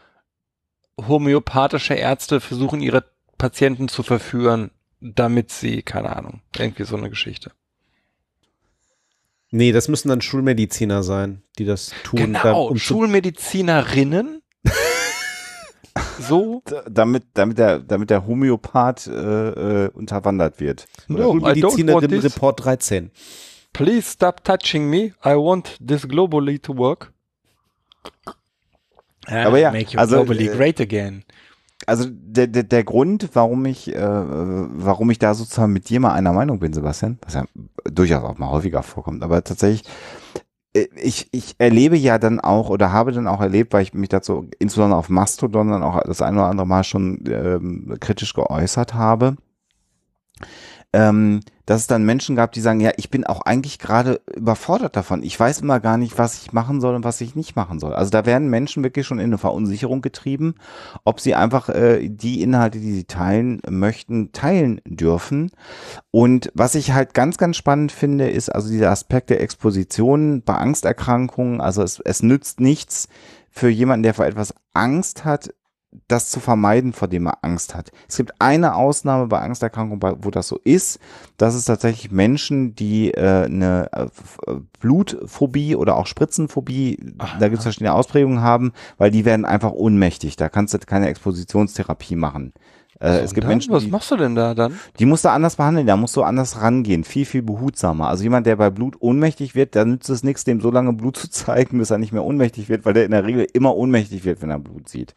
homöopathische 0.98 1.95
Ärzte 1.95 2.40
versuchen, 2.40 2.81
ihre 2.81 3.03
Patienten 3.38 3.88
zu 3.88 4.03
verführen, 4.03 4.72
damit 5.02 5.52
sie, 5.52 5.81
keine 5.81 6.15
Ahnung, 6.15 6.41
irgendwie 6.57 6.84
so 6.84 6.95
eine 6.95 7.10
Geschichte. 7.10 7.52
Nee, 9.52 9.72
das 9.72 9.88
müssen 9.88 10.10
dann 10.10 10.22
Schulmediziner 10.22 11.03
sein, 11.03 11.41
die 11.57 11.65
das 11.65 11.91
tun. 12.03 12.19
Genau, 12.19 12.44
dann, 12.44 12.56
um 12.56 12.77
Schulmedizinerinnen 12.77 14.41
so. 16.20 16.64
Damit, 16.90 17.24
damit, 17.34 17.58
der, 17.58 17.80
damit 17.80 18.10
der 18.10 18.26
Homöopath 18.26 19.08
äh, 19.08 19.86
äh, 19.86 19.90
unterwandert 19.90 20.60
wird. 20.60 20.86
No, 21.08 21.34
Medizinerin 21.34 22.20
Report 22.20 22.64
13. 22.64 23.12
Please 23.74 24.10
stop 24.12 24.44
touching 24.44 24.90
me. 24.90 25.14
I 25.24 25.36
want 25.36 25.78
this 25.86 26.08
globally 26.08 26.60
to 26.60 26.78
work. 26.78 27.14
Aber 29.28 29.60
ja, 29.60 29.74
also, 29.96 30.18
globally 30.18 30.48
äh, 30.48 30.56
great 30.56 30.82
again. 30.82 31.24
Also 31.86 32.06
der, 32.10 32.48
der, 32.48 32.64
der 32.64 32.84
Grund, 32.84 33.30
warum 33.34 33.66
ich, 33.66 33.94
äh, 33.96 34.02
warum 34.02 35.10
ich 35.12 35.20
da 35.20 35.34
sozusagen 35.34 35.72
mit 35.72 35.88
dir 35.90 36.00
mal 36.00 36.14
einer 36.14 36.34
Meinung 36.34 36.60
bin, 36.60 36.74
Sebastian, 36.74 37.20
was 37.22 37.36
ja 37.36 37.46
durchaus 37.86 38.24
auch 38.24 38.38
mal 38.38 38.50
häufiger 38.50 38.84
vorkommt, 38.84 39.24
aber 39.24 39.44
tatsächlich, 39.44 39.84
ich, 40.95 41.27
ich 41.31 41.56
erlebe 41.57 41.97
ja 41.97 42.18
dann 42.18 42.39
auch 42.39 42.69
oder 42.69 42.91
habe 42.91 43.11
dann 43.11 43.27
auch 43.27 43.41
erlebt, 43.41 43.73
weil 43.73 43.84
ich 43.84 43.93
mich 43.93 44.10
dazu 44.10 44.49
insbesondere 44.60 44.99
auf 44.99 45.10
Mastodon 45.10 45.69
dann 45.69 45.84
auch 45.84 46.01
das 46.03 46.22
ein 46.22 46.35
oder 46.35 46.47
andere 46.47 46.68
Mal 46.68 46.84
schon 46.84 47.23
ähm, 47.30 47.95
kritisch 47.99 48.34
geäußert 48.34 48.93
habe, 48.93 49.35
ähm, 50.94 51.41
dass 51.66 51.82
es 51.82 51.88
dann 51.88 52.03
Menschen 52.03 52.36
gab, 52.36 52.52
die 52.52 52.61
sagen, 52.61 52.80
ja, 52.80 52.91
ich 52.98 53.11
bin 53.11 53.28
auch 53.28 53.41
eigentlich 53.41 53.78
gerade 53.78 54.22
überfordert 54.36 54.95
davon. 54.95 55.22
Ich 55.22 55.40
weiß 55.40 55.61
immer 55.61 55.80
gar 55.80 55.98
nicht, 55.98 56.18
was 56.18 56.41
ich 56.41 56.52
machen 56.52 56.82
soll 56.82 56.95
und 56.95 57.03
was 57.03 57.22
ich 57.22 57.36
nicht 57.36 57.56
machen 57.56 57.80
soll. 57.80 57.94
Also 57.94 58.10
da 58.10 58.26
werden 58.26 58.49
Menschen 58.49 58.84
wirklich 58.84 59.06
schon 59.06 59.20
in 59.20 59.26
eine 59.26 59.38
Verunsicherung 59.38 60.02
getrieben, 60.02 60.56
ob 61.03 61.20
sie 61.20 61.36
einfach 61.36 61.70
äh, 61.70 62.10
die 62.10 62.41
Inhalte, 62.41 62.80
die 62.80 62.94
sie 62.94 63.03
teilen 63.03 63.61
möchten, 63.70 64.32
teilen 64.32 64.82
dürfen. 64.86 65.52
Und 66.10 66.52
was 66.56 66.74
ich 66.74 66.94
halt 66.94 67.14
ganz, 67.14 67.38
ganz 67.38 67.56
spannend 67.56 67.91
finde, 67.91 68.28
ist 68.28 68.49
also 68.49 68.70
dieser 68.70 68.90
Aspekt 68.90 69.30
der 69.30 69.41
Exposition 69.41 70.41
bei 70.41 70.56
Angsterkrankungen. 70.56 71.61
Also 71.61 71.84
es, 71.84 71.99
es 71.99 72.24
nützt 72.24 72.60
nichts 72.61 73.10
für 73.52 73.70
jemanden, 73.70 74.03
der 74.03 74.16
vor 74.16 74.26
etwas 74.26 74.56
Angst 74.74 75.24
hat, 75.24 75.53
das 76.07 76.30
zu 76.30 76.40
vermeiden, 76.40 76.94
vor 76.94 77.07
dem 77.07 77.28
er 77.28 77.44
Angst 77.44 77.74
hat. 77.74 77.91
Es 78.07 78.18
gibt 78.18 78.34
eine 78.40 78.76
Ausnahme 78.76 79.28
bei 79.28 79.40
Angsterkrankungen, 79.40 80.18
wo 80.24 80.30
das 80.30 80.48
so 80.48 80.60
ist. 80.64 80.99
Das 81.38 81.56
ist 81.56 81.66
tatsächlich 81.66 82.11
Menschen, 82.11 82.76
die 82.76 83.11
äh, 83.11 83.45
eine 83.45 83.90
äh, 83.91 84.07
Blutphobie 84.80 85.76
oder 85.76 85.98
auch 85.98 86.07
Spritzenphobie, 86.07 87.14
Aha. 87.18 87.38
da 87.40 87.48
gibt 87.48 87.60
es 87.60 87.64
verschiedene 87.64 87.94
Ausprägungen 87.94 88.41
haben, 88.41 88.74
weil 88.98 89.11
die 89.11 89.26
werden 89.26 89.45
einfach 89.45 89.72
ohnmächtig. 89.72 90.36
Da 90.36 90.49
kannst 90.49 90.74
du 90.74 90.80
keine 90.80 91.07
Expositionstherapie 91.07 92.16
machen. 92.16 92.53
Äh, 92.99 93.20
es 93.20 93.34
gibt 93.34 93.45
dann? 93.45 93.52
Menschen, 93.52 93.74
Was 93.74 93.88
machst 93.88 94.11
du 94.11 94.18
denn 94.18 94.36
da 94.36 94.53
dann? 94.53 94.78
Die 94.99 95.06
musst 95.06 95.24
du 95.24 95.30
anders 95.30 95.56
behandeln, 95.56 95.88
da 95.88 95.95
musst 95.95 96.16
du 96.16 96.24
anders 96.24 96.61
rangehen, 96.61 97.03
viel, 97.03 97.26
viel 97.26 97.41
behutsamer. 97.41 98.10
Also 98.10 98.24
jemand, 98.24 98.45
der 98.45 98.57
bei 98.57 98.70
Blut 98.70 98.98
ohnmächtig 98.99 99.56
wird, 99.56 99.76
da 99.76 99.86
nützt 99.86 100.10
es 100.10 100.24
nichts, 100.24 100.44
dem 100.44 100.60
so 100.60 100.70
lange 100.70 100.94
Blut 100.94 101.18
zu 101.18 101.30
zeigen, 101.32 101.78
bis 101.78 101.91
er 101.91 101.98
nicht 101.98 102.11
mehr 102.11 102.26
ohnmächtig 102.26 102.70
wird, 102.70 102.86
weil 102.86 102.94
der 102.94 103.06
in 103.06 103.11
der 103.11 103.26
Regel 103.26 103.48
immer 103.53 103.76
ohnmächtig 103.76 104.26
wird, 104.26 104.41
wenn 104.41 104.49
er 104.49 104.60
Blut 104.60 104.90
sieht. 104.90 105.16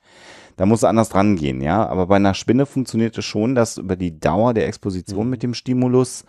Da 0.57 0.67
musst 0.67 0.83
du 0.83 0.87
anders 0.87 1.09
dran 1.09 1.37
gehen, 1.37 1.61
ja. 1.61 1.87
Aber 1.87 2.07
bei 2.07 2.17
einer 2.17 2.35
Spinne 2.35 2.67
funktioniert 2.67 3.17
es 3.17 3.25
schon, 3.25 3.55
dass 3.55 3.79
über 3.79 3.97
die 3.97 4.19
Dauer 4.19 4.55
der 4.55 4.67
Exposition 4.67 5.25
mhm. 5.25 5.31
mit 5.31 5.43
dem 5.43 5.55
Stimulus 5.55 6.25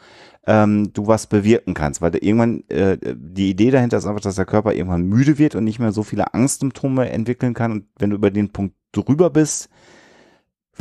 ähm, 0.46 0.92
du 0.94 1.08
was 1.08 1.28
bewirken 1.28 1.74
kannst, 1.74 2.02
weil 2.02 2.16
irgendwann 2.16 2.64
äh, 2.70 2.98
die 3.16 3.50
Idee 3.50 3.72
dahinter 3.72 3.98
ist 3.98 4.06
einfach, 4.06 4.22
dass 4.22 4.36
der 4.36 4.46
Körper 4.46 4.74
irgendwann 4.74 5.04
müde 5.04 5.38
wird 5.38 5.56
und 5.56 5.64
nicht 5.64 5.80
mehr 5.80 5.92
so 5.92 6.04
viele 6.04 6.34
Angstsymptome 6.34 7.10
entwickeln 7.10 7.54
kann. 7.54 7.72
Und 7.72 7.86
wenn 7.98 8.10
du 8.10 8.16
über 8.16 8.32
den 8.32 8.52
Punkt 8.52 8.76
drüber 8.92 9.30
bist, 9.30 9.70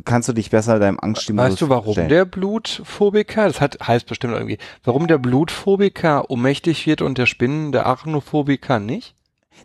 kannst 0.04 0.28
du 0.28 0.32
dich 0.32 0.50
besser 0.50 0.78
deinem 0.78 0.98
Angststimulus 0.98 1.52
Weißt 1.52 1.60
du, 1.60 1.68
warum 1.68 1.92
stellen. 1.92 2.08
der 2.08 2.24
Blutphobiker, 2.24 3.46
das 3.46 3.60
hat, 3.60 3.78
heißt 3.86 4.06
bestimmt 4.06 4.34
irgendwie, 4.34 4.58
warum 4.84 5.06
der 5.06 5.18
Blutphobiker 5.18 6.30
ohnmächtig 6.30 6.86
wird 6.86 7.02
und 7.02 7.18
der 7.18 7.26
Spinnen, 7.26 7.72
der 7.72 7.86
Arachnophobiker 7.86 8.80
nicht? 8.80 9.14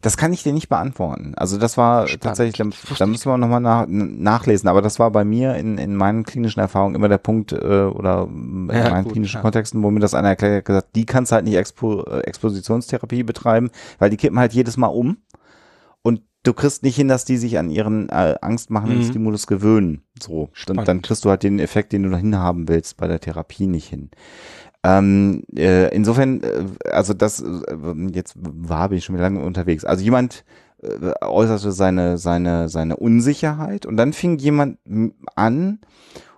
Das 0.01 0.17
kann 0.17 0.33
ich 0.33 0.43
dir 0.43 0.53
nicht 0.53 0.69
beantworten. 0.69 1.33
Also 1.35 1.57
das 1.57 1.77
war 1.77 2.07
Spannend. 2.07 2.23
tatsächlich, 2.23 2.57
da, 2.57 2.95
da 2.97 3.05
müssen 3.05 3.29
wir 3.29 3.37
nochmal 3.37 3.61
nach, 3.61 3.85
nachlesen, 3.87 4.69
aber 4.69 4.81
das 4.81 4.99
war 4.99 5.11
bei 5.11 5.23
mir 5.23 5.55
in, 5.55 5.77
in 5.77 5.95
meinen 5.95 6.23
klinischen 6.23 6.59
Erfahrungen 6.59 6.95
immer 6.95 7.09
der 7.09 7.17
Punkt 7.17 7.51
äh, 7.51 7.55
oder 7.55 8.27
in 8.29 8.69
ja, 8.71 8.89
meinen 8.89 9.03
gut, 9.03 9.13
klinischen 9.13 9.37
ja. 9.37 9.41
Kontexten, 9.41 9.83
wo 9.83 9.91
mir 9.91 9.99
das 9.99 10.13
einer 10.13 10.29
erklärt 10.29 10.57
hat, 10.57 10.65
gesagt, 10.65 10.95
die 10.95 11.05
kannst 11.05 11.31
halt 11.31 11.45
nicht 11.45 11.55
Expo, 11.55 12.03
äh, 12.03 12.21
Expositionstherapie 12.21 13.23
betreiben, 13.23 13.71
weil 13.99 14.09
die 14.09 14.17
kippen 14.17 14.39
halt 14.39 14.53
jedes 14.53 14.77
Mal 14.77 14.87
um 14.87 15.17
und 16.01 16.21
du 16.43 16.53
kriegst 16.53 16.83
nicht 16.83 16.95
hin, 16.95 17.07
dass 17.07 17.25
die 17.25 17.37
sich 17.37 17.57
an 17.57 17.69
ihren 17.69 18.09
äh, 18.09 18.35
angstmachenden 18.41 18.99
mhm. 18.99 19.09
Stimulus 19.09 19.47
gewöhnen. 19.47 20.03
So, 20.21 20.49
dann, 20.65 20.83
dann 20.85 21.01
kriegst 21.01 21.25
du 21.25 21.29
halt 21.29 21.43
den 21.43 21.59
Effekt, 21.59 21.91
den 21.93 22.03
du 22.03 22.09
dahin 22.09 22.35
haben 22.37 22.67
willst, 22.67 22.97
bei 22.97 23.07
der 23.07 23.19
Therapie 23.19 23.67
nicht 23.67 23.89
hin. 23.89 24.09
Ähm, 24.87 25.43
äh, 25.53 25.93
insofern, 25.93 26.41
äh, 26.41 26.63
also 26.91 27.13
das, 27.13 27.41
äh, 27.41 27.75
jetzt 28.13 28.35
war 28.37 28.87
bin 28.87 28.99
ich 28.99 29.05
schon 29.05 29.17
lange 29.17 29.41
unterwegs. 29.43 29.83
Also 29.83 30.01
jemand 30.01 30.45
äh, 30.81 31.11
äußerte 31.25 31.73
seine, 31.73 32.17
seine, 32.17 32.69
seine 32.69 32.95
Unsicherheit 32.95 33.85
und 33.85 33.97
dann 33.97 34.13
fing 34.13 34.37
jemand 34.37 34.77
an 35.35 35.79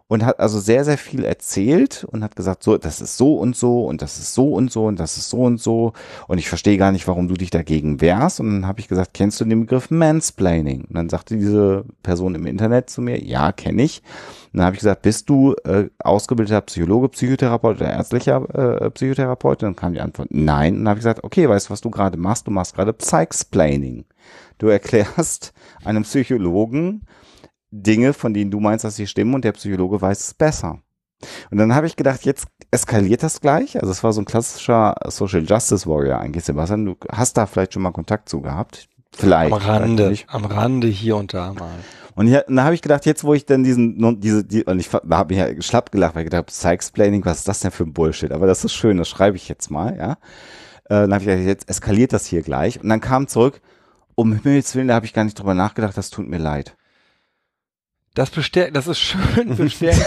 und 0.07 0.25
hat 0.25 0.39
also 0.39 0.59
sehr, 0.59 0.83
sehr 0.83 0.97
viel 0.97 1.23
erzählt 1.23 2.03
und 2.09 2.23
hat 2.23 2.35
gesagt, 2.35 2.63
so, 2.63 2.75
das 2.79 3.01
ist 3.01 3.17
so 3.17 3.35
und 3.35 3.55
so 3.55 3.85
und 3.85 4.01
das 4.01 4.17
ist 4.17 4.33
so 4.33 4.55
und 4.55 4.71
so 4.71 4.87
und 4.87 4.99
das 4.99 5.17
ist 5.17 5.29
so 5.29 5.41
und 5.43 5.61
so 5.61 5.93
und 6.27 6.39
ich 6.39 6.49
verstehe 6.49 6.77
gar 6.77 6.91
nicht, 6.91 7.07
warum 7.07 7.27
du 7.27 7.35
dich 7.35 7.51
dagegen 7.51 8.01
wehrst. 8.01 8.39
Und 8.39 8.49
dann 8.49 8.67
habe 8.67 8.79
ich 8.79 8.87
gesagt, 8.87 9.13
kennst 9.13 9.39
du 9.39 9.45
den 9.45 9.59
Begriff 9.61 9.91
Mansplaining? 9.91 10.85
Und 10.85 10.95
dann 10.95 11.09
sagte 11.09 11.37
diese 11.37 11.85
Person 12.01 12.33
im 12.33 12.47
Internet 12.47 12.89
zu 12.89 13.03
mir, 13.03 13.23
ja, 13.23 13.51
kenne 13.51 13.83
ich. 13.83 14.01
Und 14.51 14.57
dann 14.57 14.65
habe 14.65 14.75
ich 14.75 14.79
gesagt, 14.79 15.03
bist 15.03 15.29
du 15.29 15.53
äh, 15.63 15.89
ausgebildeter 15.99 16.61
Psychologe, 16.61 17.09
Psychotherapeut 17.09 17.77
oder 17.77 17.91
ärztlicher 17.91 18.81
äh, 18.81 18.89
Psychotherapeut? 18.89 19.61
Und 19.61 19.67
dann 19.67 19.75
kam 19.75 19.93
die 19.93 20.01
Antwort, 20.01 20.29
nein. 20.31 20.73
Und 20.73 20.79
dann 20.79 20.89
habe 20.89 20.99
ich 20.99 21.03
gesagt, 21.03 21.23
okay, 21.23 21.47
weißt 21.47 21.67
du, 21.67 21.71
was 21.71 21.81
du 21.81 21.91
gerade 21.91 22.17
machst? 22.17 22.47
Du 22.47 22.51
machst 22.51 22.75
gerade 22.75 22.93
Psychsplaining. 22.93 24.05
Du 24.57 24.67
erklärst 24.67 25.53
einem 25.85 26.03
Psychologen, 26.03 27.05
Dinge, 27.71 28.13
von 28.13 28.33
denen 28.33 28.49
du 28.49 28.59
meinst, 28.59 28.85
dass 28.85 28.95
sie 28.95 29.05
stimmen 29.05 29.35
und 29.35 29.45
der 29.45 29.51
Psychologe 29.51 30.01
weiß 30.01 30.19
es 30.19 30.33
besser. 30.33 30.79
Und 31.51 31.57
dann 31.57 31.75
habe 31.75 31.85
ich 31.85 31.95
gedacht, 31.95 32.25
jetzt 32.25 32.47
eskaliert 32.71 33.21
das 33.23 33.41
gleich. 33.41 33.79
Also 33.79 33.91
es 33.91 34.03
war 34.03 34.13
so 34.13 34.21
ein 34.21 34.25
klassischer 34.25 34.95
Social 35.07 35.43
Justice 35.43 35.87
Warrior 35.87 36.19
eigentlich, 36.19 36.45
Sebastian. 36.45 36.85
Du 36.85 36.95
hast 37.11 37.37
da 37.37 37.45
vielleicht 37.45 37.73
schon 37.73 37.83
mal 37.83 37.91
Kontakt 37.91 38.29
zu 38.29 38.41
gehabt. 38.41 38.88
Vielleicht. 39.11 39.53
Am 39.53 39.59
vielleicht 39.59 39.81
Rande, 39.81 40.09
nicht. 40.09 40.29
am 40.29 40.45
Rande 40.45 40.87
hier 40.87 41.15
und 41.17 41.33
da 41.33 41.53
mal. 41.53 41.79
Und 42.15 42.27
hier, 42.27 42.43
dann 42.47 42.63
habe 42.63 42.75
ich 42.75 42.81
gedacht, 42.81 43.05
jetzt 43.05 43.23
wo 43.23 43.33
ich 43.33 43.45
dann 43.45 43.63
diesen, 43.63 44.19
diese, 44.19 44.43
die, 44.43 44.63
und 44.65 44.79
ich 44.79 44.91
habe 44.91 45.33
mich 45.33 45.37
ja 45.37 45.61
schlapp 45.61 45.91
gelacht, 45.91 46.15
weil 46.15 46.23
ich 46.23 46.29
gedacht, 46.29 46.47
Psy-Explaining, 46.47 47.23
was 47.23 47.39
ist 47.39 47.47
das 47.47 47.61
denn 47.61 47.71
für 47.71 47.83
ein 47.83 47.93
Bullshit? 47.93 48.31
Aber 48.31 48.45
das 48.45 48.65
ist 48.65 48.73
schön, 48.73 48.97
das 48.97 49.07
schreibe 49.07 49.37
ich 49.37 49.47
jetzt 49.47 49.71
mal, 49.71 49.95
ja. 49.97 50.11
Äh, 50.85 51.01
dann 51.01 51.13
habe 51.13 51.23
ich 51.23 51.29
gedacht, 51.29 51.45
jetzt 51.45 51.69
eskaliert 51.69 52.13
das 52.13 52.25
hier 52.25 52.41
gleich. 52.41 52.81
Und 52.81 52.89
dann 52.89 52.99
kam 52.99 53.27
zurück, 53.27 53.61
um 54.15 54.33
Himmels 54.33 54.75
Willen, 54.75 54.89
da 54.89 54.95
habe 54.95 55.05
ich 55.05 55.13
gar 55.13 55.23
nicht 55.23 55.39
drüber 55.39 55.53
nachgedacht, 55.53 55.95
das 55.97 56.09
tut 56.09 56.27
mir 56.27 56.39
leid. 56.39 56.75
Das 58.15 58.31
bestärkt, 58.31 58.75
das 58.75 58.87
ist 58.87 58.99
schön 58.99 59.55
bestärkt 59.55 60.05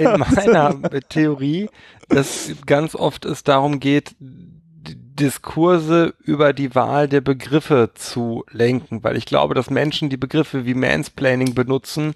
in 0.00 0.18
meiner 0.18 0.80
Theorie, 1.10 1.68
dass 2.08 2.52
ganz 2.64 2.94
oft 2.94 3.26
es 3.26 3.44
darum 3.44 3.80
geht, 3.80 4.14
Diskurse 5.20 6.14
über 6.24 6.52
die 6.52 6.74
Wahl 6.74 7.06
der 7.08 7.20
Begriffe 7.20 7.90
zu 7.94 8.44
lenken, 8.50 9.04
weil 9.04 9.16
ich 9.16 9.26
glaube, 9.26 9.54
dass 9.54 9.70
Menschen, 9.70 10.08
die 10.10 10.16
Begriffe 10.16 10.64
wie 10.66 10.74
Mansplaining 10.74 11.54
benutzen, 11.54 12.14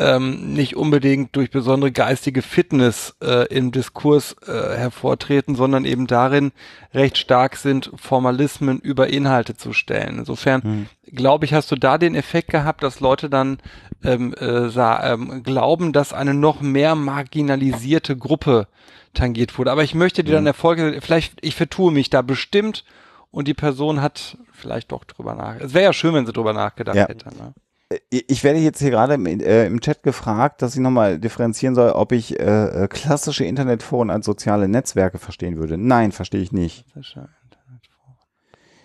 ähm, 0.00 0.52
nicht 0.54 0.76
unbedingt 0.76 1.34
durch 1.34 1.50
besondere 1.50 1.90
geistige 1.90 2.40
Fitness 2.40 3.16
äh, 3.20 3.48
im 3.52 3.72
Diskurs 3.72 4.36
äh, 4.46 4.52
hervortreten, 4.76 5.56
sondern 5.56 5.84
eben 5.84 6.06
darin 6.06 6.52
recht 6.94 7.18
stark 7.18 7.56
sind, 7.56 7.90
Formalismen 7.96 8.78
über 8.78 9.08
Inhalte 9.08 9.56
zu 9.56 9.72
stellen. 9.72 10.20
Insofern 10.20 10.88
glaube 11.12 11.46
ich, 11.46 11.52
hast 11.52 11.72
du 11.72 11.76
da 11.76 11.98
den 11.98 12.14
Effekt 12.14 12.50
gehabt, 12.50 12.84
dass 12.84 13.00
Leute 13.00 13.28
dann 13.28 13.58
ähm, 14.04 14.34
äh, 14.34 14.68
sa- 14.68 15.12
ähm, 15.12 15.42
glauben, 15.42 15.92
dass 15.92 16.12
eine 16.12 16.32
noch 16.32 16.60
mehr 16.60 16.94
marginalisierte 16.94 18.16
Gruppe 18.16 18.68
tangiert 19.14 19.58
wurde. 19.58 19.70
Aber 19.72 19.82
ich 19.84 19.94
möchte 19.94 20.24
dir 20.24 20.32
dann 20.32 20.46
Erfolge, 20.46 20.98
vielleicht, 21.02 21.34
ich 21.44 21.54
vertue 21.54 21.92
mich 21.92 22.10
da 22.10 22.22
bestimmt 22.22 22.84
und 23.30 23.48
die 23.48 23.54
Person 23.54 24.00
hat 24.02 24.38
vielleicht 24.52 24.92
doch 24.92 25.04
drüber 25.04 25.34
nach. 25.34 25.56
Es 25.60 25.74
wäre 25.74 25.84
ja 25.84 25.92
schön, 25.92 26.14
wenn 26.14 26.26
sie 26.26 26.32
drüber 26.32 26.52
nachgedacht 26.52 26.96
Ja. 26.96 27.08
hätte. 27.08 27.28
Ne? 27.28 27.54
Äh, 27.90 28.22
Ich 28.28 28.44
werde 28.44 28.58
jetzt 28.58 28.80
hier 28.80 28.90
gerade 28.90 29.14
im, 29.14 29.26
äh, 29.26 29.66
im 29.66 29.80
Chat 29.80 30.02
gefragt, 30.02 30.62
dass 30.62 30.74
ich 30.74 30.80
nochmal 30.80 31.18
differenzieren 31.18 31.74
soll, 31.74 31.90
ob 31.90 32.12
ich 32.12 32.38
äh, 32.38 32.84
äh, 32.84 32.88
klassische 32.88 33.44
Internetforen 33.44 34.10
als 34.10 34.26
soziale 34.26 34.68
Netzwerke 34.68 35.18
verstehen 35.18 35.56
würde. 35.58 35.76
Nein, 35.78 36.12
verstehe 36.12 36.40
ich 36.40 36.52
nicht. 36.52 36.84
Ja 36.94 37.02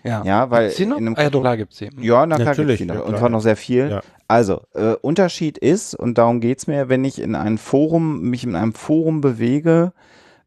Internetforen. 0.06 0.26
Ja. 0.26 0.50
Weil 0.50 0.64
Gibt's 0.66 0.78
die 0.78 0.86
noch? 0.86 0.98
in 0.98 1.08
einem 1.08 1.16
ah, 1.18 1.24
ja, 1.24 1.30
doch, 1.30 1.42
klar 1.42 1.58
gibt's 1.58 1.78
sie. 1.78 1.90
Ja, 2.00 2.26
na 2.26 2.36
klar, 2.36 2.48
Natürlich, 2.50 2.80
gibt's 2.80 2.94
die 2.94 3.00
noch. 3.00 3.06
und 3.08 3.18
zwar 3.18 3.30
noch 3.30 3.40
sehr 3.42 3.56
viel. 3.56 3.90
Ja. 3.90 4.02
Also, 4.28 4.62
äh, 4.74 4.94
Unterschied 5.02 5.58
ist, 5.58 5.96
und 5.96 6.18
darum 6.18 6.40
geht's 6.40 6.68
mir, 6.68 6.90
wenn 6.90 7.04
ich 7.04 7.20
in 7.22 7.36
ein 7.36 7.58
Forum, 7.58 8.22
mich 8.22 8.44
in 8.44 8.56
einem 8.56 8.74
Forum 8.74 9.22
bewege, 9.22 9.94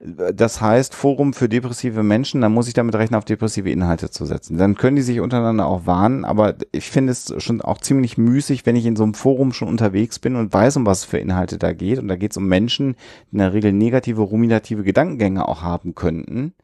äh, 0.00 0.32
das 0.34 0.60
heißt 0.60 0.94
Forum 0.94 1.34
für 1.34 1.48
depressive 1.48 2.02
Menschen, 2.02 2.40
dann 2.40 2.52
muss 2.52 2.68
ich 2.68 2.74
damit 2.74 2.94
rechnen, 2.94 3.18
auf 3.18 3.24
depressive 3.24 3.70
Inhalte 3.70 4.10
zu 4.10 4.24
setzen. 4.24 4.56
Dann 4.56 4.76
können 4.76 4.96
die 4.96 5.02
sich 5.02 5.20
untereinander 5.20 5.66
auch 5.66 5.86
warnen, 5.86 6.24
aber 6.24 6.54
ich 6.72 6.90
finde 6.90 7.12
es 7.12 7.32
schon 7.38 7.60
auch 7.60 7.78
ziemlich 7.78 8.16
müßig, 8.18 8.64
wenn 8.66 8.76
ich 8.76 8.86
in 8.86 8.96
so 8.96 9.04
einem 9.04 9.14
Forum 9.14 9.52
schon 9.52 9.68
unterwegs 9.68 10.18
bin 10.18 10.36
und 10.36 10.52
weiß, 10.52 10.78
um 10.78 10.86
was 10.86 11.04
für 11.04 11.18
Inhalte 11.18 11.58
da 11.58 11.72
geht. 11.72 11.98
Und 11.98 12.08
da 12.08 12.16
geht's 12.16 12.36
um 12.36 12.46
Menschen, 12.46 12.96
die 13.30 13.34
in 13.34 13.38
der 13.38 13.52
Regel 13.52 13.72
negative, 13.72 14.22
ruminative 14.22 14.82
Gedankengänge 14.82 15.46
auch 15.46 15.62
haben 15.62 15.94
könnten 15.94 16.54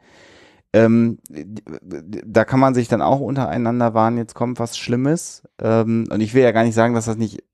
ähm, 0.73 1.19
da 1.29 2.45
kann 2.45 2.61
man 2.61 2.75
sich 2.75 2.89
dann 2.89 3.03
auch 3.03 3.21
untereinander 3.21 3.95
warnen, 3.95 4.19
jetzt 4.19 4.35
kommt 4.35 4.59
was 4.59 4.79
Schlimmes. 4.79 5.43
Ähm, 5.61 6.09
und 6.11 6.21
ich 6.21 6.35
will 6.35 6.43
ja 6.43 6.53
gar 6.53 6.65
nicht 6.65 6.75
sagen, 6.75 6.95
dass 6.95 7.07
das 7.07 7.17
nicht 7.17 7.45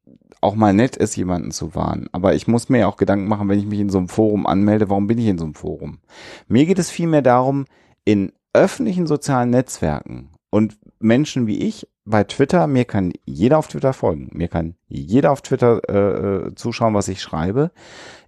auch 0.41 0.55
mal 0.55 0.73
nett 0.73 0.97
ist, 0.97 1.17
jemanden 1.17 1.51
zu 1.51 1.75
warnen. 1.75 2.09
Aber 2.13 2.35
ich 2.35 2.47
muss 2.47 2.69
mir 2.69 2.79
ja 2.79 2.87
auch 2.87 2.97
Gedanken 2.97 3.27
machen, 3.27 3.49
wenn 3.49 3.59
ich 3.59 3.67
mich 3.67 3.81
in 3.81 3.91
so 3.91 3.99
einem 3.99 4.09
Forum 4.09 4.47
anmelde, 4.47 4.89
warum 4.89 5.07
bin 5.07 5.19
ich 5.19 5.27
in 5.27 5.39
so 5.39 5.45
einem 5.45 5.55
Forum? 5.55 5.99
Mir 6.47 6.65
geht 6.67 6.79
es 6.79 6.91
vielmehr 6.91 7.23
darum, 7.23 7.65
in 8.05 8.33
öffentlichen 8.53 9.07
sozialen 9.07 9.51
Netzwerken 9.51 10.31
und 10.51 10.79
Menschen 11.01 11.47
wie 11.47 11.59
ich 11.59 11.87
bei 12.05 12.25
Twitter, 12.25 12.67
mir 12.67 12.85
kann 12.87 13.13
jeder 13.27 13.59
auf 13.59 13.69
Twitter 13.69 13.93
folgen. 13.93 14.31
Mir 14.33 14.49
kann 14.49 14.77
jeder 14.87 15.31
auf 15.31 15.43
Twitter 15.43 15.81
äh, 15.89 16.47
äh, 16.47 16.55
zuschauen, 16.55 16.95
was 16.95 17.09
ich 17.09 17.21
schreibe. 17.21 17.71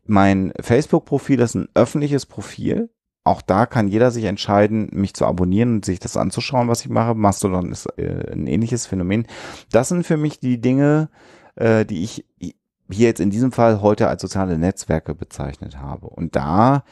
Mein 0.04 0.52
Facebook-Profil 0.60 1.40
ist 1.40 1.54
ein 1.54 1.68
öffentliches 1.74 2.26
Profil. 2.26 2.90
Auch 3.30 3.42
da 3.42 3.64
kann 3.64 3.86
jeder 3.86 4.10
sich 4.10 4.24
entscheiden, 4.24 4.88
mich 4.90 5.14
zu 5.14 5.24
abonnieren 5.24 5.76
und 5.76 5.84
sich 5.84 6.00
das 6.00 6.16
anzuschauen, 6.16 6.66
was 6.66 6.80
ich 6.80 6.88
mache. 6.88 7.14
Mastodon 7.14 7.70
ist 7.70 7.86
äh, 7.96 8.32
ein 8.32 8.48
ähnliches 8.48 8.86
Phänomen. 8.86 9.24
Das 9.70 9.88
sind 9.88 10.04
für 10.04 10.16
mich 10.16 10.40
die 10.40 10.60
Dinge, 10.60 11.10
äh, 11.54 11.84
die 11.84 12.02
ich 12.02 12.24
hier 12.40 13.06
jetzt 13.06 13.20
in 13.20 13.30
diesem 13.30 13.52
Fall 13.52 13.82
heute 13.82 14.08
als 14.08 14.22
soziale 14.22 14.58
Netzwerke 14.58 15.14
bezeichnet 15.14 15.78
habe. 15.78 16.08
Und 16.08 16.34
da 16.34 16.82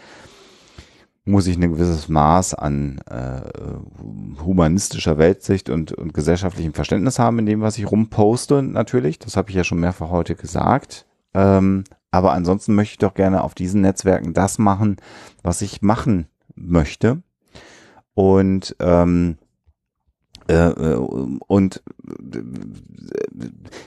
muss 1.24 1.48
ich 1.48 1.56
ein 1.56 1.73
gewisses 1.73 2.09
Maß 2.09 2.55
an 2.55 3.01
äh, 3.10 3.40
humanistischer 4.40 5.19
Weltsicht 5.19 5.70
und, 5.70 5.90
und 5.90 6.15
gesellschaftlichem 6.15 6.73
Verständnis 6.73 7.19
haben 7.19 7.40
in 7.40 7.47
dem, 7.47 7.62
was 7.62 7.78
ich 7.78 7.90
rumposte, 7.90 8.62
natürlich. 8.62 9.19
Das 9.19 9.36
habe 9.36 9.51
ich 9.51 9.56
ja 9.56 9.65
schon 9.65 9.81
mehrfach 9.81 10.10
heute 10.10 10.36
gesagt. 10.36 11.05
Ähm, 11.35 11.82
aber 12.11 12.33
ansonsten 12.33 12.75
möchte 12.75 12.93
ich 12.93 12.99
doch 12.99 13.15
gerne 13.15 13.43
auf 13.43 13.55
diesen 13.55 13.81
Netzwerken 13.83 14.33
das 14.35 14.59
machen, 14.59 14.97
was 15.43 15.63
ich 15.63 15.83
machen 15.83 16.27
möchte. 16.55 17.23
Und 18.15 18.75
ähm, 18.81 19.37
äh, 20.49 20.55
äh, 20.55 20.95
und 20.95 21.83
äh, 22.33 22.39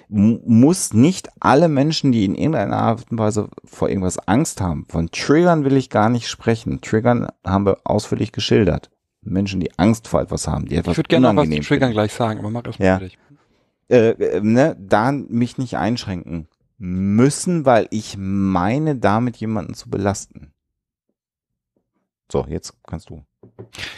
mu- 0.09 0.39
muss 0.45 0.93
nicht 0.93 1.29
alle 1.39 1.67
Menschen, 1.67 2.11
die 2.11 2.23
in 2.25 2.35
irgendeiner 2.35 2.77
Art 2.77 3.05
und 3.11 3.17
Weise 3.17 3.49
vor 3.65 3.89
irgendwas 3.89 4.19
Angst 4.27 4.61
haben, 4.61 4.85
von 4.87 5.09
Triggern 5.11 5.65
will 5.65 5.75
ich 5.75 5.89
gar 5.89 6.09
nicht 6.09 6.27
sprechen. 6.29 6.81
Triggern 6.81 7.27
haben 7.45 7.65
wir 7.65 7.79
ausführlich 7.83 8.31
geschildert. 8.31 8.91
Menschen, 9.23 9.59
die 9.59 9.77
Angst 9.77 10.07
vor 10.07 10.21
etwas 10.21 10.47
haben, 10.47 10.67
die 10.67 10.75
etwas 10.75 10.93
Ich 10.93 10.97
würde 10.97 11.07
gerne 11.09 11.33
noch 11.33 11.43
was 11.43 11.49
zu 11.49 11.59
Triggern 11.61 11.91
gleich 11.91 12.13
sagen, 12.13 12.39
aber 12.39 12.49
mach 12.49 12.65
erst 12.65 12.79
mal 12.79 12.85
Ja. 12.85 12.97
fertig. 12.99 13.17
Äh, 13.89 14.09
äh, 14.11 14.41
ne, 14.41 14.77
da 14.79 15.11
mich 15.11 15.57
nicht 15.57 15.77
einschränken 15.77 16.47
müssen, 16.81 17.63
weil 17.63 17.87
ich 17.91 18.15
meine, 18.17 18.95
damit 18.95 19.37
jemanden 19.37 19.75
zu 19.75 19.89
belasten. 19.89 20.51
So, 22.31 22.45
jetzt 22.49 22.73
kannst 22.87 23.11
du. 23.11 23.23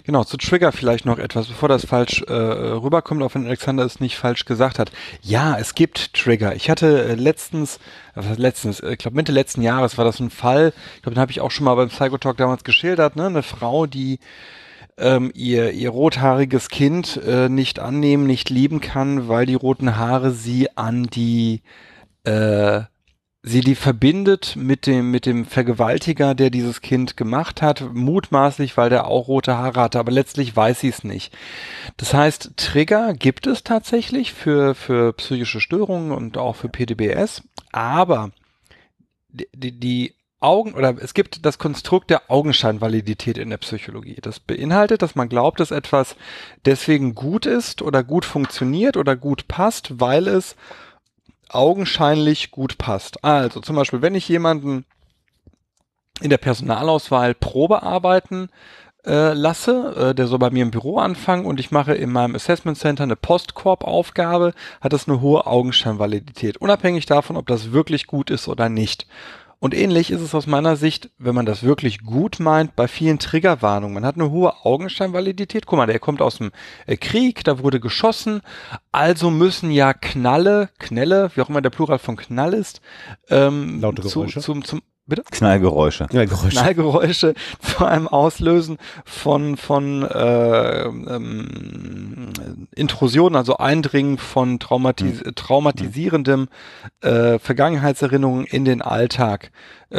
Genau, 0.04 0.24
zu 0.24 0.38
Trigger 0.38 0.72
vielleicht 0.72 1.06
noch 1.06 1.18
etwas, 1.18 1.48
bevor 1.48 1.70
das 1.70 1.86
falsch 1.86 2.24
äh, 2.24 2.34
rüberkommt, 2.34 3.22
auch 3.24 3.36
wenn 3.36 3.46
Alexander 3.46 3.86
es 3.86 4.02
nicht 4.02 4.18
falsch 4.18 4.44
gesagt 4.46 4.80
hat. 4.80 4.92
Ja, 5.22 5.58
es 5.58 5.76
gibt 5.76 6.14
Trigger. 6.14 6.56
Ich 6.56 6.70
hatte 6.70 7.06
äh, 7.06 7.16
letztens, 7.16 7.80
äh, 8.16 8.34
letztens, 8.36 8.82
äh, 8.82 8.94
ich 8.94 8.98
glaube 8.98 9.16
Mitte 9.16 9.32
letzten 9.32 9.62
Jahres 9.62 9.98
war 9.98 10.04
das 10.04 10.20
ein 10.20 10.30
Fall, 10.30 10.74
ich 10.96 11.04
glaube, 11.04 11.16
den 11.16 11.22
habe 11.22 11.32
ich 11.32 11.42
auch 11.42 11.52
schon 11.52 11.66
mal 11.66 11.76
beim 11.76 11.90
Psychotalk 11.90 12.38
damals 12.38 12.64
geschildert, 12.64 13.16
ne? 13.16 13.28
Eine 13.28 13.44
Frau, 13.44 13.86
die 13.86 14.20
ähm, 14.98 15.32
ihr, 15.34 15.72
ihr 15.72 15.90
rothaariges 15.90 16.70
Kind 16.70 17.18
äh, 17.26 17.48
nicht 17.50 17.80
annehmen, 17.80 18.28
nicht 18.28 18.50
lieben 18.50 18.82
kann, 18.82 19.28
weil 19.28 19.46
die 19.46 19.56
roten 19.56 19.98
Haare 19.98 20.32
sie 20.32 20.76
an 20.76 21.04
die 21.04 21.62
äh, 22.24 22.82
sie 23.44 23.60
die 23.60 23.76
verbindet 23.76 24.56
mit 24.56 24.88
dem 24.88 25.12
mit 25.12 25.26
dem 25.26 25.46
Vergewaltiger, 25.46 26.34
der 26.34 26.50
dieses 26.50 26.82
Kind 26.82 27.18
gemacht 27.18 27.62
hat, 27.62 27.94
mutmaßlich, 27.94 28.78
weil 28.78 28.90
der 28.90 29.08
auch 29.08 29.28
rote 29.28 29.58
Haare 29.58 29.82
hatte, 29.82 30.00
aber 30.00 30.12
letztlich 30.12 30.56
weiß 30.56 30.80
sie 30.80 30.88
es 30.88 31.04
nicht. 31.04 31.36
Das 31.98 32.14
heißt, 32.14 32.52
Trigger 32.56 33.14
gibt 33.14 33.46
es 33.48 33.64
tatsächlich 33.64 34.34
für 34.34 34.76
für 34.76 35.14
psychische 35.14 35.60
Störungen 35.60 36.12
und 36.12 36.38
auch 36.38 36.56
für 36.56 36.70
PDBS, 36.70 37.44
aber 37.72 38.32
die, 39.30 39.48
die, 39.54 39.80
die 39.80 40.16
Augen 40.40 40.74
oder 40.74 40.96
es 41.00 41.14
gibt 41.14 41.46
das 41.46 41.58
Konstrukt 41.58 42.10
der 42.10 42.30
Augenscheinvalidität 42.30 43.38
in 43.38 43.50
der 43.50 43.58
Psychologie. 43.58 44.18
Das 44.22 44.40
beinhaltet, 44.40 45.02
dass 45.02 45.16
man 45.16 45.30
glaubt, 45.30 45.60
dass 45.60 45.72
etwas 45.72 46.16
deswegen 46.66 47.16
gut 47.16 47.46
ist 47.46 47.82
oder 47.82 48.04
gut 48.04 48.26
funktioniert 48.26 48.98
oder 48.98 49.16
gut 49.16 49.48
passt, 49.48 50.02
weil 50.02 50.28
es 50.28 50.56
augenscheinlich 51.56 52.52
gut 52.52 52.78
passt. 52.78 53.24
Also 53.24 53.60
zum 53.60 53.76
Beispiel, 53.76 54.02
wenn 54.02 54.16
ich 54.16 54.28
jemanden 54.30 54.86
in 56.22 56.30
der 56.30 56.38
Personalauswahl 56.38 57.34
Probe 57.34 57.84
arbeiten 57.84 58.50
äh, 59.06 59.34
lasse, 59.34 60.12
äh, 60.12 60.16
der 60.16 60.28
soll 60.28 60.40
bei 60.40 60.50
mir 60.50 60.64
im 60.64 60.72
Büro 60.72 60.98
anfangen 60.98 61.46
und 61.46 61.60
ich 61.60 61.72
mache 61.72 61.94
in 61.94 62.12
meinem 62.12 62.36
Assessment 62.36 62.78
Center 62.78 63.04
eine 63.04 63.16
Postkorb-Aufgabe, 63.16 64.54
hat 64.80 64.94
das 64.94 65.08
eine 65.08 65.20
hohe 65.20 65.46
Augenscheinvalidität, 65.46 66.58
unabhängig 66.58 67.06
davon, 67.06 67.36
ob 67.36 67.48
das 67.48 67.72
wirklich 67.72 68.08
gut 68.08 68.30
ist 68.30 68.48
oder 68.48 68.70
nicht. 68.70 69.08
Und 69.64 69.74
ähnlich 69.74 70.12
ist 70.12 70.20
es 70.20 70.36
aus 70.36 70.46
meiner 70.46 70.76
Sicht, 70.76 71.10
wenn 71.18 71.34
man 71.34 71.46
das 71.46 71.64
wirklich 71.64 72.02
gut 72.02 72.42
meint, 72.42 72.76
bei 72.76 72.90
vielen 72.90 73.18
Triggerwarnungen. 73.18 73.94
Man 73.94 74.06
hat 74.06 74.16
eine 74.16 74.30
hohe 74.30 74.66
Augenscheinvalidität. 74.66 75.66
Guck 75.66 75.78
mal, 75.78 75.86
der 75.86 76.00
kommt 76.00 76.22
aus 76.22 76.40
dem 76.40 76.52
äh, 76.86 76.98
Krieg, 76.98 77.46
da 77.46 77.60
wurde 77.60 77.80
geschossen. 77.80 78.42
Also 78.92 79.30
müssen 79.30 79.72
ja 79.72 79.94
Knalle, 79.94 80.68
Knelle, 80.80 81.32
wie 81.34 81.42
auch 81.42 81.48
immer 81.48 81.62
der 81.62 81.70
Plural 81.70 81.98
von 81.98 82.18
Knall 82.18 82.54
ist, 82.54 82.82
ähm, 83.30 83.80
Laute 83.80 84.02
zu, 84.02 84.20
Geräusche. 84.20 84.42
zum, 84.42 84.66
zum, 84.66 84.82
bitte? 85.06 85.24
Knallgeräusche. 85.30 86.08
Ja, 86.12 86.26
Geräusche. 86.26 86.50
Knallgeräusche 86.50 87.34
zu 87.60 87.86
einem 87.86 88.08
Auslösen 88.08 88.78
von, 89.06 89.58
von 89.58 90.04
äh, 90.04 90.84
ähm, 90.84 92.30
Intrusion, 92.76 93.36
also 93.36 93.58
Eindringen 93.58 94.18
von 94.18 94.60
traumatis 94.60 95.24
Mhm. 95.24 95.36
traumatisierendem 95.36 96.48
äh, 97.02 97.40
Vergangenheitserinnerungen 97.40 98.46
in 98.46 98.66
den 98.66 98.82
Alltag 98.82 99.52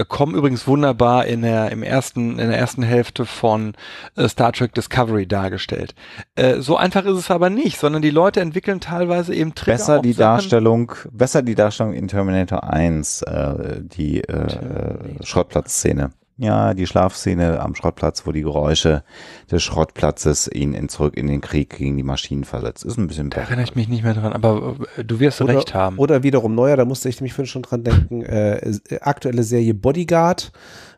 kommen 0.02 0.34
übrigens 0.34 0.66
wunderbar 0.66 1.26
in 1.26 1.42
der 1.42 1.70
im 1.70 1.84
ersten 1.84 2.38
in 2.38 2.48
der 2.48 2.58
ersten 2.58 2.82
Hälfte 2.82 3.26
von 3.26 3.74
äh, 4.16 4.28
Star 4.28 4.52
Trek 4.52 4.74
Discovery 4.74 5.26
dargestellt. 5.26 5.94
Äh, 6.34 6.60
so 6.60 6.76
einfach 6.76 7.04
ist 7.04 7.18
es 7.18 7.30
aber 7.30 7.50
nicht, 7.50 7.78
sondern 7.78 8.02
die 8.02 8.10
Leute 8.10 8.40
entwickeln 8.40 8.80
teilweise 8.80 9.34
eben 9.34 9.54
Trigger 9.54 9.76
Besser 9.76 10.00
die 10.00 10.14
Darstellung, 10.14 10.92
besser 11.12 11.42
die 11.42 11.54
Darstellung 11.54 11.92
in 11.92 12.08
Terminator 12.08 12.64
1, 12.64 13.22
äh, 13.22 13.80
die 13.82 14.20
äh, 14.20 14.32
äh, 14.32 15.24
Schrottplatzszene. 15.24 16.10
Ja, 16.36 16.74
die 16.74 16.86
Schlafszene 16.86 17.60
am 17.60 17.76
Schrottplatz, 17.76 18.26
wo 18.26 18.32
die 18.32 18.42
Geräusche 18.42 19.04
des 19.50 19.62
Schrottplatzes 19.62 20.48
ihn 20.52 20.74
in, 20.74 20.88
zurück 20.88 21.16
in 21.16 21.28
den 21.28 21.40
Krieg 21.40 21.76
gegen 21.76 21.96
die 21.96 22.02
Maschinen 22.02 22.42
versetzt. 22.44 22.84
Ist 22.84 22.98
ein 22.98 23.06
bisschen 23.06 23.30
Da 23.30 23.42
erinnere 23.42 23.62
ich 23.64 23.76
mich 23.76 23.88
nicht 23.88 24.02
mehr 24.02 24.14
dran, 24.14 24.32
aber 24.32 24.76
äh, 24.96 25.04
du 25.04 25.20
wirst 25.20 25.40
Oder, 25.40 25.56
recht 25.56 25.74
haben. 25.74 25.96
oder 25.98 26.22
wiederum 26.24 26.54
neuer, 26.56 26.76
da 26.76 26.84
musste 26.84 27.08
ich 27.08 27.20
mich 27.20 27.32
vorhin 27.34 27.46
schon 27.46 27.62
dran 27.62 27.84
denken, 27.84 28.22
äh, 28.24 28.56
äh, 28.56 29.00
aktuelle 29.00 29.44
Serie 29.44 29.74
Bodyguard. 29.74 30.50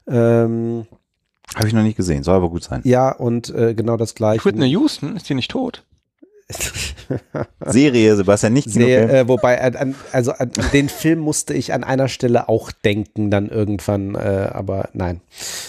Ähm, 0.08 0.86
Habe 1.54 1.68
ich 1.68 1.74
noch 1.74 1.82
nicht 1.82 1.96
gesehen, 1.96 2.22
soll 2.22 2.36
aber 2.36 2.48
gut 2.48 2.64
sein. 2.64 2.80
ja, 2.84 3.10
und 3.12 3.50
äh, 3.54 3.74
genau 3.74 3.96
das 3.96 4.14
gleiche. 4.14 4.44
Whitney 4.44 4.68
Houston, 4.70 5.16
ist 5.16 5.28
die 5.28 5.34
nicht 5.34 5.50
tot? 5.50 5.84
Serie, 7.66 8.14
Sebastian, 8.14 8.52
nicht 8.52 8.70
Sehe, 8.70 9.00
Kinofilm. 9.00 9.10
äh, 9.10 9.28
wobei, 9.28 9.60
an, 9.60 9.74
an, 9.76 9.94
also 10.12 10.32
an 10.32 10.50
den 10.72 10.88
Film 10.88 11.18
musste 11.18 11.54
ich 11.54 11.72
an 11.72 11.82
einer 11.82 12.08
Stelle 12.08 12.48
auch 12.48 12.70
denken, 12.70 13.30
dann 13.30 13.48
irgendwann, 13.48 14.14
äh, 14.14 14.50
aber 14.52 14.88
nein, 14.92 15.20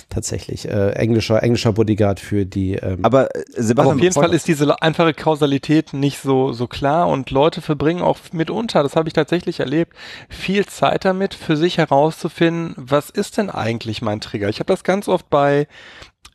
tatsächlich. 0.10 0.68
Äh, 0.70 0.91
englischer, 0.91 1.41
englischer 1.41 1.74
Bodyguard 1.74 2.20
für 2.20 2.45
die. 2.45 2.74
Ähm, 2.76 2.99
Aber 3.04 3.36
äh, 3.36 3.40
Aber 3.40 3.64
Sebastian, 3.64 3.95
auf 3.95 4.04
jeden 4.04 4.14
Fall 4.14 4.34
ist 4.34 4.48
diese 4.48 4.82
einfache 4.82 5.14
Kausalität 5.14 5.94
nicht 5.94 6.20
so, 6.20 6.54
so 6.54 6.68
klar 6.68 7.08
und 7.08 7.32
Leute 7.32 7.62
verbringen 7.62 8.02
auch 8.02 8.20
mitunter, 8.32 8.84
das 8.84 8.95
habe 8.95 9.10
ich 9.10 9.14
tatsächlich 9.14 9.60
erlebt, 9.60 9.94
viel 10.30 10.66
Zeit 10.68 11.06
damit, 11.06 11.34
für 11.34 11.58
sich 11.58 11.80
herauszufinden, 11.80 12.76
was 12.78 13.10
ist 13.10 13.38
denn 13.38 13.49
eigentlich 13.49 14.04
mein 14.04 14.22
Trigger? 14.22 14.49
Ich 14.49 14.60
habe 14.60 14.72
das 14.72 14.84
ganz 14.84 15.08
oft 15.08 15.30
bei 15.30 15.68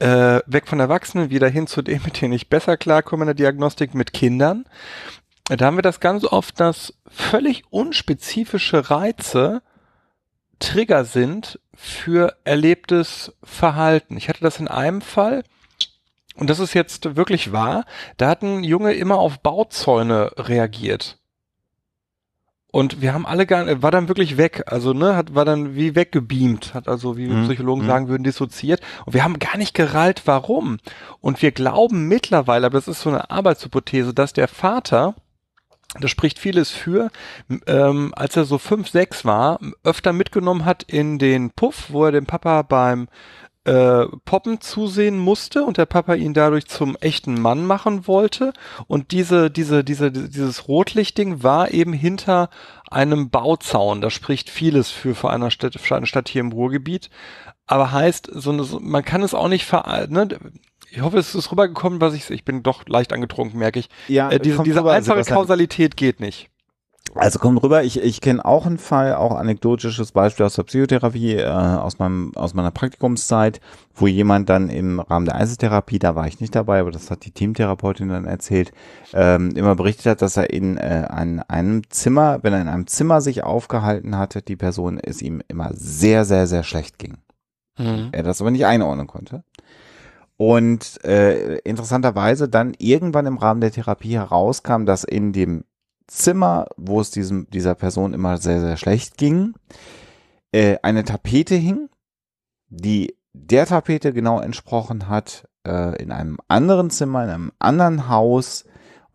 äh, 0.03 0.43
weg 0.47 0.67
von 0.67 0.81
Erwachsenen 0.81 1.31
wieder 1.31 1.49
hin 1.49 1.69
zu 1.69 1.81
dem, 1.81 2.03
mit 2.05 2.21
denen 2.21 2.33
ich 2.33 2.49
besser 2.49 2.77
klarkomme 2.77 3.23
in 3.23 3.29
der 3.29 3.35
Diagnostik 3.35 3.95
mit 3.95 4.13
Kindern. 4.13 4.65
Da 5.45 5.67
haben 5.67 5.77
wir 5.77 5.83
das 5.83 6.01
ganz 6.01 6.25
oft, 6.25 6.59
dass 6.59 6.95
völlig 7.07 7.63
unspezifische 7.71 8.91
Reize 8.91 9.63
Trigger 10.59 11.05
sind 11.05 11.61
für 11.75 12.37
erlebtes 12.45 13.33
Verhalten. 13.45 14.17
Ich 14.17 14.29
hatte 14.29 14.41
das 14.41 14.59
in 14.59 14.69
einem 14.69 15.03
Fall, 15.03 15.45
und 16.35 16.51
das 16.51 16.59
ist 16.59 16.75
jetzt 16.75 17.17
wirklich 17.17 17.53
wahr, 17.53 17.85
da 18.17 18.29
hat 18.29 18.43
ein 18.43 18.65
Junge 18.65 18.95
immer 18.95 19.19
auf 19.19 19.41
Bauzäune 19.41 20.33
reagiert. 20.37 21.22
Und 22.73 23.03
wir 23.03 23.13
haben 23.13 23.27
alle 23.27 23.47
gar, 23.47 23.83
war 23.83 23.91
dann 23.91 24.09
wirklich 24.09 24.39
weg, 24.39 24.65
also 24.67 24.95
ne, 24.95 25.15
hat, 25.15 25.35
war 25.35 25.45
dann 25.45 25.77
wie 25.77 25.95
weggebeamt, 25.95 26.73
hat 26.73 26.89
also, 26.89 27.19
wie 27.19 27.29
Mhm. 27.29 27.45
Psychologen 27.45 27.83
Mhm. 27.83 27.87
sagen 27.87 28.09
würden, 28.09 28.25
dissoziiert. 28.25 28.81
Und 29.05 29.13
wir 29.13 29.23
haben 29.23 29.39
gar 29.39 29.59
nicht 29.59 29.75
gerallt, 29.75 30.23
warum. 30.25 30.79
Und 31.21 31.43
wir 31.43 31.53
glauben 31.53 32.09
mittlerweile, 32.09 32.67
aber 32.67 32.79
das 32.79 32.89
ist 32.89 33.03
so 33.03 33.11
eine 33.11 33.31
Arbeitshypothese, 33.31 34.15
dass 34.15 34.33
der 34.33 34.49
Vater, 34.49 35.15
das 36.01 36.11
spricht 36.11 36.39
vieles 36.39 36.71
für, 36.71 37.11
ähm, 37.67 38.15
als 38.17 38.37
er 38.39 38.47
so 38.47 38.57
fünf, 38.57 38.89
sechs 38.89 39.27
war, 39.27 39.61
öfter 39.85 40.15
mitgenommen 40.15 40.65
hat 40.65 40.83
in 40.85 41.19
den 41.19 41.51
Puff, 41.51 41.89
wo 41.91 42.07
er 42.07 42.13
dem 42.13 42.25
Papa 42.25 42.63
beim 42.63 43.07
äh, 43.65 44.07
Poppen 44.25 44.61
zusehen 44.61 45.19
musste 45.19 45.63
und 45.65 45.77
der 45.77 45.87
Papa 45.87 46.15
ihn 46.15 46.35
dadurch 46.35 46.67
zum 46.67 46.97
echten 46.97 47.41
Mann 47.41 47.65
machen 47.65 48.07
wollte. 48.09 48.53
Und 48.87 49.13
diese, 49.13 49.51
diese, 49.51 49.85
diese, 49.85 50.11
dieses 50.11 50.69
Rotlichtding 50.69 51.43
war 51.43 51.71
eben 51.71 51.93
hinter 51.93 52.51
einem 52.91 53.31
Bauzaun. 53.31 54.01
Das 54.01 54.13
spricht 54.13 54.51
vieles 54.51 54.91
für, 54.91 55.15
für 55.15 55.31
eine 55.31 55.51
Stadt, 55.51 55.75
für 55.79 55.97
eine 55.97 56.07
Stadt 56.07 56.29
hier 56.29 56.41
im 56.41 56.53
Ruhrgebiet. 56.53 57.09
Aber 57.67 57.93
heißt, 57.93 58.29
so 58.33 58.51
eine, 58.51 58.67
man 58.81 59.05
kann 59.05 59.23
es 59.23 59.35
auch 59.35 59.49
nicht 59.49 59.65
ver, 59.65 60.07
ne, 60.09 60.29
ich 60.91 61.01
hoffe, 61.01 61.19
es 61.19 61.35
ist 61.35 61.51
rübergekommen, 61.51 62.01
was 62.01 62.13
ich, 62.15 62.29
ich 62.31 62.45
bin 62.45 62.63
doch 62.63 62.87
leicht 62.87 63.13
angetrunken, 63.13 63.59
merke 63.59 63.79
ich. 63.79 63.89
ja, 64.09 64.31
Äh, 64.31 64.41
diese 64.41 64.63
diese 64.63 64.85
einfache. 64.85 65.25
Kausalität 65.25 65.97
geht 65.97 66.21
nicht. 66.21 66.51
Also 67.15 67.39
kommt 67.39 67.63
rüber, 67.63 67.85
ich, 67.85 68.01
ich 68.01 68.23
kenne 68.23 68.43
auch 68.43 68.65
einen 68.65 68.79
Fall, 68.79 69.15
auch 69.15 69.35
anekdotisches 69.35 70.13
Beispiel 70.13 70.47
aus 70.47 70.55
der 70.55 70.63
Psychotherapie, 70.63 71.35
äh, 71.35 71.47
aus, 71.47 71.99
meinem, 71.99 72.33
aus 72.37 72.55
meiner 72.55 72.71
Praktikumszeit, 72.71 73.61
wo 73.95 74.07
jemand 74.07 74.49
dann 74.49 74.71
im 74.71 74.99
Rahmen 74.99 75.27
der 75.27 75.35
Einzeltherapie, 75.35 75.99
da 75.99 76.15
war 76.15 76.27
ich 76.27 76.41
nicht 76.41 76.55
dabei, 76.55 76.81
aber 76.81 76.91
das 76.91 77.11
hat 77.11 77.27
die 77.27 77.33
Teamtherapeutin 77.33 78.09
dann 78.09 78.25
erzählt, 78.25 78.73
ähm, 79.13 79.51
immer 79.57 79.75
berichtet 79.75 80.07
hat, 80.07 80.23
dass 80.23 80.39
er 80.39 80.51
in 80.51 80.79
äh, 80.79 81.07
ein, 81.11 81.41
einem 81.41 81.83
Zimmer, 81.91 82.39
wenn 82.43 82.55
er 82.55 82.63
in 82.63 82.69
einem 82.69 82.87
Zimmer 82.87 83.21
sich 83.21 83.45
aufgehalten 83.45 84.17
hatte, 84.17 84.41
die 84.41 84.57
Person 84.57 84.99
es 84.99 85.21
ihm 85.21 85.43
immer 85.49 85.71
sehr, 85.75 86.25
sehr, 86.25 86.47
sehr 86.47 86.63
schlecht 86.63 86.99
ging. 86.99 87.19
Er 88.13 88.23
das 88.23 88.41
aber 88.41 88.51
nicht 88.51 88.65
einordnen 88.65 89.07
konnte. 89.07 89.45
Und 90.39 91.05
äh, 91.05 91.59
interessanterweise 91.59 92.49
dann 92.49 92.75
irgendwann 92.79 93.27
im 93.27 93.37
Rahmen 93.37 93.61
der 93.61 93.71
Therapie 93.71 94.15
herauskam, 94.15 94.87
dass 94.87 95.05
in 95.05 95.33
dem 95.33 95.65
Zimmer, 96.13 96.67
wo 96.77 97.01
es 97.01 97.11
diesem, 97.11 97.49
dieser 97.51 97.75
Person 97.75 98.15
immer 98.15 98.39
sehr, 98.39 98.61
sehr 98.61 98.77
schlecht 98.77 99.17
ging, 99.17 99.55
äh, 100.53 100.77
eine 100.83 101.05
Tapete 101.05 101.55
hing, 101.55 101.89
die 102.69 103.17
der 103.33 103.67
Tapete 103.67 104.13
genau 104.13 104.41
entsprochen 104.41 105.09
hat, 105.09 105.49
äh, 105.67 106.01
in 106.03 106.13
einem 106.13 106.39
anderen 106.49 106.91
Zimmer, 106.91 107.25
in 107.25 107.31
einem 107.31 107.53
anderen 107.59 108.09
Haus, 108.09 108.65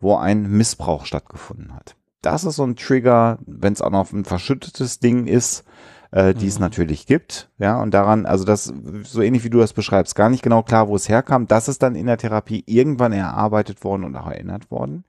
wo 0.00 0.16
ein 0.16 0.48
Missbrauch 0.50 1.06
stattgefunden 1.06 1.74
hat. 1.74 1.94
Das 2.22 2.44
ist 2.44 2.56
so 2.56 2.64
ein 2.64 2.76
Trigger, 2.76 3.38
wenn 3.46 3.72
es 3.72 3.82
auch 3.82 3.90
noch 3.90 4.12
ein 4.12 4.24
verschüttetes 4.24 4.98
Ding 4.98 5.26
ist, 5.26 5.64
äh, 6.10 6.34
die 6.34 6.48
es 6.48 6.56
Mhm. 6.58 6.62
natürlich 6.62 7.06
gibt. 7.06 7.48
Ja, 7.58 7.80
und 7.80 7.92
daran, 7.92 8.26
also 8.26 8.44
das, 8.44 8.72
so 9.04 9.22
ähnlich 9.22 9.44
wie 9.44 9.50
du 9.50 9.58
das 9.58 9.72
beschreibst, 9.72 10.14
gar 10.16 10.30
nicht 10.30 10.42
genau 10.42 10.62
klar, 10.62 10.88
wo 10.88 10.96
es 10.96 11.08
herkam. 11.08 11.46
Das 11.46 11.68
ist 11.68 11.82
dann 11.82 11.94
in 11.94 12.06
der 12.06 12.18
Therapie 12.18 12.64
irgendwann 12.66 13.12
erarbeitet 13.12 13.84
worden 13.84 14.04
und 14.04 14.16
auch 14.16 14.26
erinnert 14.26 14.70
worden. 14.70 15.04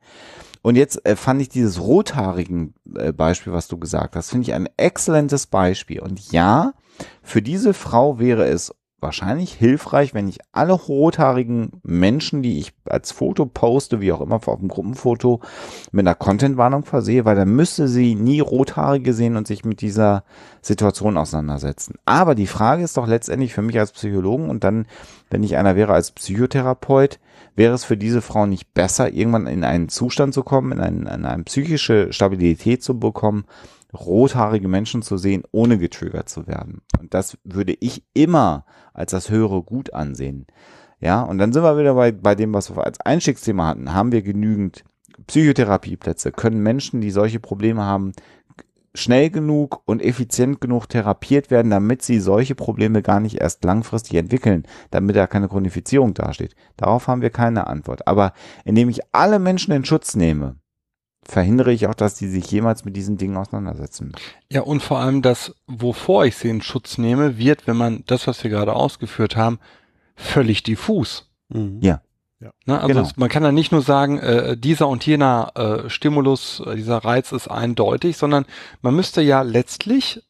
Und 0.62 0.76
jetzt 0.76 1.06
äh, 1.06 1.16
fand 1.16 1.42
ich 1.42 1.50
dieses 1.50 1.80
rothaarigen 1.80 2.74
äh, 2.96 3.14
Beispiel, 3.14 3.54
was 3.54 3.68
du 3.68 3.78
gesagt 3.78 4.16
hast, 4.16 4.30
finde 4.30 4.44
ich 4.44 4.54
ein 4.54 4.70
exzellentes 4.78 5.48
Beispiel. 5.48 6.02
Und 6.02 6.32
ja, 6.32 6.74
für 7.22 7.42
diese 7.42 7.74
Frau 7.74 8.20
wäre 8.20 8.46
es 8.46 8.74
wahrscheinlich 9.02 9.54
hilfreich, 9.54 10.14
wenn 10.14 10.28
ich 10.28 10.40
alle 10.52 10.74
rothaarigen 10.74 11.72
Menschen, 11.84 12.42
die 12.42 12.60
ich 12.60 12.74
als 12.86 13.12
Foto 13.12 13.46
poste, 13.46 14.02
wie 14.02 14.12
auch 14.12 14.22
immer 14.22 14.36
auf 14.36 14.60
dem 14.60 14.68
Gruppenfoto, 14.68 15.40
mit 15.92 16.06
einer 16.06 16.16
Contentwarnung 16.16 16.86
versehe, 16.86 17.26
weil 17.26 17.36
dann 17.36 17.56
müsste 17.56 17.88
sie 17.88 18.16
nie 18.16 18.40
Rothaarige 18.40 19.14
sehen 19.14 19.38
und 19.38 19.48
sich 19.48 19.64
mit 19.64 19.82
dieser 19.82 20.24
Situation 20.62 21.18
auseinandersetzen. 21.18 21.96
Aber 22.06 22.36
die 22.36 22.48
Frage 22.48 22.84
ist 22.84 22.98
doch 22.98 23.08
letztendlich 23.08 23.54
für 23.54 23.62
mich 23.62 23.80
als 23.80 23.92
Psychologen 23.92 24.50
und 24.50 24.64
dann, 24.64 24.86
wenn 25.30 25.44
ich 25.44 25.58
einer 25.58 25.76
wäre 25.76 25.94
als 25.94 26.12
Psychotherapeut, 26.12 27.20
wäre 27.60 27.76
es 27.76 27.84
für 27.84 27.98
diese 27.98 28.22
Frau 28.22 28.46
nicht 28.46 28.74
besser, 28.74 29.12
irgendwann 29.12 29.46
in 29.46 29.66
einen 29.66 29.90
Zustand 29.90 30.34
zu 30.34 30.44
kommen, 30.44 30.72
in, 30.72 30.80
einen, 30.80 31.02
in 31.08 31.26
eine 31.26 31.44
psychische 31.44 32.14
Stabilität 32.14 32.82
zu 32.82 32.98
bekommen, 32.98 33.44
rothaarige 33.94 34.70
Menschen 34.70 35.02
zu 35.02 35.18
sehen, 35.18 35.44
ohne 35.52 35.78
getriggert 35.78 36.30
zu 36.30 36.48
werden. 36.48 36.82
Und 37.02 37.14
das 37.14 37.38
würde 37.44 37.76
ich 37.78 38.06
immer 38.14 38.66
als 38.94 39.12
das 39.12 39.30
höhere 39.30 39.62
Gut 39.62 39.94
ansehen. 39.94 40.48
Ja, 41.02 41.22
und 41.22 41.38
dann 41.38 41.52
sind 41.52 41.64
wir 41.64 41.78
wieder 41.78 41.96
bei, 41.96 42.14
bei 42.14 42.34
dem, 42.34 42.54
was 42.54 42.74
wir 42.74 42.86
als 42.86 43.02
Einstiegsthema 43.02 43.68
hatten. 43.68 43.94
Haben 43.94 44.14
wir 44.14 44.22
genügend 44.22 44.86
Psychotherapieplätze? 45.28 46.32
Können 46.32 46.64
Menschen, 46.64 47.02
die 47.02 47.12
solche 47.12 47.42
Probleme 47.42 47.84
haben, 47.84 48.14
schnell 48.94 49.30
genug 49.30 49.82
und 49.86 50.02
effizient 50.02 50.62
genug 50.62 50.88
therapiert 50.88 51.52
werden, 51.52 51.70
damit 51.70 52.02
sie 52.02 52.20
solche 52.20 52.56
Probleme 52.56 53.02
gar 53.02 53.20
nicht 53.20 53.36
erst 53.36 53.64
langfristig 53.64 54.16
entwickeln, 54.16 54.66
damit 54.92 55.16
da 55.16 55.28
keine 55.28 55.48
Chronifizierung 55.48 56.14
dasteht? 56.14 56.56
Darauf 56.78 57.08
haben 57.08 57.22
wir 57.22 57.30
keine 57.30 57.68
Antwort. 57.68 58.08
Aber 58.08 58.34
indem 58.66 58.90
ich 58.90 59.02
alle 59.12 59.40
Menschen 59.40 59.74
in 59.74 59.86
Schutz 59.86 60.16
nehme, 60.16 60.56
verhindere 61.24 61.72
ich 61.72 61.88
auch, 61.88 61.94
dass 61.94 62.16
die 62.16 62.28
sich 62.28 62.50
jemals 62.52 62.86
mit 62.86 62.96
diesen 62.96 63.18
Dingen 63.18 63.38
auseinandersetzen. 63.38 64.14
Ja, 64.52 64.62
und 64.62 64.82
vor 64.82 65.00
allem 65.00 65.22
das, 65.22 65.54
wovor 65.68 66.26
ich 66.26 66.36
sie 66.36 66.50
in 66.50 66.62
Schutz 66.62 66.98
nehme, 66.98 67.38
wird, 67.38 67.68
wenn 67.68 67.78
man 67.78 68.04
das, 68.08 68.28
was 68.28 68.44
wir 68.44 68.50
gerade 68.50 68.74
ausgeführt 68.74 69.36
haben, 69.36 69.60
völlig 70.16 70.64
diffus. 70.64 71.30
mhm. 71.50 71.80
Ja. 71.82 72.02
Ne? 72.66 72.80
Also 72.80 72.88
Genau. 72.88 73.02
es, 73.02 73.18
man 73.18 73.30
kann 73.30 73.44
da 73.44 73.52
nicht 73.52 73.72
nur 73.72 73.82
sagen, 73.82 74.18
äh, 74.20 74.58
dieser 74.58 74.88
und 74.88 75.06
jener 75.06 75.52
äh, 75.56 75.90
Stimulus, 75.90 76.62
äh, 76.66 76.76
dieser 76.76 77.00
Reiz 77.00 77.32
ist 77.32 77.50
eindeutig, 77.50 78.18
sondern 78.18 78.46
man 78.82 78.96
müsste 78.96 79.22
ja 79.22 79.42
letztlich 79.42 80.24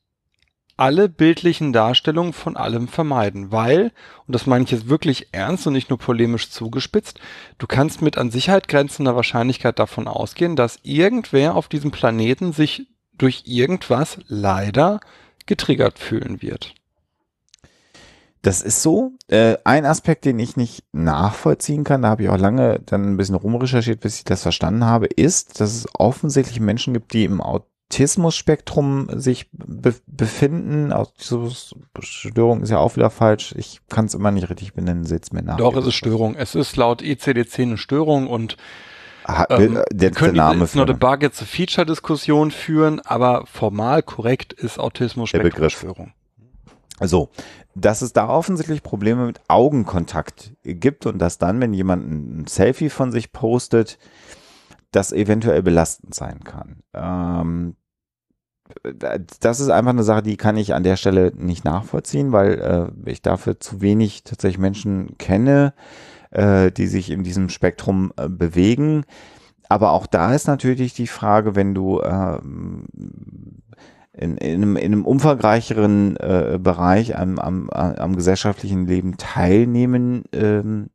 alle 0.75 1.09
bildlichen 1.09 1.73
Darstellungen 1.73 2.31
von 2.31 2.55
allem 2.55 2.87
vermeiden, 2.87 3.51
weil, 3.51 3.91
und 4.25 4.33
das 4.33 4.47
meine 4.47 4.63
ich 4.63 4.71
jetzt 4.71 4.87
wirklich 4.87 5.27
ernst 5.33 5.67
und 5.67 5.73
nicht 5.73 5.89
nur 5.89 5.99
polemisch 5.99 6.49
zugespitzt, 6.51 7.19
du 7.57 7.67
kannst 7.67 8.01
mit 8.01 8.17
an 8.17 8.31
Sicherheit 8.31 8.69
grenzender 8.69 9.13
Wahrscheinlichkeit 9.15 9.77
davon 9.77 10.07
ausgehen, 10.07 10.55
dass 10.55 10.79
irgendwer 10.83 11.55
auf 11.55 11.67
diesem 11.67 11.91
Planeten 11.91 12.53
sich 12.53 12.87
durch 13.17 13.43
irgendwas 13.45 14.19
leider 14.27 15.01
getriggert 15.47 15.99
fühlen 15.99 16.41
wird. 16.41 16.73
Das 18.41 18.61
ist 18.61 18.81
so. 18.81 19.11
Äh, 19.27 19.57
ein 19.65 19.85
Aspekt, 19.85 20.25
den 20.25 20.39
ich 20.39 20.55
nicht 20.55 20.83
nachvollziehen 20.93 21.83
kann, 21.83 22.03
da 22.03 22.09
habe 22.09 22.23
ich 22.23 22.29
auch 22.29 22.37
lange 22.37 22.79
dann 22.85 23.03
ein 23.03 23.17
bisschen 23.17 23.35
rumrecherchiert, 23.35 23.99
bis 23.99 24.17
ich 24.19 24.23
das 24.23 24.43
verstanden 24.43 24.85
habe, 24.85 25.07
ist, 25.07 25.59
dass 25.59 25.73
es 25.73 25.87
offensichtlich 25.93 26.59
Menschen 26.59 26.93
gibt, 26.93 27.11
die 27.11 27.25
im 27.25 27.41
Autismus-Spektrum 27.41 29.09
sich 29.13 29.49
be 29.51 29.93
befinden. 30.07 30.93
Autismusstörung 30.93 32.61
ist 32.61 32.69
ja 32.69 32.77
auch 32.77 32.95
wieder 32.95 33.09
falsch. 33.09 33.53
Ich 33.57 33.81
kann 33.89 34.05
es 34.05 34.13
immer 34.13 34.31
nicht 34.31 34.49
richtig 34.49 34.73
benennen, 34.73 35.03
seht's 35.03 35.33
mir 35.33 35.43
nach. 35.43 35.57
Doch, 35.57 35.75
es 35.75 35.85
ist 35.85 35.95
Störung. 35.95 36.35
Es 36.35 36.55
ist 36.55 36.77
laut 36.77 37.01
ECDC 37.01 37.59
eine 37.59 37.77
Störung 37.77 38.27
und 38.27 38.55
Ha, 39.27 39.45
ähm, 39.49 39.75
der, 39.75 39.85
der 39.91 40.11
können 40.11 40.37
Name 40.37 40.61
jetzt 40.61 40.75
noch 40.75 40.87
eine 40.87 40.95
Bug 40.95 41.21
jetzt 41.21 41.39
eine 41.39 41.47
Feature-Diskussion 41.47 42.51
führen, 42.51 42.99
aber 43.01 43.45
formal 43.45 44.01
korrekt 44.01 44.53
ist 44.53 44.79
autismus 44.79 45.31
Der 45.31 45.39
Begriff. 45.39 45.77
Störung. 45.77 46.13
So, 47.01 47.29
dass 47.75 48.01
es 48.01 48.13
da 48.13 48.27
offensichtlich 48.29 48.83
Probleme 48.83 49.25
mit 49.25 49.41
Augenkontakt 49.47 50.53
gibt 50.63 51.05
und 51.05 51.19
dass 51.19 51.37
dann, 51.37 51.61
wenn 51.61 51.73
jemand 51.73 52.09
ein 52.09 52.47
Selfie 52.47 52.89
von 52.89 53.11
sich 53.11 53.31
postet, 53.31 53.97
das 54.91 55.11
eventuell 55.11 55.61
belastend 55.61 56.13
sein 56.13 56.43
kann. 56.43 56.83
Ähm, 56.93 57.75
das 59.39 59.59
ist 59.59 59.69
einfach 59.69 59.91
eine 59.91 60.03
Sache, 60.03 60.21
die 60.21 60.37
kann 60.37 60.57
ich 60.57 60.73
an 60.73 60.83
der 60.83 60.95
Stelle 60.95 61.31
nicht 61.35 61.65
nachvollziehen, 61.65 62.31
weil 62.31 62.91
äh, 63.05 63.09
ich 63.09 63.21
dafür 63.21 63.59
zu 63.59 63.81
wenig 63.81 64.23
tatsächlich 64.23 64.59
Menschen 64.59 65.17
kenne, 65.17 65.73
äh, 66.31 66.71
die 66.71 66.87
sich 66.87 67.09
in 67.09 67.23
diesem 67.23 67.49
Spektrum 67.49 68.13
äh, 68.17 68.29
bewegen. 68.29 69.05
Aber 69.69 69.91
auch 69.91 70.07
da 70.07 70.33
ist 70.33 70.47
natürlich 70.47 70.93
die 70.93 71.07
Frage, 71.07 71.55
wenn 71.55 71.73
du 71.73 72.01
ähm, 72.01 72.85
in, 74.19 74.37
in, 74.37 74.55
einem, 74.55 74.75
in 74.75 74.91
einem 74.91 75.05
umfangreicheren 75.05 76.17
äh, 76.17 76.59
Bereich 76.61 77.17
am, 77.17 77.39
am, 77.39 77.69
am 77.69 78.15
gesellschaftlichen 78.15 78.85
Leben 78.85 79.17
teilnehmen 79.17 80.23
ähm, 80.33 80.89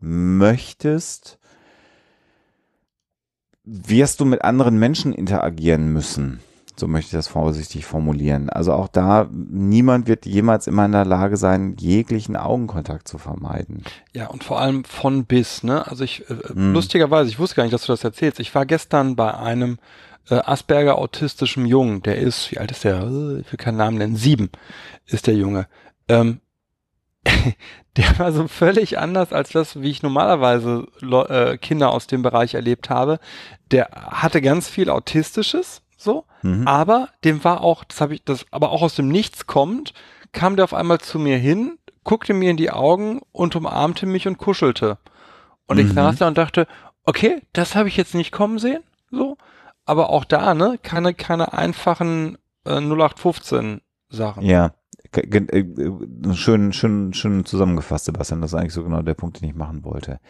möchtest, 0.00 1.38
wirst 3.64 4.20
du 4.20 4.24
mit 4.24 4.42
anderen 4.42 4.78
Menschen 4.78 5.12
interagieren 5.12 5.92
müssen. 5.92 6.40
So 6.76 6.88
möchte 6.88 7.08
ich 7.08 7.12
das 7.12 7.28
vorsichtig 7.28 7.84
formulieren. 7.84 8.48
Also 8.48 8.72
auch 8.72 8.88
da, 8.88 9.28
niemand 9.30 10.08
wird 10.08 10.24
jemals 10.24 10.66
immer 10.66 10.86
in 10.86 10.92
der 10.92 11.04
Lage 11.04 11.36
sein, 11.36 11.76
jeglichen 11.78 12.36
Augenkontakt 12.36 13.06
zu 13.06 13.18
vermeiden. 13.18 13.82
Ja, 14.14 14.28
und 14.28 14.44
vor 14.44 14.60
allem 14.60 14.84
von 14.84 15.26
bis, 15.26 15.62
ne? 15.62 15.86
Also 15.86 16.04
ich, 16.04 16.28
äh, 16.30 16.34
Hm. 16.54 16.72
lustigerweise, 16.72 17.28
ich 17.28 17.38
wusste 17.38 17.56
gar 17.56 17.64
nicht, 17.64 17.74
dass 17.74 17.84
du 17.84 17.92
das 17.92 18.02
erzählst. 18.02 18.40
Ich 18.40 18.54
war 18.54 18.64
gestern 18.64 19.14
bei 19.14 19.34
einem 19.34 19.78
äh, 20.30 20.36
Asperger 20.36 20.96
autistischen 20.98 21.66
Jungen, 21.66 22.02
der 22.02 22.16
ist, 22.18 22.50
wie 22.50 22.58
alt 22.58 22.70
ist 22.70 22.84
der? 22.84 23.02
Ich 23.40 23.52
will 23.52 23.58
keinen 23.58 23.76
Namen 23.76 23.98
nennen, 23.98 24.16
sieben 24.16 24.50
ist 25.06 25.26
der 25.26 25.34
Junge. 25.34 25.66
Ähm, 26.08 26.40
der 27.96 28.18
war 28.18 28.32
so 28.32 28.48
völlig 28.48 28.98
anders 28.98 29.32
als 29.32 29.50
das, 29.50 29.80
wie 29.82 29.90
ich 29.90 30.02
normalerweise 30.02 30.86
äh, 31.02 31.58
Kinder 31.58 31.90
aus 31.92 32.06
dem 32.06 32.22
Bereich 32.22 32.54
erlebt 32.54 32.88
habe. 32.90 33.18
Der 33.70 33.88
hatte 33.90 34.40
ganz 34.40 34.68
viel 34.68 34.88
Autistisches, 34.90 35.82
so, 35.96 36.24
Mhm. 36.42 36.66
aber 36.66 37.10
dem 37.24 37.44
war 37.44 37.60
auch, 37.62 37.84
das 37.84 38.00
habe 38.00 38.14
ich, 38.14 38.24
das 38.24 38.46
aber 38.50 38.70
auch 38.70 38.80
aus 38.80 38.94
dem 38.94 39.08
Nichts 39.08 39.46
kommt, 39.46 39.92
kam 40.32 40.56
der 40.56 40.64
auf 40.64 40.72
einmal 40.72 40.98
zu 41.00 41.18
mir 41.18 41.36
hin, 41.36 41.76
guckte 42.04 42.32
mir 42.32 42.50
in 42.50 42.56
die 42.56 42.70
Augen 42.70 43.20
und 43.32 43.54
umarmte 43.56 44.06
mich 44.06 44.26
und 44.26 44.38
kuschelte. 44.38 44.96
Und 45.66 45.78
ich 45.78 45.88
Mhm. 45.88 45.94
saß 45.94 46.16
da 46.16 46.28
und 46.28 46.38
dachte, 46.38 46.66
okay, 47.04 47.42
das 47.52 47.74
habe 47.74 47.88
ich 47.88 47.96
jetzt 47.98 48.14
nicht 48.14 48.32
kommen 48.32 48.58
sehen, 48.58 48.82
so. 49.10 49.36
Aber 49.90 50.10
auch 50.10 50.24
da, 50.24 50.54
ne, 50.54 50.78
keine, 50.80 51.14
keine 51.14 51.52
einfachen 51.52 52.38
äh, 52.64 52.80
0815 52.80 53.80
Sachen. 54.08 54.44
Ja, 54.44 54.72
ge- 55.10 55.48
äh, 55.48 56.34
schön, 56.34 56.72
schön, 56.72 57.12
schön 57.12 57.44
zusammengefasst, 57.44 58.04
Sebastian. 58.04 58.40
Das 58.40 58.52
ist 58.52 58.58
eigentlich 58.58 58.72
so 58.72 58.84
genau 58.84 59.02
der 59.02 59.14
Punkt, 59.14 59.40
den 59.40 59.48
ich 59.48 59.54
machen 59.56 59.84
wollte. 59.84 60.20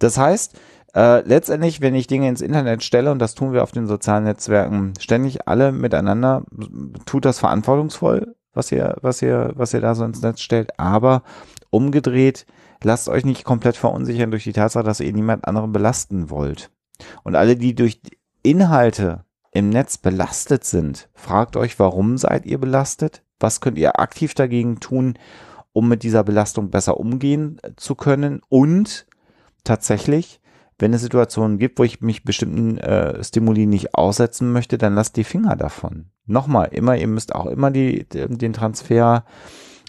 Das 0.00 0.18
heißt, 0.18 0.60
äh, 0.94 1.20
letztendlich, 1.26 1.80
wenn 1.80 1.94
ich 1.94 2.08
Dinge 2.08 2.28
ins 2.28 2.42
Internet 2.42 2.84
stelle, 2.84 3.10
und 3.10 3.18
das 3.18 3.34
tun 3.34 3.54
wir 3.54 3.62
auf 3.62 3.72
den 3.72 3.86
sozialen 3.86 4.24
Netzwerken 4.24 4.92
ständig 5.00 5.48
alle 5.48 5.72
miteinander, 5.72 6.44
tut 7.06 7.24
das 7.24 7.38
verantwortungsvoll, 7.38 8.36
was 8.52 8.70
ihr, 8.70 8.96
was 9.00 9.22
ihr, 9.22 9.52
was 9.54 9.72
ihr 9.72 9.80
da 9.80 9.94
so 9.94 10.04
ins 10.04 10.20
Netz 10.20 10.42
stellt. 10.42 10.78
Aber 10.78 11.22
umgedreht, 11.70 12.44
lasst 12.84 13.08
euch 13.08 13.24
nicht 13.24 13.44
komplett 13.44 13.76
verunsichern 13.78 14.30
durch 14.30 14.44
die 14.44 14.52
Tatsache, 14.52 14.84
dass 14.84 15.00
ihr 15.00 15.12
niemand 15.14 15.48
anderen 15.48 15.72
belasten 15.72 16.28
wollt. 16.28 16.70
Und 17.24 17.34
alle, 17.34 17.56
die 17.56 17.74
durch 17.74 18.02
Inhalte 18.46 19.24
im 19.50 19.70
Netz 19.70 19.98
belastet 19.98 20.62
sind, 20.64 21.08
fragt 21.14 21.56
euch, 21.56 21.78
warum 21.80 22.16
seid 22.16 22.46
ihr 22.46 22.58
belastet? 22.58 23.24
Was 23.40 23.60
könnt 23.60 23.76
ihr 23.76 23.98
aktiv 23.98 24.34
dagegen 24.34 24.78
tun, 24.78 25.14
um 25.72 25.88
mit 25.88 26.04
dieser 26.04 26.22
Belastung 26.22 26.70
besser 26.70 27.00
umgehen 27.00 27.58
äh, 27.62 27.72
zu 27.76 27.96
können? 27.96 28.40
Und 28.48 29.06
tatsächlich, 29.64 30.40
wenn 30.78 30.92
es 30.92 31.02
Situationen 31.02 31.58
gibt, 31.58 31.80
wo 31.80 31.82
ich 31.82 32.00
mich 32.00 32.22
bestimmten 32.22 32.78
äh, 32.78 33.22
Stimuli 33.24 33.66
nicht 33.66 33.94
aussetzen 33.94 34.52
möchte, 34.52 34.78
dann 34.78 34.94
lasst 34.94 35.16
die 35.16 35.24
Finger 35.24 35.56
davon. 35.56 36.10
Nochmal, 36.26 36.68
immer, 36.70 36.96
ihr 36.96 37.08
müsst 37.08 37.34
auch 37.34 37.46
immer 37.46 37.72
die, 37.72 38.06
den 38.08 38.52
Transfer 38.52 39.24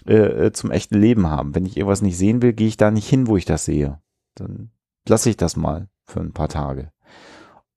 äh, 0.04 0.50
zum 0.50 0.72
echten 0.72 0.98
Leben 0.98 1.28
haben. 1.28 1.54
Wenn 1.54 1.64
ich 1.64 1.76
irgendwas 1.76 2.02
nicht 2.02 2.18
sehen 2.18 2.42
will, 2.42 2.54
gehe 2.54 2.68
ich 2.68 2.76
da 2.76 2.90
nicht 2.90 3.08
hin, 3.08 3.28
wo 3.28 3.36
ich 3.36 3.44
das 3.44 3.64
sehe. 3.64 4.00
Dann 4.34 4.70
lasse 5.06 5.30
ich 5.30 5.36
das 5.36 5.56
mal 5.56 5.88
für 6.06 6.20
ein 6.20 6.32
paar 6.32 6.48
Tage. 6.48 6.90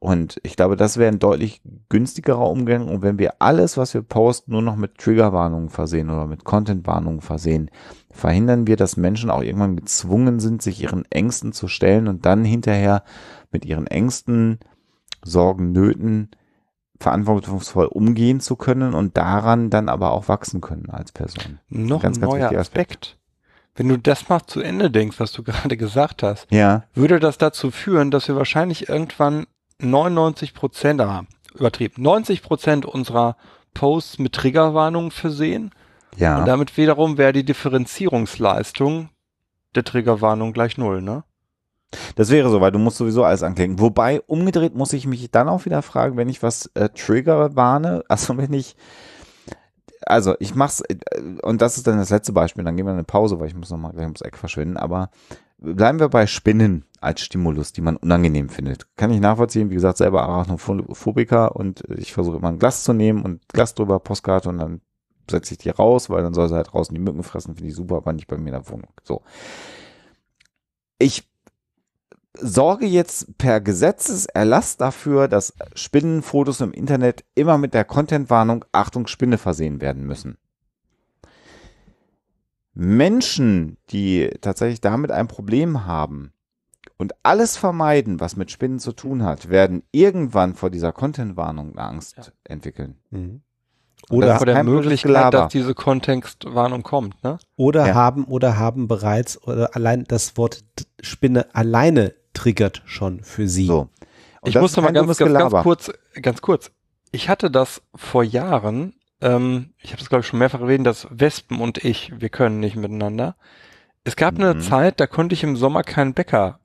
Und 0.04 0.40
ich 0.42 0.56
glaube, 0.56 0.78
das 0.78 0.98
wäre 0.98 1.12
ein 1.12 1.20
deutlich 1.20 1.62
günstigerer 1.90 2.50
Umgang. 2.50 2.88
Und 2.88 3.04
wenn 3.04 3.20
wir 3.20 3.36
alles, 3.38 3.78
was 3.78 3.94
wir 3.94 4.02
posten, 4.02 4.52
nur 4.52 4.64
noch 4.64 4.76
mit 4.76 4.98
Triggerwarnungen 4.98 5.70
versehen 5.70 6.10
oder 6.10 6.26
mit 6.26 6.44
Contentwarnungen 6.44 7.22
versehen, 7.22 7.70
verhindern 8.10 8.66
wir, 8.66 8.78
dass 8.78 8.98
Menschen 8.98 9.30
auch 9.30 9.44
irgendwann 9.44 9.76
gezwungen 9.76 10.40
sind, 10.40 10.64
sich 10.64 10.82
ihren 10.82 11.06
Ängsten 11.12 11.54
zu 11.54 11.68
stellen 11.68 12.08
und 12.08 12.26
dann 12.26 12.44
hinterher 12.44 13.04
mit 13.52 13.64
ihren 13.64 13.86
Ängsten, 13.86 14.58
Sorgen, 15.24 15.72
Nöten 15.72 16.32
verantwortungsvoll 17.00 17.86
umgehen 17.86 18.40
zu 18.40 18.56
können 18.56 18.96
und 18.96 19.18
daran 19.18 19.70
dann 19.70 19.88
aber 19.88 20.14
auch 20.14 20.28
wachsen 20.28 20.62
können 20.62 20.90
als 20.90 21.12
Person. 21.12 21.60
Noch 21.70 22.02
Ganz, 22.02 22.18
ein 22.18 22.22
ganz 22.22 22.34
neuer 22.34 22.46
Aspekt. 22.48 22.60
Aspekt. 22.60 23.18
Wenn 23.76 23.88
du 23.88 23.98
das 23.98 24.30
mal 24.30 24.42
zu 24.48 24.62
Ende 24.62 24.90
denkst, 24.90 25.20
was 25.20 25.32
du 25.32 25.44
gerade 25.44 25.78
gesagt 25.78 26.24
hast, 26.24 26.48
Ja, 26.50 26.86
würde 26.96 27.20
das 27.20 27.38
dazu 27.38 27.70
führen, 27.70 28.10
dass 28.10 28.28
wir 28.28 28.36
wahrscheinlich 28.36 28.90
irgendwann 28.90 29.46
99 29.82 30.54
Prozent, 30.54 31.02
ah, 31.02 31.26
übertrieben, 31.54 32.02
90 32.02 32.42
Prozent 32.42 32.86
unserer 32.86 33.38
Posts 33.74 34.20
mit 34.20 34.34
Triggerwarnungen 34.34 35.12
versehen. 35.12 35.72
ja. 36.18 36.40
Und 36.40 36.46
damit 36.46 36.78
wiederum 36.78 37.18
wäre 37.18 37.34
die 37.34 37.46
Differenzierungsleistung 37.46 39.10
der 39.76 39.84
Triggerwarnung 39.84 40.54
gleich 40.54 40.78
null, 40.78 41.02
ne? 41.02 41.24
Das 42.16 42.30
wäre 42.30 42.50
so, 42.50 42.62
weil 42.62 42.72
du 42.72 42.80
musst 42.80 42.98
sowieso 42.98 43.24
alles 43.24 43.44
anklicken. 43.44 43.80
Wobei, 43.80 44.22
umgedreht 44.22 44.76
muss 44.76 44.94
ich 44.94 45.08
mich 45.08 45.30
dann 45.30 45.50
auch 45.50 45.66
wieder 45.66 45.82
fragen, 45.82 46.16
wenn 46.16 46.30
ich 46.30 46.42
was 46.42 46.68
äh, 46.74 46.90
Trigger 46.90 47.56
warne, 47.56 48.04
also 48.08 48.38
wenn 48.38 48.54
ich, 48.54 48.76
also 50.06 50.36
ich 50.40 50.56
mach's, 50.56 50.82
äh, 50.82 50.98
und 51.42 51.62
das 51.62 51.78
ist 51.78 51.88
dann 51.88 51.98
das 51.98 52.10
letzte 52.10 52.32
Beispiel, 52.32 52.64
dann 52.64 52.76
gehen 52.76 52.86
wir 52.86 52.92
in 52.92 52.98
eine 52.98 53.04
Pause, 53.04 53.40
weil 53.40 53.48
ich 53.48 53.56
muss 53.56 53.70
nochmal 53.70 53.92
gleich 53.92 54.06
ums 54.06 54.22
Eck 54.22 54.38
verschwinden, 54.38 54.78
aber 54.78 55.10
bleiben 55.62 56.00
wir 56.00 56.10
bei 56.10 56.28
Spinnen 56.28 56.86
als 57.00 57.22
Stimulus, 57.22 57.72
die 57.72 57.82
man 57.82 57.98
unangenehm 57.98 58.50
findet. 58.50 58.96
Kann 58.96 59.12
ich 59.12 59.20
nachvollziehen, 59.20 59.70
wie 59.70 59.76
gesagt, 59.76 59.98
selber 59.98 60.24
Arachnophobiker 60.24 61.56
und 61.56 61.84
ich 61.90 62.14
versuche 62.14 62.38
immer 62.38 62.50
ein 62.50 62.60
Glas 62.60 62.84
zu 62.84 62.94
nehmen 62.94 63.24
und 63.24 63.48
Glas 63.50 63.74
drüber, 63.74 64.00
Postkarte 64.00 64.50
und 64.50 64.58
dann 64.58 64.82
setze 65.30 65.54
ich 65.54 65.60
die 65.60 65.70
raus, 65.70 66.10
weil 66.10 66.24
dann 66.24 66.34
soll 66.34 66.50
sie 66.50 66.56
halt 66.56 66.74
draußen 66.74 66.94
die 66.94 67.02
Mücken 67.02 67.24
fressen, 67.24 67.56
finde 67.56 67.70
ich 67.70 67.76
super, 67.76 67.98
aber 67.98 68.14
nicht 68.14 68.28
bei 68.28 68.38
mir 68.38 68.48
in 68.48 68.54
der 68.54 68.70
Wohnung. 68.70 68.90
So. 69.04 69.22
Ich 71.00 71.30
sorge 72.38 72.86
jetzt 72.86 73.38
per 73.38 73.62
Gesetzeserlass 73.62 74.78
dafür, 74.78 75.28
dass 75.28 75.54
Spinnenfotos 75.74 76.62
im 76.62 76.72
Internet 76.72 77.24
immer 77.36 77.58
mit 77.58 77.74
der 77.74 77.86
Contentwarnung 77.86 78.66
Achtung 78.72 79.08
Spinne 79.08 79.38
versehen 79.38 79.82
werden 79.82 80.06
müssen. 80.06 80.38
Menschen, 82.74 83.78
die 83.90 84.30
tatsächlich 84.42 84.82
damit 84.82 85.12
ein 85.12 85.28
Problem 85.28 85.86
haben 85.86 86.32
und 86.98 87.14
alles 87.24 87.58
vermeiden, 87.58 88.20
was 88.20 88.36
mit 88.36 88.52
Spinnen 88.52 88.80
zu 88.80 88.94
tun 88.94 89.24
hat, 89.24 89.50
werden 89.50 89.84
irgendwann 89.92 90.56
vor 90.56 90.70
dieser 90.70 90.92
Contentwarnung 90.92 91.72
eine 91.78 91.88
Angst 91.88 92.18
Ja. 92.18 92.24
entwickeln. 92.46 92.98
Mhm. 93.10 93.42
Oder, 94.10 94.38
Vor 94.38 94.46
der 94.48 94.64
Möglichkeit, 94.64 95.34
dass 95.34 95.52
diese 95.52 95.74
Kontextwarnung 95.76 96.82
kommt, 96.84 97.24
ne? 97.24 97.38
oder 97.56 97.88
Ja. 97.88 97.94
haben 97.94 98.26
oder 98.26 98.58
haben 98.58 98.88
bereits 98.88 99.42
oder 99.44 99.76
allein 99.76 100.06
das 100.06 100.36
Wort 100.38 100.64
Spinne 101.02 101.54
alleine 101.54 102.14
triggert 102.34 102.82
schon 102.86 103.24
für 103.24 103.48
sie. 103.48 103.68
So. 103.68 103.90
Und 104.42 104.50
ich 104.50 104.60
musste 104.60 104.82
mal 104.82 104.92
ganz, 104.92 105.18
ganz, 105.18 105.34
ganz 105.34 105.54
kurz, 105.64 105.92
ganz 106.22 106.42
kurz. 106.42 106.72
Ich 107.12 107.30
hatte 107.30 107.52
das 107.52 107.82
vor 107.96 108.24
Jahren, 108.24 108.96
ähm, 109.22 109.74
ich 109.82 109.92
habe 109.92 110.00
das 110.00 110.10
glaube 110.10 110.22
ich 110.22 110.28
schon 110.28 110.40
mehrfach 110.40 110.62
erwähnt, 110.62 110.86
dass 110.88 111.08
Wespen 111.12 111.60
und 111.62 111.84
ich, 111.84 112.12
wir 112.20 112.30
können 112.30 112.60
nicht 112.60 112.76
miteinander. 112.76 113.36
Es 114.04 114.16
gab 114.16 114.36
eine 114.36 114.56
Mhm. 114.56 114.62
Zeit, 114.62 115.00
da 115.00 115.08
konnte 115.08 115.34
ich 115.34 115.44
im 115.44 115.56
Sommer 115.56 115.84
keinen 115.84 116.14
Bäcker 116.14 116.60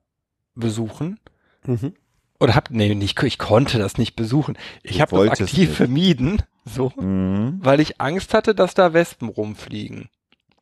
besuchen. 0.55 1.19
Mhm. 1.65 1.93
Oder 2.39 2.55
hab, 2.55 2.69
nee, 2.71 2.93
nicht, 2.95 3.21
ich 3.23 3.37
konnte 3.39 3.77
das 3.79 3.97
nicht 3.97 4.15
besuchen. 4.15 4.57
Ich 4.83 5.01
habe 5.01 5.15
das 5.27 5.41
aktiv 5.41 5.69
nicht. 5.69 5.77
vermieden, 5.77 6.41
so, 6.65 6.91
Mhm. 6.95 7.59
weil 7.63 7.79
ich 7.79 7.99
Angst 7.99 8.33
hatte, 8.33 8.53
dass 8.55 8.73
da 8.73 8.93
Wespen 8.93 9.29
rumfliegen. 9.29 10.09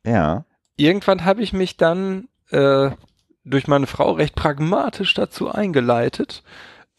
Ja. 0.04 0.44
irgendwann 0.76 1.24
habe 1.24 1.42
ich 1.42 1.52
mich 1.54 1.76
dann 1.78 2.28
äh, 2.50 2.90
durch 3.44 3.66
meine 3.66 3.86
Frau 3.86 4.12
recht 4.12 4.34
pragmatisch 4.34 5.14
dazu 5.14 5.50
eingeleitet, 5.50 6.42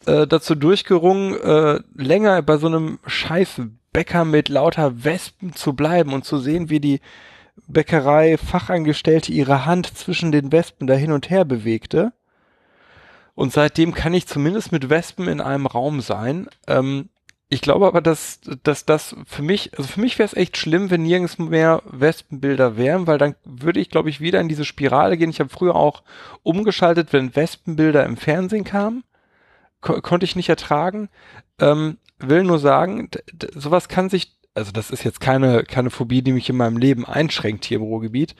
äh, 0.06 0.26
dazu 0.26 0.54
durchgerungen, 0.54 1.34
äh, 1.40 1.80
länger 1.94 2.42
bei 2.42 2.56
so 2.56 2.66
einem 2.66 2.98
scheiß 3.06 3.62
Bäcker 3.92 4.24
mit 4.24 4.48
lauter 4.48 5.04
Wespen 5.04 5.54
zu 5.54 5.72
bleiben 5.72 6.12
und 6.12 6.24
zu 6.24 6.38
sehen, 6.38 6.70
wie 6.70 6.80
die 6.80 7.00
Bäckerei 7.66 8.36
Fachangestellte 8.36 9.32
ihre 9.32 9.66
Hand 9.66 9.96
zwischen 9.96 10.30
den 10.32 10.52
Wespen 10.52 10.86
da 10.86 10.94
hin 10.94 11.12
und 11.12 11.30
her 11.30 11.44
bewegte. 11.44 12.12
Und 13.34 13.52
seitdem 13.52 13.94
kann 13.94 14.14
ich 14.14 14.26
zumindest 14.26 14.72
mit 14.72 14.90
Wespen 14.90 15.28
in 15.28 15.40
einem 15.40 15.66
Raum 15.66 16.00
sein. 16.00 16.48
Ähm, 16.66 17.08
ich 17.50 17.62
glaube 17.62 17.86
aber, 17.86 18.00
dass, 18.02 18.40
dass 18.62 18.84
das 18.84 19.16
für 19.26 19.42
mich, 19.42 19.76
also 19.78 19.88
für 19.88 20.00
mich 20.00 20.18
wäre 20.18 20.26
es 20.26 20.36
echt 20.36 20.56
schlimm, 20.56 20.90
wenn 20.90 21.02
nirgends 21.02 21.38
mehr 21.38 21.82
Wespenbilder 21.86 22.76
wären, 22.76 23.06
weil 23.06 23.16
dann 23.16 23.36
würde 23.44 23.80
ich, 23.80 23.88
glaube 23.88 24.10
ich, 24.10 24.20
wieder 24.20 24.40
in 24.40 24.48
diese 24.48 24.66
Spirale 24.66 25.16
gehen. 25.16 25.30
Ich 25.30 25.40
habe 25.40 25.48
früher 25.48 25.74
auch 25.74 26.02
umgeschaltet, 26.42 27.12
wenn 27.12 27.34
Wespenbilder 27.34 28.04
im 28.04 28.16
Fernsehen 28.18 28.64
kamen. 28.64 29.02
Ko 29.80 30.00
konnte 30.00 30.24
ich 30.24 30.36
nicht 30.36 30.48
ertragen. 30.48 31.08
Ähm, 31.60 31.98
will 32.18 32.44
nur 32.44 32.58
sagen, 32.58 33.10
sowas 33.54 33.88
kann 33.88 34.08
sich, 34.08 34.36
also 34.54 34.72
das 34.72 34.90
ist 34.90 35.04
jetzt 35.04 35.20
keine, 35.20 35.62
keine 35.64 35.90
Phobie, 35.90 36.22
die 36.22 36.32
mich 36.32 36.48
in 36.50 36.56
meinem 36.56 36.76
Leben 36.76 37.06
einschränkt 37.06 37.64
hier 37.64 37.76
im 37.78 37.84
Ruhrgebiet. 37.84 38.34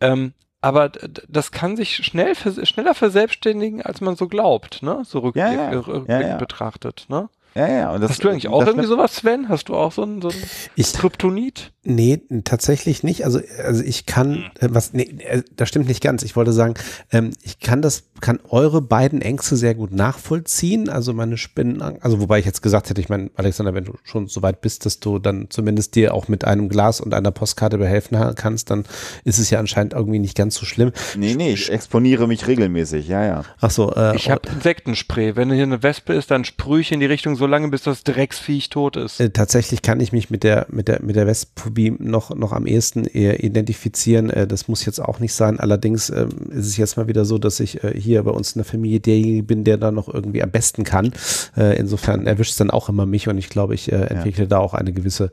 Ähm, 0.00 0.34
aber 0.60 0.88
das 1.28 1.52
kann 1.52 1.76
sich 1.76 1.96
schnell, 1.96 2.34
schneller 2.34 2.94
verselbstständigen, 2.94 3.82
als 3.82 4.00
man 4.00 4.16
so 4.16 4.28
glaubt, 4.28 4.82
ne? 4.82 5.02
So 5.04 5.18
rückblickend 5.18 5.58
Ja, 5.58 5.72
ja. 5.72 5.78
rück, 5.78 6.08
Ja, 6.08 6.36
betrachtet, 6.38 7.04
ne? 7.08 7.28
Ja, 7.54 7.68
ja. 7.68 7.92
Und 7.92 8.00
das, 8.00 8.12
Hast 8.12 8.24
du 8.24 8.30
eigentlich 8.30 8.48
auch 8.48 8.60
das 8.60 8.70
irgendwie 8.70 8.88
sowas, 8.88 9.16
Sven? 9.16 9.50
Hast 9.50 9.68
du 9.68 9.74
auch 9.76 9.92
so 9.92 10.04
ein, 10.04 10.22
so 10.22 10.28
ein 10.28 10.42
Ich, 10.74 10.94
Kryptonit? 10.94 11.73
Nee, 11.86 12.22
tatsächlich 12.44 13.02
nicht. 13.02 13.24
Also, 13.24 13.40
also 13.62 13.82
ich 13.82 14.06
kann, 14.06 14.50
äh, 14.58 14.68
was, 14.70 14.94
nee, 14.94 15.14
äh, 15.18 15.42
das 15.54 15.68
stimmt 15.68 15.86
nicht 15.86 16.02
ganz. 16.02 16.22
Ich 16.22 16.34
wollte 16.34 16.52
sagen, 16.52 16.74
ähm, 17.12 17.32
ich 17.42 17.60
kann 17.60 17.82
das, 17.82 18.04
kann 18.20 18.40
eure 18.48 18.80
beiden 18.80 19.20
Ängste 19.20 19.56
sehr 19.56 19.74
gut 19.74 19.92
nachvollziehen. 19.92 20.88
Also 20.88 21.12
meine 21.12 21.36
Spinnen, 21.36 21.82
also 21.82 22.20
wobei 22.20 22.38
ich 22.38 22.46
jetzt 22.46 22.62
gesagt 22.62 22.88
hätte, 22.88 23.00
ich 23.02 23.10
meine, 23.10 23.30
Alexander, 23.34 23.74
wenn 23.74 23.84
du 23.84 23.92
schon 24.02 24.28
so 24.28 24.40
weit 24.40 24.62
bist, 24.62 24.86
dass 24.86 24.98
du 24.98 25.18
dann 25.18 25.48
zumindest 25.50 25.94
dir 25.94 26.14
auch 26.14 26.28
mit 26.28 26.44
einem 26.44 26.70
Glas 26.70 27.02
und 27.02 27.12
einer 27.12 27.30
Postkarte 27.30 27.76
behelfen 27.76 28.16
kannst, 28.34 28.70
dann 28.70 28.84
ist 29.24 29.38
es 29.38 29.50
ja 29.50 29.58
anscheinend 29.58 29.92
irgendwie 29.92 30.18
nicht 30.18 30.36
ganz 30.36 30.54
so 30.54 30.64
schlimm. 30.64 30.92
Nee, 31.16 31.34
nee, 31.34 31.52
ich 31.52 31.70
exponiere 31.70 32.26
mich 32.26 32.46
regelmäßig, 32.46 33.08
ja, 33.08 33.24
ja. 33.26 33.44
Ach 33.60 33.70
so, 33.70 33.92
äh, 33.92 34.16
Ich 34.16 34.30
habe 34.30 34.48
Insektenspray. 34.48 35.36
Wenn 35.36 35.52
hier 35.52 35.64
eine 35.64 35.82
Wespe 35.82 36.14
ist, 36.14 36.30
dann 36.30 36.44
sprühe 36.44 36.80
ich 36.80 36.92
in 36.92 37.00
die 37.00 37.06
Richtung 37.06 37.36
so 37.36 37.46
lange, 37.46 37.68
bis 37.68 37.82
das 37.82 38.04
Drecksviech 38.04 38.70
tot 38.70 38.96
ist. 38.96 39.20
Äh, 39.20 39.30
tatsächlich 39.30 39.82
kann 39.82 40.00
ich 40.00 40.12
mich 40.12 40.30
mit 40.30 40.44
der 40.44 40.66
mit 40.70 40.88
der 40.88 41.02
mit 41.02 41.16
der 41.16 41.26
Westphobie 41.74 41.94
noch 41.98 42.34
noch 42.34 42.52
am 42.52 42.66
ehesten 42.66 43.04
eher 43.04 43.42
identifizieren. 43.42 44.30
Äh, 44.30 44.46
das 44.46 44.68
muss 44.68 44.84
jetzt 44.84 45.00
auch 45.00 45.20
nicht 45.20 45.34
sein. 45.34 45.60
Allerdings 45.60 46.10
ähm, 46.10 46.30
ist 46.50 46.66
es 46.66 46.76
jetzt 46.76 46.96
mal 46.96 47.08
wieder 47.08 47.24
so, 47.24 47.38
dass 47.38 47.60
ich 47.60 47.82
äh, 47.84 47.98
hier 47.98 48.22
bei 48.22 48.30
uns 48.30 48.52
in 48.52 48.60
der 48.60 48.64
Familie 48.64 49.00
derjenige 49.00 49.42
bin, 49.42 49.64
der 49.64 49.76
da 49.76 49.90
noch 49.90 50.12
irgendwie 50.12 50.42
am 50.42 50.50
besten 50.50 50.84
kann. 50.84 51.12
Äh, 51.56 51.78
insofern 51.78 52.26
erwischt 52.26 52.52
es 52.52 52.58
dann 52.58 52.70
auch 52.70 52.88
immer 52.88 53.06
mich 53.06 53.28
und 53.28 53.38
ich 53.38 53.48
glaube, 53.48 53.74
ich 53.74 53.90
äh, 53.92 53.96
entwickle 53.96 54.46
da 54.46 54.58
auch 54.58 54.74
eine 54.74 54.92
gewisse 54.92 55.30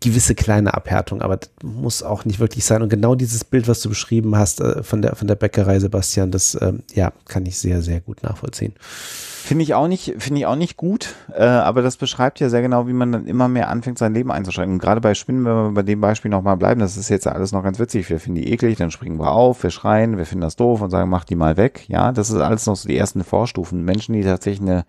gewisse 0.00 0.36
kleine 0.36 0.74
Abhärtung, 0.74 1.22
aber 1.22 1.38
das 1.38 1.50
muss 1.64 2.04
auch 2.04 2.24
nicht 2.24 2.38
wirklich 2.38 2.64
sein. 2.64 2.82
Und 2.82 2.88
genau 2.88 3.16
dieses 3.16 3.42
Bild, 3.42 3.66
was 3.66 3.80
du 3.80 3.88
beschrieben 3.88 4.36
hast 4.36 4.60
äh, 4.60 4.84
von 4.84 5.02
der 5.02 5.16
von 5.16 5.26
der 5.26 5.34
Bäckerei, 5.34 5.80
Sebastian, 5.80 6.30
das 6.30 6.56
ähm, 6.60 6.82
ja 6.94 7.12
kann 7.26 7.46
ich 7.46 7.58
sehr 7.58 7.82
sehr 7.82 8.00
gut 8.00 8.22
nachvollziehen. 8.22 8.74
Finde 9.48 9.62
ich 9.62 9.72
auch 9.72 9.88
nicht, 9.88 10.14
finde 10.18 10.40
ich 10.40 10.46
auch 10.46 10.56
nicht 10.56 10.76
gut, 10.76 11.14
äh, 11.34 11.42
aber 11.42 11.80
das 11.80 11.96
beschreibt 11.96 12.38
ja 12.38 12.50
sehr 12.50 12.60
genau, 12.60 12.86
wie 12.86 12.92
man 12.92 13.12
dann 13.12 13.26
immer 13.26 13.48
mehr 13.48 13.70
anfängt, 13.70 13.96
sein 13.96 14.12
Leben 14.12 14.30
einzuschränken. 14.30 14.74
Und 14.74 14.78
gerade 14.78 15.00
bei 15.00 15.14
Spinnen, 15.14 15.42
wenn 15.46 15.54
wir 15.54 15.70
bei 15.70 15.82
dem 15.82 16.02
Beispiel 16.02 16.30
nochmal 16.30 16.58
bleiben, 16.58 16.80
das 16.80 16.98
ist 16.98 17.08
jetzt 17.08 17.26
alles 17.26 17.52
noch 17.52 17.62
ganz 17.62 17.78
witzig. 17.78 18.10
Wir 18.10 18.20
finden 18.20 18.42
die 18.42 18.52
eklig, 18.52 18.76
dann 18.76 18.90
springen 18.90 19.18
wir 19.18 19.32
auf, 19.32 19.62
wir 19.62 19.70
schreien, 19.70 20.18
wir 20.18 20.26
finden 20.26 20.42
das 20.42 20.56
doof 20.56 20.82
und 20.82 20.90
sagen, 20.90 21.08
mach 21.08 21.24
die 21.24 21.34
mal 21.34 21.56
weg. 21.56 21.86
Ja, 21.88 22.12
das 22.12 22.28
ist 22.28 22.36
alles 22.36 22.66
noch 22.66 22.76
so 22.76 22.88
die 22.90 22.98
ersten 22.98 23.24
Vorstufen. 23.24 23.86
Menschen, 23.86 24.12
die 24.12 24.22
tatsächlich 24.22 24.60
eine, 24.68 24.84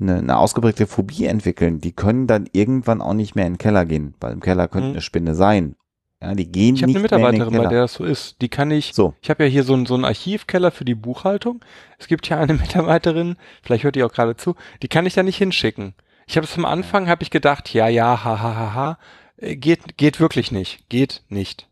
eine, 0.00 0.16
eine 0.16 0.36
ausgeprägte 0.36 0.88
Phobie 0.88 1.26
entwickeln, 1.26 1.80
die 1.80 1.92
können 1.92 2.26
dann 2.26 2.46
irgendwann 2.50 3.02
auch 3.02 3.14
nicht 3.14 3.36
mehr 3.36 3.46
in 3.46 3.52
den 3.52 3.58
Keller 3.58 3.84
gehen, 3.84 4.14
weil 4.20 4.32
im 4.32 4.40
Keller 4.40 4.66
könnte 4.66 4.88
Mhm. 4.88 4.94
eine 4.94 5.00
Spinne 5.00 5.36
sein. 5.36 5.76
Ja, 6.22 6.34
die 6.34 6.46
gehen 6.46 6.76
Ich 6.76 6.82
habe 6.82 6.92
nicht 6.92 6.96
eine 6.96 7.02
Mitarbeiterin, 7.02 7.52
bei 7.58 7.66
der 7.68 7.82
das 7.82 7.94
so 7.94 8.04
ist. 8.04 8.40
Die 8.40 8.48
kann 8.48 8.70
ich. 8.70 8.92
So. 8.94 9.14
Ich 9.20 9.28
habe 9.28 9.42
ja 9.44 9.50
hier 9.50 9.64
so 9.64 9.74
einen 9.74 9.86
so 9.86 9.94
einen 9.94 10.04
Archivkeller 10.04 10.70
für 10.70 10.84
die 10.84 10.94
Buchhaltung. 10.94 11.64
Es 11.98 12.06
gibt 12.06 12.28
ja 12.28 12.38
eine 12.38 12.54
Mitarbeiterin, 12.62 13.36
vielleicht 13.62 13.84
hört 13.84 13.96
die 13.96 14.04
auch 14.04 14.12
gerade 14.12 14.36
zu, 14.36 14.54
die 14.82 14.88
kann 14.88 15.04
ich 15.06 15.14
da 15.14 15.22
nicht 15.22 15.36
hinschicken. 15.38 15.94
Ich 16.26 16.36
habe 16.36 16.46
es 16.46 16.56
am 16.56 16.64
Anfang, 16.64 17.08
habe 17.08 17.22
ich 17.24 17.30
gedacht, 17.30 17.74
ja, 17.74 17.88
ja, 17.88 18.24
ha, 18.24 18.40
ha, 18.40 18.54
ha, 18.54 18.74
ha. 18.74 18.98
Äh, 19.36 19.56
Geht, 19.56 19.98
geht 19.98 20.20
wirklich 20.20 20.52
nicht. 20.52 20.88
Geht 20.88 21.22
nicht. 21.28 21.68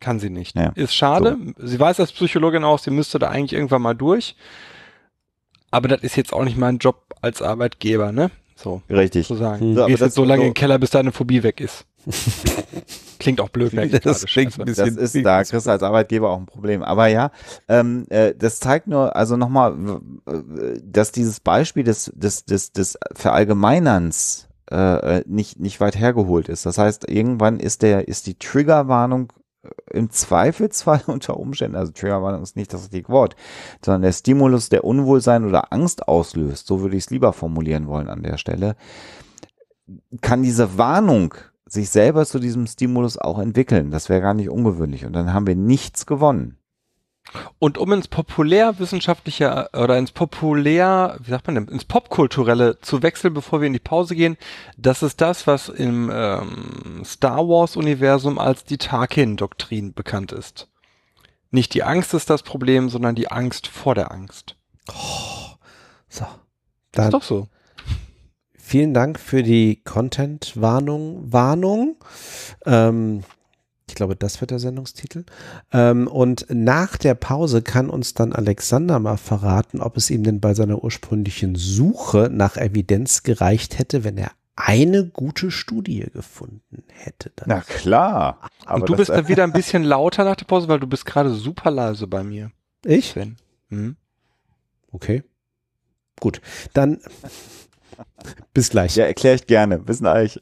Kann 0.00 0.18
sie 0.18 0.28
nicht. 0.30 0.56
Ja. 0.56 0.72
Ist 0.74 0.94
schade. 0.94 1.36
Sie 1.56 1.78
weiß 1.80 2.00
als 2.00 2.12
Psychologin 2.12 2.64
auch, 2.64 2.78
sie 2.80 2.90
müsste 2.90 3.18
da 3.18 3.28
eigentlich 3.28 3.52
irgendwann 3.54 3.80
mal 3.82 3.94
durch. 3.94 4.34
Aber 5.70 5.88
das 5.88 6.02
ist 6.02 6.16
jetzt 6.16 6.32
auch 6.32 6.44
nicht 6.44 6.56
mein 6.58 6.78
Job 6.78 7.14
als 7.22 7.40
Arbeitgeber, 7.42 8.12
ne? 8.12 8.30
So, 8.56 8.82
Richtig. 8.90 9.26
zu 9.26 9.34
sagen. 9.34 9.60
Hm. 9.60 9.68
Du 9.68 9.74
So, 9.74 9.80
aber 9.82 9.88
gehst 9.88 10.00
das 10.02 10.06
jetzt 10.08 10.14
so 10.16 10.24
lange 10.24 10.40
so- 10.42 10.46
in 10.46 10.50
den 10.50 10.54
Keller, 10.54 10.78
bis 10.78 10.90
deine 10.90 11.12
Phobie 11.12 11.42
weg 11.42 11.60
ist. 11.60 11.86
Klingt 13.18 13.40
auch 13.40 13.48
blöd, 13.48 13.72
merke 13.72 13.96
ich 13.96 14.02
Das 14.02 14.24
klingt 14.24 14.58
ein 14.58 14.64
bisschen- 14.66 14.96
Das 14.96 15.14
ist, 15.14 15.24
da 15.24 15.42
kriegst 15.42 15.66
du 15.66 15.70
als 15.70 15.82
Arbeitgeber 15.82 16.30
auch 16.30 16.38
ein 16.38 16.46
Problem. 16.46 16.82
Aber 16.82 17.06
ja, 17.08 17.30
ähm, 17.68 18.06
äh, 18.10 18.34
das 18.34 18.60
zeigt 18.60 18.86
nur, 18.86 19.16
also 19.16 19.36
nochmal, 19.36 19.74
dass 20.84 21.12
dieses 21.12 21.40
Beispiel 21.40 21.82
des, 21.84 22.12
des, 22.14 22.44
des, 22.44 22.72
des 22.72 22.98
Verallgemeinerns 23.14 24.48
äh, 24.70 25.18
äh, 25.18 25.24
nicht, 25.26 25.58
nicht 25.60 25.80
weit 25.80 25.96
hergeholt 25.98 26.48
ist. 26.48 26.66
Das 26.66 26.78
heißt, 26.78 27.08
irgendwann 27.08 27.58
ist 27.60 27.82
der, 27.82 28.08
ist 28.08 28.26
die 28.26 28.38
Triggerwarnung 28.38 29.32
äh, 29.62 29.68
im 29.96 30.10
Zweifelsfall 30.10 31.02
unter 31.06 31.38
Umständen, 31.38 31.76
also 31.76 31.92
Triggerwarnung 31.92 32.42
ist 32.42 32.56
nicht 32.56 32.72
das 32.72 32.82
richtige 32.84 33.08
Wort, 33.08 33.34
sondern 33.84 34.02
der 34.02 34.12
Stimulus, 34.12 34.68
der 34.68 34.84
Unwohlsein 34.84 35.44
oder 35.44 35.72
Angst 35.72 36.06
auslöst, 36.08 36.66
so 36.66 36.80
würde 36.80 36.96
ich 36.96 37.04
es 37.04 37.10
lieber 37.10 37.32
formulieren 37.32 37.86
wollen 37.86 38.08
an 38.08 38.22
der 38.22 38.38
Stelle, 38.38 38.76
kann 40.20 40.42
diese 40.42 40.78
Warnung 40.78 41.34
sich 41.68 41.90
selber 41.90 42.24
zu 42.24 42.38
diesem 42.38 42.66
Stimulus 42.66 43.18
auch 43.18 43.38
entwickeln. 43.38 43.90
Das 43.90 44.08
wäre 44.08 44.20
gar 44.20 44.34
nicht 44.34 44.50
ungewöhnlich. 44.50 45.04
Und 45.04 45.12
dann 45.12 45.32
haben 45.32 45.46
wir 45.46 45.56
nichts 45.56 46.06
gewonnen. 46.06 46.58
Und 47.58 47.76
um 47.76 47.92
ins 47.92 48.06
populärwissenschaftliche 48.06 49.68
oder 49.72 49.98
ins 49.98 50.12
populär, 50.12 51.16
wie 51.20 51.30
sagt 51.30 51.46
man 51.48 51.56
denn, 51.56 51.68
ins 51.68 51.84
popkulturelle 51.84 52.80
zu 52.80 53.02
wechseln, 53.02 53.34
bevor 53.34 53.60
wir 53.60 53.66
in 53.66 53.72
die 53.72 53.80
Pause 53.80 54.14
gehen, 54.14 54.36
das 54.76 55.02
ist 55.02 55.20
das, 55.20 55.46
was 55.48 55.68
im 55.68 56.10
ähm, 56.12 57.02
Star 57.04 57.48
Wars-Universum 57.48 58.38
als 58.38 58.64
die 58.64 58.78
Tarkin-Doktrin 58.78 59.92
bekannt 59.92 60.30
ist. 60.30 60.68
Nicht 61.50 61.74
die 61.74 61.82
Angst 61.82 62.14
ist 62.14 62.30
das 62.30 62.42
Problem, 62.42 62.88
sondern 62.90 63.16
die 63.16 63.30
Angst 63.30 63.66
vor 63.66 63.94
der 63.94 64.12
Angst. 64.12 64.56
So. 66.08 66.24
ist 66.24 66.32
Dann 66.92 67.10
doch 67.10 67.22
so. 67.22 67.48
Vielen 68.66 68.92
Dank 68.92 69.20
für 69.20 69.42
die 69.42 69.80
Content-Warnung. 69.84 71.32
Warnung. 71.32 71.96
Ähm, 72.64 73.22
ich 73.88 73.94
glaube, 73.94 74.16
das 74.16 74.40
wird 74.40 74.50
der 74.50 74.58
Sendungstitel. 74.58 75.24
Ähm, 75.72 76.08
und 76.08 76.46
nach 76.50 76.96
der 76.96 77.14
Pause 77.14 77.62
kann 77.62 77.88
uns 77.88 78.14
dann 78.14 78.32
Alexander 78.32 78.98
mal 78.98 79.16
verraten, 79.16 79.80
ob 79.80 79.96
es 79.96 80.10
ihm 80.10 80.24
denn 80.24 80.40
bei 80.40 80.52
seiner 80.54 80.82
ursprünglichen 80.82 81.54
Suche 81.54 82.28
nach 82.32 82.56
Evidenz 82.56 83.22
gereicht 83.22 83.78
hätte, 83.78 84.02
wenn 84.02 84.18
er 84.18 84.32
eine 84.56 85.06
gute 85.06 85.52
Studie 85.52 86.00
gefunden 86.12 86.82
hätte. 86.88 87.30
Dann 87.36 87.48
Na 87.48 87.60
klar. 87.60 88.40
Aber 88.64 88.80
Und 88.80 88.88
du 88.88 88.96
bist 88.96 89.10
dann 89.10 89.28
wieder 89.28 89.44
ein 89.44 89.52
bisschen 89.52 89.84
lauter 89.84 90.24
nach 90.24 90.36
der 90.36 90.46
Pause, 90.46 90.66
weil 90.66 90.80
du 90.80 90.88
bist 90.88 91.06
gerade 91.06 91.32
super 91.32 91.70
leise 91.70 92.08
bei 92.08 92.24
mir, 92.24 92.50
ich? 92.84 93.10
Sven. 93.10 93.36
Hm? 93.68 93.96
Okay. 94.90 95.22
Gut. 96.18 96.40
Dann 96.72 96.98
bis 98.54 98.70
gleich. 98.70 98.96
ja, 98.96 99.04
erkläre 99.04 99.36
ich 99.36 99.46
gerne. 99.46 99.78
Bis 99.78 100.00
gleich. 100.00 100.40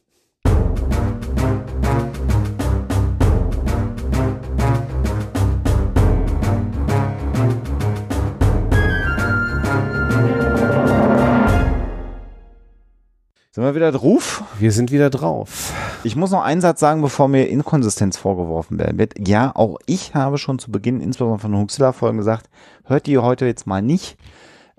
Sind 13.55 13.63
wir 13.63 13.77
wieder 13.77 13.93
drauf? 13.93 14.43
Wir 14.59 14.73
sind 14.73 14.91
wieder 14.91 15.11
drauf. 15.11 15.73
Ich 16.03 16.17
muss 16.17 16.33
noch 16.33 16.43
einen 16.43 16.61
Satz 16.61 16.81
sagen, 16.81 17.03
bevor 17.03 17.29
mir 17.29 17.49
Inkonsistenz 17.49 18.17
vorgeworfen 18.17 18.81
werden 18.81 18.99
wird. 18.99 19.15
Ja, 19.29 19.53
auch 19.55 19.79
ich 19.87 20.13
habe 20.13 20.39
schon 20.39 20.59
zu 20.59 20.73
Beginn, 20.73 21.01
insbesondere 21.01 21.39
von 21.39 21.57
Huxilla-Folgen 21.57 22.19
gesagt, 22.19 22.51
hört 22.85 23.07
die 23.07 23.17
heute 23.17 23.47
jetzt 23.47 23.69
mal 23.69 23.81
nicht, 23.81 24.17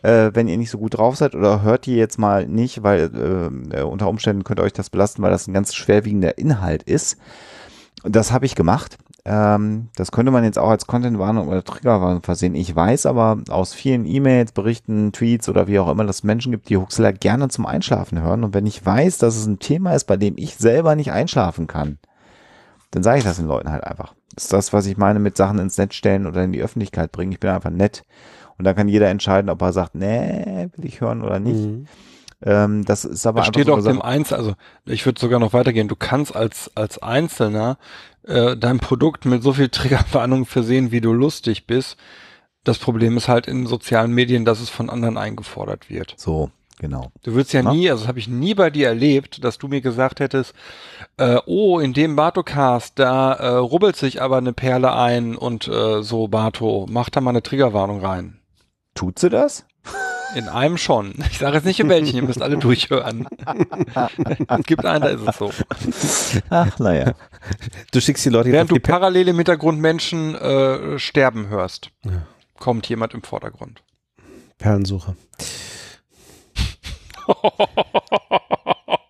äh, 0.05 0.35
wenn 0.35 0.47
ihr 0.47 0.57
nicht 0.57 0.69
so 0.69 0.77
gut 0.77 0.97
drauf 0.97 1.15
seid, 1.15 1.33
oder 1.33 1.63
hört 1.63 1.87
die 1.87 1.95
jetzt 1.95 2.19
mal 2.19 2.45
nicht, 2.47 2.83
weil 2.83 3.09
äh, 3.71 3.79
äh, 3.79 3.83
unter 3.83 4.07
Umständen 4.07 4.43
könnt 4.43 4.59
ihr 4.59 4.63
euch 4.63 4.73
das 4.73 4.91
belasten, 4.91 5.23
weil 5.23 5.31
das 5.31 5.47
ein 5.47 5.53
ganz 5.53 5.73
schwerwiegender 5.73 6.37
Inhalt 6.37 6.83
ist. 6.83 7.17
Das 8.03 8.31
habe 8.31 8.45
ich 8.45 8.53
gemacht. 8.53 8.97
Ähm, 9.25 9.89
das 9.95 10.11
könnte 10.11 10.31
man 10.31 10.43
jetzt 10.43 10.59
auch 10.59 10.69
als 10.69 10.85
Content-Warnung 10.85 11.47
oder 11.47 11.63
Triggerwarnung 11.63 12.21
versehen. 12.21 12.53
Ich 12.53 12.75
weiß 12.75 13.07
aber 13.07 13.41
aus 13.49 13.73
vielen 13.73 14.05
E-Mails, 14.05 14.51
Berichten, 14.51 15.11
Tweets 15.11 15.49
oder 15.49 15.67
wie 15.67 15.79
auch 15.79 15.89
immer, 15.89 16.05
dass 16.05 16.17
es 16.17 16.23
Menschen 16.23 16.51
gibt, 16.51 16.69
die 16.69 16.77
Huxilla 16.77 17.11
gerne 17.11 17.47
zum 17.47 17.65
Einschlafen 17.65 18.21
hören. 18.21 18.43
Und 18.43 18.53
wenn 18.53 18.67
ich 18.67 18.85
weiß, 18.85 19.17
dass 19.17 19.35
es 19.35 19.47
ein 19.47 19.57
Thema 19.57 19.95
ist, 19.95 20.05
bei 20.05 20.17
dem 20.17 20.35
ich 20.37 20.55
selber 20.55 20.95
nicht 20.95 21.11
einschlafen 21.11 21.65
kann, 21.65 21.97
dann 22.91 23.01
sage 23.01 23.17
ich 23.17 23.23
das 23.23 23.37
den 23.37 23.47
Leuten 23.47 23.71
halt 23.71 23.83
einfach. 23.83 24.13
Das 24.35 24.43
ist 24.43 24.53
das, 24.53 24.71
was 24.71 24.85
ich 24.85 24.97
meine 24.97 25.17
mit 25.17 25.35
Sachen 25.35 25.57
ins 25.57 25.79
Netz 25.79 25.95
stellen 25.95 26.27
oder 26.27 26.43
in 26.43 26.51
die 26.51 26.61
Öffentlichkeit 26.61 27.11
bringen. 27.11 27.31
Ich 27.31 27.39
bin 27.39 27.49
einfach 27.49 27.71
nett. 27.71 28.03
Und 28.57 28.65
dann 28.65 28.75
kann 28.75 28.87
jeder 28.87 29.09
entscheiden, 29.09 29.49
ob 29.49 29.61
er 29.61 29.73
sagt, 29.73 29.95
nee, 29.95 30.69
will 30.75 30.85
ich 30.85 31.01
hören 31.01 31.21
oder 31.21 31.39
nicht. 31.39 31.65
Mhm. 31.65 31.87
Ähm, 32.41 32.85
das 32.85 33.05
ist 33.05 33.25
aber 33.25 33.39
Das 33.39 33.47
steht 33.47 33.67
so 33.67 33.73
auch 33.73 33.83
dem 33.83 34.01
Einzel, 34.01 34.35
also 34.35 34.53
ich 34.85 35.05
würde 35.05 35.19
sogar 35.19 35.39
noch 35.39 35.53
weitergehen. 35.53 35.87
Du 35.87 35.95
kannst 35.95 36.35
als 36.35 36.69
als 36.75 37.01
Einzelner 37.01 37.77
äh, 38.23 38.57
dein 38.57 38.79
Produkt 38.79 39.25
mit 39.25 39.41
so 39.41 39.53
viel 39.53 39.69
Triggerwarnung 39.69 40.45
versehen, 40.45 40.91
wie 40.91 41.01
du 41.01 41.13
lustig 41.13 41.65
bist. 41.65 41.97
Das 42.63 42.77
Problem 42.79 43.15
ist 43.15 43.27
halt 43.27 43.47
in 43.47 43.67
sozialen 43.67 44.11
Medien, 44.11 44.43
dass 44.43 44.59
es 44.59 44.69
von 44.69 44.89
anderen 44.89 45.17
eingefordert 45.17 45.89
wird. 45.89 46.15
So, 46.17 46.49
genau. 46.79 47.11
Du 47.23 47.33
würdest 47.33 47.53
ja 47.53 47.61
Na? 47.61 47.73
nie, 47.73 47.89
also 47.89 48.03
das 48.03 48.07
habe 48.07 48.19
ich 48.19 48.27
nie 48.27 48.55
bei 48.55 48.71
dir 48.71 48.87
erlebt, 48.87 49.43
dass 49.43 49.59
du 49.59 49.67
mir 49.67 49.81
gesagt 49.81 50.19
hättest, 50.19 50.55
äh, 51.17 51.37
oh, 51.45 51.79
in 51.79 51.93
dem 51.93 52.15
Bartocast, 52.15 52.97
da 52.97 53.33
äh, 53.33 53.47
rubbelt 53.49 53.95
sich 53.95 54.21
aber 54.21 54.37
eine 54.37 54.51
Perle 54.51 54.93
ein 54.93 55.35
und 55.35 55.67
äh, 55.67 56.01
so, 56.01 56.27
Barto, 56.27 56.87
mach 56.89 57.11
da 57.11 57.21
mal 57.21 57.29
eine 57.29 57.43
Triggerwarnung 57.43 58.01
rein. 58.03 58.39
Tut 58.95 59.19
sie 59.19 59.29
das? 59.29 59.65
In 60.35 60.47
einem 60.49 60.77
schon. 60.77 61.13
Ich 61.29 61.37
sage 61.37 61.57
jetzt 61.57 61.65
nicht 61.65 61.79
in 61.79 61.87
welchen, 61.89 62.15
ihr 62.15 62.23
müsst 62.23 62.41
alle 62.41 62.57
durchhören. 62.57 63.27
es 64.47 64.65
gibt 64.65 64.83
einen, 64.85 65.01
da 65.03 65.09
ist 65.09 65.21
es 65.27 65.37
so. 65.37 65.51
Ach, 66.49 66.79
naja. 66.79 67.13
Du 67.91 68.01
schickst 68.01 68.25
die 68.25 68.29
Leute 68.29 68.51
Während 68.51 68.71
du 68.71 68.79
parallel 68.79 69.27
im 69.29 69.35
Hintergrund 69.35 69.79
Menschen 69.79 70.35
äh, 70.35 70.97
sterben 70.97 71.47
hörst, 71.47 71.91
Ja. 72.03 72.25
kommt 72.59 72.89
jemand 72.89 73.13
im 73.13 73.21
Vordergrund. 73.23 73.83
Perlensuche. 74.57 75.15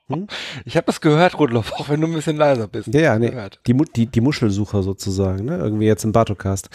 Hm? 0.08 0.28
Ich 0.66 0.78
habe 0.78 0.86
das 0.86 1.02
gehört, 1.02 1.40
Rudloff, 1.40 1.74
auch 1.74 1.90
wenn 1.90 2.00
du 2.00 2.06
ein 2.06 2.14
bisschen 2.14 2.38
leiser 2.38 2.68
bist. 2.68 2.94
Ja, 2.94 3.02
ja, 3.02 3.18
nee. 3.18 3.32
Die, 3.66 3.74
die, 3.96 4.06
die 4.06 4.22
Muschelsucher 4.22 4.84
sozusagen, 4.84 5.46
ne? 5.46 5.58
Irgendwie 5.58 5.88
jetzt 5.88 6.04
im 6.04 6.12
Bartocast. 6.12 6.70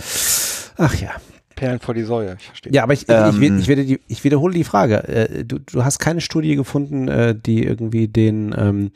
Ach 0.77 0.95
ja. 0.97 1.11
Perlen 1.57 1.81
vor 1.81 1.95
die 1.95 2.05
Säue, 2.05 2.37
ich 2.39 2.47
verstehe. 2.47 2.73
Ja, 2.73 2.83
aber 2.85 2.93
ich, 2.93 3.03
ich, 3.03 3.09
Ähm. 3.09 3.43
ich, 3.43 3.63
ich, 3.63 3.69
werde 3.69 3.85
die, 3.85 4.01
ich 4.09 4.25
wiederhole 4.25 4.55
die 4.55 4.65
Frage. 4.65 5.07
Äh, 5.09 5.45
Du, 5.45 5.59
du 5.59 5.85
hast 5.85 5.99
keine 5.99 6.21
Studie 6.21 6.57
gefunden, 6.57 7.09
äh, 7.09 7.35
die 7.35 7.65
irgendwie 7.65 8.09
den, 8.09 8.55
ähm, 8.57 8.93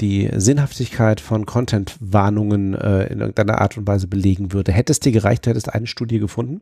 die 0.00 0.30
Sinnhaftigkeit 0.34 1.20
von 1.20 1.46
Content-Warnungen 1.46 2.74
äh, 2.74 3.06
in 3.06 3.20
irgendeiner 3.20 3.60
Art 3.60 3.76
und 3.76 3.86
Weise 3.86 4.06
belegen 4.06 4.52
würde. 4.52 4.72
Hätte 4.72 4.92
es 4.92 5.00
dir 5.00 5.12
gereicht, 5.12 5.46
du 5.46 5.50
hättest 5.50 5.72
eine 5.72 5.86
Studie 5.86 6.18
gefunden? 6.18 6.60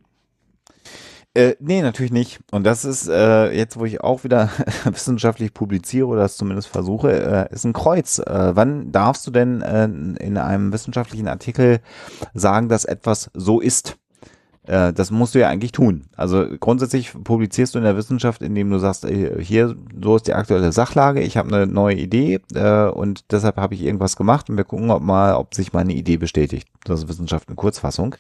Äh, 1.37 1.57
nee, 1.59 1.83
natürlich 1.83 2.13
nicht. 2.13 2.41
Und 2.53 2.65
das 2.65 2.85
ist 2.85 3.09
äh, 3.09 3.51
jetzt, 3.51 3.77
wo 3.77 3.85
ich 3.85 4.01
auch 4.01 4.23
wieder 4.23 4.51
wissenschaftlich 4.85 5.53
publiziere 5.53 6.07
oder 6.07 6.23
das 6.23 6.37
zumindest 6.37 6.69
versuche, 6.69 7.49
äh, 7.51 7.53
ist 7.53 7.65
ein 7.65 7.73
Kreuz. 7.73 8.21
Äh, 8.21 8.55
wann 8.55 8.93
darfst 8.93 9.27
du 9.27 9.33
denn 9.33 9.61
äh, 9.61 9.85
in 9.85 10.39
einem 10.39 10.73
wissenschaftlichen 10.73 11.27
Artikel 11.27 11.81
sagen, 12.35 12.69
dass 12.69 12.85
etwas 12.85 13.31
so 13.35 13.61
ist? 13.61 13.97
Äh, 14.67 14.93
das 14.93 15.11
musst 15.11 15.35
du 15.35 15.41
ja 15.41 15.49
eigentlich 15.49 15.73
tun. 15.73 16.05
Also 16.17 16.47
grundsätzlich 16.59 17.13
publizierst 17.13 17.75
du 17.75 17.79
in 17.79 17.85
der 17.85 17.97
Wissenschaft, 17.97 18.43
indem 18.43 18.71
du 18.71 18.79
sagst, 18.79 19.05
äh, 19.05 19.43
hier, 19.43 19.77
so 20.03 20.17
ist 20.17 20.27
die 20.27 20.35
aktuelle 20.35 20.73
Sachlage, 20.73 21.21
ich 21.21 21.37
habe 21.37 21.55
eine 21.55 21.67
neue 21.67 21.97
Idee 21.97 22.41
äh, 22.55 22.87
und 22.89 23.31
deshalb 23.31 23.57
habe 23.57 23.75
ich 23.75 23.83
irgendwas 23.83 24.17
gemacht 24.17 24.49
und 24.49 24.57
wir 24.57 24.65
gucken 24.65 24.91
ob 24.91 25.03
mal, 25.03 25.35
ob 25.35 25.55
sich 25.55 25.73
meine 25.73 25.93
Idee 25.93 26.17
bestätigt. 26.17 26.69
Das 26.85 27.01
ist 27.01 27.09
Wissenschaft 27.09 27.51
in 27.51 27.57
Kurzfassung. 27.57 28.17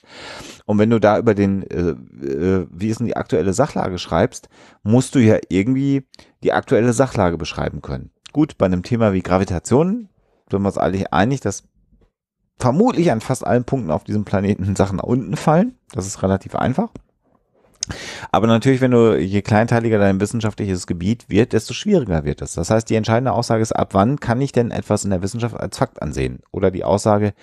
Und 0.66 0.78
wenn 0.78 0.90
du 0.90 1.00
da 1.00 1.18
über 1.18 1.34
den, 1.34 1.62
äh, 1.70 1.90
äh, 2.26 2.66
wie 2.70 2.88
ist 2.88 3.00
denn 3.00 3.06
die 3.06 3.16
aktuelle 3.16 3.54
Sachlage 3.54 3.98
schreibst, 3.98 4.48
musst 4.82 5.14
du 5.14 5.18
ja 5.18 5.38
irgendwie 5.48 6.06
die 6.42 6.52
aktuelle 6.52 6.92
Sachlage 6.92 7.38
beschreiben 7.38 7.80
können. 7.80 8.10
Gut, 8.32 8.58
bei 8.58 8.66
einem 8.66 8.82
Thema 8.82 9.12
wie 9.12 9.22
Gravitation 9.22 10.08
sind 10.50 10.62
wir 10.62 10.66
uns 10.66 10.78
alle 10.78 11.10
einig, 11.12 11.40
dass 11.40 11.64
vermutlich 12.58 13.10
an 13.10 13.20
fast 13.20 13.46
allen 13.46 13.64
Punkten 13.64 13.90
auf 13.90 14.04
diesem 14.04 14.24
Planeten 14.24 14.76
Sachen 14.76 14.96
nach 14.96 15.04
unten 15.04 15.36
fallen. 15.36 15.76
Das 15.92 16.06
ist 16.06 16.22
relativ 16.22 16.54
einfach. 16.54 16.90
Aber 18.32 18.46
natürlich, 18.46 18.80
wenn 18.80 18.92
du, 18.92 19.18
je 19.18 19.42
kleinteiliger 19.42 19.98
dein 19.98 20.20
wissenschaftliches 20.20 20.86
Gebiet 20.86 21.28
wird, 21.28 21.52
desto 21.52 21.74
schwieriger 21.74 22.24
wird 22.24 22.40
es. 22.40 22.54
Das 22.54 22.70
heißt, 22.70 22.88
die 22.88 22.94
entscheidende 22.94 23.32
Aussage 23.32 23.62
ist, 23.62 23.72
ab 23.72 23.90
wann 23.92 24.18
kann 24.20 24.40
ich 24.40 24.52
denn 24.52 24.70
etwas 24.70 25.04
in 25.04 25.10
der 25.10 25.22
Wissenschaft 25.22 25.58
als 25.58 25.76
Fakt 25.76 26.00
ansehen? 26.00 26.40
Oder 26.50 26.70
die 26.70 26.84
Aussage, 26.84 27.34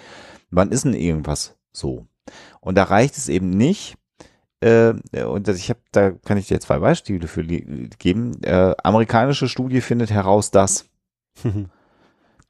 wann 0.50 0.72
ist 0.72 0.86
denn 0.86 0.96
irgendwas 0.96 1.56
so? 1.72 2.08
Und 2.60 2.76
da 2.76 2.84
reicht 2.84 3.18
es 3.18 3.30
eben 3.30 3.52
nicht, 3.52 3.98
äh, 4.62 4.94
und 5.24 5.48
ich 5.48 5.70
habe, 5.70 5.80
da 5.92 6.12
kann 6.12 6.38
ich 6.38 6.48
dir 6.48 6.60
zwei 6.60 6.80
Beispiele 6.80 7.28
für 7.28 7.44
geben. 7.44 8.44
Äh, 8.44 8.76
amerikanische 8.84 9.50
Studie 9.50 9.82
findet 9.82 10.12
heraus, 10.12 10.52
dass 10.52 10.86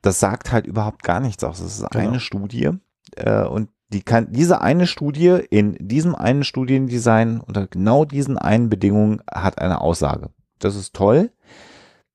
das 0.02 0.20
sagt 0.20 0.52
halt 0.52 0.66
überhaupt 0.68 1.04
gar 1.04 1.20
nichts 1.20 1.44
aus. 1.44 1.60
Das 1.62 1.80
ist 1.80 1.90
Genau. 1.92 2.10
eine 2.10 2.20
Studie 2.20 2.70
äh, 3.16 3.44
und 3.44 3.70
die 3.94 4.02
kann 4.04 4.32
diese 4.32 4.62
eine 4.62 4.88
Studie 4.88 5.40
in 5.50 5.76
diesem 5.80 6.16
einen 6.16 6.44
Studiendesign 6.46 7.42
unter 7.42 7.68
genau 7.68 8.06
diesen 8.06 8.38
einen 8.38 8.70
Bedingungen 8.70 9.22
hat 9.30 9.60
eine 9.60 9.82
Aussage. 9.82 10.30
Das 10.60 10.76
ist 10.76 10.96
toll. 10.96 11.32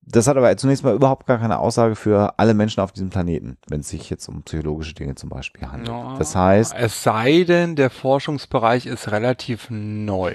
Das 0.09 0.29
hat 0.29 0.37
aber 0.37 0.57
zunächst 0.57 0.85
mal 0.85 0.95
überhaupt 0.95 1.27
gar 1.27 1.39
keine 1.39 1.59
Aussage 1.59 1.97
für 1.97 2.39
alle 2.39 2.55
Menschen 2.55 2.81
auf 2.81 2.93
diesem 2.93 3.11
Planeten, 3.11 3.59
wenn 3.69 3.81
es 3.81 3.89
sich 3.89 4.09
jetzt 4.09 4.29
um 4.29 4.43
psychologische 4.45 4.95
Dinge 4.95 5.17
zum 5.17 5.29
Beispiel 5.29 5.67
handelt. 5.67 5.89
Ja, 5.89 6.15
Das 6.17 6.37
heißt, 6.37 6.75
Es 6.79 7.03
sei 7.03 7.43
denn, 7.43 7.75
der 7.75 7.91
Forschungsbereich 7.91 8.87
ist 8.87 9.11
relativ 9.11 9.67
neu. 9.69 10.35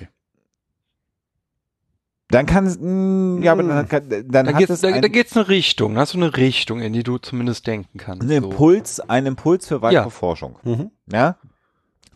Dann 2.31 2.45
kann 2.45 2.65
es, 2.65 2.77
mh, 2.79 3.43
ja, 3.43 3.51
aber 3.51 3.63
dann, 3.63 3.87
kann, 3.87 4.03
dann 4.09 4.45
Da 4.45 4.51
hat 4.53 4.57
geht's, 4.57 4.71
es 4.71 4.81
da, 4.81 4.87
ein, 4.89 5.01
da 5.01 5.07
geht's 5.07 5.35
eine 5.35 5.47
Richtung, 5.47 5.95
da 5.95 6.01
hast 6.01 6.13
du 6.13 6.17
eine 6.17 6.35
Richtung, 6.37 6.81
in 6.81 6.93
die 6.93 7.03
du 7.03 7.17
zumindest 7.17 7.67
denken 7.67 7.97
kannst. 7.97 8.27
so. 8.27 8.33
Impuls, 8.33 8.99
einen 9.01 9.27
Impuls 9.27 9.67
für 9.67 9.81
weitere 9.81 10.03
Ja. 10.03 10.09
Forschung. 10.09 10.57
Mhm. 10.63 10.91
Ja, 11.11 11.35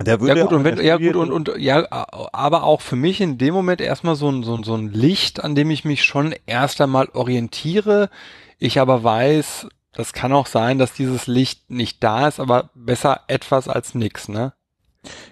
der 0.03 0.19
würde 0.19 0.35
Ja 0.39 0.43
gut, 0.43 0.53
und 0.53 0.63
wenn, 0.63 0.83
ja 0.83 0.97
gut, 0.97 1.15
und, 1.15 1.31
und 1.31 1.51
ja, 1.57 1.85
aber 1.89 2.63
auch 2.63 2.81
für 2.81 2.95
mich 2.97 3.21
in 3.21 3.37
dem 3.37 3.53
Moment 3.53 3.79
erstmal 3.81 4.15
so 4.15 4.29
ein, 4.29 4.43
so, 4.43 4.55
ein- 4.55 4.63
so 4.63 4.75
ein 4.75 4.89
Licht, 4.91 5.43
an 5.43 5.55
dem 5.55 5.69
ich 5.71 5.85
mich 5.85 6.03
schon 6.03 6.33
erst 6.45 6.81
einmal 6.81 7.07
orientiere. 7.13 8.09
Ich 8.57 8.79
aber 8.79 9.03
weiß, 9.03 9.67
das 9.93 10.11
kann 10.11 10.33
auch 10.33 10.47
sein, 10.47 10.79
dass 10.79 10.91
dieses 10.93 11.27
Licht 11.27 11.69
nicht 11.69 12.03
da 12.03 12.27
ist, 12.27 12.39
aber 12.41 12.71
besser 12.75 13.21
etwas 13.27 13.67
als 13.69 13.95
nix, 13.95 14.27
ne? 14.27 14.51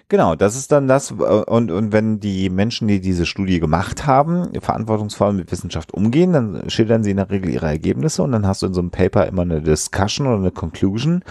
Genau, 0.08 0.34
das 0.34 0.56
ist 0.56 0.72
dann 0.72 0.88
das. 0.88 1.10
äh, 1.10 1.14
Und, 1.14 1.70
und 1.70 1.92
wenn 1.92 2.20
die 2.20 2.50
Menschen, 2.50 2.88
die 2.88 3.00
diese 3.00 3.26
Studie 3.26 3.60
gemacht 3.60 4.06
haben, 4.06 4.48
verantwortungsvoll 4.60 5.32
mit 5.32 5.50
Wissenschaft 5.52 5.92
umgehen, 5.94 6.32
dann 6.32 6.70
schildern 6.70 7.04
sie 7.04 7.10
in 7.12 7.16
der 7.18 7.30
Regel 7.30 7.50
ihre 7.50 7.66
Ergebnisse 7.66 8.22
und 8.22 8.32
dann 8.32 8.46
hast 8.46 8.62
du 8.62 8.66
in 8.66 8.74
so 8.74 8.80
einem 8.80 8.90
Paper 8.90 9.26
immer 9.26 9.42
eine 9.42 9.60
Discussion 9.60 10.26
oder 10.26 10.36
eine 10.36 10.50
Conclusion. 10.50 11.22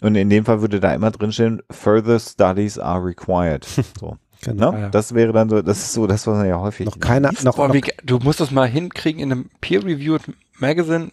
Und 0.00 0.14
in 0.14 0.30
dem 0.30 0.44
Fall 0.44 0.60
würde 0.60 0.80
da 0.80 0.94
immer 0.94 1.10
drinstehen, 1.10 1.62
further 1.70 2.18
studies 2.18 2.78
are 2.78 3.04
required. 3.04 3.66
So. 4.00 4.16
Genau. 4.42 4.72
Ne? 4.72 4.80
Ja. 4.80 4.88
Das 4.90 5.14
wäre 5.14 5.32
dann 5.32 5.48
so, 5.48 5.62
das 5.62 5.78
ist 5.78 5.92
so 5.94 6.06
das, 6.06 6.26
was 6.26 6.36
man 6.36 6.46
ja 6.46 6.60
häufig. 6.60 6.86
Noch 6.86 6.96
liest. 6.96 7.44
noch, 7.44 7.56
Boah, 7.56 7.68
noch 7.68 7.74
wie, 7.74 7.82
du 8.02 8.18
musst 8.18 8.40
das 8.40 8.50
mal 8.50 8.68
hinkriegen, 8.68 9.20
in 9.22 9.32
einem 9.32 9.50
peer-reviewed 9.60 10.22
Magazine 10.58 11.12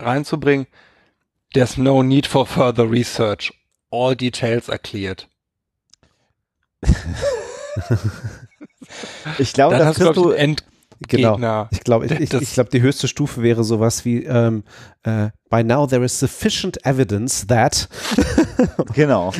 reinzubringen. 0.00 0.66
There's 1.54 1.76
no 1.76 2.02
need 2.02 2.26
for 2.26 2.46
further 2.46 2.90
research. 2.90 3.52
All 3.90 4.16
details 4.16 4.68
are 4.68 4.78
cleared. 4.78 5.28
Ich 9.38 9.52
glaube, 9.52 9.76
das 9.76 9.86
hast 9.86 10.00
du, 10.00 10.02
glaub 10.02 10.14
du, 10.14 10.32
einen 10.32 10.56
genau. 11.08 11.66
Ich 11.70 11.80
glaube, 11.80 12.06
ich, 12.06 12.12
ich, 12.12 12.32
ich 12.32 12.54
glaube, 12.54 12.70
die 12.70 12.82
höchste 12.82 13.08
Stufe 13.08 13.42
wäre 13.42 13.64
sowas 13.64 14.04
wie 14.04 14.24
ähm, 14.24 14.64
äh, 15.02 15.30
By 15.50 15.64
now 15.64 15.86
there 15.86 16.04
is 16.04 16.18
sufficient 16.18 16.84
evidence 16.84 17.46
that 17.46 17.88
genau, 18.94 19.32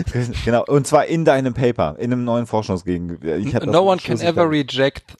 genau. 0.44 0.64
Und 0.66 0.86
zwar 0.86 1.06
in 1.06 1.24
deinem 1.24 1.54
Paper, 1.54 1.96
in 1.98 2.12
einem 2.12 2.24
neuen 2.24 2.46
das 3.66 3.66
No 3.66 3.82
one 3.82 4.00
can 4.00 4.20
ever 4.20 4.48
reject 4.48 5.16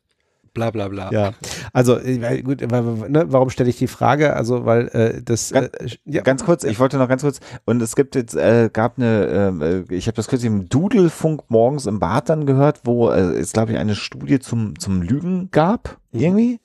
bla 0.55 0.71
bla 0.71 0.89
bla. 0.89 1.11
Ja, 1.13 1.33
also 1.73 1.99
äh, 1.99 2.43
gut, 2.43 2.61
ne, 2.61 3.25
warum 3.29 3.51
stelle 3.51 3.71
ich 3.71 3.77
die 3.79 3.87
Frage? 3.87 4.35
Also 4.35 4.65
weil 4.65 4.89
äh, 4.89 5.23
das 5.23 5.51
Ganz- 5.53 5.69
äh, 5.79 5.87
ja, 6.05 6.23
Ganz 6.23 6.45
kurz, 6.45 6.65
ich 6.65 6.79
wollte 6.79 6.99
noch 6.99 7.09
ganz 7.09 7.23
kurz, 7.23 7.41
und 7.65 7.81
es 7.83 7.97
gibt 7.97 8.15
jetzt, 8.15 8.35
äh, 8.35 8.71
gab 8.73 8.99
eine, 8.99 9.27
ähm, 9.27 9.63
äh, 9.63 9.95
ich 9.95 10.07
habe 10.07 10.17
das 10.17 10.29
kürzlich 10.29 10.51
im 10.51 10.69
Dudelfunk 10.69 11.43
morgens 11.49 11.87
im 11.87 11.99
Bad 12.01 12.29
dann 12.29 12.47
gehört, 12.47 12.81
wo 12.85 13.11
äh, 13.11 13.21
es, 13.39 13.53
glaube 13.53 13.73
ich, 13.73 13.79
eine 13.79 13.95
Studie 13.95 14.39
zum, 14.39 14.79
zum 14.79 15.03
Lügen 15.03 15.49
gab, 15.51 15.99
Mhm. 16.15 16.21
irgendwie, 16.21 16.61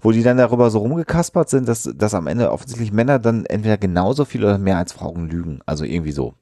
wo 0.00 0.10
die 0.10 0.22
dann 0.22 0.38
darüber 0.38 0.70
so 0.70 0.78
rumgekaspert 0.78 1.50
sind, 1.50 1.68
dass, 1.68 1.82
dass 1.94 2.14
am 2.14 2.26
Ende 2.26 2.50
offensichtlich 2.50 2.92
Männer 2.92 3.18
dann 3.18 3.44
entweder 3.44 3.76
genauso 3.76 4.24
viel 4.24 4.42
oder 4.42 4.56
mehr 4.56 4.78
als 4.78 4.92
Frauen 4.92 5.28
lügen, 5.28 5.60
also 5.66 5.84
irgendwie 5.84 6.12
so. 6.12 6.32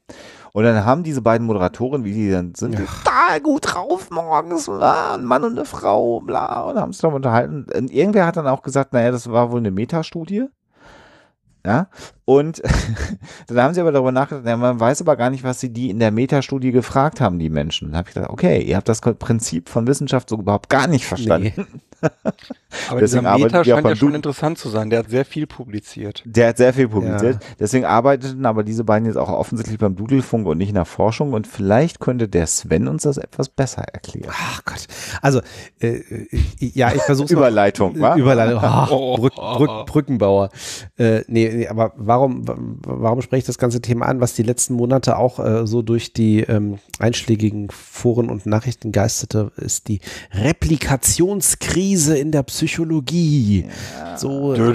Und 0.56 0.62
dann 0.62 0.84
haben 0.84 1.02
diese 1.02 1.20
beiden 1.20 1.48
Moderatoren, 1.48 2.04
wie 2.04 2.12
die 2.12 2.30
dann 2.30 2.54
sind, 2.54 2.76
total 2.76 3.40
gut 3.42 3.74
drauf 3.74 4.08
morgens, 4.10 4.66
bla, 4.66 5.14
ein 5.14 5.24
Mann 5.24 5.42
und 5.42 5.58
eine 5.58 5.64
Frau, 5.64 6.20
bla, 6.20 6.62
und 6.62 6.78
haben 6.78 6.92
sich 6.92 7.02
darüber 7.02 7.16
unterhalten. 7.16 7.66
Und 7.76 7.90
irgendwer 7.90 8.24
hat 8.24 8.36
dann 8.36 8.46
auch 8.46 8.62
gesagt, 8.62 8.92
naja, 8.92 9.10
das 9.10 9.28
war 9.28 9.50
wohl 9.50 9.58
eine 9.58 9.72
Metastudie. 9.72 10.46
Ja, 11.66 11.88
Und 12.26 12.62
dann 13.48 13.60
haben 13.60 13.74
sie 13.74 13.80
aber 13.80 13.92
darüber 13.92 14.12
nachgedacht, 14.12 14.46
ja, 14.46 14.56
man 14.56 14.80
weiß 14.80 15.02
aber 15.02 15.16
gar 15.16 15.30
nicht, 15.30 15.44
was 15.44 15.60
sie 15.60 15.70
die 15.70 15.90
in 15.90 15.98
der 15.98 16.10
Metastudie 16.10 16.72
gefragt 16.72 17.20
haben, 17.20 17.38
die 17.38 17.50
Menschen. 17.50 17.88
Dann 17.88 17.98
habe 17.98 18.08
ich 18.08 18.14
gedacht, 18.14 18.30
okay, 18.30 18.62
ihr 18.62 18.76
habt 18.76 18.88
das 18.88 19.00
Prinzip 19.00 19.68
von 19.68 19.86
Wissenschaft 19.86 20.30
so 20.30 20.38
überhaupt 20.38 20.70
gar 20.70 20.86
nicht 20.86 21.06
verstanden. 21.06 21.52
Nee. 21.56 21.80
aber 22.88 23.00
dieser 23.00 23.22
Meta 23.22 23.64
scheint 23.64 23.86
ja 23.86 23.96
schon 23.96 24.14
interessant 24.14 24.58
zu 24.58 24.68
sein. 24.68 24.90
Der 24.90 25.00
hat 25.00 25.10
sehr 25.10 25.24
viel 25.24 25.46
publiziert. 25.46 26.22
Der 26.24 26.48
hat 26.48 26.56
sehr 26.56 26.74
viel 26.74 26.88
publiziert. 26.88 27.42
Ja. 27.42 27.48
Deswegen 27.58 27.84
arbeiteten 27.84 28.46
aber 28.46 28.62
diese 28.62 28.84
beiden 28.84 29.06
jetzt 29.06 29.16
auch 29.16 29.28
offensichtlich 29.28 29.78
beim 29.78 29.96
Dudelfunk 29.96 30.46
und 30.46 30.58
nicht 30.58 30.68
in 30.68 30.74
der 30.74 30.84
Forschung. 30.84 31.32
Und 31.32 31.46
vielleicht 31.46 32.00
könnte 32.00 32.28
der 32.28 32.46
Sven 32.46 32.88
uns 32.88 33.02
das 33.02 33.16
etwas 33.16 33.48
besser 33.48 33.82
erklären. 33.82 34.32
Ach 34.32 34.64
Gott. 34.64 34.86
Also, 35.22 35.40
äh, 35.80 36.00
ja, 36.58 36.92
ich 36.92 37.02
versuche 37.02 37.32
Überleitung, 37.32 37.98
wa? 38.00 38.16
Überleitung. 38.16 38.62
Oh, 38.90 39.16
Brück, 39.18 39.34
Brück, 39.34 39.86
Brückenbauer. 39.86 40.50
Äh, 40.98 41.20
nee, 41.28 41.50
nee, 41.54 41.68
aber 41.68 41.92
warum, 42.14 42.44
warum 42.86 43.22
spreche 43.22 43.40
ich 43.40 43.46
das 43.46 43.58
ganze 43.58 43.80
Thema 43.80 44.06
an, 44.06 44.20
was 44.20 44.34
die 44.34 44.42
letzten 44.42 44.74
Monate 44.74 45.16
auch 45.16 45.38
äh, 45.38 45.66
so 45.66 45.82
durch 45.82 46.12
die 46.12 46.40
ähm, 46.40 46.78
einschlägigen 46.98 47.68
Foren 47.70 48.30
und 48.30 48.46
Nachrichten 48.46 48.92
geisterte, 48.92 49.50
ist 49.56 49.88
die 49.88 50.00
Replikationskrise 50.32 52.16
in 52.16 52.30
der 52.30 52.44
Psychologie. 52.44 53.66
Ja. 53.98 54.16
So, 54.16 54.54
dum, 54.54 54.72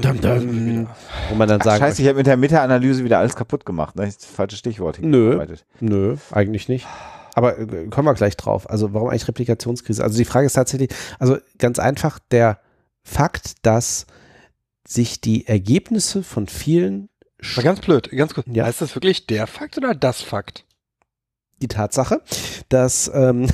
dum, 0.00 0.86
wo 1.28 1.34
man 1.34 1.48
dann 1.48 1.60
sagt. 1.60 1.80
Scheiße, 1.80 2.02
ich 2.02 2.08
habe 2.08 2.18
mit 2.18 2.26
der 2.26 2.36
Meta-Analyse 2.36 3.04
wieder 3.04 3.18
alles 3.18 3.34
kaputt 3.34 3.66
gemacht. 3.66 3.96
Ne? 3.96 4.08
Falsches 4.18 4.60
Stichwort. 4.60 4.98
Nö, 5.00 5.44
nö, 5.80 6.16
eigentlich 6.30 6.68
nicht. 6.68 6.86
Aber 7.34 7.58
äh, 7.58 7.86
kommen 7.88 8.06
wir 8.06 8.14
gleich 8.14 8.36
drauf. 8.36 8.70
Also 8.70 8.94
warum 8.94 9.08
eigentlich 9.08 9.28
Replikationskrise? 9.28 10.02
Also 10.02 10.16
die 10.18 10.24
Frage 10.24 10.46
ist 10.46 10.54
tatsächlich, 10.54 10.90
also 11.18 11.38
ganz 11.58 11.78
einfach 11.78 12.18
der 12.30 12.58
Fakt, 13.02 13.64
dass 13.66 14.06
sich 14.88 15.20
die 15.20 15.46
Ergebnisse 15.46 16.22
von 16.22 16.48
vielen. 16.48 17.10
War 17.54 17.62
ganz 17.62 17.80
blöd, 17.80 18.10
ganz 18.10 18.34
kurz. 18.34 18.46
Ja. 18.50 18.66
Ist 18.66 18.80
das 18.80 18.96
wirklich 18.96 19.26
der 19.26 19.46
Fakt 19.46 19.76
oder 19.76 19.94
das 19.94 20.22
Fakt? 20.22 20.64
Die 21.60 21.68
Tatsache, 21.68 22.22
dass 22.68 23.10
ähm, 23.14 23.48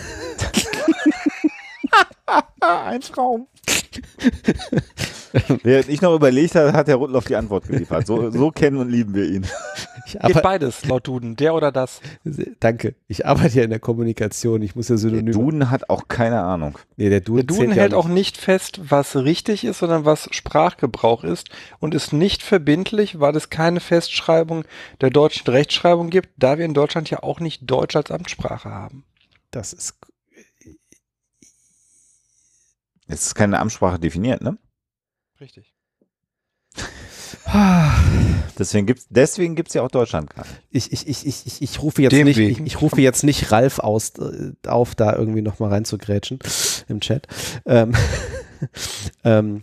ein 2.61 3.01
Traum. 3.01 3.48
Während 5.62 5.89
ich 5.89 6.01
noch 6.01 6.15
überlegt 6.15 6.55
habe, 6.55 6.73
hat 6.73 6.87
Herr 6.87 6.97
Rundloff 6.97 7.25
die 7.25 7.37
Antwort 7.37 7.66
geliefert. 7.66 8.07
So, 8.07 8.31
so 8.31 8.51
kennen 8.51 8.77
und 8.77 8.89
lieben 8.89 9.15
wir 9.15 9.25
ihn. 9.25 9.47
Ich 10.07 10.19
Geht 10.19 10.43
beides, 10.43 10.85
laut 10.85 11.07
Duden, 11.07 11.35
der 11.37 11.55
oder 11.55 11.73
das. 11.73 12.01
Danke. 12.61 12.95
Ich 13.09 13.27
arbeite 13.27 13.59
ja 13.59 13.65
in 13.65 13.71
der 13.71 13.81
Kommunikation. 13.81 14.62
Ich 14.62 14.77
muss 14.77 14.89
ja 14.89 14.97
synonym. 14.97 15.27
Der 15.27 15.35
Duden 15.35 15.71
hat 15.71 15.91
auch 15.91 16.09
keine 16.09 16.43
Ahnung. 16.43 16.79
Nee, 16.97 17.09
der 17.09 17.21
Duden, 17.21 17.47
der 17.47 17.57
Duden 17.57 17.73
hält 17.73 17.93
ja 17.93 17.99
auch 17.99 18.09
nicht 18.09 18.37
fest, 18.37 18.81
was 18.89 19.16
richtig 19.16 19.65
ist, 19.65 19.79
sondern 19.79 20.05
was 20.05 20.29
Sprachgebrauch 20.31 21.25
ist 21.25 21.49
und 21.81 21.95
ist 21.95 22.12
nicht 22.12 22.43
verbindlich, 22.43 23.19
weil 23.19 23.35
es 23.35 23.51
keine 23.51 23.81
Festschreibung 23.81 24.65
der 25.01 25.11
deutschen 25.11 25.51
Rechtschreibung 25.51 26.11
gibt, 26.11 26.31
da 26.37 26.59
wir 26.59 26.65
in 26.65 26.75
Deutschland 26.75 27.11
ja 27.11 27.23
auch 27.23 27.41
nicht 27.41 27.62
Deutsch 27.69 27.97
als 27.97 28.11
Amtssprache 28.11 28.71
haben. 28.71 29.05
Das 29.51 29.73
ist 29.73 29.95
es 33.06 33.26
ist 33.26 33.35
keine 33.35 33.59
Amtssprache 33.59 33.98
definiert, 33.98 34.43
ne? 34.43 34.59
Richtig. 35.40 35.74
deswegen 38.59 38.86
gibt 38.86 39.01
es 39.01 39.06
deswegen 39.10 39.55
gibt's 39.55 39.74
ja 39.74 39.82
auch 39.82 39.90
Deutschland 39.90 40.31
gerade. 40.31 40.48
Ich, 40.70 40.93
ich, 40.93 41.06
ich, 41.06 41.26
ich, 41.26 41.62
ich, 41.62 41.82
rufe 41.82 42.02
jetzt 42.02 42.12
nicht, 42.12 42.39
ich, 42.39 42.60
ich, 42.60 42.81
rufe 42.81 43.01
jetzt 43.01 43.22
nicht 43.22 43.52
Ralf 43.52 43.78
aus, 43.78 44.10
äh, 44.18 44.52
auf, 44.66 44.94
da 44.94 45.14
irgendwie 45.14 45.43
nochmal 45.43 45.70
reinzugrätschen 45.70 46.39
im 46.89 47.01
Chat. 47.01 47.26
Ähm, 47.66 47.94
ähm, 49.24 49.62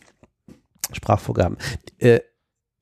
Sprachvorgaben. 0.93 1.57
Äh, 1.97 2.19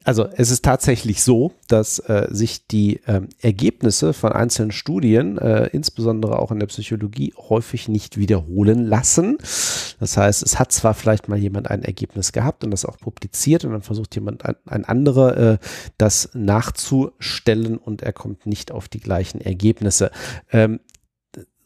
also 0.10 0.28
es 0.32 0.50
ist 0.50 0.66
tatsächlich 0.66 1.22
so, 1.22 1.52
dass 1.68 2.00
äh, 2.00 2.30
sich 2.32 2.66
die 2.66 3.00
ähm, 3.06 3.30
Ergebnisse 3.42 4.14
von 4.14 4.32
einzelnen 4.32 4.72
Studien, 4.72 5.38
äh, 5.38 5.68
insbesondere 5.68 6.40
auch 6.40 6.52
in 6.52 6.58
der 6.58 6.66
Psychologie, 6.66 7.32
häufig 7.38 7.88
nicht 7.88 8.18
wiederholen 8.18 8.88
lassen. 8.88 9.38
Das 10.00 10.18
heißt, 10.18 10.42
es 10.42 10.58
hat 10.58 10.72
zwar 10.72 10.96
vielleicht 10.96 11.30
mal 11.30 11.38
jemand 11.38 11.70
ein 11.70 11.84
Ergebnis 11.84 12.32
gehabt 12.32 12.64
und 12.64 12.72
das 12.72 12.86
auch 12.86 12.98
publiziert 12.98 13.66
und 13.66 13.72
dann 13.72 13.84
versucht 13.84 14.16
jemand 14.16 14.44
ein, 14.46 14.56
ein 14.66 14.84
anderer 14.84 15.38
äh, 15.38 15.58
das 16.00 16.32
nachzustellen 16.34 17.78
und 17.78 18.02
er 18.02 18.12
kommt 18.12 18.48
nicht 18.48 18.72
auf 18.72 18.88
die 18.88 19.02
gleichen 19.02 19.40
Ergebnisse. 19.40 20.10
Ähm, 20.52 20.80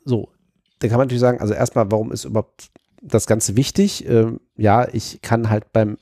so, 0.04 0.28
da 0.80 0.90
kann 0.90 0.98
man 0.98 1.08
natürlich 1.08 1.22
sagen, 1.22 1.40
also 1.40 1.54
erstmal, 1.54 1.90
warum 1.92 2.12
ist 2.12 2.26
überhaupt 2.26 2.72
das 3.02 3.26
Ganze 3.26 3.56
wichtig? 3.56 4.06
Ähm, 4.06 4.42
ja, 4.58 4.86
ich 4.92 5.22
kann 5.22 5.50
halt 5.50 5.72
beim 5.72 5.98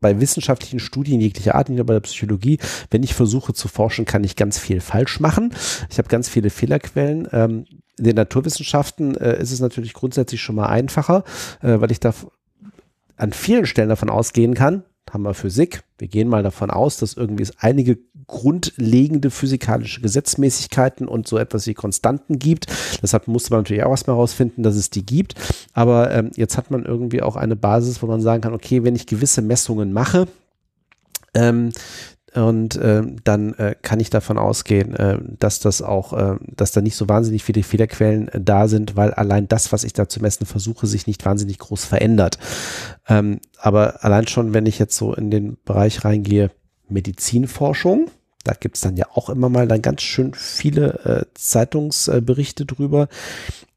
bei 0.00 0.20
wissenschaftlichen 0.20 0.78
Studien 0.78 1.20
jeglicher 1.20 1.54
Art, 1.54 1.68
nicht 1.68 1.78
nur 1.78 1.86
bei 1.86 1.94
der 1.94 2.00
Psychologie, 2.00 2.58
wenn 2.90 3.02
ich 3.02 3.14
versuche 3.14 3.52
zu 3.52 3.68
forschen, 3.68 4.04
kann 4.04 4.24
ich 4.24 4.36
ganz 4.36 4.58
viel 4.58 4.80
falsch 4.80 5.20
machen. 5.20 5.54
Ich 5.90 5.98
habe 5.98 6.08
ganz 6.08 6.28
viele 6.28 6.50
Fehlerquellen. 6.50 7.28
Ähm, 7.32 7.66
in 7.98 8.04
den 8.04 8.16
Naturwissenschaften 8.16 9.16
äh, 9.16 9.40
ist 9.40 9.50
es 9.50 9.60
natürlich 9.60 9.92
grundsätzlich 9.92 10.40
schon 10.40 10.54
mal 10.54 10.66
einfacher, 10.66 11.24
äh, 11.62 11.80
weil 11.80 11.90
ich 11.90 12.00
da 12.00 12.14
an 13.16 13.32
vielen 13.32 13.66
Stellen 13.66 13.88
davon 13.88 14.10
ausgehen 14.10 14.54
kann, 14.54 14.84
haben 15.12 15.22
wir 15.22 15.34
Physik. 15.34 15.82
Wir 15.98 16.08
gehen 16.08 16.28
mal 16.28 16.42
davon 16.42 16.70
aus, 16.70 16.98
dass 16.98 17.14
irgendwie 17.14 17.42
es 17.42 17.58
einige 17.58 17.98
grundlegende 18.26 19.30
physikalische 19.30 20.00
Gesetzmäßigkeiten 20.00 21.08
und 21.08 21.26
so 21.26 21.38
etwas 21.38 21.66
wie 21.66 21.74
Konstanten 21.74 22.38
gibt. 22.38 22.66
Deshalb 23.02 23.26
musste 23.26 23.50
man 23.50 23.60
natürlich 23.60 23.84
auch 23.84 23.90
erstmal 23.90 24.16
herausfinden, 24.16 24.62
dass 24.62 24.76
es 24.76 24.90
die 24.90 25.04
gibt. 25.04 25.34
Aber 25.72 26.10
ähm, 26.12 26.30
jetzt 26.36 26.56
hat 26.56 26.70
man 26.70 26.84
irgendwie 26.84 27.22
auch 27.22 27.36
eine 27.36 27.56
Basis, 27.56 28.02
wo 28.02 28.06
man 28.06 28.20
sagen 28.20 28.42
kann, 28.42 28.52
okay, 28.52 28.84
wenn 28.84 28.94
ich 28.94 29.06
gewisse 29.06 29.42
Messungen 29.42 29.92
mache, 29.92 30.28
ähm, 31.34 31.70
und 32.34 32.76
äh, 32.76 33.02
dann 33.24 33.54
äh, 33.54 33.74
kann 33.80 34.00
ich 34.00 34.10
davon 34.10 34.38
ausgehen, 34.38 34.94
äh, 34.94 35.18
dass 35.38 35.60
das 35.60 35.82
auch, 35.82 36.12
äh, 36.12 36.36
dass 36.54 36.72
da 36.72 36.80
nicht 36.80 36.96
so 36.96 37.08
wahnsinnig 37.08 37.44
viele 37.44 37.62
Fehlerquellen 37.62 38.28
äh, 38.28 38.40
da 38.40 38.68
sind, 38.68 38.96
weil 38.96 39.14
allein 39.14 39.48
das, 39.48 39.72
was 39.72 39.84
ich 39.84 39.92
da 39.92 40.08
zu 40.08 40.20
messen 40.20 40.46
versuche, 40.46 40.86
sich 40.86 41.06
nicht 41.06 41.24
wahnsinnig 41.24 41.58
groß 41.58 41.84
verändert. 41.84 42.38
Ähm, 43.08 43.40
aber 43.58 44.04
allein 44.04 44.26
schon, 44.26 44.52
wenn 44.52 44.66
ich 44.66 44.78
jetzt 44.78 44.96
so 44.96 45.14
in 45.14 45.30
den 45.30 45.56
Bereich 45.64 46.04
reingehe, 46.04 46.50
Medizinforschung, 46.88 48.10
da 48.44 48.54
gibt 48.58 48.76
es 48.76 48.82
dann 48.82 48.96
ja 48.96 49.06
auch 49.12 49.28
immer 49.30 49.48
mal 49.48 49.68
dann 49.68 49.82
ganz 49.82 50.02
schön 50.02 50.32
viele 50.34 51.04
äh, 51.04 51.24
Zeitungsberichte 51.34 52.66
drüber. 52.66 53.08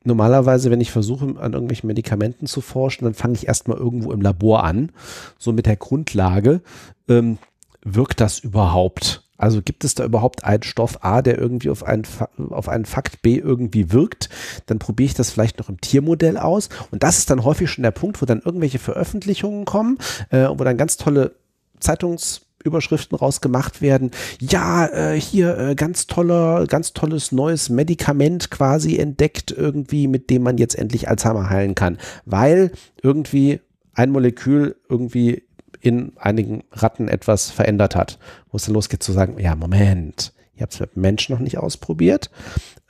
Normalerweise, 0.04 0.72
wenn 0.72 0.82
ich 0.82 0.92
versuche, 0.92 1.36
an 1.40 1.54
irgendwelchen 1.54 1.88
Medikamenten 1.88 2.48
zu 2.48 2.62
forschen, 2.62 3.06
dann 3.06 3.14
fange 3.14 3.36
ich 3.36 3.48
erstmal 3.48 3.78
irgendwo 3.78 4.12
im 4.12 4.22
Labor 4.22 4.64
an, 4.64 4.92
so 5.38 5.52
mit 5.52 5.68
der 5.68 5.76
Grundlage. 5.76 6.62
Ähm, 7.08 7.38
wirkt 7.84 8.22
das 8.22 8.40
überhaupt? 8.40 9.24
Also 9.38 9.64
gibt 9.64 9.84
es 9.84 9.96
da 9.96 10.06
überhaupt 10.06 10.44
einen 10.44 10.62
Stoff 10.62 11.04
A, 11.04 11.24
der 11.24 11.40
irgendwie 11.40 11.72
auf 11.72 11.84
einen, 11.84 12.04
auf 12.52 12.70
einen 12.70 12.86
Fakt 12.86 13.24
B 13.24 13.38
irgendwie 13.38 13.92
wirkt? 13.92 14.30
Dann 14.68 14.78
probiere 14.78 15.08
ich 15.08 15.14
das 15.16 15.32
vielleicht 15.32 15.58
noch 15.58 15.68
im 15.68 15.82
Tiermodell 15.82 16.38
aus. 16.38 16.70
Und 16.92 17.02
das 17.02 17.18
ist 17.18 17.32
dann 17.32 17.44
häufig 17.44 17.72
schon 17.72 17.82
der 17.82 17.92
Punkt, 17.92 18.22
wo 18.22 18.28
dann 18.28 18.42
irgendwelche 18.46 18.78
Veröffentlichungen 18.78 19.66
kommen, 19.66 19.98
äh, 20.30 20.48
wo 20.48 20.64
dann 20.64 20.78
ganz 20.78 20.98
tolle 20.98 21.36
Zeitungs 21.80 22.42
Überschriften 22.64 23.18
rausgemacht 23.18 23.82
werden. 23.82 24.12
Ja, 24.40 24.86
äh, 24.86 25.20
hier 25.20 25.58
äh, 25.58 25.76
ganz 25.76 26.06
toller, 26.06 26.68
ganz 26.68 26.94
tolles 26.94 27.32
neues 27.32 27.70
Medikament 27.70 28.52
quasi 28.52 28.98
entdeckt 28.98 29.52
irgendwie, 29.52 30.08
mit 30.08 30.30
dem 30.30 30.44
man 30.44 30.60
jetzt 30.60 30.76
endlich 30.76 31.10
Alzheimer 31.10 31.50
heilen 31.50 31.76
kann, 31.76 31.98
weil 32.26 32.72
irgendwie 33.02 33.62
ein 33.94 34.12
Molekül 34.12 34.76
irgendwie 34.88 35.44
in 35.82 36.14
einigen 36.18 36.64
Ratten 36.72 37.08
etwas 37.08 37.50
verändert 37.52 37.96
hat, 37.96 38.20
wo 38.52 38.58
es 38.58 38.66
dann 38.66 38.74
losgeht 38.74 39.04
zu 39.04 39.12
sagen, 39.12 39.40
ja, 39.40 39.56
Moment, 39.56 40.34
ihr 40.56 40.62
habt 40.62 40.74
es 40.74 40.80
mit 40.80 40.96
Menschen 40.96 41.34
noch 41.34 41.42
nicht 41.42 41.58
ausprobiert. 41.58 42.30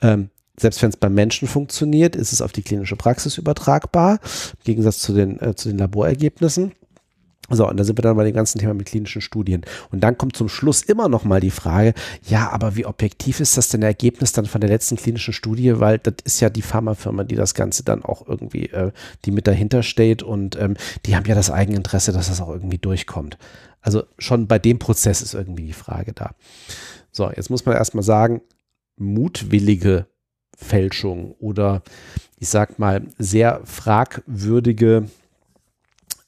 Ähm, 0.00 0.30
selbst 0.58 0.82
wenn 0.82 0.90
es 0.90 0.96
beim 0.96 1.14
Menschen 1.14 1.48
funktioniert, 1.48 2.14
ist 2.14 2.32
es 2.32 2.42
auf 2.42 2.52
die 2.52 2.62
klinische 2.62 2.96
Praxis 2.96 3.38
übertragbar, 3.38 4.20
im 4.22 4.64
Gegensatz 4.64 4.98
zu 4.98 5.14
den, 5.14 5.40
äh, 5.40 5.54
zu 5.54 5.68
den 5.68 5.78
Laborergebnissen. 5.78 6.72
So, 7.50 7.68
und 7.68 7.76
da 7.76 7.84
sind 7.84 7.98
wir 7.98 8.02
dann 8.02 8.16
bei 8.16 8.24
dem 8.24 8.34
ganzen 8.34 8.60
Thema 8.60 8.72
mit 8.72 8.86
klinischen 8.86 9.20
Studien. 9.20 9.62
Und 9.90 10.00
dann 10.00 10.16
kommt 10.16 10.36
zum 10.36 10.48
Schluss 10.48 10.82
immer 10.82 11.08
noch 11.08 11.24
mal 11.24 11.40
die 11.40 11.50
Frage, 11.50 11.92
ja, 12.26 12.50
aber 12.50 12.76
wie 12.76 12.86
objektiv 12.86 13.40
ist 13.40 13.56
das 13.56 13.68
denn 13.68 13.82
Ergebnis 13.82 14.32
dann 14.32 14.46
von 14.46 14.60
der 14.60 14.70
letzten 14.70 14.96
klinischen 14.96 15.34
Studie? 15.34 15.80
Weil 15.80 15.98
das 15.98 16.14
ist 16.24 16.40
ja 16.40 16.50
die 16.50 16.62
Pharmafirma, 16.62 17.24
die 17.24 17.34
das 17.34 17.54
Ganze 17.54 17.82
dann 17.82 18.04
auch 18.04 18.26
irgendwie, 18.26 18.66
äh, 18.66 18.92
die 19.24 19.32
mit 19.32 19.46
dahinter 19.46 19.82
steht 19.82 20.22
und 20.22 20.56
ähm, 20.56 20.76
die 21.04 21.16
haben 21.16 21.26
ja 21.26 21.34
das 21.34 21.50
Eigeninteresse, 21.50 22.12
dass 22.12 22.28
das 22.28 22.40
auch 22.40 22.48
irgendwie 22.48 22.78
durchkommt. 22.78 23.38
Also 23.80 24.04
schon 24.18 24.46
bei 24.46 24.60
dem 24.60 24.78
Prozess 24.78 25.20
ist 25.20 25.34
irgendwie 25.34 25.66
die 25.66 25.72
Frage 25.72 26.12
da. 26.12 26.34
So, 27.10 27.30
jetzt 27.30 27.50
muss 27.50 27.66
man 27.66 27.74
erstmal 27.74 28.04
sagen, 28.04 28.40
mutwillige 28.96 30.06
Fälschung 30.56 31.34
oder 31.40 31.82
ich 32.38 32.48
sag 32.48 32.78
mal 32.78 33.02
sehr 33.18 33.60
fragwürdige 33.64 35.08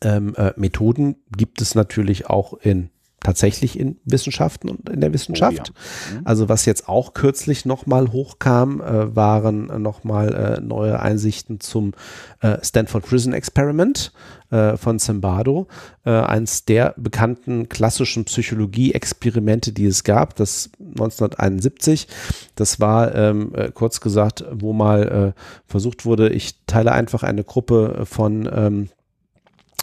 ähm, 0.04 0.34
äh, 0.36 0.52
Methoden 0.56 1.16
gibt 1.36 1.60
es 1.60 1.74
natürlich 1.74 2.28
auch 2.28 2.54
in 2.54 2.90
tatsächlich 3.24 3.78
in 3.78 3.96
Wissenschaften 4.04 4.68
und 4.68 4.88
in 4.88 5.00
der 5.00 5.12
Wissenschaft. 5.12 5.72
Oh, 5.72 6.12
ja. 6.12 6.20
mhm. 6.20 6.26
Also 6.26 6.48
was 6.48 6.66
jetzt 6.66 6.88
auch 6.88 7.14
kürzlich 7.14 7.64
nochmal 7.64 8.12
hochkam, 8.12 8.80
äh, 8.80 9.16
waren 9.16 9.82
nochmal 9.82 10.34
äh, 10.34 10.60
neue 10.60 11.00
Einsichten 11.00 11.58
zum 11.58 11.92
äh, 12.40 12.58
Stanford 12.62 13.04
Prison 13.06 13.32
Experiment 13.32 14.12
äh, 14.50 14.76
von 14.76 14.98
Zimbardo, 14.98 15.66
äh, 16.04 16.10
eins 16.10 16.66
der 16.66 16.94
bekannten 16.98 17.68
klassischen 17.68 18.26
Psychologie-Experimente, 18.26 19.72
die 19.72 19.86
es 19.86 20.04
gab, 20.04 20.36
das 20.36 20.70
1971. 20.78 22.06
Das 22.54 22.78
war 22.78 23.14
ähm, 23.14 23.52
äh, 23.54 23.70
kurz 23.72 24.00
gesagt, 24.00 24.44
wo 24.52 24.72
mal 24.72 25.34
versucht 25.66 26.04
wurde, 26.04 26.28
ich 26.28 26.64
teile 26.66 26.92
einfach 26.92 27.22
eine 27.22 27.42
Gruppe 27.42 28.04
von 28.04 28.48
ähm, 28.52 28.84
äh, 28.84 29.03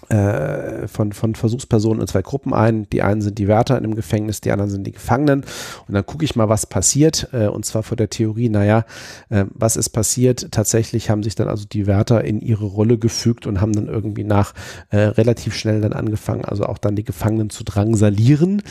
von, 0.08 1.14
von 1.14 1.36
Versuchspersonen 1.36 2.02
in 2.02 2.08
zwei 2.08 2.22
Gruppen 2.22 2.54
ein. 2.54 2.88
Die 2.90 3.02
einen 3.02 3.22
sind 3.22 3.38
die 3.38 3.48
Wärter 3.48 3.78
in 3.78 3.84
dem 3.84 3.96
Gefängnis, 3.96 4.42
die 4.42 4.52
anderen 4.52 4.72
sind 4.72 4.86
die 4.86 4.92
Gefangenen. 4.92 5.44
Und 5.88 5.94
dann 5.94 6.06
gucke 6.06 6.26
ich 6.26 6.36
mal, 6.36 6.50
was 6.50 6.66
passiert. 6.66 7.30
Äh, 7.34 7.48
und 7.48 7.66
zwar 7.66 7.84
vor 7.84 7.98
der 7.98 8.10
Theorie, 8.10 8.50
naja, 8.50 8.86
äh, 9.30 9.46
was 9.54 9.76
ist 9.76 9.90
passiert? 9.90 10.52
Tatsächlich 10.52 11.10
haben 11.10 11.24
sich 11.24 11.36
dann 11.36 11.48
also 11.48 11.66
die 11.66 11.88
Wärter 11.88 12.24
in 12.24 12.40
ihre 12.40 12.66
Rolle 12.66 12.98
gefügt 12.98 13.46
und 13.46 13.62
haben 13.62 13.74
dann 13.74 13.88
irgendwie 13.88 14.24
nach 14.24 14.54
äh, 14.90 14.98
relativ 14.98 15.56
schnell 15.56 15.82
dann 15.82 15.94
angefangen, 15.94 16.46
also 16.46 16.66
auch 16.66 16.78
dann 16.78 16.96
die 16.96 17.04
Gefangenen 17.04 17.50
zu 17.50 17.64
drangsalieren. 17.64 18.62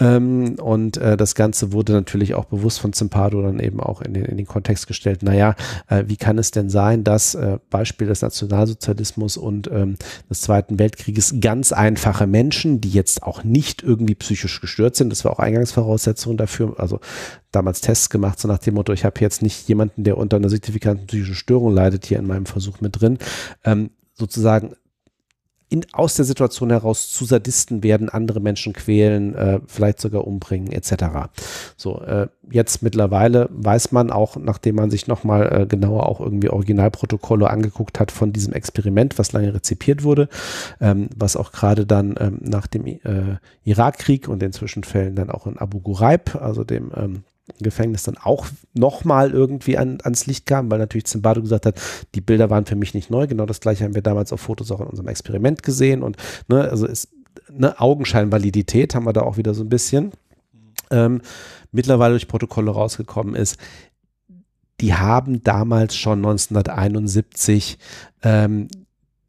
Ähm, 0.00 0.56
und 0.60 0.96
äh, 0.96 1.16
das 1.16 1.34
Ganze 1.34 1.72
wurde 1.72 1.92
natürlich 1.92 2.34
auch 2.34 2.46
bewusst 2.46 2.80
von 2.80 2.92
Zimpado 2.92 3.42
dann 3.42 3.60
eben 3.60 3.80
auch 3.80 4.02
in 4.02 4.14
den, 4.14 4.24
in 4.24 4.36
den 4.36 4.46
Kontext 4.46 4.86
gestellt, 4.86 5.22
naja, 5.22 5.54
äh, 5.88 6.04
wie 6.06 6.16
kann 6.16 6.38
es 6.38 6.50
denn 6.50 6.70
sein, 6.70 7.04
dass 7.04 7.34
äh, 7.34 7.58
Beispiel 7.70 8.08
des 8.08 8.22
Nationalsozialismus 8.22 9.36
und 9.36 9.70
ähm, 9.70 9.96
des 10.28 10.40
Zweiten 10.40 10.65
Weltkrieges 10.68 11.36
ganz 11.40 11.72
einfache 11.72 12.26
Menschen, 12.26 12.80
die 12.80 12.90
jetzt 12.90 13.22
auch 13.22 13.44
nicht 13.44 13.82
irgendwie 13.82 14.14
psychisch 14.14 14.60
gestört 14.60 14.96
sind. 14.96 15.10
Das 15.10 15.24
war 15.24 15.32
auch 15.32 15.38
Eingangsvoraussetzung 15.38 16.36
dafür. 16.36 16.74
Also 16.78 17.00
damals 17.52 17.80
Tests 17.80 18.10
gemacht, 18.10 18.38
so 18.38 18.48
nach 18.48 18.58
dem 18.58 18.74
Motto, 18.74 18.92
ich 18.92 19.04
habe 19.04 19.20
jetzt 19.20 19.42
nicht 19.42 19.68
jemanden, 19.68 20.04
der 20.04 20.18
unter 20.18 20.36
einer 20.36 20.48
signifikanten 20.48 21.06
psychischen 21.06 21.34
Störung 21.34 21.72
leidet, 21.72 22.06
hier 22.06 22.18
in 22.18 22.26
meinem 22.26 22.46
Versuch 22.46 22.80
mit 22.80 23.00
drin. 23.00 23.18
Ähm, 23.64 23.90
sozusagen 24.14 24.74
in, 25.68 25.84
aus 25.92 26.14
der 26.14 26.24
Situation 26.24 26.70
heraus 26.70 27.10
zu 27.10 27.24
Sadisten 27.24 27.82
werden, 27.82 28.08
andere 28.08 28.40
Menschen 28.40 28.72
quälen, 28.72 29.34
äh, 29.34 29.60
vielleicht 29.66 30.00
sogar 30.00 30.26
umbringen, 30.26 30.70
etc. 30.70 31.28
So, 31.76 32.00
äh, 32.02 32.28
jetzt 32.50 32.82
mittlerweile 32.82 33.48
weiß 33.50 33.90
man 33.90 34.10
auch, 34.10 34.36
nachdem 34.36 34.76
man 34.76 34.90
sich 34.90 35.08
nochmal 35.08 35.62
äh, 35.62 35.66
genauer 35.66 36.08
auch 36.08 36.20
irgendwie 36.20 36.50
Originalprotokolle 36.50 37.50
angeguckt 37.50 37.98
hat 37.98 38.12
von 38.12 38.32
diesem 38.32 38.52
Experiment, 38.52 39.18
was 39.18 39.32
lange 39.32 39.52
rezipiert 39.54 40.04
wurde, 40.04 40.28
ähm, 40.80 41.08
was 41.16 41.36
auch 41.36 41.50
gerade 41.50 41.84
dann 41.84 42.14
ähm, 42.20 42.38
nach 42.42 42.68
dem 42.68 42.86
äh, 42.86 43.00
Irakkrieg 43.64 44.28
und 44.28 44.40
den 44.40 44.52
Zwischenfällen 44.52 45.16
dann 45.16 45.30
auch 45.30 45.46
in 45.46 45.58
Abu 45.58 45.80
Ghraib, 45.80 46.36
also 46.40 46.62
dem 46.62 46.92
ähm, 46.94 47.24
Gefängnis 47.60 48.02
dann 48.02 48.16
auch 48.16 48.46
nochmal 48.74 49.30
irgendwie 49.30 49.78
an, 49.78 49.98
ans 50.02 50.26
Licht 50.26 50.46
kam, 50.46 50.70
weil 50.70 50.78
natürlich 50.78 51.06
Zimbardo 51.06 51.42
gesagt 51.42 51.66
hat, 51.66 51.80
die 52.14 52.20
Bilder 52.20 52.50
waren 52.50 52.66
für 52.66 52.76
mich 52.76 52.94
nicht 52.94 53.10
neu. 53.10 53.26
Genau 53.26 53.46
das 53.46 53.60
gleiche 53.60 53.84
haben 53.84 53.94
wir 53.94 54.02
damals 54.02 54.32
auf 54.32 54.40
Fotos 54.40 54.70
auch 54.70 54.80
in 54.80 54.86
unserem 54.86 55.08
Experiment 55.08 55.62
gesehen 55.62 56.02
und 56.02 56.16
ne, 56.48 56.68
also 56.68 56.86
ist 56.86 57.08
eine 57.48 57.80
Augenscheinvalidität 57.80 58.94
haben 58.94 59.06
wir 59.06 59.12
da 59.12 59.22
auch 59.22 59.36
wieder 59.36 59.54
so 59.54 59.62
ein 59.62 59.68
bisschen. 59.68 60.12
Ähm, 60.90 61.20
mittlerweile 61.72 62.14
durch 62.14 62.28
Protokolle 62.28 62.70
rausgekommen 62.70 63.34
ist, 63.34 63.58
die 64.80 64.94
haben 64.94 65.42
damals 65.42 65.96
schon 65.96 66.18
1971 66.18 67.78
ähm, 68.22 68.68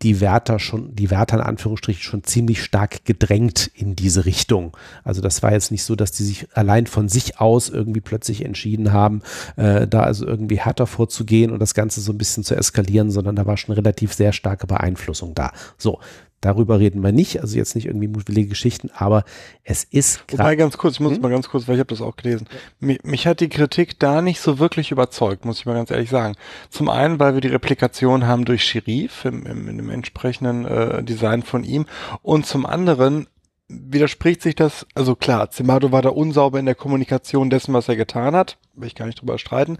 die 0.01 0.21
Wärter 0.21 0.59
schon, 0.59 0.95
die 0.95 1.09
Wärter 1.09 1.37
in 1.37 1.43
Anführungsstrichen 1.43 2.01
schon 2.01 2.23
ziemlich 2.23 2.63
stark 2.63 3.05
gedrängt 3.05 3.71
in 3.73 3.95
diese 3.95 4.25
Richtung. 4.25 4.75
Also 5.03 5.21
das 5.21 5.41
war 5.41 5.51
jetzt 5.51 5.71
nicht 5.71 5.83
so, 5.83 5.95
dass 5.95 6.11
die 6.11 6.23
sich 6.23 6.47
allein 6.53 6.85
von 6.87 7.09
sich 7.09 7.39
aus 7.39 7.69
irgendwie 7.69 8.01
plötzlich 8.01 8.45
entschieden 8.45 8.93
haben, 8.93 9.21
äh, 9.55 9.87
da 9.87 10.01
also 10.01 10.27
irgendwie 10.27 10.59
härter 10.59 10.85
vorzugehen 10.85 11.51
und 11.51 11.59
das 11.59 11.73
Ganze 11.73 12.01
so 12.01 12.11
ein 12.11 12.17
bisschen 12.17 12.43
zu 12.43 12.55
eskalieren, 12.55 13.09
sondern 13.09 13.35
da 13.35 13.45
war 13.45 13.57
schon 13.57 13.73
relativ 13.73 14.13
sehr 14.13 14.33
starke 14.33 14.67
Beeinflussung 14.67 15.33
da. 15.33 15.51
So, 15.77 15.99
Darüber 16.41 16.79
reden 16.79 17.01
wir 17.01 17.11
nicht, 17.11 17.41
also 17.41 17.57
jetzt 17.57 17.73
nicht 17.73 17.87
irgendwie 17.87 18.07
mutwillige 18.07 18.49
Geschichten, 18.49 18.91
aber 18.93 19.23
es 19.63 19.83
ist 19.83 20.23
Wobei 20.29 20.55
ganz 20.55 20.77
kurz, 20.77 20.95
ich 20.95 20.99
muss 20.99 21.15
hm? 21.15 21.21
mal 21.21 21.31
ganz 21.31 21.49
kurz, 21.49 21.67
weil 21.67 21.75
ich 21.75 21.79
habe 21.79 21.89
das 21.89 22.01
auch 22.01 22.15
gelesen. 22.15 22.47
Mich, 22.79 23.03
mich, 23.03 23.25
hat 23.25 23.39
die 23.39 23.49
Kritik 23.49 23.97
da 23.99 24.21
nicht 24.21 24.39
so 24.39 24.59
wirklich 24.59 24.91
überzeugt, 24.91 25.45
muss 25.45 25.59
ich 25.59 25.65
mal 25.65 25.73
ganz 25.73 25.89
ehrlich 25.89 26.11
sagen. 26.11 26.35
Zum 26.69 26.89
einen, 26.89 27.19
weil 27.19 27.33
wir 27.33 27.41
die 27.41 27.47
Replikation 27.47 28.27
haben 28.27 28.45
durch 28.45 28.63
Sheriff 28.63 29.25
im, 29.25 29.47
im, 29.47 29.67
im 29.67 29.89
entsprechenden 29.89 30.65
äh, 30.65 31.03
Design 31.03 31.41
von 31.41 31.63
ihm 31.63 31.87
und 32.21 32.45
zum 32.45 32.67
anderen 32.67 33.27
widerspricht 33.67 34.43
sich 34.43 34.55
das, 34.55 34.85
also 34.93 35.15
klar, 35.15 35.49
Zimado 35.49 35.91
war 35.91 36.03
da 36.03 36.09
unsauber 36.09 36.59
in 36.59 36.65
der 36.65 36.75
Kommunikation 36.75 37.49
dessen, 37.49 37.73
was 37.73 37.89
er 37.89 37.95
getan 37.95 38.35
hat, 38.35 38.57
will 38.75 38.87
ich 38.87 38.95
gar 38.95 39.07
nicht 39.07 39.19
drüber 39.21 39.39
streiten, 39.39 39.79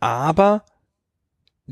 aber 0.00 0.64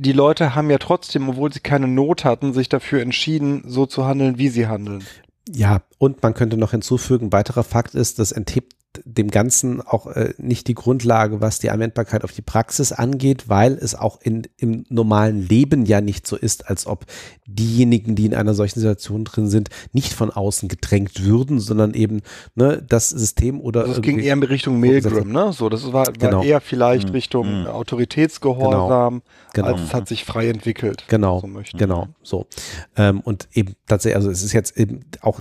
die 0.00 0.12
Leute 0.12 0.54
haben 0.54 0.70
ja 0.70 0.78
trotzdem, 0.78 1.28
obwohl 1.28 1.52
sie 1.52 1.60
keine 1.60 1.86
Not 1.86 2.24
hatten, 2.24 2.52
sich 2.54 2.68
dafür 2.68 3.02
entschieden, 3.02 3.62
so 3.66 3.84
zu 3.86 4.06
handeln, 4.06 4.38
wie 4.38 4.48
sie 4.48 4.66
handeln. 4.66 5.04
Ja, 5.48 5.82
und 5.98 6.22
man 6.22 6.32
könnte 6.32 6.56
noch 6.56 6.70
hinzufügen, 6.70 7.32
weiterer 7.32 7.64
Fakt 7.64 7.94
ist, 7.94 8.18
das 8.18 8.32
enthebt 8.32 8.74
dem 9.04 9.30
Ganzen 9.30 9.80
auch 9.80 10.06
äh, 10.06 10.34
nicht 10.38 10.68
die 10.68 10.74
Grundlage, 10.74 11.40
was 11.40 11.58
die 11.58 11.70
Anwendbarkeit 11.70 12.24
auf 12.24 12.32
die 12.32 12.42
Praxis 12.42 12.92
angeht, 12.92 13.48
weil 13.48 13.74
es 13.74 13.94
auch 13.94 14.20
in, 14.20 14.42
im 14.56 14.84
normalen 14.88 15.46
Leben 15.46 15.86
ja 15.86 16.00
nicht 16.00 16.26
so 16.26 16.36
ist, 16.36 16.68
als 16.68 16.86
ob 16.86 17.06
diejenigen, 17.46 18.14
die 18.14 18.26
in 18.26 18.34
einer 18.34 18.54
solchen 18.54 18.80
Situation 18.80 19.24
drin 19.24 19.48
sind, 19.48 19.70
nicht 19.92 20.12
von 20.12 20.30
außen 20.30 20.68
gedrängt 20.68 21.24
würden, 21.24 21.60
sondern 21.60 21.94
eben 21.94 22.22
ne, 22.54 22.82
das 22.86 23.10
System 23.10 23.60
oder. 23.60 23.82
Also 23.82 23.94
es 23.94 24.02
ging 24.02 24.18
eher 24.18 24.34
in 24.34 24.42
Richtung 24.42 24.80
Milgram, 24.80 25.30
ne? 25.30 25.52
So, 25.52 25.68
das 25.68 25.84
war, 25.92 26.06
war 26.06 26.12
genau. 26.12 26.42
eher 26.42 26.60
vielleicht 26.60 27.08
mhm. 27.08 27.14
Richtung 27.14 27.60
mhm. 27.60 27.66
Autoritätsgehorsam, 27.66 29.22
genau. 29.52 29.66
genau. 29.66 29.68
als 29.68 29.88
es 29.88 29.94
hat 29.94 30.08
sich 30.08 30.24
frei 30.24 30.48
entwickelt. 30.48 31.04
Genau, 31.08 31.40
so 31.40 31.48
genau, 31.76 32.08
so. 32.22 32.46
Ähm, 32.96 33.20
und 33.20 33.48
eben 33.52 33.74
tatsächlich, 33.86 34.16
also 34.16 34.30
es 34.30 34.42
ist 34.42 34.52
jetzt 34.52 34.76
eben 34.76 35.00
auch 35.20 35.40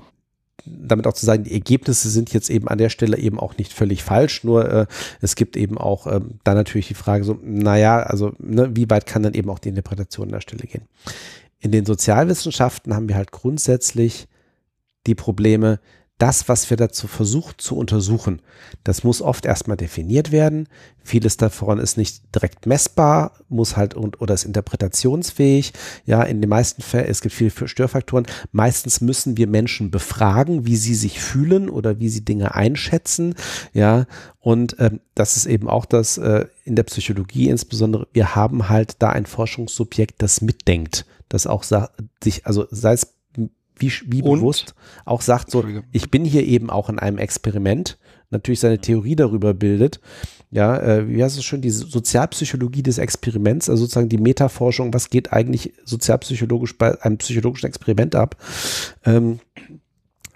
damit 0.65 1.07
auch 1.07 1.13
zu 1.13 1.25
sagen, 1.25 1.43
die 1.43 1.53
Ergebnisse 1.53 2.09
sind 2.09 2.33
jetzt 2.33 2.49
eben 2.49 2.67
an 2.67 2.77
der 2.77 2.89
Stelle 2.89 3.17
eben 3.17 3.39
auch 3.39 3.57
nicht 3.57 3.73
völlig 3.73 4.03
falsch, 4.03 4.43
nur 4.43 4.69
äh, 4.71 4.85
es 5.21 5.35
gibt 5.35 5.57
eben 5.57 5.77
auch 5.77 6.07
äh, 6.07 6.21
dann 6.43 6.55
natürlich 6.55 6.87
die 6.87 6.93
Frage 6.93 7.23
so, 7.23 7.37
naja, 7.41 8.01
also 8.01 8.33
ne, 8.39 8.75
wie 8.75 8.89
weit 8.89 9.05
kann 9.05 9.23
dann 9.23 9.33
eben 9.33 9.49
auch 9.49 9.59
die 9.59 9.69
Interpretation 9.69 10.27
an 10.27 10.33
der 10.33 10.41
Stelle 10.41 10.63
gehen. 10.63 10.83
In 11.59 11.71
den 11.71 11.85
Sozialwissenschaften 11.85 12.95
haben 12.95 13.09
wir 13.09 13.15
halt 13.15 13.31
grundsätzlich 13.31 14.27
die 15.07 15.15
Probleme, 15.15 15.79
das, 16.19 16.49
was 16.49 16.69
wir 16.69 16.77
dazu 16.77 17.07
versuchen 17.07 17.55
zu 17.57 17.75
untersuchen, 17.77 18.41
das 18.83 19.03
muss 19.03 19.21
oft 19.21 19.45
erstmal 19.45 19.77
definiert 19.77 20.31
werden. 20.31 20.67
Vieles 21.01 21.37
davon 21.37 21.79
ist 21.79 21.97
nicht 21.97 22.35
direkt 22.35 22.65
messbar, 22.65 23.31
muss 23.47 23.77
halt 23.77 23.93
und, 23.95 24.21
oder 24.21 24.33
ist 24.33 24.43
interpretationsfähig. 24.43 25.73
Ja, 26.05 26.21
in 26.23 26.41
den 26.41 26.49
meisten 26.49 26.81
Fällen, 26.81 27.07
es 27.07 27.21
gibt 27.21 27.33
viele 27.33 27.51
Störfaktoren. 27.67 28.27
Meistens 28.51 28.99
müssen 28.99 29.37
wir 29.37 29.47
Menschen 29.47 29.91
befragen, 29.91 30.65
wie 30.65 30.75
sie 30.75 30.93
sich 30.93 31.21
fühlen 31.21 31.69
oder 31.69 31.99
wie 31.99 32.09
sie 32.09 32.25
Dinge 32.25 32.53
einschätzen. 32.53 33.33
Ja, 33.73 34.05
und 34.39 34.75
ähm, 34.79 34.99
das 35.15 35.37
ist 35.37 35.45
eben 35.45 35.69
auch 35.69 35.85
das 35.85 36.17
äh, 36.17 36.45
in 36.65 36.75
der 36.75 36.83
Psychologie 36.83 37.49
insbesondere. 37.49 38.07
Wir 38.11 38.35
haben 38.35 38.67
halt 38.67 38.97
da 38.99 39.09
ein 39.09 39.25
Forschungssubjekt, 39.25 40.21
das 40.21 40.41
mitdenkt, 40.41 41.05
das 41.29 41.47
auch 41.47 41.63
sich, 41.63 42.45
also 42.45 42.67
sei 42.71 42.93
es 42.93 43.18
wie, 43.79 43.91
wie 44.05 44.21
bewusst 44.21 44.75
auch 45.05 45.21
sagt, 45.21 45.51
so, 45.51 45.63
ich 45.91 46.11
bin 46.11 46.25
hier 46.25 46.45
eben 46.45 46.69
auch 46.69 46.89
in 46.89 46.99
einem 46.99 47.17
Experiment, 47.17 47.97
natürlich 48.29 48.59
seine 48.59 48.79
Theorie 48.79 49.15
darüber 49.15 49.53
bildet. 49.53 49.99
Ja, 50.51 50.77
äh, 50.77 51.07
wie 51.07 51.23
heißt 51.23 51.37
es 51.37 51.43
schon, 51.43 51.61
die 51.61 51.69
Sozialpsychologie 51.69 52.81
des 52.81 52.97
Experiments, 52.97 53.69
also 53.69 53.83
sozusagen 53.83 54.09
die 54.09 54.17
Metaforschung, 54.17 54.93
was 54.93 55.09
geht 55.09 55.31
eigentlich 55.31 55.73
sozialpsychologisch 55.85 56.77
bei 56.77 56.99
einem 57.03 57.17
psychologischen 57.17 57.67
Experiment 57.67 58.15
ab? 58.15 58.35
Ähm, 59.05 59.39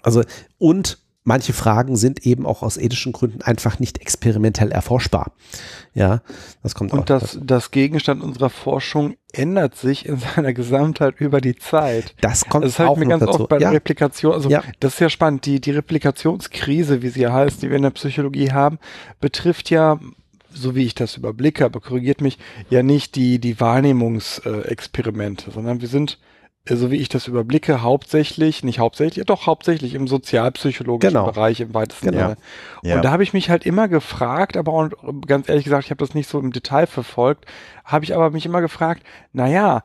also, 0.02 0.22
und 0.58 0.98
manche 1.24 1.54
Fragen 1.54 1.96
sind 1.96 2.26
eben 2.26 2.46
auch 2.46 2.62
aus 2.62 2.76
ethischen 2.76 3.12
Gründen 3.12 3.42
einfach 3.42 3.78
nicht 3.78 4.00
experimentell 4.00 4.70
erforschbar. 4.70 5.32
Ja, 5.94 6.22
das 6.62 6.74
kommt 6.74 6.92
Und 6.92 7.00
auch. 7.00 7.04
das, 7.04 7.38
das 7.42 7.70
Gegenstand 7.70 8.22
unserer 8.22 8.50
Forschung 8.50 9.16
ändert 9.32 9.74
sich 9.74 10.06
in 10.06 10.18
seiner 10.36 10.52
Gesamtheit 10.52 11.14
über 11.18 11.40
die 11.40 11.56
Zeit. 11.56 12.14
Das 12.20 12.44
kommt 12.44 12.66
das 12.66 12.78
auch 12.78 12.96
mir 12.96 13.06
ganz 13.06 13.24
dazu. 13.24 13.40
oft 13.40 13.48
bei 13.48 13.56
ja. 13.56 13.70
der 13.70 13.72
Replikation, 13.72 14.34
also 14.34 14.50
ja. 14.50 14.62
das 14.80 14.94
ist 14.94 15.00
ja 15.00 15.08
spannend, 15.08 15.46
die, 15.46 15.60
die 15.60 15.72
Replikationskrise, 15.72 17.02
wie 17.02 17.08
sie 17.08 17.22
ja 17.22 17.32
heißt, 17.32 17.62
die 17.62 17.70
wir 17.70 17.76
in 17.76 17.82
der 17.82 17.90
Psychologie 17.90 18.52
haben, 18.52 18.78
betrifft 19.20 19.70
ja 19.70 19.98
so 20.56 20.76
wie 20.76 20.84
ich 20.84 20.94
das 20.94 21.16
überblicke, 21.16 21.64
aber 21.64 21.80
korrigiert 21.80 22.20
mich, 22.20 22.38
ja 22.70 22.84
nicht 22.84 23.16
die, 23.16 23.40
die 23.40 23.58
Wahrnehmungsexperimente, 23.58 25.50
sondern 25.50 25.80
wir 25.80 25.88
sind 25.88 26.20
so 26.66 26.90
wie 26.90 26.96
ich 26.96 27.10
das 27.10 27.28
überblicke, 27.28 27.82
hauptsächlich, 27.82 28.64
nicht 28.64 28.78
hauptsächlich, 28.78 29.26
doch 29.26 29.46
hauptsächlich 29.46 29.94
im 29.94 30.08
sozialpsychologischen 30.08 31.12
genau. 31.14 31.30
Bereich 31.30 31.60
im 31.60 31.74
weitesten 31.74 32.06
genau. 32.06 32.20
Sinne. 32.20 32.36
Ja. 32.82 32.96
Und 32.96 33.04
da 33.04 33.10
habe 33.10 33.22
ich 33.22 33.34
mich 33.34 33.50
halt 33.50 33.66
immer 33.66 33.86
gefragt, 33.88 34.56
aber 34.56 34.72
auch, 34.72 34.88
ganz 35.26 35.48
ehrlich 35.48 35.64
gesagt, 35.64 35.84
ich 35.84 35.90
habe 35.90 36.04
das 36.04 36.14
nicht 36.14 36.28
so 36.28 36.40
im 36.40 36.52
Detail 36.52 36.86
verfolgt, 36.86 37.44
habe 37.84 38.04
ich 38.04 38.14
aber 38.14 38.30
mich 38.30 38.46
immer 38.46 38.62
gefragt, 38.62 39.02
naja, 39.32 39.84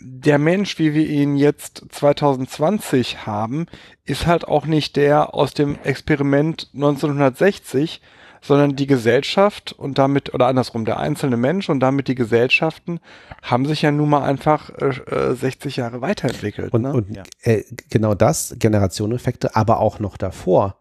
der 0.00 0.38
Mensch, 0.38 0.78
wie 0.78 0.94
wir 0.94 1.06
ihn 1.06 1.36
jetzt 1.36 1.84
2020 1.90 3.26
haben, 3.26 3.66
ist 4.04 4.26
halt 4.26 4.48
auch 4.48 4.66
nicht 4.66 4.96
der 4.96 5.34
aus 5.34 5.54
dem 5.54 5.78
Experiment 5.84 6.70
1960, 6.74 8.00
sondern 8.42 8.76
die 8.76 8.86
Gesellschaft 8.86 9.72
und 9.72 9.98
damit, 9.98 10.32
oder 10.34 10.46
andersrum, 10.46 10.84
der 10.84 10.98
einzelne 10.98 11.36
Mensch 11.36 11.68
und 11.68 11.80
damit 11.80 12.08
die 12.08 12.14
Gesellschaften 12.14 13.00
haben 13.42 13.66
sich 13.66 13.82
ja 13.82 13.90
nun 13.90 14.08
mal 14.08 14.22
einfach 14.22 14.70
äh, 14.80 15.34
60 15.34 15.76
äh, 15.76 15.80
Jahre 15.80 16.00
weiterentwickelt. 16.00 16.72
Und, 16.72 16.82
ne? 16.82 16.92
und 16.92 17.18
äh, 17.42 17.64
genau 17.90 18.14
das, 18.14 18.56
Generationeneffekte, 18.58 19.54
aber 19.56 19.80
auch 19.80 19.98
noch 19.98 20.16
davor. 20.16 20.76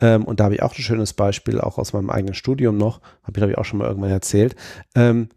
Ähm, 0.00 0.24
und 0.24 0.40
da 0.40 0.44
habe 0.44 0.54
ich 0.54 0.62
auch 0.62 0.76
ein 0.76 0.82
schönes 0.82 1.12
Beispiel, 1.12 1.60
auch 1.60 1.78
aus 1.78 1.92
meinem 1.92 2.10
eigenen 2.10 2.34
Studium 2.34 2.76
noch, 2.76 3.00
habe 3.22 3.32
ich 3.32 3.34
glaube 3.34 3.52
ich 3.52 3.58
auch 3.58 3.64
schon 3.64 3.78
mal 3.78 3.88
irgendwann 3.88 4.10
erzählt. 4.10 4.56
Ähm, 4.94 5.28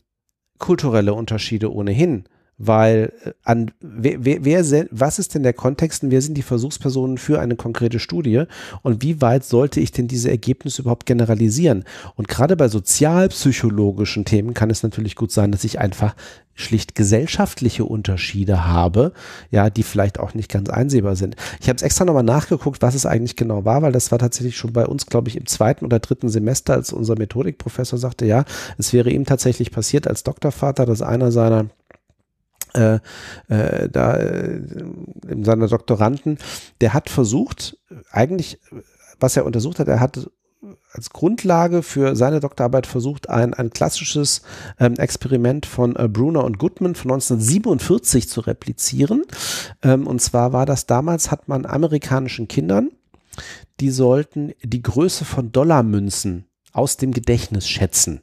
kulturelle 0.57 1.13
Unterschiede 1.13 1.73
ohnehin 1.73 2.25
weil 2.57 3.13
äh, 3.23 3.31
an 3.43 3.71
wer, 3.81 4.23
wer, 4.23 4.45
wer, 4.45 4.87
was 4.91 5.19
ist 5.19 5.35
denn 5.35 5.43
der 5.43 5.53
Kontext 5.53 6.03
und 6.03 6.11
wer 6.11 6.21
sind 6.21 6.35
die 6.35 6.41
Versuchspersonen 6.41 7.17
für 7.17 7.39
eine 7.39 7.55
konkrete 7.55 7.99
Studie 7.99 8.43
und 8.81 9.03
wie 9.03 9.21
weit 9.21 9.43
sollte 9.43 9.79
ich 9.79 9.91
denn 9.91 10.07
diese 10.07 10.29
Ergebnisse 10.29 10.81
überhaupt 10.81 11.05
generalisieren? 11.05 11.83
Und 12.15 12.27
gerade 12.27 12.55
bei 12.55 12.67
sozialpsychologischen 12.67 14.25
Themen 14.25 14.53
kann 14.53 14.69
es 14.69 14.83
natürlich 14.83 15.15
gut 15.15 15.31
sein, 15.31 15.51
dass 15.51 15.63
ich 15.63 15.79
einfach 15.79 16.15
schlicht 16.55 16.95
gesellschaftliche 16.95 17.83
Unterschiede 17.83 18.65
habe, 18.65 19.11
ja, 19.51 19.69
die 19.69 19.83
vielleicht 19.83 20.19
auch 20.19 20.33
nicht 20.33 20.49
ganz 20.49 20.69
einsehbar 20.69 21.17
sind. 21.17 21.35
Ich 21.59 21.67
habe 21.67 21.75
es 21.75 21.81
extra 21.81 22.05
nochmal 22.05 22.23
nachgeguckt, 22.23 22.81
was 22.81 22.95
es 22.95 23.05
eigentlich 23.05 23.35
genau 23.35 23.65
war, 23.65 23.81
weil 23.81 23.91
das 23.91 24.09
war 24.11 24.19
tatsächlich 24.19 24.55
schon 24.55 24.71
bei 24.71 24.85
uns, 24.85 25.05
glaube 25.05 25.27
ich, 25.27 25.35
im 25.35 25.45
zweiten 25.45 25.83
oder 25.83 25.99
dritten 25.99 26.29
Semester, 26.29 26.73
als 26.73 26.93
unser 26.93 27.17
Methodikprofessor 27.17 27.99
sagte, 27.99 28.25
ja, 28.25 28.45
es 28.77 28.93
wäre 28.93 29.09
ihm 29.09 29.25
tatsächlich 29.25 29.71
passiert 29.71 30.07
als 30.07 30.23
Doktorvater, 30.23 30.85
dass 30.85 31.01
einer 31.01 31.31
seiner 31.33 31.65
äh, 32.75 32.99
äh, 33.47 33.89
da 33.89 34.17
äh, 34.17 34.61
seiner 35.41 35.67
Doktoranden, 35.67 36.37
der 36.81 36.93
hat 36.93 37.09
versucht, 37.09 37.77
eigentlich, 38.11 38.59
was 39.19 39.37
er 39.37 39.45
untersucht 39.45 39.79
hat, 39.79 39.87
er 39.87 39.99
hat 39.99 40.29
als 40.91 41.09
Grundlage 41.09 41.83
für 41.83 42.15
seine 42.15 42.39
Doktorarbeit 42.39 42.87
versucht, 42.87 43.29
ein, 43.29 43.53
ein 43.53 43.69
klassisches 43.69 44.41
ähm, 44.79 44.95
Experiment 44.95 45.65
von 45.65 45.95
äh, 45.95 46.07
Brunner 46.07 46.43
und 46.43 46.57
Goodman 46.57 46.95
von 46.95 47.11
1947 47.11 48.29
zu 48.29 48.41
replizieren. 48.41 49.23
Ähm, 49.83 50.07
und 50.07 50.21
zwar 50.21 50.53
war 50.53 50.65
das 50.65 50.85
damals, 50.87 51.31
hat 51.31 51.47
man 51.47 51.65
amerikanischen 51.65 52.47
Kindern, 52.47 52.91
die 53.79 53.91
sollten 53.91 54.53
die 54.63 54.81
Größe 54.81 55.25
von 55.25 55.51
Dollarmünzen 55.51 56.45
aus 56.71 56.97
dem 56.97 57.11
Gedächtnis 57.11 57.67
schätzen. 57.67 58.21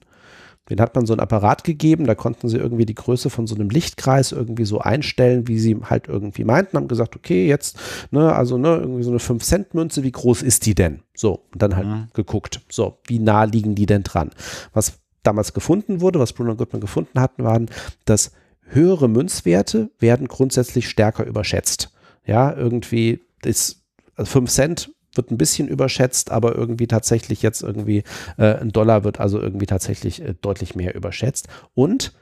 Den 0.71 0.81
hat 0.81 0.95
man 0.95 1.07
so 1.07 1.13
ein 1.13 1.21
Apparat 1.21 1.65
gegeben, 1.65 2.07
da 2.07 2.15
konnten 2.15 2.49
sie 2.49 2.57
irgendwie 2.57 2.87
die 2.87 2.95
Größe 2.95 3.31
von 3.31 3.47
so 3.47 3.55
einem 3.55 3.69
Lichtkreis 3.69 4.31
irgendwie 4.31 4.65
so 4.65 4.79
einstellen, 4.79 5.49
wie 5.49 5.59
sie 5.59 5.77
halt 5.83 6.07
irgendwie 6.07 6.45
meinten, 6.45 6.77
haben 6.77 6.89
gesagt, 6.89 7.17
okay, 7.17 7.49
jetzt, 7.49 7.79
ne, 8.13 8.33
also 8.33 8.59
ne, 8.59 8.77
irgendwie 8.77 9.03
so 9.03 9.11
eine 9.11 9.19
5-Cent-Münze, 9.19 10.05
wie 10.05 10.13
groß 10.13 10.43
ist 10.43 10.65
die 10.67 10.75
denn? 10.75 11.03
So, 11.15 11.41
und 11.53 11.61
dann 11.63 11.75
halt 11.75 11.87
mhm. 11.87 12.09
geguckt, 12.15 12.61
so, 12.69 12.99
wie 13.07 13.19
nah 13.19 13.45
liegen 13.45 13.75
die 13.75 13.87
denn 13.87 14.05
dran? 14.05 14.31
Was 14.73 15.01
damals 15.25 15.53
gefunden 15.53 16.01
wurde, 16.01 16.21
was 16.21 16.33
Bruno 16.33 16.53
und 16.53 16.59
Goodman 16.59 16.81
gefunden 16.81 17.21
hatten, 17.21 17.43
waren, 17.43 17.69
dass 18.05 18.33
höhere 18.63 19.09
Münzwerte 19.09 19.91
werden 19.99 20.29
grundsätzlich 20.29 20.89
stärker 20.89 21.27
überschätzt. 21.27 21.93
Ja, 22.25 22.55
irgendwie 22.55 23.21
ist 23.45 23.83
5 24.17 24.35
also 24.35 24.47
Cent 24.47 24.91
wird 25.15 25.31
ein 25.31 25.39
bisschen 25.39 25.69
überschätzt, 25.69 26.31
aber 26.31 26.55
irgendwie 26.55 26.87
tatsächlich 26.87 27.43
jetzt 27.43 27.63
irgendwie 27.63 28.05
äh, 28.39 28.55
ein 28.57 28.71
Dollar 28.71 29.05
wird 29.05 29.21
also 29.21 29.41
irgendwie 29.41 29.67
tatsächlich 29.67 30.23
äh, 30.23 30.35
deutlich 30.41 30.75
mehr 30.75 30.95
überschätzt. 30.95 31.49
Und 31.75 32.15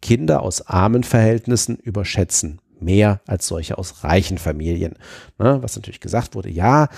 Kinder 0.00 0.42
aus 0.42 0.66
armen 0.66 1.02
Verhältnissen 1.02 1.76
überschätzen 1.76 2.60
mehr 2.80 3.20
als 3.26 3.46
solche 3.46 3.76
aus 3.76 4.04
reichen 4.04 4.38
Familien. 4.38 4.94
Ne, 5.38 5.58
was 5.62 5.76
natürlich 5.76 6.00
gesagt 6.00 6.34
wurde, 6.34 6.50
ja, 6.50 6.88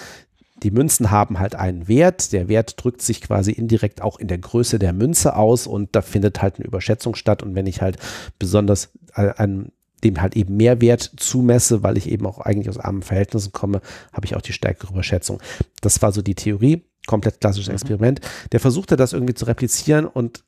die 0.63 0.71
Münzen 0.71 1.11
haben 1.11 1.39
halt 1.39 1.55
einen 1.55 1.89
Wert. 1.89 2.33
Der 2.33 2.49
Wert 2.49 2.75
drückt 2.83 3.03
sich 3.03 3.23
quasi 3.23 3.53
indirekt 3.53 4.03
auch 4.03 4.19
in 4.19 4.29
der 4.29 4.39
Größe 4.39 4.79
der 4.79 4.93
Münze 4.93 5.37
aus 5.37 5.67
und 5.67 5.97
da 5.97 6.03
findet 6.03 6.43
halt 6.43 6.57
eine 6.57 6.67
Überschätzung 6.67 7.15
statt. 7.15 7.43
Und 7.43 7.55
wenn 7.55 7.67
ich 7.67 7.81
halt 7.81 7.97
besonders 8.39 8.91
äh, 9.15 9.33
ein 9.37 9.73
dem 10.05 10.21
halt 10.21 10.37
eben 10.37 10.57
mehr 10.57 10.81
Wert 10.81 11.13
zumesse, 11.17 11.83
weil 11.83 11.97
ich 11.97 12.11
eben 12.11 12.27
auch 12.27 12.39
eigentlich 12.39 12.69
aus 12.69 12.79
armen 12.79 13.03
Verhältnissen 13.03 13.53
komme, 13.53 13.81
habe 14.13 14.27
ich 14.27 14.37
auch 14.37 14.43
die 14.43 14.53
stärkere 14.53 14.93
Überschätzung. 14.93 15.41
Das 15.81 16.01
war 16.03 16.13
so 16.13 16.23
die 16.23 16.35
Theorie, 16.35 16.85
komplett 17.07 17.41
klassisches 17.41 17.69
mhm. 17.69 17.75
Experiment. 17.75 18.21
Der 18.53 18.61
versuchte 18.61 18.97
das 18.97 19.13
irgendwie 19.13 19.35
zu 19.35 19.45
replizieren 19.47 20.07
und 20.07 20.45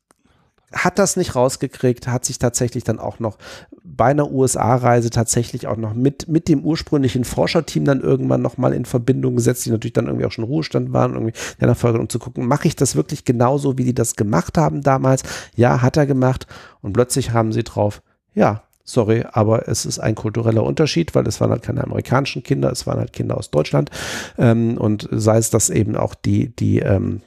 hat 0.72 0.98
das 0.98 1.16
nicht 1.16 1.34
rausgekriegt, 1.34 2.08
hat 2.08 2.24
sich 2.24 2.38
tatsächlich 2.38 2.84
dann 2.84 2.98
auch 2.98 3.18
noch 3.18 3.38
bei 3.84 4.06
einer 4.06 4.30
USA-Reise 4.30 5.10
tatsächlich 5.10 5.66
auch 5.66 5.76
noch 5.76 5.94
mit, 5.94 6.28
mit 6.28 6.48
dem 6.48 6.64
ursprünglichen 6.64 7.24
Forscherteam 7.24 7.84
dann 7.84 8.00
irgendwann 8.00 8.42
nochmal 8.42 8.72
in 8.72 8.84
Verbindung 8.84 9.36
gesetzt, 9.36 9.66
die 9.66 9.70
natürlich 9.70 9.92
dann 9.92 10.06
irgendwie 10.06 10.24
auch 10.24 10.32
schon 10.32 10.44
Ruhestand 10.44 10.92
waren, 10.92 11.12
irgendwie 11.12 11.34
der 11.60 11.68
Nachfolger, 11.68 12.00
um 12.00 12.08
zu 12.08 12.18
gucken, 12.18 12.46
mache 12.46 12.68
ich 12.68 12.76
das 12.76 12.96
wirklich 12.96 13.24
genauso, 13.24 13.76
wie 13.78 13.84
die 13.84 13.94
das 13.94 14.16
gemacht 14.16 14.56
haben 14.56 14.82
damals? 14.82 15.22
Ja, 15.54 15.82
hat 15.82 15.96
er 15.96 16.06
gemacht. 16.06 16.46
Und 16.80 16.94
plötzlich 16.94 17.32
haben 17.32 17.52
sie 17.52 17.64
drauf, 17.64 18.02
ja, 18.34 18.62
sorry, 18.84 19.24
aber 19.30 19.68
es 19.68 19.86
ist 19.86 19.98
ein 19.98 20.14
kultureller 20.14 20.62
Unterschied, 20.62 21.14
weil 21.14 21.26
es 21.26 21.40
waren 21.40 21.50
halt 21.50 21.62
keine 21.62 21.84
amerikanischen 21.84 22.42
Kinder, 22.42 22.70
es 22.70 22.86
waren 22.86 22.98
halt 22.98 23.12
Kinder 23.12 23.36
aus 23.36 23.50
Deutschland 23.50 23.90
ähm, 24.38 24.76
und 24.78 25.08
sei 25.10 25.38
es, 25.38 25.50
dass 25.50 25.70
eben 25.70 25.96
auch 25.96 26.14
die, 26.14 26.54
die, 26.56 26.80
ähm, 26.80 27.22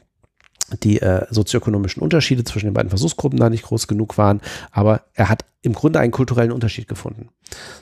die 0.83 1.01
äh, 1.01 1.25
sozioökonomischen 1.29 2.01
Unterschiede 2.01 2.43
zwischen 2.43 2.67
den 2.67 2.73
beiden 2.73 2.89
Versuchsgruppen 2.89 3.39
da 3.39 3.49
nicht 3.49 3.63
groß 3.63 3.87
genug 3.87 4.17
waren, 4.17 4.41
aber 4.71 5.01
er 5.13 5.29
hat 5.29 5.45
im 5.61 5.73
Grunde 5.73 5.99
einen 5.99 6.11
kulturellen 6.11 6.51
Unterschied 6.51 6.87
gefunden. 6.87 7.29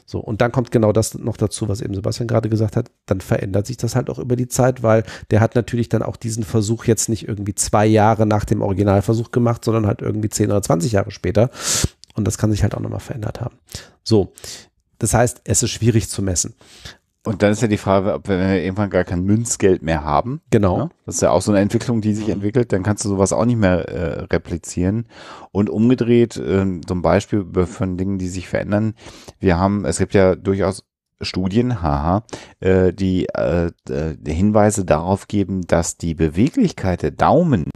So, 0.06 0.20
und 0.20 0.40
dann 0.40 0.54
kommt 0.54 0.72
genau 0.72 0.94
das 0.94 1.16
noch 1.16 1.36
dazu, 1.36 1.68
was 1.68 1.82
eben 1.82 1.94
Sebastian 1.94 2.28
gerade 2.28 2.48
gesagt 2.48 2.78
hat, 2.78 2.92
dann 3.06 3.20
verändert 3.20 3.68
sich 3.68 3.76
das 3.76 3.96
halt 3.96 4.10
auch 4.10 4.20
über 4.20 4.38
die 4.38 4.48
Zeit, 4.48 4.84
weil 4.84 5.04
der 5.32 5.42
hat 5.42 5.56
natürlich 5.56 5.90
dann 5.90 6.02
auch 6.02 6.16
diesen 6.16 6.44
Versuch 6.44 6.86
jetzt 6.86 7.10
nicht 7.10 7.28
irgendwie 7.28 7.56
zwei 7.56 7.86
Jahre 7.86 8.26
nach 8.26 8.46
dem 8.46 8.62
Originalversuch 8.62 9.32
gemacht, 9.32 9.66
sondern 9.66 9.86
halt 9.86 10.02
irgendwie 10.02 10.30
zehn 10.30 10.50
oder 10.50 10.62
zwanzig 10.62 10.94
Jahre 10.94 11.12
später. 11.12 11.50
Und 12.14 12.26
das 12.26 12.38
kann 12.38 12.52
sich 12.52 12.64
halt 12.64 12.76
auch 12.76 12.80
nochmal 12.80 13.00
verändert 13.00 13.42
haben. 13.42 13.58
So, 14.04 14.34
das 15.00 15.14
heißt, 15.14 15.42
es 15.44 15.64
ist 15.64 15.72
schwierig 15.72 16.10
zu 16.10 16.22
messen. 16.22 16.56
Und 17.26 17.42
dann 17.42 17.54
ist 17.54 17.62
ja 17.62 17.70
die 17.70 17.78
Frage, 17.78 18.14
ob 18.14 18.28
wir 18.28 18.38
irgendwann 18.38 18.90
gar 18.90 19.06
kein 19.06 19.24
Münzgeld 19.24 19.82
mehr 19.82 20.04
haben. 20.04 20.42
Genau. 20.50 20.78
Ja, 20.78 20.90
das 21.06 21.16
ist 21.16 21.22
ja 21.22 21.32
auch 21.32 21.42
so 21.42 21.52
eine 21.52 21.62
Entwicklung, 21.62 22.02
die 22.02 22.14
sich 22.14 22.28
entwickelt. 22.28 22.74
Dann 22.74 22.84
kannst 22.84 23.06
du 23.06 23.10
sowas 23.10 23.32
auch 23.32 23.46
nicht 23.46 23.58
mehr 23.58 23.88
äh, 23.88 24.20
replizieren. 24.26 25.08
Und 25.52 25.70
umgedreht, 25.70 26.36
äh, 26.36 26.82
zum 26.86 27.02
Beispiel 27.02 27.46
von 27.66 27.98
Dingen, 27.98 28.18
die 28.18 28.28
sich 28.28 28.50
verändern. 28.50 28.96
Wir 29.40 29.58
haben, 29.58 29.86
es 29.86 30.00
gibt 30.00 30.14
ja 30.14 30.36
durchaus 30.36 30.84
Studien, 31.22 31.82
haha, 31.82 32.24
äh, 32.60 32.92
die 32.92 33.28
äh, 33.30 33.72
die 33.88 34.34
Hinweise 34.34 34.84
darauf 34.84 35.30
geben, 35.30 35.66
dass 35.66 35.96
die 35.96 36.16
Beweglichkeit 36.16 37.04
der 37.04 37.12
Daumen, 37.12 37.70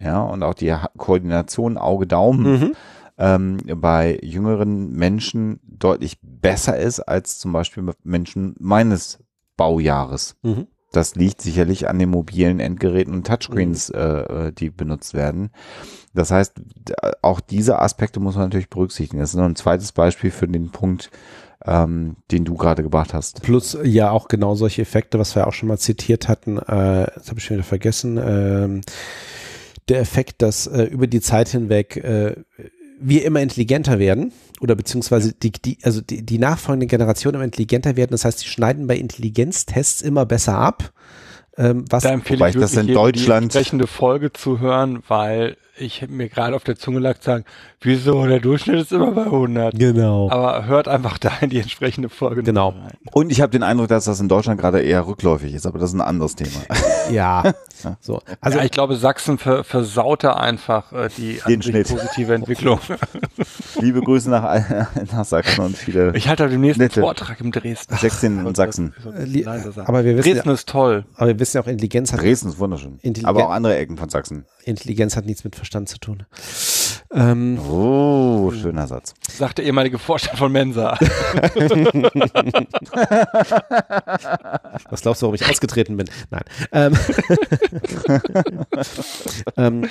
ja, 0.00 0.20
und 0.20 0.42
auch 0.42 0.54
die 0.54 0.74
Koordination 0.96 1.78
Auge-Daumen 1.78 2.42
mhm 2.42 2.72
ähm, 3.18 3.58
bei 3.76 4.18
jüngeren 4.22 4.92
Menschen 4.92 5.60
deutlich 5.64 6.18
besser 6.22 6.78
ist 6.78 7.00
als 7.00 7.38
zum 7.38 7.52
Beispiel 7.52 7.84
Menschen 8.04 8.54
meines 8.58 9.18
Baujahres. 9.56 10.36
Mhm. 10.42 10.68
Das 10.92 11.16
liegt 11.16 11.42
sicherlich 11.42 11.88
an 11.88 11.98
den 11.98 12.08
mobilen 12.08 12.60
Endgeräten 12.60 13.12
und 13.12 13.26
Touchscreens, 13.26 13.90
mhm. 13.90 13.98
äh, 13.98 14.20
äh 14.20 14.52
die 14.52 14.70
benutzt 14.70 15.12
werden. 15.12 15.50
Das 16.14 16.30
heißt, 16.30 16.54
auch 17.20 17.40
diese 17.40 17.80
Aspekte 17.80 18.20
muss 18.20 18.36
man 18.36 18.44
natürlich 18.44 18.70
berücksichtigen. 18.70 19.20
Das 19.20 19.30
ist 19.30 19.36
noch 19.36 19.44
ein 19.44 19.56
zweites 19.56 19.92
Beispiel 19.92 20.30
für 20.30 20.48
den 20.48 20.70
Punkt, 20.70 21.10
ähm, 21.66 22.16
den 22.30 22.44
du 22.44 22.54
gerade 22.54 22.82
gebracht 22.82 23.12
hast. 23.12 23.42
Plus 23.42 23.76
ja 23.82 24.10
auch 24.10 24.28
genau 24.28 24.54
solche 24.54 24.82
Effekte, 24.82 25.18
was 25.18 25.34
wir 25.34 25.46
auch 25.46 25.52
schon 25.52 25.68
mal 25.68 25.78
zitiert 25.78 26.28
hatten, 26.28 26.58
äh, 26.58 27.06
das 27.14 27.28
habe 27.28 27.38
ich 27.38 27.44
schon 27.44 27.56
wieder 27.56 27.64
vergessen, 27.64 28.18
ähm, 28.22 28.80
der 29.88 30.00
Effekt, 30.00 30.42
dass 30.42 30.66
äh, 30.66 30.84
über 30.84 31.06
die 31.06 31.20
Zeit 31.20 31.48
hinweg 31.48 31.96
äh, 31.96 32.36
wir 33.00 33.24
immer 33.24 33.40
intelligenter 33.40 33.98
werden 33.98 34.32
oder 34.60 34.74
beziehungsweise 34.74 35.32
die, 35.32 35.52
die, 35.52 35.78
also 35.82 36.00
die, 36.00 36.24
die 36.24 36.38
nachfolgende 36.38 36.86
Generation 36.86 37.34
immer 37.34 37.44
intelligenter 37.44 37.96
werden. 37.96 38.10
Das 38.12 38.24
heißt, 38.24 38.40
sie 38.40 38.48
schneiden 38.48 38.86
bei 38.86 38.96
Intelligenztests 38.96 40.02
immer 40.02 40.26
besser 40.26 40.58
ab. 40.58 40.92
Ähm, 41.56 41.84
was 41.90 42.04
da 42.04 42.10
empfehle 42.10 42.48
ich, 42.48 42.54
ich 42.54 42.60
das 42.60 42.76
in 42.76 42.86
Deutschland 42.88 43.52
die 43.52 43.58
entsprechende 43.58 43.86
Folge 43.86 44.32
zu 44.32 44.60
hören, 44.60 45.02
weil 45.08 45.56
ich 45.80 46.08
mir 46.08 46.28
gerade 46.28 46.54
auf 46.54 46.64
der 46.64 46.76
Zunge 46.76 46.98
lag 46.98 47.18
zu 47.18 47.24
sagen, 47.24 47.44
wieso, 47.80 48.26
der 48.26 48.40
Durchschnitt 48.40 48.80
ist 48.80 48.92
immer 48.92 49.12
bei 49.12 49.24
100. 49.24 49.78
Genau. 49.78 50.30
Aber 50.30 50.66
hört 50.66 50.88
einfach 50.88 51.18
da 51.18 51.32
in 51.40 51.50
die 51.50 51.60
entsprechende 51.60 52.08
Folge 52.08 52.42
genau. 52.42 52.70
rein. 52.70 52.92
Und 53.12 53.30
ich 53.30 53.40
habe 53.40 53.50
den 53.50 53.62
Eindruck, 53.62 53.88
dass 53.88 54.04
das 54.04 54.20
in 54.20 54.28
Deutschland 54.28 54.60
gerade 54.60 54.80
eher 54.80 55.06
rückläufig 55.06 55.54
ist, 55.54 55.66
aber 55.66 55.78
das 55.78 55.90
ist 55.90 55.94
ein 55.94 56.00
anderes 56.00 56.36
Thema. 56.36 56.60
ja. 57.10 57.54
so. 58.00 58.20
Also 58.40 58.58
ja, 58.58 58.64
ich 58.64 58.70
glaube, 58.70 58.96
Sachsen 58.96 59.38
ver 59.38 59.64
versaute 59.64 60.36
einfach 60.36 60.92
äh, 60.92 61.08
die 61.16 61.40
den 61.46 61.62
Schnitt. 61.62 61.88
positive 61.88 62.34
Entwicklung. 62.34 62.80
Liebe 63.80 64.00
Grüße 64.00 64.30
nach, 64.30 64.42
nach 65.12 65.24
Sachsen 65.24 65.64
und 65.64 65.76
viele. 65.76 66.14
Ich 66.16 66.28
halte 66.28 66.48
demnächst 66.48 66.80
einen 66.80 66.90
Vortrag 66.90 67.40
im 67.40 67.52
Dresden. 67.52 67.96
16 67.96 68.46
in 68.46 68.54
Sachsen. 68.54 68.94
Aber 69.86 70.04
wir 70.04 70.16
wissen 70.16 70.32
Dresden 70.32 70.48
ja, 70.48 70.54
ist 70.54 70.68
toll. 70.68 71.04
Aber 71.16 71.28
wir 71.28 71.38
wissen 71.38 71.56
ja 71.56 71.62
auch, 71.62 71.66
Intelligenz 71.66 72.12
hat. 72.12 72.20
Dresden 72.20 72.48
ist 72.48 72.58
wunderschön. 72.58 72.98
aber 73.24 73.46
auch 73.46 73.50
andere 73.50 73.76
Ecken 73.76 73.96
von 73.96 74.08
Sachsen. 74.08 74.44
Intelligenz 74.64 75.16
hat 75.16 75.24
nichts 75.24 75.44
mit 75.44 75.56
Verstand 75.56 75.67
zu 75.86 75.98
tun. 75.98 76.24
Ähm, 77.12 77.58
Oh, 77.60 78.50
schöner 78.50 78.86
Satz. 78.86 79.14
Sagt 79.30 79.58
der 79.58 79.64
ehemalige 79.64 79.98
Vorstand 79.98 80.38
von 80.38 80.52
Mensa. 80.52 80.98
was 84.90 85.00
glaubst 85.02 85.22
du, 85.22 85.26
warum 85.26 85.34
ich 85.34 85.48
ausgetreten 85.48 85.96
bin? 85.96 86.08
Nein. 86.30 86.44
Ähm, 86.72 86.96
ähm, 89.56 89.88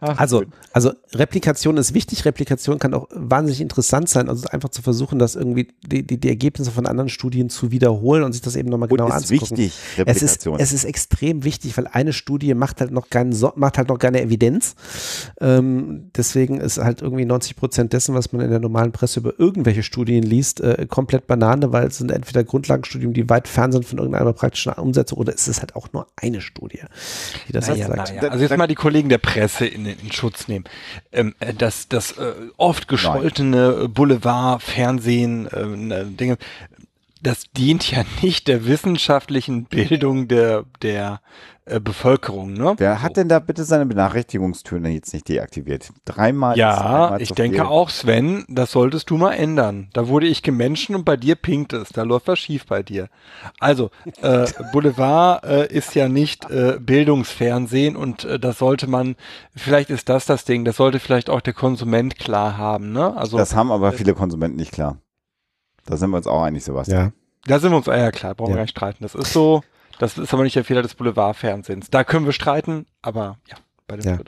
also, 0.00 0.44
also 0.72 0.92
Replikation 1.14 1.76
ist 1.78 1.94
wichtig. 1.94 2.24
Replikation 2.24 2.78
kann 2.78 2.92
auch 2.94 3.08
wahnsinnig 3.10 3.60
interessant 3.60 4.08
sein. 4.08 4.28
Also 4.28 4.48
einfach 4.48 4.68
zu 4.68 4.82
versuchen, 4.82 5.18
das 5.18 5.34
irgendwie 5.36 5.68
die, 5.86 6.06
die, 6.06 6.18
die 6.20 6.28
Ergebnisse 6.28 6.70
von 6.70 6.86
anderen 6.86 7.08
Studien 7.08 7.48
zu 7.48 7.70
wiederholen 7.70 8.22
und 8.22 8.32
sich 8.32 8.42
das 8.42 8.56
eben 8.56 8.68
nochmal 8.68 8.88
genau 8.88 9.08
ist 9.08 9.14
anzugucken. 9.14 9.56
wichtig, 9.56 9.72
Es 10.06 10.16
ist, 10.22 10.22
Replikation. 10.46 10.60
es 10.60 10.72
ist 10.72 10.84
extrem 10.84 11.44
wichtig, 11.44 11.76
weil 11.78 11.86
eine 11.86 12.12
Studie 12.12 12.52
macht 12.54 12.80
halt 12.80 12.90
noch 12.90 13.08
keinen, 13.10 13.32
so 13.32 13.52
macht 13.56 13.78
halt 13.78 13.88
noch 13.88 13.98
keine 13.98 14.20
Evidenz. 14.20 14.74
Ähm, 15.40 16.10
deswegen 16.16 16.60
ist 16.60 16.78
halt 16.78 17.02
irgendwie 17.02 17.24
90 17.24 17.56
Prozent 17.56 17.92
dessen, 17.92 18.14
was 18.14 18.32
man 18.32 18.42
in 18.42 18.50
der 18.50 18.60
normalen 18.60 18.92
Presse 18.92 19.20
über 19.20 19.38
irgendwelche 19.38 19.82
Studien 19.82 20.22
liest, 20.22 20.60
äh, 20.60 20.86
komplett 20.88 21.26
Banane, 21.26 21.72
weil 21.72 21.86
es 21.86 21.98
sind 21.98 22.10
entweder 22.10 22.44
Grundlagenstudien, 22.44 23.12
die 23.12 23.28
weit 23.28 23.48
fern 23.48 23.72
sind 23.72 23.84
von 23.84 23.98
irgendeiner 23.98 24.32
praktischen 24.32 24.72
Umsetzung, 24.72 25.18
oder 25.18 25.34
es 25.34 25.48
ist 25.48 25.60
halt 25.60 25.74
auch 25.76 25.92
nur 25.92 26.06
eine 26.16 26.40
Studie, 26.40 26.80
die 27.48 27.52
das 27.52 27.68
Naja, 27.68 27.86
sagt. 27.88 28.14
naja. 28.14 28.30
Also 28.30 28.44
jetzt 28.44 28.56
mal 28.56 28.66
die 28.66 28.74
Kollegen 28.74 29.08
der 29.08 29.18
Presse 29.18 29.66
in, 29.66 29.85
in 29.86 30.12
Schutz 30.12 30.48
nehmen. 30.48 30.64
Ähm, 31.12 31.34
äh, 31.40 31.54
das 31.54 31.88
das 31.88 32.12
äh, 32.12 32.32
oft 32.56 32.88
gescholtene 32.88 33.88
Boulevard, 33.88 34.62
Fernsehen, 34.62 35.46
äh, 35.46 36.04
Dinge, 36.04 36.38
das 37.22 37.50
dient 37.52 37.90
ja 37.90 38.04
nicht 38.22 38.48
der 38.48 38.66
wissenschaftlichen 38.66 39.64
Bildung 39.64 40.28
der 40.28 40.64
der 40.82 41.20
äh, 41.66 41.80
Bevölkerung. 41.80 42.52
Ne? 42.52 42.74
Wer 42.78 43.02
hat 43.02 43.16
denn 43.16 43.28
da 43.28 43.38
bitte 43.40 43.64
seine 43.64 43.86
Benachrichtigungstöne 43.86 44.88
jetzt 44.90 45.12
nicht 45.12 45.28
deaktiviert? 45.28 45.90
Dreimal 46.04 46.52
ist 46.54 46.58
Ja, 46.58 46.76
dreimal 46.80 47.22
ich 47.22 47.28
zu 47.28 47.34
denke 47.34 47.58
viel. 47.58 47.66
auch, 47.66 47.90
Sven, 47.90 48.44
das 48.48 48.70
solltest 48.72 49.10
du 49.10 49.16
mal 49.16 49.32
ändern. 49.32 49.88
Da 49.92 50.08
wurde 50.08 50.26
ich 50.26 50.42
gemenschen 50.42 50.94
und 50.94 51.04
bei 51.04 51.16
dir 51.16 51.34
pinkt 51.34 51.72
es. 51.72 51.88
Da 51.90 52.02
läuft 52.04 52.28
was 52.28 52.38
schief 52.38 52.66
bei 52.66 52.82
dir. 52.82 53.08
Also, 53.60 53.90
äh, 54.22 54.46
Boulevard 54.72 55.44
äh, 55.44 55.66
ist 55.66 55.94
ja 55.94 56.08
nicht 56.08 56.48
äh, 56.50 56.78
Bildungsfernsehen 56.80 57.96
und 57.96 58.24
äh, 58.24 58.38
das 58.38 58.58
sollte 58.58 58.86
man, 58.88 59.16
vielleicht 59.54 59.90
ist 59.90 60.08
das 60.08 60.24
das 60.26 60.44
Ding, 60.44 60.64
das 60.64 60.76
sollte 60.76 61.00
vielleicht 61.00 61.28
auch 61.30 61.40
der 61.40 61.52
Konsument 61.54 62.16
klar 62.18 62.56
haben. 62.56 62.92
Ne? 62.92 63.16
Also, 63.16 63.36
Das 63.38 63.54
haben 63.54 63.70
aber 63.72 63.92
viele 63.92 64.14
Konsumenten 64.14 64.56
nicht 64.56 64.72
klar. 64.72 64.98
Da 65.84 65.96
sind 65.96 66.10
wir 66.10 66.16
uns 66.16 66.26
auch 66.26 66.42
einig, 66.42 66.64
Sebastian. 66.64 67.06
Ja. 67.06 67.12
da 67.46 67.58
sind 67.60 67.70
wir 67.70 67.76
uns, 67.76 67.88
ah 67.88 67.96
ja 67.96 68.10
klar, 68.10 68.34
brauchen 68.34 68.50
Ja. 68.50 68.54
wir 68.54 68.58
gar 68.58 68.62
nicht 68.64 68.70
streiten. 68.70 68.98
Das 69.02 69.14
ist 69.14 69.32
so, 69.32 69.62
das 69.98 70.18
ist 70.18 70.32
aber 70.34 70.42
nicht 70.42 70.56
der 70.56 70.64
Fehler 70.64 70.82
des 70.82 70.94
Boulevardfernsehens. 70.94 71.90
Da 71.90 72.04
können 72.04 72.26
wir 72.26 72.32
streiten, 72.32 72.86
aber 73.02 73.38
ja, 73.48 73.56
bei 73.86 73.96
dem 73.96 74.04
Ja. 74.16 74.18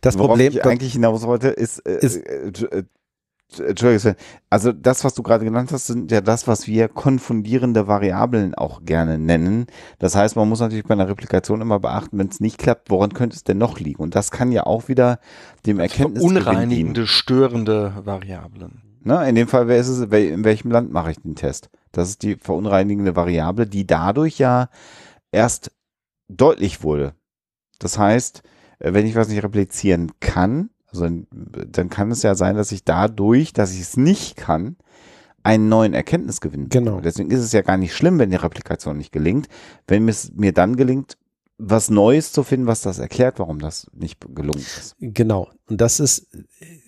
Das 0.00 0.16
Worauf 0.18 0.28
Problem, 0.30 0.52
ich 0.52 0.64
eigentlich 0.64 0.92
hinaus 0.92 1.22
wollte, 1.26 1.48
ist, 1.48 1.78
äh, 1.86 1.98
Ist- 2.00 2.16
äh, 2.16 2.48
äh, 2.48 2.82
Entschuldigung, 3.58 3.98
Sven. 3.98 4.14
also 4.48 4.70
das, 4.70 5.02
was 5.02 5.14
du 5.14 5.24
gerade 5.24 5.44
genannt 5.44 5.72
hast, 5.72 5.88
sind 5.88 6.12
ja 6.12 6.20
das, 6.20 6.46
was 6.46 6.68
wir 6.68 6.86
konfundierende 6.88 7.88
Variablen 7.88 8.54
auch 8.54 8.84
gerne 8.84 9.18
nennen. 9.18 9.66
Das 9.98 10.14
heißt, 10.14 10.36
man 10.36 10.48
muss 10.48 10.60
natürlich 10.60 10.84
bei 10.84 10.94
einer 10.94 11.08
Replikation 11.08 11.60
immer 11.60 11.80
beachten, 11.80 12.16
wenn 12.16 12.28
es 12.28 12.38
nicht 12.38 12.58
klappt, 12.58 12.90
woran 12.90 13.12
könnte 13.12 13.34
es 13.34 13.42
denn 13.42 13.58
noch 13.58 13.80
liegen? 13.80 14.00
Und 14.04 14.14
das 14.14 14.30
kann 14.30 14.52
ja 14.52 14.66
auch 14.66 14.86
wieder 14.86 15.18
dem 15.66 15.80
Erkenntnis 15.80 16.22
unreinigende, 16.22 17.08
störende 17.08 17.92
Variablen. 18.04 18.82
Ne? 19.02 19.28
In 19.28 19.34
dem 19.34 19.48
Fall, 19.48 19.66
wer 19.66 19.78
ist 19.78 19.88
es, 19.88 19.98
in 20.00 20.44
welchem 20.44 20.70
Land 20.70 20.92
mache 20.92 21.10
ich 21.10 21.18
den 21.20 21.34
Test? 21.34 21.70
Das 21.90 22.08
ist 22.08 22.22
die 22.22 22.36
verunreinigende 22.36 23.16
Variable, 23.16 23.66
die 23.66 23.84
dadurch 23.84 24.38
ja 24.38 24.68
erst 25.32 25.72
deutlich 26.28 26.82
wurde. 26.82 27.14
Das 27.78 27.98
heißt, 27.98 28.42
äh, 28.78 28.92
wenn 28.92 29.06
ich 29.06 29.14
was 29.14 29.28
nicht 29.28 29.42
replizieren 29.42 30.12
kann, 30.20 30.70
also 30.88 31.08
dann 31.30 31.88
kann 31.88 32.10
es 32.10 32.22
ja 32.22 32.34
sein, 32.34 32.56
dass 32.56 32.72
ich 32.72 32.84
dadurch, 32.84 33.52
dass 33.52 33.72
ich 33.72 33.80
es 33.80 33.96
nicht 33.96 34.36
kann, 34.36 34.76
einen 35.42 35.68
neuen 35.68 35.94
Erkenntnisgewinn 35.94 36.68
Genau. 36.68 37.00
Deswegen 37.00 37.30
ist 37.30 37.40
es 37.40 37.52
ja 37.52 37.62
gar 37.62 37.76
nicht 37.76 37.94
schlimm, 37.94 38.18
wenn 38.18 38.30
die 38.30 38.36
Replikation 38.36 38.98
nicht 38.98 39.12
gelingt. 39.12 39.48
Wenn 39.86 40.08
es 40.08 40.32
mir 40.32 40.52
dann 40.52 40.76
gelingt, 40.76 41.16
was 41.62 41.90
Neues 41.90 42.32
zu 42.32 42.42
finden, 42.42 42.66
was 42.66 42.80
das 42.80 42.98
erklärt, 42.98 43.38
warum 43.38 43.58
das 43.58 43.86
nicht 43.92 44.18
gelungen 44.34 44.60
ist. 44.60 44.96
Genau. 44.98 45.50
Und 45.66 45.80
das 45.80 46.00
ist, 46.00 46.26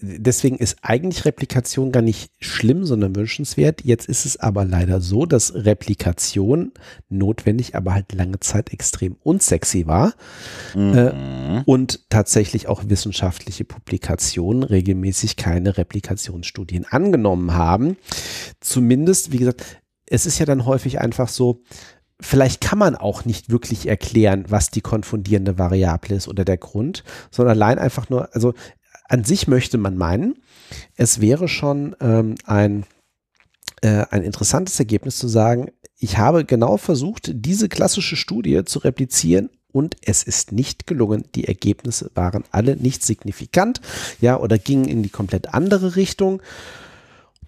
deswegen 0.01 0.57
ist 0.57 0.79
eigentlich 0.83 1.25
Replikation 1.25 1.93
gar 1.93 2.03
nicht 2.03 2.33
schlimm, 2.41 2.85
sondern 2.85 3.15
wünschenswert. 3.15 3.85
Jetzt 3.85 4.09
ist 4.09 4.25
es 4.25 4.41
aber 4.41 4.65
leider 4.65 5.01
so, 5.01 5.27
dass 5.27 5.55
Replikation 5.55 6.73
notwendig, 7.09 7.77
aber 7.77 7.95
halt 7.95 8.13
lange 8.13 8.41
Zeit 8.41 8.73
extrem 8.73 9.17
unsexy 9.23 9.87
war 9.87 10.15
Mhm. 10.75 11.63
und 11.67 12.11
tatsächlich 12.11 12.67
auch 12.67 12.85
wissenschaftliche 12.89 13.65
Publikationen 13.65 14.63
regelmäßig 14.63 15.37
keine 15.37 15.77
Replikationsstudien 15.77 16.87
angenommen 16.87 17.53
haben. 17.53 17.97
Zumindest, 18.61 19.33
wie 19.33 19.39
gesagt, 19.39 19.65
es 20.07 20.27
ist 20.27 20.39
ja 20.39 20.47
dann 20.47 20.67
häufig 20.67 21.01
einfach 21.01 21.29
so, 21.29 21.63
vielleicht 22.23 22.61
kann 22.61 22.79
man 22.79 22.97
auch 22.97 23.25
nicht 23.25 23.51
wirklich 23.51 23.87
erklären, 23.87 24.47
was 24.49 24.71
die 24.71 24.81
konfundierende 24.81 25.59
Variable 25.59 26.17
ist 26.17 26.29
oder 26.29 26.45
der 26.45 26.57
Grund, 26.57 27.05
sondern 27.31 27.57
allein 27.57 27.79
einfach 27.79 28.09
nur, 28.09 28.35
also 28.35 28.55
an 29.09 29.25
sich 29.25 29.49
möchte 29.49 29.77
man 29.77 29.97
meinen, 29.97 30.37
es 30.97 31.21
wäre 31.21 31.49
schon 31.49 31.95
ähm, 32.01 32.37
ein, 32.47 32.87
äh, 33.83 34.07
ein 34.11 34.23
interessantes 34.23 34.79
Ergebnis 34.79 35.19
zu 35.19 35.29
sagen, 35.29 35.71
ich 35.99 36.19
habe 36.19 36.45
genau 36.45 36.79
versucht, 36.79 37.31
diese 37.33 37.69
klassische 37.69 38.17
Studie 38.17 38.65
zu 38.65 38.79
replizieren 38.79 39.51
und 39.71 39.97
es 40.03 40.23
ist 40.23 40.53
nicht 40.53 40.87
gelungen. 40.87 41.25
Die 41.35 41.47
Ergebnisse 41.47 42.11
waren 42.15 42.45
alle 42.51 42.77
nicht 42.77 43.05
signifikant, 43.05 43.81
ja, 44.21 44.39
oder 44.39 44.59
gingen 44.59 44.87
in 44.87 45.03
die 45.03 45.11
komplett 45.11 45.55
andere 45.55 45.97
Richtung. 45.97 46.43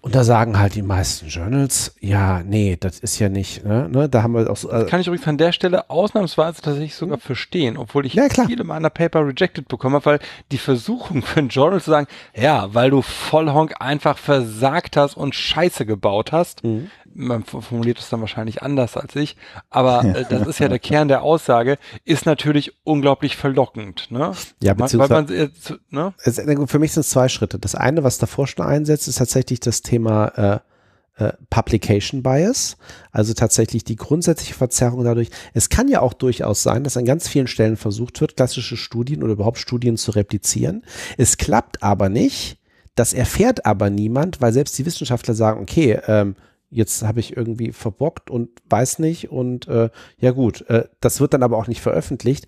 Und 0.05 0.13
da 0.13 0.23
sagen 0.23 0.59
halt 0.59 0.75
die 0.75 0.83
meisten 0.83 1.29
Journals, 1.29 1.95
ja, 1.99 2.43
nee, 2.43 2.77
das 2.79 2.99
ist 2.99 3.17
ja 3.17 3.27
nicht, 3.27 3.65
ne, 3.65 3.89
ne 3.89 4.07
da 4.07 4.21
haben 4.21 4.35
wir 4.35 4.47
auch 4.51 4.55
so, 4.55 4.69
äh, 4.69 4.85
Kann 4.85 5.01
ich 5.01 5.07
übrigens 5.07 5.27
an 5.27 5.39
der 5.39 5.51
Stelle 5.51 5.89
ausnahmsweise 5.89 6.61
tatsächlich 6.61 6.93
sogar 6.93 7.17
verstehen, 7.17 7.75
obwohl 7.75 8.05
ich 8.05 8.13
Ja, 8.13 8.27
klar. 8.27 8.45
viele 8.45 8.63
meiner 8.63 8.91
Paper 8.91 9.25
rejected 9.25 9.67
bekommen 9.67 9.95
habe, 9.95 10.05
weil 10.05 10.19
die 10.51 10.59
Versuchung 10.59 11.23
für 11.23 11.39
ein 11.39 11.49
Journal 11.49 11.81
zu 11.81 11.89
sagen, 11.89 12.05
ja, 12.35 12.71
weil 12.75 12.91
du 12.91 13.01
Vollhonk 13.01 13.81
einfach 13.81 14.19
versagt 14.19 14.95
hast 14.95 15.17
und 15.17 15.33
Scheiße 15.33 15.87
gebaut 15.87 16.31
hast, 16.31 16.63
Mhm. 16.63 16.91
Man 17.15 17.43
formuliert 17.45 17.97
es 17.99 18.09
dann 18.09 18.19
wahrscheinlich 18.19 18.61
anders 18.61 18.97
als 18.97 19.15
ich, 19.15 19.37
aber 19.69 20.03
äh, 20.03 20.25
das 20.29 20.45
ist 20.47 20.59
ja 20.59 20.67
der 20.67 20.79
Kern 20.79 21.07
der 21.07 21.23
Aussage, 21.23 21.77
ist 22.03 22.25
natürlich 22.25 22.73
unglaublich 22.83 23.37
verlockend, 23.37 24.11
ne? 24.11 24.33
Ja, 24.61 24.73
Man- 24.73 24.83
beziehungsweise- 24.85 25.29
weil 25.29 25.37
man, 25.37 25.47
äh, 25.47 25.53
zu- 25.53 25.77
ne? 25.89 26.13
es, 26.23 26.35
für 26.69 26.79
mich 26.79 26.91
sind 26.91 27.01
es 27.01 27.09
zwei 27.09 27.29
Schritte. 27.29 27.57
Das 27.57 27.73
eine, 27.73 28.03
was 28.03 28.17
davor 28.17 28.47
schon 28.47 28.65
einsetzt, 28.65 29.07
ist 29.07 29.17
tatsächlich 29.17 29.59
das 29.61 29.81
Thema 29.81 30.61
äh, 31.17 31.23
äh, 31.23 31.31
Publication 31.49 32.21
Bias, 32.21 32.75
also 33.13 33.33
tatsächlich 33.33 33.85
die 33.85 33.95
grundsätzliche 33.95 34.53
Verzerrung 34.53 35.05
dadurch. 35.05 35.29
Es 35.53 35.69
kann 35.69 35.87
ja 35.87 36.01
auch 36.01 36.13
durchaus 36.13 36.61
sein, 36.61 36.83
dass 36.83 36.97
an 36.97 37.05
ganz 37.05 37.29
vielen 37.29 37.47
Stellen 37.47 37.77
versucht 37.77 38.19
wird, 38.19 38.35
klassische 38.35 38.75
Studien 38.75 39.23
oder 39.23 39.31
überhaupt 39.31 39.57
Studien 39.57 39.95
zu 39.95 40.11
replizieren. 40.11 40.83
Es 41.17 41.37
klappt 41.37 41.81
aber 41.81 42.09
nicht. 42.09 42.57
Das 42.95 43.13
erfährt 43.13 43.65
aber 43.65 43.89
niemand, 43.89 44.41
weil 44.41 44.51
selbst 44.51 44.77
die 44.77 44.85
Wissenschaftler 44.85 45.33
sagen, 45.35 45.61
okay, 45.61 45.99
ähm, 46.07 46.35
jetzt 46.75 47.03
habe 47.03 47.19
ich 47.19 47.35
irgendwie 47.35 47.71
verbockt 47.71 48.29
und 48.29 48.49
weiß 48.69 48.99
nicht 48.99 49.31
und 49.31 49.67
äh, 49.67 49.89
ja 50.19 50.31
gut, 50.31 50.61
äh, 50.69 50.83
das 50.99 51.19
wird 51.21 51.33
dann 51.33 51.43
aber 51.43 51.57
auch 51.57 51.67
nicht 51.67 51.81
veröffentlicht. 51.81 52.45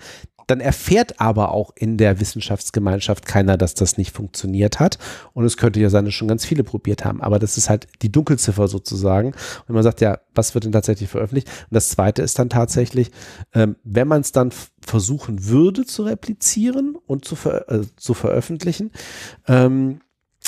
Dann 0.48 0.62
erfährt 0.62 1.20
aber 1.20 1.52
auch 1.52 1.72
in 1.76 1.98
der 1.98 2.22
Wissenschaftsgemeinschaft 2.22 3.26
keiner, 3.26 3.58
dass 3.58 3.74
das 3.74 3.98
nicht 3.98 4.16
funktioniert 4.16 4.80
hat. 4.80 4.98
Und 5.34 5.44
es 5.44 5.58
könnte 5.58 5.82
ja 5.82 5.90
sein, 5.90 6.06
dass 6.06 6.14
schon 6.14 6.30
ganz 6.30 6.46
viele 6.46 6.64
probiert 6.64 7.04
haben. 7.04 7.22
Aber 7.22 7.38
das 7.38 7.58
ist 7.58 7.70
halt 7.70 7.88
die 8.02 8.14
Dunkelziffer 8.14 8.70
sozusagen. 8.70 9.34
Und 9.68 9.76
man 9.76 9.84
sagt, 9.84 10.00
ja, 10.00 10.20
was 10.34 10.54
wird 10.54 10.64
denn 10.64 10.72
tatsächlich 10.72 11.10
veröffentlicht? 11.10 11.50
Und 11.50 11.76
das 11.76 11.90
zweite 11.90 12.22
ist 12.22 12.40
dann 12.40 12.50
tatsächlich, 12.50 13.12
ähm, 13.54 13.76
wenn 13.84 14.08
man 14.08 14.22
es 14.22 14.32
dann 14.32 14.54
versuchen 14.80 15.48
würde 15.48 15.86
zu 15.86 16.04
replizieren 16.04 16.96
und 17.06 17.26
zu, 17.26 17.36
ver 17.36 17.70
äh, 17.70 17.82
zu 17.98 18.14
veröffentlichen, 18.14 18.92
ähm, 19.50 20.00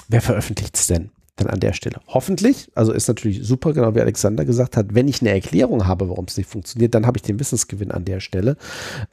wer 0.07 0.21
veröffentlicht 0.21 0.77
es 0.77 0.87
denn? 0.87 1.11
Dann 1.39 1.47
an 1.49 1.59
der 1.59 1.73
Stelle. 1.73 1.97
Hoffentlich, 2.07 2.69
also 2.75 2.91
ist 2.91 3.07
natürlich 3.07 3.41
super, 3.43 3.73
genau 3.73 3.95
wie 3.95 4.01
Alexander 4.01 4.45
gesagt 4.45 4.77
hat, 4.77 4.93
wenn 4.93 5.07
ich 5.07 5.21
eine 5.21 5.31
Erklärung 5.31 5.87
habe, 5.87 6.09
warum 6.09 6.25
es 6.25 6.37
nicht 6.37 6.49
funktioniert, 6.49 6.93
dann 6.93 7.05
habe 7.05 7.17
ich 7.17 7.21
den 7.21 7.39
Wissensgewinn 7.39 7.91
an 7.91 8.05
der 8.05 8.19
Stelle. 8.19 8.57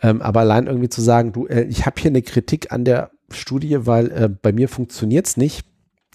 Ähm, 0.02 0.20
aber 0.22 0.40
allein 0.40 0.66
irgendwie 0.66 0.88
zu 0.88 1.00
sagen, 1.00 1.32
du, 1.32 1.46
äh, 1.46 1.62
ich 1.64 1.86
habe 1.86 2.00
hier 2.00 2.10
eine 2.10 2.22
Kritik 2.22 2.72
an 2.72 2.84
der 2.84 3.10
Studie, 3.30 3.86
weil 3.86 4.10
äh, 4.10 4.28
bei 4.28 4.52
mir 4.52 4.68
funktioniert 4.68 5.26
es 5.26 5.36
nicht, 5.36 5.64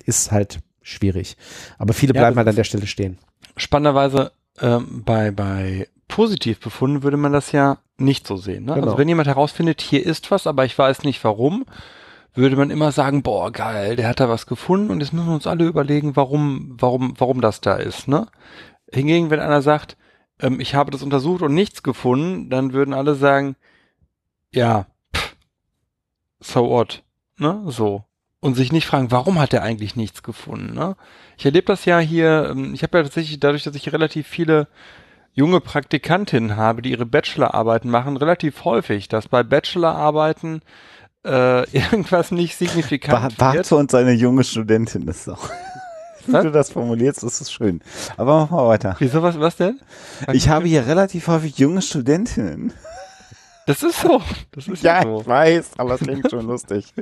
ist 0.06 0.32
halt 0.32 0.60
schwierig. 0.82 1.38
Aber 1.78 1.94
viele 1.94 2.14
Ja, 2.14 2.22
bleiben 2.22 2.38
halt 2.38 2.48
an 2.48 2.56
der 2.56 2.64
Stelle 2.64 2.88
stehen. 2.88 3.18
spannenderweise 3.56 4.32
ähm, 4.60 5.04
bei, 5.06 5.32
bei 5.32 5.88
Positivbefunden 6.08 7.04
würde 7.04 7.18
man 7.18 7.32
das 7.32 7.52
ja 7.52 7.78
nicht 7.98 8.28
so 8.28 8.36
sehen. 8.36 8.66
Ne? 8.66 8.74
Genau. 8.74 8.88
Also 8.88 8.98
wenn 8.98 9.08
jemand 9.08 9.28
herausfindet, 9.28 9.82
hier 9.82 10.06
ist 10.06 10.30
was, 10.32 10.48
aber 10.48 10.66
ich 10.66 10.78
weiß 10.78 11.04
nicht 11.04 11.24
warum, 11.24 11.66
würde 12.34 12.56
man 12.56 12.70
immer 12.70 12.92
sagen, 12.92 13.24
boah, 13.24 13.52
geil, 13.52 13.96
der 13.96 14.08
hat 14.08 14.20
da 14.20 14.30
was 14.30 14.46
gefunden 14.46 14.90
und 14.90 15.02
jetzt 15.02 15.14
müssen 15.14 15.28
wir 15.28 15.36
uns 15.36 15.48
alle 15.48 15.66
überlegen, 15.66 16.16
warum, 16.16 16.78
warum, 16.80 17.14
warum 17.18 17.42
das 17.42 17.62
da 17.62 17.76
ist. 17.76 18.08
Ne? 18.08 18.28
Hingegen, 18.92 19.30
wenn 19.30 19.40
einer 19.40 19.62
sagt, 19.62 19.98
ähm, 20.40 20.60
ich 20.60 20.76
habe 20.76 20.92
das 20.92 21.04
untersucht 21.04 21.42
und 21.42 21.54
nichts 21.54 21.84
gefunden, 21.84 22.50
dann 22.50 22.74
würden 22.74 22.94
alle 22.94 23.16
sagen, 23.16 23.56
ja, 24.54 24.86
pff, 25.16 25.36
so 26.40 26.70
what, 26.70 27.04
ne, 27.38 27.64
so. 27.68 28.06
und 28.40 28.56
sich 28.56 28.72
nicht 28.72 28.88
fragen, 28.88 29.12
warum 29.12 29.40
hat 29.40 29.54
er 29.54 29.64
eigentlich 29.64 29.96
nichts 29.96 30.24
gefunden. 30.24 30.74
Ne? 30.74 30.96
Ich 31.38 31.46
erlebe 31.46 31.68
das 31.68 31.86
ja 31.86 32.00
hier, 32.00 32.50
ähm, 32.52 32.74
ich 32.74 32.84
habe 32.84 32.98
ja 32.98 33.04
tatsächlich 33.04 33.40
dadurch, 33.40 33.64
dass 33.64 33.76
ich 33.76 33.92
relativ 33.92 34.28
viele 34.28 34.68
junge 35.34 35.62
Praktikantinnen 35.62 36.56
habe, 36.56 36.82
die 36.82 36.92
ihre 36.92 37.06
Bachelorarbeiten 37.06 37.90
machen, 37.90 38.18
relativ 38.18 38.66
häufig, 38.66 39.08
dass 39.08 39.28
bei 39.28 39.44
Bachelorarbeiten 39.44 40.62
äh, 41.26 41.70
irgendwas 41.78 42.32
nicht 42.32 42.56
signifikant 42.58 43.38
Ba- 43.38 43.54
wird. 43.54 43.68
Bart 43.70 43.72
und 43.72 43.92
seine 43.92 44.12
junge 44.14 44.44
Studentin 44.44 45.08
ist 45.08 45.28
auch. 45.30 45.50
Wie 46.28 46.34
Was? 46.34 46.44
du 46.44 46.52
das 46.52 46.70
formulierst, 46.70 47.24
ist 47.24 47.42
es 47.42 47.52
schön. 47.52 47.82
Aber 48.16 48.42
mach 48.42 48.50
mal 48.52 48.68
weiter. 48.68 48.96
Wieso, 49.00 49.24
was, 49.24 49.40
was 49.40 49.56
denn? 49.56 49.80
Ich 50.34 50.50
habe 50.50 50.68
hier 50.68 50.86
relativ 50.86 51.28
häufig 51.28 51.58
junge 51.58 51.82
Studentinnen. 51.82 52.74
Das 53.66 53.82
ist 53.82 54.02
so. 54.02 54.22
Das 54.52 54.68
ist 54.68 54.84
Ja, 54.84 55.02
so. 55.04 55.22
ich 55.22 55.28
weiß, 55.28 55.70
aber 55.78 55.96
es 55.96 56.02
klingt 56.02 56.30
schon 56.30 56.46
lustig. 56.48 56.94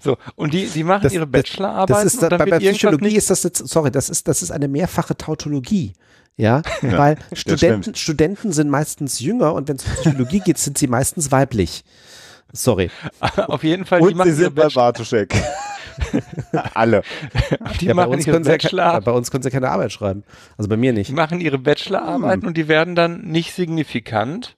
so. 0.00 0.16
Und 0.36 0.54
die, 0.54 0.66
die 0.66 0.84
machen 0.84 1.02
Das- 1.02 1.12
ihre 1.12 1.26
Das 1.26 2.04
ist 2.04 2.22
dann 2.22 2.38
bei, 2.38 2.44
bei 2.46 2.58
Psychologie 2.60 3.16
ist 3.16 3.30
das 3.30 3.42
jetzt, 3.42 3.66
sorry, 3.66 3.90
das 3.90 4.10
ist, 4.10 4.28
das 4.28 4.42
ist 4.42 4.52
eine 4.52 4.68
mehrfache 4.68 5.16
Tautologie. 5.16 5.94
Ja, 6.36 6.62
weil 6.82 7.16
Studenten. 7.32 7.96
Studenten 7.96 8.52
sind 8.52 8.70
meistens 8.70 9.18
jünger 9.18 9.54
und 9.54 9.66
wenn 9.66 9.74
es 9.74 9.84
um 9.84 9.92
Psychologie 9.94 10.38
geht, 10.38 10.58
sind 10.58 10.78
sie 10.78 10.86
meistens 10.86 11.32
weiblich. 11.32 11.84
Sorry. 12.52 12.90
auf 13.36 13.62
jeden 13.64 13.84
Fall, 13.84 14.00
die 14.00 14.06
Und 14.06 14.16
machen 14.16 14.30
sie 14.30 14.36
sind 14.36 14.54
bei 14.54 14.68
Bartoschek. 14.68 15.34
Alle. 16.74 17.02
die 17.80 17.86
Ja, 17.86 17.94
bei, 17.94 18.02
machen 18.06 18.12
uns 18.14 18.26
ihre 18.26 18.34
können 18.36 18.44
sie 18.44 18.50
ja, 18.50 18.56
Bachelorarbeit. 18.56 19.04
bei 19.04 19.12
uns 19.12 19.30
können 19.30 19.42
sie 19.42 19.50
keine 19.50 19.68
Arbeit 19.70 19.92
schreiben. 19.92 20.24
Also 20.56 20.68
bei 20.68 20.76
mir 20.76 20.92
Die 20.92 20.98
nicht. 20.98 21.12
machen 21.12 21.40
ihre 21.40 21.58
Bachelorarbeiten 21.58 22.46
und 22.46 22.56
die 22.56 22.68
werden 22.68 22.94
dann 22.94 23.22
nicht 23.22 23.52
signifikant. 23.54 24.56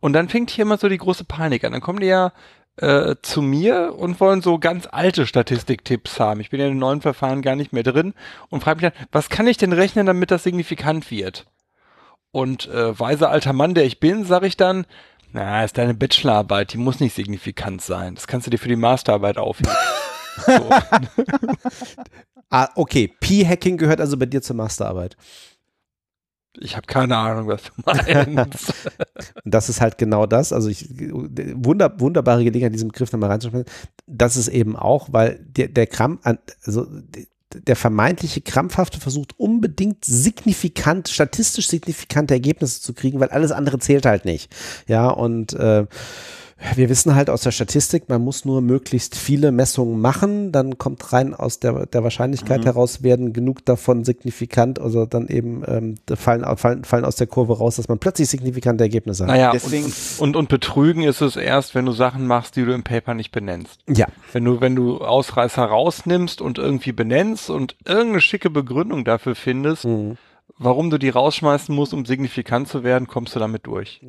Und 0.00 0.12
dann 0.14 0.28
fängt 0.28 0.50
hier 0.50 0.62
immer 0.62 0.78
so 0.78 0.88
die 0.88 0.98
große 0.98 1.24
Panik 1.24 1.64
an. 1.64 1.72
Dann 1.72 1.80
kommen 1.80 2.00
die 2.00 2.06
ja 2.06 2.32
äh, 2.76 3.16
zu 3.22 3.42
mir 3.42 3.94
und 3.96 4.18
wollen 4.20 4.42
so 4.42 4.58
ganz 4.58 4.88
alte 4.90 5.26
Statistiktipps 5.26 6.18
haben. 6.18 6.40
Ich 6.40 6.50
bin 6.50 6.58
ja 6.60 6.66
in 6.66 6.72
den 6.72 6.78
neuen 6.78 7.00
Verfahren 7.02 7.42
gar 7.42 7.54
nicht 7.54 7.72
mehr 7.72 7.82
drin 7.82 8.14
und 8.48 8.62
frage 8.62 8.80
mich 8.82 8.92
dann, 8.92 9.06
was 9.12 9.28
kann 9.28 9.46
ich 9.46 9.56
denn 9.58 9.72
rechnen, 9.72 10.06
damit 10.06 10.30
das 10.30 10.42
signifikant 10.42 11.10
wird? 11.10 11.46
Und 12.32 12.68
äh, 12.68 12.98
weiser 12.98 13.30
alter 13.30 13.52
Mann, 13.52 13.74
der 13.74 13.84
ich 13.84 14.00
bin, 14.00 14.24
sage 14.24 14.46
ich 14.46 14.56
dann, 14.56 14.86
na, 15.32 15.64
ist 15.64 15.78
deine 15.78 15.94
Bachelorarbeit, 15.94 16.72
die 16.72 16.78
muss 16.78 17.00
nicht 17.00 17.14
signifikant 17.14 17.82
sein. 17.82 18.14
Das 18.14 18.26
kannst 18.26 18.46
du 18.46 18.50
dir 18.50 18.58
für 18.58 18.68
die 18.68 18.76
Masterarbeit 18.76 19.38
aufheben. 19.38 19.72
so. 20.46 20.70
Ah, 22.52 22.68
okay. 22.74 23.06
P-Hacking 23.20 23.76
gehört 23.76 24.00
also 24.00 24.16
bei 24.16 24.26
dir 24.26 24.42
zur 24.42 24.56
Masterarbeit. 24.56 25.16
Ich 26.58 26.76
habe 26.76 26.86
keine 26.86 27.16
Ahnung, 27.16 27.46
was 27.46 27.62
du 27.62 27.70
meinst. 27.84 28.74
Das 29.44 29.68
ist 29.68 29.80
halt 29.80 29.98
genau 29.98 30.26
das. 30.26 30.52
Also 30.52 30.68
ich 30.68 30.88
wunder, 30.90 32.00
wunderbare 32.00 32.42
Gelegenheit, 32.42 32.74
diesen 32.74 32.88
Begriff 32.88 33.12
nochmal 33.12 33.30
reinzusprechen. 33.30 33.66
Das 34.06 34.36
ist 34.36 34.48
eben 34.48 34.76
auch, 34.76 35.08
weil 35.12 35.38
der, 35.44 35.68
der 35.68 35.86
Krampf, 35.86 36.26
also 36.64 36.86
der 37.54 37.76
vermeintliche 37.76 38.40
krampfhafte 38.40 39.00
versucht 39.00 39.38
unbedingt 39.38 40.04
signifikant, 40.04 41.08
statistisch 41.08 41.68
signifikante 41.68 42.34
Ergebnisse 42.34 42.80
zu 42.80 42.94
kriegen, 42.94 43.20
weil 43.20 43.30
alles 43.30 43.52
andere 43.52 43.78
zählt 43.78 44.06
halt 44.06 44.24
nicht. 44.24 44.54
Ja, 44.86 45.08
und 45.08 45.52
äh, 45.54 45.86
wir 46.74 46.88
wissen 46.90 47.14
halt 47.14 47.30
aus 47.30 47.42
der 47.42 47.52
Statistik, 47.52 48.08
man 48.08 48.22
muss 48.22 48.44
nur 48.44 48.60
möglichst 48.60 49.16
viele 49.16 49.50
Messungen 49.50 50.00
machen, 50.00 50.52
dann 50.52 50.76
kommt 50.78 51.12
rein 51.12 51.34
aus 51.34 51.58
der, 51.58 51.86
der 51.86 52.02
Wahrscheinlichkeit 52.04 52.60
Mhm. 52.60 52.64
heraus, 52.64 53.02
werden 53.02 53.32
genug 53.32 53.64
davon 53.64 54.04
signifikant, 54.04 54.78
also 54.78 55.06
dann 55.06 55.28
eben 55.28 55.62
ähm, 55.66 55.94
fallen, 56.14 56.44
fallen, 56.58 56.84
fallen 56.84 57.04
aus 57.04 57.16
der 57.16 57.26
Kurve 57.26 57.56
raus, 57.58 57.76
dass 57.76 57.88
man 57.88 57.98
plötzlich 57.98 58.28
signifikante 58.28 58.84
Ergebnisse 58.84 59.24
hat. 59.24 59.30
Naja, 59.30 59.52
Deswegen- 59.52 59.86
und, 59.86 60.20
und, 60.20 60.36
und 60.36 60.48
betrügen 60.50 61.02
ist 61.02 61.20
es 61.22 61.36
erst, 61.36 61.74
wenn 61.74 61.86
du 61.86 61.92
Sachen 61.92 62.26
machst, 62.26 62.56
die 62.56 62.64
du 62.64 62.72
im 62.74 62.82
Paper 62.82 63.14
nicht 63.14 63.32
benennst. 63.32 63.80
Ja, 63.88 64.06
Wenn 64.32 64.44
du, 64.44 64.60
wenn 64.60 64.76
du 64.76 64.98
Ausreißer 64.98 65.64
rausnimmst 65.64 66.40
und 66.42 66.58
irgendwie 66.58 66.92
benennst 66.92 67.48
und 67.48 67.76
irgendeine 67.86 68.20
schicke 68.20 68.50
Begründung 68.50 69.04
dafür 69.04 69.34
findest, 69.34 69.86
Mhm. 69.86 70.18
warum 70.58 70.90
du 70.90 70.98
die 70.98 71.08
rausschmeißen 71.08 71.74
musst, 71.74 71.94
um 71.94 72.04
signifikant 72.04 72.68
zu 72.68 72.84
werden, 72.84 73.08
kommst 73.08 73.34
du 73.34 73.38
damit 73.40 73.66
durch. 73.66 74.02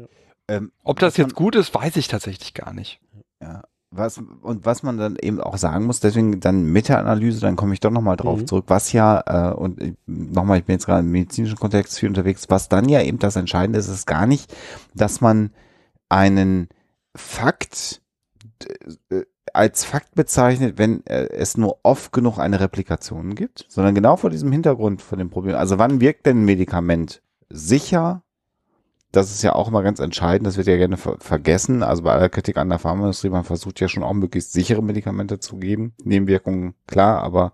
Ähm, 0.52 0.72
Ob 0.84 1.00
das 1.00 1.14
was 1.14 1.18
man- 1.20 1.28
jetzt 1.28 1.36
gut 1.36 1.56
ist, 1.56 1.74
weiß 1.74 1.96
ich 1.98 2.08
tatsächlich 2.08 2.54
gar 2.54 2.74
nicht. 2.74 3.00
Ja, 3.42 3.64
was, 3.94 4.18
und 4.42 4.66
was 4.66 4.84
man 4.84 4.98
dann 4.98 5.18
eben 5.22 5.42
auch 5.42 5.58
sagen 5.58 5.86
muss, 5.86 6.00
deswegen 6.00 6.40
dann 6.40 6.64
Meta-Analyse, 6.72 7.42
dann 7.42 7.56
komme 7.58 7.74
ich 7.74 7.80
doch 7.82 7.92
nochmal 7.92 8.16
drauf 8.18 8.40
Mhm. 8.42 8.48
zurück, 8.48 8.66
was 8.68 8.94
ja, 8.94 9.52
äh, 9.52 9.54
und 9.54 9.98
nochmal, 10.06 10.60
ich 10.60 10.66
bin 10.66 10.76
jetzt 10.76 10.86
gerade 10.86 11.02
im 11.02 11.12
medizinischen 11.12 11.58
Kontext 11.60 12.00
viel 12.00 12.08
unterwegs, 12.10 12.46
was 12.50 12.70
dann 12.70 12.88
ja 12.88 13.02
eben 13.02 13.20
das 13.20 13.36
Entscheidende 13.36 13.80
ist, 13.80 13.88
ist 13.90 14.08
gar 14.08 14.28
nicht, 14.28 14.56
dass 14.94 15.20
man 15.22 15.52
einen 16.10 16.70
Fakt 17.16 18.02
äh, 19.10 19.24
als 19.54 19.84
Fakt 19.84 20.16
bezeichnet, 20.16 20.78
wenn 20.78 21.06
äh, 21.08 21.28
es 21.30 21.58
nur 21.58 21.80
oft 21.84 22.14
genug 22.14 22.38
eine 22.40 22.62
Replikation 22.62 23.36
gibt, 23.36 23.66
sondern 23.68 23.94
genau 23.96 24.16
vor 24.16 24.30
diesem 24.30 24.52
Hintergrund 24.52 25.02
von 25.02 25.20
dem 25.20 25.30
Problem. 25.30 25.56
Also 25.56 25.78
wann 25.78 26.00
wirkt 26.00 26.26
denn 26.26 26.42
ein 26.42 26.46
Medikament 26.46 27.22
sicher, 27.50 28.24
das 29.12 29.32
ist 29.32 29.42
ja 29.42 29.54
auch 29.54 29.68
immer 29.68 29.84
ganz 29.84 30.00
entscheidend, 30.00 30.48
das 30.48 30.58
wird 30.58 30.68
ja 30.68 30.78
gerne 30.78 30.98
ver 30.98 31.18
vergessen. 31.20 31.84
Also 31.84 32.04
bei 32.04 32.14
aller 32.14 32.30
Kritik 32.30 32.58
an 32.58 32.70
der 32.70 32.80
Pharmaindustrie, 32.80 33.30
man 33.30 33.44
versucht 33.44 33.80
ja 33.80 33.88
schon 33.88 34.04
auch 34.04 34.14
möglichst 34.14 34.54
sichere 34.54 34.82
Medikamente 34.82 35.40
zu 35.40 35.58
geben. 35.58 35.94
Nebenwirkungen, 36.04 36.76
klar, 36.88 37.22
aber 37.22 37.54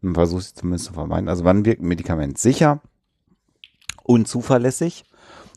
man 0.00 0.14
versucht 0.14 0.44
sie 0.44 0.54
zumindest 0.54 0.86
zu 0.86 0.92
vermeiden. 0.92 1.28
Also 1.28 1.44
wann 1.44 1.64
wirkt 1.64 1.82
ein 1.82 1.88
Medikament 1.88 2.38
sicher 2.38 2.80
und 4.04 4.28
zuverlässig 4.28 5.04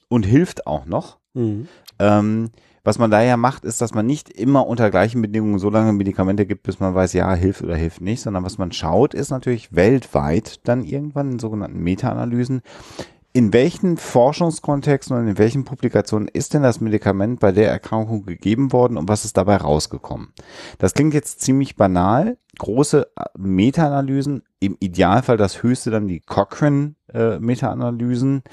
und 0.07 0.25
hilft 0.25 0.65
auch 0.65 0.85
noch? 0.85 1.19
Mhm. 1.33 1.67
Ähm, 1.99 2.49
was 2.85 2.99
man 2.99 3.09
da 3.09 3.22
ja 3.24 3.35
macht, 3.35 3.65
ist, 3.65 3.82
dass 3.82 3.95
man 3.95 4.06
nicht 4.06 4.30
immer 4.30 4.67
unter 4.67 4.91
gleichen 4.91 5.19
Bedingungen 5.19 5.57
so 5.57 5.72
lange 5.72 5.91
Medikamente 5.91 6.45
gibt, 6.45 6.61
bis 6.64 6.80
man 6.80 6.93
weiß, 6.93 7.14
ja, 7.14 7.33
hilft 7.33 7.64
oder 7.64 7.75
hilft 7.75 7.99
nicht, 7.99 8.22
sondern 8.22 8.43
was 8.43 8.59
man 8.59 8.72
schaut, 8.72 9.15
ist 9.15 9.32
natürlich 9.32 9.75
weltweit 9.75 10.59
dann 10.67 10.83
irgendwann 10.83 11.32
in 11.32 11.40
sogenannten 11.40 11.80
Meta-Analysen, 11.80 12.61
in 13.35 13.51
welchen 13.51 13.97
Forschungskontexten 13.97 15.17
und 15.17 15.27
in 15.27 15.38
welchen 15.38 15.65
Publikationen 15.65 16.30
ist 16.30 16.53
denn 16.53 16.64
das 16.64 16.80
Medikament 16.80 17.41
bei 17.41 17.51
der 17.51 17.69
Erkrankung 17.69 18.25
gegeben 18.25 18.72
worden 18.72 18.95
und 18.95 19.09
was 19.09 19.25
ist 19.25 19.35
dabei 19.35 19.57
rausgekommen? 19.57 20.30
Das 20.77 20.93
klingt 20.93 21.14
jetzt 21.14 21.41
ziemlich 21.41 21.75
banal. 21.75 22.38
Große 22.57 23.09
äh, 23.14 23.23
Meta-Analysen, 23.38 24.43
im 24.61 24.77
Idealfall 24.80 25.35
das 25.35 25.64
höchste 25.64 25.91
dann 25.91 26.07
die 26.07 26.22
Cochrane-Meta-Analysen, 26.22 28.43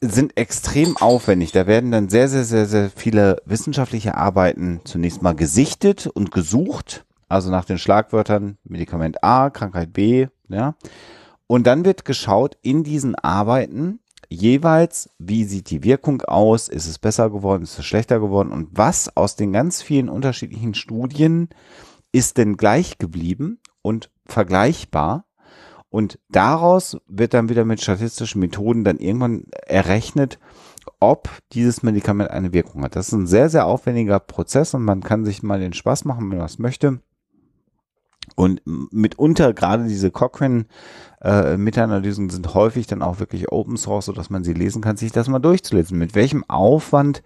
sind 0.00 0.38
extrem 0.38 0.96
aufwendig. 0.96 1.52
Da 1.52 1.66
werden 1.66 1.90
dann 1.90 2.08
sehr, 2.08 2.28
sehr, 2.28 2.44
sehr, 2.44 2.64
sehr 2.64 2.88
viele 2.88 3.42
wissenschaftliche 3.44 4.14
Arbeiten 4.14 4.80
zunächst 4.84 5.20
mal 5.20 5.34
gesichtet 5.34 6.06
und 6.06 6.30
gesucht. 6.30 7.04
Also 7.28 7.50
nach 7.50 7.66
den 7.66 7.76
Schlagwörtern 7.76 8.56
Medikament 8.64 9.22
A, 9.22 9.50
Krankheit 9.50 9.92
B, 9.92 10.28
ja. 10.48 10.76
Und 11.46 11.66
dann 11.66 11.84
wird 11.84 12.04
geschaut 12.04 12.56
in 12.62 12.82
diesen 12.82 13.14
Arbeiten 13.14 14.00
jeweils, 14.28 15.10
wie 15.18 15.44
sieht 15.44 15.70
die 15.70 15.84
Wirkung 15.84 16.22
aus? 16.22 16.68
Ist 16.68 16.86
es 16.86 16.98
besser 16.98 17.30
geworden? 17.30 17.62
Ist 17.62 17.78
es 17.78 17.84
schlechter 17.84 18.18
geworden? 18.18 18.50
Und 18.50 18.68
was 18.72 19.16
aus 19.16 19.36
den 19.36 19.52
ganz 19.52 19.82
vielen 19.82 20.08
unterschiedlichen 20.08 20.74
Studien 20.74 21.48
ist 22.12 22.38
denn 22.38 22.56
gleich 22.56 22.98
geblieben 22.98 23.60
und 23.82 24.10
vergleichbar? 24.26 25.26
Und 25.88 26.18
daraus 26.28 26.98
wird 27.06 27.32
dann 27.32 27.48
wieder 27.48 27.64
mit 27.64 27.80
statistischen 27.80 28.40
Methoden 28.40 28.84
dann 28.84 28.98
irgendwann 28.98 29.44
errechnet, 29.66 30.38
ob 31.00 31.30
dieses 31.52 31.82
Medikament 31.82 32.30
eine 32.30 32.52
Wirkung 32.52 32.82
hat. 32.82 32.96
Das 32.96 33.08
ist 33.08 33.14
ein 33.14 33.26
sehr, 33.26 33.48
sehr 33.48 33.66
aufwendiger 33.66 34.18
Prozess 34.18 34.74
und 34.74 34.82
man 34.82 35.02
kann 35.02 35.24
sich 35.24 35.42
mal 35.42 35.60
den 35.60 35.72
Spaß 35.72 36.04
machen, 36.04 36.22
wenn 36.22 36.38
man 36.38 36.46
das 36.46 36.58
möchte. 36.58 37.00
Und 38.36 38.60
mitunter 38.92 39.54
gerade 39.54 39.84
diese 39.88 40.10
Cochrane 40.10 40.66
äh, 41.22 41.56
Meta-Analysen 41.56 42.28
sind 42.28 42.52
häufig 42.54 42.86
dann 42.86 43.02
auch 43.02 43.18
wirklich 43.18 43.50
Open 43.50 43.78
Source, 43.78 44.04
sodass 44.04 44.28
man 44.28 44.44
sie 44.44 44.52
lesen 44.52 44.82
kann, 44.82 44.98
sich 44.98 45.10
das 45.10 45.28
mal 45.28 45.38
durchzulesen, 45.38 45.98
mit 45.98 46.14
welchem 46.14 46.44
Aufwand 46.48 47.22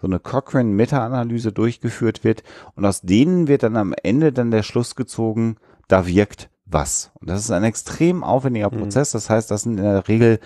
so 0.00 0.08
eine 0.08 0.18
Cochrane 0.18 0.70
Meta-Analyse 0.70 1.52
durchgeführt 1.52 2.24
wird. 2.24 2.42
Und 2.74 2.84
aus 2.84 3.02
denen 3.02 3.46
wird 3.46 3.62
dann 3.62 3.76
am 3.76 3.94
Ende 4.02 4.32
dann 4.32 4.50
der 4.50 4.64
Schluss 4.64 4.96
gezogen, 4.96 5.56
da 5.86 6.06
wirkt 6.06 6.50
was. 6.66 7.12
Und 7.14 7.30
das 7.30 7.40
ist 7.40 7.52
ein 7.52 7.64
extrem 7.64 8.24
aufwendiger 8.24 8.70
Mhm. 8.70 8.78
Prozess. 8.80 9.12
Das 9.12 9.30
heißt, 9.30 9.50
das 9.50 9.62
sind 9.62 9.78
in 9.78 9.84
der 9.84 10.08
Regel 10.08 10.40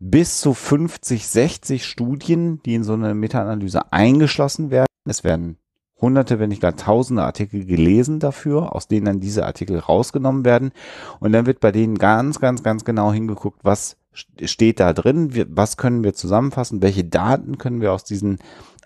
bis 0.00 0.40
zu 0.40 0.54
50, 0.54 1.28
60 1.28 1.86
Studien, 1.86 2.60
die 2.64 2.74
in 2.74 2.82
so 2.82 2.94
eine 2.94 3.14
Meta-Analyse 3.14 3.92
eingeschlossen 3.92 4.72
werden. 4.72 4.86
Es 5.04 5.22
werden 5.22 5.56
hunderte, 6.02 6.38
wenn 6.38 6.50
nicht 6.50 6.60
gar 6.60 6.76
tausende 6.76 7.22
Artikel 7.22 7.64
gelesen 7.64 8.18
dafür, 8.18 8.74
aus 8.74 8.88
denen 8.88 9.06
dann 9.06 9.20
diese 9.20 9.46
Artikel 9.46 9.78
rausgenommen 9.78 10.44
werden. 10.44 10.72
Und 11.20 11.32
dann 11.32 11.46
wird 11.46 11.60
bei 11.60 11.72
denen 11.72 11.96
ganz, 11.96 12.40
ganz, 12.40 12.62
ganz 12.62 12.84
genau 12.84 13.12
hingeguckt, 13.12 13.60
was 13.62 13.96
st- 14.14 14.46
steht 14.46 14.80
da 14.80 14.92
drin, 14.92 15.46
was 15.48 15.78
können 15.78 16.04
wir 16.04 16.12
zusammenfassen, 16.12 16.82
welche 16.82 17.04
Daten 17.04 17.56
können 17.56 17.80
wir 17.80 17.92
aus 17.92 18.04
diesen 18.04 18.38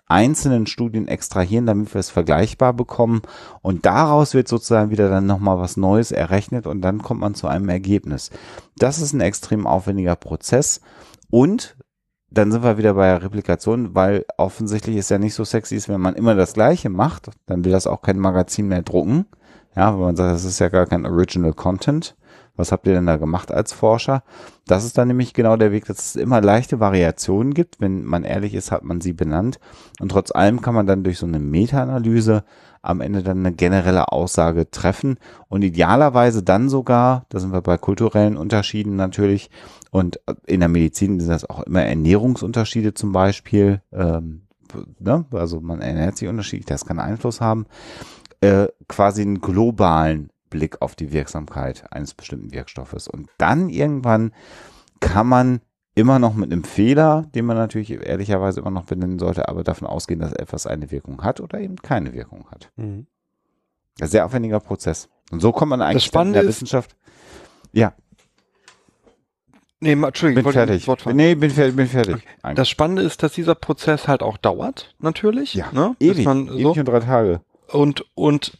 einzelnen 0.09 0.67
Studien 0.67 1.09
extrahieren, 1.09 1.65
damit 1.65 1.93
wir 1.93 1.99
es 1.99 2.09
vergleichbar 2.09 2.71
bekommen. 2.71 3.23
Und 3.61 3.85
daraus 3.85 4.33
wird 4.33 4.47
sozusagen 4.47 4.89
wieder 4.89 5.09
dann 5.09 5.25
nochmal 5.25 5.59
was 5.59 5.75
Neues 5.75 6.13
errechnet 6.13 6.65
und 6.65 6.81
dann 6.81 7.01
kommt 7.01 7.19
man 7.19 7.35
zu 7.35 7.47
einem 7.47 7.67
Ergebnis. 7.67 8.29
Das 8.77 9.01
ist 9.01 9.11
ein 9.11 9.19
extrem 9.19 9.67
aufwendiger 9.67 10.15
Prozess 10.15 10.79
und 11.29 11.75
dann 12.29 12.51
sind 12.51 12.63
wir 12.63 12.77
wieder 12.77 12.93
bei 12.93 13.07
der 13.07 13.23
Replikation, 13.23 13.95
weil 13.95 14.25
offensichtlich 14.37 14.97
es 14.97 15.09
ja 15.09 15.17
nicht 15.17 15.33
so 15.33 15.43
sexy 15.43 15.75
ist, 15.75 15.89
wenn 15.89 16.01
man 16.01 16.15
immer 16.15 16.35
das 16.35 16.53
Gleiche 16.53 16.89
macht, 16.89 17.29
dann 17.45 17.63
will 17.63 17.71
das 17.71 17.87
auch 17.87 18.01
kein 18.01 18.19
Magazin 18.19 18.67
mehr 18.67 18.81
drucken. 18.81 19.25
Ja, 19.75 19.93
wenn 19.93 20.01
man 20.01 20.15
sagt, 20.15 20.33
das 20.33 20.43
ist 20.43 20.59
ja 20.59 20.69
gar 20.69 20.87
kein 20.87 21.05
Original 21.05 21.53
Content. 21.53 22.15
Was 22.55 22.71
habt 22.71 22.87
ihr 22.87 22.93
denn 22.93 23.05
da 23.05 23.17
gemacht 23.17 23.51
als 23.51 23.71
Forscher? 23.71 24.23
Das 24.65 24.83
ist 24.83 24.97
dann 24.97 25.07
nämlich 25.07 25.33
genau 25.33 25.55
der 25.55 25.71
Weg, 25.71 25.85
dass 25.85 25.99
es 25.99 26.15
immer 26.15 26.41
leichte 26.41 26.79
Variationen 26.79 27.53
gibt. 27.53 27.79
Wenn 27.79 28.03
man 28.03 28.23
ehrlich 28.23 28.55
ist, 28.55 28.71
hat 28.71 28.83
man 28.83 28.99
sie 28.99 29.13
benannt. 29.13 29.59
Und 29.99 30.09
trotz 30.09 30.31
allem 30.31 30.61
kann 30.61 30.73
man 30.73 30.87
dann 30.87 31.03
durch 31.03 31.19
so 31.19 31.27
eine 31.27 31.39
Meta-Analyse 31.39 32.43
am 32.81 33.01
Ende 33.01 33.21
dann 33.21 33.39
eine 33.39 33.53
generelle 33.53 34.11
Aussage 34.11 34.71
treffen 34.71 35.17
und 35.49 35.63
idealerweise 35.63 36.41
dann 36.41 36.69
sogar, 36.69 37.25
da 37.29 37.39
sind 37.39 37.51
wir 37.51 37.61
bei 37.61 37.77
kulturellen 37.77 38.37
Unterschieden 38.37 38.95
natürlich 38.95 39.49
und 39.91 40.19
in 40.45 40.59
der 40.59 40.69
Medizin 40.69 41.19
sind 41.19 41.29
das 41.29 41.49
auch 41.49 41.63
immer 41.63 41.83
Ernährungsunterschiede 41.83 42.93
zum 42.93 43.11
Beispiel, 43.11 43.81
ähm, 43.91 44.47
ne? 44.99 45.25
also 45.31 45.61
man 45.61 45.81
ernährt 45.81 46.17
sich 46.17 46.27
unterschiedlich, 46.27 46.65
das 46.65 46.85
kann 46.85 46.99
Einfluss 46.99 47.41
haben, 47.41 47.65
äh, 48.41 48.67
quasi 48.87 49.21
einen 49.21 49.41
globalen 49.41 50.29
Blick 50.49 50.81
auf 50.81 50.95
die 50.95 51.11
Wirksamkeit 51.11 51.85
eines 51.91 52.13
bestimmten 52.13 52.51
Wirkstoffes 52.51 53.07
und 53.07 53.29
dann 53.37 53.69
irgendwann 53.69 54.31
kann 54.99 55.27
man 55.27 55.61
immer 55.97 56.19
noch 56.19 56.35
mit 56.35 56.51
einem 56.51 56.63
Fehler, 56.63 57.25
den 57.33 57.45
man 57.45 57.57
natürlich 57.57 57.89
ehrlicherweise 57.89 58.59
immer 58.59 58.69
noch 58.69 58.85
benennen 58.85 59.17
sollte, 59.17 59.49
aber 59.49 59.63
davon 59.63 59.87
ausgehen, 59.87 60.19
dass 60.19 60.31
etwas 60.31 60.67
eine 60.67 60.91
Wirkung 60.91 61.23
hat 61.23 61.41
oder 61.41 61.59
eben 61.59 61.77
keine 61.77 62.13
Wirkung 62.13 62.45
hat. 62.51 62.71
Mhm. 62.75 63.07
Ein 63.99 64.07
sehr 64.07 64.25
aufwendiger 64.25 64.59
Prozess. 64.59 65.09
Und 65.31 65.39
so 65.41 65.51
kommt 65.51 65.71
man 65.71 65.81
eigentlich 65.81 66.13
in 66.13 66.33
der 66.33 66.45
Wissenschaft. 66.45 66.95
Ja. 67.71 67.93
Nee, 69.79 69.91
Entschuldigung, 69.91 70.43
bin 70.43 70.53
fertig. 70.53 70.87
Nee, 71.13 71.35
bin 71.35 71.51
fertig, 71.51 71.75
bin 71.75 71.87
fertig. 71.87 72.15
Okay. 72.15 72.55
Das 72.55 72.67
Spannende 72.67 73.03
ist, 73.03 73.21
dass 73.21 73.33
dieser 73.33 73.53
Prozess 73.53 74.07
halt 74.07 74.23
auch 74.23 74.37
dauert, 74.37 74.95
natürlich. 74.99 75.53
Ja, 75.53 75.71
ne? 75.71 75.95
ewig, 75.99 76.25
man 76.25 76.47
so, 76.47 76.53
ewig 76.55 76.79
und 76.79 76.85
drei 76.87 76.99
Tage. 76.99 77.41
Und, 77.67 78.03
und 78.15 78.57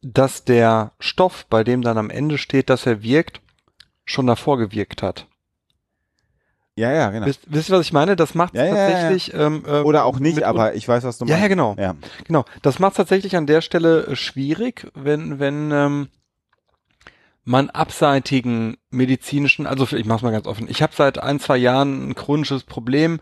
dass 0.00 0.44
der 0.44 0.92
Stoff, 0.98 1.44
bei 1.50 1.64
dem 1.64 1.82
dann 1.82 1.98
am 1.98 2.08
Ende 2.08 2.38
steht, 2.38 2.70
dass 2.70 2.86
er 2.86 3.02
wirkt, 3.02 3.42
schon 4.06 4.26
davor 4.26 4.56
gewirkt 4.56 5.02
hat. 5.02 5.26
Ja, 6.76 6.90
ja, 6.92 7.10
genau. 7.10 7.26
Wisst, 7.26 7.40
wisst 7.46 7.68
ihr, 7.68 7.76
was 7.76 7.84
ich 7.84 7.92
meine? 7.92 8.16
Das 8.16 8.34
macht 8.34 8.54
ja, 8.54 8.66
tatsächlich. 8.66 9.28
Ja, 9.28 9.40
ja. 9.40 9.46
Ähm, 9.48 9.64
ähm, 9.68 9.84
Oder 9.84 10.06
auch 10.06 10.18
nicht, 10.18 10.42
aber 10.44 10.74
ich 10.74 10.88
weiß, 10.88 11.04
was 11.04 11.18
du 11.18 11.26
meinst. 11.26 11.36
Ja, 11.36 11.42
ja, 11.42 11.48
genau. 11.48 11.76
Ja. 11.78 11.94
Genau. 12.24 12.46
Das 12.62 12.78
macht 12.78 12.96
tatsächlich 12.96 13.36
an 13.36 13.46
der 13.46 13.60
Stelle 13.60 14.06
äh, 14.06 14.16
schwierig, 14.16 14.90
wenn, 14.94 15.38
wenn 15.38 15.70
ähm, 15.72 16.08
man 17.50 17.68
abseitigen 17.68 18.76
medizinischen, 18.90 19.66
also 19.66 19.84
ich 19.96 20.06
mach's 20.06 20.22
mal 20.22 20.30
ganz 20.30 20.46
offen, 20.46 20.68
ich 20.70 20.82
habe 20.82 20.92
seit 20.94 21.18
ein, 21.18 21.40
zwei 21.40 21.56
Jahren 21.56 22.10
ein 22.10 22.14
chronisches 22.14 22.62
Problem 22.62 23.18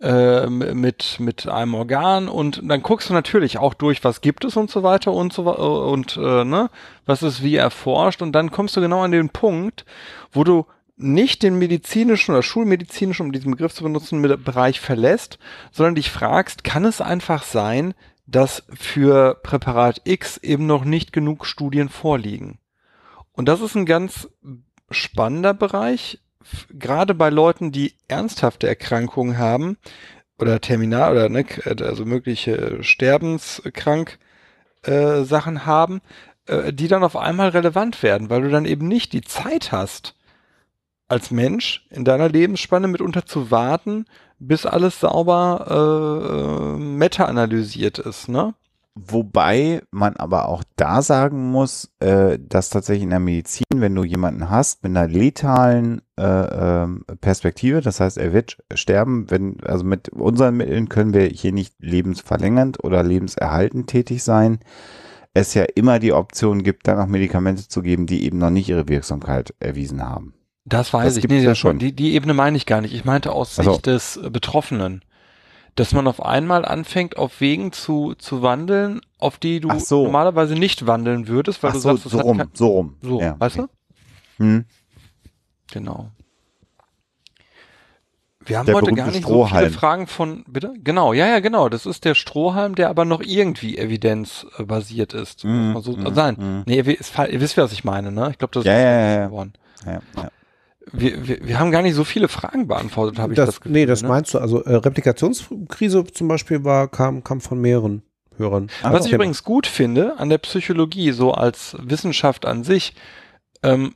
äh, 0.00 0.48
mit, 0.48 1.20
mit 1.20 1.46
einem 1.46 1.74
Organ 1.74 2.28
und 2.28 2.60
dann 2.64 2.82
guckst 2.82 3.08
du 3.08 3.14
natürlich 3.14 3.58
auch 3.58 3.74
durch, 3.74 4.02
was 4.02 4.20
gibt 4.20 4.44
es 4.44 4.56
und 4.56 4.68
so 4.68 4.82
weiter 4.82 5.12
und 5.12 5.32
so 5.32 5.44
und 5.44 6.16
äh, 6.16 6.44
ne, 6.44 6.70
was 7.06 7.22
ist 7.22 7.44
wie 7.44 7.54
erforscht 7.54 8.20
und 8.20 8.32
dann 8.32 8.50
kommst 8.50 8.76
du 8.76 8.80
genau 8.80 9.02
an 9.02 9.12
den 9.12 9.28
Punkt, 9.28 9.84
wo 10.32 10.42
du 10.42 10.66
nicht 10.96 11.44
den 11.44 11.56
medizinischen 11.56 12.32
oder 12.32 12.42
schulmedizinischen, 12.42 13.26
um 13.26 13.32
diesen 13.32 13.52
Begriff 13.52 13.72
zu 13.74 13.84
benutzen, 13.84 14.20
Bereich 14.22 14.80
verlässt, 14.80 15.38
sondern 15.70 15.94
dich 15.94 16.10
fragst, 16.10 16.64
kann 16.64 16.84
es 16.84 17.00
einfach 17.00 17.44
sein, 17.44 17.94
dass 18.26 18.64
für 18.74 19.36
Präparat 19.44 20.00
X 20.02 20.36
eben 20.38 20.66
noch 20.66 20.84
nicht 20.84 21.12
genug 21.12 21.46
Studien 21.46 21.88
vorliegen? 21.88 22.58
Und 23.38 23.44
das 23.44 23.60
ist 23.60 23.76
ein 23.76 23.86
ganz 23.86 24.28
spannender 24.90 25.54
Bereich, 25.54 26.18
gerade 26.70 27.14
bei 27.14 27.30
Leuten, 27.30 27.70
die 27.70 27.94
ernsthafte 28.08 28.66
Erkrankungen 28.66 29.38
haben 29.38 29.76
oder 30.40 30.60
terminal 30.60 31.12
oder 31.12 31.28
ne, 31.28 31.46
also 31.64 32.04
mögliche 32.04 32.82
sterbenskrank 32.82 34.18
äh, 34.82 35.22
Sachen 35.22 35.66
haben, 35.66 36.00
äh, 36.46 36.72
die 36.72 36.88
dann 36.88 37.04
auf 37.04 37.14
einmal 37.14 37.50
relevant 37.50 38.02
werden, 38.02 38.28
weil 38.28 38.42
du 38.42 38.50
dann 38.50 38.64
eben 38.64 38.88
nicht 38.88 39.12
die 39.12 39.22
Zeit 39.22 39.70
hast, 39.70 40.16
als 41.06 41.30
Mensch 41.30 41.86
in 41.90 42.04
deiner 42.04 42.28
Lebensspanne 42.28 42.88
mitunter 42.88 43.24
zu 43.24 43.52
warten, 43.52 44.06
bis 44.40 44.66
alles 44.66 44.98
sauber 44.98 46.74
äh, 46.76 46.80
meta-analysiert 46.80 48.00
ist, 48.00 48.28
ne? 48.28 48.54
Wobei 49.06 49.82
man 49.92 50.16
aber 50.16 50.48
auch 50.48 50.64
da 50.74 51.02
sagen 51.02 51.50
muss, 51.52 51.90
äh, 52.00 52.36
dass 52.40 52.70
tatsächlich 52.70 53.04
in 53.04 53.10
der 53.10 53.20
Medizin, 53.20 53.64
wenn 53.76 53.94
du 53.94 54.02
jemanden 54.02 54.50
hast 54.50 54.82
mit 54.82 54.96
einer 54.96 55.06
letalen 55.06 56.02
äh, 56.18 56.22
äh, 56.22 56.88
Perspektive, 57.20 57.80
das 57.80 58.00
heißt, 58.00 58.18
er 58.18 58.32
wird 58.32 58.58
sterben, 58.74 59.30
wenn, 59.30 59.58
also 59.62 59.84
mit 59.84 60.08
unseren 60.08 60.56
Mitteln 60.56 60.88
können 60.88 61.14
wir 61.14 61.26
hier 61.26 61.52
nicht 61.52 61.74
lebensverlängernd 61.78 62.82
oder 62.82 63.04
lebenserhaltend 63.04 63.88
tätig 63.88 64.24
sein, 64.24 64.58
es 65.32 65.54
ja 65.54 65.64
immer 65.76 66.00
die 66.00 66.12
Option 66.12 66.64
gibt, 66.64 66.88
dann 66.88 66.98
auch 66.98 67.06
Medikamente 67.06 67.68
zu 67.68 67.82
geben, 67.82 68.06
die 68.06 68.24
eben 68.24 68.38
noch 68.38 68.50
nicht 68.50 68.68
ihre 68.68 68.88
Wirksamkeit 68.88 69.54
erwiesen 69.60 70.02
haben. 70.02 70.34
Das 70.64 70.92
weiß 70.92 71.14
das 71.14 71.24
ich. 71.24 71.30
Nee, 71.30 71.40
ja 71.40 71.54
schon. 71.54 71.78
Die, 71.78 71.92
die 71.92 72.14
Ebene 72.14 72.34
meine 72.34 72.56
ich 72.56 72.66
gar 72.66 72.80
nicht. 72.80 72.94
Ich 72.94 73.04
meinte 73.04 73.30
aus 73.32 73.54
Sicht 73.54 73.68
also. 73.68 73.80
des 73.80 74.20
Betroffenen. 74.30 75.02
Dass 75.78 75.92
man 75.92 76.08
auf 76.08 76.24
einmal 76.24 76.64
anfängt, 76.64 77.16
auf 77.16 77.40
Wegen 77.40 77.70
zu, 77.70 78.14
zu 78.18 78.42
wandeln, 78.42 79.00
auf 79.18 79.38
die 79.38 79.60
du 79.60 79.78
so. 79.78 80.02
normalerweise 80.02 80.54
nicht 80.54 80.88
wandeln 80.88 81.28
würdest, 81.28 81.62
weil 81.62 81.70
Ach 81.70 81.74
du 81.74 81.80
so, 81.80 81.96
sagst, 81.96 82.10
so 82.10 82.18
rum, 82.18 82.42
so 82.52 82.66
rum. 82.66 82.96
So, 83.00 83.20
ja, 83.20 83.36
weißt 83.38 83.60
okay. 83.60 83.68
du? 84.38 84.44
Hm. 84.44 84.64
Genau. 85.70 86.10
Wir 88.44 88.58
haben 88.58 88.66
der 88.66 88.74
heute 88.74 88.92
gar 88.92 89.06
nicht 89.06 89.22
Strohhalm. 89.22 89.64
so 89.64 89.68
viele 89.68 89.78
Fragen 89.78 90.06
von, 90.08 90.44
bitte? 90.48 90.74
Genau, 90.82 91.12
ja, 91.12 91.26
ja, 91.26 91.38
genau. 91.38 91.68
Das 91.68 91.86
ist 91.86 92.04
der 92.04 92.16
Strohhalm, 92.16 92.74
der 92.74 92.88
aber 92.88 93.04
noch 93.04 93.20
irgendwie 93.20 93.78
evidenzbasiert 93.78 95.12
ist. 95.12 95.44
Mm, 95.44 95.76
so 95.78 95.92
mm, 95.92 96.14
sein. 96.14 96.34
Mm. 96.34 96.62
Nee, 96.66 96.76
ihr, 96.78 96.86
ihr, 96.88 97.40
wisst, 97.40 97.56
was 97.56 97.72
ich 97.72 97.84
meine, 97.84 98.10
ne? 98.10 98.30
Ich 98.32 98.38
glaube, 98.38 98.52
das 98.54 98.64
ja, 98.64 98.72
ist 98.72 98.82
ja, 98.82 99.20
ja, 99.20 99.26
geworden. 99.26 99.52
Ja, 99.86 100.00
ja 100.16 100.30
wir, 100.92 101.28
wir, 101.28 101.46
wir 101.46 101.58
haben 101.58 101.70
gar 101.70 101.82
nicht 101.82 101.94
so 101.94 102.04
viele 102.04 102.28
Fragen 102.28 102.66
beantwortet, 102.66 103.18
habe 103.18 103.32
ich 103.32 103.36
das, 103.36 103.46
das 103.46 103.60
Gefühl. 103.60 103.72
Nee, 103.72 103.86
das 103.86 104.02
ne? 104.02 104.08
meinst 104.08 104.34
du. 104.34 104.38
Also 104.38 104.62
äh, 104.62 104.74
Replikationskrise 104.74 106.04
zum 106.04 106.28
Beispiel 106.28 106.64
war, 106.64 106.88
kam, 106.88 107.24
kam 107.24 107.40
von 107.40 107.60
mehreren 107.60 108.02
Hörern. 108.36 108.70
Was 108.82 109.06
ich 109.06 109.12
übrigens 109.12 109.44
gut 109.44 109.66
finde 109.66 110.18
an 110.18 110.28
der 110.28 110.38
Psychologie, 110.38 111.12
so 111.12 111.32
als 111.32 111.76
Wissenschaft 111.80 112.46
an 112.46 112.64
sich, 112.64 112.94
ähm, 113.62 113.94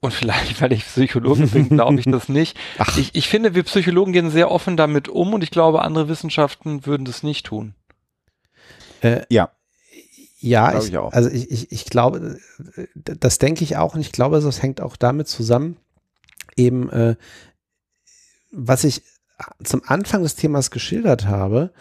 und 0.00 0.12
vielleicht, 0.12 0.60
weil 0.60 0.72
ich 0.72 0.84
Psychologe 0.84 1.46
bin, 1.46 1.70
glaube 1.70 1.98
ich 1.98 2.06
das 2.06 2.28
nicht. 2.28 2.58
Ach. 2.78 2.96
Ich, 2.98 3.14
ich 3.14 3.28
finde, 3.28 3.54
wir 3.54 3.62
Psychologen 3.62 4.12
gehen 4.12 4.30
sehr 4.30 4.50
offen 4.50 4.76
damit 4.76 5.08
um 5.08 5.32
und 5.32 5.42
ich 5.42 5.50
glaube, 5.50 5.82
andere 5.82 6.08
Wissenschaften 6.08 6.84
würden 6.84 7.04
das 7.04 7.22
nicht 7.22 7.46
tun. 7.46 7.74
Äh, 9.00 9.22
ja, 9.30 9.50
ja, 10.42 10.78
ich, 10.78 10.88
ich 10.92 10.98
also 10.98 11.30
ich, 11.30 11.50
ich, 11.50 11.72
ich 11.72 11.84
glaube, 11.86 12.38
das 12.94 13.38
denke 13.38 13.64
ich 13.64 13.76
auch 13.76 13.94
und 13.94 14.00
ich 14.00 14.12
glaube, 14.12 14.40
das 14.40 14.62
hängt 14.62 14.80
auch 14.80 14.96
damit 14.96 15.28
zusammen, 15.28 15.76
eben, 16.56 16.90
äh, 16.90 17.16
was 18.50 18.84
ich 18.84 19.02
zum 19.64 19.82
Anfang 19.86 20.22
des 20.22 20.36
Themas 20.36 20.70
geschildert 20.70 21.26
habe, 21.26 21.72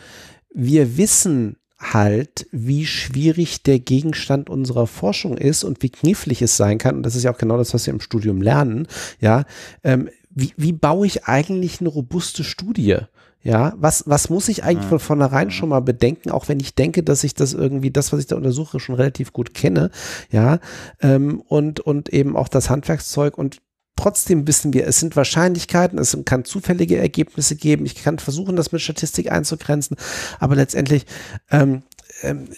wir 0.53 0.97
wissen 0.97 1.57
halt, 1.79 2.47
wie 2.51 2.85
schwierig 2.85 3.63
der 3.63 3.79
Gegenstand 3.79 4.49
unserer 4.49 4.85
Forschung 4.85 5.37
ist 5.37 5.63
und 5.63 5.81
wie 5.81 5.89
knifflig 5.89 6.41
es 6.41 6.55
sein 6.55 6.77
kann. 6.77 6.97
Und 6.97 7.03
das 7.03 7.15
ist 7.15 7.23
ja 7.23 7.33
auch 7.33 7.39
genau 7.39 7.57
das, 7.57 7.73
was 7.73 7.87
wir 7.87 7.93
im 7.93 8.01
Studium 8.01 8.41
lernen. 8.41 8.87
Ja, 9.19 9.45
ähm, 9.83 10.09
wie, 10.29 10.53
wie 10.57 10.73
baue 10.73 11.07
ich 11.07 11.25
eigentlich 11.25 11.79
eine 11.79 11.89
robuste 11.89 12.43
Studie? 12.43 12.97
Ja, 13.43 13.73
was, 13.75 14.03
was 14.05 14.29
muss 14.29 14.49
ich 14.49 14.63
eigentlich 14.63 14.87
von 14.87 14.99
vornherein 14.99 15.49
schon 15.49 15.69
mal 15.69 15.79
bedenken, 15.79 16.29
auch 16.29 16.47
wenn 16.47 16.59
ich 16.59 16.75
denke, 16.75 17.01
dass 17.01 17.23
ich 17.23 17.33
das 17.33 17.53
irgendwie, 17.53 17.89
das, 17.89 18.13
was 18.13 18.19
ich 18.19 18.27
da 18.27 18.35
untersuche, 18.35 18.79
schon 18.79 18.93
relativ 18.93 19.33
gut 19.33 19.55
kenne, 19.55 19.89
ja, 20.29 20.59
ähm, 21.01 21.41
und, 21.47 21.79
und 21.79 22.09
eben 22.09 22.35
auch 22.37 22.47
das 22.47 22.69
Handwerkszeug 22.69 23.39
und 23.39 23.57
trotzdem 23.95 24.47
wissen 24.47 24.73
wir, 24.73 24.85
es 24.85 24.99
sind 24.99 25.15
Wahrscheinlichkeiten, 25.15 25.97
es 25.97 26.15
kann 26.23 26.45
zufällige 26.45 26.97
Ergebnisse 26.97 27.55
geben, 27.55 27.85
ich 27.85 27.95
kann 27.95 28.19
versuchen, 28.19 28.55
das 28.55 28.71
mit 28.71 28.81
Statistik 28.81 29.31
einzugrenzen, 29.31 29.97
aber 30.39 30.55
letztendlich, 30.55 31.07
ähm, 31.49 31.81
ähm, 32.21 32.49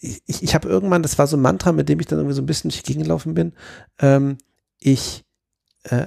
ich, 0.00 0.42
ich 0.42 0.54
habe 0.54 0.68
irgendwann, 0.68 1.02
das 1.02 1.18
war 1.18 1.28
so 1.28 1.36
ein 1.36 1.42
Mantra, 1.42 1.70
mit 1.70 1.88
dem 1.88 2.00
ich 2.00 2.06
dann 2.06 2.18
irgendwie 2.18 2.34
so 2.34 2.42
ein 2.42 2.46
bisschen 2.46 2.70
durch 2.70 2.82
die 2.82 2.88
Gegend 2.88 3.04
gelaufen 3.04 3.34
bin, 3.34 3.52
ähm, 4.00 4.38
ich 4.80 5.24
äh, 5.84 6.06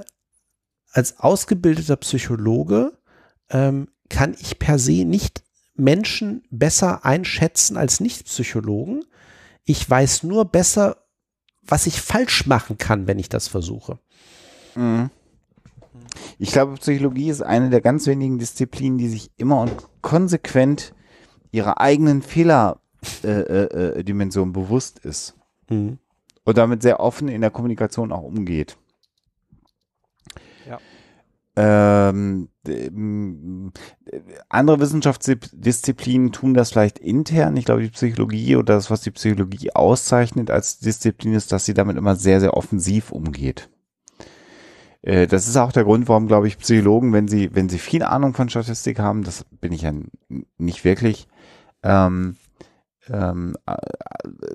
als 0.91 1.19
ausgebildeter 1.19 1.95
Psychologe 1.95 2.91
ähm, 3.49 3.87
kann 4.11 4.35
ich 4.39 4.59
per 4.59 4.77
se 4.77 5.05
nicht 5.05 5.41
Menschen 5.75 6.43
besser 6.51 7.03
einschätzen 7.05 7.77
als 7.77 8.01
Nicht-Psychologen. 8.01 9.05
Ich 9.63 9.89
weiß 9.89 10.23
nur 10.23 10.43
besser, 10.45 10.97
was 11.63 11.87
ich 11.87 12.01
falsch 12.01 12.45
machen 12.45 12.77
kann, 12.77 13.07
wenn 13.07 13.17
ich 13.17 13.29
das 13.29 13.47
versuche. 13.47 13.97
Mhm. 14.75 15.09
Ich 16.37 16.51
glaube, 16.51 16.75
Psychologie 16.75 17.29
ist 17.29 17.41
eine 17.41 17.69
der 17.69 17.79
ganz 17.81 18.05
wenigen 18.05 18.37
Disziplinen, 18.37 18.97
die 18.97 19.07
sich 19.07 19.31
immer 19.37 19.61
und 19.61 19.71
konsequent 20.01 20.93
ihrer 21.51 21.79
eigenen 21.79 22.21
Fehlerdimension 22.21 24.47
äh, 24.47 24.49
äh, 24.49 24.53
bewusst 24.53 24.99
ist. 24.99 25.37
Mhm. 25.69 25.99
Und 26.43 26.57
damit 26.57 26.81
sehr 26.81 26.99
offen 26.99 27.29
in 27.29 27.41
der 27.41 27.51
Kommunikation 27.51 28.11
auch 28.11 28.23
umgeht. 28.23 28.75
Ähm, 31.57 32.47
andere 34.49 34.79
Wissenschaftsdisziplinen 34.79 36.31
tun 36.31 36.53
das 36.53 36.71
vielleicht 36.71 36.99
intern. 36.99 37.57
Ich 37.57 37.65
glaube, 37.65 37.81
die 37.81 37.89
Psychologie 37.89 38.55
oder 38.55 38.75
das, 38.75 38.89
was 38.89 39.01
die 39.01 39.11
Psychologie 39.11 39.71
auszeichnet 39.73 40.49
als 40.49 40.79
Disziplin, 40.79 41.33
ist, 41.33 41.51
dass 41.51 41.65
sie 41.65 41.73
damit 41.73 41.97
immer 41.97 42.15
sehr, 42.15 42.39
sehr 42.39 42.55
offensiv 42.55 43.11
umgeht. 43.11 43.69
Äh, 45.01 45.27
das 45.27 45.47
ist 45.47 45.57
auch 45.57 45.71
der 45.71 45.83
Grund, 45.83 46.07
warum, 46.07 46.27
glaube 46.27 46.47
ich, 46.47 46.57
Psychologen, 46.57 47.11
wenn 47.13 47.27
sie, 47.27 47.53
wenn 47.53 47.69
sie 47.69 47.79
viel 47.79 48.03
Ahnung 48.03 48.33
von 48.33 48.49
Statistik 48.49 48.99
haben, 48.99 49.23
das 49.23 49.45
bin 49.59 49.73
ich 49.73 49.81
ja 49.81 49.91
nicht 50.57 50.85
wirklich, 50.85 51.27
ähm, 51.83 52.37
ähm, 53.09 53.55
äh, 53.65 53.73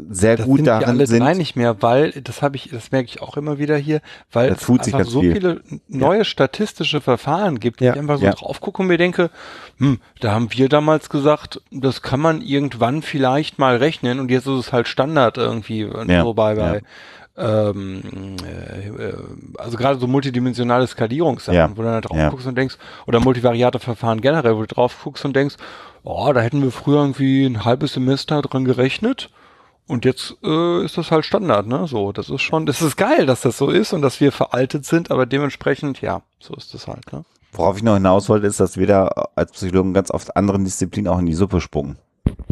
sehr 0.08 0.36
das 0.36 0.46
gut 0.46 0.58
sind 0.58 0.66
darin 0.66 0.88
alle 0.88 1.06
sind. 1.06 1.20
drei 1.20 1.34
nicht 1.34 1.56
mehr, 1.56 1.82
weil 1.82 2.12
das 2.12 2.42
habe 2.42 2.56
ich, 2.56 2.70
das 2.70 2.92
merke 2.92 3.08
ich 3.08 3.20
auch 3.20 3.36
immer 3.36 3.58
wieder 3.58 3.76
hier, 3.76 4.00
weil 4.30 4.52
es 4.52 4.68
einfach 4.70 5.04
so 5.04 5.20
viel. 5.20 5.32
viele 5.32 5.60
neue 5.88 6.24
statistische 6.24 7.00
Verfahren 7.00 7.58
gibt, 7.58 7.80
Ja. 7.80 7.92
die 7.92 7.96
ich 7.96 8.00
einfach 8.02 8.18
so 8.18 8.24
Ja. 8.26 8.32
drauf 8.32 8.60
gucke 8.60 8.82
und 8.82 8.88
mir 8.88 8.98
denke, 8.98 9.30
hm, 9.78 9.98
da 10.20 10.32
haben 10.32 10.52
wir 10.52 10.68
damals 10.68 11.10
gesagt, 11.10 11.60
das 11.72 12.02
kann 12.02 12.20
man 12.20 12.40
irgendwann 12.40 13.02
vielleicht 13.02 13.58
mal 13.58 13.76
rechnen 13.76 14.20
und 14.20 14.30
jetzt 14.30 14.46
ist 14.46 14.66
es 14.66 14.72
halt 14.72 14.86
Standard 14.86 15.36
irgendwie, 15.38 15.80
Ja. 16.06 16.22
so 16.22 16.32
bei, 16.34 16.54
Ja. 16.54 16.72
bei 16.72 16.82
ähm, 17.38 18.02
äh, 18.46 18.88
äh, 19.08 19.14
also 19.58 19.76
gerade 19.76 19.98
so 19.98 20.06
multidimensionale 20.06 20.86
Skalierungssachen, 20.86 21.54
Ja. 21.54 21.70
wo 21.70 21.82
du 21.82 21.88
dann 21.88 22.00
drauf 22.00 22.16
Ja. 22.16 22.30
guckst 22.30 22.46
und 22.46 22.54
denkst, 22.56 22.78
oder 23.06 23.20
multivariate 23.20 23.78
Verfahren 23.78 24.22
generell, 24.22 24.56
wo 24.56 24.60
du 24.62 24.66
drauf 24.68 24.96
guckst 25.04 25.22
und 25.26 25.36
denkst, 25.36 25.56
oh, 26.06 26.32
da 26.32 26.40
hätten 26.40 26.62
wir 26.62 26.70
früher 26.72 27.00
irgendwie 27.00 27.44
ein 27.44 27.64
halbes 27.64 27.92
Semester 27.94 28.40
dran 28.42 28.64
gerechnet. 28.64 29.30
Und 29.88 30.04
jetzt 30.04 30.36
äh, 30.42 30.84
ist 30.84 30.98
das 30.98 31.10
halt 31.12 31.24
Standard, 31.24 31.66
ne? 31.68 31.86
So, 31.86 32.10
das 32.10 32.28
ist 32.28 32.42
schon, 32.42 32.66
das 32.66 32.82
ist 32.82 32.96
geil, 32.96 33.24
dass 33.26 33.42
das 33.42 33.56
so 33.56 33.70
ist 33.70 33.92
und 33.92 34.02
dass 34.02 34.20
wir 34.20 34.32
veraltet 34.32 34.84
sind, 34.84 35.12
aber 35.12 35.26
dementsprechend, 35.26 36.00
ja, 36.00 36.22
so 36.40 36.54
ist 36.54 36.74
das 36.74 36.88
halt, 36.88 37.12
ne? 37.12 37.24
Worauf 37.52 37.76
ich 37.76 37.84
noch 37.84 37.94
hinaus 37.94 38.28
wollte, 38.28 38.46
ist, 38.48 38.58
dass 38.58 38.76
wir 38.76 38.86
da 38.88 39.06
als 39.36 39.52
Psychologen 39.52 39.94
ganz 39.94 40.10
oft 40.10 40.36
anderen 40.36 40.64
Disziplinen 40.64 41.10
auch 41.12 41.18
in 41.20 41.26
die 41.26 41.34
Suppe 41.34 41.60
spucken. 41.60 41.96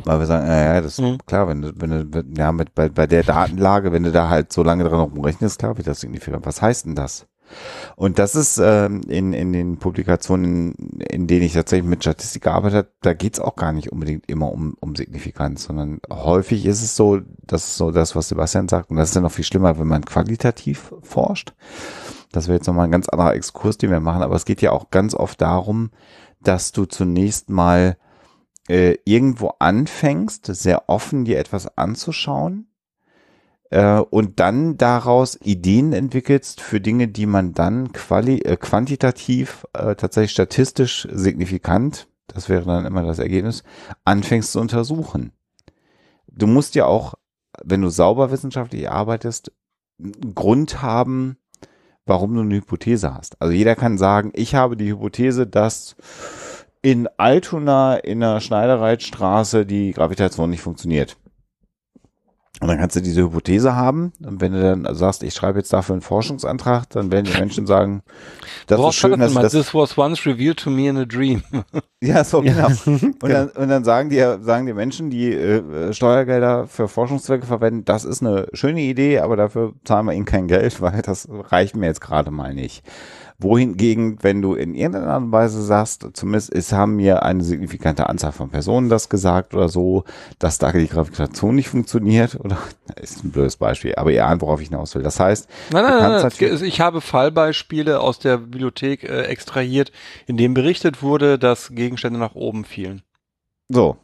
Weil 0.05 0.21
wir 0.21 0.27
sagen, 0.27 0.47
ja, 0.47 0.75
ja, 0.75 0.81
das 0.81 0.99
ist 0.99 1.01
Mhm. 1.01 1.19
klar, 1.27 1.49
wenn 1.49 1.63
du, 1.63 1.73
wenn 1.75 2.11
du, 2.11 2.25
ja, 2.37 2.53
mit, 2.53 2.75
bei, 2.75 2.89
bei 2.89 3.07
der 3.09 3.25
Datenlage, 3.25 3.91
wenn 3.91 4.05
du 4.05 4.13
da 4.13 4.29
halt 4.29 4.53
so 4.53 4.63
lange 4.63 4.85
dran 4.85 5.01
rumrechnest, 5.01 5.59
klar 5.59 5.77
wird 5.77 5.89
das 5.89 6.01
signifikant. 6.01 6.47
Was 6.47 6.63
heißt 6.63 6.87
denn 6.87 6.95
das? 6.95 7.27
Und 7.97 8.19
das 8.19 8.35
ist 8.35 8.59
ähm, 8.59 9.03
in, 9.09 9.33
in 9.33 9.53
den 9.53 9.79
Publikationen, 9.79 10.75
in, 10.75 11.01
in 11.01 11.27
denen 11.27 11.43
ich 11.43 11.53
tatsächlich 11.53 11.89
mit 11.89 12.03
Statistik 12.03 12.43
gearbeitet 12.43 12.77
habe, 12.77 12.89
da 13.03 13.15
geht's 13.15 13.39
auch 13.39 13.55
gar 13.55 13.73
nicht 13.73 13.93
unbedingt 13.93 14.29
immer 14.29 14.51
um, 14.51 14.75
um 14.81 14.97
Signifikanz, 14.97 15.65
sondern 15.65 16.01
häufig 16.11 16.67
ist 16.67 16.83
es 16.83 16.97
so, 16.97 17.21
das 17.43 17.65
ist 17.65 17.77
so 17.77 17.91
das, 17.93 18.17
was 18.17 18.29
Sebastian 18.29 18.69
sagt, 18.69 18.91
und 18.91 18.97
das 18.97 19.11
ist 19.11 19.17
dann 19.17 19.23
noch 19.23 19.33
viel 19.33 19.45
schlimmer, 19.45 19.79
wenn 19.79 19.87
man 19.87 20.05
qualitativ 20.05 20.93
forscht. 21.03 21.55
Das 22.33 22.49
wäre 22.49 22.57
jetzt 22.57 22.67
nochmal 22.67 22.87
ein 22.87 22.93
ganz 22.93 23.09
anderer 23.09 23.35
Exkurs, 23.35 23.79
den 23.79 23.91
wir 23.91 24.01
machen, 24.01 24.23
aber 24.23 24.35
es 24.35 24.45
geht 24.45 24.61
ja 24.61 24.73
auch 24.73 24.91
ganz 24.91 25.15
oft 25.15 25.41
darum, 25.41 25.91
dass 26.43 26.73
du 26.73 26.87
zunächst 26.87 27.49
mal 27.49 27.97
äh, 28.69 28.97
irgendwo 29.05 29.53
anfängst, 29.61 30.47
sehr 30.47 30.89
offen 30.89 31.25
dir 31.25 31.39
etwas 31.39 31.79
anzuschauen 31.79 32.67
äh, 33.71 33.99
und 33.99 34.41
dann 34.41 34.77
daraus 34.77 35.39
Ideen 35.43 35.93
entwickelst 35.93 36.61
für 36.61 36.81
Dinge, 36.81 37.09
die 37.09 37.27
man 37.27 37.55
dann 37.55 37.93
quali 37.93 38.39
äh, 38.39 38.57
quantitativ, 38.57 39.67
äh, 39.73 39.95
tatsächlich 39.95 40.33
statistisch 40.33 41.09
signifikant, 41.11 42.09
das 42.27 42.49
wäre 42.49 42.65
dann 42.65 42.87
immer 42.87 43.03
das 43.03 43.19
Ergebnis, 43.19 43.65
anfängst 44.05 44.53
zu 44.53 44.61
untersuchen. 44.61 45.33
Du 46.27 46.47
musst 46.47 46.75
ja 46.75 46.87
auch, 46.87 47.15
wenn 47.63 47.83
du 47.83 47.89
sauber 47.89 48.31
wissenschaftlich 48.31 48.91
arbeitest, 48.91 49.53
einen 49.99 50.35
Grund 50.35 50.83
haben, 50.83 51.37
warum 52.07 52.35
du 52.35 52.41
eine 52.41 52.57
Hypothese 52.57 53.15
hast. 53.15 53.41
Also 53.41 53.53
jeder 53.53 53.77
kann 53.77 53.99
sagen, 53.99 54.33
ich 54.35 54.55
habe 54.55 54.77
die 54.77 54.91
Hypothese, 54.91 55.47
dass 55.47 55.97
in 56.83 57.09
Altona 57.17 57.97
in 57.97 58.21
der 58.21 58.41
Schneidereitstraße 58.41 59.65
die 59.65 59.93
Gravitation 59.93 60.51
nicht 60.51 60.61
funktioniert. 60.61 61.17
Und 62.61 62.69
dann 62.69 62.79
kannst 62.79 62.95
du 62.95 63.01
diese 63.01 63.23
Hypothese 63.23 63.75
haben. 63.75 64.13
Und 64.25 64.41
wenn 64.41 64.53
du 64.53 64.63
dann 64.63 64.95
sagst, 64.95 65.25
ich 65.25 65.35
schreibe 65.35 65.59
jetzt 65.59 65.73
dafür 65.73 65.95
einen 65.95 66.03
Forschungsantrag, 66.03 66.89
dann 66.91 67.11
werden 67.11 67.27
die 67.27 67.39
Menschen 67.39 67.67
sagen, 67.67 68.03
das 68.69 68.79
Worauf 68.79 68.91
ist 68.91 68.97
schön, 68.97 69.19
dass 69.19 69.33
immer? 69.33 69.43
das, 69.43 69.53
This 69.53 69.75
was 69.75 69.99
once 69.99 70.25
revealed 70.25 70.59
to 70.59 70.71
me 70.71 70.89
in 70.89 70.97
a 70.97 71.05
dream. 71.05 71.43
ja, 72.01 72.23
so 72.23 72.43
genau. 72.43 72.69
Und 72.87 73.23
dann, 73.23 73.49
und 73.49 73.69
dann 73.69 73.85
sagen 73.85 74.11
die, 74.11 74.19
sagen 74.41 74.67
die 74.67 74.73
Menschen, 74.73 75.11
die 75.11 75.33
äh, 75.33 75.93
Steuergelder 75.93 76.67
für 76.67 76.89
Forschungszwecke 76.89 77.47
verwenden, 77.47 77.85
das 77.85 78.05
ist 78.05 78.23
eine 78.23 78.47
schöne 78.53 78.83
Idee, 78.83 79.19
aber 79.19 79.37
dafür 79.37 79.73
zahlen 79.85 80.07
wir 80.07 80.13
ihnen 80.13 80.25
kein 80.25 80.47
Geld, 80.47 80.81
weil 80.81 81.03
das 81.03 81.29
reicht 81.31 81.77
mir 81.77 81.87
jetzt 81.87 82.01
gerade 82.01 82.31
mal 82.31 82.55
nicht. 82.55 82.85
Wohingegen, 83.39 84.19
wenn 84.23 84.43
du 84.43 84.55
in 84.55 84.75
irgendeiner 84.75 85.09
Art 85.09 85.23
und 85.23 85.33
Weise 85.33 85.61
sagst, 85.61 86.07
zumindest 86.13 86.55
es 86.55 86.73
haben 86.73 86.97
mir 86.97 87.25
eine 87.25 87.43
signifikante 87.43 88.09
Anzahl 88.09 88.31
von 88.31 88.49
Personen 88.49 88.89
das 88.89 89.09
gesagt 89.09 89.55
oder 89.55 89.69
so, 89.69 90.05
dass 90.39 90.59
da 90.59 90.71
die 90.71 90.87
Gravitation 90.87 91.57
nicht 91.57 91.69
funktioniert, 91.69 92.39
oder 92.39 92.59
ist 93.01 93.25
ein 93.25 93.33
blödes 93.33 93.57
Beispiel, 93.57 93.97
aber 93.97 94.13
ihr 94.13 94.25
ahnt, 94.25 94.41
worauf 94.41 94.61
ich 94.61 94.69
hinaus 94.69 94.95
will. 94.95 95.03
Das 95.03 95.19
heißt, 95.19 95.49
Nein, 95.73 95.83
nein, 95.83 95.99
nein, 95.99 96.33
nein. 96.41 96.63
Ich 96.63 96.81
habe 96.81 97.01
Fallbeispiele 97.01 98.01
aus 98.01 98.21
der 98.21 98.39
Bibliothek 98.39 99.03
äh, 99.03 99.23
extrahiert, 99.23 99.91
in 100.27 100.37
dem 100.37 100.55
berichtet 100.55 101.03
wurde, 101.03 101.39
dass 101.39 101.71
Gegenstände 101.71 102.21
nach 102.21 102.37
oben 102.37 102.65
fielen. 102.65 103.03
So, 103.69 103.97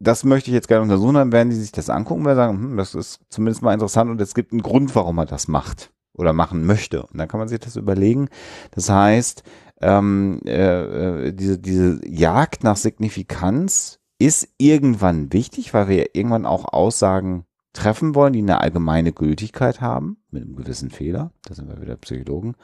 das 0.00 0.22
möchte 0.22 0.50
ich 0.50 0.54
jetzt 0.54 0.68
gerne 0.68 0.82
untersuchen, 0.82 1.14
dann 1.14 1.32
werden 1.32 1.48
die 1.48 1.56
sich 1.56 1.72
das 1.72 1.88
angucken 1.88 2.26
und 2.26 2.34
sagen, 2.34 2.58
hm, 2.58 2.76
das 2.76 2.94
ist 2.94 3.20
zumindest 3.30 3.62
mal 3.62 3.72
interessant 3.72 4.10
und 4.10 4.20
es 4.20 4.34
gibt 4.34 4.52
einen 4.52 4.62
Grund, 4.62 4.94
warum 4.94 5.16
er 5.16 5.26
das 5.26 5.48
macht 5.48 5.90
oder 6.16 6.32
machen 6.32 6.64
möchte. 6.66 7.02
Und 7.02 7.18
dann 7.18 7.28
kann 7.28 7.40
man 7.40 7.48
sich 7.48 7.60
das 7.60 7.76
überlegen. 7.76 8.28
Das 8.72 8.88
heißt, 8.88 9.42
ähm, 9.80 10.40
äh, 10.46 11.28
äh, 11.28 11.32
diese, 11.32 11.58
diese 11.58 12.00
Jagd 12.08 12.64
nach 12.64 12.76
Signifikanz 12.76 14.00
ist 14.18 14.48
irgendwann 14.58 15.32
wichtig, 15.32 15.74
weil 15.74 15.88
wir 15.88 16.14
irgendwann 16.14 16.46
auch 16.46 16.72
Aussagen 16.72 17.44
treffen 17.76 18.14
wollen, 18.14 18.32
die 18.32 18.40
eine 18.40 18.60
allgemeine 18.60 19.12
Gültigkeit 19.12 19.82
haben, 19.82 20.16
mit 20.30 20.42
einem 20.42 20.56
gewissen 20.56 20.90
Fehler. 20.90 21.30
Da 21.44 21.54
sind 21.54 21.68
wir 21.68 21.80
wieder 21.80 21.96
Psychologen. 21.96 22.54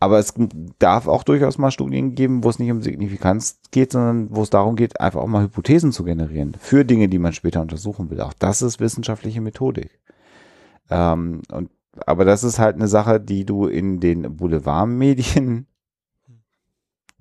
Aber 0.00 0.18
es 0.18 0.32
darf 0.78 1.06
auch 1.06 1.22
durchaus 1.22 1.58
mal 1.58 1.70
Studien 1.70 2.14
geben, 2.14 2.42
wo 2.42 2.48
es 2.48 2.58
nicht 2.58 2.70
um 2.70 2.80
Signifikanz 2.80 3.60
geht, 3.70 3.92
sondern 3.92 4.34
wo 4.34 4.42
es 4.42 4.50
darum 4.50 4.74
geht, 4.74 5.00
einfach 5.00 5.20
auch 5.20 5.26
mal 5.26 5.44
Hypothesen 5.44 5.92
zu 5.92 6.02
generieren 6.02 6.56
für 6.58 6.86
Dinge, 6.86 7.08
die 7.08 7.18
man 7.18 7.34
später 7.34 7.60
untersuchen 7.60 8.08
will. 8.08 8.22
Auch 8.22 8.32
das 8.32 8.62
ist 8.62 8.80
wissenschaftliche 8.80 9.42
Methodik. 9.42 10.00
Ähm, 10.90 11.42
und, 11.52 11.70
aber 12.06 12.24
das 12.24 12.44
ist 12.44 12.58
halt 12.58 12.76
eine 12.76 12.88
Sache, 12.88 13.20
die 13.20 13.44
du 13.44 13.66
in 13.66 14.00
den 14.00 14.36
Boulevardmedien 14.36 15.66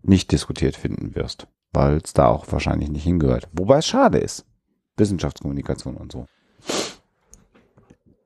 nicht 0.04 0.32
diskutiert 0.32 0.76
finden 0.76 1.16
wirst, 1.16 1.48
weil 1.74 1.98
es 1.98 2.14
da 2.14 2.28
auch 2.28 2.46
wahrscheinlich 2.52 2.90
nicht 2.90 3.04
hingehört. 3.04 3.48
Wobei 3.54 3.78
es 3.78 3.88
schade 3.88 4.18
ist. 4.20 4.46
Wissenschaftskommunikation 4.98 5.96
und 5.96 6.12
so. 6.12 6.26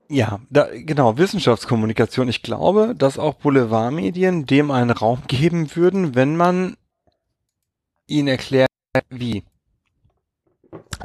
Ja, 0.10 0.42
da, 0.50 0.68
genau, 0.74 1.18
Wissenschaftskommunikation. 1.18 2.28
Ich 2.28 2.44
glaube, 2.44 2.96
dass 2.98 3.18
auch 3.18 3.36
Boulevardmedien 3.36 4.46
dem 4.46 4.70
einen 4.70 4.92
Raum 4.92 5.20
geben 5.28 5.74
würden, 5.76 6.16
wenn 6.16 6.36
man 6.36 6.76
ihnen 8.08 8.28
erklärt, 8.28 8.70
wie. 9.10 9.44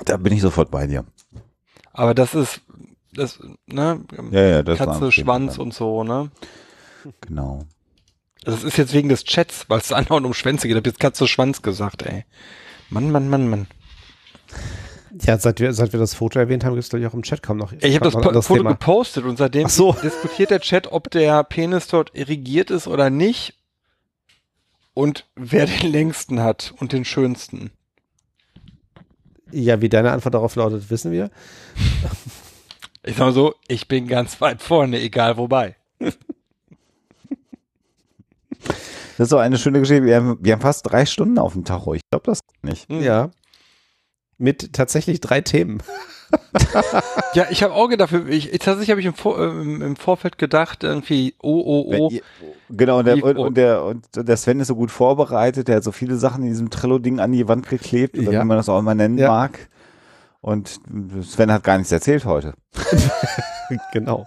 Da 0.04 0.16
bin 0.16 0.32
ich 0.32 0.40
sofort 0.40 0.72
bei 0.72 0.88
dir. 0.88 1.04
Aber 1.92 2.14
das 2.14 2.34
ist, 2.34 2.62
das, 3.16 3.38
ne, 3.66 4.00
Ja, 4.30 4.42
ja, 4.42 4.62
das 4.62 4.78
Katze, 4.78 5.12
Schwanz 5.12 5.58
und 5.58 5.74
so, 5.74 6.04
ne? 6.04 6.30
Genau. 7.22 7.64
Das 8.44 8.62
ist 8.62 8.78
jetzt 8.78 8.92
wegen 8.92 9.08
des 9.08 9.24
Chats, 9.24 9.64
weil 9.68 9.80
es 9.80 9.92
andauernd 9.92 10.26
um 10.26 10.34
Schwänze 10.34 10.68
geht. 10.68 10.76
Ich 10.76 10.80
hab 10.80 10.86
jetzt 10.86 11.00
Katze, 11.00 11.26
Schwanz 11.26 11.62
gesagt, 11.62 12.02
ey. 12.02 12.24
Mann, 12.90 13.10
Mann, 13.10 13.28
Mann, 13.28 13.48
Mann. 13.48 13.66
Ja, 15.22 15.38
seit 15.38 15.60
wir, 15.60 15.72
seit 15.72 15.92
wir 15.92 16.00
das 16.00 16.14
Foto 16.14 16.38
erwähnt 16.38 16.64
haben, 16.64 16.74
gibt 16.74 16.84
es 16.84 16.90
glaube 16.90 17.02
ich 17.02 17.08
auch 17.08 17.14
im 17.14 17.22
Chat 17.22 17.42
kaum 17.42 17.56
noch. 17.56 17.72
Ich 17.72 17.94
habe 17.94 18.04
das 18.04 18.14
anderes 18.14 18.46
Foto 18.46 18.60
Thema. 18.60 18.70
gepostet 18.72 19.24
und 19.24 19.38
seitdem 19.38 19.68
so. 19.68 19.92
diskutiert 19.92 20.50
der 20.50 20.60
Chat, 20.60 20.92
ob 20.92 21.10
der 21.10 21.42
Penis 21.44 21.88
dort 21.88 22.14
irrigiert 22.14 22.70
ist 22.70 22.86
oder 22.86 23.08
nicht 23.08 23.54
und 24.94 25.26
wer 25.34 25.66
den 25.66 25.90
längsten 25.90 26.40
hat 26.40 26.74
und 26.78 26.92
den 26.92 27.04
schönsten. 27.04 27.70
Ja, 29.52 29.80
wie 29.80 29.88
deine 29.88 30.12
Antwort 30.12 30.34
darauf 30.34 30.54
lautet, 30.56 30.90
wissen 30.90 31.12
wir. 31.12 31.30
Ich 33.06 33.16
sag 33.16 33.26
mal 33.26 33.32
so, 33.32 33.54
ich 33.68 33.88
bin 33.88 34.08
ganz 34.08 34.40
weit 34.40 34.60
vorne, 34.60 35.00
egal 35.00 35.36
wobei. 35.36 35.76
Das 39.16 39.24
ist 39.26 39.30
so 39.30 39.38
eine 39.38 39.56
schöne 39.58 39.80
Geschichte. 39.80 40.04
Wir 40.04 40.16
haben, 40.16 40.38
wir 40.40 40.52
haben 40.52 40.60
fast 40.60 40.90
drei 40.90 41.06
Stunden 41.06 41.38
auf 41.38 41.52
dem 41.54 41.64
Tacho. 41.64 41.94
Ich 41.94 42.02
glaube 42.10 42.24
das 42.26 42.40
nicht. 42.62 42.88
Hm. 42.88 43.00
Ja. 43.02 43.30
Mit 44.38 44.72
tatsächlich 44.74 45.20
drei 45.20 45.40
Themen. 45.40 45.82
Ja, 47.34 47.46
ich 47.50 47.62
habe 47.62 47.72
auch 47.72 47.88
gedacht, 47.88 48.12
ich, 48.28 48.52
ich- 48.52 48.58
tatsächlich 48.58 48.90
habe 48.90 49.00
ich 49.00 49.06
im, 49.06 49.14
Vor, 49.14 49.38
äh, 49.38 49.44
im, 49.48 49.80
im 49.80 49.96
Vorfeld 49.96 50.36
gedacht, 50.38 50.82
irgendwie, 50.84 51.34
oh, 51.40 51.62
oh, 51.64 51.94
oh. 51.96 52.10
Ihr- 52.10 52.22
Genau, 52.68 52.98
und 52.98 53.04
der, 53.06 53.16
Wie- 53.16 53.22
und, 53.22 53.36
und, 53.38 53.56
der, 53.56 53.84
und 53.84 54.04
der 54.16 54.36
Sven 54.36 54.58
ist 54.60 54.66
so 54.66 54.74
gut 54.74 54.90
vorbereitet. 54.90 55.68
Der 55.68 55.76
hat 55.76 55.84
so 55.84 55.92
viele 55.92 56.16
Sachen 56.16 56.42
in 56.42 56.48
diesem 56.50 56.68
Trello-Ding 56.68 57.20
an 57.20 57.30
die 57.32 57.46
Wand 57.46 57.68
geklebt, 57.68 58.18
oder 58.18 58.32
Ja. 58.32 58.42
wie 58.42 58.44
man 58.46 58.56
das 58.56 58.68
auch 58.68 58.78
immer 58.80 58.94
nennen 58.96 59.16
Ja. 59.16 59.28
mag. 59.28 59.68
Und 60.40 60.80
Sven 61.22 61.52
hat 61.52 61.64
gar 61.64 61.78
nichts 61.78 61.92
erzählt 61.92 62.24
heute. 62.24 62.54
genau. 63.92 64.26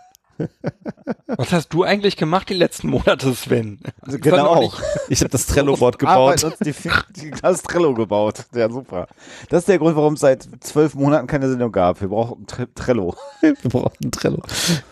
Was 1.27 1.51
hast 1.51 1.73
du 1.73 1.83
eigentlich 1.83 2.17
gemacht 2.17 2.49
die 2.49 2.53
letzten 2.53 2.89
Monate, 2.89 3.33
Sven? 3.33 3.79
Also 4.01 4.19
genau. 4.19 4.71
Ich 5.09 5.19
habe 5.19 5.29
das 5.29 5.45
Trello-Board 5.47 5.99
gebaut. 5.99 6.45
die, 6.61 6.73
die, 7.15 7.31
das 7.41 7.61
Trello 7.61 7.93
gebaut. 7.93 8.45
Ja, 8.53 8.69
super. 8.69 9.07
Das 9.49 9.59
ist 9.59 9.67
der 9.67 9.79
Grund, 9.79 9.95
warum 9.95 10.13
es 10.13 10.21
seit 10.21 10.47
zwölf 10.61 10.95
Monaten 10.95 11.27
keine 11.27 11.49
Sendung 11.49 11.71
gab. 11.71 12.01
Wir 12.01 12.07
brauchen 12.07 12.47
Tre 12.47 12.67
Trello. 12.73 13.15
Wir 13.41 13.55
brauchen 13.69 13.97
ein 14.03 14.11
Trello. 14.11 14.41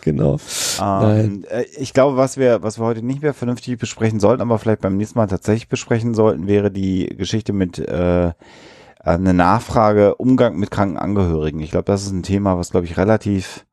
Genau. 0.02 0.38
Ähm, 0.80 1.44
äh, 1.48 1.64
ich 1.76 1.92
glaube, 1.92 2.16
was 2.16 2.36
wir, 2.36 2.62
was 2.62 2.78
wir 2.78 2.84
heute 2.84 3.02
nicht 3.02 3.22
mehr 3.22 3.34
vernünftig 3.34 3.78
besprechen 3.78 4.20
sollten, 4.20 4.42
aber 4.42 4.58
vielleicht 4.58 4.80
beim 4.80 4.96
nächsten 4.96 5.18
Mal 5.18 5.26
tatsächlich 5.26 5.68
besprechen 5.68 6.14
sollten, 6.14 6.46
wäre 6.46 6.70
die 6.70 7.06
Geschichte 7.16 7.52
mit 7.52 7.78
äh, 7.78 8.32
eine 9.14 9.34
Nachfrage, 9.34 10.14
Umgang 10.16 10.56
mit 10.56 10.70
kranken 10.70 10.96
Angehörigen. 10.98 11.60
Ich 11.60 11.70
glaube, 11.70 11.84
das 11.86 12.02
ist 12.02 12.12
ein 12.12 12.22
Thema, 12.22 12.58
was, 12.58 12.70
glaube 12.70 12.86
ich, 12.86 12.96
relativ. 12.96 13.64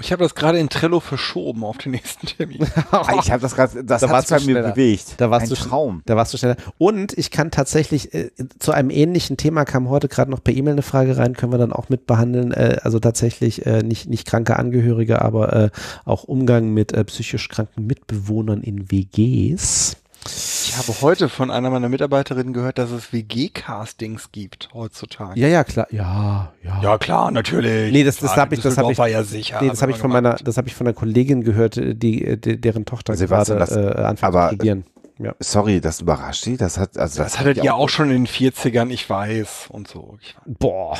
Ich 0.00 0.12
habe 0.12 0.22
das 0.22 0.36
gerade 0.36 0.60
in 0.60 0.68
Trello 0.68 1.00
verschoben 1.00 1.64
auf 1.64 1.78
den 1.78 1.90
nächsten 1.90 2.28
Termin. 2.28 2.64
Ah, 2.92 3.16
ich 3.20 3.32
habe 3.32 3.42
das 3.42 3.56
gerade, 3.56 3.82
das 3.84 4.00
Da 4.00 4.06
hat 4.08 4.14
warst 4.14 4.28
sich 4.28 4.36
du 4.38 4.42
bei 4.44 4.46
mir 4.46 4.58
schneller. 4.60 4.72
bewegt. 4.74 5.14
Da 5.16 5.28
warst 5.30 5.46
ein 5.46 5.48
du 5.48 5.54
Traum. 5.56 6.02
Da 6.06 6.14
warst 6.14 6.32
du 6.32 6.38
schneller. 6.38 6.56
Und 6.78 7.18
ich 7.18 7.32
kann 7.32 7.50
tatsächlich, 7.50 8.14
äh, 8.14 8.30
zu 8.60 8.70
einem 8.70 8.90
ähnlichen 8.90 9.36
Thema 9.36 9.64
kam 9.64 9.88
heute 9.88 10.06
gerade 10.06 10.30
noch 10.30 10.42
per 10.44 10.54
E-Mail 10.54 10.74
eine 10.74 10.82
Frage 10.82 11.16
rein, 11.16 11.34
können 11.34 11.52
wir 11.52 11.58
dann 11.58 11.72
auch 11.72 11.88
mit 11.88 12.06
behandeln. 12.06 12.52
Äh, 12.52 12.76
also 12.82 13.00
tatsächlich 13.00 13.66
äh, 13.66 13.82
nicht, 13.82 14.08
nicht 14.08 14.24
kranke 14.26 14.56
Angehörige, 14.56 15.20
aber 15.20 15.52
äh, 15.52 15.70
auch 16.04 16.22
Umgang 16.22 16.72
mit 16.72 16.92
äh, 16.92 17.02
psychisch 17.04 17.48
kranken 17.48 17.86
Mitbewohnern 17.88 18.60
in 18.62 18.92
WGs. 18.92 19.96
Ich 20.30 20.76
habe 20.76 21.00
heute 21.00 21.28
von 21.28 21.50
einer 21.50 21.70
meiner 21.70 21.88
Mitarbeiterinnen 21.88 22.52
gehört, 22.52 22.78
dass 22.78 22.90
es 22.90 23.12
WG-Castings 23.12 24.30
gibt 24.32 24.68
heutzutage. 24.74 25.38
Ja, 25.40 25.48
ja, 25.48 25.64
klar. 25.64 25.86
Ja, 25.90 26.52
ja. 26.62 26.80
Ja, 26.82 26.98
klar, 26.98 27.30
natürlich. 27.30 27.92
Nee, 27.92 28.04
das- 28.04 28.16
das 28.18 28.32
Klar, 28.32 28.46
hab 28.46 28.52
ich- 28.52 28.58
das 28.60 28.76
hab 28.76 28.84
Düsseldorf 28.88 28.92
ich- 28.92 28.98
war 28.98 29.08
ja 29.08 29.24
sicher. 29.24 29.58
Nee, 29.62 29.68
das 29.70 29.82
habe 29.82 29.92
ich 29.92 29.98
von 29.98 30.10
meiner, 30.10 30.34
das 30.34 30.56
habe 30.56 30.68
ich 30.68 30.74
von 30.74 30.86
einer 30.86 30.94
Kollegin 30.94 31.42
gehört, 31.44 31.76
äh, 31.76 31.94
die, 31.94 32.24
äh, 32.24 32.36
die 32.36 32.60
deren 32.60 32.84
Tochter 32.84 33.14
Sebastian, 33.16 33.58
gerade 33.58 33.74
das- 33.74 33.96
äh, 33.96 34.02
anfängt 34.02 34.24
aber- 34.34 34.48
zu 34.50 34.54
studieren. 34.56 34.84
Ja. 35.18 35.34
Sorry, 35.40 35.80
das 35.80 36.00
überrascht 36.00 36.44
Sie. 36.44 36.56
Das 36.56 36.78
hat, 36.78 36.96
also 36.96 37.22
Das 37.22 37.32
hat 37.38 37.40
hattet 37.46 37.64
ihr 37.64 37.74
auch 37.74 37.88
schon 37.88 38.06
in 38.10 38.24
den 38.24 38.26
40ern, 38.28 38.90
ich 38.90 39.08
weiß, 39.10 39.66
und 39.68 39.88
so. 39.88 40.16
Ich 40.20 40.36
weiß. 40.36 40.44
Boah. 40.58 40.96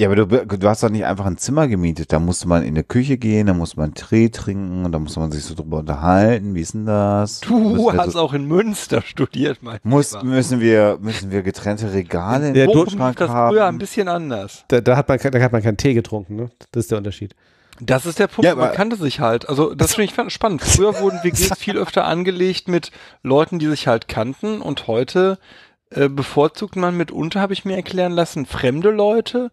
Ja, 0.00 0.08
aber 0.08 0.16
du, 0.16 0.26
du 0.26 0.68
hast 0.68 0.82
doch 0.82 0.88
nicht 0.90 1.04
einfach 1.04 1.24
ein 1.24 1.38
Zimmer 1.38 1.68
gemietet. 1.68 2.12
Da 2.12 2.18
musste 2.18 2.48
man 2.48 2.64
in 2.64 2.74
die 2.74 2.82
Küche 2.82 3.16
gehen, 3.16 3.46
da 3.46 3.54
musste 3.54 3.78
man 3.78 3.94
Tee 3.94 4.28
trinken 4.28 4.84
und 4.84 4.90
da 4.90 4.98
musste 4.98 5.20
man 5.20 5.30
sich 5.30 5.44
so 5.44 5.54
drüber 5.54 5.78
unterhalten. 5.78 6.56
Wie 6.56 6.62
ist 6.62 6.74
denn 6.74 6.86
das? 6.86 7.40
Du 7.42 7.56
Müssen 7.56 7.96
hast 7.96 8.12
so, 8.14 8.18
auch 8.18 8.32
in 8.32 8.44
Münster 8.46 9.02
studiert, 9.02 9.58
mein 9.62 9.78
muss, 9.84 10.20
müssen 10.24 10.58
wir, 10.58 10.98
müssen 11.00 11.30
wir 11.30 11.42
getrennte 11.42 11.92
Regale 11.92 12.48
in 12.48 12.54
Ja, 12.56 12.66
den 12.66 12.72
Kühlschrank 12.74 13.18
das 13.18 13.30
früher 13.30 13.50
ein 13.62 13.66
haben? 13.68 13.78
bisschen 13.78 14.08
anders. 14.08 14.64
Da, 14.66 14.80
da, 14.80 14.96
hat 14.96 15.08
man, 15.08 15.18
kein- 15.20 15.30
da 15.30 15.40
hat 15.40 15.52
man 15.52 15.62
keinen 15.62 15.76
Tee 15.76 15.94
getrunken, 15.94 16.34
ne? 16.34 16.50
Das 16.72 16.84
ist 16.86 16.90
der 16.90 16.98
Unterschied. 16.98 17.36
Das 17.80 18.04
ist 18.04 18.18
der 18.18 18.26
Punkt, 18.26 18.46
Ja, 18.48 18.56
man 18.56 18.72
kannte 18.72 18.96
sich 18.96 19.20
halt. 19.20 19.48
Also 19.48 19.76
das 19.76 19.94
finde 19.94 20.12
ich 20.26 20.32
spannend. 20.32 20.62
Früher 20.62 20.98
wurden 21.00 21.20
WGs 21.22 21.56
viel 21.56 21.78
öfter 21.78 22.04
angelegt 22.04 22.66
mit 22.66 22.90
Leuten, 23.22 23.60
die 23.60 23.68
sich 23.68 23.86
halt 23.86 24.08
kannten 24.08 24.60
und 24.60 24.88
heute 24.88 25.38
äh, 25.90 26.08
bevorzugt 26.08 26.74
man 26.76 26.96
mitunter, 26.96 27.40
habe 27.40 27.52
ich 27.52 27.64
mir 27.64 27.76
erklären 27.76 28.12
lassen, 28.12 28.46
fremde 28.46 28.90
Leute, 28.90 29.50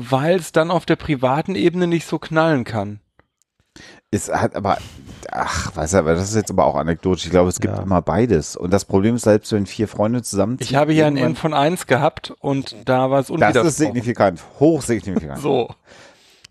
weil 0.00 0.36
es 0.36 0.52
dann 0.52 0.70
auf 0.70 0.86
der 0.86 0.96
privaten 0.96 1.54
Ebene 1.56 1.86
nicht 1.88 2.06
so 2.06 2.18
knallen 2.18 2.64
kann. 2.64 3.00
Es 4.10 4.30
hat 4.32 4.56
aber, 4.56 4.78
ach, 5.30 5.76
weißt 5.76 5.94
du, 5.94 5.98
aber 5.98 6.14
das 6.14 6.30
ist 6.30 6.34
jetzt 6.36 6.50
aber 6.50 6.64
auch 6.64 6.76
anekdotisch. 6.76 7.24
Ich 7.26 7.30
glaube, 7.30 7.50
es 7.50 7.60
gibt 7.60 7.74
Ja. 7.76 7.82
immer 7.82 8.00
beides. 8.00 8.56
Und 8.56 8.72
das 8.72 8.84
Problem 8.84 9.16
ist, 9.16 9.22
selbst 9.24 9.52
wenn 9.52 9.66
vier 9.66 9.86
Freunde 9.86 10.22
zusammenziehen. 10.22 10.66
Ich 10.68 10.74
habe 10.76 10.92
hier 10.92 11.06
ein 11.06 11.16
N 11.16 11.36
von 11.36 11.52
1 11.52 11.86
gehabt 11.86 12.32
und 12.40 12.74
da 12.86 13.10
war 13.10 13.20
es 13.20 13.26
Das 13.26 13.30
unwidersprochen. 13.34 13.68
ist 13.68 13.76
signifikant, 13.76 14.40
hochsignifikant. 14.60 15.40
So. 15.40 15.68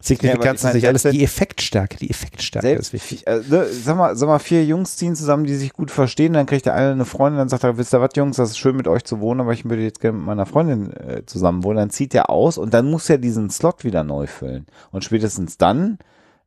Signifikant 0.08 0.46
Ja, 0.62 0.70
ist 0.70 0.74
nicht 0.76 0.88
alles. 0.88 1.04
Die 1.04 1.24
Effektstärke, 1.24 1.98
die 1.98 2.10
Effektstärke 2.10 2.74
ist 2.74 2.94
wichtig. 2.94 3.28
äh, 3.28 3.42
ne, 3.48 3.66
sag 3.66 3.98
mal, 3.98 4.16
sag 4.16 4.28
mal, 4.28 4.40
vier 4.40 4.66
Jungs 4.66 4.98
ziehen 4.98 5.16
zusammen, 5.16 5.44
die 5.44 5.56
sich 5.56 5.74
gut 5.74 5.92
verstehen, 5.92 6.34
dann 6.34 6.46
kriegt 6.46 6.66
der 6.66 6.74
eine 6.74 6.92
eine 6.92 7.06
Freundin, 7.06 7.38
dann 7.38 7.50
sagt 7.50 7.64
er, 7.64 7.78
wisst 7.78 7.94
ihr 7.94 8.02
was, 8.02 8.12
Jungs, 8.16 8.38
das 8.38 8.52
ist 8.52 8.58
schön 8.58 8.76
mit 8.76 8.88
euch 8.88 9.04
zu 9.04 9.20
wohnen, 9.20 9.42
aber 9.42 9.54
ich 9.54 9.66
würde 9.66 9.84
jetzt 9.84 10.00
gerne 10.02 10.18
mit 10.18 10.28
meiner 10.28 10.46
Freundin 10.46 10.92
äh, 10.94 11.26
zusammen 11.26 11.64
wohnen. 11.64 11.78
Dann 11.78 11.90
zieht 11.90 12.16
er 12.16 12.30
aus 12.30 12.58
und 12.58 12.74
dann 12.74 12.90
muss 12.90 13.10
er 13.10 13.18
diesen 13.18 13.50
Slot 13.50 13.84
wieder 13.84 14.04
neu 14.04 14.28
füllen. 14.28 14.66
Und 14.92 15.04
spätestens 15.04 15.58
dann 15.58 15.98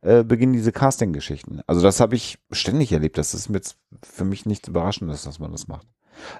äh, 0.01 0.23
beginnen 0.23 0.53
diese 0.53 0.71
Casting-Geschichten. 0.71 1.61
Also 1.67 1.81
das 1.81 1.99
habe 1.99 2.15
ich 2.15 2.39
ständig 2.51 2.91
erlebt. 2.91 3.17
Das 3.17 3.33
ist 3.33 3.49
jetzt 3.49 3.77
für 4.03 4.25
mich 4.25 4.45
nichts 4.45 4.67
Überraschendes, 4.67 5.23
dass 5.23 5.39
man 5.39 5.51
das 5.51 5.67
macht. 5.67 5.87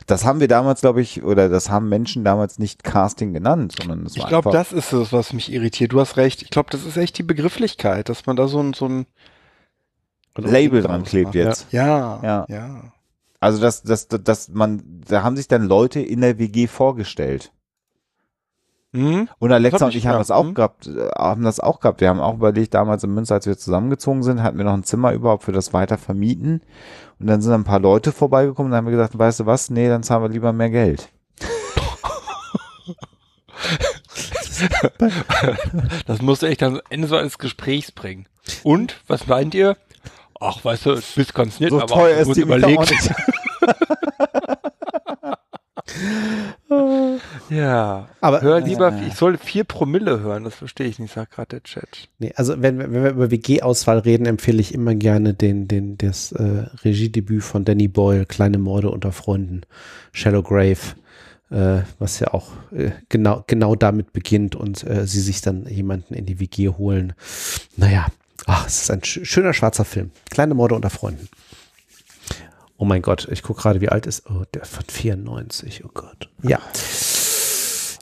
Das 0.06 0.26
haben 0.26 0.40
wir 0.40 0.48
damals, 0.48 0.82
glaube 0.82 1.02
ich, 1.02 1.24
oder 1.24 1.50
das 1.50 1.70
haben 1.70 1.90
Menschen 1.90 2.24
damals 2.24 2.60
nicht 2.60 2.84
Casting 2.84 3.34
genannt, 3.34 3.76
sondern 3.80 4.06
es 4.06 4.16
Ich 4.16 4.22
war 4.22 4.30
glaube, 4.30 4.50
einfach, 4.50 4.72
das 4.72 4.72
ist 4.72 4.94
es, 4.94 5.12
was 5.14 5.34
mich 5.34 5.52
irritiert. 5.52 5.94
Du 5.94 6.00
hast 6.00 6.18
recht. 6.18 6.42
Ich 6.44 6.50
glaube, 6.50 6.70
das 6.72 6.86
ist 6.86 6.98
echt 6.98 7.18
die 7.18 7.24
Begrifflichkeit, 7.24 8.10
dass 8.10 8.26
man 8.26 8.36
da 8.36 8.48
so 8.48 8.62
ein, 8.62 8.74
so 8.74 8.86
ein 8.88 9.06
Label 10.38 10.82
dran 10.82 11.04
klebt 11.04 11.36
jetzt. 11.36 11.72
Ja, 11.72 12.20
Ja. 12.24 12.46
ja. 12.48 12.94
Also 13.40 13.60
dass, 13.60 13.82
dass, 13.82 14.08
dass 14.08 14.50
man, 14.50 14.84
da 15.08 15.24
haben 15.24 15.36
sich 15.36 15.48
dann 15.48 15.64
Leute 15.64 16.00
in 16.00 16.22
der 16.22 16.38
WG 16.38 16.68
vorgestellt. 16.68 17.52
Hm? 18.94 19.30
Und 19.40 19.52
Alexa 19.52 19.80
hab 19.80 19.86
und 19.88 19.90
ich 19.92 20.04
ich 20.04 20.08
haben 20.08 20.18
das 20.20 20.32
auch 20.32 20.44
Hm. 20.46 20.54
gehabt, 20.54 20.88
äh, 20.88 21.10
haben 21.18 21.44
das 21.44 21.60
auch 21.60 21.80
gehabt. 21.80 22.02
Wir 22.02 22.10
haben 22.10 22.20
auch 22.20 22.36
überlegt, 22.36 22.74
damals 22.74 23.04
in 23.04 23.14
Münster, 23.14 23.36
als 23.36 23.48
wir 23.48 23.58
zusammengezogen 23.58 24.22
sind, 24.22 24.44
hatten 24.44 24.58
wir 24.58 24.66
noch 24.66 24.74
ein 24.74 24.84
Zimmer 24.84 25.14
überhaupt 25.14 25.44
für 25.44 25.54
das 25.54 25.74
weiter 25.74 25.98
vermieten. 25.98 26.62
Und 27.22 27.28
dann 27.28 27.42
sind 27.42 27.54
ein 27.54 27.64
paar 27.64 27.80
Leute 27.80 28.12
vorbeigekommen 28.12 28.68
und 28.68 28.72
dann 28.72 28.80
haben 28.80 28.86
wir 28.86 28.98
gesagt, 28.98 29.16
weißt 29.18 29.42
du 29.42 29.46
was? 29.46 29.70
Nee, 29.70 29.88
dann 29.88 30.02
zahlen 30.02 30.24
wir 30.24 30.30
lieber 30.30 30.52
mehr 30.54 30.72
Geld. 30.72 31.10
Das 36.06 36.22
musst 36.22 36.44
du 36.44 36.46
echt 36.46 36.62
am 36.62 36.80
Ende 36.90 37.08
so 37.08 37.16
eines 37.16 37.40
Gesprächs 37.40 37.92
bringen. 37.92 38.28
Und, 38.62 39.02
was 39.08 39.26
meint 39.26 39.56
ihr? 39.56 39.76
Ach, 40.40 40.64
weißt 40.64 40.86
du, 40.86 41.02
bist 41.16 41.34
ganz 41.34 41.60
nett, 41.60 41.72
So 41.72 41.82
aber 41.82 41.88
teuer 41.88 42.18
ist 42.18 42.28
gut 42.28 42.38
die 42.38 42.42
überlegt. 42.42 42.94
Ja. 47.50 48.08
Aber 48.22 48.42
Hör 48.42 48.62
lieber, 48.62 48.94
Äh. 48.94 49.08
ich 49.08 49.16
soll 49.16 49.38
vier 49.38 49.64
Promille 49.64 50.20
hören, 50.22 50.44
das 50.44 50.56
verstehe 50.56 50.88
ich 50.88 51.00
nicht, 51.00 51.14
sagt 51.14 51.34
gerade 51.34 51.48
der 51.50 51.64
Chat. 51.64 52.10
Nee, 52.20 52.34
also 52.36 52.62
wenn, 52.62 52.80
wir- 52.80 52.92
wenn 52.92 53.04
wir 53.04 53.10
über 53.12 53.32
WG-Auswahl 53.32 54.00
reden, 54.00 54.26
empfehle 54.26 54.62
ich 54.62 54.74
immer 54.74 54.96
gerne 54.96 55.34
den, 55.34 55.68
den, 55.68 55.98
das 55.98 56.32
äh, 56.32 56.66
Regiedebüt 56.84 57.44
von 57.44 57.66
Danny 57.66 57.88
Boyle, 57.88 58.26
Kleine 58.26 58.58
Morde 58.58 58.90
unter 58.90 59.12
Freunden, 59.12 59.62
Shallow 60.14 60.44
Grave, 60.44 60.78
äh, 61.50 61.82
was 62.00 62.20
ja 62.20 62.34
auch 62.34 62.48
äh, 62.72 62.92
genau, 63.10 63.44
genau 63.48 63.76
damit 63.76 64.14
beginnt 64.14 64.56
und 64.56 64.84
äh, 64.88 65.06
sie 65.06 65.22
sich 65.22 65.42
dann 65.42 65.66
jemanden 65.68 66.14
in 66.14 66.26
die 66.26 66.40
WG 66.40 66.70
holen. 66.70 67.14
Naja, 67.76 68.08
ach, 68.46 68.66
es 68.68 68.84
ist 68.84 68.92
ein 68.92 69.04
sch 69.04 69.20
schöner 69.24 69.54
schwarzer 69.54 69.84
Film. 69.86 70.12
Kleine 70.30 70.54
Morde 70.54 70.76
unter 70.76 70.90
Freunden. 70.90 71.28
Oh 72.82 72.86
mein 72.86 73.04
Gott, 73.04 73.28
ich 73.32 73.44
gucke 73.44 73.62
gerade, 73.62 73.80
wie 73.80 73.90
alt 73.90 74.08
ist. 74.08 74.28
Oh, 74.28 74.42
der 74.56 74.66
von 74.66 74.84
94, 74.88 75.86
oh 75.86 75.92
Gott. 75.94 76.32
Ja. 76.42 76.58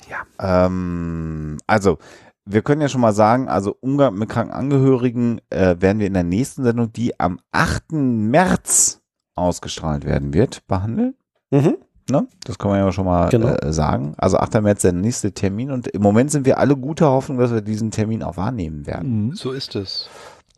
Ja. 0.10 0.66
Ähm, 0.66 1.58
also, 1.68 1.98
wir 2.46 2.62
können 2.62 2.80
ja 2.80 2.88
schon 2.88 3.02
mal 3.02 3.12
sagen, 3.12 3.50
also 3.50 3.76
Umgang 3.82 4.16
mit 4.16 4.30
kranken 4.30 4.54
Angehörigen 4.54 5.42
äh, 5.50 5.76
werden 5.82 6.00
wir 6.00 6.08
in 6.08 6.14
der 6.14 6.24
nächsten 6.24 6.64
Sendung, 6.64 6.94
die 6.94 7.20
am 7.20 7.42
8. 7.52 7.92
März 7.92 9.02
ausgestrahlt 9.36 10.06
werden 10.06 10.34
wird, 10.34 10.66
behandeln. 10.68 11.16
Mhm. 11.52 11.76
Ne? 12.10 12.28
Das 12.46 12.58
kann 12.58 12.72
man 12.72 12.80
ja 12.80 12.90
schon 12.94 13.04
mal 13.06 13.28
Genau. 13.28 13.50
äh, 13.50 13.74
sagen. 13.74 14.14
Also 14.18 14.38
8. 14.38 14.62
März 14.62 14.84
der 14.84 14.94
nächste 14.94 15.34
Termin 15.34 15.72
und 15.72 15.90
im 15.90 16.02
Moment 16.02 16.32
sind 16.32 16.46
wir 16.46 16.58
alle 16.58 16.78
guter 16.78 17.10
Hoffnung, 17.12 17.38
dass 17.38 17.52
wir 17.52 17.60
diesen 17.60 17.92
Termin 17.92 18.24
auch 18.24 18.38
wahrnehmen 18.38 18.88
werden. 18.88 19.34
So 19.36 19.52
ist 19.52 19.76
es. 19.76 20.10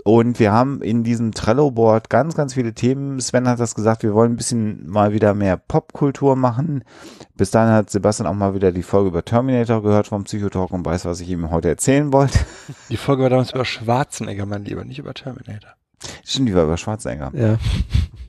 Und 0.03 0.39
wir 0.39 0.51
haben 0.51 0.81
in 0.81 1.03
diesem 1.03 1.31
Trello-Board 1.33 2.09
ganz, 2.09 2.35
ganz 2.35 2.55
viele 2.55 2.73
Themen. 2.73 3.19
Sven 3.19 3.47
hat 3.47 3.59
das 3.59 3.75
gesagt, 3.75 4.03
wir 4.03 4.13
wollen 4.13 4.33
ein 4.33 4.38
bisschen 4.38 4.88
mal 4.88 5.13
wieder 5.13 5.33
mehr 5.33 5.57
Popkultur 5.57 6.35
machen. 6.35 6.83
Bis 7.35 7.51
dahin 7.51 7.73
hat 7.73 7.89
Sebastian 7.89 8.27
auch 8.27 8.33
mal 8.33 8.55
wieder 8.55 8.71
die 8.71 8.83
Folge 8.83 9.09
über 9.09 9.23
Terminator 9.23 9.83
gehört 9.83 10.07
vom 10.07 10.23
Psychotalk 10.23 10.71
und 10.71 10.85
weiß, 10.85 11.05
was 11.05 11.19
ich 11.19 11.30
ihm 11.30 11.51
heute 11.51 11.69
erzählen 11.69 12.11
wollte. 12.11 12.39
Die 12.89 12.97
Folge 12.97 13.23
war 13.23 13.30
damals 13.30 13.51
über 13.51 13.65
Schwarzenegger, 13.65 14.45
mein 14.45 14.65
Lieber, 14.65 14.83
nicht 14.83 14.99
über 14.99 15.13
Terminator. 15.13 15.71
Stimmt, 16.25 16.49
die 16.49 16.55
war 16.55 16.63
über 16.63 16.77
Schwarzenegger. 16.77 17.31
Ja. 17.33 17.57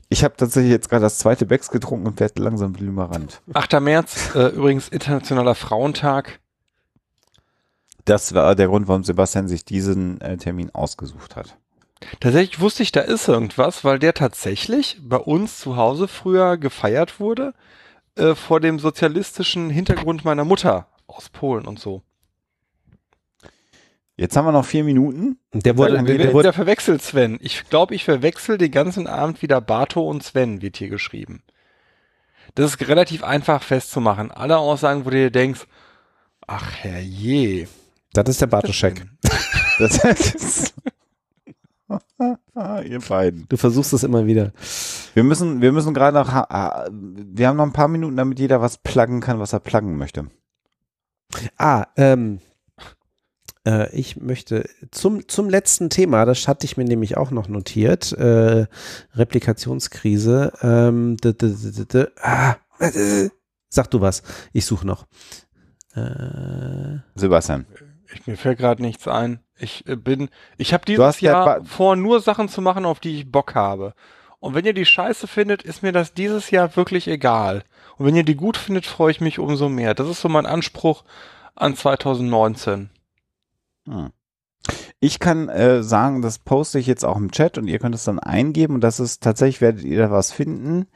Ich 0.09 0.23
habe 0.23 0.35
tatsächlich 0.37 0.71
jetzt 0.71 0.89
gerade 0.89 1.01
das 1.01 1.17
zweite 1.17 1.47
Becks 1.47 1.71
getrunken 1.71 2.05
und 2.05 2.19
werde 2.19 2.41
langsam 2.41 2.73
blümerant. 2.73 3.41
8. 3.53 3.81
März, 3.81 4.35
äh, 4.35 4.49
übrigens 4.49 4.89
Internationaler 4.89 5.55
Frauentag. 5.55 6.39
Das 8.05 8.33
war 8.35 8.53
der 8.53 8.67
Grund, 8.67 8.87
warum 8.87 9.03
Sebastian 9.03 9.47
sich 9.47 9.65
diesen 9.65 10.21
äh, 10.21 10.37
Termin 10.37 10.69
ausgesucht 10.75 11.35
hat. 11.35 11.57
Tatsächlich 12.19 12.59
wusste 12.59 12.83
ich, 12.83 12.91
da 12.91 13.01
ist 13.01 13.27
irgendwas, 13.27 13.83
weil 13.83 13.99
der 13.99 14.13
tatsächlich 14.13 14.97
bei 15.01 15.17
uns 15.17 15.59
zu 15.59 15.75
Hause 15.75 16.07
früher 16.07 16.57
gefeiert 16.57 17.19
wurde, 17.19 17.53
äh, 18.15 18.35
vor 18.35 18.59
dem 18.59 18.79
sozialistischen 18.79 19.69
Hintergrund 19.69 20.25
meiner 20.25 20.45
Mutter 20.45 20.87
aus 21.07 21.29
Polen 21.29 21.65
und 21.65 21.79
so. 21.79 22.01
Jetzt 24.15 24.37
haben 24.37 24.45
wir 24.45 24.51
noch 24.51 24.65
vier 24.65 24.83
Minuten. 24.83 25.39
Der 25.53 25.75
wurde, 25.77 25.93
Wir 25.93 26.03
der, 26.03 26.17
werden 26.19 26.33
wurde 26.33 26.43
wieder 26.49 26.53
verwechselt, 26.53 27.01
Sven. 27.01 27.39
Ich 27.41 27.67
glaube, 27.69 27.95
ich 27.95 28.03
verwechsel 28.03 28.59
den 28.59 28.71
ganzen 28.71 29.07
Abend 29.07 29.41
wieder 29.41 29.59
Barto 29.59 30.07
und 30.07 30.23
Sven, 30.23 30.61
wird 30.61 30.77
hier 30.77 30.89
geschrieben. 30.89 31.41
Das 32.53 32.71
ist 32.75 32.87
relativ 32.87 33.23
einfach 33.23 33.63
festzumachen. 33.63 34.29
Alle 34.29 34.57
Aussagen, 34.57 35.05
wo 35.05 35.09
du 35.09 35.17
dir 35.17 35.31
denkst, 35.31 35.61
ach 36.45 36.71
herrje. 36.75 37.67
das 38.13 38.29
ist 38.29 38.41
der 38.41 38.47
Bartoschek. 38.47 39.05
Das 39.79 40.03
ist 40.03 40.75
Ah, 40.85 40.92
ihr 42.85 42.99
beiden. 42.99 43.45
Du 43.49 43.57
versuchst 43.57 43.93
es 43.93 44.03
immer 44.03 44.25
wieder. 44.25 44.51
Wir 45.13 45.23
müssen, 45.23 45.61
wir 45.61 45.71
müssen 45.71 45.93
gerade 45.93 46.17
noch, 46.17 46.29
wir 46.29 47.47
haben 47.47 47.57
noch 47.57 47.65
ein 47.65 47.73
paar 47.73 47.87
Minuten, 47.87 48.17
damit 48.17 48.39
jeder 48.39 48.61
was 48.61 48.77
pluggen 48.77 49.21
kann, 49.21 49.39
was 49.39 49.53
er 49.53 49.59
pluggen 49.59 49.97
möchte. 49.97 50.27
Ah, 51.57 51.87
ähm, 51.97 52.39
äh, 53.65 53.93
ich 53.95 54.17
möchte 54.17 54.69
zum, 54.91 55.27
zum 55.27 55.49
letzten 55.49 55.89
Thema, 55.89 56.25
das 56.25 56.47
hatte 56.47 56.65
ich 56.65 56.77
mir 56.77 56.85
nämlich 56.85 57.17
auch 57.17 57.31
noch 57.31 57.47
notiert, 57.47 58.11
äh, 58.13 58.67
Replikationskrise. 59.15 60.53
Ähm, 60.61 61.17
d, 61.17 61.33
d, 61.33 61.49
d, 61.49 61.71
d, 61.71 61.85
d, 61.85 62.07
ah, 62.21 62.55
äh, 62.79 63.29
sag 63.69 63.89
du 63.91 64.01
was, 64.01 64.23
ich 64.51 64.65
suche 64.65 64.85
noch. 64.85 65.05
Äh, 65.95 66.99
Sebastian. 67.15 67.65
Ich, 68.13 68.27
mir 68.27 68.37
fällt 68.37 68.59
gerade 68.59 68.81
nichts 68.81 69.07
ein. 69.07 69.39
Ich 69.57 69.87
äh, 69.87 69.95
bin, 69.95 70.29
ich 70.57 70.73
habe 70.73 70.85
dieses 70.85 71.21
ja 71.21 71.33
Jahr 71.33 71.45
ba- 71.59 71.65
vor, 71.65 71.95
nur 71.95 72.19
Sachen 72.21 72.49
zu 72.49 72.61
machen, 72.61 72.85
auf 72.85 72.99
die 72.99 73.17
ich 73.19 73.31
Bock 73.31 73.55
habe. 73.55 73.93
Und 74.39 74.55
wenn 74.55 74.65
ihr 74.65 74.73
die 74.73 74.85
scheiße 74.85 75.27
findet, 75.27 75.63
ist 75.63 75.83
mir 75.83 75.91
das 75.93 76.13
dieses 76.13 76.51
Jahr 76.51 76.75
wirklich 76.75 77.07
egal. 77.07 77.63
Und 77.97 78.05
wenn 78.05 78.15
ihr 78.15 78.23
die 78.25 78.35
gut 78.35 78.57
findet, 78.57 78.85
freue 78.85 79.11
ich 79.11 79.21
mich 79.21 79.39
umso 79.39 79.69
mehr. 79.69 79.93
Das 79.93 80.09
ist 80.09 80.21
so 80.21 80.27
mein 80.27 80.45
Anspruch 80.45 81.03
an 81.55 81.75
2019. 81.75 82.89
Hm. 83.87 84.11
Ich 84.99 85.19
kann 85.19 85.49
äh, 85.49 85.83
sagen, 85.83 86.21
das 86.21 86.39
poste 86.39 86.79
ich 86.79 86.87
jetzt 86.87 87.03
auch 87.03 87.17
im 87.17 87.31
Chat 87.31 87.57
und 87.57 87.67
ihr 87.67 87.79
könnt 87.79 87.95
es 87.95 88.05
dann 88.05 88.19
eingeben 88.19 88.75
und 88.75 88.81
das 88.81 88.99
ist 88.99 89.21
tatsächlich, 89.21 89.61
werdet 89.61 89.83
ihr 89.83 89.99
da 89.99 90.11
was 90.11 90.31
finden. 90.31 90.87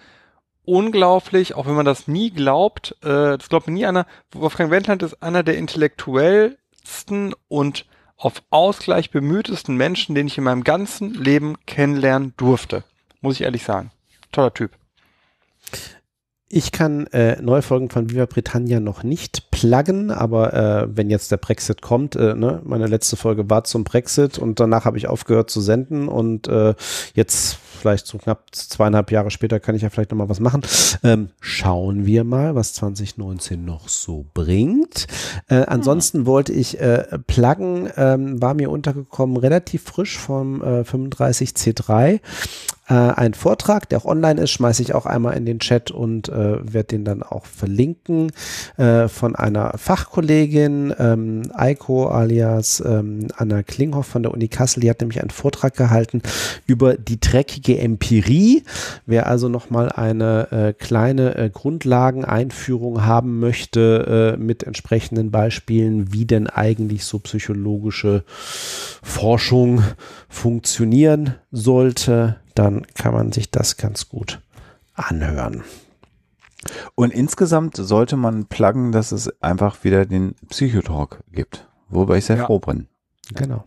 unglaublich, 0.64 1.54
auch 1.54 1.66
wenn 1.66 1.74
man 1.74 1.86
das 1.86 2.08
nie 2.08 2.30
glaubt, 2.30 2.96
äh, 3.02 3.38
das 3.38 3.48
glaubt 3.48 3.68
mir 3.68 3.74
nie 3.74 3.86
einer. 3.86 4.06
Wolfgang 4.32 4.70
Wendland 4.70 5.02
ist 5.02 5.22
einer 5.22 5.42
der 5.42 5.56
intellektuellsten 5.56 7.34
und 7.48 7.86
auf 8.24 8.42
Ausgleich 8.48 9.10
bemühtesten 9.10 9.76
Menschen, 9.76 10.14
den 10.14 10.26
ich 10.26 10.38
in 10.38 10.44
meinem 10.44 10.64
ganzen 10.64 11.12
Leben 11.12 11.56
kennenlernen 11.66 12.32
durfte. 12.38 12.82
Muss 13.20 13.34
ich 13.34 13.42
ehrlich 13.42 13.64
sagen. 13.64 13.90
Toller 14.32 14.54
Typ. 14.54 14.70
Ich 16.48 16.72
kann 16.72 17.06
äh, 17.08 17.40
neue 17.42 17.62
Folgen 17.62 17.90
von 17.90 18.10
Viva 18.10 18.26
Britannia 18.26 18.80
noch 18.80 19.02
nicht 19.02 19.50
pluggen, 19.50 20.10
aber 20.10 20.54
äh, 20.54 20.86
wenn 20.96 21.10
jetzt 21.10 21.32
der 21.32 21.36
Brexit 21.36 21.82
kommt, 21.82 22.16
äh, 22.16 22.34
ne, 22.34 22.62
meine 22.64 22.86
letzte 22.86 23.16
Folge 23.16 23.50
war 23.50 23.64
zum 23.64 23.84
Brexit 23.84 24.38
und 24.38 24.60
danach 24.60 24.84
habe 24.84 24.96
ich 24.96 25.08
aufgehört 25.08 25.50
zu 25.50 25.60
senden 25.60 26.08
und 26.08 26.48
äh, 26.48 26.74
jetzt 27.14 27.58
vielleicht 27.84 28.06
so 28.06 28.16
knapp 28.16 28.46
zweieinhalb 28.52 29.10
Jahre 29.10 29.30
später 29.30 29.60
kann 29.60 29.74
ich 29.74 29.82
ja 29.82 29.90
vielleicht 29.90 30.10
noch 30.10 30.16
mal 30.16 30.30
was 30.30 30.40
machen. 30.40 30.62
Ähm, 31.02 31.28
schauen 31.38 32.06
wir 32.06 32.24
mal, 32.24 32.54
was 32.54 32.72
2019 32.72 33.62
noch 33.62 33.90
so 33.90 34.24
bringt. 34.32 35.06
Äh, 35.48 35.66
ansonsten 35.66 36.24
wollte 36.24 36.54
ich 36.54 36.80
äh, 36.80 37.18
pluggen, 37.26 37.90
ähm, 37.98 38.40
war 38.40 38.54
mir 38.54 38.70
untergekommen, 38.70 39.36
relativ 39.36 39.82
frisch 39.82 40.16
vom 40.16 40.62
äh, 40.62 40.80
35C3 40.80 42.20
äh, 42.88 42.94
ein 42.94 43.34
Vortrag, 43.34 43.88
der 43.88 43.98
auch 43.98 44.04
online 44.04 44.42
ist, 44.42 44.50
schmeiße 44.50 44.82
ich 44.82 44.94
auch 44.94 45.06
einmal 45.06 45.36
in 45.36 45.46
den 45.46 45.58
Chat 45.58 45.90
und 45.90 46.28
äh, 46.28 46.58
werde 46.60 46.88
den 46.88 47.04
dann 47.04 47.22
auch 47.22 47.46
verlinken 47.46 48.30
äh, 48.76 49.08
von 49.08 49.34
einer 49.34 49.72
Fachkollegin, 49.78 50.94
ähm, 50.98 51.42
Eiko 51.54 52.08
alias 52.08 52.82
ähm, 52.84 53.28
Anna 53.36 53.62
Klinghoff 53.62 54.06
von 54.06 54.22
der 54.22 54.32
Uni 54.32 54.48
Kassel. 54.48 54.80
Die 54.80 54.90
hat 54.90 55.00
nämlich 55.00 55.20
einen 55.20 55.30
Vortrag 55.30 55.74
gehalten 55.76 56.20
über 56.66 56.94
die 56.94 57.20
dreckige 57.20 57.78
Empirie. 57.78 58.64
Wer 59.06 59.26
also 59.26 59.48
nochmal 59.48 59.90
eine 59.90 60.48
äh, 60.50 60.72
kleine 60.72 61.36
äh, 61.36 61.50
Grundlageneinführung 61.50 63.06
haben 63.06 63.40
möchte 63.40 64.34
äh, 64.34 64.40
mit 64.40 64.62
entsprechenden 64.62 65.30
Beispielen, 65.30 66.12
wie 66.12 66.26
denn 66.26 66.48
eigentlich 66.48 67.04
so 67.04 67.18
psychologische 67.18 68.24
Forschung 69.02 69.82
funktionieren 70.28 71.34
sollte, 71.50 72.36
dann 72.54 72.86
kann 72.94 73.14
man 73.14 73.32
sich 73.32 73.50
das 73.50 73.76
ganz 73.76 74.08
gut 74.08 74.40
anhören. 74.94 75.64
Und 76.94 77.12
insgesamt 77.12 77.76
sollte 77.76 78.16
man 78.16 78.46
pluggen, 78.46 78.92
dass 78.92 79.12
es 79.12 79.42
einfach 79.42 79.84
wieder 79.84 80.06
den 80.06 80.34
Psychotalk 80.48 81.22
gibt. 81.30 81.68
Wobei 81.88 82.18
ich 82.18 82.24
sehr 82.24 82.36
Ja. 82.38 82.46
froh 82.46 82.58
bin. 82.58 82.88
Genau. 83.34 83.64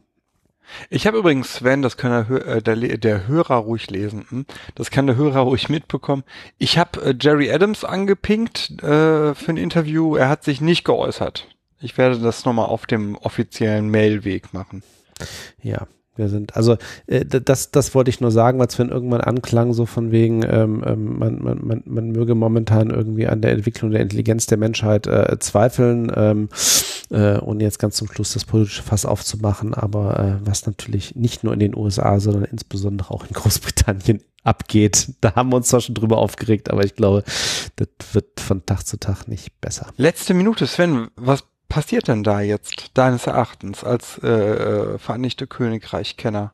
Ich 0.90 1.07
habe 1.07 1.17
übrigens, 1.19 1.53
Sven, 1.56 1.82
das 1.82 1.95
kann 1.95 2.27
der, 2.27 2.48
äh, 2.57 2.61
der, 2.61 2.75
der 2.98 3.27
Hörer 3.27 3.56
ruhig 3.56 3.90
lesen, 3.90 4.25
hm? 4.30 4.45
das 4.75 4.91
kann 4.91 5.07
der 5.07 5.16
Hörer 5.16 5.41
ruhig 5.41 5.69
mitbekommen. 5.69 6.24
Ich 6.57 6.77
habe 6.77 7.01
äh, 7.01 7.16
Jerry 7.19 7.51
Adams 7.51 7.85
angepinkt 7.85 8.72
äh, 8.83 9.33
für 9.33 9.49
ein 9.49 9.57
Interview. 9.57 10.16
Er 10.17 10.27
hat 10.27 10.43
sich 10.43 10.59
nicht 10.59 10.83
geäußert. 10.83 11.48
Ich 11.80 11.98
werde 11.98 12.19
das 12.19 12.43
nochmal 12.43 12.66
auf 12.66 12.85
dem 12.85 13.16
offiziellen 13.16 13.90
Mailweg 13.90 14.53
machen. 14.53 14.83
Ja. 15.61 15.88
Wir 16.18 16.30
sind, 16.30 16.56
also 16.56 16.78
äh, 17.08 17.26
das, 17.26 17.72
das 17.72 17.96
wollte 17.96 18.10
ich 18.10 18.22
nur 18.22 18.32
sagen, 18.32 18.60
weil 18.60 18.68
es 18.68 18.78
wenn 18.80 18.90
irgendwann 18.90 19.22
anklang, 19.22 19.74
so 19.74 19.86
von 19.86 20.12
wegen, 20.12 20.44
ähm, 20.44 20.84
ähm, 20.86 21.20
man, 21.20 21.44
man, 21.44 21.60
man, 21.66 21.84
man 21.86 22.12
möge 22.12 22.36
momentan 22.36 22.90
irgendwie 22.90 23.28
an 23.28 23.42
der 23.42 23.52
Entwicklung 23.52 23.92
der 23.92 24.02
Intelligenz 24.02 24.46
der 24.46 24.58
Menschheit 24.58 25.08
äh, 25.08 25.38
zweifeln 25.40 26.12
ähm, 26.16 26.50
äh, 27.10 27.38
und 27.38 27.62
jetzt 27.62 27.80
ganz 27.80 27.96
zum 27.96 28.08
Schluss 28.08 28.34
das 28.34 28.46
politische 28.46 28.84
Fass 28.84 29.06
aufzumachen, 29.06 29.74
aber 29.74 30.20
äh, 30.20 30.48
was 30.48 30.66
natürlich 30.66 31.16
nicht 31.16 31.44
nur 31.44 31.54
in 31.54 31.60
den 31.60 31.76
USA, 31.76 32.20
sondern 32.20 32.46
insbesondere 32.46 33.12
auch 33.14 33.26
in 33.26 33.34
Großbritannien 33.34 34.22
abgeht. 34.44 35.14
Da 35.22 35.36
haben 35.36 35.52
wir 35.52 35.58
uns 35.58 35.68
zwar 35.68 35.82
schon 35.82 35.96
drüber 35.96 36.18
aufgeregt, 36.18 36.72
aber 36.72 36.84
ich 36.84 36.96
glaube, 36.96 37.24
das 37.76 37.88
wird 38.14 38.40
von 38.40 38.66
Tag 38.66 38.84
zu 38.88 38.98
Tag 38.98 39.28
nicht 39.28 39.60
besser. 39.60 39.88
Letzte 39.98 40.34
Minute, 40.34 40.66
Sven, 40.68 41.10
was 41.16 41.44
passiert 41.70 42.08
denn 42.08 42.24
da 42.24 42.42
jetzt, 42.42 42.92
deines 42.94 43.28
Erachtens, 43.28 43.84
als 43.84 44.20
äh, 44.24 44.28
äh, 44.28 44.98
Vereinigte 44.98 45.48
Königreich-Kenner? 45.48 46.54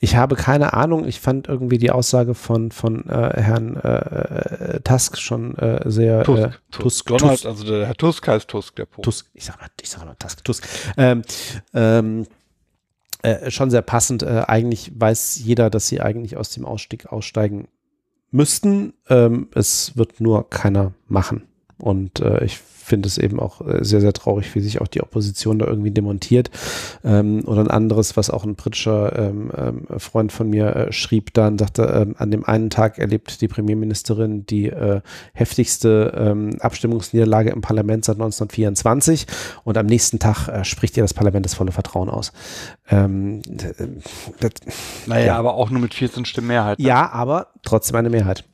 Ich 0.00 0.16
habe 0.16 0.34
keine 0.34 0.72
Ahnung. 0.72 1.06
Ich 1.06 1.20
fand 1.20 1.48
irgendwie 1.48 1.78
die 1.78 1.90
Aussage 1.90 2.34
von, 2.34 2.72
von 2.72 3.08
äh, 3.08 3.40
Herrn 3.40 3.76
äh, 3.76 4.76
äh, 4.76 4.80
Tusk 4.80 5.18
schon 5.18 5.56
äh, 5.56 5.82
sehr 5.88 6.24
Tusk. 6.24 6.42
Äh, 6.42 6.50
Tusk, 6.70 7.06
Donald, 7.06 7.30
Tusk, 7.30 7.46
also 7.46 7.64
der 7.64 7.86
Herr 7.86 7.94
Tusk 7.94 8.26
heißt 8.26 8.48
Tusk, 8.48 8.76
der 8.76 8.86
Post. 8.86 9.04
Tusk. 9.04 9.26
Ich 9.34 9.44
sag 9.44 9.60
mal, 9.60 9.68
ich 9.80 9.90
sag 9.90 10.04
mal 10.04 10.16
Tusk, 10.18 10.44
Tusk. 10.44 10.68
Ähm, 10.96 11.22
ähm, 11.74 12.26
äh, 13.22 13.50
schon 13.50 13.70
sehr 13.70 13.82
passend. 13.82 14.22
Äh, 14.22 14.44
eigentlich 14.46 14.92
weiß 14.94 15.40
jeder, 15.44 15.70
dass 15.70 15.88
sie 15.88 16.00
eigentlich 16.00 16.36
aus 16.36 16.50
dem 16.50 16.64
Ausstieg 16.64 17.06
aussteigen 17.06 17.68
müssten. 18.30 18.94
Ähm, 19.08 19.48
es 19.54 19.96
wird 19.96 20.20
nur 20.20 20.48
keiner 20.50 20.92
machen. 21.08 21.47
Und 21.78 22.20
äh, 22.20 22.44
ich 22.44 22.58
finde 22.58 23.06
es 23.06 23.18
eben 23.18 23.38
auch 23.38 23.60
äh, 23.60 23.84
sehr, 23.84 24.00
sehr 24.00 24.14
traurig, 24.14 24.54
wie 24.54 24.60
sich 24.60 24.80
auch 24.80 24.86
die 24.88 25.02
Opposition 25.02 25.58
da 25.58 25.66
irgendwie 25.66 25.90
demontiert. 25.90 26.50
Ähm, 27.04 27.42
oder 27.44 27.60
ein 27.60 27.68
anderes, 27.70 28.16
was 28.16 28.30
auch 28.30 28.44
ein 28.44 28.54
britischer 28.54 29.14
ähm, 29.16 29.50
ähm, 29.54 29.82
Freund 29.98 30.32
von 30.32 30.48
mir 30.48 30.74
äh, 30.74 30.92
schrieb 30.92 31.34
dann, 31.34 31.58
sagte, 31.58 31.82
ähm, 31.82 32.14
an 32.18 32.30
dem 32.30 32.44
einen 32.46 32.70
Tag 32.70 32.98
erlebt 32.98 33.42
die 33.42 33.48
Premierministerin 33.48 34.46
die 34.46 34.70
äh, 34.70 35.02
heftigste 35.34 36.14
ähm, 36.16 36.56
Abstimmungsniederlage 36.60 37.50
im 37.50 37.60
Parlament 37.60 38.06
seit 38.06 38.16
1924 38.16 39.26
und 39.64 39.76
am 39.76 39.84
nächsten 39.86 40.18
Tag 40.18 40.48
äh, 40.48 40.64
spricht 40.64 40.96
ihr 40.96 41.04
das 41.04 41.12
Parlament 41.12 41.44
das 41.44 41.52
volle 41.54 41.72
Vertrauen 41.72 42.08
aus. 42.08 42.32
Ähm, 42.90 43.42
d- 43.42 43.74
das, 44.40 44.50
Naja, 45.06 45.26
Ja. 45.26 45.36
aber 45.36 45.54
auch 45.54 45.68
nur 45.68 45.82
mit 45.82 45.92
14 45.92 46.24
Stimmen 46.24 46.48
Mehrheit. 46.48 46.78
ne? 46.78 46.86
ja, 46.88 47.10
aber 47.12 47.48
trotzdem 47.62 47.96
eine 47.96 48.08
Mehrheit. 48.08 48.44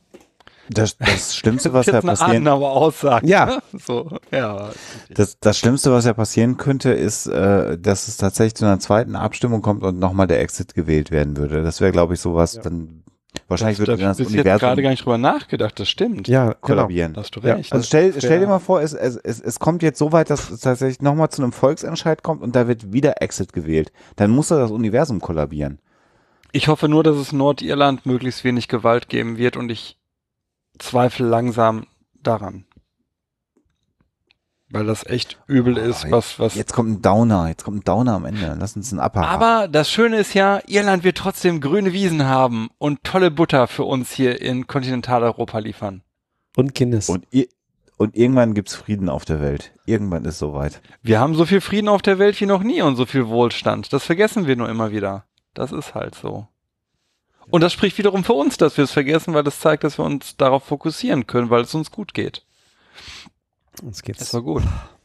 Das, 0.71 0.97
das 0.97 1.37
Schlimmste, 1.37 1.73
was 1.73 1.87
das 1.87 1.95
ja 1.97 2.01
passieren, 2.01 2.31
Adenauer 2.31 2.71
Aussage. 2.71 3.27
Ja. 3.27 3.47
ne? 3.47 3.63
So, 3.85 4.11
ja. 4.31 4.71
das, 5.11 5.39
das 5.39 5.59
Schlimmste, 5.59 5.93
was 5.93 6.05
ja 6.07 6.15
passieren 6.15 6.57
könnte, 6.57 6.91
ist, 6.91 7.27
äh, 7.27 7.77
dass 7.79 8.09
es 8.09 8.17
tatsächlich 8.17 8.55
zu 8.55 8.65
einer 8.65 8.79
zweiten 8.79 9.17
Abstimmung 9.17 9.63
kommt 9.63 9.83
und 9.83 9.99
nochmal 9.99 10.27
der 10.27 10.41
Exit 10.41 10.75
gewählt 10.75 11.11
werden 11.11 11.37
würde. 11.37 11.63
Das 11.63 11.81
wäre, 11.81 11.93
glaube 11.93 12.15
ich, 12.15 12.21
sowas, 12.21 12.55
Ja. 12.55 12.63
dann 12.63 13.05
Wahrscheinlich 13.49 13.79
da 13.79 13.87
wird 13.87 14.01
dann 14.01 14.07
das 14.09 14.17
bis 14.19 14.33
jetzt 14.33 14.45
gerade 14.45 14.55
Universum 14.65 14.83
gar 14.83 14.91
nicht 14.91 15.05
drüber 15.05 15.19
nachgedacht, 15.19 15.79
das 15.79 15.89
stimmt. 15.89 16.29
Ja, 16.29 16.45
genau. 16.47 16.57
kollabieren. 16.61 17.15
Da 17.15 17.21
hast 17.23 17.37
du 17.37 17.41
Ja, 17.41 17.55
recht. 17.57 17.73
Also 17.73 17.85
stell, 17.85 18.13
Das 18.13 18.25
stell 18.25 18.41
dir 18.41 18.47
mal 18.47 18.59
vor, 18.59 18.81
es, 18.81 18.95
es, 18.95 19.17
es, 19.17 19.41
es 19.41 19.59
kommt 19.59 19.83
jetzt 19.83 19.99
so 19.99 20.13
weit, 20.13 20.31
dass 20.31 20.51
es 20.51 20.61
tatsächlich 20.61 21.03
nochmal 21.03 21.29
zu 21.31 21.43
einem 21.43 21.53
Volksentscheid 21.53 22.23
kommt 22.23 22.43
und 22.43 22.57
da 22.57 22.69
wird 22.69 22.93
wieder 22.93 23.21
Exit 23.23 23.53
gewählt. 23.53 23.93
Dann 24.17 24.31
muss 24.31 24.49
da 24.49 24.59
das 24.59 24.71
Universum 24.71 25.21
kollabieren. 25.21 25.79
Ich 26.53 26.69
hoffe 26.69 26.89
nur, 26.89 27.03
dass 27.03 27.17
es 27.17 27.33
Nordirland 27.33 28.07
möglichst 28.07 28.45
wenig 28.45 28.69
Gewalt 28.69 29.09
geben 29.09 29.37
wird 29.37 29.57
und 29.57 29.71
ich 29.71 29.99
zweifle 30.79 31.27
langsam 31.27 31.87
daran. 32.23 32.67
Weil 34.71 34.87
das 34.87 35.07
echt 35.07 35.39
übel 35.47 35.77
ist, 35.77 36.07
Oh, 36.07 36.11
was, 36.11 36.39
was. 36.41 36.57
Jetzt 36.57 36.73
kommt 36.73 36.91
ein 36.91 37.03
Downer, 37.03 37.49
jetzt 37.49 37.63
kommt 37.63 37.79
ein 37.79 37.85
Downer 37.85 38.15
am 38.15 38.25
Ende. 38.25 38.57
Lass 38.59 38.75
uns 38.75 38.93
einen 38.93 39.01
haben. 39.01 39.19
Aber 39.19 39.69
das 39.69 39.89
Schöne 39.89 40.17
ist 40.17 40.35
ja, 40.35 40.61
Irland 40.67 41.05
wird 41.05 41.17
trotzdem 41.17 41.61
grüne 41.61 41.93
Wiesen 41.93 42.25
haben 42.25 42.71
und 42.79 43.05
tolle 43.05 43.31
Butter 43.31 43.69
für 43.69 43.85
uns 43.85 44.11
hier 44.11 44.41
in 44.43 44.67
Kontinentaleuropa 44.67 45.59
liefern. 45.59 46.03
Und 46.57 46.75
Guinness. 46.75 47.09
Und, 47.09 47.25
und 47.99 48.17
irgendwann 48.17 48.55
gibt's 48.55 48.75
Frieden 48.75 49.09
auf 49.09 49.25
der 49.25 49.41
Welt. 49.41 49.73
Irgendwann 49.87 50.25
ist 50.25 50.41
soweit. 50.41 50.83
Wir 51.03 51.21
haben 51.21 51.37
so 51.37 51.47
viel 51.47 51.61
Frieden 51.61 51.89
auf 51.89 52.03
der 52.03 52.19
Welt 52.19 52.41
wie 52.41 52.47
noch 52.47 52.65
nie 52.65 52.83
und 52.83 52.97
so 52.97 53.07
viel 53.07 53.29
Wohlstand. 53.29 53.93
Das 53.93 54.05
vergessen 54.05 54.49
wir 54.49 54.57
nur 54.57 54.69
immer 54.69 54.91
wieder. 54.91 55.25
Das 55.53 55.71
ist 55.71 55.95
halt 55.95 56.17
so. 56.17 56.49
Und 57.51 57.61
das 57.61 57.73
spricht 57.73 57.99
wiederum 57.99 58.25
für 58.25 58.33
uns, 58.33 58.57
dass 58.57 58.77
wir 58.77 58.85
es 58.85 58.91
vergessen, 58.93 59.35
weil 59.35 59.45
das 59.45 59.61
zeigt, 59.61 59.85
dass 59.85 59.99
wir 59.99 60.05
uns 60.05 60.37
darauf 60.37 60.65
fokussieren 60.65 61.27
können, 61.27 61.51
weil 61.51 61.63
es 61.63 61.75
uns 61.75 61.91
gut 61.91 62.15
geht. 62.15 62.45
uns 63.83 63.99
Das 63.99 64.03
geht's. 64.03 64.35
war 64.35 64.43
gut. 64.43 64.63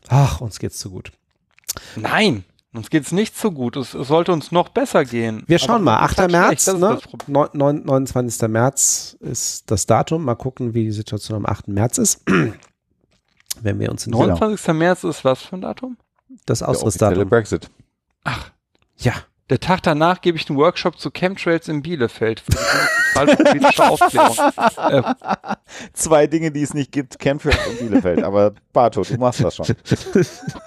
Ach, 0.07 0.41
uns 0.41 0.59
geht's 0.59 0.77
zu 0.79 0.89
gut. 0.89 1.11
Nein, 1.95 2.43
uns 2.73 2.89
geht's 2.89 3.11
nicht 3.11 3.37
so 3.37 3.51
gut. 3.51 3.75
Es, 3.75 3.93
es 3.93 4.07
sollte 4.07 4.31
uns 4.31 4.51
noch 4.51 4.69
besser 4.69 5.05
gehen. 5.05 5.43
Wir 5.47 5.59
schauen 5.59 5.87
Aber 5.87 5.99
mal. 5.99 6.05
es 6.05 6.11
ist 6.11 6.17
8. 6.17 6.19
halt 6.19 6.31
März, 6.31 6.63
schlecht, 6.63 6.79
ne? 6.79 6.89
das 6.89 7.01
Problem. 7.01 7.33
Neun- 7.33 7.49
neun- 7.57 7.85
29. 7.85 8.47
März 8.49 9.17
ist 9.19 9.69
das 9.69 9.85
Datum. 9.85 10.23
Mal 10.23 10.35
gucken, 10.35 10.73
wie 10.73 10.83
die 10.85 10.91
Situation 10.91 11.37
am 11.37 11.45
8. 11.45 11.67
März 11.67 11.97
ist. 11.97 12.21
Wenn 13.61 13.79
wir 13.79 13.91
uns 13.91 14.05
in 14.05 14.11
29. 14.13 14.67
März 14.73 15.03
ist 15.03 15.25
was 15.25 15.41
für 15.41 15.55
ein 15.57 15.61
Datum? 15.61 15.97
das 16.45 16.59
Der 16.59 16.69
offizielle 16.69 16.87
Austrittsdatum. 16.87 17.29
Brexit. 17.29 17.69
Ach, 18.23 18.51
Ja, 18.97 19.13
der 19.49 19.59
Tag 19.59 19.81
danach 19.83 20.21
gebe 20.21 20.37
ich 20.37 20.49
einen 20.49 20.57
Workshop 20.59 20.99
zu 20.99 21.11
Chemtrails 21.11 21.67
in 21.67 21.81
Bielefeld 21.81 22.39
für 22.41 23.25
die 23.25 23.35
politische 23.43 23.89
Aufklärung. 23.89 24.35
Äh, 24.79 25.03
Zwei 25.93 26.27
Dinge, 26.27 26.51
die 26.51 26.61
es 26.61 26.73
nicht 26.73 26.91
gibt, 26.91 27.19
Chemtrails 27.19 27.57
und 27.67 27.79
Bielefeld. 27.79 28.23
Aber 28.23 28.53
Barto, 28.73 29.03
du 29.03 29.17
machst 29.17 29.43
das 29.43 29.55
schon. 29.55 29.65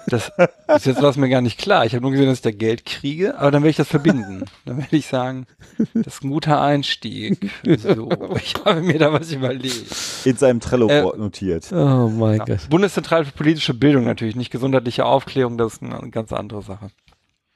Das 0.07 0.31
ist 0.77 0.85
jetzt 0.85 1.01
was 1.01 1.17
mir 1.17 1.29
gar 1.29 1.41
nicht 1.41 1.57
klar. 1.59 1.85
Ich 1.85 1.93
habe 1.93 2.01
nur 2.01 2.11
gesehen, 2.11 2.27
dass 2.27 2.37
ich 2.37 2.41
da 2.43 2.51
Geld 2.51 2.85
kriege, 2.85 3.37
aber 3.37 3.51
dann 3.51 3.63
werde 3.63 3.71
ich 3.71 3.75
das 3.77 3.87
verbinden. 3.87 4.45
Dann 4.65 4.77
werde 4.77 4.95
ich 4.95 5.07
sagen, 5.07 5.45
das 5.93 6.15
ist 6.15 6.23
ein 6.23 6.29
guter 6.29 6.61
Einstieg. 6.61 7.51
So, 7.79 8.09
ich 8.37 8.53
habe 8.65 8.81
mir 8.81 8.99
da 8.99 9.11
was 9.11 9.31
überlegt. 9.31 9.85
In 10.25 10.37
seinem 10.37 10.59
Trello 10.59 10.87
Äh, 10.87 11.01
notiert. 11.17 11.71
oh 11.71 12.09
mein 12.09 12.37
Ja. 12.39 12.45
Gott. 12.45 12.69
Bundeszentrale 12.69 13.25
für 13.25 13.31
politische 13.31 13.73
Bildung 13.73 14.03
natürlich, 14.05 14.35
nicht 14.35 14.51
gesundheitliche 14.51 15.05
Aufklärung, 15.05 15.57
das 15.57 15.73
ist 15.73 15.83
eine 15.83 16.09
ganz 16.11 16.31
andere 16.31 16.61
Sache. 16.61 16.89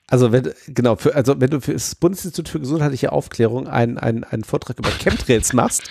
Also 0.10 0.32
wenn, 0.32 0.54
genau, 0.68 0.96
für, 0.96 1.14
also 1.16 1.40
wenn 1.42 1.50
du 1.50 1.60
für 1.60 1.74
das 1.74 1.94
Bundesinstitut 1.96 2.48
für 2.48 2.60
gesundheitliche 2.62 3.12
Aufklärung 3.12 3.68
einen, 3.68 3.98
einen, 3.98 4.24
einen 4.24 4.46
Vortrag 4.46 4.80
über 4.80 4.90
Chemtrails 4.90 5.52
machst, 5.52 5.84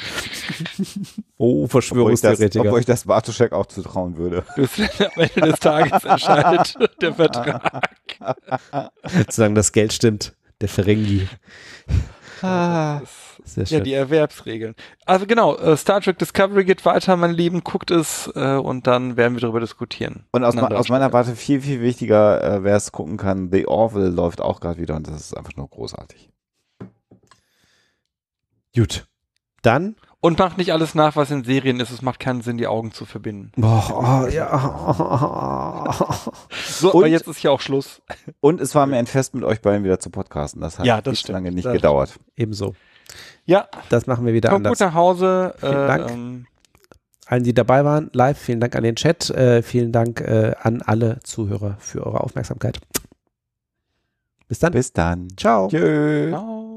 oh, 1.36 1.64
das, 1.64 1.72
Verschwörungstheoretiker. 1.72 2.64
obwohl 2.64 2.80
ich 2.80 2.86
das 2.86 3.04
Bartoschek 3.04 3.52
auch 3.52 3.66
zutrauen 3.66 4.16
würde. 4.16 4.44
Das, 4.56 5.00
am 5.00 5.22
Ende 5.22 5.50
des 5.50 5.60
Tages 5.60 6.04
entscheidet 6.04 6.76
der 7.02 7.14
Vertrag. 7.14 7.82
Solange 9.30 9.54
das 9.54 9.72
Geld 9.72 9.92
stimmt, 9.92 10.34
der 10.62 10.68
Ferengi. 10.68 11.28
Das 12.42 13.54
Sehr 13.54 13.62
ist, 13.62 13.70
ja, 13.70 13.78
schön. 13.78 13.84
die 13.84 13.92
Erwerbsregeln. 13.92 14.74
Also 15.04 15.26
genau, 15.26 15.56
äh, 15.56 15.76
Star 15.76 16.00
Trek 16.00 16.18
Discovery 16.18 16.64
geht 16.64 16.84
weiter, 16.84 17.16
meine 17.16 17.32
Lieben, 17.32 17.64
guckt 17.64 17.90
es 17.90 18.30
äh, 18.34 18.56
und 18.56 18.86
dann 18.86 19.16
werden 19.16 19.34
wir 19.34 19.40
darüber 19.40 19.60
diskutieren. 19.60 20.26
Und 20.32 20.44
aus, 20.44 20.54
ma 20.54 20.66
aus 20.68 20.88
meiner. 20.88 21.12
Warte 21.12 21.36
viel, 21.36 21.60
viel 21.60 21.80
wichtiger, 21.80 22.42
äh, 22.42 22.64
wer 22.64 22.76
es 22.76 22.92
gucken 22.92 23.16
kann, 23.16 23.50
The 23.50 23.66
Orville 23.66 24.08
läuft 24.08 24.40
auch 24.40 24.60
gerade 24.60 24.80
wieder 24.80 24.96
und 24.96 25.06
das 25.06 25.20
ist 25.20 25.36
einfach 25.36 25.54
nur 25.56 25.68
großartig. 25.68 26.30
Gut. 28.74 29.06
Dann, 29.62 29.96
Und 30.20 30.38
macht 30.38 30.56
nicht 30.58 30.72
alles 30.72 30.94
nach, 30.94 31.14
was 31.14 31.30
in 31.30 31.44
Serien 31.44 31.78
ist. 31.78 31.90
Es 31.90 32.02
macht 32.02 32.18
keinen 32.18 32.40
Sinn, 32.40 32.56
die 32.58 32.66
Augen 32.66 32.90
zu 32.90 33.04
verbinden. 33.04 33.52
boah, 33.56 34.24
oh, 34.24 34.28
ja. 34.28 35.92
So, 36.68 36.88
Und- 36.92 36.96
aber 37.04 37.06
jetzt 37.06 37.28
ist 37.28 37.42
ja 37.42 37.50
auch 37.50 37.60
Schluss. 37.60 38.02
Und 38.40 38.60
es 38.60 38.74
war 38.74 38.86
mir 38.86 38.96
ein 38.96 39.06
Fest, 39.06 39.34
mit 39.34 39.44
euch 39.44 39.60
beiden 39.60 39.84
wieder 39.84 40.00
zu 40.00 40.10
podcasten. 40.10 40.60
Das 40.62 40.78
hat 40.78 40.86
Ja, 40.86 41.00
das 41.00 41.12
nicht 41.12 41.20
stimmt. 41.20 41.34
lange 41.34 41.52
nicht 41.52 41.66
Das 41.66 41.72
gedauert. 41.74 42.18
Ebenso. 42.34 42.74
Ja, 43.44 43.68
Das 43.90 44.06
machen 44.06 44.26
wir 44.26 44.32
wieder 44.32 44.48
kommt 44.48 44.66
anders. 44.66 44.78
gut 44.78 44.86
nach 44.88 44.94
Hause. 44.94 45.54
Vielen 45.58 45.72
äh, 45.72 45.86
Dank. 45.86 46.10
Ähm, 46.10 46.46
Allen, 47.26 47.44
die 47.44 47.54
dabei 47.54 47.84
waren, 47.84 48.10
live, 48.12 48.38
vielen 48.38 48.60
Dank 48.60 48.74
an 48.74 48.82
den 48.84 48.96
Chat. 48.96 49.30
Äh, 49.30 49.62
vielen 49.62 49.92
Dank 49.92 50.20
äh, 50.22 50.54
an 50.60 50.82
alle 50.82 51.20
Zuhörer 51.24 51.76
für 51.78 52.04
eure 52.06 52.20
Aufmerksamkeit. 52.22 52.78
Bis 54.48 54.58
dann. 54.60 54.72
Bis 54.72 54.92
dann. 54.92 55.28
Ciao. 55.36 55.68
Tschö. 55.68 56.30
ciao. 56.30 56.75